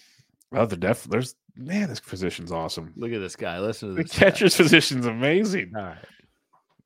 Oh, 0.54 0.66
the 0.66 0.76
def. 0.76 1.06
There's 1.06 1.36
man, 1.56 1.90
this 1.90 2.00
position's 2.00 2.52
awesome. 2.52 2.94
Look 2.96 3.12
at 3.12 3.20
this 3.20 3.36
guy. 3.36 3.60
Listen 3.60 3.90
to 3.90 3.96
The 3.96 4.04
this. 4.04 4.14
guy. 4.14 4.26
catcher's 4.32 4.56
position's 4.56 5.06
amazing. 5.06 5.74
All 5.76 5.82
right. 5.84 5.98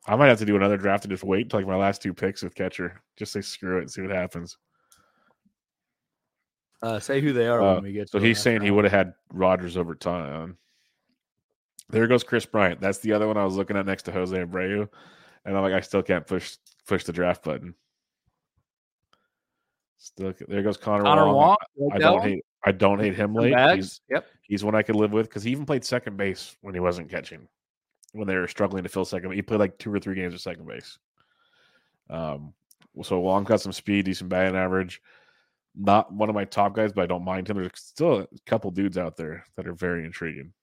I 0.07 0.15
might 0.15 0.27
have 0.27 0.39
to 0.39 0.45
do 0.45 0.55
another 0.55 0.77
draft 0.77 1.03
and 1.05 1.11
just 1.11 1.23
wait 1.23 1.43
until 1.45 1.59
like 1.59 1.67
my 1.67 1.75
last 1.75 2.01
two 2.01 2.13
picks 2.13 2.43
with 2.43 2.53
catcher. 2.53 3.01
Just 3.17 3.31
say 3.31 3.41
screw 3.41 3.77
it 3.77 3.81
and 3.81 3.91
see 3.91 4.01
what 4.01 4.11
happens. 4.11 4.57
Uh, 6.83 6.99
say 6.99 7.21
who 7.21 7.33
they 7.33 7.47
are 7.47 7.61
Uh, 7.61 7.73
when 7.75 7.83
we 7.83 7.91
get. 7.93 8.09
So 8.09 8.19
to 8.19 8.25
he's 8.25 8.37
last 8.37 8.43
saying 8.43 8.61
he 8.61 8.69
would 8.71 8.83
have 8.83 8.91
had 8.93 9.13
Rogers 9.33 9.77
over 9.77 9.95
time. 9.95 10.57
There 11.89 12.05
goes 12.07 12.23
Kris 12.23 12.45
Bryant. 12.45 12.79
That's 12.81 12.99
the 12.99 13.13
other 13.13 13.27
one 13.27 13.37
I 13.37 13.45
was 13.45 13.55
looking 13.55 13.77
at 13.77 13.85
next 13.85 14.03
to 14.03 14.11
Jose 14.11 14.35
Abreu, 14.35 14.87
and 15.45 15.55
I'm 15.57 15.63
like, 15.63 15.73
I 15.73 15.79
still 15.79 16.03
can't 16.03 16.25
push 16.27 16.57
push 16.87 17.03
the 17.03 17.13
draft 17.13 17.43
button. 17.43 17.73
Still, 19.97 20.33
there 20.47 20.61
goes 20.61 20.77
Connor, 20.77 21.03
Connor 21.03 21.25
Wong. 21.25 21.35
Wong. 21.35 21.57
I 21.57 21.83
like 21.95 22.01
that 22.01 22.11
don't 22.11 22.21
hate. 22.21 22.45
I 22.65 22.71
don't 22.71 22.99
hate 22.99 23.15
him 23.15 23.33
late. 23.35 23.53
He's, 23.75 24.01
Yep. 24.09 24.25
he's 24.41 24.63
one 24.63 24.75
I 24.75 24.81
could 24.81 24.95
live 24.95 25.11
with 25.11 25.27
because 25.29 25.43
he 25.43 25.51
even 25.51 25.65
played 25.65 25.85
second 25.85 26.17
base 26.17 26.57
when 26.61 26.73
he 26.73 26.79
wasn't 26.79 27.09
catching. 27.09 27.47
When 28.13 28.27
they 28.27 28.35
were 28.35 28.47
struggling 28.47 28.83
to 28.83 28.89
fill 28.89 29.05
second, 29.05 29.31
he 29.33 29.41
played 29.41 29.59
like 29.59 29.77
two 29.77 29.93
or 29.93 29.99
three 29.99 30.15
games 30.15 30.33
at 30.33 30.39
second 30.39 30.65
base. 30.67 30.97
Um, 32.09 32.53
so 33.03 33.19
Wong 33.19 33.43
got 33.43 33.61
some 33.61 33.73
speed, 33.73 34.05
decent 34.05 34.29
batting 34.29 34.55
average. 34.55 35.01
Not 35.75 36.13
one 36.13 36.29
of 36.29 36.35
my 36.35 36.45
top 36.45 36.73
guys, 36.73 36.93
but 36.93 37.01
I 37.03 37.07
don't 37.07 37.25
mind 37.25 37.49
him. 37.49 37.57
There's 37.57 37.71
still 37.75 38.19
a 38.21 38.27
couple 38.45 38.71
dudes 38.71 38.97
out 38.97 39.17
there 39.17 39.45
that 39.57 39.67
are 39.67 39.73
very 39.73 40.05
intriguing. 40.05 40.53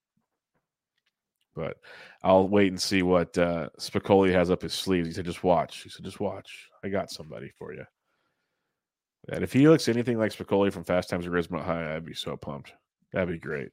But 1.54 1.76
I'll 2.22 2.48
wait 2.48 2.68
and 2.68 2.80
see 2.80 3.02
what 3.02 3.36
uh, 3.36 3.68
Spicoli 3.78 4.32
has 4.32 4.50
up 4.50 4.62
his 4.62 4.72
sleeves. 4.72 5.06
He 5.08 5.12
said, 5.12 5.26
"Just 5.26 5.44
watch." 5.44 5.82
He 5.82 5.90
said, 5.90 6.04
"Just 6.06 6.18
watch. 6.20 6.70
I 6.82 6.88
got 6.88 7.10
somebody 7.10 7.50
for 7.58 7.74
you." 7.74 7.84
And 9.28 9.44
if 9.44 9.52
he 9.52 9.68
looks 9.68 9.88
anything 9.88 10.18
like 10.18 10.32
Spicoli 10.32 10.72
from 10.72 10.84
Fast 10.84 11.08
Times 11.10 11.26
at 11.26 11.32
Ridgemont 11.32 11.64
High, 11.64 11.94
I'd 11.94 12.04
be 12.04 12.14
so 12.14 12.36
pumped. 12.36 12.72
That'd 13.12 13.28
be 13.28 13.38
great 13.38 13.70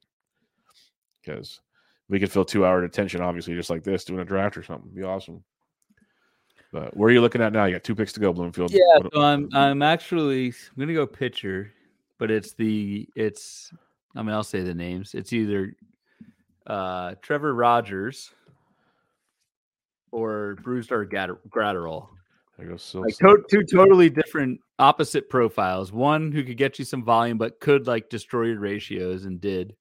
because 1.20 1.60
we 2.08 2.20
could 2.20 2.30
fill 2.30 2.44
two 2.44 2.64
hour 2.64 2.80
detention, 2.80 3.20
obviously, 3.20 3.54
just 3.54 3.70
like 3.70 3.82
this, 3.82 4.04
doing 4.04 4.20
a 4.20 4.24
draft 4.24 4.56
or 4.56 4.62
something. 4.62 4.86
It'd 4.90 4.96
be 4.96 5.02
awesome. 5.02 5.42
But 6.72 6.96
where 6.96 7.08
are 7.08 7.12
you 7.12 7.20
looking 7.20 7.42
at 7.42 7.52
now? 7.52 7.64
You 7.64 7.74
got 7.74 7.82
two 7.84 7.96
picks 7.96 8.12
to 8.12 8.20
go, 8.20 8.32
Bloomfield. 8.32 8.70
Yeah, 8.70 8.78
What- 8.98 9.12
so 9.12 9.20
I'm 9.22 9.48
I'm 9.52 9.82
actually 9.82 10.46
I'm 10.48 10.78
gonna 10.78 10.94
go 10.94 11.06
pitcher, 11.06 11.72
but 12.18 12.30
it's 12.30 12.52
the 12.54 13.08
it's 13.16 13.72
I 14.14 14.22
mean 14.22 14.32
I'll 14.34 14.44
say 14.44 14.60
the 14.62 14.74
names. 14.74 15.14
It's 15.14 15.32
either 15.32 15.74
uh 16.68 17.16
Trevor 17.22 17.54
Rogers 17.54 18.32
or 20.12 20.56
Brusdar 20.62 21.10
Gatter- 21.10 21.38
Graterol. 21.48 22.08
there 22.58 22.68
goes 22.68 22.82
Sil- 22.86 23.02
Like 23.02 23.16
to- 23.18 23.44
two 23.50 23.62
totally 23.64 24.10
different 24.10 24.60
opposite 24.80 25.28
profiles. 25.28 25.92
One 25.92 26.32
who 26.32 26.42
could 26.42 26.56
get 26.56 26.78
you 26.78 26.84
some 26.84 27.04
volume 27.04 27.38
but 27.38 27.60
could 27.60 27.86
like 27.86 28.08
destroy 28.08 28.46
your 28.46 28.58
ratios 28.58 29.26
and 29.26 29.40
did 29.40 29.76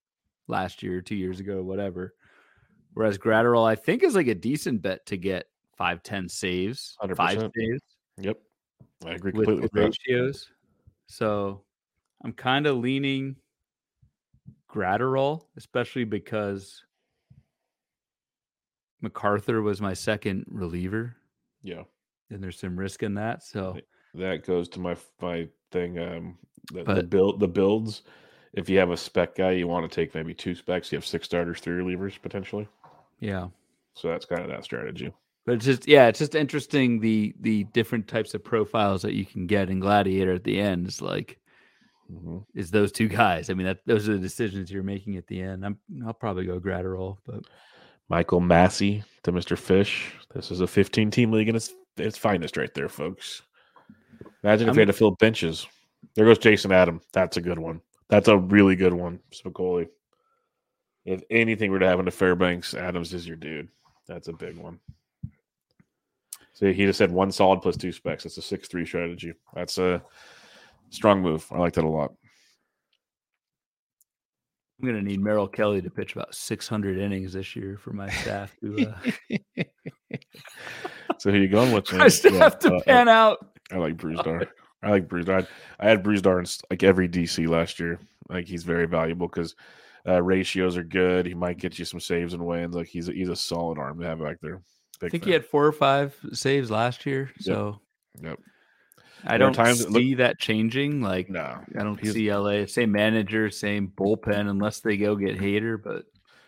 last 0.48 0.84
year, 0.84 1.02
two 1.02 1.16
years 1.16 1.40
ago, 1.40 1.64
whatever. 1.64 2.14
Whereas 2.94 3.18
Graterol, 3.18 3.68
I 3.68 3.76
think, 3.76 4.04
is 4.04 4.16
like 4.16 4.28
a 4.28 4.36
decent 4.36 4.82
bet 4.82 5.06
to 5.08 5.18
get 5.18 5.46
five, 5.78 6.04
ten 6.04 6.28
saves, 6.28 6.98
five 7.16 7.38
100%. 7.38 7.52
saves 7.56 7.82
Yep, 8.18 8.38
I 9.06 9.12
agree 9.12 9.32
with, 9.32 9.46
completely 9.46 9.62
with 9.62 9.96
ratios. 10.08 10.50
So 11.08 11.64
I'm 12.24 12.34
kind 12.34 12.68
of 12.68 12.78
leaning 12.78 13.38
Graterol, 14.70 15.44
especially 15.56 16.04
because 16.04 16.84
McArthur 19.02 19.64
was 19.64 19.80
my 19.80 19.94
second 19.94 20.46
reliever, 20.50 21.16
Yeah, 21.64 21.84
and 22.30 22.44
there's 22.44 22.60
some 22.60 22.78
risk 22.78 23.02
in 23.02 23.14
that. 23.14 23.44
So. 23.44 23.78
That 24.16 24.46
goes 24.46 24.68
to 24.70 24.80
my 24.80 24.96
my 25.22 25.48
thing. 25.72 26.00
Um, 26.00 26.38
the, 26.72 26.84
the 26.84 27.04
build 27.04 27.40
the 27.40 27.48
builds. 27.48 28.04
If 28.54 28.68
you 28.70 28.80
have 28.80 28.90
a 28.90 28.98
spec 28.98 29.36
guy, 29.36 29.52
you 29.52 29.68
want 29.68 29.90
to 29.90 29.96
take 29.96 30.16
maybe 30.16 30.34
two 30.34 30.56
specs. 30.56 30.92
You 30.92 30.98
have 30.98 31.06
six 31.06 31.26
starters, 31.26 31.60
three 31.60 31.82
relievers 31.82 32.20
potentially. 32.22 32.68
yeah. 33.20 33.48
So 33.96 34.08
that's 34.08 34.26
kind 34.26 34.42
of 34.42 34.48
that 34.50 34.64
strategy. 34.64 35.12
But 35.46 35.56
it's 35.56 35.66
just 35.66 35.88
yeah, 35.88 36.08
it's 36.08 36.20
just 36.20 36.36
interesting 36.36 37.00
the 37.00 37.34
the 37.42 37.66
different 37.66 38.08
types 38.08 38.34
of 38.34 38.44
profiles 38.44 39.02
that 39.02 39.14
you 39.14 39.26
can 39.26 39.46
get 39.48 39.70
in 39.70 39.80
Gladiator 39.80 40.34
at 40.34 40.44
the 40.44 40.60
end. 40.60 40.88
Is 40.88 41.02
like 41.02 41.40
Mhm. 42.12 42.44
is 42.56 42.72
those 42.72 42.92
two 42.92 43.08
guys. 43.08 43.50
I 43.50 43.54
mean 43.54 43.68
that 43.68 43.80
those 43.86 44.10
are 44.10 44.14
the 44.14 44.20
decisions 44.20 44.72
you're 44.72 44.82
making 44.84 45.16
at 45.18 45.28
the 45.28 45.42
end. 45.42 45.64
I'm 45.66 45.78
I'll 46.06 46.14
probably 46.14 46.46
go 46.46 46.60
Graterol, 46.60 47.18
but 47.26 47.42
Michael 48.10 48.40
Massey 48.40 49.04
to 49.24 49.32
Mr. 49.32 49.56
Fish. 49.58 50.12
This 50.34 50.50
is 50.50 50.62
a 50.62 50.68
15 50.68 51.12
team 51.12 51.32
league 51.32 51.50
and 51.50 51.56
it's 51.58 51.72
its 51.98 52.18
finest 52.18 52.58
right 52.58 52.74
there, 52.74 52.90
folks. 52.90 53.44
Imagine 54.44 54.68
if 54.68 54.72
I'm- 54.72 54.76
we 54.76 54.82
had 54.82 54.88
to 54.88 54.94
fill 54.94 55.12
benches. 55.12 55.68
There 56.16 56.26
goes 56.26 56.38
Jason 56.38 56.72
Adam. 56.72 57.02
That's 57.12 57.38
a 57.38 57.42
good 57.42 57.60
one. 57.60 57.82
That's 58.10 58.28
a 58.28 58.38
really 58.38 58.76
good 58.76 58.94
one, 58.94 59.20
Spicoli. 59.32 59.88
If 61.06 61.22
anything 61.30 61.72
were 61.72 61.80
to 61.80 61.88
happen 61.88 62.06
to 62.06 62.12
Fairbanks, 62.12 62.74
Adams 62.74 63.14
is 63.14 63.28
your 63.28 63.38
dude. 63.38 63.70
That's 64.08 64.28
a 64.28 64.34
big 64.34 64.58
one. 64.58 64.80
So 66.54 66.72
he 66.74 66.86
just 66.86 66.98
said 66.98 67.12
one 67.12 67.32
solid 67.32 67.62
plus 67.62 67.78
two 67.78 67.92
specs. 67.92 68.24
That's 68.24 68.38
a 68.38 68.42
six 68.42 68.68
three 68.68 68.86
strategy. 68.86 69.34
That's 69.54 69.78
a 69.78 70.02
strong 70.90 71.22
move. 71.22 71.46
I 71.52 71.58
like 71.58 71.74
that 71.74 71.84
a 71.86 71.90
lot. 71.90 72.14
I'm 74.82 74.88
gonna 74.88 75.02
need 75.02 75.20
Merrill 75.22 75.48
Kelly 75.48 75.82
to 75.82 75.90
pitch 75.90 76.16
about 76.16 76.34
600 76.34 76.98
innings 76.98 77.34
this 77.34 77.54
year 77.56 77.78
for 77.78 77.92
my 77.92 78.10
staff 78.10 78.56
to 78.62 78.88
uh, 78.88 79.64
So 81.20 81.32
who 81.32 81.38
you 81.38 81.50
going 81.50 81.74
with? 81.74 81.92
my 81.92 81.98
man? 82.00 82.10
staff 82.10 82.34
Yeah, 82.34 82.50
to 82.50 82.74
uh, 82.76 82.78
uh, 82.78 82.84
pan 82.84 83.10
out. 83.10 83.49
I 83.72 83.78
like 83.78 83.98
Bruce 83.98 84.20
Dar. 84.24 84.44
I 84.82 84.92
like 84.92 85.08
Brusdar. 85.10 85.46
I 85.80 85.90
had 85.90 86.04
Brusdar 86.04 86.40
in 86.40 86.46
like 86.72 86.84
every 86.84 87.10
DC 87.10 87.48
last 87.48 87.80
year. 87.82 88.00
Like 88.30 88.48
he's 88.48 88.64
very 88.64 88.86
valuable 88.88 89.28
because 89.28 89.56
uh, 90.08 90.22
ratios 90.24 90.78
are 90.78 90.84
good. 90.84 91.26
He 91.26 91.34
might 91.34 91.58
get 91.58 91.78
you 91.78 91.84
some 91.84 92.00
saves 92.00 92.34
and 92.34 92.46
wins. 92.46 92.76
Like 92.76 92.88
he's 92.88 93.10
a, 93.10 93.12
he's 93.14 93.28
a 93.30 93.36
solid 93.36 93.78
arm 93.78 94.00
to 94.00 94.06
have 94.06 94.22
back 94.22 94.38
there. 94.42 94.62
I 95.04 95.10
think 95.10 95.24
fan. 95.24 95.28
he 95.30 95.34
had 95.34 95.46
four 95.46 95.66
or 95.66 95.72
five 95.74 96.16
saves 96.34 96.72
last 96.72 97.06
year, 97.06 97.30
so 97.40 97.80
Yep. 98.22 98.40
I 99.26 99.32
There 99.32 99.40
don't 99.40 99.54
times 99.54 99.80
that 99.80 99.92
look- 99.92 100.02
see 100.02 100.14
that 100.16 100.40
changing. 100.40 101.02
Like 101.02 101.30
No, 101.30 101.60
I 101.78 101.84
don't 101.84 102.02
see 102.06 102.34
LA 102.34 102.66
same 102.66 102.94
manager, 102.94 103.50
same 103.50 103.92
bullpen, 103.98 104.50
unless 104.50 104.80
they 104.80 104.96
go 104.96 105.16
get 105.18 105.38
Hader. 105.38 105.82
But 105.82 106.06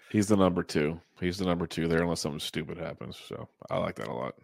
he's 0.10 0.28
the 0.30 0.38
number 0.38 0.64
two. 0.64 1.00
He's 1.20 1.38
the 1.38 1.46
number 1.46 1.68
two 1.68 1.90
there 1.90 2.02
unless 2.02 2.22
something 2.22 2.40
stupid 2.40 2.78
happens. 2.78 3.18
So 3.28 3.50
I 3.70 3.78
like 3.78 3.96
that 3.96 4.08
a 4.08 4.14
lot. 4.14 4.36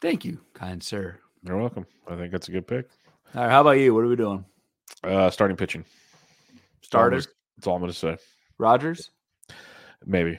thank 0.00 0.24
you, 0.24 0.38
kind 0.54 0.80
sir. 0.82 1.18
You're 1.42 1.58
welcome. 1.58 1.86
I 2.08 2.16
think 2.16 2.32
that's 2.32 2.48
a 2.48 2.52
good 2.52 2.66
pick. 2.66 2.88
All 3.34 3.42
right, 3.42 3.50
how 3.50 3.60
about 3.60 3.72
you? 3.72 3.94
What 3.94 4.04
are 4.04 4.08
we 4.08 4.16
doing? 4.16 4.44
Uh, 5.04 5.30
starting 5.30 5.56
pitching. 5.56 5.82
That's 5.84 6.94
all 6.94 7.00
I'm 7.00 7.06
Starters, 7.20 7.28
That's 7.56 7.66
all 7.66 7.74
I'm 7.76 7.80
going 7.80 7.92
to 7.92 7.98
say. 7.98 8.16
Rogers. 8.58 9.10
Maybe. 10.04 10.38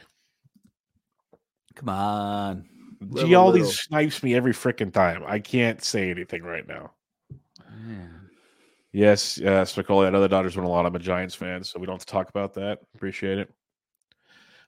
Come 1.75 1.89
on, 1.89 2.65
Gee, 3.15 3.35
all 3.35 3.51
little. 3.51 3.65
these 3.67 3.79
snipes 3.79 4.23
me 4.23 4.33
every 4.35 4.53
freaking 4.53 4.91
time. 4.91 5.23
I 5.27 5.39
can't 5.39 5.83
say 5.83 6.09
anything 6.09 6.41
right 6.43 6.67
now. 6.67 6.91
Man. 7.85 8.29
Yes, 8.91 9.37
uh, 9.39 9.63
Spicoli. 9.63 10.07
I 10.07 10.09
know 10.09 10.21
the 10.21 10.27
Dodgers 10.29 10.55
win 10.55 10.65
a 10.65 10.69
lot. 10.69 10.87
I'm 10.87 10.95
a 10.95 10.99
Giants 10.99 11.35
fan, 11.35 11.63
so 11.63 11.79
we 11.79 11.85
don't 11.85 11.95
have 11.95 12.05
to 12.05 12.11
talk 12.11 12.29
about 12.29 12.55
that. 12.55 12.79
Appreciate 12.95 13.37
it. 13.37 13.53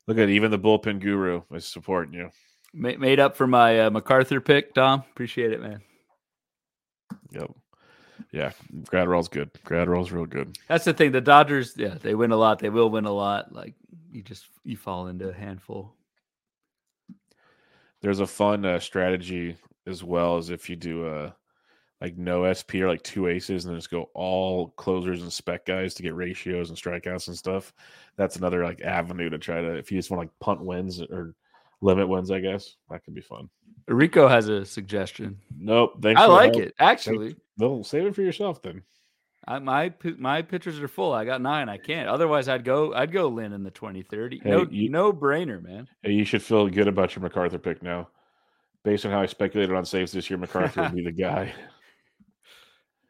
Look 0.07 0.19
at 0.19 0.29
even 0.29 0.51
the 0.51 0.59
bullpen 0.59 0.99
guru 0.99 1.41
is 1.51 1.65
supporting 1.65 2.13
you. 2.13 2.29
Ma- 2.73 2.97
made 2.99 3.19
up 3.19 3.35
for 3.35 3.47
my 3.47 3.79
uh, 3.79 3.89
McArthur 3.89 4.43
pick, 4.43 4.75
Dom. 4.75 5.03
Appreciate 5.11 5.51
it, 5.51 5.61
man. 5.61 5.81
Yep. 7.31 7.51
Yeah, 8.31 8.51
Graterol's 8.83 9.29
good. 9.29 9.51
Graterol's 9.65 10.11
real 10.11 10.25
good. 10.25 10.57
That's 10.67 10.85
the 10.85 10.93
thing. 10.93 11.11
The 11.11 11.21
Dodgers, 11.21 11.73
yeah, 11.77 11.95
they 12.01 12.15
win 12.15 12.31
a 12.31 12.37
lot. 12.37 12.59
They 12.59 12.69
will 12.69 12.89
win 12.89 13.05
a 13.05 13.11
lot. 13.11 13.53
Like 13.53 13.75
you 14.11 14.21
just 14.21 14.47
you 14.63 14.77
fall 14.77 15.07
into 15.07 15.29
a 15.29 15.33
handful. 15.33 15.93
There's 18.01 18.19
a 18.19 18.27
fun 18.27 18.65
uh, 18.65 18.79
strategy 18.79 19.55
as 19.87 20.03
well 20.03 20.37
as 20.37 20.49
if 20.49 20.69
you 20.69 20.75
do 20.75 21.07
a 21.07 21.35
like 22.01 22.17
no 22.17 22.51
SP 22.51 22.79
or 22.79 22.87
like 22.87 23.03
two 23.03 23.27
aces 23.27 23.65
and 23.65 23.73
then 23.73 23.79
just 23.79 23.91
go 23.91 24.09
all 24.13 24.69
closers 24.69 25.21
and 25.21 25.31
spec 25.31 25.65
guys 25.65 25.93
to 25.93 26.03
get 26.03 26.15
ratios 26.15 26.69
and 26.69 26.77
strikeouts 26.77 27.27
and 27.27 27.37
stuff. 27.37 27.73
That's 28.15 28.37
another 28.37 28.63
like 28.63 28.81
avenue 28.81 29.29
to 29.29 29.37
try 29.37 29.61
to 29.61 29.75
if 29.75 29.91
you 29.91 29.97
just 29.97 30.09
want 30.09 30.21
to 30.21 30.27
like 30.27 30.39
punt 30.39 30.61
wins 30.61 31.01
or 31.01 31.35
limit 31.81 32.07
wins, 32.07 32.31
I 32.31 32.39
guess 32.39 32.75
that 32.89 33.03
could 33.03 33.13
be 33.15 33.21
fun. 33.21 33.49
Rico 33.87 34.27
has 34.27 34.49
a 34.49 34.65
suggestion. 34.65 35.39
Nope. 35.57 35.99
Thanks 36.01 36.21
I 36.21 36.25
like 36.25 36.55
it 36.55 36.73
actually. 36.79 37.35
No, 37.57 37.81
save 37.81 38.05
it 38.05 38.15
for 38.15 38.21
yourself 38.21 38.61
then. 38.61 38.83
I, 39.47 39.57
my 39.59 39.91
my 40.17 40.41
pitchers 40.43 40.79
are 40.79 40.87
full. 40.87 41.11
I 41.11 41.25
got 41.25 41.41
nine. 41.41 41.69
I 41.69 41.77
can't. 41.77 42.07
Otherwise, 42.07 42.47
I'd 42.47 42.63
go. 42.63 42.93
I'd 42.93 43.11
go 43.11 43.29
Lynn 43.29 43.53
in 43.53 43.63
the 43.63 43.71
2030. 43.71 44.41
Hey, 44.43 44.49
no, 44.49 44.67
you- 44.69 44.89
no 44.89 45.11
brainer, 45.11 45.63
man. 45.63 45.87
Hey, 46.03 46.11
you 46.11 46.23
should 46.25 46.43
feel 46.43 46.67
good 46.67 46.87
about 46.87 47.15
your 47.15 47.27
McArthur 47.27 47.61
pick 47.61 47.81
now. 47.81 48.09
based 48.83 49.05
on 49.05 49.11
how 49.11 49.21
I 49.21 49.25
speculated 49.25 49.75
on 49.75 49.85
saves 49.85 50.11
this 50.11 50.29
year, 50.29 50.37
McArthur 50.39 50.83
would 50.83 50.95
be 50.95 51.03
the 51.03 51.11
guy. 51.11 51.53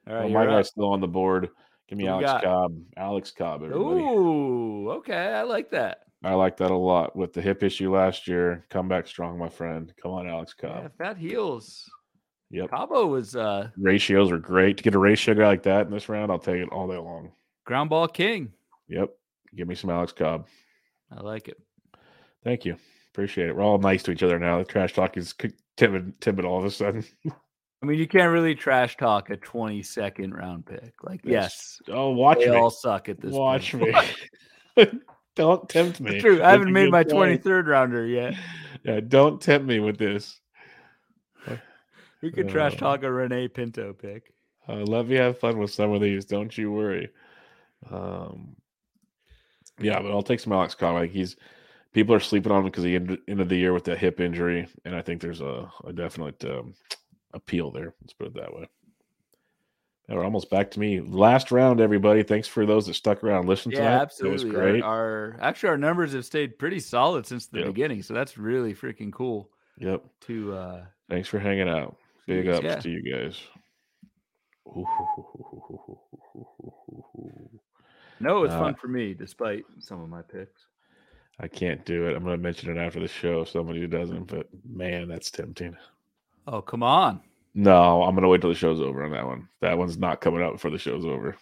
All 0.07 0.13
Well, 0.13 0.29
my 0.29 0.45
guy's 0.45 0.69
still 0.69 0.91
on 0.91 1.01
the 1.01 1.07
board. 1.07 1.49
Give 1.89 1.97
me 1.97 2.05
Who 2.05 2.11
Alex? 2.11 2.43
Cobb. 2.43 2.77
Alex 2.95 3.31
Cobb, 3.31 3.63
everybody. 3.63 3.99
Ooh, 3.99 4.91
okay, 4.91 5.33
I 5.33 5.41
like 5.43 5.71
that. 5.71 6.03
I 6.23 6.33
like 6.33 6.57
that 6.57 6.71
a 6.71 6.75
lot. 6.75 7.15
With 7.15 7.31
the 7.33 7.41
hip 7.41 7.63
issue 7.63 7.93
last 7.95 8.27
year, 8.27 8.65
come 8.69 8.87
back 8.89 9.07
strong, 9.07 9.37
my 9.37 9.47
friend. 9.49 9.93
Come 10.01 10.11
on, 10.11 10.27
Alex 10.27 10.53
Yeah, 10.61 10.69
Cobb. 10.69 10.85
if 10.85 10.97
that 10.97 11.17
heals. 11.17 11.89
Yep. 12.51 12.71
Cabo 12.71 13.05
was 13.05 13.35
uh 13.35 13.69
Ratios 13.77 14.31
are 14.31 14.39
great. 14.39 14.77
To 14.77 14.83
get 14.83 14.95
a 14.95 14.99
ratio 14.99 15.35
guy 15.35 15.47
like 15.47 15.63
that 15.63 15.85
in 15.85 15.91
this 15.91 16.09
round, 16.09 16.31
I'll 16.31 16.39
take 16.39 16.57
it 16.61 16.69
all 16.69 16.87
day 16.87 16.97
long. 16.97 17.31
ground 17.65 17.89
ball 17.91 18.07
king. 18.07 18.51
Yep. 18.87 19.11
Give 19.55 19.67
me 19.67 19.75
some 19.75 19.91
Alex 19.91 20.11
Cobb. 20.11 20.47
I 21.15 21.21
like 21.21 21.47
it. 21.47 21.57
Thank 22.43 22.65
you. 22.65 22.75
Appreciate 23.13 23.49
it. 23.49 23.55
We're 23.55 23.63
all 23.63 23.77
nice 23.77 24.03
to 24.03 24.11
each 24.11 24.23
other 24.23 24.39
now. 24.39 24.57
The 24.59 24.65
trash 24.65 24.93
talk 24.93 25.15
is 25.17 25.33
timid, 25.77 26.19
timid 26.21 26.43
all 26.45 26.57
of 26.59 26.65
a 26.65 26.71
sudden. 26.71 27.03
I 27.81 27.85
mean, 27.85 27.97
you 27.97 28.07
can't 28.07 28.31
really 28.31 28.55
trash 28.55 28.97
talk 28.97 29.29
a 29.29 29.37
22nd 29.37 30.33
round 30.33 30.65
pick. 30.65 30.93
Like, 31.03 31.21
Yes. 31.23 31.79
yes, 31.87 31.95
oh, 31.95 32.09
watch 32.11 32.39
they 32.39 32.49
me. 32.49 32.55
all 32.57 32.69
suck 32.69 33.07
at 33.09 33.21
this 33.21 33.31
Watch 33.33 33.71
point. 33.71 33.95
me. 34.77 34.85
don't 35.35 35.68
tempt 35.69 35.99
me. 35.99 36.15
It's 36.15 36.23
true. 36.23 36.41
I 36.41 36.51
haven't 36.51 36.73
made 36.73 36.91
my 36.91 37.03
23rd 37.03 37.68
rounder 37.68 38.06
yet. 38.06 38.35
Yeah, 38.84 38.99
don't 38.99 39.41
tempt 39.41 39.68
me 39.68 39.80
with 39.80 39.97
this. 39.97 40.39
We 42.22 42.31
could 42.31 42.49
trash 42.49 42.73
Uh, 42.73 42.77
talk 42.77 43.03
a 43.03 43.11
Renee 43.11 43.47
Pinto 43.47 43.93
pick. 43.93 44.34
Uh, 44.68 44.81
let 44.84 45.07
me 45.07 45.15
have 45.15 45.39
fun 45.39 45.57
with 45.57 45.72
some 45.72 45.93
of 45.93 46.01
these. 46.01 46.26
Don't 46.26 46.56
you 46.57 46.69
worry. 46.69 47.10
Um, 47.89 48.57
yeah, 49.80 50.01
but 50.01 50.11
I'll 50.11 50.22
take 50.22 50.41
some 50.41 50.51
Alex 50.53 50.76
Cobb. 50.76 50.95
Like 50.95 51.11
he's 51.11 51.38
people 51.93 52.14
are 52.14 52.19
sleeping 52.19 52.51
on 52.51 52.60
him 52.60 52.65
because 52.65 52.84
he 52.84 52.95
ended, 52.95 53.19
ended 53.27 53.49
the 53.49 53.56
year 53.56 53.73
with 53.73 53.85
that 53.85 53.97
hip 53.97 54.19
injury, 54.19 54.68
and 54.85 54.95
I 54.95 55.01
think 55.01 55.22
there's 55.22 55.41
a, 55.41 55.72
a 55.85 55.93
definite 55.93 56.43
um, 56.45 56.73
appeal 57.34 57.72
there. 57.72 57.93
Let's 58.01 58.14
put 58.14 58.27
it 58.27 58.34
that 58.35 58.53
way. 58.53 58.68
We're 60.10 60.23
almost 60.23 60.49
back 60.49 60.72
to 60.72 60.80
me. 60.80 60.99
Last 61.02 61.52
round, 61.52 61.80
everybody. 61.80 62.23
Thanks 62.23 62.48
for 62.48 62.65
those 62.65 62.88
that 62.88 62.95
stuck 62.95 63.23
around. 63.23 63.41
and 63.41 63.49
listened 63.49 63.73
Yeah, 63.73 63.80
tonight. 63.81 64.02
absolutely. 64.02 64.30
It 64.30 64.34
was 64.34 64.56
Our- 64.56 64.61
great. 64.72 64.84
Our, 64.84 65.38
actually 65.40 65.69
our 65.69 65.77
numbers 65.77 66.14
have 66.14 66.26
stayed 66.26 66.57
pretty 66.57 66.80
solid 66.80 67.26
since 67.27 67.45
the 67.48 67.60
Yep. 67.60 67.68
beginning, 67.68 68.02
so 68.02 68.14
that's 68.15 68.38
really 68.38 68.73
freaking 68.73 69.11
cool 69.11 69.49
Yep. 69.77 70.03
to 70.22 70.53
uh 70.53 70.86
Thanks 71.10 71.27
for 71.30 71.40
hanging 71.40 71.69
out. 71.69 71.95
Big 72.27 72.48
ups 72.48 72.64
yeah. 72.64 72.76
to 72.76 72.90
you 72.90 73.02
guys. 73.02 73.40
No, 78.22 78.44
it's 78.44 78.53
Uh, 78.53 78.60
fun 78.60 78.76
for 78.76 78.90
me, 78.90 79.14
despite 79.14 79.64
some 79.80 80.02
of 80.02 80.10
my 80.10 80.22
picks. 80.22 80.65
I 81.40 81.48
can't 81.48 81.86
do 81.86 82.07
it. 82.10 82.15
I'm 82.18 82.23
going 82.26 82.38
to 82.38 82.44
mention 82.44 82.69
it 82.69 82.77
after 82.80 82.99
the 82.99 83.07
show. 83.07 83.45
Somebody 83.45 83.80
who 83.80 83.88
doesn't, 83.88 84.26
but 84.26 84.48
man, 84.69 85.07
that's 85.07 85.31
tempting. 85.31 85.77
Oh, 86.45 86.61
come 86.61 86.84
on. 86.84 87.22
No, 87.55 88.03
I'm 88.03 88.11
going 88.15 88.23
to 88.23 88.30
wait 88.30 88.41
till 88.41 88.49
the 88.51 88.55
show's 88.55 88.80
over 88.81 89.03
on 89.03 89.11
that 89.11 89.26
one. 89.26 89.49
That 89.61 89.77
one's 89.77 89.97
not 89.97 90.21
coming 90.21 90.41
out 90.41 90.53
before 90.53 90.71
the 90.71 90.77
show's 90.77 91.05
over. 91.05 91.35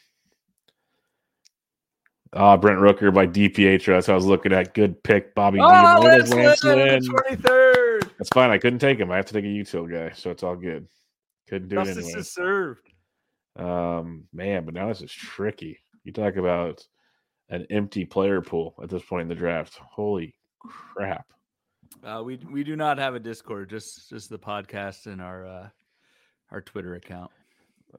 Ah, 2.33 2.57
Brent 2.57 2.79
Rooker 2.79 3.13
by 3.13 3.25
DPH. 3.25 3.85
That's 3.85 4.07
what 4.07 4.13
I 4.13 4.15
was 4.15 4.25
looking 4.25 4.51
at. 4.53 4.73
Good 4.73 5.01
pick, 5.03 5.33
Bobby. 5.33 5.59
Oh, 5.61 6.01
There 6.01 6.19
it 6.19 6.23
is, 6.23 6.33
Lance 6.33 6.63
Lance 6.63 6.63
Lynn, 6.63 6.77
Lynn. 6.77 6.99
the 7.01 7.37
23rd. 7.37 8.11
That's 8.17 8.29
fine. 8.33 8.49
I 8.49 8.57
couldn't 8.57 8.79
take 8.79 8.99
him. 8.99 9.11
I 9.11 9.15
have 9.15 9.25
to 9.27 9.33
take 9.33 9.45
a 9.45 9.47
util 9.47 9.89
guy, 9.89 10.13
so 10.13 10.29
it's 10.31 10.43
all 10.43 10.55
good. 10.55 10.87
Couldn't 11.47 11.69
do 11.69 11.79
it 11.79 11.85
Justice 11.85 12.05
anyway. 12.05 12.19
is 12.19 12.33
served. 12.33 12.89
Um, 13.55 14.25
man, 14.33 14.65
but 14.65 14.73
now 14.73 14.87
this 14.89 15.01
is 15.01 15.11
tricky. 15.11 15.79
You 16.03 16.11
talk 16.11 16.35
about 16.35 16.85
an 17.49 17.65
empty 17.69 18.05
player 18.05 18.41
pool 18.41 18.75
at 18.83 18.89
this 18.89 19.03
point 19.03 19.23
in 19.23 19.27
the 19.29 19.35
draft. 19.35 19.77
Holy 19.77 20.35
crap! 20.59 21.25
Uh, 22.03 22.21
we 22.23 22.37
we 22.51 22.63
do 22.63 22.75
not 22.75 22.97
have 22.97 23.15
a 23.15 23.19
Discord, 23.19 23.69
just 23.69 24.09
just 24.09 24.29
the 24.29 24.37
podcast 24.37 25.05
and 25.07 25.21
our 25.21 25.47
uh, 25.47 25.69
our 26.51 26.61
Twitter 26.61 26.95
account. 26.95 27.31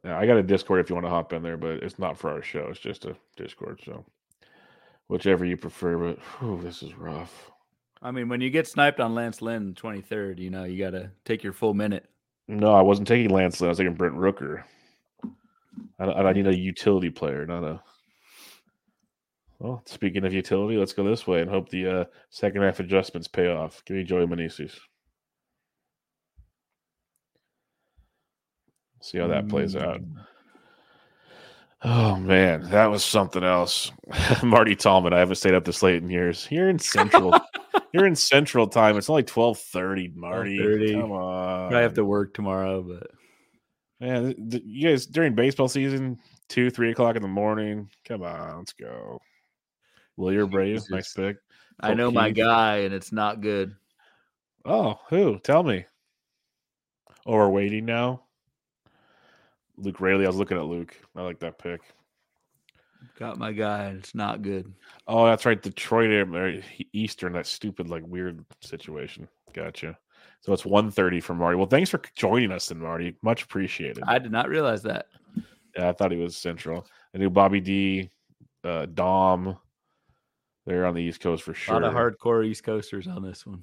I 0.05 0.27
got 0.27 0.37
a 0.37 0.43
Discord 0.43 0.81
if 0.81 0.89
you 0.89 0.95
want 0.95 1.07
to 1.07 1.11
hop 1.11 1.33
in 1.33 1.43
there, 1.43 1.57
but 1.57 1.83
it's 1.83 1.99
not 1.99 2.19
for 2.19 2.31
our 2.31 2.43
show. 2.43 2.69
It's 2.71 2.81
just 2.81 3.05
a 3.05 3.17
Discord. 3.37 3.81
So, 3.85 4.05
whichever 5.09 5.45
you 5.45 5.57
prefer. 5.57 5.97
But 5.99 6.19
whew, 6.39 6.61
this 6.63 6.83
is 6.83 6.95
rough. 6.95 7.51
I 8.01 8.11
mean, 8.11 8.29
when 8.29 8.41
you 8.41 8.51
get 8.51 8.69
sniped 8.69 9.01
on 9.01 9.15
Lance 9.15 9.43
Lynn 9.43 9.75
23rd, 9.75 10.39
you 10.39 10.51
know 10.51 10.65
you 10.65 10.79
got 10.79 10.91
to 10.91 11.11
take 11.25 11.43
your 11.43 11.53
full 11.53 11.75
minute. 11.75 12.07
No, 12.47 12.73
I 12.73 12.81
wasn't 12.81 13.09
taking 13.09 13.31
Lance. 13.31 13.61
Lynn, 13.61 13.69
I 13.69 13.71
was 13.71 13.79
taking 13.79 13.95
Brent 13.95 14.15
Rooker. 14.15 14.63
I, 15.99 16.05
I 16.05 16.33
need 16.33 16.47
a 16.47 16.57
utility 16.57 17.11
player, 17.11 17.45
not 17.47 17.65
a. 17.65 17.81
Well, 19.59 19.83
speaking 19.87 20.25
of 20.25 20.33
utility, 20.33 20.77
let's 20.77 20.93
go 20.93 21.03
this 21.03 21.27
way 21.27 21.41
and 21.41 21.51
hope 21.51 21.69
the 21.69 22.01
uh, 22.01 22.05
second 22.31 22.63
half 22.63 22.79
adjustments 22.79 23.27
pay 23.27 23.49
off. 23.49 23.83
Give 23.85 23.97
me 23.97 24.05
Joey 24.05 24.25
Meneses. 24.25 24.79
See 29.01 29.19
how 29.19 29.29
that 29.29 29.49
plays 29.49 29.77
out. 29.77 30.01
Mm. 30.01 30.25
Oh 31.83 32.17
man, 32.17 32.69
that 32.71 32.87
was 32.87 33.05
something 33.05 33.45
else. 33.45 33.93
Marty 34.43 34.75
Tallman. 34.75 35.13
I 35.13 35.21
haven't 35.21 35.37
stayed 35.37 35.55
up 35.55 35.65
this 35.65 35.83
late 35.83 36.03
in 36.03 36.11
years. 36.11 36.49
You're 36.51 36.69
in 36.69 36.79
Central. 36.81 37.39
you're 37.93 38.07
in 38.07 38.17
Central 38.17 38.67
Time. 38.67 38.97
It's 38.97 39.09
only 39.09 39.23
twelve 39.23 39.59
thirty, 39.59 40.09
Marty. 40.15 40.59
12:30. 40.59 41.01
Come 41.01 41.13
on. 41.13 41.75
I 41.75 41.81
have 41.81 41.95
to 41.95 42.05
work 42.05 42.35
tomorrow, 42.35 42.83
but 42.83 43.07
Man, 44.01 44.27
th- 44.27 44.51
th- 44.51 44.63
you 44.65 44.89
guys 44.89 45.07
during 45.07 45.35
baseball 45.35 45.69
season, 45.69 46.19
two, 46.49 46.71
three 46.71 46.93
o'clock 46.93 47.17
in 47.17 47.23
the 47.23 47.29
morning. 47.29 47.91
Come 48.07 48.23
on, 48.23 48.59
let's 48.59 48.73
go. 48.73 49.21
Willier 50.17 50.47
Brave, 50.51 50.83
nice 50.91 51.13
Jesus. 51.13 51.15
pick. 51.15 51.37
I 51.81 51.95
know 51.95 52.11
my 52.11 52.31
guy, 52.31 52.79
and 52.79 52.95
it's 52.95 53.13
not 53.13 53.41
good. 53.41 53.75
Oh, 54.65 54.99
who? 55.09 55.39
Tell 55.41 55.63
me. 55.63 55.85
Oh, 57.27 57.35
we're 57.35 57.49
waiting 57.49 57.85
now. 57.85 58.23
Luke 59.79 60.01
Raley. 60.01 60.25
I 60.25 60.29
was 60.29 60.37
looking 60.37 60.59
at 60.59 60.65
Luke. 60.65 60.97
I 61.17 61.23
like 61.23 61.41
that 61.41 61.59
pick. 61.59 61.81
Got 63.19 63.39
my 63.39 63.53
guy, 63.53 63.95
it's 63.97 64.15
not 64.15 64.43
good. 64.43 64.73
Oh, 65.07 65.25
that's 65.25 65.47
right. 65.47 65.61
Detroit 65.61 66.11
Air- 66.11 66.63
Eastern. 66.93 67.33
That 67.33 67.47
stupid, 67.47 67.89
like 67.89 68.03
weird 68.07 68.45
situation. 68.61 69.29
Gotcha. 69.55 69.97
So 70.41 70.53
it's 70.53 70.63
1.30 70.65 71.23
for 71.23 71.35
Marty. 71.35 71.57
Well, 71.57 71.67
thanks 71.67 71.91
for 71.91 72.01
joining 72.17 72.53
us, 72.53 72.69
then, 72.69 72.81
Marty. 72.81 73.17
Much 73.23 73.43
appreciated. 73.43 74.05
I 74.07 74.19
did 74.19 74.33
not 74.33 74.49
realize 74.49 74.83
that. 74.83 75.07
Yeah, 75.77 75.89
I 75.89 75.93
thought 75.93 76.11
he 76.13 76.19
was 76.19 76.37
Central. 76.37 76.87
I 77.15 77.19
knew 77.19 77.31
Bobby 77.31 77.61
D, 77.61 78.11
uh, 78.65 78.87
Dom. 78.87 79.57
They're 80.67 80.87
on 80.87 80.95
the 80.95 81.03
East 81.03 81.21
Coast 81.21 81.43
for 81.45 81.55
sure. 81.55 81.77
A 81.77 81.81
lot 81.81 81.89
of 81.89 81.95
hardcore 81.95 82.45
East 82.45 82.63
Coasters 82.65 83.07
on 83.07 83.23
this 83.23 83.47
one. 83.47 83.63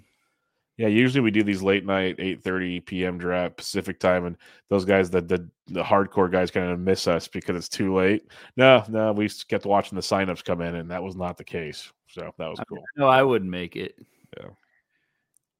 Yeah, 0.77 0.87
usually 0.87 1.21
we 1.21 1.31
do 1.31 1.43
these 1.43 1.61
late 1.61 1.85
night, 1.85 2.15
eight 2.19 2.43
thirty 2.43 2.81
p.m. 2.81 3.17
draft 3.17 3.55
Pacific 3.55 3.99
time, 3.99 4.25
and 4.25 4.35
those 4.69 4.83
guys, 4.83 5.09
the 5.09 5.21
the, 5.21 5.49
the 5.67 5.83
hardcore 5.83 6.29
guys, 6.29 6.51
kind 6.51 6.69
of 6.69 6.79
miss 6.79 7.07
us 7.07 7.27
because 7.27 7.55
it's 7.55 7.69
too 7.69 7.95
late. 7.95 8.27
No, 8.57 8.83
no, 8.89 9.13
we 9.13 9.27
just 9.27 9.47
kept 9.47 9.65
watching 9.65 9.95
the 9.95 10.01
signups 10.01 10.43
come 10.43 10.61
in, 10.61 10.75
and 10.75 10.91
that 10.91 11.01
was 11.01 11.15
not 11.15 11.37
the 11.37 11.45
case. 11.45 11.91
So 12.09 12.33
that 12.37 12.49
was 12.49 12.59
cool. 12.67 12.83
No, 12.97 13.07
I 13.07 13.23
wouldn't 13.23 13.49
make 13.49 13.75
it. 13.77 13.97
Yeah. 14.37 14.49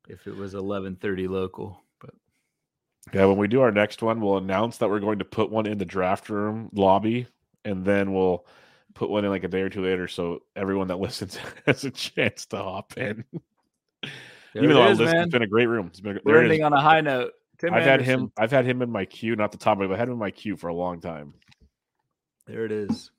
If 0.10 0.28
it 0.28 0.36
was 0.36 0.54
11:30 0.54 1.30
local, 1.30 1.82
but 2.02 2.12
Yeah, 3.14 3.26
when 3.26 3.38
we 3.38 3.48
do 3.48 3.62
our 3.62 3.72
next 3.72 4.02
one, 4.02 4.20
we'll 4.20 4.38
announce 4.38 4.78
that 4.78 4.90
we're 4.90 5.00
going 5.00 5.20
to 5.20 5.26
put 5.26 5.50
one 5.50 5.66
in 5.66 5.78
the 5.78 5.86
draft 5.86 6.30
room 6.30 6.70
lobby, 6.74 7.28
and 7.64 7.86
then 7.86 8.14
we'll 8.14 8.46
put 8.94 9.10
one 9.10 9.24
in 9.24 9.32
like 9.32 9.46
a 9.46 9.48
day 9.50 9.62
or 9.62 9.70
two 9.70 9.84
later, 9.84 10.10
so 10.10 10.44
everyone 10.58 10.88
that 10.90 11.00
listens 11.00 11.38
has 11.66 11.86
a 11.86 11.92
chance 11.92 12.46
to 12.48 12.58
hop 12.58 12.98
in. 12.98 13.24
There 14.56 14.64
Even 14.64 14.78
though 14.78 14.84
I 14.84 14.92
is, 14.92 15.00
man. 15.00 15.18
it's 15.18 15.32
been 15.34 15.42
a 15.42 15.48
great 15.48 15.66
room. 15.66 15.88
It's 15.88 16.00
been 16.00 16.16
a, 16.16 16.20
We're 16.24 16.42
ending 16.42 16.64
on 16.64 16.72
a 16.72 16.80
high 16.80 17.02
note. 17.02 17.34
Tim 17.60 17.74
I've 17.74 17.84
had 17.84 18.02
him. 18.02 18.32
I've 18.38 18.52
had 18.52 18.66
him 18.66 18.82
in 18.82 18.90
my 18.90 19.04
queue, 19.04 19.36
not 19.36 19.52
the 19.52 19.58
top 19.58 19.80
but 19.80 19.92
I've 19.92 19.98
had 19.98 20.08
him 20.08 20.14
in 20.14 20.20
my 20.20 20.32
queue 20.32 20.56
for 20.56 20.70
a 20.70 20.74
long 20.74 21.02
time. 21.02 21.34
There 22.48 22.64
it 22.64 22.72
is. 22.72 23.12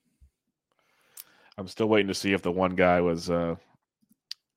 I'm 1.58 1.68
still 1.68 1.88
waiting 1.88 2.08
to 2.08 2.14
see 2.14 2.32
if 2.32 2.40
the 2.40 2.50
one 2.50 2.74
guy 2.74 3.02
was 3.02 3.28
uh 3.28 3.56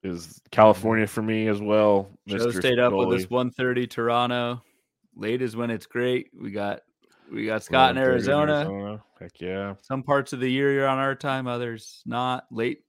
is 0.04 0.42
California 0.52 1.06
for 1.06 1.22
me 1.22 1.50
as 1.50 1.62
well. 1.62 2.10
Joe 2.28 2.38
Mr. 2.38 2.60
stayed 2.60 2.80
up 2.80 2.94
with 2.94 3.10
Spicoli. 3.10 3.48
us 3.50 3.56
1:30 3.58 3.90
Toronto. 3.90 4.64
Late 5.18 5.42
is 5.42 5.58
when 5.58 5.72
it's 5.72 5.86
great. 5.86 6.30
We 6.34 6.52
got 6.52 6.80
we 7.30 7.46
got 7.46 7.62
Scott 7.62 7.98
in 7.98 8.02
1:30 8.02 8.06
Arizona. 8.06 9.04
Heck 9.20 9.42
yeah. 9.42 9.76
Some 9.82 10.02
parts 10.02 10.32
of 10.32 10.40
the 10.40 10.50
year 10.50 10.72
you're 10.72 10.88
on 10.88 10.98
our 10.98 11.16
time, 11.16 11.46
others 11.46 12.02
not. 12.06 12.46
Late. 12.52 12.86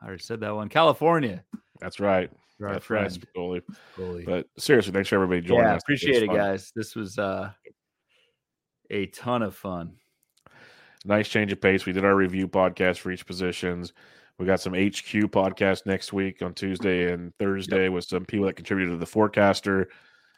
I 0.00 0.06
already 0.06 0.22
said 0.22 0.40
that 0.40 0.54
one. 0.54 0.70
California. 0.70 1.44
That's 1.78 2.00
right. 2.00 2.30
You're 2.64 2.70
our 2.70 2.74
That's 2.76 2.88
right, 2.88 3.12
friend. 3.12 3.28
Spicoli. 3.34 3.62
Goalie. 3.98 4.24
But 4.24 4.46
seriously, 4.56 4.92
thanks 4.92 5.10
for 5.10 5.16
everybody 5.16 5.42
joining 5.42 5.64
yeah, 5.64 5.74
us. 5.74 5.82
appreciate 5.82 6.22
it, 6.22 6.28
was 6.28 6.36
fun. 6.36 6.36
guys. 6.36 6.72
This 6.74 6.96
was 6.96 7.18
uh 7.18 7.50
a 8.90 9.06
ton 9.06 9.42
of 9.42 9.54
fun. 9.54 9.96
Nice 11.04 11.28
change 11.28 11.52
of 11.52 11.60
pace. 11.60 11.84
We 11.84 11.92
did 11.92 12.06
our 12.06 12.16
review 12.16 12.48
podcast 12.48 12.98
for 12.98 13.10
each 13.10 13.26
positions. 13.26 13.92
We 14.38 14.46
got 14.46 14.60
some 14.60 14.72
HQ 14.72 15.30
podcast 15.30 15.84
next 15.84 16.14
week 16.14 16.40
on 16.40 16.54
Tuesday 16.54 17.12
and 17.12 17.36
Thursday 17.38 17.90
with 17.90 18.04
some 18.04 18.24
people 18.24 18.46
that 18.46 18.56
contributed 18.56 18.94
to 18.94 18.98
the 18.98 19.04
forecaster. 19.04 19.90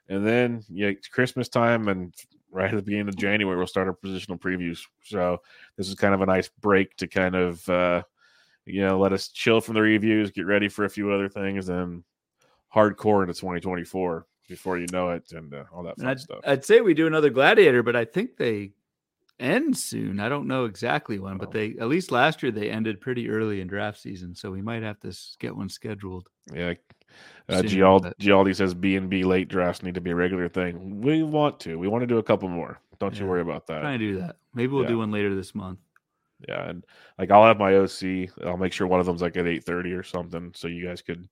And 0.09 0.27
then 0.27 0.65
yeah, 0.69 0.89
it's 0.89 1.07
Christmas 1.07 1.48
time 1.48 1.86
and 1.86 2.12
right 2.51 2.73
at 2.73 2.77
the 2.77 2.82
beginning 2.82 3.09
of 3.09 3.16
January 3.16 3.57
we'll 3.57 3.69
start 3.69 3.86
our 3.86 3.94
positional 3.94 4.40
previews. 4.40 4.81
So 5.05 5.39
this 5.77 5.89
is 5.89 5.94
kind 5.94 6.12
of 6.12 6.23
a 6.23 6.27
nice 6.27 6.51
break 6.61 6.97
to 6.97 7.07
kind 7.07 7.36
of 7.36 7.69
uh 7.69 8.03
you 8.65 8.81
know 8.81 8.98
let 8.98 9.12
us 9.12 9.28
chill 9.28 9.61
from 9.61 9.74
the 9.74 9.82
reviews, 9.82 10.32
get 10.32 10.47
ready 10.47 10.69
for 10.69 10.85
a 10.85 10.90
few 10.90 11.12
other 11.12 11.28
things, 11.28 11.69
and 11.69 12.03
hardcore 12.74 13.22
into 13.22 13.34
2024. 13.34 14.26
before 14.48 14.78
you 14.78 14.86
know 14.93 15.10
it, 15.10 15.32
and 15.32 15.52
uh, 15.52 15.64
all 15.72 15.82
that 15.82 15.98
fun 15.98 16.06
I'd, 16.06 16.20
stuff. 16.20 16.38
I'd 16.44 16.64
say 16.64 16.80
we 16.80 16.94
do 16.94 17.09
another 17.09 17.30
gladiator, 17.30 17.82
but 17.82 17.97
I 17.97 18.05
think 18.05 18.36
they 18.36 18.72
end 19.40 19.76
soon. 19.76 20.20
I 20.20 20.28
don't 20.28 20.47
know 20.47 20.66
exactly 20.66 21.18
when, 21.18 21.36
but 21.36 21.48
Oh. 21.48 21.52
they 21.52 21.74
at 21.80 21.88
least 21.88 22.12
last 22.12 22.43
year 22.43 22.52
they 22.52 22.70
ended 22.70 23.01
pretty 23.01 23.28
early 23.28 23.60
in 23.60 23.66
draft 23.66 23.98
season, 24.01 24.34
so 24.36 24.51
we 24.52 24.62
might 24.62 24.82
have 24.84 25.01
to 25.01 25.12
get 25.40 25.56
one 25.56 25.68
scheduled. 25.68 26.28
Yeah. 26.55 26.74
Uh, 27.48 27.62
Gialdi, 27.62 28.12
Gialdi 28.20 28.55
says 28.55 28.72
B 28.74 28.97
and 28.97 29.09
B 29.10 29.24
late 29.24 29.48
drafts 29.48 29.82
need 29.82 29.94
to 29.94 30.01
be 30.01 30.10
a 30.10 30.14
regular 30.14 30.48
thing. 30.48 31.01
We 31.01 31.22
want 31.22 31.59
to. 31.60 31.78
We 31.78 31.88
want 31.88 32.02
to 32.02 32.06
do 32.06 32.18
a 32.18 32.22
couple 32.22 32.48
more. 32.48 32.80
Don't 32.98 33.18
you 33.18 33.26
worry 33.26 33.40
about 33.40 33.66
that. 33.66 33.80
Trying 33.80 33.98
to 33.98 34.12
do 34.12 34.20
that. 34.20 34.36
Maybe 34.55 34.72
we'll 34.72 34.82
yeah. 34.82 34.88
do 34.88 34.98
one 34.98 35.10
later 35.10 35.34
this 35.34 35.55
month. 35.55 35.80
Yeah, 36.48 36.68
and 36.68 36.84
like 37.18 37.30
I'll 37.30 37.44
have 37.44 37.59
my 37.59 37.74
OC. 37.76 38.30
I'll 38.44 38.56
make 38.59 38.72
sure 38.72 38.86
one 38.86 39.01
of 39.01 39.06
them's 39.06 39.22
like 39.22 39.36
at 39.36 39.47
eight 39.47 39.64
thirty 39.64 39.93
or 39.93 40.02
something, 40.02 40.52
so 40.55 40.68
you 40.68 40.86
guys 40.86 41.02
could 41.02 41.28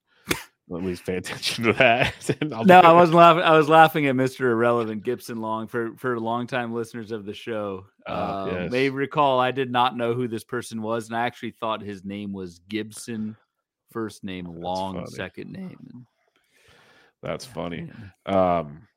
at 0.73 0.83
least 0.83 1.05
pay 1.05 1.17
attention 1.17 1.65
to 1.65 1.73
that. 1.75 2.15
No, 2.67 2.81
I 2.81 2.93
wasn't 2.93 3.17
laughing. 3.19 3.43
I 3.43 3.57
was 3.57 3.69
laughing 3.69 4.07
at 4.07 4.15
Mr. 4.15 4.41
Irrelevant 4.51 5.03
Gibson 5.03 5.41
Long 5.41 5.67
for 5.67 5.95
for 5.97 6.19
longtime 6.19 6.73
listeners 6.73 7.13
of 7.13 7.27
the 7.27 7.35
show. 7.35 7.87
Ah, 8.07 8.43
uh, 8.43 8.47
yes. 8.47 8.71
May 8.71 8.89
recall 8.91 9.41
I 9.41 9.51
did 9.51 9.71
not 9.71 9.97
know 9.97 10.15
who 10.15 10.27
this 10.27 10.45
person 10.45 10.81
was, 10.81 11.09
and 11.09 11.17
I 11.17 11.27
actually 11.27 11.53
thought 11.53 11.83
his 11.83 12.05
name 12.05 12.33
was 12.33 12.61
Gibson, 12.69 13.37
first 13.93 14.25
name 14.25 14.47
Long, 14.47 14.95
funny. 14.95 15.07
second 15.11 15.53
name. 15.53 16.07
That's 17.23 17.45
funny. 17.45 17.91
yeah. 18.27 18.59
Um, 18.59 18.89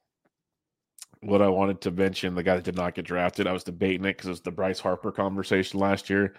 what 1.22 1.41
I 1.41 1.49
wanted 1.49 1.81
to 1.81 1.91
mention, 1.91 2.35
the 2.35 2.44
guy 2.44 2.56
that 2.56 2.64
did 2.64 2.76
not 2.76 2.94
get 2.95 3.06
drafted, 3.06 3.48
I 3.48 3.53
was 3.53 3.64
debating 3.64 4.06
it 4.06 4.15
because 4.15 4.27
it 4.27 4.31
was 4.31 4.41
the 4.41 4.52
Bryce 4.52 4.80
Harper 4.80 5.11
conversation 5.11 5.80
last 5.80 6.10
year. 6.10 6.35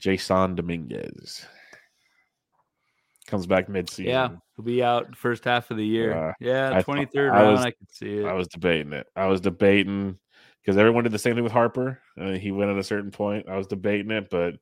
Jasson 0.00 0.56
Dominguez 0.56 1.46
comes 3.26 3.46
back 3.46 3.68
mid-season. 3.68 4.06
Yeah, 4.10 4.28
he'll 4.56 4.64
be 4.64 4.82
out 4.82 5.16
first 5.16 5.44
half 5.44 5.70
of 5.70 5.76
the 5.76 5.86
year. 5.86 6.12
Uh, 6.30 6.32
yeah, 6.40 6.72
I 6.76 6.82
twenty 6.82 7.04
third 7.06 7.30
I 7.32 7.42
round. 7.42 7.52
was- 7.52 7.64
I 7.64 7.70
could 7.72 7.92
see 7.92 8.18
it. 8.18 8.24
I 8.26 8.32
was 8.34 8.48
debating 8.48 8.92
it. 8.92 9.06
I 9.16 9.26
was 9.26 9.40
debating 9.40 10.18
because 10.62 10.76
everyone 10.76 11.04
did 11.04 11.12
the 11.12 11.18
same 11.18 11.34
thing 11.34 11.44
with 11.44 11.52
Harper. 11.52 12.00
Uh, 12.20 12.32
he 12.32 12.50
went 12.52 12.70
at 12.70 12.76
a 12.78 12.84
certain 12.84 13.10
point. 13.10 13.48
I 13.48 13.56
was 13.56 13.66
debating 13.66 14.10
it, 14.10 14.28
but 14.30 14.54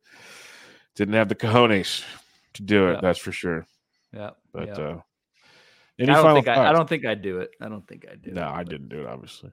didn't 0.97 1.15
have 1.15 1.29
the 1.29 1.35
cojones 1.35 2.03
to 2.55 2.63
do 2.63 2.89
it. 2.89 2.95
Yeah. 2.95 3.01
That's 3.01 3.19
for 3.19 3.33
sure. 3.33 3.67
yeah, 4.13 4.31
But 4.53 4.69
yeah. 4.69 4.75
uh, 4.85 4.97
I 4.97 6.03
any 6.03 6.07
don't 6.13 6.23
final 6.23 6.35
think 6.37 6.49
I, 6.49 6.71
I 6.71 6.73
don't 6.73 6.89
think 6.89 7.05
I'd 7.07 7.23
do 7.23 7.39
it. 7.39 7.51
I 7.61 7.69
don't 7.69 7.87
think 7.87 8.05
I'd 8.11 8.23
do 8.23 8.31
it. 8.31 8.35
No, 8.35 8.47
I 8.49 8.59
but- 8.65 8.69
didn't 8.71 8.89
do 8.89 9.01
it. 9.01 9.07
Obviously. 9.07 9.51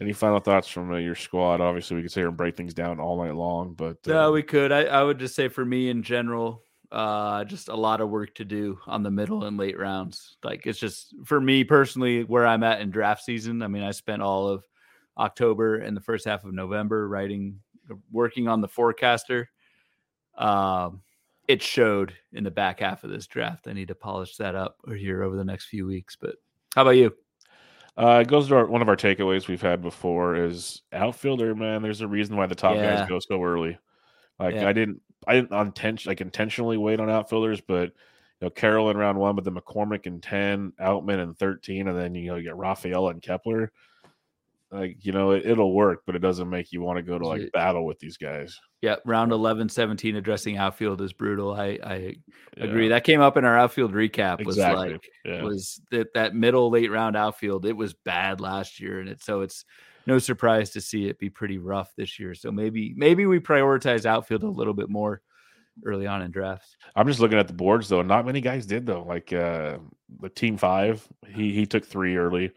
Any 0.00 0.14
final 0.14 0.38
thoughts 0.38 0.66
from 0.66 0.90
uh, 0.92 0.96
your 0.96 1.14
squad? 1.14 1.60
Obviously, 1.60 1.96
we 1.96 2.02
could 2.02 2.10
sit 2.10 2.20
here 2.20 2.28
and 2.28 2.36
break 2.36 2.56
things 2.56 2.72
down 2.72 2.98
all 3.00 3.22
night 3.22 3.34
long, 3.34 3.74
but 3.74 3.98
uh, 4.06 4.12
No, 4.12 4.32
we 4.32 4.42
could. 4.42 4.72
I, 4.72 4.84
I 4.84 5.02
would 5.02 5.18
just 5.18 5.34
say 5.34 5.48
for 5.48 5.62
me 5.62 5.90
in 5.90 6.02
general, 6.02 6.62
uh, 6.92 7.44
just 7.44 7.68
a 7.68 7.74
lot 7.74 8.00
of 8.00 8.10
work 8.10 8.34
to 8.34 8.44
do 8.44 8.78
on 8.86 9.02
the 9.02 9.10
middle 9.10 9.44
and 9.44 9.56
late 9.56 9.78
rounds. 9.78 10.36
Like 10.42 10.66
it's 10.66 10.78
just 10.78 11.14
for 11.24 11.40
me 11.40 11.64
personally 11.64 12.24
where 12.24 12.46
I'm 12.46 12.62
at 12.64 12.80
in 12.80 12.90
draft 12.90 13.24
season. 13.24 13.62
I 13.62 13.68
mean, 13.68 13.82
I 13.82 13.92
spent 13.92 14.22
all 14.22 14.48
of 14.48 14.64
October 15.18 15.76
and 15.76 15.96
the 15.96 16.00
first 16.00 16.24
half 16.24 16.44
of 16.44 16.52
November 16.52 17.08
writing, 17.08 17.60
working 18.10 18.48
on 18.48 18.60
the 18.60 18.68
forecaster. 18.68 19.50
Um, 20.36 21.02
it 21.48 21.62
showed 21.62 22.14
in 22.32 22.44
the 22.44 22.50
back 22.50 22.80
half 22.80 23.04
of 23.04 23.10
this 23.10 23.26
draft. 23.26 23.66
I 23.66 23.72
need 23.72 23.88
to 23.88 23.94
polish 23.94 24.36
that 24.36 24.54
up 24.54 24.76
or 24.86 24.94
here 24.94 25.22
over 25.22 25.36
the 25.36 25.44
next 25.44 25.66
few 25.66 25.86
weeks. 25.86 26.16
But 26.16 26.36
how 26.74 26.82
about 26.82 26.92
you? 26.92 27.12
Uh, 27.96 28.20
it 28.22 28.28
goes 28.28 28.48
to 28.48 28.54
our, 28.56 28.66
one 28.66 28.82
of 28.82 28.88
our 28.88 28.96
takeaways 28.96 29.48
we've 29.48 29.60
had 29.60 29.82
before 29.82 30.36
is 30.36 30.82
outfielder. 30.92 31.54
Man, 31.54 31.82
there's 31.82 32.00
a 32.00 32.08
reason 32.08 32.36
why 32.36 32.46
the 32.46 32.54
top 32.54 32.76
Yeah. 32.76 32.96
guys 32.96 33.08
go 33.08 33.18
so 33.18 33.42
early. 33.42 33.76
Like 34.38 34.54
Yeah. 34.54 34.68
I 34.68 34.72
didn't, 34.72 35.02
I 35.26 35.34
didn't 35.34 35.52
intention 35.52 36.10
like 36.10 36.20
intentionally 36.20 36.76
wait 36.76 37.00
on 37.00 37.10
outfielders, 37.10 37.60
but 37.60 37.90
you 38.40 38.46
know 38.46 38.50
Carroll 38.50 38.90
in 38.90 38.96
round 38.96 39.18
one, 39.18 39.34
but 39.34 39.44
then 39.44 39.54
McCormick 39.54 40.06
in 40.06 40.20
ten, 40.20 40.72
Outman 40.80 41.22
in 41.22 41.34
thirteen, 41.34 41.88
and 41.88 41.98
then 41.98 42.14
you 42.14 42.28
know 42.28 42.36
you 42.36 42.44
get 42.44 42.56
Rafael 42.56 43.08
and 43.08 43.22
Kepler. 43.22 43.72
Like 44.72 45.04
you 45.04 45.12
know 45.12 45.32
it, 45.32 45.44
it'll 45.44 45.74
work, 45.74 46.02
but 46.06 46.14
it 46.14 46.20
doesn't 46.20 46.48
make 46.48 46.72
you 46.72 46.80
want 46.80 46.96
to 46.96 47.02
go 47.02 47.18
to 47.18 47.26
like 47.26 47.50
battle 47.52 47.84
with 47.84 47.98
these 47.98 48.16
guys. 48.16 48.58
Yeah, 48.82 48.96
round 49.04 49.32
11, 49.32 49.68
17 49.68 50.16
addressing 50.16 50.56
outfield 50.56 51.02
is 51.02 51.12
brutal. 51.12 51.52
I, 51.52 51.78
I 51.82 52.16
agree. 52.56 52.84
Yeah, 52.84 52.94
That 52.94 53.04
came 53.04 53.20
up 53.20 53.36
in 53.36 53.44
our 53.44 53.58
outfield 53.58 53.92
recap. 53.92 54.44
Was 54.46 54.56
exactly. 54.56 54.92
like 54.92 55.10
yeah. 55.24 55.42
was 55.42 55.82
that 55.90 56.14
that 56.14 56.34
middle 56.34 56.70
late 56.70 56.90
round 56.90 57.16
outfield. 57.16 57.66
It 57.66 57.76
was 57.76 57.94
bad 57.94 58.40
last 58.40 58.80
year, 58.80 59.00
and 59.00 59.08
it 59.08 59.22
so 59.22 59.40
it's 59.40 59.64
no 60.06 60.18
surprise 60.18 60.70
to 60.70 60.80
see 60.80 61.06
it 61.06 61.18
be 61.18 61.30
pretty 61.30 61.58
rough 61.58 61.92
this 61.96 62.18
year. 62.18 62.34
So 62.34 62.50
maybe 62.50 62.94
maybe 62.96 63.26
we 63.26 63.38
prioritize 63.38 64.06
outfield 64.06 64.42
a 64.42 64.48
little 64.48 64.74
bit 64.74 64.88
more 64.88 65.22
early 65.84 66.06
on 66.06 66.22
in 66.22 66.30
drafts. 66.30 66.76
I'm 66.96 67.06
just 67.06 67.20
looking 67.20 67.38
at 67.38 67.46
the 67.46 67.54
boards 67.54 67.88
though. 67.88 68.02
Not 68.02 68.26
many 68.26 68.40
guys 68.40 68.66
did 68.66 68.86
though. 68.86 69.04
Like 69.04 69.32
uh 69.32 69.78
the 70.20 70.28
team 70.28 70.56
five, 70.56 71.06
he 71.26 71.52
he 71.52 71.66
took 71.66 71.84
three 71.84 72.16
early. 72.16 72.52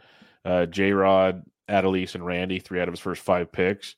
Uh 0.46 0.66
J 0.66 0.92
Rod, 0.92 1.44
Adolis, 1.70 2.16
and 2.16 2.26
Randy, 2.26 2.60
three 2.60 2.82
out 2.82 2.88
of 2.88 2.94
his 2.94 3.00
first 3.00 3.22
five 3.22 3.52
picks. 3.52 3.96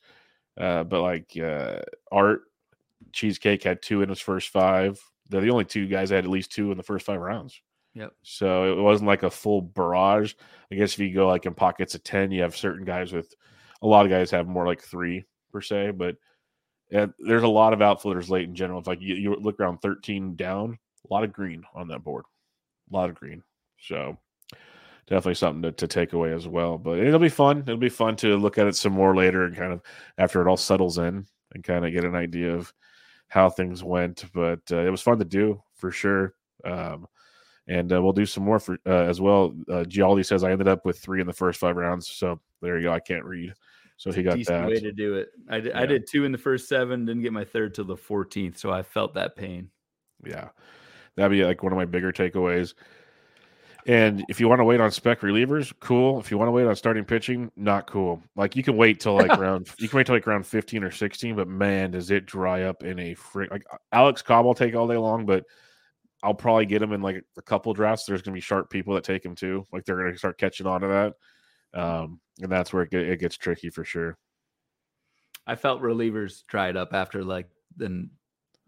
Uh 0.59 0.84
but 0.84 1.01
like 1.01 1.35
uh 1.38 1.80
Art 2.11 2.41
Cheesecake 3.13 3.63
had 3.63 3.81
two 3.81 4.01
in 4.01 4.09
his 4.09 4.19
first 4.19 4.49
five. 4.49 5.01
They're 5.30 5.41
the 5.41 5.49
only 5.49 5.65
two 5.65 5.88
guys 5.88 6.09
that 6.09 6.15
had 6.15 6.26
at 6.26 6.31
least 6.31 6.51
two 6.51 6.72
in 6.72 6.77
the 6.77 6.84
first 6.84 7.05
five 7.05 7.19
rounds. 7.19 7.59
Yep. 7.95 8.13
So 8.23 8.77
it 8.77 8.81
wasn't 8.81 9.07
like 9.07 9.23
a 9.23 9.30
full 9.30 9.61
barrage. 9.61 10.34
I 10.72 10.76
guess 10.76 10.93
if 10.93 10.99
you 10.99 11.13
go 11.13 11.27
like 11.27 11.45
in 11.45 11.53
pockets 11.53 11.95
of 11.95 12.03
10, 12.03 12.31
you 12.31 12.41
have 12.41 12.55
certain 12.55 12.85
guys 12.85 13.13
with 13.13 13.34
a 13.81 13.88
lot 13.88 14.05
of 14.05 14.11
guys 14.11 14.31
have 14.31 14.47
more 14.47 14.67
like 14.67 14.81
three 14.81 15.26
per 15.51 15.61
se, 15.61 15.91
but 15.91 16.17
and 16.91 17.13
there's 17.19 17.43
a 17.43 17.47
lot 17.47 17.73
of 17.73 17.81
outfielders 17.81 18.30
late 18.30 18.47
in 18.47 18.55
general. 18.55 18.80
It's 18.80 18.88
like 18.88 19.01
you, 19.01 19.15
you 19.15 19.35
look 19.35 19.59
around 19.59 19.80
13 19.81 20.35
down, 20.35 20.77
a 21.09 21.13
lot 21.13 21.23
of 21.23 21.34
green 21.34 21.63
on 21.73 21.88
that 21.88 22.03
board, 22.03 22.26
a 22.91 22.95
lot 22.95 23.09
of 23.09 23.15
green. 23.15 23.41
So 23.80 24.17
definitely 25.07 25.35
something 25.35 25.61
to, 25.63 25.72
to 25.72 25.88
take 25.88 26.13
away 26.13 26.34
as 26.34 26.47
well. 26.47 26.77
But 26.77 26.99
it'll 26.99 27.19
be 27.19 27.30
fun. 27.30 27.59
It'll 27.59 27.77
be 27.77 27.89
fun 27.89 28.15
to 28.17 28.38
look 28.38 28.57
at 28.57 28.67
it 28.67 28.76
some 28.76 28.93
more 28.93 29.15
later 29.15 29.45
and 29.45 29.55
kind 29.55 29.73
of 29.73 29.81
after 30.17 30.41
it 30.41 30.49
all 30.49 30.57
settles 30.57 30.97
in 30.97 31.26
and 31.53 31.63
kind 31.63 31.85
of 31.85 31.93
get 31.93 32.05
an 32.05 32.15
idea 32.15 32.53
of 32.53 32.73
how 33.30 33.49
things 33.49 33.84
went. 33.84 34.26
But 34.34 34.61
uh, 34.72 34.85
it 34.85 34.89
was 34.89 35.01
fun 35.01 35.19
to 35.19 35.26
do 35.26 35.61
for 35.76 35.91
sure. 35.91 36.35
Um, 36.63 37.07
and 37.68 37.92
uh, 37.92 38.02
we'll 38.02 38.14
do 38.14 38.26
some 38.26 38.44
more 38.44 38.60
for 38.60 38.78
uh, 38.86 39.04
as 39.04 39.20
well. 39.20 39.54
Uh, 39.70 39.84
Gialdi 39.84 40.26
says 40.26 40.44
I 40.44 40.52
ended 40.52 40.68
up 40.68 40.86
with 40.86 41.00
three 41.00 41.22
in 41.22 41.28
the 41.28 41.34
first 41.34 41.60
five 41.60 41.76
rounds. 41.76 42.08
So 42.08 42.40
there 42.62 42.78
you 42.78 42.84
go. 42.84 42.94
I 42.94 43.00
can't 43.00 43.26
read. 43.26 43.54
So 43.98 44.12
he 44.12 44.24
got 44.24 44.44
that. 44.46 44.68
way 44.68 44.80
to 44.80 44.92
do 44.92 45.16
it. 45.16 45.30
I 45.50 45.60
did, 45.62 45.74
I 45.74 45.86
did 45.86 46.06
two 46.08 46.26
in 46.26 46.32
the 46.32 46.38
first 46.38 46.68
seven, 46.68 47.06
didn't 47.06 47.22
get 47.22 47.32
my 47.32 47.46
third 47.46 47.74
till 47.74 47.86
the 47.86 47.96
14th, 47.96 48.58
so 48.58 48.70
I 48.70 48.84
felt 48.84 49.14
that 49.14 49.36
pain. 49.36 49.70
Yeah. 50.26 50.50
That'd 51.16 51.32
be 51.32 51.46
like 51.46 51.64
one 51.64 51.72
of 51.72 51.78
my 51.78 51.86
bigger 51.86 52.12
takeaways. 52.12 52.74
And 53.88 54.26
if 54.30 54.40
you 54.40 54.50
want 54.50 54.60
to 54.60 54.66
wait 54.66 54.82
on 54.82 54.90
spec 54.92 55.22
relievers, 55.22 55.72
cool. 55.80 56.20
If 56.20 56.32
you 56.32 56.38
want 56.38 56.48
to 56.48 56.52
wait 56.52 56.66
on 56.66 56.76
starting 56.76 57.06
pitching, 57.06 57.52
not 57.56 57.88
cool. 57.88 58.22
Like 58.36 58.56
you 58.56 58.64
can 58.64 58.76
wait 58.76 59.00
till 59.00 59.14
like 59.14 59.32
round 59.40 59.70
you 59.78 59.88
can 59.88 59.98
wait 59.98 60.08
till 60.08 60.16
like 60.16 60.26
round 60.26 60.46
15 60.46 60.84
or 60.84 60.92
16, 60.92 61.36
but 61.36 61.48
man, 61.48 61.92
does 61.92 62.10
it 62.10 62.26
dry 62.26 62.64
up 62.64 62.84
in 62.84 62.98
a 63.00 63.14
frick 63.14 63.52
like 63.52 63.64
Alex 63.92 64.24
Cobb 64.24 64.46
will 64.46 64.56
take 64.56 64.76
all 64.76 64.88
day 64.88 64.98
long, 64.98 65.26
but 65.26 65.46
I'll 66.26 66.34
probably 66.34 66.65
get 66.65 66.81
him 66.81 66.91
in 66.91 67.02
like 67.02 67.23
a 67.38 67.41
couple 67.41 67.72
drafts. 67.73 68.06
There's 68.06 68.23
gonna 68.23 68.34
be 68.34 68.41
sharp 68.41 68.69
people 68.69 68.95
that 68.95 69.03
take 69.03 69.23
him 69.23 69.35
too. 69.35 69.64
Like 69.72 69.85
they're 69.85 69.95
gonna 69.97 70.18
start 70.18 70.39
catching 70.39 70.65
on 70.65 70.81
to 70.81 70.88
that. 70.88 71.80
Um, 71.80 72.19
and 72.41 72.52
that's 72.52 72.73
where 72.73 72.84
it, 72.84 72.89
get, 72.89 73.02
it 73.02 73.19
gets 73.19 73.38
tricky 73.38 73.69
for 73.69 73.84
sure. 73.84 74.18
I 75.45 75.56
felt 75.56 75.81
relievers 75.81 76.45
dried 76.47 76.76
up 76.76 76.93
after 76.93 77.23
like 77.23 77.47
the 77.77 78.10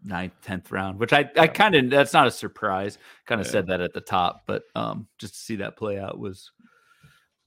ninth, 0.04 0.34
tenth 0.42 0.70
round, 0.70 1.00
which 1.00 1.12
I, 1.12 1.28
I 1.36 1.48
kind 1.48 1.74
of 1.74 1.90
that's 1.90 2.12
not 2.12 2.28
a 2.28 2.30
surprise. 2.30 2.98
Kind 3.26 3.40
of 3.40 3.46
Yeah. 3.46 3.52
said 3.52 3.66
that 3.66 3.80
at 3.80 3.92
the 3.92 4.00
top, 4.00 4.42
but 4.46 4.62
um, 4.76 5.08
just 5.18 5.34
to 5.34 5.40
see 5.40 5.56
that 5.56 5.76
play 5.76 5.98
out 5.98 6.18
was 6.18 6.52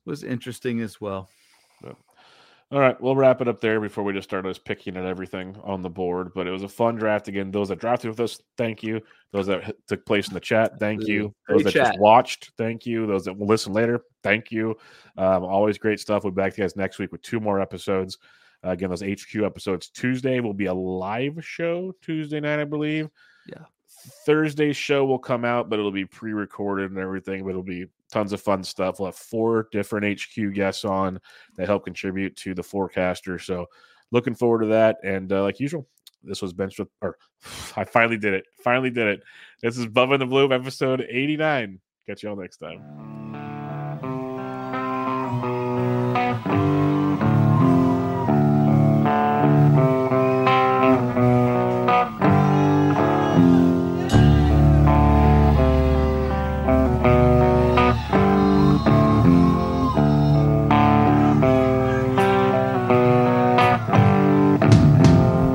was 0.05 0.23
interesting 0.23 0.81
as 0.81 0.99
well. 0.99 1.29
All 2.71 2.79
right, 2.79 2.99
we'll 3.01 3.17
wrap 3.17 3.41
it 3.41 3.49
up 3.49 3.59
there 3.59 3.81
before 3.81 4.05
we 4.05 4.13
just 4.13 4.29
start 4.29 4.45
us 4.45 4.57
picking 4.57 4.95
at 4.95 5.03
everything 5.03 5.57
on 5.61 5.81
the 5.81 5.89
board. 5.89 6.31
But 6.33 6.47
it 6.47 6.51
was 6.51 6.63
a 6.63 6.69
fun 6.69 6.95
draft 6.95 7.27
again. 7.27 7.51
Those 7.51 7.67
that 7.67 7.79
drafted 7.79 8.11
with 8.11 8.19
us, 8.21 8.39
thank 8.57 8.81
you. 8.81 9.01
Those 9.33 9.47
that 9.47 9.75
took 9.87 10.05
place 10.05 10.29
in 10.29 10.33
the 10.33 10.39
chat, 10.39 10.79
thank 10.79 11.05
you. 11.05 11.35
Those 11.49 11.65
that 11.65 11.73
just 11.73 11.99
watched, 11.99 12.51
thank 12.57 12.85
you. 12.85 13.05
Those 13.05 13.25
that 13.25 13.37
will 13.37 13.47
listen 13.47 13.73
later, 13.73 14.05
thank 14.23 14.51
you. 14.51 14.77
Um, 15.17 15.43
always 15.43 15.77
great 15.77 15.99
stuff. 15.99 16.23
We'll 16.23 16.31
be 16.31 16.41
back 16.41 16.53
to 16.53 16.61
you 16.61 16.63
guys 16.63 16.77
next 16.77 16.97
week 16.97 17.11
with 17.11 17.21
two 17.23 17.41
more 17.41 17.59
episodes. 17.59 18.17
Uh, 18.63 18.69
again, 18.69 18.89
those 18.89 19.03
HQ 19.03 19.35
episodes. 19.43 19.89
Tuesday 19.89 20.39
will 20.39 20.53
be 20.53 20.67
a 20.67 20.73
live 20.73 21.43
show. 21.45 21.93
Tuesday 22.01 22.39
night, 22.39 22.59
I 22.59 22.63
believe. 22.63 23.09
Yeah. 23.47 23.65
Thursday's 24.25 24.77
show 24.77 25.03
will 25.03 25.19
come 25.19 25.43
out, 25.43 25.69
but 25.69 25.77
it'll 25.77 25.91
be 25.91 26.05
pre-recorded 26.05 26.91
and 26.91 26.99
everything. 26.99 27.43
But 27.43 27.49
it'll 27.49 27.63
be 27.63 27.87
tons 28.11 28.33
of 28.33 28.41
fun 28.41 28.63
stuff. 28.63 28.99
We'll 28.99 29.07
have 29.07 29.15
four 29.15 29.67
different 29.71 30.19
HQ 30.19 30.53
guests 30.53 30.85
on 30.85 31.19
that 31.57 31.67
help 31.67 31.85
contribute 31.85 32.35
to 32.37 32.53
the 32.53 32.63
forecaster. 32.63 33.39
So 33.39 33.65
looking 34.11 34.35
forward 34.35 34.61
to 34.61 34.67
that. 34.67 34.97
And 35.03 35.31
uh, 35.31 35.43
like 35.43 35.59
usual, 35.59 35.87
this 36.23 36.41
was 36.41 36.53
Bench 36.53 36.77
with, 36.77 36.89
or 37.01 37.17
I 37.75 37.83
finally 37.85 38.17
did 38.17 38.33
it. 38.33 38.45
Finally 38.63 38.91
did 38.91 39.07
it. 39.07 39.23
This 39.61 39.77
is 39.77 39.87
Bubba 39.87 40.15
in 40.15 40.19
the 40.19 40.25
Bloom, 40.25 40.51
episode 40.51 41.05
89. 41.09 41.79
Catch 42.07 42.23
y'all 42.23 42.35
next 42.35 42.57
time. 42.57 42.81